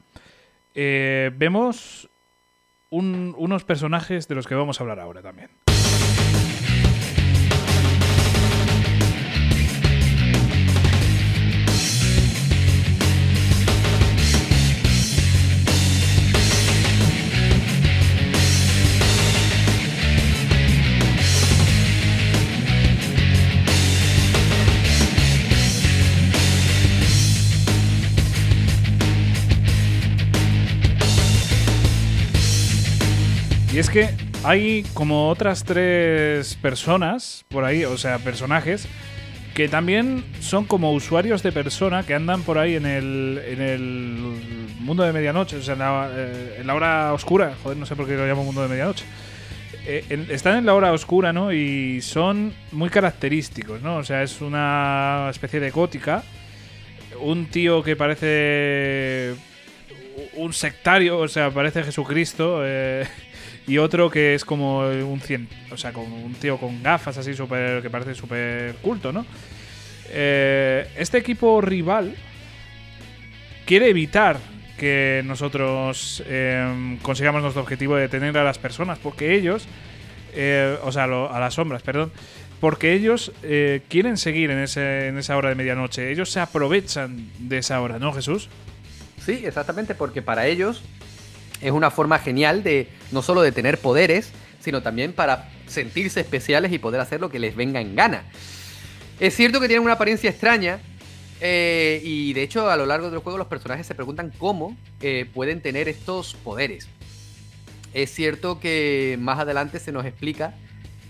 eh, 0.75 1.31
vemos 1.37 2.09
un- 2.91 3.35
unos 3.39 3.65
personajes 3.65 4.29
de 4.29 4.35
los 4.35 4.47
que 4.47 4.55
vamos 4.55 4.81
a 4.81 4.85
hablar 4.85 4.99
ahora 5.01 5.23
también. 5.23 5.51
Y 33.73 33.79
es 33.79 33.91
que 33.91 34.09
hay 34.45 34.83
como 34.95 35.29
otras 35.29 35.63
tres 35.63 36.55
personas 36.55 37.45
por 37.49 37.65
ahí, 37.65 37.85
o 37.85 37.99
sea, 37.99 38.19
personajes, 38.19 38.89
que 39.55 39.69
también 39.69 40.25
son 40.41 40.65
como 40.65 40.93
usuarios 40.93 41.43
de 41.43 41.53
persona 41.53 42.03
que 42.03 42.15
andan 42.15 42.43
por 42.43 42.57
ahí 42.59 42.77
en 42.77 42.87
el, 42.87 43.43
en 43.47 43.61
el 43.61 44.17
mundo 44.81 45.03
de 45.03 45.13
medianoche, 45.13 45.57
o 45.57 45.63
sea, 45.63 45.75
en 45.75 45.81
la, 45.81 46.11
eh, 46.15 46.57
en 46.61 46.67
la 46.67 46.75
hora 46.75 47.13
oscura. 47.13 47.55
Joder, 47.63 47.77
no 47.77 47.85
sé 47.85 47.95
por 47.95 48.07
qué 48.07 48.15
lo 48.15 48.27
llamo 48.27 48.43
mundo 48.43 48.63
de 48.63 48.69
medianoche. 48.69 49.05
Eh, 49.87 50.27
están 50.31 50.57
en 50.57 50.67
la 50.67 50.75
hora 50.75 50.93
oscura, 50.93 51.33
¿no? 51.35 51.53
Y 51.53 52.01
son 52.01 52.55
muy 52.73 52.89
característicos, 52.89 53.83
¿no? 53.83 53.97
O 53.97 54.05
sea, 54.05 54.23
es 54.23 54.41
una 54.41 55.29
especie 55.31 55.61
de 55.61 55.71
gótica. 55.71 56.23
Un 57.21 57.47
tío 57.47 57.83
que 57.83 57.97
parece 57.97 59.35
un 60.37 60.53
sectario, 60.53 61.19
o 61.19 61.29
sea, 61.29 61.51
parece 61.51 61.83
Jesucristo. 61.83 62.61
eh, 62.65 63.07
y 63.69 63.79
otro 63.79 64.11
que 64.11 64.35
es 64.35 64.45
como 64.45 64.81
un 64.81 65.21
cien, 65.21 65.49
o 65.71 65.77
sea, 65.77 65.93
como 65.93 66.17
un 66.17 66.35
tío 66.35 66.57
con 66.57 66.83
gafas 66.83 67.19
así 67.19 67.35
súper 67.35 67.83
que 67.83 67.91
parece 67.91 68.15
súper 68.15 68.75
culto, 68.77 69.13
¿no? 69.13 69.27
Eh, 70.11 70.91
este 70.97 71.19
equipo 71.19 71.61
rival 71.61 72.15
quiere 73.67 73.91
evitar 73.91 74.39
que 74.79 75.23
nosotros 75.27 76.23
eh, 76.27 76.99
consigamos 77.03 77.43
nuestro 77.43 77.61
objetivo 77.61 77.97
de 77.97 78.03
detener 78.03 78.39
a 78.39 78.45
las 78.45 78.59
personas, 78.59 78.99
porque 78.99 79.35
ellos, 79.35 79.67
eh, 80.33 80.79
o 80.83 80.93
sea, 80.93 81.05
a 81.05 81.41
las 81.41 81.55
sombras, 81.55 81.83
perdón, 81.83 82.11
porque 82.61 82.95
ellos 82.95 83.33
eh, 83.43 83.83
quieren 83.89 84.17
seguir 84.17 84.51
en, 84.51 84.61
ese, 84.61 85.09
en 85.09 85.19
esa 85.19 85.37
hora 85.37 85.51
de 85.51 85.55
medianoche. 85.55 86.11
Ellos 86.11 86.31
se 86.31 86.41
aprovechan 86.41 87.29
de 87.39 87.59
esa 87.59 87.81
hora, 87.81 87.99
¿no, 87.99 88.13
Jesús? 88.13 88.49
Sí, 89.25 89.43
exactamente, 89.45 89.95
porque 89.95 90.23
para 90.23 90.47
ellos 90.47 90.83
es 91.61 91.73
una 91.73 91.91
forma 91.91 92.19
genial 92.19 92.63
de 92.63 92.89
no 93.11 93.23
solo 93.23 93.43
de 93.43 93.53
tener 93.53 93.79
poderes, 93.79 94.33
sino 94.61 94.83
también 94.83 95.13
para 95.13 95.49
sentirse 95.67 96.21
especiales 96.21 96.73
y 96.73 96.79
poder 96.79 97.01
hacer 97.01 97.21
lo 97.21 97.31
que 97.31 97.39
les 97.39 97.57
venga 97.57 97.81
en 97.81 97.95
gana. 97.95 98.25
Es 99.21 99.35
cierto 99.35 99.61
que 99.61 99.67
tienen 99.67 99.85
una 99.85 99.95
apariencia 99.95 100.31
extraña 100.31 100.81
eh, 101.41 102.01
y 102.05 102.33
de 102.33 102.43
hecho 102.43 102.71
a 102.71 102.77
lo 102.77 102.87
largo 102.87 103.11
del 103.11 103.21
juego 103.21 103.39
los 103.39 103.47
personajes 103.47 103.87
se 103.87 103.95
preguntan 103.95 104.33
cómo 104.39 104.77
eh, 105.01 105.27
pueden 105.33 105.61
tener 105.61 105.89
estos 105.89 106.35
poderes. 106.35 106.89
Es 107.95 108.13
cierto 108.13 108.61
que 108.61 109.17
más 109.21 109.39
adelante 109.39 109.81
se 109.81 109.93
nos 109.93 110.05
explica 110.05 110.55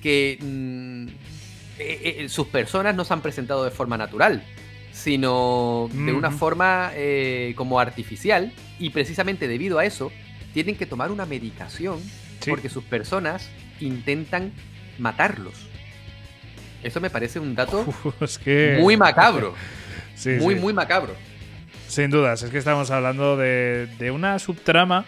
que 0.03 0.39
mm, 0.41 1.09
eh, 1.79 2.27
sus 2.29 2.47
personas 2.47 2.95
no 2.95 3.05
se 3.05 3.12
han 3.12 3.20
presentado 3.20 3.65
de 3.65 3.70
forma 3.70 3.99
natural, 3.99 4.43
sino 4.93 5.89
de 5.93 6.12
una 6.12 6.31
forma 6.31 6.93
como 7.55 7.79
artificial 7.79 8.53
y 8.81 8.91
precisamente 8.91 9.47
debido 9.47 9.79
a 9.79 9.85
eso 9.85 10.11
tienen 10.65 10.77
que 10.77 10.87
tomar 10.87 11.11
una 11.13 11.25
medicación 11.27 12.01
Sí. 12.41 12.51
porque 12.51 12.69
sus 12.69 12.83
personas 12.85 13.49
intentan 13.81 14.53
matarlos. 14.99 15.55
Eso 16.83 17.01
me 17.01 17.11
parece 17.11 17.39
un 17.41 17.55
dato 17.55 17.85
es 18.21 18.39
que... 18.39 18.79
muy 18.81 18.97
macabro, 18.97 19.55
Sí, 20.17 20.31
muy 20.41 20.55
sí. 20.55 20.61
muy 20.61 20.73
macabro. 20.73 21.15
Sin 21.87 22.11
dudas, 22.11 22.43
es 22.43 22.51
que 22.51 22.59
estamos 22.59 22.91
hablando 22.91 23.37
de, 23.37 23.87
de 23.99 24.11
una 24.11 24.39
subtrama 24.41 25.05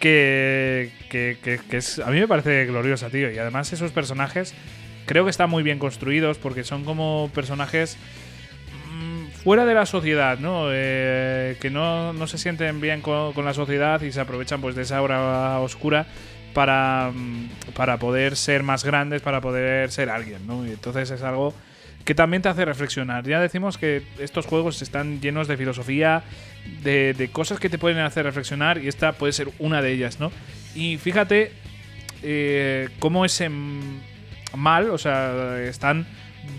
que, 0.00 0.92
que, 1.10 1.38
que- 1.42 1.58
que 1.68 1.76
es, 1.78 1.98
a 1.98 2.10
mí 2.10 2.20
me 2.20 2.28
parece 2.28 2.66
gloriosa, 2.66 3.08
tío. 3.10 3.30
Y 3.32 3.38
además 3.38 3.72
esos 3.72 3.90
personajes 3.92 4.54
creo 5.06 5.24
que 5.24 5.30
están 5.30 5.50
muy 5.50 5.62
bien 5.62 5.78
construidos 5.78 6.38
porque 6.38 6.62
son 6.64 6.84
como 6.84 7.30
personajes 7.34 7.96
fuera 9.44 9.66
de 9.66 9.74
la 9.74 9.86
sociedad, 9.86 10.38
¿no? 10.38 10.68
Eh, 10.70 11.56
que 11.60 11.70
no, 11.70 12.12
no 12.12 12.26
se 12.26 12.38
sienten 12.38 12.80
bien 12.80 13.02
con, 13.02 13.32
con 13.34 13.44
la 13.44 13.54
sociedad 13.54 14.00
y 14.00 14.10
se 14.10 14.20
aprovechan 14.20 14.60
pues 14.60 14.74
de 14.74 14.82
esa 14.82 15.00
hora 15.02 15.60
oscura 15.60 16.06
para, 16.54 17.12
mm, 17.14 17.48
para 17.76 17.98
poder 17.98 18.36
ser 18.36 18.62
más 18.62 18.84
grandes, 18.84 19.20
para 19.20 19.40
poder 19.40 19.90
ser 19.90 20.08
alguien, 20.08 20.46
¿no? 20.46 20.66
Y 20.66 20.70
entonces 20.70 21.10
es 21.10 21.22
algo 21.22 21.54
que 22.04 22.14
también 22.14 22.42
te 22.42 22.48
hace 22.48 22.64
reflexionar. 22.64 23.24
Ya 23.26 23.40
decimos 23.40 23.76
que 23.76 24.02
estos 24.18 24.46
juegos 24.46 24.80
están 24.82 25.20
llenos 25.20 25.48
de 25.48 25.56
filosofía, 25.56 26.22
de, 26.82 27.14
de 27.14 27.28
cosas 27.28 27.58
que 27.58 27.68
te 27.68 27.78
pueden 27.78 27.98
hacer 27.98 28.24
reflexionar 28.24 28.78
y 28.78 28.88
esta 28.88 29.12
puede 29.12 29.32
ser 29.32 29.48
una 29.58 29.82
de 29.82 29.92
ellas, 29.92 30.20
¿no? 30.20 30.32
Y 30.74 30.96
fíjate 30.96 31.52
eh, 32.22 32.88
cómo 32.98 33.24
ese 33.24 33.50
mal, 34.56 34.90
o 34.90 34.98
sea, 34.98 35.60
están 35.60 36.06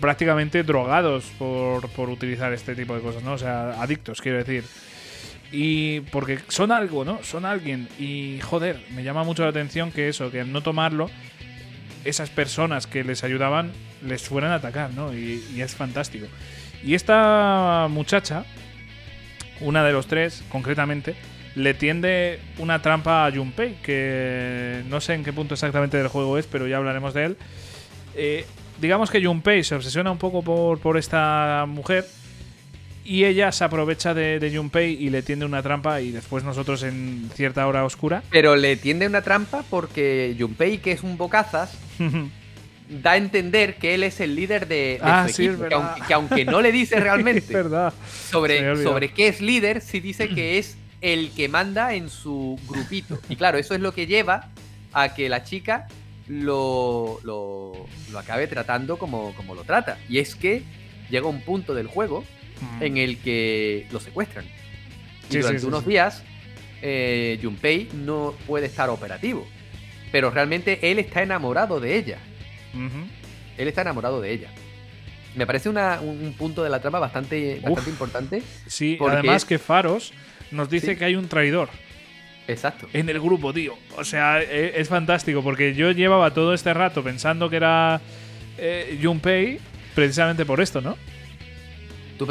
prácticamente 0.00 0.62
drogados 0.62 1.24
por, 1.38 1.88
por 1.90 2.10
utilizar 2.10 2.52
este 2.52 2.74
tipo 2.74 2.94
de 2.94 3.00
cosas, 3.00 3.22
¿no? 3.22 3.32
O 3.32 3.38
sea, 3.38 3.80
adictos, 3.82 4.20
quiero 4.20 4.38
decir. 4.38 4.64
Y 5.52 6.00
porque 6.00 6.40
son 6.48 6.72
algo, 6.72 7.04
¿no? 7.04 7.22
Son 7.22 7.44
alguien. 7.44 7.88
Y 7.98 8.40
joder, 8.42 8.82
me 8.94 9.04
llama 9.04 9.24
mucho 9.24 9.42
la 9.42 9.50
atención 9.50 9.92
que 9.92 10.08
eso, 10.08 10.30
que 10.30 10.40
al 10.40 10.52
no 10.52 10.62
tomarlo, 10.62 11.10
esas 12.04 12.30
personas 12.30 12.86
que 12.86 13.04
les 13.04 13.24
ayudaban 13.24 13.72
les 14.02 14.22
fueran 14.22 14.52
a 14.52 14.56
atacar, 14.56 14.92
¿no? 14.92 15.14
Y, 15.14 15.44
y 15.54 15.60
es 15.60 15.74
fantástico. 15.74 16.26
Y 16.82 16.94
esta 16.94 17.86
muchacha, 17.90 18.44
una 19.60 19.84
de 19.84 19.92
los 19.92 20.06
tres, 20.06 20.44
concretamente, 20.50 21.16
le 21.56 21.72
tiende 21.72 22.38
una 22.58 22.82
trampa 22.82 23.26
a 23.26 23.32
Junpei, 23.32 23.76
que 23.82 24.82
no 24.88 25.00
sé 25.00 25.14
en 25.14 25.24
qué 25.24 25.32
punto 25.32 25.54
exactamente 25.54 25.96
del 25.96 26.08
juego 26.08 26.36
es, 26.38 26.46
pero 26.46 26.66
ya 26.66 26.76
hablaremos 26.76 27.14
de 27.14 27.24
él. 27.24 27.36
Eh, 28.14 28.44
digamos 28.80 29.10
que 29.10 29.24
Junpei 29.24 29.64
se 29.64 29.74
obsesiona 29.74 30.10
un 30.10 30.18
poco 30.18 30.42
por, 30.42 30.78
por 30.78 30.96
esta 30.96 31.64
mujer 31.66 32.06
y 33.04 33.24
ella 33.24 33.52
se 33.52 33.64
aprovecha 33.64 34.14
de, 34.14 34.40
de 34.40 34.56
Junpei 34.56 34.92
y 34.92 35.10
le 35.10 35.22
tiende 35.22 35.44
una 35.44 35.62
trampa 35.62 36.00
y 36.00 36.10
después 36.10 36.42
nosotros 36.42 36.82
en 36.82 37.30
cierta 37.34 37.66
hora 37.66 37.84
oscura. 37.84 38.22
Pero 38.30 38.56
le 38.56 38.76
tiende 38.76 39.06
una 39.06 39.22
trampa 39.22 39.64
porque 39.70 40.34
Junpei, 40.38 40.78
que 40.78 40.92
es 40.92 41.02
un 41.02 41.16
bocazas, 41.16 41.78
da 42.88 43.12
a 43.12 43.16
entender 43.16 43.76
que 43.76 43.94
él 43.94 44.02
es 44.02 44.20
el 44.20 44.34
líder 44.34 44.66
de, 44.66 44.74
de 44.74 44.98
Ah, 45.02 45.26
su 45.28 45.34
sí, 45.34 45.48
que, 45.68 45.74
aunque, 45.74 46.00
que 46.06 46.14
aunque 46.14 46.44
no 46.44 46.60
le 46.60 46.72
dice 46.72 46.98
realmente 47.00 47.54
sobre, 48.30 48.82
sobre 48.82 49.12
qué 49.12 49.28
es 49.28 49.40
líder, 49.40 49.80
sí 49.80 50.00
dice 50.00 50.28
que 50.28 50.58
es 50.58 50.76
el 51.00 51.30
que 51.30 51.48
manda 51.48 51.94
en 51.94 52.10
su 52.10 52.58
grupito. 52.68 53.20
Y 53.28 53.36
claro, 53.36 53.58
eso 53.58 53.74
es 53.74 53.80
lo 53.80 53.92
que 53.92 54.06
lleva 54.06 54.48
a 54.92 55.14
que 55.14 55.28
la 55.28 55.44
chica 55.44 55.86
lo, 56.28 57.20
lo, 57.24 57.72
lo 58.10 58.18
acabe 58.18 58.46
tratando 58.46 58.98
como, 58.98 59.34
como 59.34 59.54
lo 59.54 59.64
trata. 59.64 59.98
Y 60.08 60.18
es 60.18 60.34
que 60.34 60.62
llega 61.10 61.26
un 61.28 61.40
punto 61.42 61.74
del 61.74 61.86
juego 61.86 62.24
en 62.80 62.96
el 62.96 63.18
que 63.18 63.86
lo 63.92 64.00
secuestran. 64.00 64.44
Y 64.44 65.32
Sí, 65.34 65.38
durante 65.38 65.60
sí, 65.60 65.66
unos 65.66 65.86
días, 65.86 66.22
eh, 66.82 67.38
Junpei 67.42 67.88
no 67.94 68.34
puede 68.46 68.66
estar 68.66 68.88
operativo. 68.90 69.46
Pero 70.12 70.30
realmente 70.30 70.90
él 70.90 70.98
está 70.98 71.22
enamorado 71.22 71.80
de 71.80 71.96
ella. 71.96 72.18
Él 73.56 73.68
está 73.68 73.82
enamorado 73.82 74.20
de 74.20 74.32
ella. 74.32 74.50
Me 75.34 75.46
parece 75.46 75.68
una- 75.68 76.00
un, 76.00 76.22
un 76.24 76.32
punto 76.34 76.62
de 76.62 76.70
la 76.70 76.80
trama 76.80 76.98
bastante, 76.98 77.60
bastante 77.62 77.90
importante. 77.90 78.42
Sí, 78.66 78.96
además 79.06 79.44
que 79.44 79.58
Faros 79.58 80.12
nos 80.50 80.68
dice 80.70 80.96
que 80.96 81.04
hay 81.04 81.14
un 81.16 81.28
traidor. 81.28 81.68
Exacto. 82.48 82.88
en 82.92 83.08
el 83.08 83.20
grupo, 83.20 83.52
tío. 83.52 83.74
O 83.96 84.04
sea, 84.04 84.40
e- 84.42 84.74
es 84.80 84.88
fantástico 84.88 85.42
porque 85.42 85.74
yo 85.74 85.90
llevaba 85.92 86.32
todo 86.32 86.54
este 86.54 86.72
rato 86.74 87.02
pensando 87.02 87.50
que 87.50 87.56
era 87.56 88.00
eh, 88.58 88.98
Junpei 89.02 89.58
precisamente 89.94 90.44
por 90.44 90.60
esto, 90.60 90.80
¿no? 90.80 90.96
Tú 92.18 92.26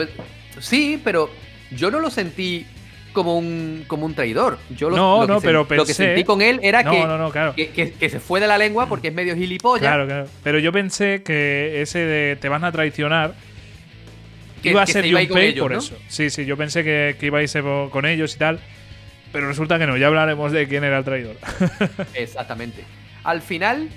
Sí, 0.60 1.00
pero 1.04 1.30
yo 1.72 1.92
no 1.92 2.00
lo 2.00 2.10
sentí 2.10 2.66
como 3.14 3.38
un, 3.38 3.84
como 3.88 4.06
un 4.06 4.14
traidor. 4.14 4.58
Yo 4.76 4.90
lo, 4.90 4.96
No, 4.98 5.22
lo 5.22 5.28
no, 5.36 5.42
pero 5.42 5.60
Lo 5.64 5.68
que 5.68 5.76
pensé- 5.92 5.94
sentí 5.94 6.24
con 6.24 6.42
él 6.42 6.60
era 6.64 6.84
No, 6.84 6.92
que, 6.92 7.00
no, 7.00 7.18
no, 7.18 7.32
claro. 7.32 7.54
que, 7.56 7.70
que- 7.70 7.92
que 7.94 8.10
se 8.10 8.20
fue 8.20 8.40
de 8.40 8.48
la 8.48 8.58
lengua 8.58 8.88
porque 8.88 9.10
es 9.10 9.14
medio 9.14 9.36
gilipollas. 9.36 9.82
Claro, 9.82 10.06
claro. 10.06 10.28
Pero 10.44 10.60
yo 10.60 10.72
pensé 10.72 11.24
que 11.24 11.82
ese 11.82 12.00
de 12.00 12.36
te 12.36 12.50
van 12.50 12.64
a 12.64 12.72
traicionar 12.72 13.34
iba 14.64 14.82
a 14.82 14.88
ser 14.88 15.06
Junpei 15.12 15.54
por 15.56 15.74
eso. 15.74 15.98
Sí, 16.08 16.30
sí, 16.30 16.46
yo 16.46 16.58
pensé 16.58 16.84
que, 16.84 17.16
que 17.20 17.28
iba 17.28 17.40
a 17.40 17.44
irse 17.44 17.62
con 17.92 18.06
ellos 18.06 18.36
y 18.36 18.40
tal. 18.40 18.60
Pero 19.36 19.48
resulta 19.50 19.78
que 19.78 19.86
no, 19.86 19.98
ya 19.98 20.08
hablaremos 20.08 20.52
de 20.54 20.66
quién 20.68 20.86
era 20.86 20.98
el 20.98 21.04
traidor. 21.04 21.36
Exactamente. 22.14 22.84
Al 23.26 23.42
final, 23.42 23.90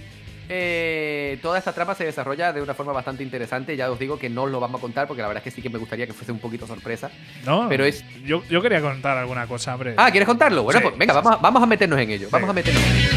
eh, 0.49 1.39
toda 1.43 1.59
esta 1.59 1.73
trama 1.73 1.95
se 1.95 2.05
desarrolla 2.05 2.53
de 2.53 2.61
una 2.61 2.75
forma 2.75 2.93
bastante 2.93 3.23
interesante. 3.23 3.77
Ya 3.77 3.89
os 3.91 3.99
digo 4.01 4.19
que 4.19 4.29
no 4.29 4.43
os 4.43 4.51
lo 4.51 4.59
vamos 4.59 4.81
a 4.81 4.83
contar 4.83 5.07
porque 5.07 5.23
la 5.23 5.29
verdad 5.29 5.43
es 5.47 5.53
que 5.53 5.57
sí 5.57 5.63
que 5.63 5.71
me 5.71 5.79
gustaría 5.79 6.07
que 6.09 6.13
fuese 6.13 6.33
un 6.33 6.41
poquito 6.41 6.67
sorpresa. 6.67 7.09
No, 7.47 7.67
Pero 7.69 7.85
es- 7.85 8.05
Yo, 8.25 8.43
yo 8.51 8.61
quería 8.61 8.81
contar 8.81 9.17
alguna 9.17 9.47
cosa, 9.47 9.75
hombre. 9.75 9.95
Ah, 9.97 10.11
¿quieres 10.11 10.27
contarlo? 10.27 10.65
Bueno, 10.65 10.81
Sí, 10.81 10.85
pues 10.87 10.99
venga, 10.99 11.13
sí, 11.15 11.21
vamos, 11.23 11.33
a, 11.33 11.37
vamos 11.43 11.63
a 11.63 11.67
meternos 11.67 12.01
en 12.01 12.11
ello. 12.11 12.29
Vamos 12.33 12.51
a 12.51 12.53
meternos 12.53 12.83
en 12.83 12.97
ello. 12.97 13.09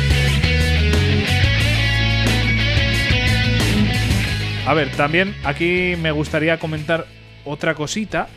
A 4.68 4.73
ver, 4.76 4.91
también 4.91 5.35
aquí 5.43 5.95
me 5.99 6.11
gustaría 6.11 6.60
comentar 6.60 7.07
otra 7.45 7.73
cosita 7.73 8.27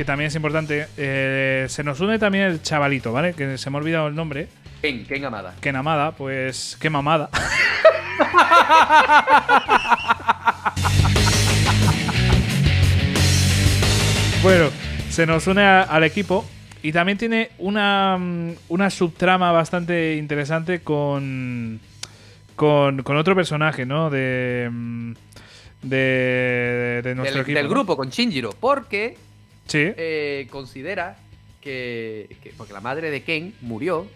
que 0.00 0.04
también 0.06 0.28
es 0.28 0.34
importante. 0.34 0.86
Eh, 0.96 1.66
se 1.68 1.84
nos 1.84 2.00
une 2.00 2.18
también 2.18 2.44
el 2.44 2.62
chavalito, 2.62 3.12
¿vale? 3.12 3.34
Que 3.34 3.58
se 3.58 3.68
me 3.68 3.76
ha 3.76 3.80
olvidado 3.82 4.08
el 4.08 4.14
nombre. 4.14 4.48
Ken, 4.80 5.04
Ken 5.04 5.22
Amada. 5.26 5.54
Que 5.60 5.72
Namada, 5.72 6.12
pues 6.12 6.78
qué 6.80 6.88
mamada. 6.88 7.28
bueno, 14.42 14.70
se 15.10 15.26
nos 15.26 15.46
une 15.46 15.62
a- 15.62 15.82
al 15.82 16.04
equipo 16.04 16.44
y 16.82 16.92
también 16.92 17.18
tiene 17.18 17.50
una, 17.58 18.16
mm, 18.18 18.52
una 18.68 18.88
subtrama 18.90 19.52
bastante 19.52 20.16
interesante 20.16 20.80
con, 20.80 21.78
con, 22.56 23.02
con 23.02 23.16
otro 23.16 23.34
personaje, 23.34 23.84
¿no? 23.84 24.08
De, 24.08 24.68
mm, 24.70 25.12
de, 25.82 27.00
de 27.04 27.14
nuestro 27.14 27.38
Del, 27.38 27.42
equipo. 27.42 27.56
del 27.58 27.64
¿no? 27.66 27.70
grupo 27.70 27.96
con 27.96 28.08
Shinjiro. 28.08 28.50
Porque 28.58 29.16
Sí, 29.70 29.78
eh, 29.96 30.46
considera 30.50 31.16
que, 31.60 32.36
que- 32.42 32.50
Porque 32.56 32.72
la 32.72 32.80
madre 32.80 33.10
de 33.10 33.22
Ken 33.22 33.54
murió. 33.60 34.06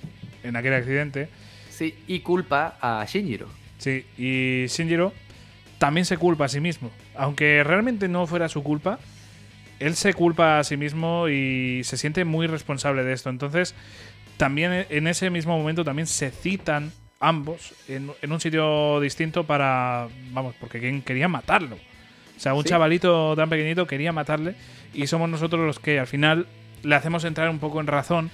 en 0.43 0.57
aquel 0.57 0.75
accidente. 0.75 1.29
Sí, 1.71 1.95
y 2.07 2.21
culpa 2.21 2.77
a 2.81 3.05
Shinjiro. 3.07 3.49
Sí, 3.79 4.05
y 4.19 4.67
Shinjiro 4.69 5.13
también 5.79 6.05
se 6.05 6.17
culpa 6.19 6.45
a 6.45 6.49
sí 6.49 6.61
mismo. 6.61 6.91
Aunque 7.17 7.63
realmente 7.65 8.09
no 8.09 8.27
fuera 8.27 8.49
su 8.49 8.63
culpa, 8.63 8.99
él 9.81 9.95
se 9.97 10.13
culpa 10.15 10.59
a 10.59 10.65
sí 10.65 10.77
mismo 10.77 11.29
y 11.29 11.83
se 11.85 11.97
siente 11.97 12.25
muy 12.25 12.47
responsable 12.47 13.05
de 13.05 13.13
esto. 13.13 13.31
Entonces, 13.31 13.75
también 14.37 14.87
en 14.91 15.07
ese 15.07 15.31
mismo 15.31 15.57
momento 15.59 15.83
también 15.85 16.07
se 16.07 16.31
citan 16.31 16.93
ambos 17.21 17.75
en, 17.89 18.11
en 18.21 18.33
un 18.33 18.41
sitio 18.41 19.01
distinto 19.01 19.45
para, 19.45 20.09
vamos, 20.33 20.55
porque 20.61 20.79
quien 20.81 21.01
quería 21.03 21.29
matarlo. 21.29 21.77
O 22.37 22.41
sea, 22.41 22.53
un 22.55 22.63
Sí. 22.65 22.69
chavalito 22.71 23.35
tan 23.37 23.49
pequeñito 23.49 23.87
quería 23.87 24.13
matarle 24.13 24.55
y 24.95 25.07
somos 25.07 25.29
nosotros 25.29 25.67
los 25.67 25.79
que 25.79 25.99
al 25.99 26.07
final 26.07 26.47
le 26.83 26.95
hacemos 26.95 27.25
entrar 27.25 27.49
un 27.51 27.59
poco 27.59 27.81
en 27.81 27.87
razón 27.87 28.31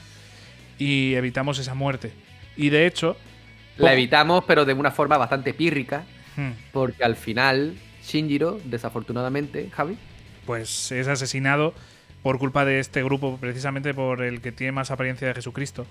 y 0.78 1.14
evitamos 1.14 1.58
esa 1.58 1.74
muerte. 1.74 2.12
Y 2.56 2.70
de 2.70 2.86
hecho, 2.86 3.16
La 3.76 3.92
evitamos, 3.92 4.44
pero 4.46 4.64
de 4.64 4.74
una 4.74 4.90
forma 4.90 5.16
bastante 5.18 5.54
pírrica. 5.54 6.04
hmm, 6.36 6.50
Porque 6.72 7.04
al 7.04 7.16
final, 7.16 7.74
Shinjiro, 8.04 8.58
desafortunadamente, 8.64 9.70
Javi, 9.72 9.96
pues 10.46 10.92
es 10.92 11.08
asesinado 11.08 11.74
por 12.22 12.38
culpa 12.38 12.64
de 12.64 12.80
este 12.80 13.02
grupo, 13.02 13.38
precisamente 13.40 13.94
por 13.94 14.22
el 14.22 14.40
que 14.42 14.52
tiene 14.52 14.72
más 14.72 14.90
apariencia 14.90 15.28
de 15.28 15.34
Jesucristo. 15.34 15.86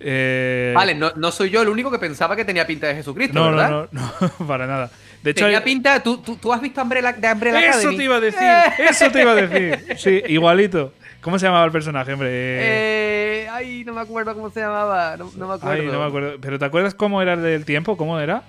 Eh, 0.00 0.72
Vale, 0.74 0.94
no, 0.94 1.12
no 1.16 1.30
soy 1.30 1.50
yo 1.50 1.62
el 1.62 1.68
único 1.68 1.90
que 1.90 1.98
pensaba 1.98 2.34
que 2.34 2.44
tenía 2.44 2.66
pinta 2.66 2.86
de 2.88 2.94
Jesucristo, 2.94 3.38
no, 3.38 3.50
¿verdad? 3.56 3.88
no, 3.92 4.00
no, 4.00 4.12
no, 4.40 4.46
para 4.46 4.66
nada. 4.66 4.90
De 5.22 5.32
hecho, 5.32 5.44
Tenía 5.44 5.58
hay- 5.58 5.64
pinta. 5.64 6.02
¿tú, 6.02 6.18
tú, 6.18 6.36
tú 6.36 6.52
has 6.52 6.60
visto 6.60 6.80
Umbrella, 6.80 7.12
de 7.12 7.32
Umbrella 7.32 7.60
eso 7.60 7.78
Academy? 7.78 7.96
te 7.98 8.04
iba 8.04 8.16
a 8.16 8.20
decir, 8.20 8.48
eso 8.88 9.10
te 9.10 9.20
iba 9.20 9.32
a 9.32 9.34
decir. 9.34 9.84
Sí, 9.98 10.22
igualito. 10.28 10.92
¿Cómo 11.20 11.38
se 11.38 11.44
llamaba 11.46 11.66
el 11.66 11.72
personaje, 11.72 12.14
hombre? 12.14 12.28
Eh, 12.32 13.48
ay, 13.52 13.84
no 13.84 13.92
me 13.92 14.00
acuerdo 14.00 14.32
cómo 14.34 14.48
se 14.50 14.60
llamaba. 14.60 15.16
No, 15.18 15.30
no 15.36 15.48
me 15.48 15.54
acuerdo. 15.54 15.82
Ay, 15.82 15.86
no 15.86 15.98
me 16.00 16.06
acuerdo. 16.06 16.38
¿Pero 16.40 16.58
te 16.58 16.64
acuerdas 16.64 16.94
cómo 16.94 17.20
era 17.20 17.34
el 17.34 17.42
del 17.42 17.66
tiempo? 17.66 17.98
¿Cómo 17.98 18.18
era? 18.18 18.44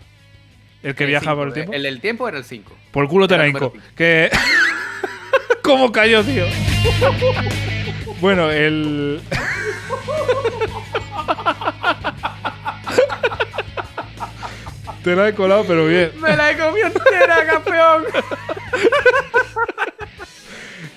El 0.82 0.96
que 0.96 1.04
El 1.04 1.10
viaja 1.10 1.26
cinco, 1.26 1.36
por 1.36 1.48
el 1.50 1.54
tiempo. 1.54 1.74
El 1.74 1.84
del 1.84 2.00
tiempo 2.00 2.28
era 2.30 2.38
el 2.38 2.44
5. 2.46 2.74
Por 2.92 3.08
culo 3.10 3.28
te 3.28 3.34
era 3.36 3.44
la 3.44 3.48
el 3.48 3.54
número 3.54 3.74
hinco. 3.76 3.88
Que. 3.96 4.32
¿Cómo 5.64 5.92
cayó, 5.92 6.24
tío? 6.24 6.46
bueno, 8.22 8.50
el. 8.50 9.22
Te 15.04 15.16
la 15.16 15.30
he 15.30 15.34
colado, 15.34 15.66
pero 15.68 15.88
bien. 15.88 16.12
¡Me 16.20 16.36
la 16.36 16.52
he 16.52 16.58
comido 16.58 16.88
entera, 16.88 17.46
campeón! 17.46 18.06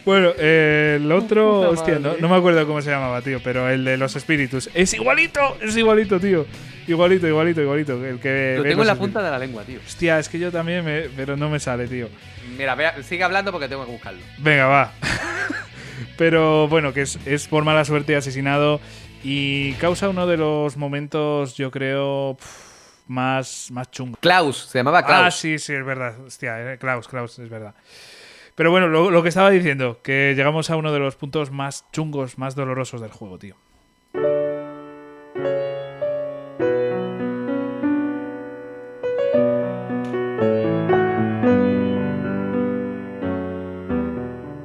Bueno, 0.05 0.33
eh, 0.37 0.99
el 1.01 1.11
otro. 1.11 1.61
Puta 1.61 1.69
Hostia, 1.71 1.99
no, 1.99 2.29
me 2.29 2.37
acuerdo 2.37 2.67
cómo 2.67 2.83
se 2.83 2.91
llamaba, 2.91 3.23
tío, 3.23 3.41
pero 3.43 3.71
el 3.71 3.85
de 3.85 3.97
los 3.97 4.15
espíritus. 4.17 4.69
Es 4.75 4.93
igualito, 4.93 5.57
es 5.63 5.75
igualito, 5.77 6.21
tío. 6.21 6.47
Igualito, 6.87 7.27
igualito, 7.27 7.63
igualito. 7.63 8.05
El 8.05 8.21
que 8.21 8.57
Lo 8.59 8.65
tengo 8.65 8.83
en 8.83 8.89
la 8.89 8.97
punta 8.97 9.23
de 9.23 9.31
la 9.31 9.39
lengua, 9.39 9.63
tío. 9.65 9.81
Hostia, 9.85 10.19
es 10.19 10.29
que 10.29 10.39
yo 10.39 10.53
también, 10.53 10.85
me, 10.85 11.09
pero 11.17 11.37
no 11.39 11.49
me 11.49 11.59
sale, 11.59 11.89
tío. 11.89 12.11
Mira, 12.59 12.75
vea, 12.75 13.03
sigue 13.03 13.25
hablando 13.25 13.51
porque 13.51 13.67
tengo 13.67 13.87
que 13.87 13.93
buscarlo. 13.93 14.21
Venga, 14.39 14.67
va. 14.67 14.93
Pero 16.17 16.69
bueno, 16.69 16.93
que 16.93 17.03
es, 17.03 17.19
es 17.27 17.49
por 17.49 17.65
mala 17.65 17.85
suerte 17.85 18.15
asesinado 18.15 18.81
y 19.25 19.73
causa 19.75 20.09
uno 20.09 20.27
de 20.27 20.37
los 20.37 20.77
momentos, 20.77 21.57
yo 21.57 21.71
creo, 21.71 22.37
más, 23.07 23.69
más 23.73 23.91
chungos. 23.91 24.19
Klaus, 24.21 24.57
se 24.71 24.79
llamaba 24.79 24.99
Ah, 25.01 25.07
Klaus. 25.07 25.35
sí, 25.37 25.59
sí, 25.59 25.73
es 25.75 25.85
verdad. 25.85 26.19
Hostia, 26.27 26.73
eh, 26.75 26.79
Klaus, 26.79 27.09
Klaus, 27.09 27.39
es 27.39 27.49
verdad. 27.49 27.75
Pero 28.55 28.71
bueno, 28.71 28.87
lo, 28.89 29.11
lo 29.11 29.23
que 29.23 29.29
estaba 29.31 29.51
diciendo, 29.51 30.01
que 30.03 30.35
llegamos 30.37 30.71
a 30.71 30.77
uno 30.77 30.93
de 30.93 30.99
los 31.01 31.17
puntos 31.17 31.51
más 31.51 31.85
chungos, 31.93 32.39
más 32.39 32.55
dolorosos 32.55 33.01
del 33.01 33.11
juego, 33.11 33.39
tío. 33.39 33.57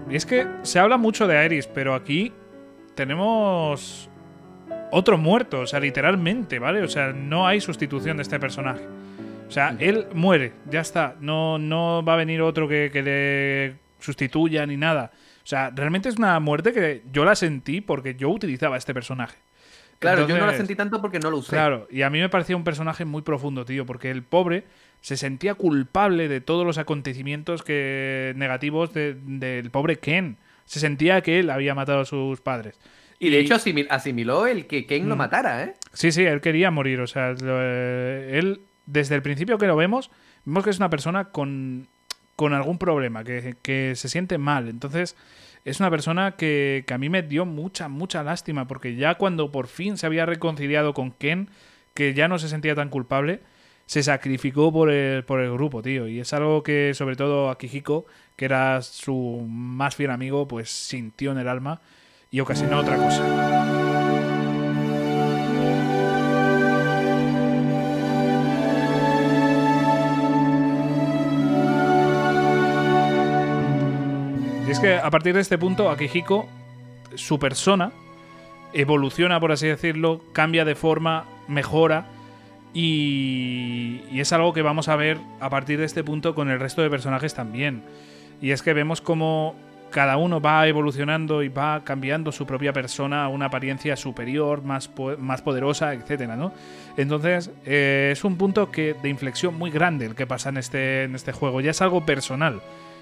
Y 0.10 0.16
es 0.16 0.26
que 0.26 0.48
se 0.64 0.80
habla 0.80 0.98
mucho 0.98 1.28
de 1.28 1.38
Aeris, 1.38 1.68
pero 1.68 1.94
aquí 1.94 2.34
tenemos 2.96 4.09
otro 4.92 5.18
muerto, 5.18 5.62
o 5.62 5.68
sea, 5.68 5.80
literalmente, 5.80 6.60
¿vale? 6.60 6.82
O 6.82 6.88
sea, 6.88 7.14
no 7.14 7.48
hay 7.48 7.62
sustitución 7.62 8.18
de 8.18 8.24
este 8.24 8.40
personaje. 8.40 8.82
O 9.48 9.52
sea, 9.52 9.76
él 9.80 10.08
muere, 10.14 10.54
ya 10.70 10.82
está. 10.82 11.16
No, 11.20 11.58
no 11.58 12.04
va 12.04 12.14
a 12.14 12.18
venir 12.18 12.42
otro 12.42 12.68
que, 12.68 12.90
que 12.94 13.02
le 13.02 13.76
sustituya 14.00 14.66
ni 14.66 14.78
nada. 14.78 15.12
O 15.44 15.48
sea, 15.50 15.72
realmente 15.76 16.10
es 16.10 16.18
una 16.18 16.40
muerte 16.40 16.72
que 16.74 17.02
yo 17.12 17.26
la 17.26 17.36
sentí 17.36 17.82
porque 17.82 18.16
yo 18.16 18.30
utilizaba 18.30 18.78
este 18.78 18.94
personaje. 18.94 19.36
Claro, 19.98 20.28
yo 20.28 20.38
no 20.38 20.46
la 20.46 20.54
sentí 20.56 20.76
tanto 20.76 21.02
porque 21.02 21.20
no 21.20 21.30
lo 21.30 21.38
usé. 21.38 21.50
Claro, 21.50 21.88
y 21.92 22.04
a 22.04 22.10
mí 22.10 22.20
me 22.20 22.30
parecía 22.30 22.56
un 22.56 22.64
personaje 22.64 23.04
muy 23.04 23.22
profundo, 23.22 23.66
tío, 23.66 23.86
porque 23.86 24.12
el 24.12 24.24
pobre 24.24 24.64
se 25.02 25.18
sentía 25.18 25.56
culpable 25.56 26.28
de 26.30 26.40
todos 26.42 26.66
los 26.66 26.78
acontecimientos 26.78 27.64
que 27.64 28.34
negativos 28.38 28.94
de- 28.94 29.16
del 29.16 29.72
pobre 29.72 29.98
Ken. 29.98 30.38
Se 30.66 30.80
sentía 30.80 31.22
que 31.22 31.40
él 31.40 31.50
había 31.50 31.74
matado 31.76 32.02
a 32.02 32.06
sus 32.06 32.40
padres. 32.40 32.80
Y 33.20 33.30
de 33.30 33.40
hecho 33.40 33.56
asimil- 33.56 33.88
asimiló 33.90 34.48
el 34.48 34.66
que 34.66 34.86
Ken 34.86 35.10
lo 35.10 35.16
Mm. 35.16 35.18
matara, 35.18 35.64
¿eh? 35.64 35.74
Sí, 35.94 36.12
sí, 36.12 36.24
él 36.24 36.40
quería 36.42 36.72
morir. 36.72 37.02
O 37.02 37.08
sea, 37.08 37.32
lo- 37.34 37.60
eh, 37.62 38.38
él, 38.40 38.62
desde 38.86 39.16
el 39.16 39.22
principio 39.22 39.58
que 39.58 39.68
lo 39.68 39.76
vemos, 39.76 40.10
vemos 40.46 40.64
que 40.64 40.70
es 40.70 40.78
una 40.78 40.90
persona 40.90 41.26
con, 41.26 41.88
con 42.38 42.54
algún 42.54 42.78
problema, 42.78 43.24
que, 43.26 43.56
que 43.62 43.94
se 43.96 44.08
siente 44.08 44.38
mal. 44.38 44.70
Entonces, 44.70 45.18
es 45.66 45.82
una 45.82 45.90
persona 45.92 46.32
que, 46.38 46.86
que 46.88 46.94
a 46.94 46.98
mí 46.98 47.10
me 47.10 47.22
dio 47.22 47.46
mucha, 47.46 47.90
mucha 47.90 48.24
lástima, 48.24 48.68
porque 48.68 48.96
ya 48.96 49.16
cuando 49.16 49.52
por 49.52 49.68
fin 49.68 49.98
se 49.98 50.06
había 50.06 50.26
reconciliado 50.26 50.94
con 50.94 51.12
Ken, 51.12 51.50
que 51.94 52.14
ya 52.14 52.30
no 52.30 52.40
se 52.40 52.48
sentía 52.48 52.76
tan 52.76 52.88
culpable, 52.90 53.42
se 53.86 54.02
sacrificó 54.04 54.72
por 54.72 54.90
el, 54.90 55.26
por 55.26 55.42
el 55.42 55.52
grupo, 55.52 55.82
tío. 55.82 56.08
Y 56.08 56.22
es 56.22 56.32
algo 56.32 56.64
que, 56.64 56.94
sobre 56.94 57.18
todo, 57.18 57.50
Akihiko, 57.50 58.06
que 58.38 58.46
era 58.46 58.82
su 58.82 59.46
más 59.50 59.96
fiel 59.98 60.12
amigo, 60.12 60.48
pues 60.48 60.70
sintió 60.70 61.34
en 61.34 61.40
el 61.40 61.50
alma 61.50 61.82
y 62.32 62.40
ocasionó 62.40 62.80
otra 62.80 62.96
cosa. 62.98 63.24
Y 74.68 74.72
es 74.72 74.80
que 74.80 74.94
a 74.94 75.10
partir 75.10 75.34
de 75.34 75.42
este 75.42 75.58
punto, 75.58 75.90
Akihiko, 75.90 76.48
su 77.16 77.40
persona, 77.40 77.92
evoluciona, 78.74 79.40
por 79.40 79.52
así 79.52 79.66
decirlo, 79.66 80.22
cambia 80.32 80.64
de 80.64 80.76
forma, 80.76 81.26
mejora 81.48 82.06
y, 82.72 84.02
y 84.12 84.20
es 84.20 84.32
algo 84.32 84.54
que 84.54 84.62
vamos 84.62 84.88
a 84.88 84.96
ver 84.96 85.18
a 85.40 85.50
partir 85.50 85.80
de 85.80 85.86
este 85.86 86.04
punto 86.04 86.36
con 86.36 86.50
el 86.52 86.60
resto 86.60 86.84
de 86.84 86.92
personajes 86.92 87.34
también. 87.34 87.82
Y 88.42 88.52
es 88.52 88.62
que 88.62 88.74
vemos 88.74 89.02
como 89.02 89.56
cada 89.92 90.18
uno 90.18 90.40
va 90.40 90.68
evolucionando 90.68 91.42
y 91.44 91.50
va 91.50 91.84
cambiando 91.84 92.32
su 92.32 92.46
propia 92.46 92.72
persona 92.74 93.24
a 93.26 93.28
una 93.28 93.46
apariencia 93.46 93.96
superior, 93.96 94.64
más, 94.64 94.88
po- 94.88 95.18
más 95.18 95.42
poderosa, 95.42 95.94
etcétera, 95.94 96.36
¿no? 96.36 96.52
Entonces, 96.98 97.52
eh, 97.66 98.10
es 98.12 98.24
un 98.24 98.38
punto 98.38 98.72
que, 98.72 98.94
de 98.94 99.10
inflexión 99.10 99.56
muy 99.58 99.72
grande 99.72 100.06
el 100.06 100.16
que 100.16 100.28
pasa 100.28 100.50
en 100.50 100.58
este, 100.58 101.04
en 101.04 101.16
este 101.16 101.32
juego. 101.32 101.62
Ya 101.62 101.72
es 101.72 101.82
algo 101.82 102.06
personal. 102.06 102.62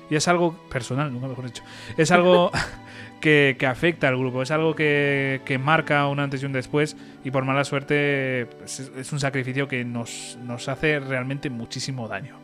Y 0.10 0.16
es 0.16 0.30
algo 0.30 0.54
personal, 0.70 1.12
nunca 1.12 1.28
mejor 1.28 1.46
dicho. 1.48 1.64
Es 1.98 2.12
algo 2.12 2.50
que, 3.20 3.58
que 3.60 3.66
afecta 3.66 4.08
al 4.08 4.18
grupo. 4.18 4.42
Es 4.42 4.52
algo 4.52 4.74
que, 4.74 5.42
que 5.44 5.58
marca 5.58 6.08
un 6.08 6.22
antes 6.22 6.42
y 6.42 6.46
un 6.46 6.54
después. 6.54 6.96
Y 7.26 7.32
por 7.32 7.44
mala 7.44 7.66
suerte, 7.66 8.48
pues, 8.58 8.80
es, 8.80 8.92
es 8.98 9.12
un 9.12 9.20
sacrificio 9.20 9.68
que 9.68 9.84
nos, 9.84 10.38
nos 10.46 10.70
hace 10.70 11.00
realmente 11.02 11.50
muchísimo 11.50 12.08
daño. 12.08 12.36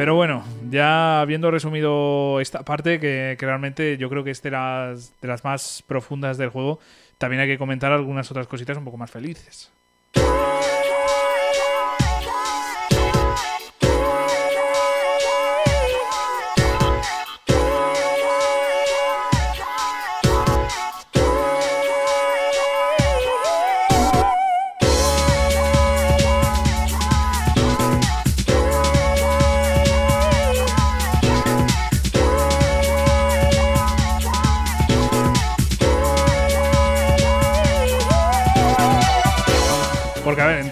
Pero 0.00 0.14
bueno, 0.14 0.42
ya 0.70 1.20
habiendo 1.20 1.50
resumido 1.50 2.40
esta 2.40 2.62
parte, 2.62 2.98
que, 2.98 3.36
realmente 3.38 3.98
yo 3.98 4.08
creo 4.08 4.24
que 4.24 4.30
es 4.30 4.40
de 4.40 4.50
las 4.50 5.44
más 5.44 5.84
profundas 5.86 6.38
del 6.38 6.48
juego, 6.48 6.78
también 7.18 7.42
hay 7.42 7.48
que 7.48 7.58
comentar 7.58 7.92
algunas 7.92 8.30
otras 8.30 8.46
cositas 8.46 8.78
un 8.78 8.86
poco 8.86 8.96
más 8.96 9.10
felices. 9.10 9.70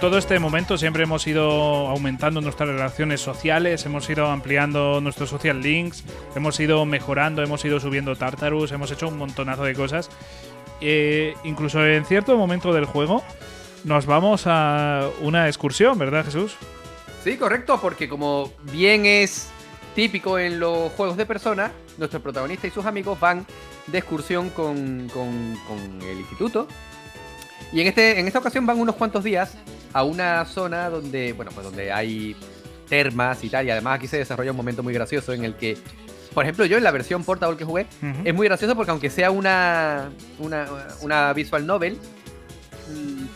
Todo 0.00 0.18
este 0.18 0.38
momento 0.38 0.76
siempre 0.78 1.04
hemos 1.04 1.26
ido 1.26 1.88
aumentando 1.88 2.40
nuestras 2.40 2.68
relaciones 2.68 3.20
sociales, 3.20 3.84
hemos 3.86 4.08
ido 4.10 4.26
ampliando 4.26 5.00
nuestros 5.00 5.30
social 5.30 5.60
links, 5.60 6.04
hemos 6.36 6.58
ido 6.60 6.84
mejorando, 6.84 7.42
hemos 7.42 7.64
ido 7.64 7.80
subiendo 7.80 8.14
Tartarus, 8.16 8.72
hemos 8.72 8.90
hecho 8.90 9.08
un 9.08 9.18
montonazo 9.18 9.64
de 9.64 9.74
cosas. 9.74 10.10
Eh, 10.80 11.34
incluso 11.44 11.84
en 11.84 12.04
cierto 12.04 12.36
momento 12.36 12.72
del 12.72 12.84
juego 12.84 13.24
nos 13.84 14.06
vamos 14.06 14.42
a 14.46 15.08
una 15.20 15.48
excursión, 15.48 15.98
¿verdad, 15.98 16.24
Jesús? 16.24 16.54
Sí, 17.24 17.36
correcto, 17.36 17.78
porque 17.80 18.08
como 18.08 18.52
bien 18.72 19.06
es 19.06 19.48
típico 19.94 20.38
en 20.38 20.60
los 20.60 20.92
juegos 20.92 21.16
de 21.16 21.26
persona, 21.26 21.72
nuestro 21.96 22.20
protagonista 22.20 22.66
y 22.66 22.70
sus 22.70 22.84
amigos 22.86 23.18
van 23.18 23.44
de 23.88 23.98
excursión 23.98 24.50
con- 24.50 25.08
con 25.12 25.98
el 26.02 26.18
instituto. 26.18 26.68
Y 27.72 27.80
en, 27.80 27.86
este, 27.86 28.18
en 28.18 28.26
esta 28.26 28.38
ocasión 28.38 28.66
van 28.66 28.78
unos 28.78 28.96
cuantos 28.96 29.24
días 29.24 29.54
a 29.92 30.02
una 30.04 30.44
zona 30.44 30.90
donde, 30.90 31.32
bueno, 31.32 31.50
pues 31.52 31.64
donde 31.64 31.92
hay 31.92 32.36
termas 32.88 33.42
y 33.44 33.50
tal. 33.50 33.66
Y 33.66 33.70
además 33.70 33.96
aquí 33.96 34.06
se 34.06 34.18
desarrolla 34.18 34.50
un 34.50 34.56
momento 34.56 34.82
muy 34.82 34.94
gracioso 34.94 35.32
en 35.32 35.44
el 35.44 35.54
que, 35.54 35.76
por 36.34 36.44
ejemplo, 36.44 36.64
yo 36.64 36.76
en 36.78 36.84
la 36.84 36.90
versión 36.90 37.24
portable 37.24 37.56
que 37.56 37.64
jugué, 37.64 37.86
es 38.24 38.34
muy 38.34 38.46
gracioso 38.46 38.74
porque 38.74 38.90
aunque 38.90 39.10
sea 39.10 39.30
una, 39.30 40.10
una, 40.38 40.66
una 41.02 41.32
visual 41.32 41.66
novel, 41.66 41.98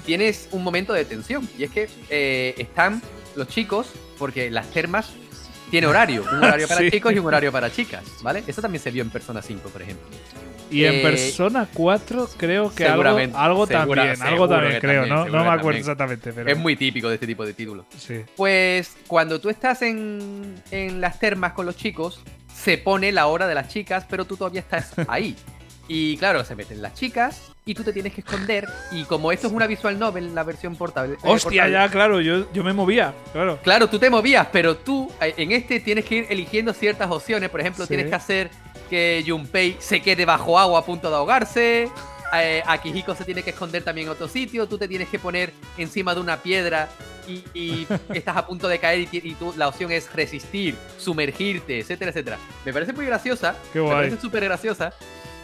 tienes 0.07 0.49
un 0.53 0.63
momento 0.63 0.93
de 0.93 1.05
tensión. 1.05 1.49
Y 1.59 1.65
es 1.65 1.71
que 1.71 1.89
eh, 2.09 2.55
están 2.59 3.03
los 3.37 3.49
chicos, 3.49 3.89
porque 4.19 4.51
las 4.51 4.71
termas 4.71 5.11
tiene 5.73 5.87
horario. 5.89 6.23
Un 6.31 6.45
horario 6.45 6.69
para 6.69 6.81
Sí. 6.83 6.91
chicos 6.93 7.13
y 7.13 7.19
un 7.19 7.27
horario 7.27 7.51
para 7.51 7.73
chicas, 7.73 8.05
¿vale? 8.23 8.45
Eso 8.47 8.63
también 8.63 8.81
se 8.83 8.91
vio 8.93 9.03
en 9.03 9.11
Persona 9.11 9.43
5, 9.43 9.69
por 9.71 9.83
ejemplo. 9.83 10.07
Y 10.71 10.85
en 10.85 10.95
Eh, 10.95 11.03
Persona 11.03 11.67
4 11.73 12.29
creo 12.37 12.75
que 12.75 12.87
algo, 12.87 13.03
algo 13.35 13.67
segura- 13.67 14.05
también, 14.05 14.23
algo 14.23 14.49
también 14.49 14.81
creo, 14.81 15.07
también, 15.07 15.09
¿no? 15.09 15.25
No 15.27 15.33
me 15.45 15.51
acuerdo 15.51 15.57
también. 15.57 15.77
exactamente, 15.81 16.33
pero 16.33 16.51
Es 16.51 16.59
muy 16.59 16.77
típico 16.77 17.09
de 17.09 17.15
este 17.15 17.27
tipo 17.27 17.45
de 17.45 17.53
títulos. 17.55 17.85
sí. 17.99 18.21
Pues 18.37 18.95
cuando 19.07 19.41
tú 19.41 19.49
estás 19.51 19.83
en, 19.83 20.55
en 20.71 21.01
las 21.01 21.19
termas 21.19 21.53
con 21.53 21.67
los 21.67 21.77
chicos, 21.77 22.21
se 22.55 22.79
pone 22.79 23.11
la 23.13 23.27
hora 23.27 23.47
de 23.47 23.55
las 23.55 23.69
chicas, 23.69 24.05
pero 24.09 24.25
tú 24.27 24.37
todavía 24.37 24.61
estás 24.61 24.93
ahí. 25.09 25.35
Y 25.95 26.17
claro, 26.17 26.43
se 26.43 26.57
meten 26.57 26.81
las 26.81 26.95
chicas 26.95 27.43
y 27.67 27.75
tú 27.75 27.83
te 27.85 27.93
tienes 27.93 28.15
que 28.15 28.23
esconder. 28.23 28.67
Y 28.93 29.05
como 29.05 29.31
esto 29.31 29.47
es 29.49 29.53
una 29.53 29.67
visual 29.67 29.99
novel, 29.99 30.35
la 30.35 30.43
versión 30.43 30.75
portable. 30.75 31.15
eh, 31.15 31.19
Hostia, 31.23 31.65
portable, 31.65 31.73
ya, 31.73 31.89
claro, 31.91 32.21
yo, 32.23 32.51
yo 32.51 32.65
me 32.65 32.73
movía, 32.73 33.13
claro. 33.33 33.59
Claro, 33.63 33.89
tú 33.91 33.99
te 33.99 34.09
movías, 34.09 34.47
pero 34.51 34.77
tú 34.79 35.13
eh, 35.21 35.35
en 35.37 35.53
este 35.53 35.81
tienes 35.81 36.07
que 36.07 36.15
ir 36.15 36.27
eligiendo 36.31 36.73
ciertas 36.73 37.11
opciones. 37.11 37.51
Por 37.51 37.61
ejemplo, 37.61 37.85
Sí. 37.85 37.89
tienes 37.89 38.07
que 38.09 38.15
hacer 38.15 38.51
que 38.89 39.23
Junpei 39.27 39.77
se 39.81 40.01
quede 40.01 40.25
bajo 40.25 40.59
agua 40.59 40.79
a 40.81 40.85
punto 40.85 41.11
de 41.11 41.17
ahogarse. 41.17 41.91
Eh, 42.35 42.63
Akihiko 42.67 43.15
se 43.15 43.27
tiene 43.27 43.43
que 43.43 43.51
esconder 43.51 43.83
también 43.85 44.07
en 44.07 44.13
otro 44.13 44.29
sitio. 44.29 44.67
Tú 44.67 44.79
te 44.79 44.89
tienes 44.89 45.11
que 45.11 45.19
poner 45.19 45.53
encima 45.77 46.15
de 46.15 46.21
una 46.23 46.39
piedra 46.39 46.89
y, 47.29 47.45
y 47.53 47.87
estás 48.15 48.39
a 48.39 48.47
punto 48.47 48.67
de 48.67 48.79
caer 48.79 49.07
y, 49.13 49.35
tú- 49.35 49.53
la 49.59 49.69
opción 49.69 49.93
es 49.93 50.11
resistir, 50.15 50.75
sumergirte, 50.97 51.81
etcétera, 51.81 52.11
etcétera. 52.13 52.39
Me 52.65 52.73
parece 52.73 52.95
muy 52.95 53.05
graciosa. 53.05 53.55
Qué 53.75 53.79
Me 53.81 53.85
guay. 53.85 53.97
parece 53.97 54.21
súper 54.23 54.45
graciosa. 54.45 54.95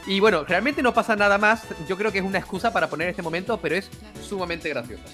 Y 0.08 0.20
bueno, 0.20 0.42
realmente 0.42 0.82
no 0.82 0.94
pasa 0.94 1.14
nada 1.16 1.36
más. 1.36 1.66
Yo 1.86 1.98
creo 1.98 2.10
que 2.10 2.18
es 2.18 2.24
una 2.24 2.38
excusa 2.38 2.72
para 2.72 2.88
poner 2.88 3.08
este 3.08 3.20
momento, 3.20 3.58
pero 3.60 3.76
es 3.76 3.90
sumamente 4.26 4.70
graciosa. 4.70 5.04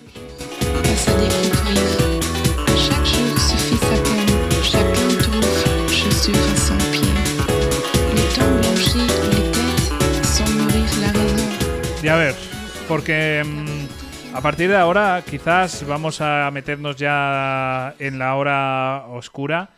Y 12.01 12.09
a 12.09 12.17
ver, 12.17 12.37
porque 12.87 13.43
mm, 13.45 14.37
a 14.37 14.41
partir 14.43 14.71
de 14.71 14.77
ahora 14.77 15.25
quizás 15.29 15.85
vamos 15.89 16.21
a 16.21 16.49
meternos 16.53 16.95
ya 16.95 17.97
en 17.99 18.21
la 18.21 18.37
hora 18.37 19.07
oscura, 19.09 19.71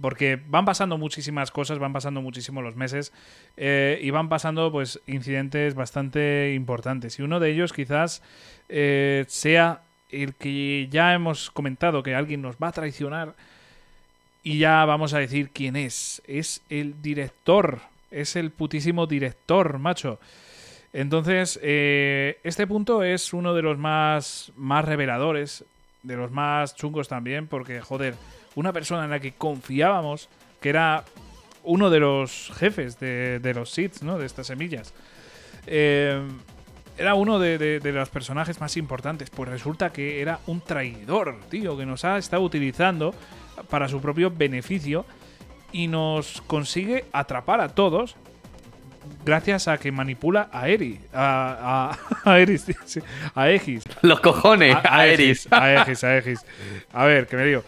porque 0.00 0.40
van 0.46 0.64
pasando 0.64 0.98
muchísimas 0.98 1.50
cosas, 1.50 1.78
van 1.78 1.92
pasando 1.92 2.22
muchísimo 2.22 2.62
los 2.62 2.76
meses 2.76 3.12
eh, 3.56 3.98
y 4.02 4.10
van 4.10 4.28
pasando 4.28 4.70
pues 4.70 5.00
incidentes 5.06 5.74
bastante 5.74 6.54
importantes. 6.54 7.18
Y 7.18 7.22
uno 7.22 7.40
de 7.40 7.50
ellos 7.50 7.72
quizás 7.72 8.22
eh, 8.68 9.24
sea 9.28 9.82
el 10.10 10.34
que 10.34 10.88
ya 10.90 11.14
hemos 11.14 11.50
comentado, 11.50 12.02
que 12.02 12.14
alguien 12.14 12.42
nos 12.42 12.56
va 12.56 12.68
a 12.68 12.72
traicionar 12.72 13.34
y 14.42 14.58
ya 14.58 14.84
vamos 14.84 15.14
a 15.14 15.18
decir 15.18 15.50
quién 15.50 15.76
es. 15.76 16.22
Es 16.26 16.62
el 16.70 17.02
director, 17.02 17.80
es 18.10 18.36
el 18.36 18.50
putísimo 18.50 19.06
director, 19.06 19.78
macho. 19.78 20.18
Entonces, 20.92 21.60
eh, 21.62 22.38
este 22.44 22.66
punto 22.66 23.02
es 23.02 23.32
uno 23.34 23.54
de 23.54 23.62
los 23.62 23.76
más, 23.76 24.52
más 24.56 24.84
reveladores, 24.84 25.64
de 26.02 26.16
los 26.16 26.30
más 26.30 26.74
chungos 26.74 27.08
también, 27.08 27.46
porque, 27.46 27.80
joder, 27.80 28.14
una 28.58 28.72
persona 28.72 29.04
en 29.04 29.10
la 29.10 29.20
que 29.20 29.32
confiábamos, 29.32 30.28
que 30.60 30.68
era 30.70 31.04
uno 31.64 31.90
de 31.90 32.00
los 32.00 32.50
jefes 32.56 32.98
de, 32.98 33.38
de 33.40 33.54
los 33.54 33.70
seeds, 33.70 34.02
¿no? 34.02 34.18
De 34.18 34.26
estas 34.26 34.46
semillas. 34.48 34.92
eh, 35.66 36.20
era 36.96 37.14
uno 37.14 37.38
de, 37.38 37.58
de- 37.58 37.78
de 37.78 37.92
los 37.92 38.08
personajes 38.08 38.60
más 38.60 38.76
importantes. 38.76 39.30
Pues 39.30 39.48
resulta 39.48 39.92
que 39.92 40.20
era 40.20 40.40
un 40.48 40.60
traidor, 40.60 41.38
tío, 41.48 41.76
que 41.76 41.86
nos 41.86 42.04
ha 42.04 42.18
estado 42.18 42.42
utilizando 42.42 43.14
para 43.70 43.86
su 43.88 44.00
propio 44.00 44.32
beneficio 44.32 45.04
y 45.70 45.86
nos 45.86 46.40
consigue 46.48 47.04
atrapar 47.12 47.60
a 47.60 47.68
todos 47.68 48.16
gracias 49.24 49.68
a 49.68 49.78
que 49.78 49.92
manipula 49.92 50.48
a 50.52 50.68
Eri. 50.68 50.98
A, 51.12 51.96
a, 52.24 52.30
a 52.32 52.38
Eris, 52.40 52.66
a 53.34 53.48
Egis. 53.50 53.84
Los 54.02 54.18
cojones, 54.18 54.76
a, 54.82 55.06
Eris. 55.06 55.46
A 55.52 55.72
Egis, 55.82 56.02
a 56.02 56.16
Egis. 56.18 56.40
A 56.92 57.04
ver, 57.04 57.28
que 57.28 57.36
me 57.36 57.44
digo. 57.44 57.62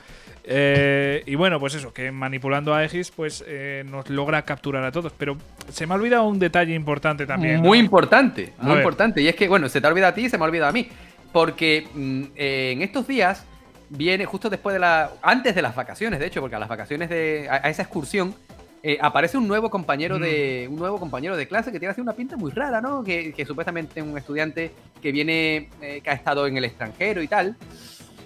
Eh, 0.44 1.22
y 1.26 1.34
bueno, 1.34 1.60
pues 1.60 1.74
eso, 1.74 1.92
que 1.92 2.10
manipulando 2.10 2.74
a 2.74 2.84
Egis, 2.84 3.10
pues 3.10 3.44
eh, 3.46 3.84
nos 3.88 4.08
logra 4.10 4.42
capturar 4.42 4.82
a 4.84 4.92
todos. 4.92 5.12
Pero 5.16 5.36
se 5.70 5.86
me 5.86 5.94
ha 5.94 5.96
olvidado 5.96 6.24
un 6.24 6.38
detalle 6.38 6.74
importante 6.74 7.26
también. 7.26 7.60
Muy 7.60 7.78
¿no? 7.78 7.84
importante, 7.84 8.52
A 8.58 8.62
muy 8.62 8.72
ver. 8.72 8.80
importante. 8.82 9.20
Y 9.22 9.28
es 9.28 9.36
que, 9.36 9.48
bueno, 9.48 9.68
se 9.68 9.80
te 9.80 9.86
olvida 9.86 10.08
a 10.08 10.14
ti 10.14 10.22
y 10.26 10.28
se 10.30 10.38
me 10.38 10.44
olvida 10.44 10.68
a 10.68 10.72
mí. 10.72 10.88
Porque 11.32 11.86
mm, 11.94 12.22
eh, 12.36 12.72
en 12.72 12.82
estos 12.82 13.06
días 13.06 13.44
viene 13.88 14.24
justo 14.24 14.50
después 14.50 14.72
de 14.74 14.80
la. 14.80 15.10
Antes 15.22 15.54
de 15.54 15.62
las 15.62 15.74
vacaciones, 15.76 16.18
de 16.18 16.26
hecho, 16.26 16.40
porque 16.40 16.56
a 16.56 16.58
las 16.58 16.68
vacaciones 16.68 17.08
de. 17.10 17.46
a, 17.50 17.66
a 17.66 17.70
esa 17.70 17.82
excursión. 17.82 18.34
eh, 18.82 18.96
aparece 19.00 19.36
un 19.36 19.46
nuevo 19.46 19.68
compañero 19.70 20.18
de. 20.18 20.66
Mm. 20.68 20.72
un 20.72 20.78
nuevo 20.78 20.98
compañero 20.98 21.36
de 21.36 21.46
clase 21.46 21.70
que 21.70 21.78
tiene 21.78 21.92
así 21.92 22.00
una 22.00 22.14
pinta 22.14 22.36
muy 22.36 22.50
rara, 22.50 22.80
¿no? 22.80 23.04
Que, 23.04 23.32
que 23.32 23.44
supuestamente 23.44 24.00
es 24.00 24.06
un 24.06 24.16
estudiante 24.18 24.72
que 25.02 25.12
viene. 25.12 25.68
eh, 25.82 26.00
que 26.02 26.10
ha 26.10 26.14
estado 26.14 26.46
en 26.46 26.56
el 26.56 26.64
extranjero 26.64 27.22
y 27.22 27.28
tal. 27.28 27.56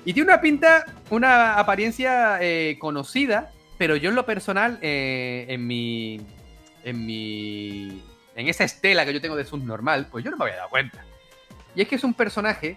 Y 0.04 0.12
tiene 0.12 0.30
una 0.30 0.40
pinta, 0.40 0.84
una 1.10 1.54
apariencia 1.54 2.38
eh, 2.40 2.76
conocida, 2.78 3.52
pero 3.78 3.96
yo 3.96 4.10
en 4.10 4.16
lo 4.16 4.26
personal, 4.26 4.78
eh, 4.82 5.46
en 5.48 5.66
mi 5.66 6.20
en 6.84 7.06
mi. 7.06 8.02
en 8.36 8.48
esa 8.48 8.64
estela 8.64 9.04
que 9.04 9.12
yo 9.12 9.20
tengo 9.20 9.36
de 9.36 9.44
subnormal, 9.44 10.06
pues 10.10 10.24
yo 10.24 10.30
no 10.30 10.36
me 10.36 10.44
había 10.44 10.56
dado 10.56 10.68
cuenta. 10.68 11.04
Y 11.74 11.82
es 11.82 11.88
que 11.88 11.96
es 11.96 12.04
un 12.04 12.14
personaje 12.14 12.76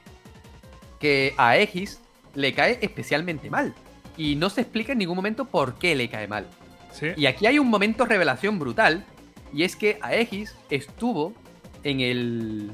que 1.00 1.36
a 1.38 1.50
Aegis 1.50 2.02
le 2.34 2.54
cae 2.54 2.80
especialmente 2.82 3.50
mal. 3.50 3.76
Y 4.16 4.36
no 4.36 4.50
se 4.50 4.62
explica 4.62 4.94
en 4.94 4.98
ningún 4.98 5.16
momento 5.16 5.46
por 5.46 5.78
qué 5.78 5.96
le 5.96 6.10
cae 6.10 6.28
mal. 6.28 6.48
Sí. 6.92 7.10
Y 7.16 7.28
aquí 7.28 7.46
hay 7.46 7.60
un 7.60 7.68
momento 7.68 8.06
revelación 8.06 8.58
brutal. 8.58 9.06
Y 9.54 9.64
es 9.64 9.76
que 9.76 10.00
Aegis 10.02 10.56
estuvo 10.70 11.34
en 11.84 12.00
el. 12.00 12.72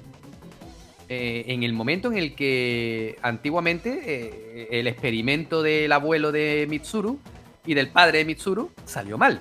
Eh, 1.09 1.45
en 1.47 1.63
el 1.63 1.73
momento 1.73 2.11
en 2.11 2.17
el 2.17 2.35
que 2.35 3.17
antiguamente 3.21 4.01
eh, 4.05 4.67
el 4.71 4.87
experimento 4.87 5.61
del 5.61 5.91
abuelo 5.91 6.31
de 6.31 6.65
Mitsuru 6.69 7.19
y 7.65 7.73
del 7.73 7.89
padre 7.89 8.19
de 8.19 8.25
Mitsuru 8.25 8.71
salió 8.85 9.17
mal. 9.17 9.39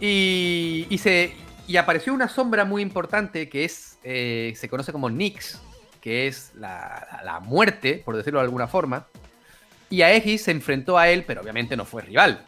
Y, 0.00 0.86
y 0.90 0.98
se, 0.98 1.32
y 1.66 1.76
apareció 1.76 2.12
una 2.12 2.28
sombra 2.28 2.64
muy 2.64 2.82
importante 2.82 3.48
que 3.48 3.64
es 3.64 3.98
eh, 4.02 4.52
se 4.56 4.68
conoce 4.68 4.92
como 4.92 5.08
Nyx, 5.08 5.60
que 6.00 6.26
es 6.26 6.52
la, 6.56 7.20
la- 7.24 7.40
muerte, 7.40 8.02
por 8.04 8.16
decirlo 8.16 8.40
de 8.40 8.44
alguna 8.44 8.66
forma. 8.66 9.06
Y 9.88 10.02
Aegis 10.02 10.42
se 10.44 10.50
enfrentó 10.50 10.98
a 10.98 11.08
él, 11.08 11.24
pero 11.26 11.40
obviamente 11.40 11.76
no 11.76 11.84
fue 11.84 12.02
rival. 12.02 12.44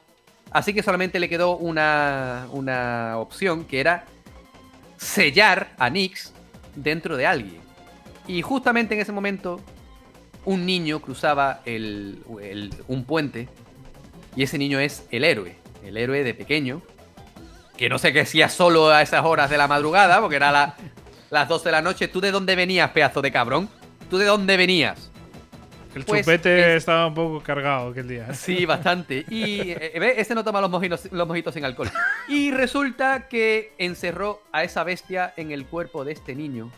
Así 0.50 0.74
que 0.74 0.82
solamente 0.82 1.18
le 1.20 1.28
quedó 1.28 1.56
una, 1.56 2.46
una 2.52 3.18
opción 3.18 3.64
que 3.64 3.80
era 3.80 4.04
sellar 4.96 5.72
a 5.78 5.88
Nyx 5.90 6.32
dentro 6.76 7.16
de 7.16 7.26
alguien. 7.26 7.60
Y 8.28 8.42
justamente 8.42 8.94
en 8.94 9.00
ese 9.00 9.12
momento, 9.12 9.60
un 10.44 10.64
niño 10.64 11.00
cruzaba 11.00 11.60
el- 11.64 12.22
el- 12.40 12.72
un 12.86 13.04
puente. 13.04 13.48
Y 14.36 14.42
ese 14.44 14.58
niño 14.58 14.78
es 14.78 15.04
el 15.10 15.24
héroe. 15.24 15.56
El 15.84 15.96
héroe 15.96 16.22
de 16.22 16.34
pequeño. 16.34 16.82
Que 17.76 17.88
no 17.88 17.98
sé 17.98 18.12
qué 18.12 18.20
hacía 18.20 18.48
solo 18.48 18.88
a 18.90 19.02
esas 19.02 19.24
horas 19.24 19.50
de 19.50 19.58
la 19.58 19.66
madrugada, 19.68 20.20
porque 20.20 20.36
era 20.36 20.52
la- 20.52 20.74
las 21.30 21.48
12 21.48 21.66
de 21.66 21.72
la 21.72 21.82
noche. 21.82 22.08
¿Tú 22.08 22.20
de 22.20 22.30
dónde 22.30 22.54
venías, 22.56 22.90
pedazo 22.90 23.20
de 23.22 23.32
cabrón? 23.32 23.68
¿Tú 24.08 24.18
de 24.18 24.24
dónde 24.26 24.56
venías? 24.56 25.10
El 25.96 26.04
Pues, 26.04 26.20
chupete 26.26 26.72
es- 26.72 26.76
estaba 26.82 27.06
un 27.06 27.14
poco 27.14 27.40
cargado 27.42 27.88
aquel 27.88 28.06
día. 28.06 28.34
Sí, 28.34 28.66
bastante. 28.66 29.24
Y 29.30 29.70
eh, 29.70 29.96
¿ves? 29.98 30.14
ese 30.18 30.34
no 30.34 30.44
toma 30.44 30.60
los 30.60 30.70
mojitos, 30.70 31.10
los 31.10 31.26
mojitos 31.26 31.54
sin 31.54 31.64
alcohol. 31.64 31.90
Y 32.28 32.50
resulta 32.50 33.28
que 33.28 33.72
encerró 33.78 34.42
a 34.52 34.62
esa 34.62 34.84
bestia 34.84 35.32
en 35.38 35.52
el 35.52 35.64
cuerpo 35.64 36.04
de 36.04 36.12
este 36.12 36.34
niño. 36.34 36.70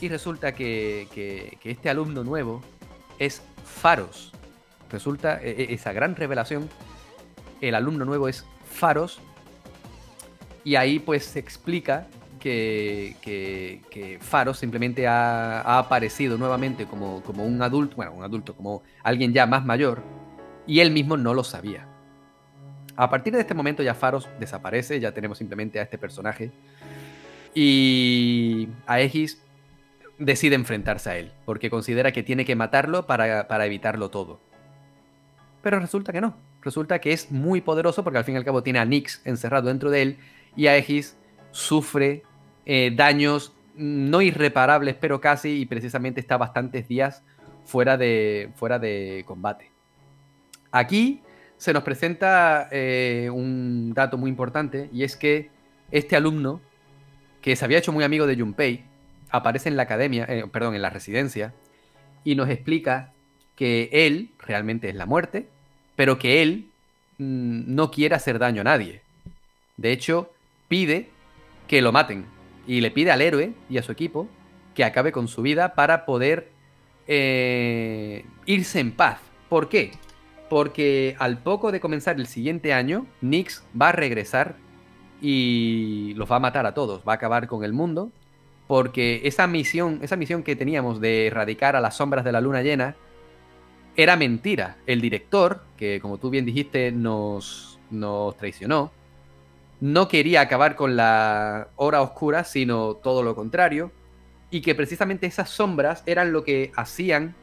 Y 0.00 0.08
resulta 0.08 0.52
que, 0.54 1.08
que- 1.12 1.58
que 1.60 1.70
este 1.72 1.90
alumno 1.90 2.22
nuevo 2.22 2.62
es 3.18 3.42
Faros. 3.64 4.32
Resulta 4.90 5.40
eh, 5.42 5.56
eh, 5.58 5.66
esa 5.70 5.92
gran 5.92 6.14
revelación. 6.14 6.68
El 7.60 7.74
alumno 7.74 8.04
nuevo 8.04 8.28
es 8.28 8.46
Faros. 8.70 9.18
Y 10.62 10.76
ahí 10.76 11.00
pues 11.00 11.24
se 11.24 11.40
explica 11.40 12.06
que, 12.46 13.16
que, 13.22 13.80
que 13.90 14.18
Faros 14.20 14.60
simplemente 14.60 15.08
ha, 15.08 15.62
ha 15.62 15.80
aparecido 15.80 16.38
nuevamente 16.38 16.86
como, 16.86 17.20
como 17.24 17.44
un 17.44 17.60
adulto, 17.60 17.96
bueno, 17.96 18.12
un 18.12 18.22
adulto, 18.22 18.54
como 18.54 18.84
alguien 19.02 19.32
ya 19.32 19.46
más 19.46 19.64
mayor, 19.64 20.00
y 20.64 20.78
él 20.78 20.92
mismo 20.92 21.16
no 21.16 21.34
lo 21.34 21.42
sabía. 21.42 21.88
A 22.94 23.10
partir 23.10 23.32
de 23.34 23.40
este 23.40 23.52
momento 23.52 23.82
ya 23.82 23.94
Faros 23.94 24.28
desaparece, 24.38 25.00
ya 25.00 25.10
tenemos 25.10 25.38
simplemente 25.38 25.80
a 25.80 25.82
este 25.82 25.98
personaje, 25.98 26.52
y 27.52 28.68
Aegis 28.86 29.42
decide 30.20 30.54
enfrentarse 30.54 31.10
a 31.10 31.18
él, 31.18 31.32
porque 31.46 31.68
considera 31.68 32.12
que 32.12 32.22
tiene 32.22 32.44
que 32.44 32.54
matarlo 32.54 33.08
para, 33.08 33.48
para 33.48 33.66
evitarlo 33.66 34.08
todo. 34.08 34.38
Pero 35.62 35.80
resulta 35.80 36.12
que 36.12 36.20
no, 36.20 36.36
resulta 36.62 37.00
que 37.00 37.12
es 37.12 37.32
muy 37.32 37.60
poderoso 37.60 38.04
porque 38.04 38.18
al 38.18 38.24
fin 38.24 38.36
y 38.36 38.38
al 38.38 38.44
cabo 38.44 38.62
tiene 38.62 38.78
a 38.78 38.84
Nyx 38.84 39.22
encerrado 39.24 39.66
dentro 39.66 39.90
de 39.90 40.02
él, 40.02 40.18
y 40.54 40.68
Aegis 40.68 41.16
sufre 41.50 42.22
eh, 42.66 42.92
daños 42.94 43.54
no 43.76 44.20
irreparables, 44.22 44.96
pero 45.00 45.20
casi, 45.20 45.60
y 45.60 45.66
precisamente 45.66 46.20
está 46.20 46.36
bastantes 46.36 46.88
días 46.88 47.22
fuera 47.64 47.96
de, 47.96 48.50
fuera 48.56 48.78
de 48.78 49.24
combate. 49.26 49.70
Aquí 50.72 51.22
se 51.56 51.72
nos 51.72 51.82
presenta 51.82 52.68
eh, 52.70 53.30
un 53.32 53.92
dato 53.94 54.18
muy 54.18 54.30
importante, 54.30 54.90
y 54.92 55.04
es 55.04 55.16
que 55.16 55.50
este 55.90 56.16
alumno, 56.16 56.60
que 57.40 57.54
se 57.54 57.64
había 57.64 57.78
hecho 57.78 57.92
muy 57.92 58.04
amigo 58.04 58.26
de 58.26 58.36
Junpei, 58.36 58.84
aparece 59.30 59.68
en 59.68 59.76
la 59.76 59.84
academia, 59.84 60.26
eh, 60.28 60.44
perdón, 60.50 60.74
en 60.74 60.82
la 60.82 60.90
residencia, 60.90 61.54
y 62.24 62.34
nos 62.34 62.48
explica 62.48 63.12
que 63.54 63.88
él 63.92 64.30
realmente 64.38 64.88
es 64.88 64.94
la 64.96 65.06
muerte, 65.06 65.48
pero 65.94 66.18
que 66.18 66.42
él 66.42 66.68
mm, 67.18 67.74
no 67.74 67.90
quiere 67.90 68.14
hacer 68.14 68.38
daño 68.38 68.62
a 68.62 68.64
nadie. 68.64 69.02
De 69.76 69.92
hecho, 69.92 70.32
pide 70.68 71.08
que 71.68 71.82
lo 71.82 71.92
maten. 71.92 72.35
Y 72.66 72.80
le 72.80 72.90
pide 72.90 73.10
al 73.10 73.22
héroe 73.22 73.52
y 73.68 73.78
a 73.78 73.82
su 73.82 73.92
equipo 73.92 74.28
que 74.74 74.84
acabe 74.84 75.12
con 75.12 75.28
su 75.28 75.42
vida 75.42 75.74
para 75.74 76.04
poder 76.04 76.50
eh, 77.06 78.24
irse 78.44 78.80
en 78.80 78.92
paz. 78.92 79.20
¿Por 79.48 79.68
qué? 79.68 79.92
Porque 80.50 81.16
al 81.18 81.38
poco 81.38 81.72
de 81.72 81.80
comenzar 81.80 82.16
el 82.16 82.26
siguiente 82.26 82.72
año, 82.72 83.06
Nyx 83.20 83.64
va 83.80 83.88
a 83.88 83.92
regresar 83.92 84.56
y 85.20 86.12
los 86.16 86.30
va 86.30 86.36
a 86.36 86.40
matar 86.40 86.66
a 86.66 86.74
todos. 86.74 87.02
Va 87.06 87.12
a 87.12 87.16
acabar 87.16 87.46
con 87.46 87.64
el 87.64 87.72
mundo. 87.72 88.10
Porque 88.66 89.22
esa 89.24 89.46
misión, 89.46 90.00
esa 90.02 90.16
misión 90.16 90.42
que 90.42 90.56
teníamos 90.56 91.00
de 91.00 91.28
erradicar 91.28 91.76
a 91.76 91.80
las 91.80 91.96
sombras 91.96 92.24
de 92.24 92.32
la 92.32 92.40
luna 92.40 92.62
llena 92.62 92.96
era 93.96 94.16
mentira. 94.16 94.76
El 94.86 95.00
director, 95.00 95.62
que 95.76 96.00
como 96.00 96.18
tú 96.18 96.30
bien 96.30 96.44
dijiste, 96.44 96.90
nos, 96.92 97.78
nos 97.90 98.36
traicionó, 98.36 98.90
no 99.80 100.08
quería 100.08 100.40
acabar 100.40 100.74
con 100.76 100.96
la 100.96 101.68
hora 101.76 102.02
oscura, 102.02 102.44
sino 102.44 102.94
todo 102.94 103.22
lo 103.22 103.34
contrario, 103.34 103.92
y 104.50 104.60
que 104.62 104.74
precisamente 104.74 105.26
esas 105.26 105.50
sombras 105.50 106.02
eran 106.06 106.32
lo 106.32 106.44
que 106.44 106.72
hacían 106.76 107.34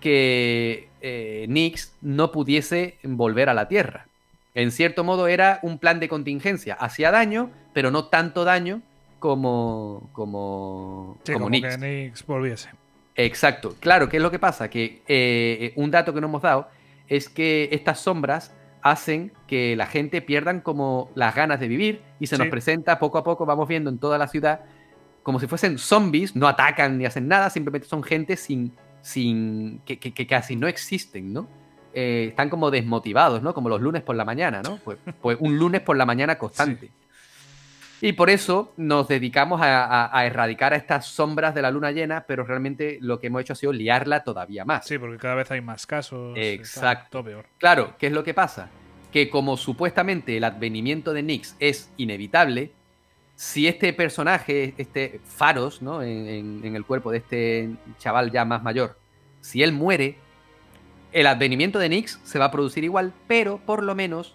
que 0.00 0.88
eh, 1.00 1.46
Nyx 1.48 1.94
no 2.02 2.32
pudiese 2.32 2.98
volver 3.02 3.48
a 3.48 3.54
la 3.54 3.68
Tierra. 3.68 4.06
En 4.54 4.70
cierto 4.70 5.04
modo 5.04 5.28
era 5.28 5.58
un 5.62 5.78
plan 5.78 6.00
de 6.00 6.08
contingencia, 6.08 6.74
hacía 6.74 7.10
daño, 7.10 7.50
pero 7.72 7.90
no 7.90 8.06
tanto 8.06 8.44
daño 8.44 8.82
como 9.18 10.10
como, 10.12 11.18
Sí, 11.24 11.32
como 11.32 11.46
como 11.46 11.50
Nyx. 11.56 11.76
que 11.76 11.78
Nix 11.78 12.26
volviese. 12.26 12.68
Exacto. 13.14 13.76
Claro, 13.80 14.08
¿qué 14.08 14.16
es 14.18 14.22
lo 14.22 14.30
que 14.30 14.38
pasa? 14.38 14.68
Que 14.68 15.02
eh, 15.06 15.72
un 15.76 15.90
dato 15.90 16.12
que 16.12 16.20
no 16.20 16.26
hemos 16.26 16.42
dado 16.42 16.68
es 17.08 17.28
que 17.28 17.68
estas 17.72 18.00
sombras 18.00 18.54
hacen 18.82 19.32
que 19.46 19.76
la 19.76 19.86
gente 19.86 20.20
pierdan 20.22 20.60
como 20.60 21.10
las 21.14 21.34
ganas 21.34 21.60
de 21.60 21.68
vivir 21.68 22.02
y 22.20 22.26
se 22.26 22.36
nos 22.36 22.46
presenta 22.50 22.98
poco 22.98 23.18
a 23.18 23.24
poco, 23.24 23.46
vamos 23.46 23.68
viendo 23.68 23.88
en 23.90 23.98
toda 23.98 24.18
la 24.18 24.26
ciudad, 24.28 24.60
como 25.22 25.38
si 25.38 25.46
fuesen 25.46 25.78
zombies, 25.78 26.34
no 26.34 26.48
atacan 26.48 26.98
ni 26.98 27.04
hacen 27.06 27.28
nada, 27.28 27.48
simplemente 27.48 27.86
son 27.86 28.02
gente 28.02 28.36
sin, 28.36 28.72
sin 29.00 29.80
que, 29.84 29.98
que- 29.98 30.12
que 30.12 30.26
casi 30.26 30.56
no 30.56 30.66
existen, 30.66 31.32
¿no? 31.32 31.46
Eh, 31.94 32.26
están 32.30 32.48
como 32.50 32.70
desmotivados, 32.70 33.42
¿no? 33.42 33.52
Como 33.54 33.68
los 33.68 33.80
lunes 33.80 34.02
por 34.02 34.16
la 34.16 34.24
mañana, 34.24 34.62
¿no? 34.62 34.78
Pues, 34.84 34.98
pues 35.20 35.36
un 35.40 35.58
lunes 35.58 35.80
por 35.82 35.96
la 35.96 36.06
mañana 36.06 36.36
constante. 36.38 36.90
Y 38.04 38.14
por 38.14 38.30
eso 38.30 38.72
nos 38.76 39.06
dedicamos 39.06 39.62
a, 39.62 39.84
a- 39.84 40.18
a 40.18 40.26
erradicar 40.26 40.72
a 40.72 40.76
estas 40.76 41.06
sombras 41.06 41.54
de 41.54 41.62
la 41.62 41.70
luna 41.70 41.92
llena, 41.92 42.24
pero 42.26 42.44
realmente 42.44 42.98
lo 43.00 43.20
que 43.20 43.28
hemos 43.28 43.42
hecho 43.42 43.52
ha 43.52 43.56
sido 43.56 43.72
liarla 43.72 44.24
todavía 44.24 44.64
más. 44.64 44.84
Sí, 44.86 44.98
porque 44.98 45.18
cada 45.18 45.36
vez 45.36 45.48
hay 45.52 45.60
más 45.60 45.86
casos. 45.86 46.36
Exacto. 46.36 47.22
peor. 47.22 47.46
Claro, 47.58 47.94
¿qué 47.98 48.08
es 48.08 48.12
lo 48.12 48.24
que 48.24 48.34
pasa? 48.34 48.70
Que 49.12 49.30
como 49.30 49.56
supuestamente 49.56 50.36
el 50.36 50.42
advenimiento 50.42 51.12
de 51.12 51.22
Nyx 51.22 51.54
es 51.60 51.92
inevitable, 51.96 52.72
si 53.36 53.68
este 53.68 53.92
personaje, 53.92 54.74
este 54.78 55.20
Faros, 55.24 55.80
¿no? 55.80 56.02
En, 56.02 56.26
en- 56.28 56.60
en 56.64 56.74
el 56.74 56.84
cuerpo 56.84 57.12
de 57.12 57.18
este 57.18 57.70
chaval 57.98 58.32
ya 58.32 58.44
más 58.44 58.64
mayor, 58.64 58.98
si 59.40 59.62
él 59.62 59.72
muere, 59.72 60.16
el 61.12 61.26
advenimiento 61.28 61.78
de 61.78 61.88
Nyx 61.88 62.18
se 62.24 62.38
va 62.40 62.46
a 62.46 62.50
producir 62.50 62.82
igual, 62.82 63.12
pero 63.28 63.58
por 63.58 63.84
lo 63.84 63.94
menos 63.94 64.34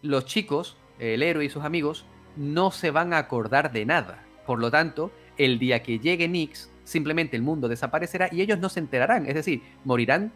los 0.00 0.24
chicos, 0.24 0.78
el 0.98 1.22
héroe 1.22 1.44
y 1.44 1.50
sus 1.50 1.62
amigos, 1.64 2.06
no 2.36 2.70
se 2.70 2.90
van 2.90 3.12
a 3.12 3.18
acordar 3.18 3.72
de 3.72 3.84
nada. 3.84 4.22
Por 4.46 4.58
lo 4.58 4.70
tanto, 4.70 5.12
el 5.36 5.58
día 5.58 5.82
que 5.82 5.98
llegue 5.98 6.28
Nyx, 6.28 6.70
simplemente 6.84 7.36
el 7.36 7.42
mundo 7.42 7.68
desaparecerá 7.68 8.28
y 8.32 8.40
ellos 8.40 8.58
no 8.58 8.68
se 8.68 8.80
enterarán. 8.80 9.26
Es 9.26 9.34
decir, 9.34 9.62
morirán 9.84 10.32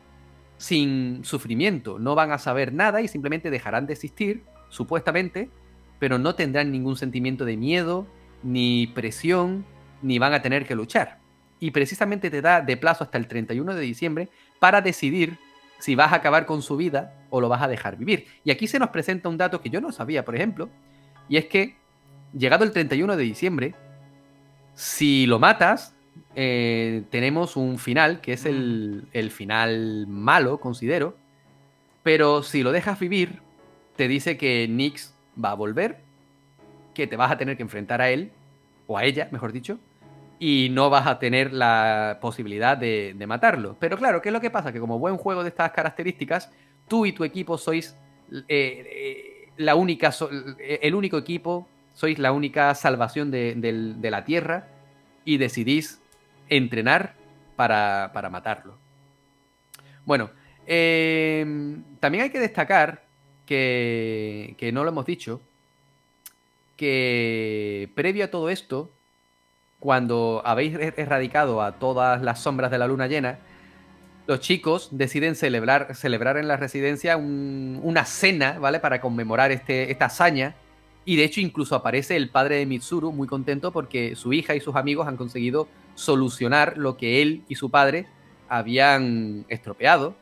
sin 0.57 1.25
sufrimiento. 1.25 1.99
No 1.99 2.15
van 2.15 2.33
a 2.33 2.39
saber 2.39 2.73
nada 2.73 3.01
y 3.01 3.09
simplemente 3.09 3.51
dejarán 3.51 3.87
de 3.87 3.95
existir, 3.95 4.45
supuestamente, 4.69 5.51
pero 5.99 6.19
no 6.19 6.35
tendrán 6.35 6.73
ningún 6.73 6.97
sentimiento 6.97 7.45
de 7.45 7.57
miedo, 7.57 8.07
ni 8.43 8.87
presión, 8.89 9.65
ni 10.03 10.19
van 10.19 10.35
a 10.35 10.43
tener 10.43 10.67
que 10.67 10.75
luchar. 10.75 11.19
Y 11.61 11.71
precisamente 11.71 12.31
te 12.31 12.43
da 12.43 12.61
de 12.61 12.77
plazo 12.77 13.05
hasta 13.05 13.19
el 13.19 13.27
31 13.27 13.75
de 13.75 13.81
diciembre 13.81 14.29
para 14.59 14.81
decidir 14.81 15.39
si 15.79 15.95
vas 15.95 16.13
a 16.13 16.17
acabar 16.17 16.47
con 16.47 16.63
su 16.63 16.77
vida 16.77 17.27
o 17.31 17.41
lo 17.41 17.49
vas 17.49 17.63
a 17.63 17.69
dejar 17.69 17.97
vivir. 17.97 18.27
Y 18.45 18.51
aquí 18.51 18.67
se 18.67 18.79
nos 18.79 18.91
presenta 18.91 19.29
un 19.29 19.37
dato 19.37 19.61
que 19.61 19.71
yo 19.71 19.81
no 19.81 19.93
sabía, 19.93 20.25
por 20.25 20.35
ejemplo, 20.35 20.69
y 21.29 21.37
es 21.37 21.47
que 21.47 21.77
llegado 22.37 22.65
el 22.65 22.73
31 22.73 23.17
de 23.17 23.23
diciembre, 23.23 23.75
si 24.75 25.27
lo 25.27 25.39
matas, 25.39 25.95
eh, 26.35 27.03
tenemos 27.11 27.57
un 27.57 27.79
final, 27.79 28.21
que 28.21 28.33
es 28.33 28.45
el, 28.45 29.07
el 29.13 29.31
final 29.31 30.07
malo, 30.09 30.59
considero, 30.59 31.17
pero 32.03 32.43
si 32.43 32.63
lo 32.63 32.73
dejas 32.73 32.99
vivir, 32.99 33.41
te 33.97 34.09
dice 34.09 34.37
que 34.37 34.67
Nyx 34.69 35.15
va 35.43 35.53
a 35.53 35.55
volver, 35.55 36.01
que 36.93 37.07
te 37.07 37.17
vas 37.17 37.31
a 37.31 37.39
tener 37.39 37.57
que 37.57 37.63
enfrentar 37.63 38.01
a 38.01 38.11
él, 38.11 38.33
o 38.87 38.99
a 38.99 39.05
ella, 39.05 39.29
mejor 39.31 39.53
dicho, 39.53 39.79
y 40.39 40.69
no 40.71 40.91
vas 40.91 41.07
a 41.07 41.19
tener 41.19 41.53
la 41.53 42.19
posibilidad 42.21 42.77
de, 42.77 43.15
de 43.17 43.27
matarlo. 43.27 43.77
Pero 43.79 43.97
claro, 43.97 44.21
¿qué 44.21 44.29
es 44.29 44.33
lo 44.33 44.41
que 44.41 44.51
pasa? 44.51 44.73
Que 44.73 44.81
como 44.81 44.99
buen 44.99 45.17
juego 45.17 45.43
de 45.43 45.49
estas 45.49 45.71
características, 45.71 46.51
tú 46.89 47.07
y 47.07 47.13
tu 47.13 47.25
equipo 47.25 47.57
sois 47.57 47.97
eh, 48.31 48.45
eh, 48.49 49.53
la 49.57 49.75
única, 49.75 50.13
el 50.59 50.95
único 50.95 51.17
equipo, 51.19 51.69
sois 51.95 52.19
la 52.19 52.33
única 52.33 52.75
salvación 52.75 53.31
de, 53.31 54.09
la 54.11 54.25
Tierra 54.25 54.69
y 55.25 55.39
decidís 55.39 56.01
entrenar 56.49 57.15
para, 57.57 58.11
matarlo. 58.31 58.77
Bueno, 60.05 60.31
eh, 60.67 61.77
también 62.01 62.25
hay 62.25 62.31
que 62.31 62.41
destacar 62.41 63.05
que, 63.47 64.55
que 64.59 64.73
no 64.73 64.85
lo 64.85 64.91
hemos 64.91 65.07
dicho, 65.07 65.41
que 66.77 67.91
previo 67.95 68.25
a 68.25 68.29
todo 68.29 68.51
esto, 68.51 68.91
cuando 69.79 70.43
habéis 70.45 70.75
er- 70.75 70.95
erradicado 70.97 71.63
a 71.63 71.79
todas 71.79 72.23
las 72.23 72.41
sombras 72.41 72.71
de 72.71 72.79
la 72.79 72.87
luna 72.87 73.07
llena, 73.07 73.39
los 74.27 74.41
chicos 74.41 74.89
deciden 74.91 75.35
celebrar, 75.35 75.95
celebrar 75.95 76.39
en 76.39 76.49
la 76.49 76.57
residencia 76.57 77.17
un- 77.17 77.81
una 77.83 78.05
cena, 78.05 78.59
¿vale? 78.59 78.81
Para 78.81 79.01
conmemorar 79.01 79.53
este, 79.53 79.91
esta 79.91 80.07
hazaña. 80.07 80.55
Y 81.05 81.17
de 81.17 81.25
hecho 81.25 81.41
incluso 81.41 81.75
aparece 81.75 82.17
el 82.17 82.31
padre 82.31 82.57
de 82.57 82.67
Mitsuru 82.67 83.13
muy 83.13 83.29
contento 83.29 83.73
porque 83.73 84.17
su 84.17 84.33
hija 84.33 84.55
y 84.55 84.61
sus 84.61 84.75
amigos 84.77 85.07
han 85.07 85.17
conseguido 85.17 85.69
solucionar 85.95 86.79
lo 86.79 86.97
que 86.97 87.21
él 87.23 87.43
y 87.49 87.57
su 87.57 87.71
padre 87.71 88.07
habían 88.49 89.45
estropeado. 89.49 90.15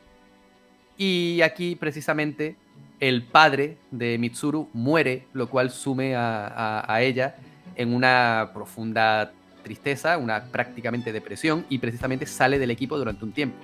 Y 0.97 1.41
aquí 1.41 1.75
precisamente 1.75 2.55
el 2.99 3.23
padre 3.23 3.77
de 3.91 4.17
Mitsuru 4.17 4.69
muere, 4.73 5.27
lo 5.33 5.49
cual 5.49 5.71
sume 5.71 6.15
a, 6.15 6.97
ella 7.01 7.35
en 7.75 7.93
una 7.93 8.51
profunda 8.53 9.33
tristeza, 9.63 10.17
una 10.17 10.43
prácticamente 10.45 11.11
depresión, 11.11 11.65
y 11.69 11.79
precisamente 11.79 12.25
sale 12.25 12.59
del 12.59 12.71
equipo 12.71 12.97
durante 12.97 13.25
un 13.25 13.31
tiempo. 13.31 13.57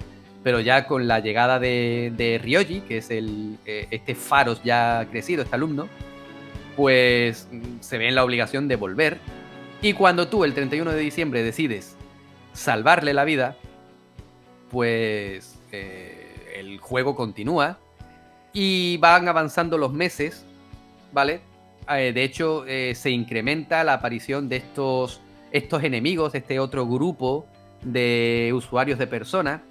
Pero 0.43 0.59
ya 0.59 0.87
con 0.87 1.07
la 1.07 1.19
llegada 1.19 1.59
de, 1.59 2.13
de 2.15 2.37
Ryoji, 2.37 2.81
que 2.81 2.97
es 2.97 3.11
el, 3.11 3.57
eh, 3.65 3.87
este 3.91 4.15
Faros 4.15 4.61
ya 4.63 5.07
crecido, 5.11 5.43
este 5.43 5.55
alumno, 5.55 5.87
pues 6.79 7.49
se 7.81 7.97
ve 7.97 8.07
en 8.07 8.15
la 8.15 8.23
obligación 8.23 8.69
de 8.69 8.77
volver. 8.77 9.17
Y 9.81 9.91
cuando 9.91 10.29
tú 10.29 10.45
el 10.45 10.53
31 10.53 10.89
de 10.93 10.99
diciembre 11.01 11.43
decides 11.43 11.97
salvarle 12.53 13.13
la 13.13 13.25
vida, 13.25 13.57
pues 14.71 15.59
eh, 15.73 16.53
el 16.55 16.79
juego 16.79 17.17
continúa 17.17 17.79
y 18.53 18.95
van 18.95 19.27
avanzando 19.27 19.77
los 19.77 19.91
meses, 19.91 20.45
¿vale? 21.11 21.41
Eh, 21.89 22.13
de 22.13 22.23
hecho, 22.23 22.65
eh, 22.65 22.95
se 22.95 23.09
incrementa 23.09 23.83
la 23.83 23.95
aparición 23.95 24.47
de 24.47 24.55
estos, 24.55 25.19
estos 25.51 25.83
enemigos, 25.83 26.33
este 26.33 26.61
otro 26.61 26.87
grupo 26.87 27.45
de 27.83 28.53
usuarios 28.55 28.97
de 28.97 29.07
persona. 29.07 29.63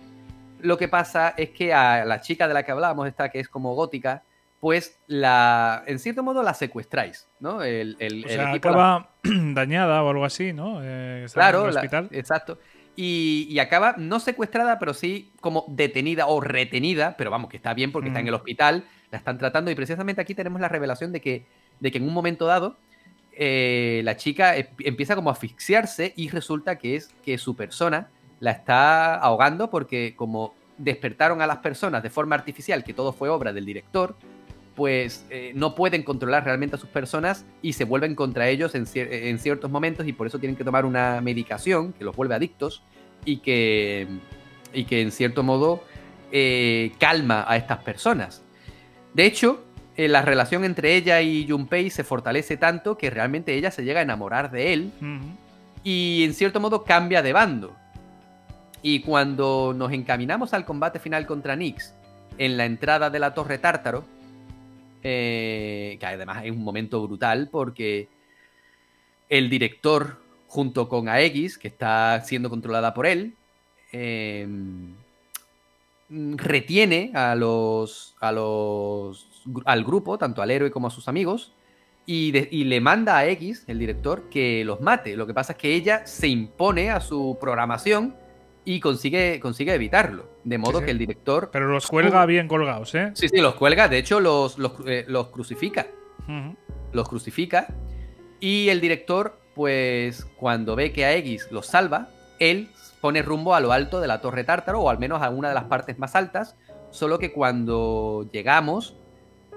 Lo 0.60 0.76
que 0.76 0.88
pasa 0.88 1.32
es 1.38 1.48
que 1.52 1.72
a 1.72 2.04
la 2.04 2.20
chica 2.20 2.46
de 2.46 2.52
la 2.52 2.64
que 2.64 2.72
hablábamos, 2.72 3.08
esta 3.08 3.30
que 3.30 3.40
es 3.40 3.48
como 3.48 3.74
gótica, 3.74 4.24
pues 4.60 4.98
la, 5.06 5.84
en 5.86 5.98
cierto 5.98 6.22
modo 6.22 6.42
la 6.42 6.52
secuestráis, 6.54 7.28
¿no? 7.40 7.62
El, 7.62 7.96
el- 8.00 8.24
O 8.24 8.28
el 8.28 8.34
sea, 8.34 8.50
equipo 8.50 8.70
la- 8.70 8.96
acaba 8.96 9.10
dañada 9.22 10.02
o 10.02 10.10
algo 10.10 10.24
así, 10.24 10.52
¿no? 10.52 10.80
Eh, 10.82 11.22
en 11.22 11.28
Claro, 11.28 11.70
la- 11.70 11.82
exacto. 12.10 12.58
Y, 12.96 13.46
y 13.48 13.60
acaba 13.60 13.94
no 13.96 14.18
secuestrada, 14.18 14.80
pero 14.80 14.92
sí 14.92 15.30
como 15.40 15.64
detenida 15.68 16.26
o 16.26 16.40
retenida, 16.40 17.14
pero 17.16 17.30
vamos, 17.30 17.48
que 17.48 17.56
está 17.56 17.72
bien 17.72 17.92
porque 17.92 18.08
está 18.08 18.18
en 18.18 18.24
Mm. 18.26 18.28
el 18.28 18.34
hospital, 18.34 18.84
la 19.12 19.18
están 19.18 19.38
tratando 19.38 19.70
y 19.70 19.76
precisamente 19.76 20.20
aquí 20.20 20.34
tenemos 20.34 20.60
la 20.60 20.68
revelación 20.68 21.12
de 21.12 21.20
que, 21.20 21.46
de 21.78 21.92
que 21.92 21.98
en 21.98 22.04
un 22.08 22.12
momento 22.12 22.46
dado 22.46 22.76
eh, 23.32 24.00
la 24.04 24.16
chica 24.16 24.56
em- 24.56 24.66
empieza 24.80 25.14
como 25.14 25.30
a 25.30 25.32
asfixiarse 25.34 26.12
y 26.16 26.28
resulta 26.30 26.76
que 26.76 26.96
es 26.96 27.14
que 27.24 27.38
su 27.38 27.54
persona 27.54 28.08
la 28.40 28.50
está 28.50 29.14
ahogando 29.14 29.70
porque 29.70 30.14
como 30.16 30.54
despertaron 30.76 31.40
a 31.40 31.46
las 31.46 31.58
personas 31.58 32.02
de 32.02 32.10
forma 32.10 32.34
artificial, 32.34 32.82
que 32.82 32.94
todo 32.94 33.12
fue 33.12 33.28
obra 33.28 33.52
del 33.52 33.64
director, 33.64 34.16
pues 34.78 35.26
eh, 35.28 35.50
no 35.56 35.74
pueden 35.74 36.04
controlar 36.04 36.44
realmente 36.44 36.76
a 36.76 36.78
sus 36.78 36.88
personas 36.88 37.44
y 37.62 37.72
se 37.72 37.82
vuelven 37.82 38.14
contra 38.14 38.48
ellos 38.48 38.76
en, 38.76 38.86
cier- 38.86 39.08
en 39.10 39.40
ciertos 39.40 39.72
momentos 39.72 40.06
y 40.06 40.12
por 40.12 40.28
eso 40.28 40.38
tienen 40.38 40.54
que 40.54 40.62
tomar 40.62 40.84
una 40.86 41.20
medicación 41.20 41.92
que 41.92 42.04
los 42.04 42.14
vuelve 42.14 42.36
adictos 42.36 42.84
y 43.24 43.38
que, 43.38 44.06
y 44.72 44.84
que 44.84 45.00
en 45.00 45.10
cierto 45.10 45.42
modo 45.42 45.82
eh, 46.30 46.92
calma 47.00 47.44
a 47.48 47.56
estas 47.56 47.78
personas. 47.82 48.44
De 49.14 49.26
hecho, 49.26 49.64
eh, 49.96 50.06
la 50.06 50.22
relación 50.22 50.64
entre 50.64 50.94
ella 50.94 51.20
y 51.22 51.44
Junpei 51.48 51.90
se 51.90 52.04
fortalece 52.04 52.56
tanto 52.56 52.96
que 52.96 53.10
realmente 53.10 53.54
ella 53.54 53.72
se 53.72 53.82
llega 53.82 53.98
a 53.98 54.04
enamorar 54.04 54.52
de 54.52 54.74
él 54.74 54.92
y 55.82 56.22
en 56.22 56.34
cierto 56.34 56.60
modo 56.60 56.84
cambia 56.84 57.20
de 57.20 57.32
bando. 57.32 57.74
Y 58.80 59.00
cuando 59.00 59.74
nos 59.76 59.90
encaminamos 59.90 60.54
al 60.54 60.64
combate 60.64 61.00
final 61.00 61.26
contra 61.26 61.56
Nyx 61.56 61.94
en 62.38 62.56
la 62.56 62.64
entrada 62.64 63.10
de 63.10 63.18
la 63.18 63.34
Torre 63.34 63.58
Tártaro, 63.58 64.04
eh, 65.10 65.96
que 65.98 66.04
además 66.04 66.44
es 66.44 66.50
un 66.50 66.62
momento 66.62 67.00
brutal 67.06 67.48
porque 67.50 68.08
el 69.30 69.48
director, 69.48 70.20
junto 70.48 70.86
con 70.86 71.08
Aegis, 71.08 71.56
que 71.56 71.68
está 71.68 72.22
siendo 72.26 72.50
controlada 72.50 72.92
por 72.92 73.06
él, 73.06 73.34
mm, 73.94 74.90
retiene 76.36 77.10
a 77.14 77.34
los, 77.34 78.16
a 78.20 78.32
los, 78.32 79.26
al 79.64 79.82
grupo, 79.82 80.18
tanto 80.18 80.42
al 80.42 80.50
héroe 80.50 80.70
como 80.70 80.88
a 80.88 80.90
sus 80.90 81.08
amigos, 81.08 81.54
y, 82.04 82.36
y 82.54 82.64
le 82.64 82.82
manda 82.82 83.16
a 83.16 83.26
X, 83.28 83.64
el 83.66 83.78
director, 83.78 84.28
que 84.28 84.62
los 84.62 84.82
mate. 84.82 85.16
Lo 85.16 85.26
que 85.26 85.32
pasa 85.32 85.52
es 85.52 85.58
que 85.58 85.74
ella 85.74 86.06
se 86.06 86.28
impone 86.28 86.90
a 86.90 87.00
su 87.00 87.38
programación 87.40 88.14
y 88.68 88.80
consigue, 88.80 89.40
consigue 89.40 89.72
evitarlo. 89.72 90.28
De 90.44 90.58
modo 90.58 90.80
sí. 90.80 90.84
que 90.84 90.90
el 90.90 90.98
director... 90.98 91.48
Pero 91.50 91.68
los 91.68 91.86
cuelga 91.86 92.26
bien 92.26 92.48
colgados, 92.48 92.94
¿eh? 92.94 93.12
Sí, 93.14 93.30
sí, 93.30 93.38
los 93.38 93.54
cuelga. 93.54 93.88
De 93.88 93.96
hecho, 93.96 94.20
los, 94.20 94.58
los, 94.58 94.72
eh, 94.84 95.06
los 95.08 95.28
crucifica. 95.28 95.86
Los 96.92 97.08
crucifica. 97.08 97.68
Y 98.40 98.68
el 98.68 98.82
director, 98.82 99.40
pues, 99.54 100.26
cuando 100.36 100.76
ve 100.76 100.92
que 100.92 101.06
a 101.06 101.14
X 101.14 101.48
los 101.50 101.64
salva, 101.64 102.10
él 102.38 102.68
pone 103.00 103.22
rumbo 103.22 103.54
a 103.54 103.60
lo 103.60 103.72
alto 103.72 104.02
de 104.02 104.06
la 104.06 104.20
Torre 104.20 104.44
Tártaro, 104.44 104.82
o 104.82 104.90
al 104.90 104.98
menos 104.98 105.22
a 105.22 105.30
una 105.30 105.48
de 105.48 105.54
las 105.54 105.64
partes 105.64 105.98
más 105.98 106.14
altas. 106.14 106.54
Solo 106.90 107.18
que 107.18 107.32
cuando 107.32 108.28
llegamos, 108.30 108.98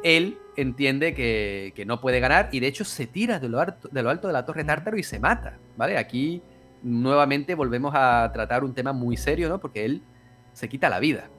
él 0.05 0.37
entiende 0.55 1.13
que, 1.13 1.73
que 1.75 1.85
no 1.85 1.99
puede 1.99 2.21
ganar 2.21 2.47
y 2.53 2.61
de 2.61 2.67
hecho 2.67 2.85
se 2.85 3.07
tira 3.07 3.39
de 3.39 3.49
lo, 3.49 3.59
alto, 3.59 3.89
de 3.91 4.03
lo 4.03 4.09
alto 4.09 4.27
de 4.27 4.33
la 4.33 4.45
Torre 4.45 4.63
Tártaro 4.63 4.97
y 4.97 5.03
se 5.03 5.19
mata, 5.19 5.59
¿vale? 5.75 5.97
Aquí 5.97 6.41
nuevamente 6.83 7.55
volvemos 7.55 7.93
a 7.95 8.29
tratar 8.33 8.63
un 8.63 8.73
tema 8.73 8.93
muy 8.93 9.17
serio, 9.17 9.49
¿no? 9.49 9.59
Porque 9.59 9.85
él 9.85 10.01
se 10.53 10.67
quita 10.69 10.89
la 10.89 10.99
vida. 10.99 11.29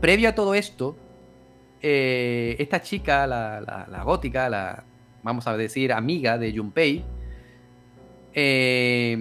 Previo 0.00 0.28
a 0.28 0.34
todo 0.34 0.54
esto, 0.54 0.96
eh, 1.82 2.56
esta 2.58 2.80
chica, 2.82 3.26
la, 3.26 3.60
la- 3.60 3.86
la 3.90 4.02
gótica, 4.02 4.48
la, 4.48 4.84
vamos 5.22 5.46
a 5.46 5.56
decir, 5.56 5.92
amiga 5.92 6.36
de 6.38 6.54
Junpei, 6.56 7.04
eh, 8.34 9.16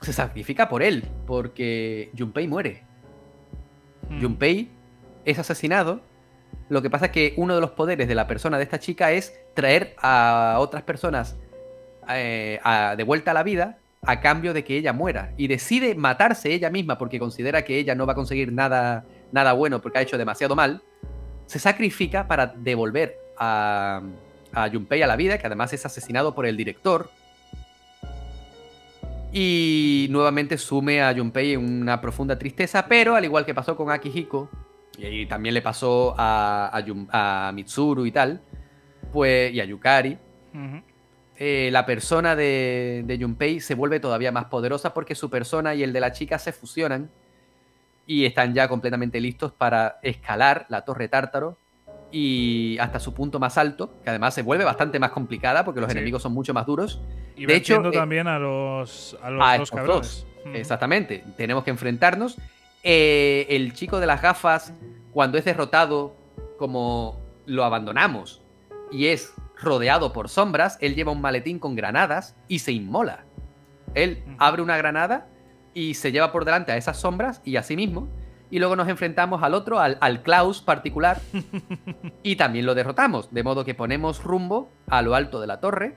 se 0.00 0.12
sacrifica 0.12 0.68
por 0.68 0.82
él, 0.82 1.04
porque 1.26 2.10
Junpei 2.18 2.48
muere. 2.48 2.82
Mm. 4.08 4.20
Junpei 4.22 4.70
es 5.24 5.38
asesinado. 5.38 6.00
Lo 6.68 6.82
que 6.82 6.90
pasa 6.90 7.06
es 7.06 7.12
que 7.12 7.34
uno 7.36 7.54
de 7.54 7.60
los 7.60 7.70
poderes 7.72 8.08
de 8.08 8.14
la 8.14 8.26
persona 8.26 8.56
de 8.58 8.64
esta 8.64 8.78
chica 8.78 9.12
es 9.12 9.32
traer 9.54 9.94
a 9.98 10.56
otras 10.58 10.82
personas 10.82 11.38
eh, 12.08 12.58
a- 12.64 12.96
de 12.96 13.04
vuelta 13.04 13.30
a 13.30 13.34
la 13.34 13.42
vida 13.44 13.78
a 14.04 14.20
cambio 14.20 14.52
de 14.52 14.64
que 14.64 14.76
ella 14.76 14.92
muera. 14.92 15.32
Y 15.36 15.46
decide 15.46 15.94
matarse 15.94 16.52
ella 16.52 16.70
misma 16.70 16.98
porque 16.98 17.18
considera 17.18 17.62
que 17.62 17.78
ella 17.78 17.94
no 17.94 18.06
va 18.06 18.12
a 18.12 18.16
conseguir 18.16 18.52
nada, 18.52 19.06
nada 19.30 19.52
bueno 19.52 19.80
porque 19.80 19.98
ha 19.98 20.02
hecho 20.02 20.18
demasiado 20.18 20.56
mal. 20.56 20.82
Se 21.46 21.58
sacrifica 21.58 22.26
para 22.26 22.46
devolver 22.46 23.16
a, 23.38 24.02
a 24.52 24.68
Junpei 24.70 25.02
a 25.02 25.06
la 25.06 25.16
vida, 25.16 25.38
que 25.38 25.46
además 25.46 25.72
es 25.72 25.86
asesinado 25.86 26.34
por 26.34 26.46
el 26.46 26.56
director. 26.56 27.10
Y 29.32 30.08
nuevamente 30.10 30.58
sume 30.58 31.00
a 31.00 31.14
Junpei 31.14 31.54
en 31.54 31.82
una 31.82 32.00
profunda 32.00 32.38
tristeza, 32.38 32.86
pero 32.86 33.14
al 33.14 33.24
igual 33.24 33.46
que 33.46 33.54
pasó 33.54 33.76
con 33.76 33.90
Akihiko, 33.90 34.50
y 34.98 35.26
también 35.26 35.54
le 35.54 35.62
pasó 35.62 36.14
a, 36.18 36.82
a 37.10 37.52
Mitsuru 37.52 38.04
y 38.04 38.12
tal, 38.12 38.42
pues, 39.12 39.52
y 39.54 39.60
a 39.60 39.64
Yukari. 39.64 40.18
Eh, 41.44 41.70
la 41.72 41.84
persona 41.86 42.36
de, 42.36 43.02
de 43.04 43.18
Junpei 43.18 43.58
se 43.58 43.74
vuelve 43.74 43.98
todavía 43.98 44.30
más 44.30 44.44
poderosa 44.44 44.94
porque 44.94 45.16
su 45.16 45.28
persona 45.28 45.74
y 45.74 45.82
el 45.82 45.92
de 45.92 45.98
la 45.98 46.12
chica 46.12 46.38
se 46.38 46.52
fusionan 46.52 47.10
y 48.06 48.26
están 48.26 48.54
ya 48.54 48.68
completamente 48.68 49.20
listos 49.20 49.50
para 49.50 49.98
escalar 50.02 50.66
la 50.68 50.84
torre 50.84 51.08
tártaro 51.08 51.56
y 52.12 52.76
hasta 52.78 53.00
su 53.00 53.12
punto 53.12 53.40
más 53.40 53.58
alto, 53.58 53.94
que 54.04 54.10
además 54.10 54.34
se 54.34 54.42
vuelve 54.42 54.64
bastante 54.64 55.00
más 55.00 55.10
complicada 55.10 55.64
porque 55.64 55.80
los 55.80 55.90
Sí. 55.90 55.96
enemigos 55.96 56.22
son 56.22 56.32
mucho 56.32 56.54
más 56.54 56.64
duros. 56.66 57.00
Y 57.36 57.46
De 57.46 57.56
hecho, 57.56 57.82
eh, 57.88 57.90
también 57.92 58.28
a 58.28 58.38
los, 58.38 59.16
a 59.22 59.30
los 59.30 59.44
a 59.48 59.58
dos 59.58 59.70
cabrones. 59.70 60.26
dos. 60.44 60.54
Exactamente, 60.54 61.24
tenemos 61.36 61.64
que 61.64 61.70
enfrentarnos. 61.70 62.36
Eh, 62.84 63.46
el 63.48 63.72
chico 63.72 63.98
de 63.98 64.06
las 64.06 64.20
gafas, 64.22 64.74
cuando 65.12 65.38
es 65.38 65.44
derrotado, 65.44 66.14
como 66.58 67.18
lo 67.46 67.64
abandonamos 67.64 68.42
y 68.92 69.06
es 69.06 69.32
rodeado 69.62 70.12
por 70.12 70.28
sombras, 70.28 70.78
él 70.80 70.94
lleva 70.94 71.12
un 71.12 71.20
maletín 71.20 71.58
con 71.58 71.74
granadas 71.74 72.36
y 72.48 72.60
se 72.60 72.72
inmola. 72.72 73.24
Él 73.94 74.22
abre 74.38 74.62
una 74.62 74.76
granada 74.76 75.28
y 75.74 75.94
se 75.94 76.12
lleva 76.12 76.32
por 76.32 76.44
delante 76.44 76.72
a 76.72 76.76
esas 76.76 77.00
sombras 77.00 77.40
y 77.44 77.56
a 77.56 77.62
sí 77.62 77.76
mismo. 77.76 78.08
Y 78.50 78.58
luego 78.58 78.76
nos 78.76 78.88
enfrentamos 78.88 79.42
al 79.42 79.54
otro, 79.54 79.80
al, 79.80 79.96
al 80.00 80.22
Klaus 80.22 80.60
particular, 80.60 81.20
y 82.22 82.36
también 82.36 82.66
lo 82.66 82.74
derrotamos. 82.74 83.32
De 83.32 83.42
modo 83.42 83.64
que 83.64 83.74
ponemos 83.74 84.22
rumbo 84.22 84.68
a 84.88 85.00
lo 85.00 85.14
alto 85.14 85.40
de 85.40 85.46
la 85.46 85.60
torre. 85.60 85.96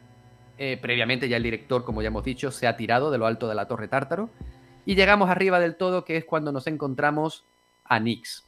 Eh, 0.57 0.79
previamente 0.81 1.27
ya 1.27 1.35
el 1.35 1.43
director, 1.43 1.83
como 1.83 2.01
ya 2.01 2.07
hemos 2.07 2.23
dicho, 2.23 2.51
se 2.51 2.65
ha 2.65 2.77
tirado 2.77 3.11
de 3.11 3.17
lo 3.17 3.25
alto 3.25 3.49
de 3.49 3.55
la 3.55 3.67
torre 3.67 3.89
Tártaro. 3.89 4.29
Y 4.85 4.95
llegamos 4.95 5.29
arriba 5.29 5.59
del 5.59 5.75
todo, 5.75 6.05
que 6.05 6.15
es 6.15 6.23
cuando 6.23 6.53
nos 6.53 6.67
encontramos 6.67 7.43
a 7.83 7.99
Nyx. 7.99 8.45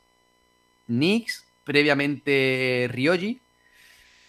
Nyx, 0.87 1.45
previamente 1.65 2.87
Ryoji, 2.89 3.41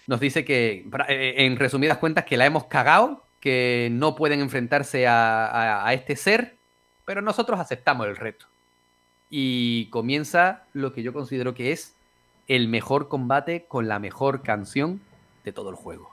nos 0.09 0.19
dice 0.19 0.45
que, 0.45 0.85
pra- 0.91 1.07
eh, 1.09 1.45
en 1.47 1.57
resumidas 1.57 1.99
cuentas, 1.99 2.25
que 2.25 2.37
la 2.37 2.47
hemos 2.47 2.65
cagado, 2.65 3.25
que 3.39 3.89
no 3.93 4.17
pueden 4.17 4.41
enfrentarse 4.41 5.07
a- 5.07 5.87
a 5.87 5.93
este 5.95 6.17
ser, 6.17 6.57
pero 7.05 7.23
nosotros 7.23 7.61
aceptamos 7.61 8.09
el 8.09 8.17
reto. 8.17 8.47
Y 9.31 9.87
comienza 9.91 10.65
lo 10.73 10.93
que 10.93 11.03
yo 11.05 11.13
considero 11.13 11.55
que 11.55 11.71
es 11.71 11.95
el 12.49 12.67
mejor 12.69 13.09
combate 13.09 13.67
con 13.69 13.87
la 13.87 13.99
mejor 14.01 14.43
canción 14.43 15.01
de 15.45 15.53
todo 15.53 15.71
el 15.71 15.77
juego. 15.77 16.11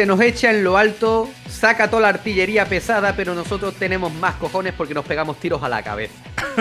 Se 0.00 0.06
nos 0.06 0.18
echa 0.22 0.48
en 0.50 0.64
lo 0.64 0.78
alto, 0.78 1.28
saca 1.46 1.90
toda 1.90 2.00
la 2.00 2.08
artillería 2.08 2.64
pesada, 2.64 3.14
pero 3.14 3.34
nosotros 3.34 3.74
tenemos 3.74 4.10
más 4.14 4.34
cojones 4.36 4.72
porque 4.72 4.94
nos 4.94 5.04
pegamos 5.04 5.38
tiros 5.38 5.62
a 5.62 5.68
la 5.68 5.82
cabeza. 5.82 6.14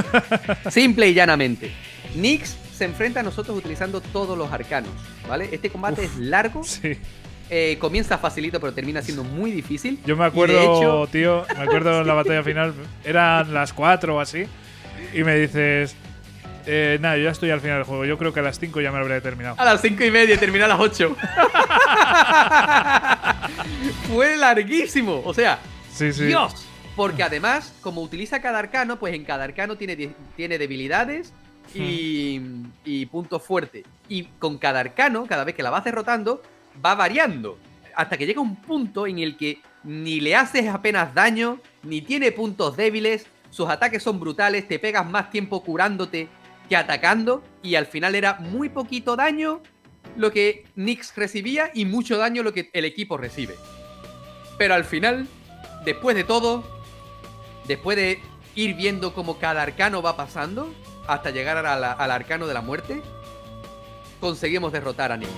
Simple 0.70 1.08
y 1.08 1.14
llanamente. 1.14 1.72
Nix 2.16 2.58
se 2.76 2.84
enfrenta 2.84 3.22
a 3.22 3.24
nosotros 3.24 3.58
utilizando 3.58 4.02
todos 4.02 4.38
los 4.38 4.52
arcanos, 4.52 4.92
¿vale? 5.26 5.48
Este 5.54 5.70
combate 5.70 6.04
es 6.04 6.18
largo, 6.18 6.66
Sí. 6.66 6.98
eh, 7.50 7.78
comienza 7.80 8.18
facilito, 8.18 8.60
pero 8.60 8.74
termina 8.74 9.02
siendo 9.02 9.24
muy 9.24 9.52
difícil. 9.52 10.00
Yo 10.06 10.18
me 10.18 10.26
acuerdo, 10.26 10.60
hecho- 10.60 11.08
tío, 11.10 11.46
me 11.58 11.64
acuerdo 11.64 12.02
en 12.02 12.08
la 12.08 12.14
batalla 12.16 12.44
final, 12.44 12.74
eran 13.06 13.54
las 13.54 13.72
4 13.72 14.18
o 14.18 14.20
así, 14.20 14.44
y 15.14 15.24
me 15.24 15.36
dices, 15.38 15.96
eh, 16.72 16.98
nada, 17.02 17.18
yo 17.18 17.24
ya 17.24 17.32
estoy 17.32 17.50
al 17.50 17.62
final 17.62 17.78
del 17.78 17.86
juego, 17.86 18.06
yo 18.06 18.18
creo 18.18 18.32
que 18.32 18.42
a 18.42 18.44
las 18.44 18.60
5 18.60 18.80
ya 18.80 18.92
me 18.92 19.00
lo 19.00 19.06
habré 19.06 19.22
terminado. 19.22 19.56
A 19.60 19.66
las 19.66 19.82
5 19.82 20.04
y 20.04 20.12
media 20.12 20.36
y 20.36 20.38
termina 20.38 20.66
a 20.66 20.68
las 20.68 20.80
8. 20.80 21.16
Fue 24.08 24.38
larguísimo. 24.38 25.22
O 25.26 25.34
sea, 25.34 25.60
Sí, 25.92 26.14
sí. 26.14 26.26
Dios. 26.26 26.66
Porque 26.96 27.24
además, 27.24 27.74
como 27.82 28.02
utiliza 28.02 28.42
cada 28.42 28.60
arcano, 28.60 29.00
pues 29.00 29.14
en 29.14 29.26
cada 29.26 29.46
arcano 29.46 29.78
tiene, 29.78 30.14
tiene 30.36 30.58
debilidades 30.58 31.34
y, 31.74 32.40
y 32.86 33.06
puntos 33.08 33.42
fuertes. 33.42 33.86
Y 34.08 34.24
con 34.38 34.58
cada 34.58 34.82
arcano, 34.82 35.26
cada 35.26 35.44
vez 35.44 35.56
que 35.56 35.64
la 35.64 35.70
vas 35.72 35.84
derrotando, 35.84 36.42
va 36.86 36.96
variando. 36.96 37.58
Hasta 37.96 38.18
que 38.18 38.26
llega 38.26 38.42
un 38.42 38.56
punto 38.58 39.08
en 39.08 39.20
el 39.20 39.38
que 39.38 39.60
ni 39.84 40.20
le 40.20 40.36
haces 40.36 40.68
apenas 40.68 41.14
daño, 41.14 41.60
ni 41.84 42.02
tiene 42.02 42.32
puntos 42.32 42.78
débiles, 42.78 43.26
sus 43.50 43.70
ataques 43.70 44.04
son 44.04 44.20
brutales, 44.20 44.68
te 44.68 44.80
pegas 44.80 45.10
más 45.10 45.32
tiempo 45.32 45.64
curándote 45.64 46.28
que 46.70 46.78
atacando, 46.78 47.44
y 47.62 47.76
al 47.76 47.88
final 47.88 48.16
era 48.16 48.36
muy 48.36 48.70
poquito 48.70 49.16
daño 49.16 49.62
lo 50.16 50.32
que 50.32 50.66
Nyx 50.76 51.16
recibía 51.16 51.72
y 51.74 51.86
mucho 51.86 52.18
daño 52.18 52.44
lo 52.44 52.54
que 52.54 52.70
el 52.74 52.86
equipo 52.86 53.18
recibe. 53.18 53.56
Pero 54.58 54.76
al 54.76 54.86
final, 54.86 55.28
después 55.84 56.16
de 56.16 56.24
todo, 56.24 56.64
después 57.68 57.98
de 57.98 58.22
ir 58.56 58.76
viendo 58.76 59.14
cómo 59.14 59.40
cada 59.40 59.62
arcano 59.62 60.02
va 60.02 60.16
pasando, 60.16 60.74
hasta 61.08 61.32
llegar 61.32 61.66
al 61.66 62.12
arcano 62.12 62.46
de 62.48 62.54
la 62.54 62.62
muerte, 62.62 63.02
conseguimos 64.20 64.72
derrotar 64.72 65.12
a 65.12 65.18
Nyx. 65.18 65.32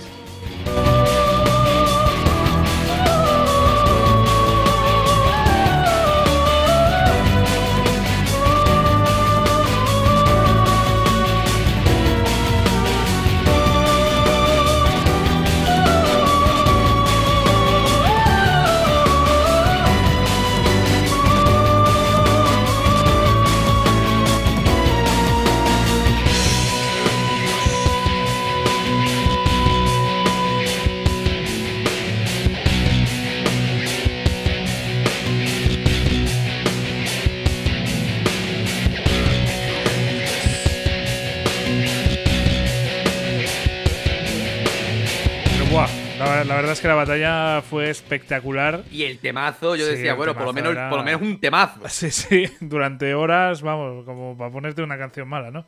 Que 46.81 46.87
la 46.87 46.95
batalla 46.95 47.61
fue 47.61 47.89
espectacular. 47.89 48.83
Y 48.91 49.03
el 49.03 49.19
temazo, 49.19 49.75
yo 49.75 49.85
Sí, 49.85 49.91
decía, 49.91 50.13
bueno, 50.15 50.33
por 50.33 50.45
lo, 50.45 50.53
menos, 50.53 50.71
era- 50.73 50.89
por 50.89 50.99
lo 50.99 51.05
menos 51.05 51.21
un 51.21 51.39
temazo. 51.39 51.79
Sí, 51.89 52.09
sí, 52.11 52.45
durante 52.59 53.13
horas, 53.13 53.61
vamos, 53.61 54.03
como 54.05 54.37
para 54.37 54.51
ponerte 54.51 54.81
una 54.81 54.97
canción 54.97 55.27
mala, 55.27 55.51
¿no? 55.51 55.65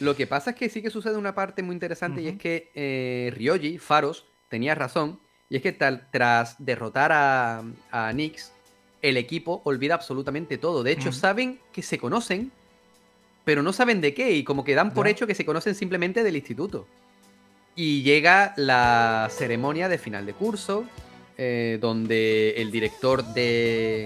Lo 0.00 0.14
que 0.14 0.26
pasa 0.26 0.50
es 0.50 0.56
que 0.56 0.68
sí 0.68 0.82
que 0.82 0.90
sucede 0.90 1.16
una 1.16 1.34
parte 1.34 1.62
muy 1.62 1.72
interesante 1.74 2.20
y 2.20 2.28
es 2.28 2.36
que 2.36 2.70
eh, 2.74 3.32
Ryoji, 3.34 3.78
Faros, 3.78 4.26
tenía 4.48 4.74
razón. 4.74 5.20
Y 5.48 5.56
es 5.56 5.62
que 5.62 5.72
tal- 5.72 6.08
tras 6.10 6.56
derrotar 6.58 7.12
a, 7.12 7.62
a 7.92 8.12
Nyx, 8.12 8.52
el 9.00 9.16
equipo 9.16 9.62
olvida 9.64 9.94
absolutamente 9.94 10.58
todo. 10.58 10.82
De 10.82 10.90
hecho, 10.92 11.12
saben 11.12 11.60
que 11.72 11.82
se 11.82 11.98
conocen, 11.98 12.50
pero 13.44 13.62
no 13.62 13.72
saben 13.72 14.00
de 14.00 14.12
qué. 14.12 14.32
Y 14.32 14.42
como 14.44 14.64
que 14.64 14.74
dan 14.74 14.92
por 14.92 15.06
hecho 15.08 15.26
que 15.26 15.34
se 15.36 15.46
conocen 15.46 15.74
simplemente 15.76 16.22
del 16.24 16.34
instituto. 16.36 16.86
Y 17.76 18.02
llega 18.02 18.54
la 18.56 19.28
ceremonia 19.30 19.90
de 19.90 19.98
final 19.98 20.24
de 20.24 20.32
curso, 20.32 20.86
eh, 21.36 21.78
donde 21.80 22.54
el 22.56 22.70
director 22.70 23.22
de. 23.22 24.04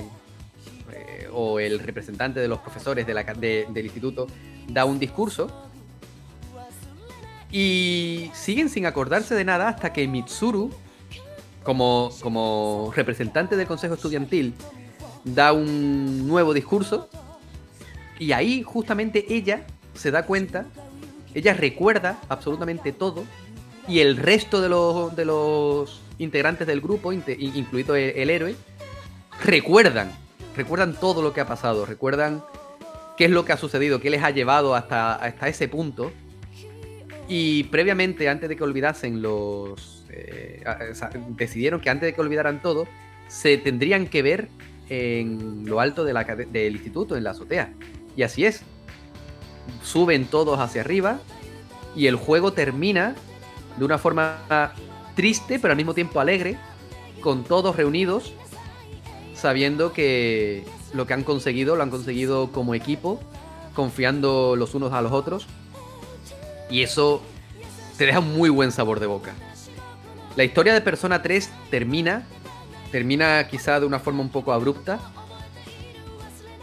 eh, 0.92 1.28
o 1.32 1.60
el 1.60 1.78
representante 1.78 2.40
de 2.40 2.48
los 2.48 2.58
profesores 2.58 3.06
del 3.06 3.84
instituto 3.84 4.26
da 4.68 4.84
un 4.84 4.98
discurso. 4.98 5.68
Y 7.52 8.30
siguen 8.34 8.68
sin 8.68 8.86
acordarse 8.86 9.36
de 9.36 9.44
nada 9.44 9.68
hasta 9.68 9.92
que 9.92 10.06
Mitsuru, 10.08 10.70
como, 11.62 12.10
como 12.20 12.92
representante 12.94 13.56
del 13.56 13.68
consejo 13.68 13.94
estudiantil, 13.94 14.52
da 15.24 15.52
un 15.52 16.26
nuevo 16.26 16.52
discurso. 16.52 17.08
Y 18.18 18.32
ahí 18.32 18.62
justamente 18.62 19.32
ella 19.32 19.64
se 19.94 20.10
da 20.10 20.26
cuenta, 20.26 20.66
ella 21.34 21.54
recuerda 21.54 22.18
absolutamente 22.28 22.92
todo. 22.92 23.24
Y 23.90 23.98
el 23.98 24.16
resto 24.16 24.60
de 24.60 24.68
los, 24.68 25.16
de 25.16 25.24
los 25.24 26.00
integrantes 26.18 26.64
del 26.64 26.80
grupo, 26.80 27.12
incluido 27.12 27.96
el, 27.96 28.10
el 28.16 28.30
héroe, 28.30 28.54
recuerdan, 29.44 30.12
recuerdan 30.56 30.94
todo 30.94 31.22
lo 31.22 31.32
que 31.32 31.40
ha 31.40 31.46
pasado, 31.46 31.84
recuerdan 31.86 32.44
qué 33.16 33.24
es 33.24 33.32
lo 33.32 33.44
que 33.44 33.52
ha 33.52 33.56
sucedido, 33.56 34.00
qué 34.00 34.10
les 34.10 34.22
ha 34.22 34.30
llevado 34.30 34.76
hasta, 34.76 35.16
hasta 35.16 35.48
ese 35.48 35.66
punto. 35.66 36.12
Y 37.28 37.64
previamente, 37.64 38.28
antes 38.28 38.48
de 38.48 38.54
que 38.56 38.62
olvidasen 38.62 39.22
los... 39.22 40.04
eh, 40.10 40.62
decidieron 41.30 41.80
que 41.80 41.90
antes 41.90 42.06
de 42.06 42.14
que 42.14 42.20
olvidaran 42.20 42.62
todo, 42.62 42.86
se 43.26 43.58
tendrían 43.58 44.06
que 44.06 44.22
ver 44.22 44.48
en 44.88 45.64
lo 45.66 45.80
alto 45.80 46.04
del 46.04 46.72
instituto, 46.72 47.16
en 47.16 47.24
la 47.24 47.30
azotea. 47.30 47.72
Y 48.16 48.22
así 48.22 48.44
es. 48.44 48.62
Suben 49.82 50.26
todos 50.26 50.60
hacia 50.60 50.80
arriba 50.80 51.18
y 51.96 52.06
el 52.06 52.14
juego 52.14 52.52
termina 52.52 53.16
de 53.76 53.84
una 53.84 53.98
forma 53.98 54.72
triste, 55.14 55.58
pero 55.58 55.72
al 55.72 55.76
mismo 55.76 55.94
tiempo 55.94 56.20
alegre, 56.20 56.56
con 57.20 57.44
todos 57.44 57.76
reunidos, 57.76 58.32
sabiendo 59.34 59.92
que 59.92 60.64
lo 60.92 61.06
que 61.06 61.14
han 61.14 61.24
conseguido 61.24 61.76
lo 61.76 61.82
han 61.82 61.90
conseguido 61.90 62.52
como 62.52 62.74
equipo, 62.74 63.20
confiando 63.74 64.56
los 64.56 64.74
unos 64.74 64.92
a 64.92 65.02
los 65.02 65.12
otros. 65.12 65.46
Y 66.68 66.82
eso 66.82 67.22
te 67.96 68.06
deja 68.06 68.20
un 68.20 68.36
muy 68.36 68.50
buen 68.50 68.72
sabor 68.72 69.00
de 69.00 69.06
boca. 69.06 69.34
La 70.36 70.44
historia 70.44 70.72
de 70.72 70.80
Persona 70.80 71.22
3 71.22 71.50
termina, 71.70 72.24
termina 72.92 73.46
quizá 73.48 73.80
de 73.80 73.86
una 73.86 73.98
forma 73.98 74.22
un 74.22 74.30
poco 74.30 74.52
abrupta, 74.52 74.98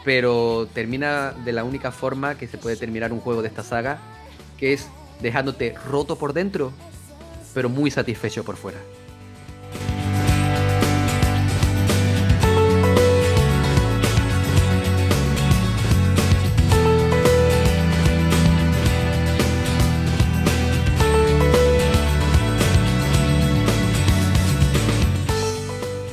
pero 0.06 0.68
termina 0.74 1.34
de 1.44 1.52
la 1.52 1.64
única 1.64 1.92
forma 1.92 2.38
que 2.38 2.48
se 2.48 2.58
puede 2.58 2.77
terminar 2.77 3.11
un 3.11 3.19
juego 3.19 3.42
de 3.42 3.50
esta 3.50 3.64
saga, 3.64 4.00
que 4.58 4.74
es 4.74 4.88
dejándote 5.22 5.76
roto 5.90 6.18
por 6.18 6.34
dentro, 6.34 6.72
pero 7.58 7.69
muy 7.69 7.90
satisfecho 7.90 8.44
por 8.44 8.56
fuera. 8.56 8.77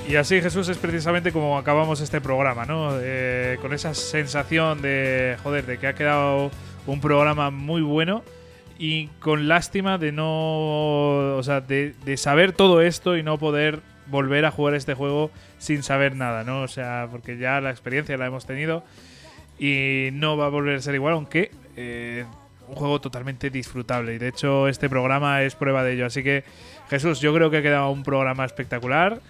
Y 0.08 0.16
así, 0.16 0.40
Jesús, 0.40 0.70
es 0.70 0.78
precisamente 0.78 1.30
como 1.30 1.58
acabamos 1.58 2.00
este 2.00 2.22
programa, 2.22 2.64
¿no? 2.64 2.92
Eh, 3.02 3.58
con 3.60 3.74
esa 3.74 3.92
sensación 3.92 4.80
de, 4.80 5.36
joder, 5.42 5.66
de 5.66 5.76
que 5.76 5.88
ha 5.88 5.94
quedado 5.94 6.50
un 6.86 7.02
programa 7.02 7.50
muy 7.50 7.82
bueno 7.82 8.24
y 8.78 9.06
con 9.20 9.48
lástima 9.48 9.98
de 9.98 10.12
no, 10.12 11.36
o 11.36 11.42
sea, 11.42 11.60
de, 11.60 11.94
de 12.04 12.16
saber 12.16 12.52
todo 12.52 12.80
esto 12.80 13.16
y 13.16 13.22
no 13.22 13.38
poder 13.38 13.80
volver 14.06 14.44
a 14.44 14.50
jugar 14.50 14.74
este 14.74 14.94
juego 14.94 15.30
sin 15.58 15.82
saber 15.82 16.16
nada, 16.16 16.44
¿no? 16.44 16.62
O 16.62 16.68
sea, 16.68 17.08
porque 17.10 17.38
ya 17.38 17.60
la 17.60 17.70
experiencia 17.70 18.16
la 18.16 18.26
hemos 18.26 18.46
tenido 18.46 18.84
y 19.58 20.08
no 20.12 20.36
va 20.36 20.46
a 20.46 20.48
volver 20.48 20.76
a 20.76 20.80
ser 20.80 20.94
igual, 20.94 21.14
aunque 21.14 21.50
eh, 21.76 22.24
un 22.68 22.74
juego 22.74 23.00
totalmente 23.00 23.50
disfrutable. 23.50 24.14
Y 24.14 24.18
de 24.18 24.28
hecho, 24.28 24.68
este 24.68 24.88
programa 24.88 25.42
es 25.42 25.54
prueba 25.54 25.84
de 25.84 25.94
ello. 25.94 26.06
Así 26.06 26.22
que, 26.22 26.44
Jesús, 26.90 27.20
yo 27.20 27.34
creo 27.34 27.50
que 27.50 27.58
ha 27.58 27.62
quedado 27.62 27.90
un 27.90 28.02
programa 28.02 28.44
espectacular. 28.44 29.20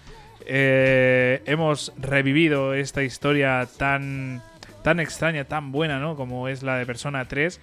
Eh, 0.47 1.41
hemos 1.45 1.93
revivido 1.97 2.73
esta 2.73 3.03
historia 3.03 3.67
tan, 3.77 4.41
tan 4.83 4.99
extraña, 4.99 5.45
tan 5.45 5.71
buena, 5.71 5.99
¿no? 5.99 6.15
Como 6.15 6.47
es 6.47 6.63
la 6.63 6.77
de 6.77 6.85
Persona 6.85 7.25
3. 7.25 7.59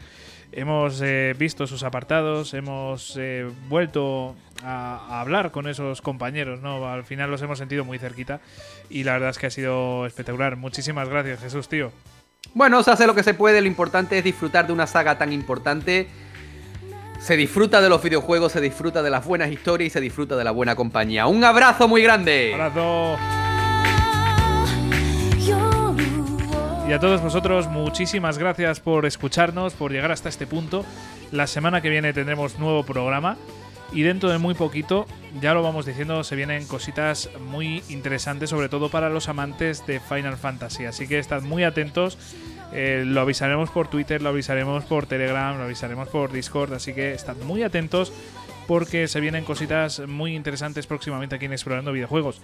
Hemos 0.53 1.01
eh, 1.03 1.35
visto 1.39 1.67
sus 1.67 1.83
apartados, 1.83 2.53
hemos 2.55 3.17
eh, 3.19 3.49
vuelto 3.69 4.37
a, 4.63 4.97
a 5.09 5.21
hablar 5.21 5.51
con 5.51 5.67
esos 5.67 6.03
compañeros, 6.03 6.61
¿no? 6.61 6.87
Al 6.87 7.05
final 7.05 7.31
los 7.31 7.41
hemos 7.43 7.59
sentido 7.59 7.85
muy 7.85 7.99
cerquita 7.99 8.41
y 8.91 9.05
la 9.05 9.15
verdad 9.15 9.31
es 9.31 9.39
que 9.39 9.47
ha 9.47 9.51
sido 9.51 10.07
espectacular. 10.07 10.57
Muchísimas 10.57 11.09
gracias, 11.09 11.41
Jesús, 11.41 11.69
tío. 11.69 11.91
Bueno, 12.55 12.83
se 12.83 12.91
hace 12.91 13.07
lo 13.07 13.15
que 13.15 13.23
se 13.23 13.35
puede, 13.35 13.61
lo 13.61 13.67
importante 13.67 14.19
es 14.19 14.25
disfrutar 14.25 14.67
de 14.67 14.73
una 14.73 14.87
saga 14.87 15.17
tan 15.17 15.33
importante. 15.33 16.09
Se 17.19 17.37
disfruta 17.37 17.81
de 17.81 17.89
los 17.89 18.03
videojuegos, 18.03 18.53
se 18.53 18.61
disfruta 18.61 19.03
de 19.03 19.11
las 19.11 19.25
buenas 19.25 19.51
historias 19.51 19.87
y 19.87 19.91
se 19.91 20.01
disfruta 20.01 20.37
de 20.37 20.45
la 20.45 20.51
buena 20.51 20.75
compañía. 20.75 21.29
Un 21.29 21.45
abrazo 21.45 21.87
muy 21.89 22.03
grande. 22.03 22.53
Abrazo. 22.53 23.17
Y 26.89 26.93
a 26.93 26.99
todos 26.99 27.23
vosotros, 27.23 27.69
muchísimas 27.69 28.39
gracias 28.39 28.81
por 28.81 29.07
escucharnos, 29.07 29.73
por 29.75 29.93
llegar 29.93 30.11
hasta 30.11 30.29
este 30.29 30.49
punto. 30.49 30.85
La 31.31 31.47
semana 31.47 31.81
que 31.81 31.89
viene 31.89 32.13
tendremos 32.13 32.59
nuevo 32.59 32.83
programa. 32.83 33.37
Y 33.93 34.03
dentro 34.03 34.31
de 34.31 34.39
muy 34.39 34.55
poquito, 34.55 35.07
ya 35.41 35.55
lo 35.55 35.63
vamos 35.63 35.87
diciendo, 35.87 36.25
se 36.25 36.35
vienen 36.35 36.67
cositas 36.67 37.31
muy 37.51 37.83
interesantes, 37.89 38.51
sobre 38.51 38.69
todo 38.69 38.89
para 38.89 39.11
los 39.11 39.29
amantes 39.29 39.87
de 39.87 40.01
Final 40.01 40.37
Fantasy. 40.37 40.87
Así 40.87 41.07
que 41.07 41.19
estad 41.19 41.43
muy 41.43 41.63
atentos. 41.63 42.19
Eh, 42.73 43.05
lo 43.07 43.21
avisaremos 43.21 43.71
por 43.71 43.89
Twitter, 43.89 44.21
lo 44.21 44.31
avisaremos 44.31 44.85
por 44.85 45.07
Telegram, 45.07 45.57
lo 45.59 45.65
avisaremos 45.65 46.09
por 46.09 46.33
Discord. 46.33 46.73
Así 46.73 46.95
que 46.95 47.13
estad 47.13 47.37
muy 47.37 47.63
atentos 47.63 48.13
porque 48.67 49.09
se 49.09 49.21
vienen 49.21 49.45
cositas 49.45 50.01
muy 50.07 50.35
interesantes 50.35 50.87
próximamente 50.87 51.37
aquí 51.37 51.45
en 51.45 51.53
Explorando 51.53 51.93
Videojuegos. 51.93 52.41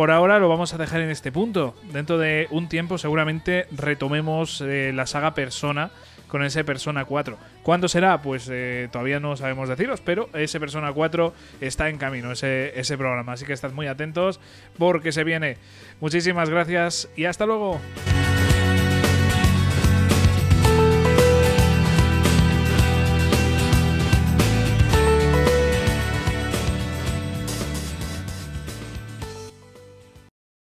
Por 0.00 0.10
ahora 0.10 0.38
lo 0.38 0.48
vamos 0.48 0.72
a 0.72 0.78
dejar 0.78 1.02
en 1.02 1.10
este 1.10 1.30
punto. 1.30 1.74
Dentro 1.92 2.16
de 2.16 2.48
un 2.50 2.70
tiempo 2.70 2.96
seguramente 2.96 3.66
retomemos 3.70 4.62
eh, 4.62 4.92
la 4.94 5.06
saga 5.06 5.34
Persona 5.34 5.90
con 6.26 6.42
ese 6.42 6.64
Persona 6.64 7.04
4. 7.04 7.36
¿Cuándo 7.62 7.86
será? 7.86 8.22
Pues 8.22 8.48
eh, 8.50 8.88
todavía 8.90 9.20
no 9.20 9.36
sabemos 9.36 9.68
deciros, 9.68 10.00
pero 10.00 10.30
ese 10.32 10.58
Persona 10.58 10.90
4 10.90 11.34
está 11.60 11.90
en 11.90 11.98
camino, 11.98 12.32
ese, 12.32 12.80
ese 12.80 12.96
programa. 12.96 13.34
Así 13.34 13.44
que 13.44 13.52
estad 13.52 13.72
muy 13.72 13.88
atentos 13.88 14.40
porque 14.78 15.12
se 15.12 15.22
viene. 15.22 15.58
Muchísimas 16.00 16.48
gracias 16.48 17.10
y 17.14 17.26
hasta 17.26 17.44
luego. 17.44 17.78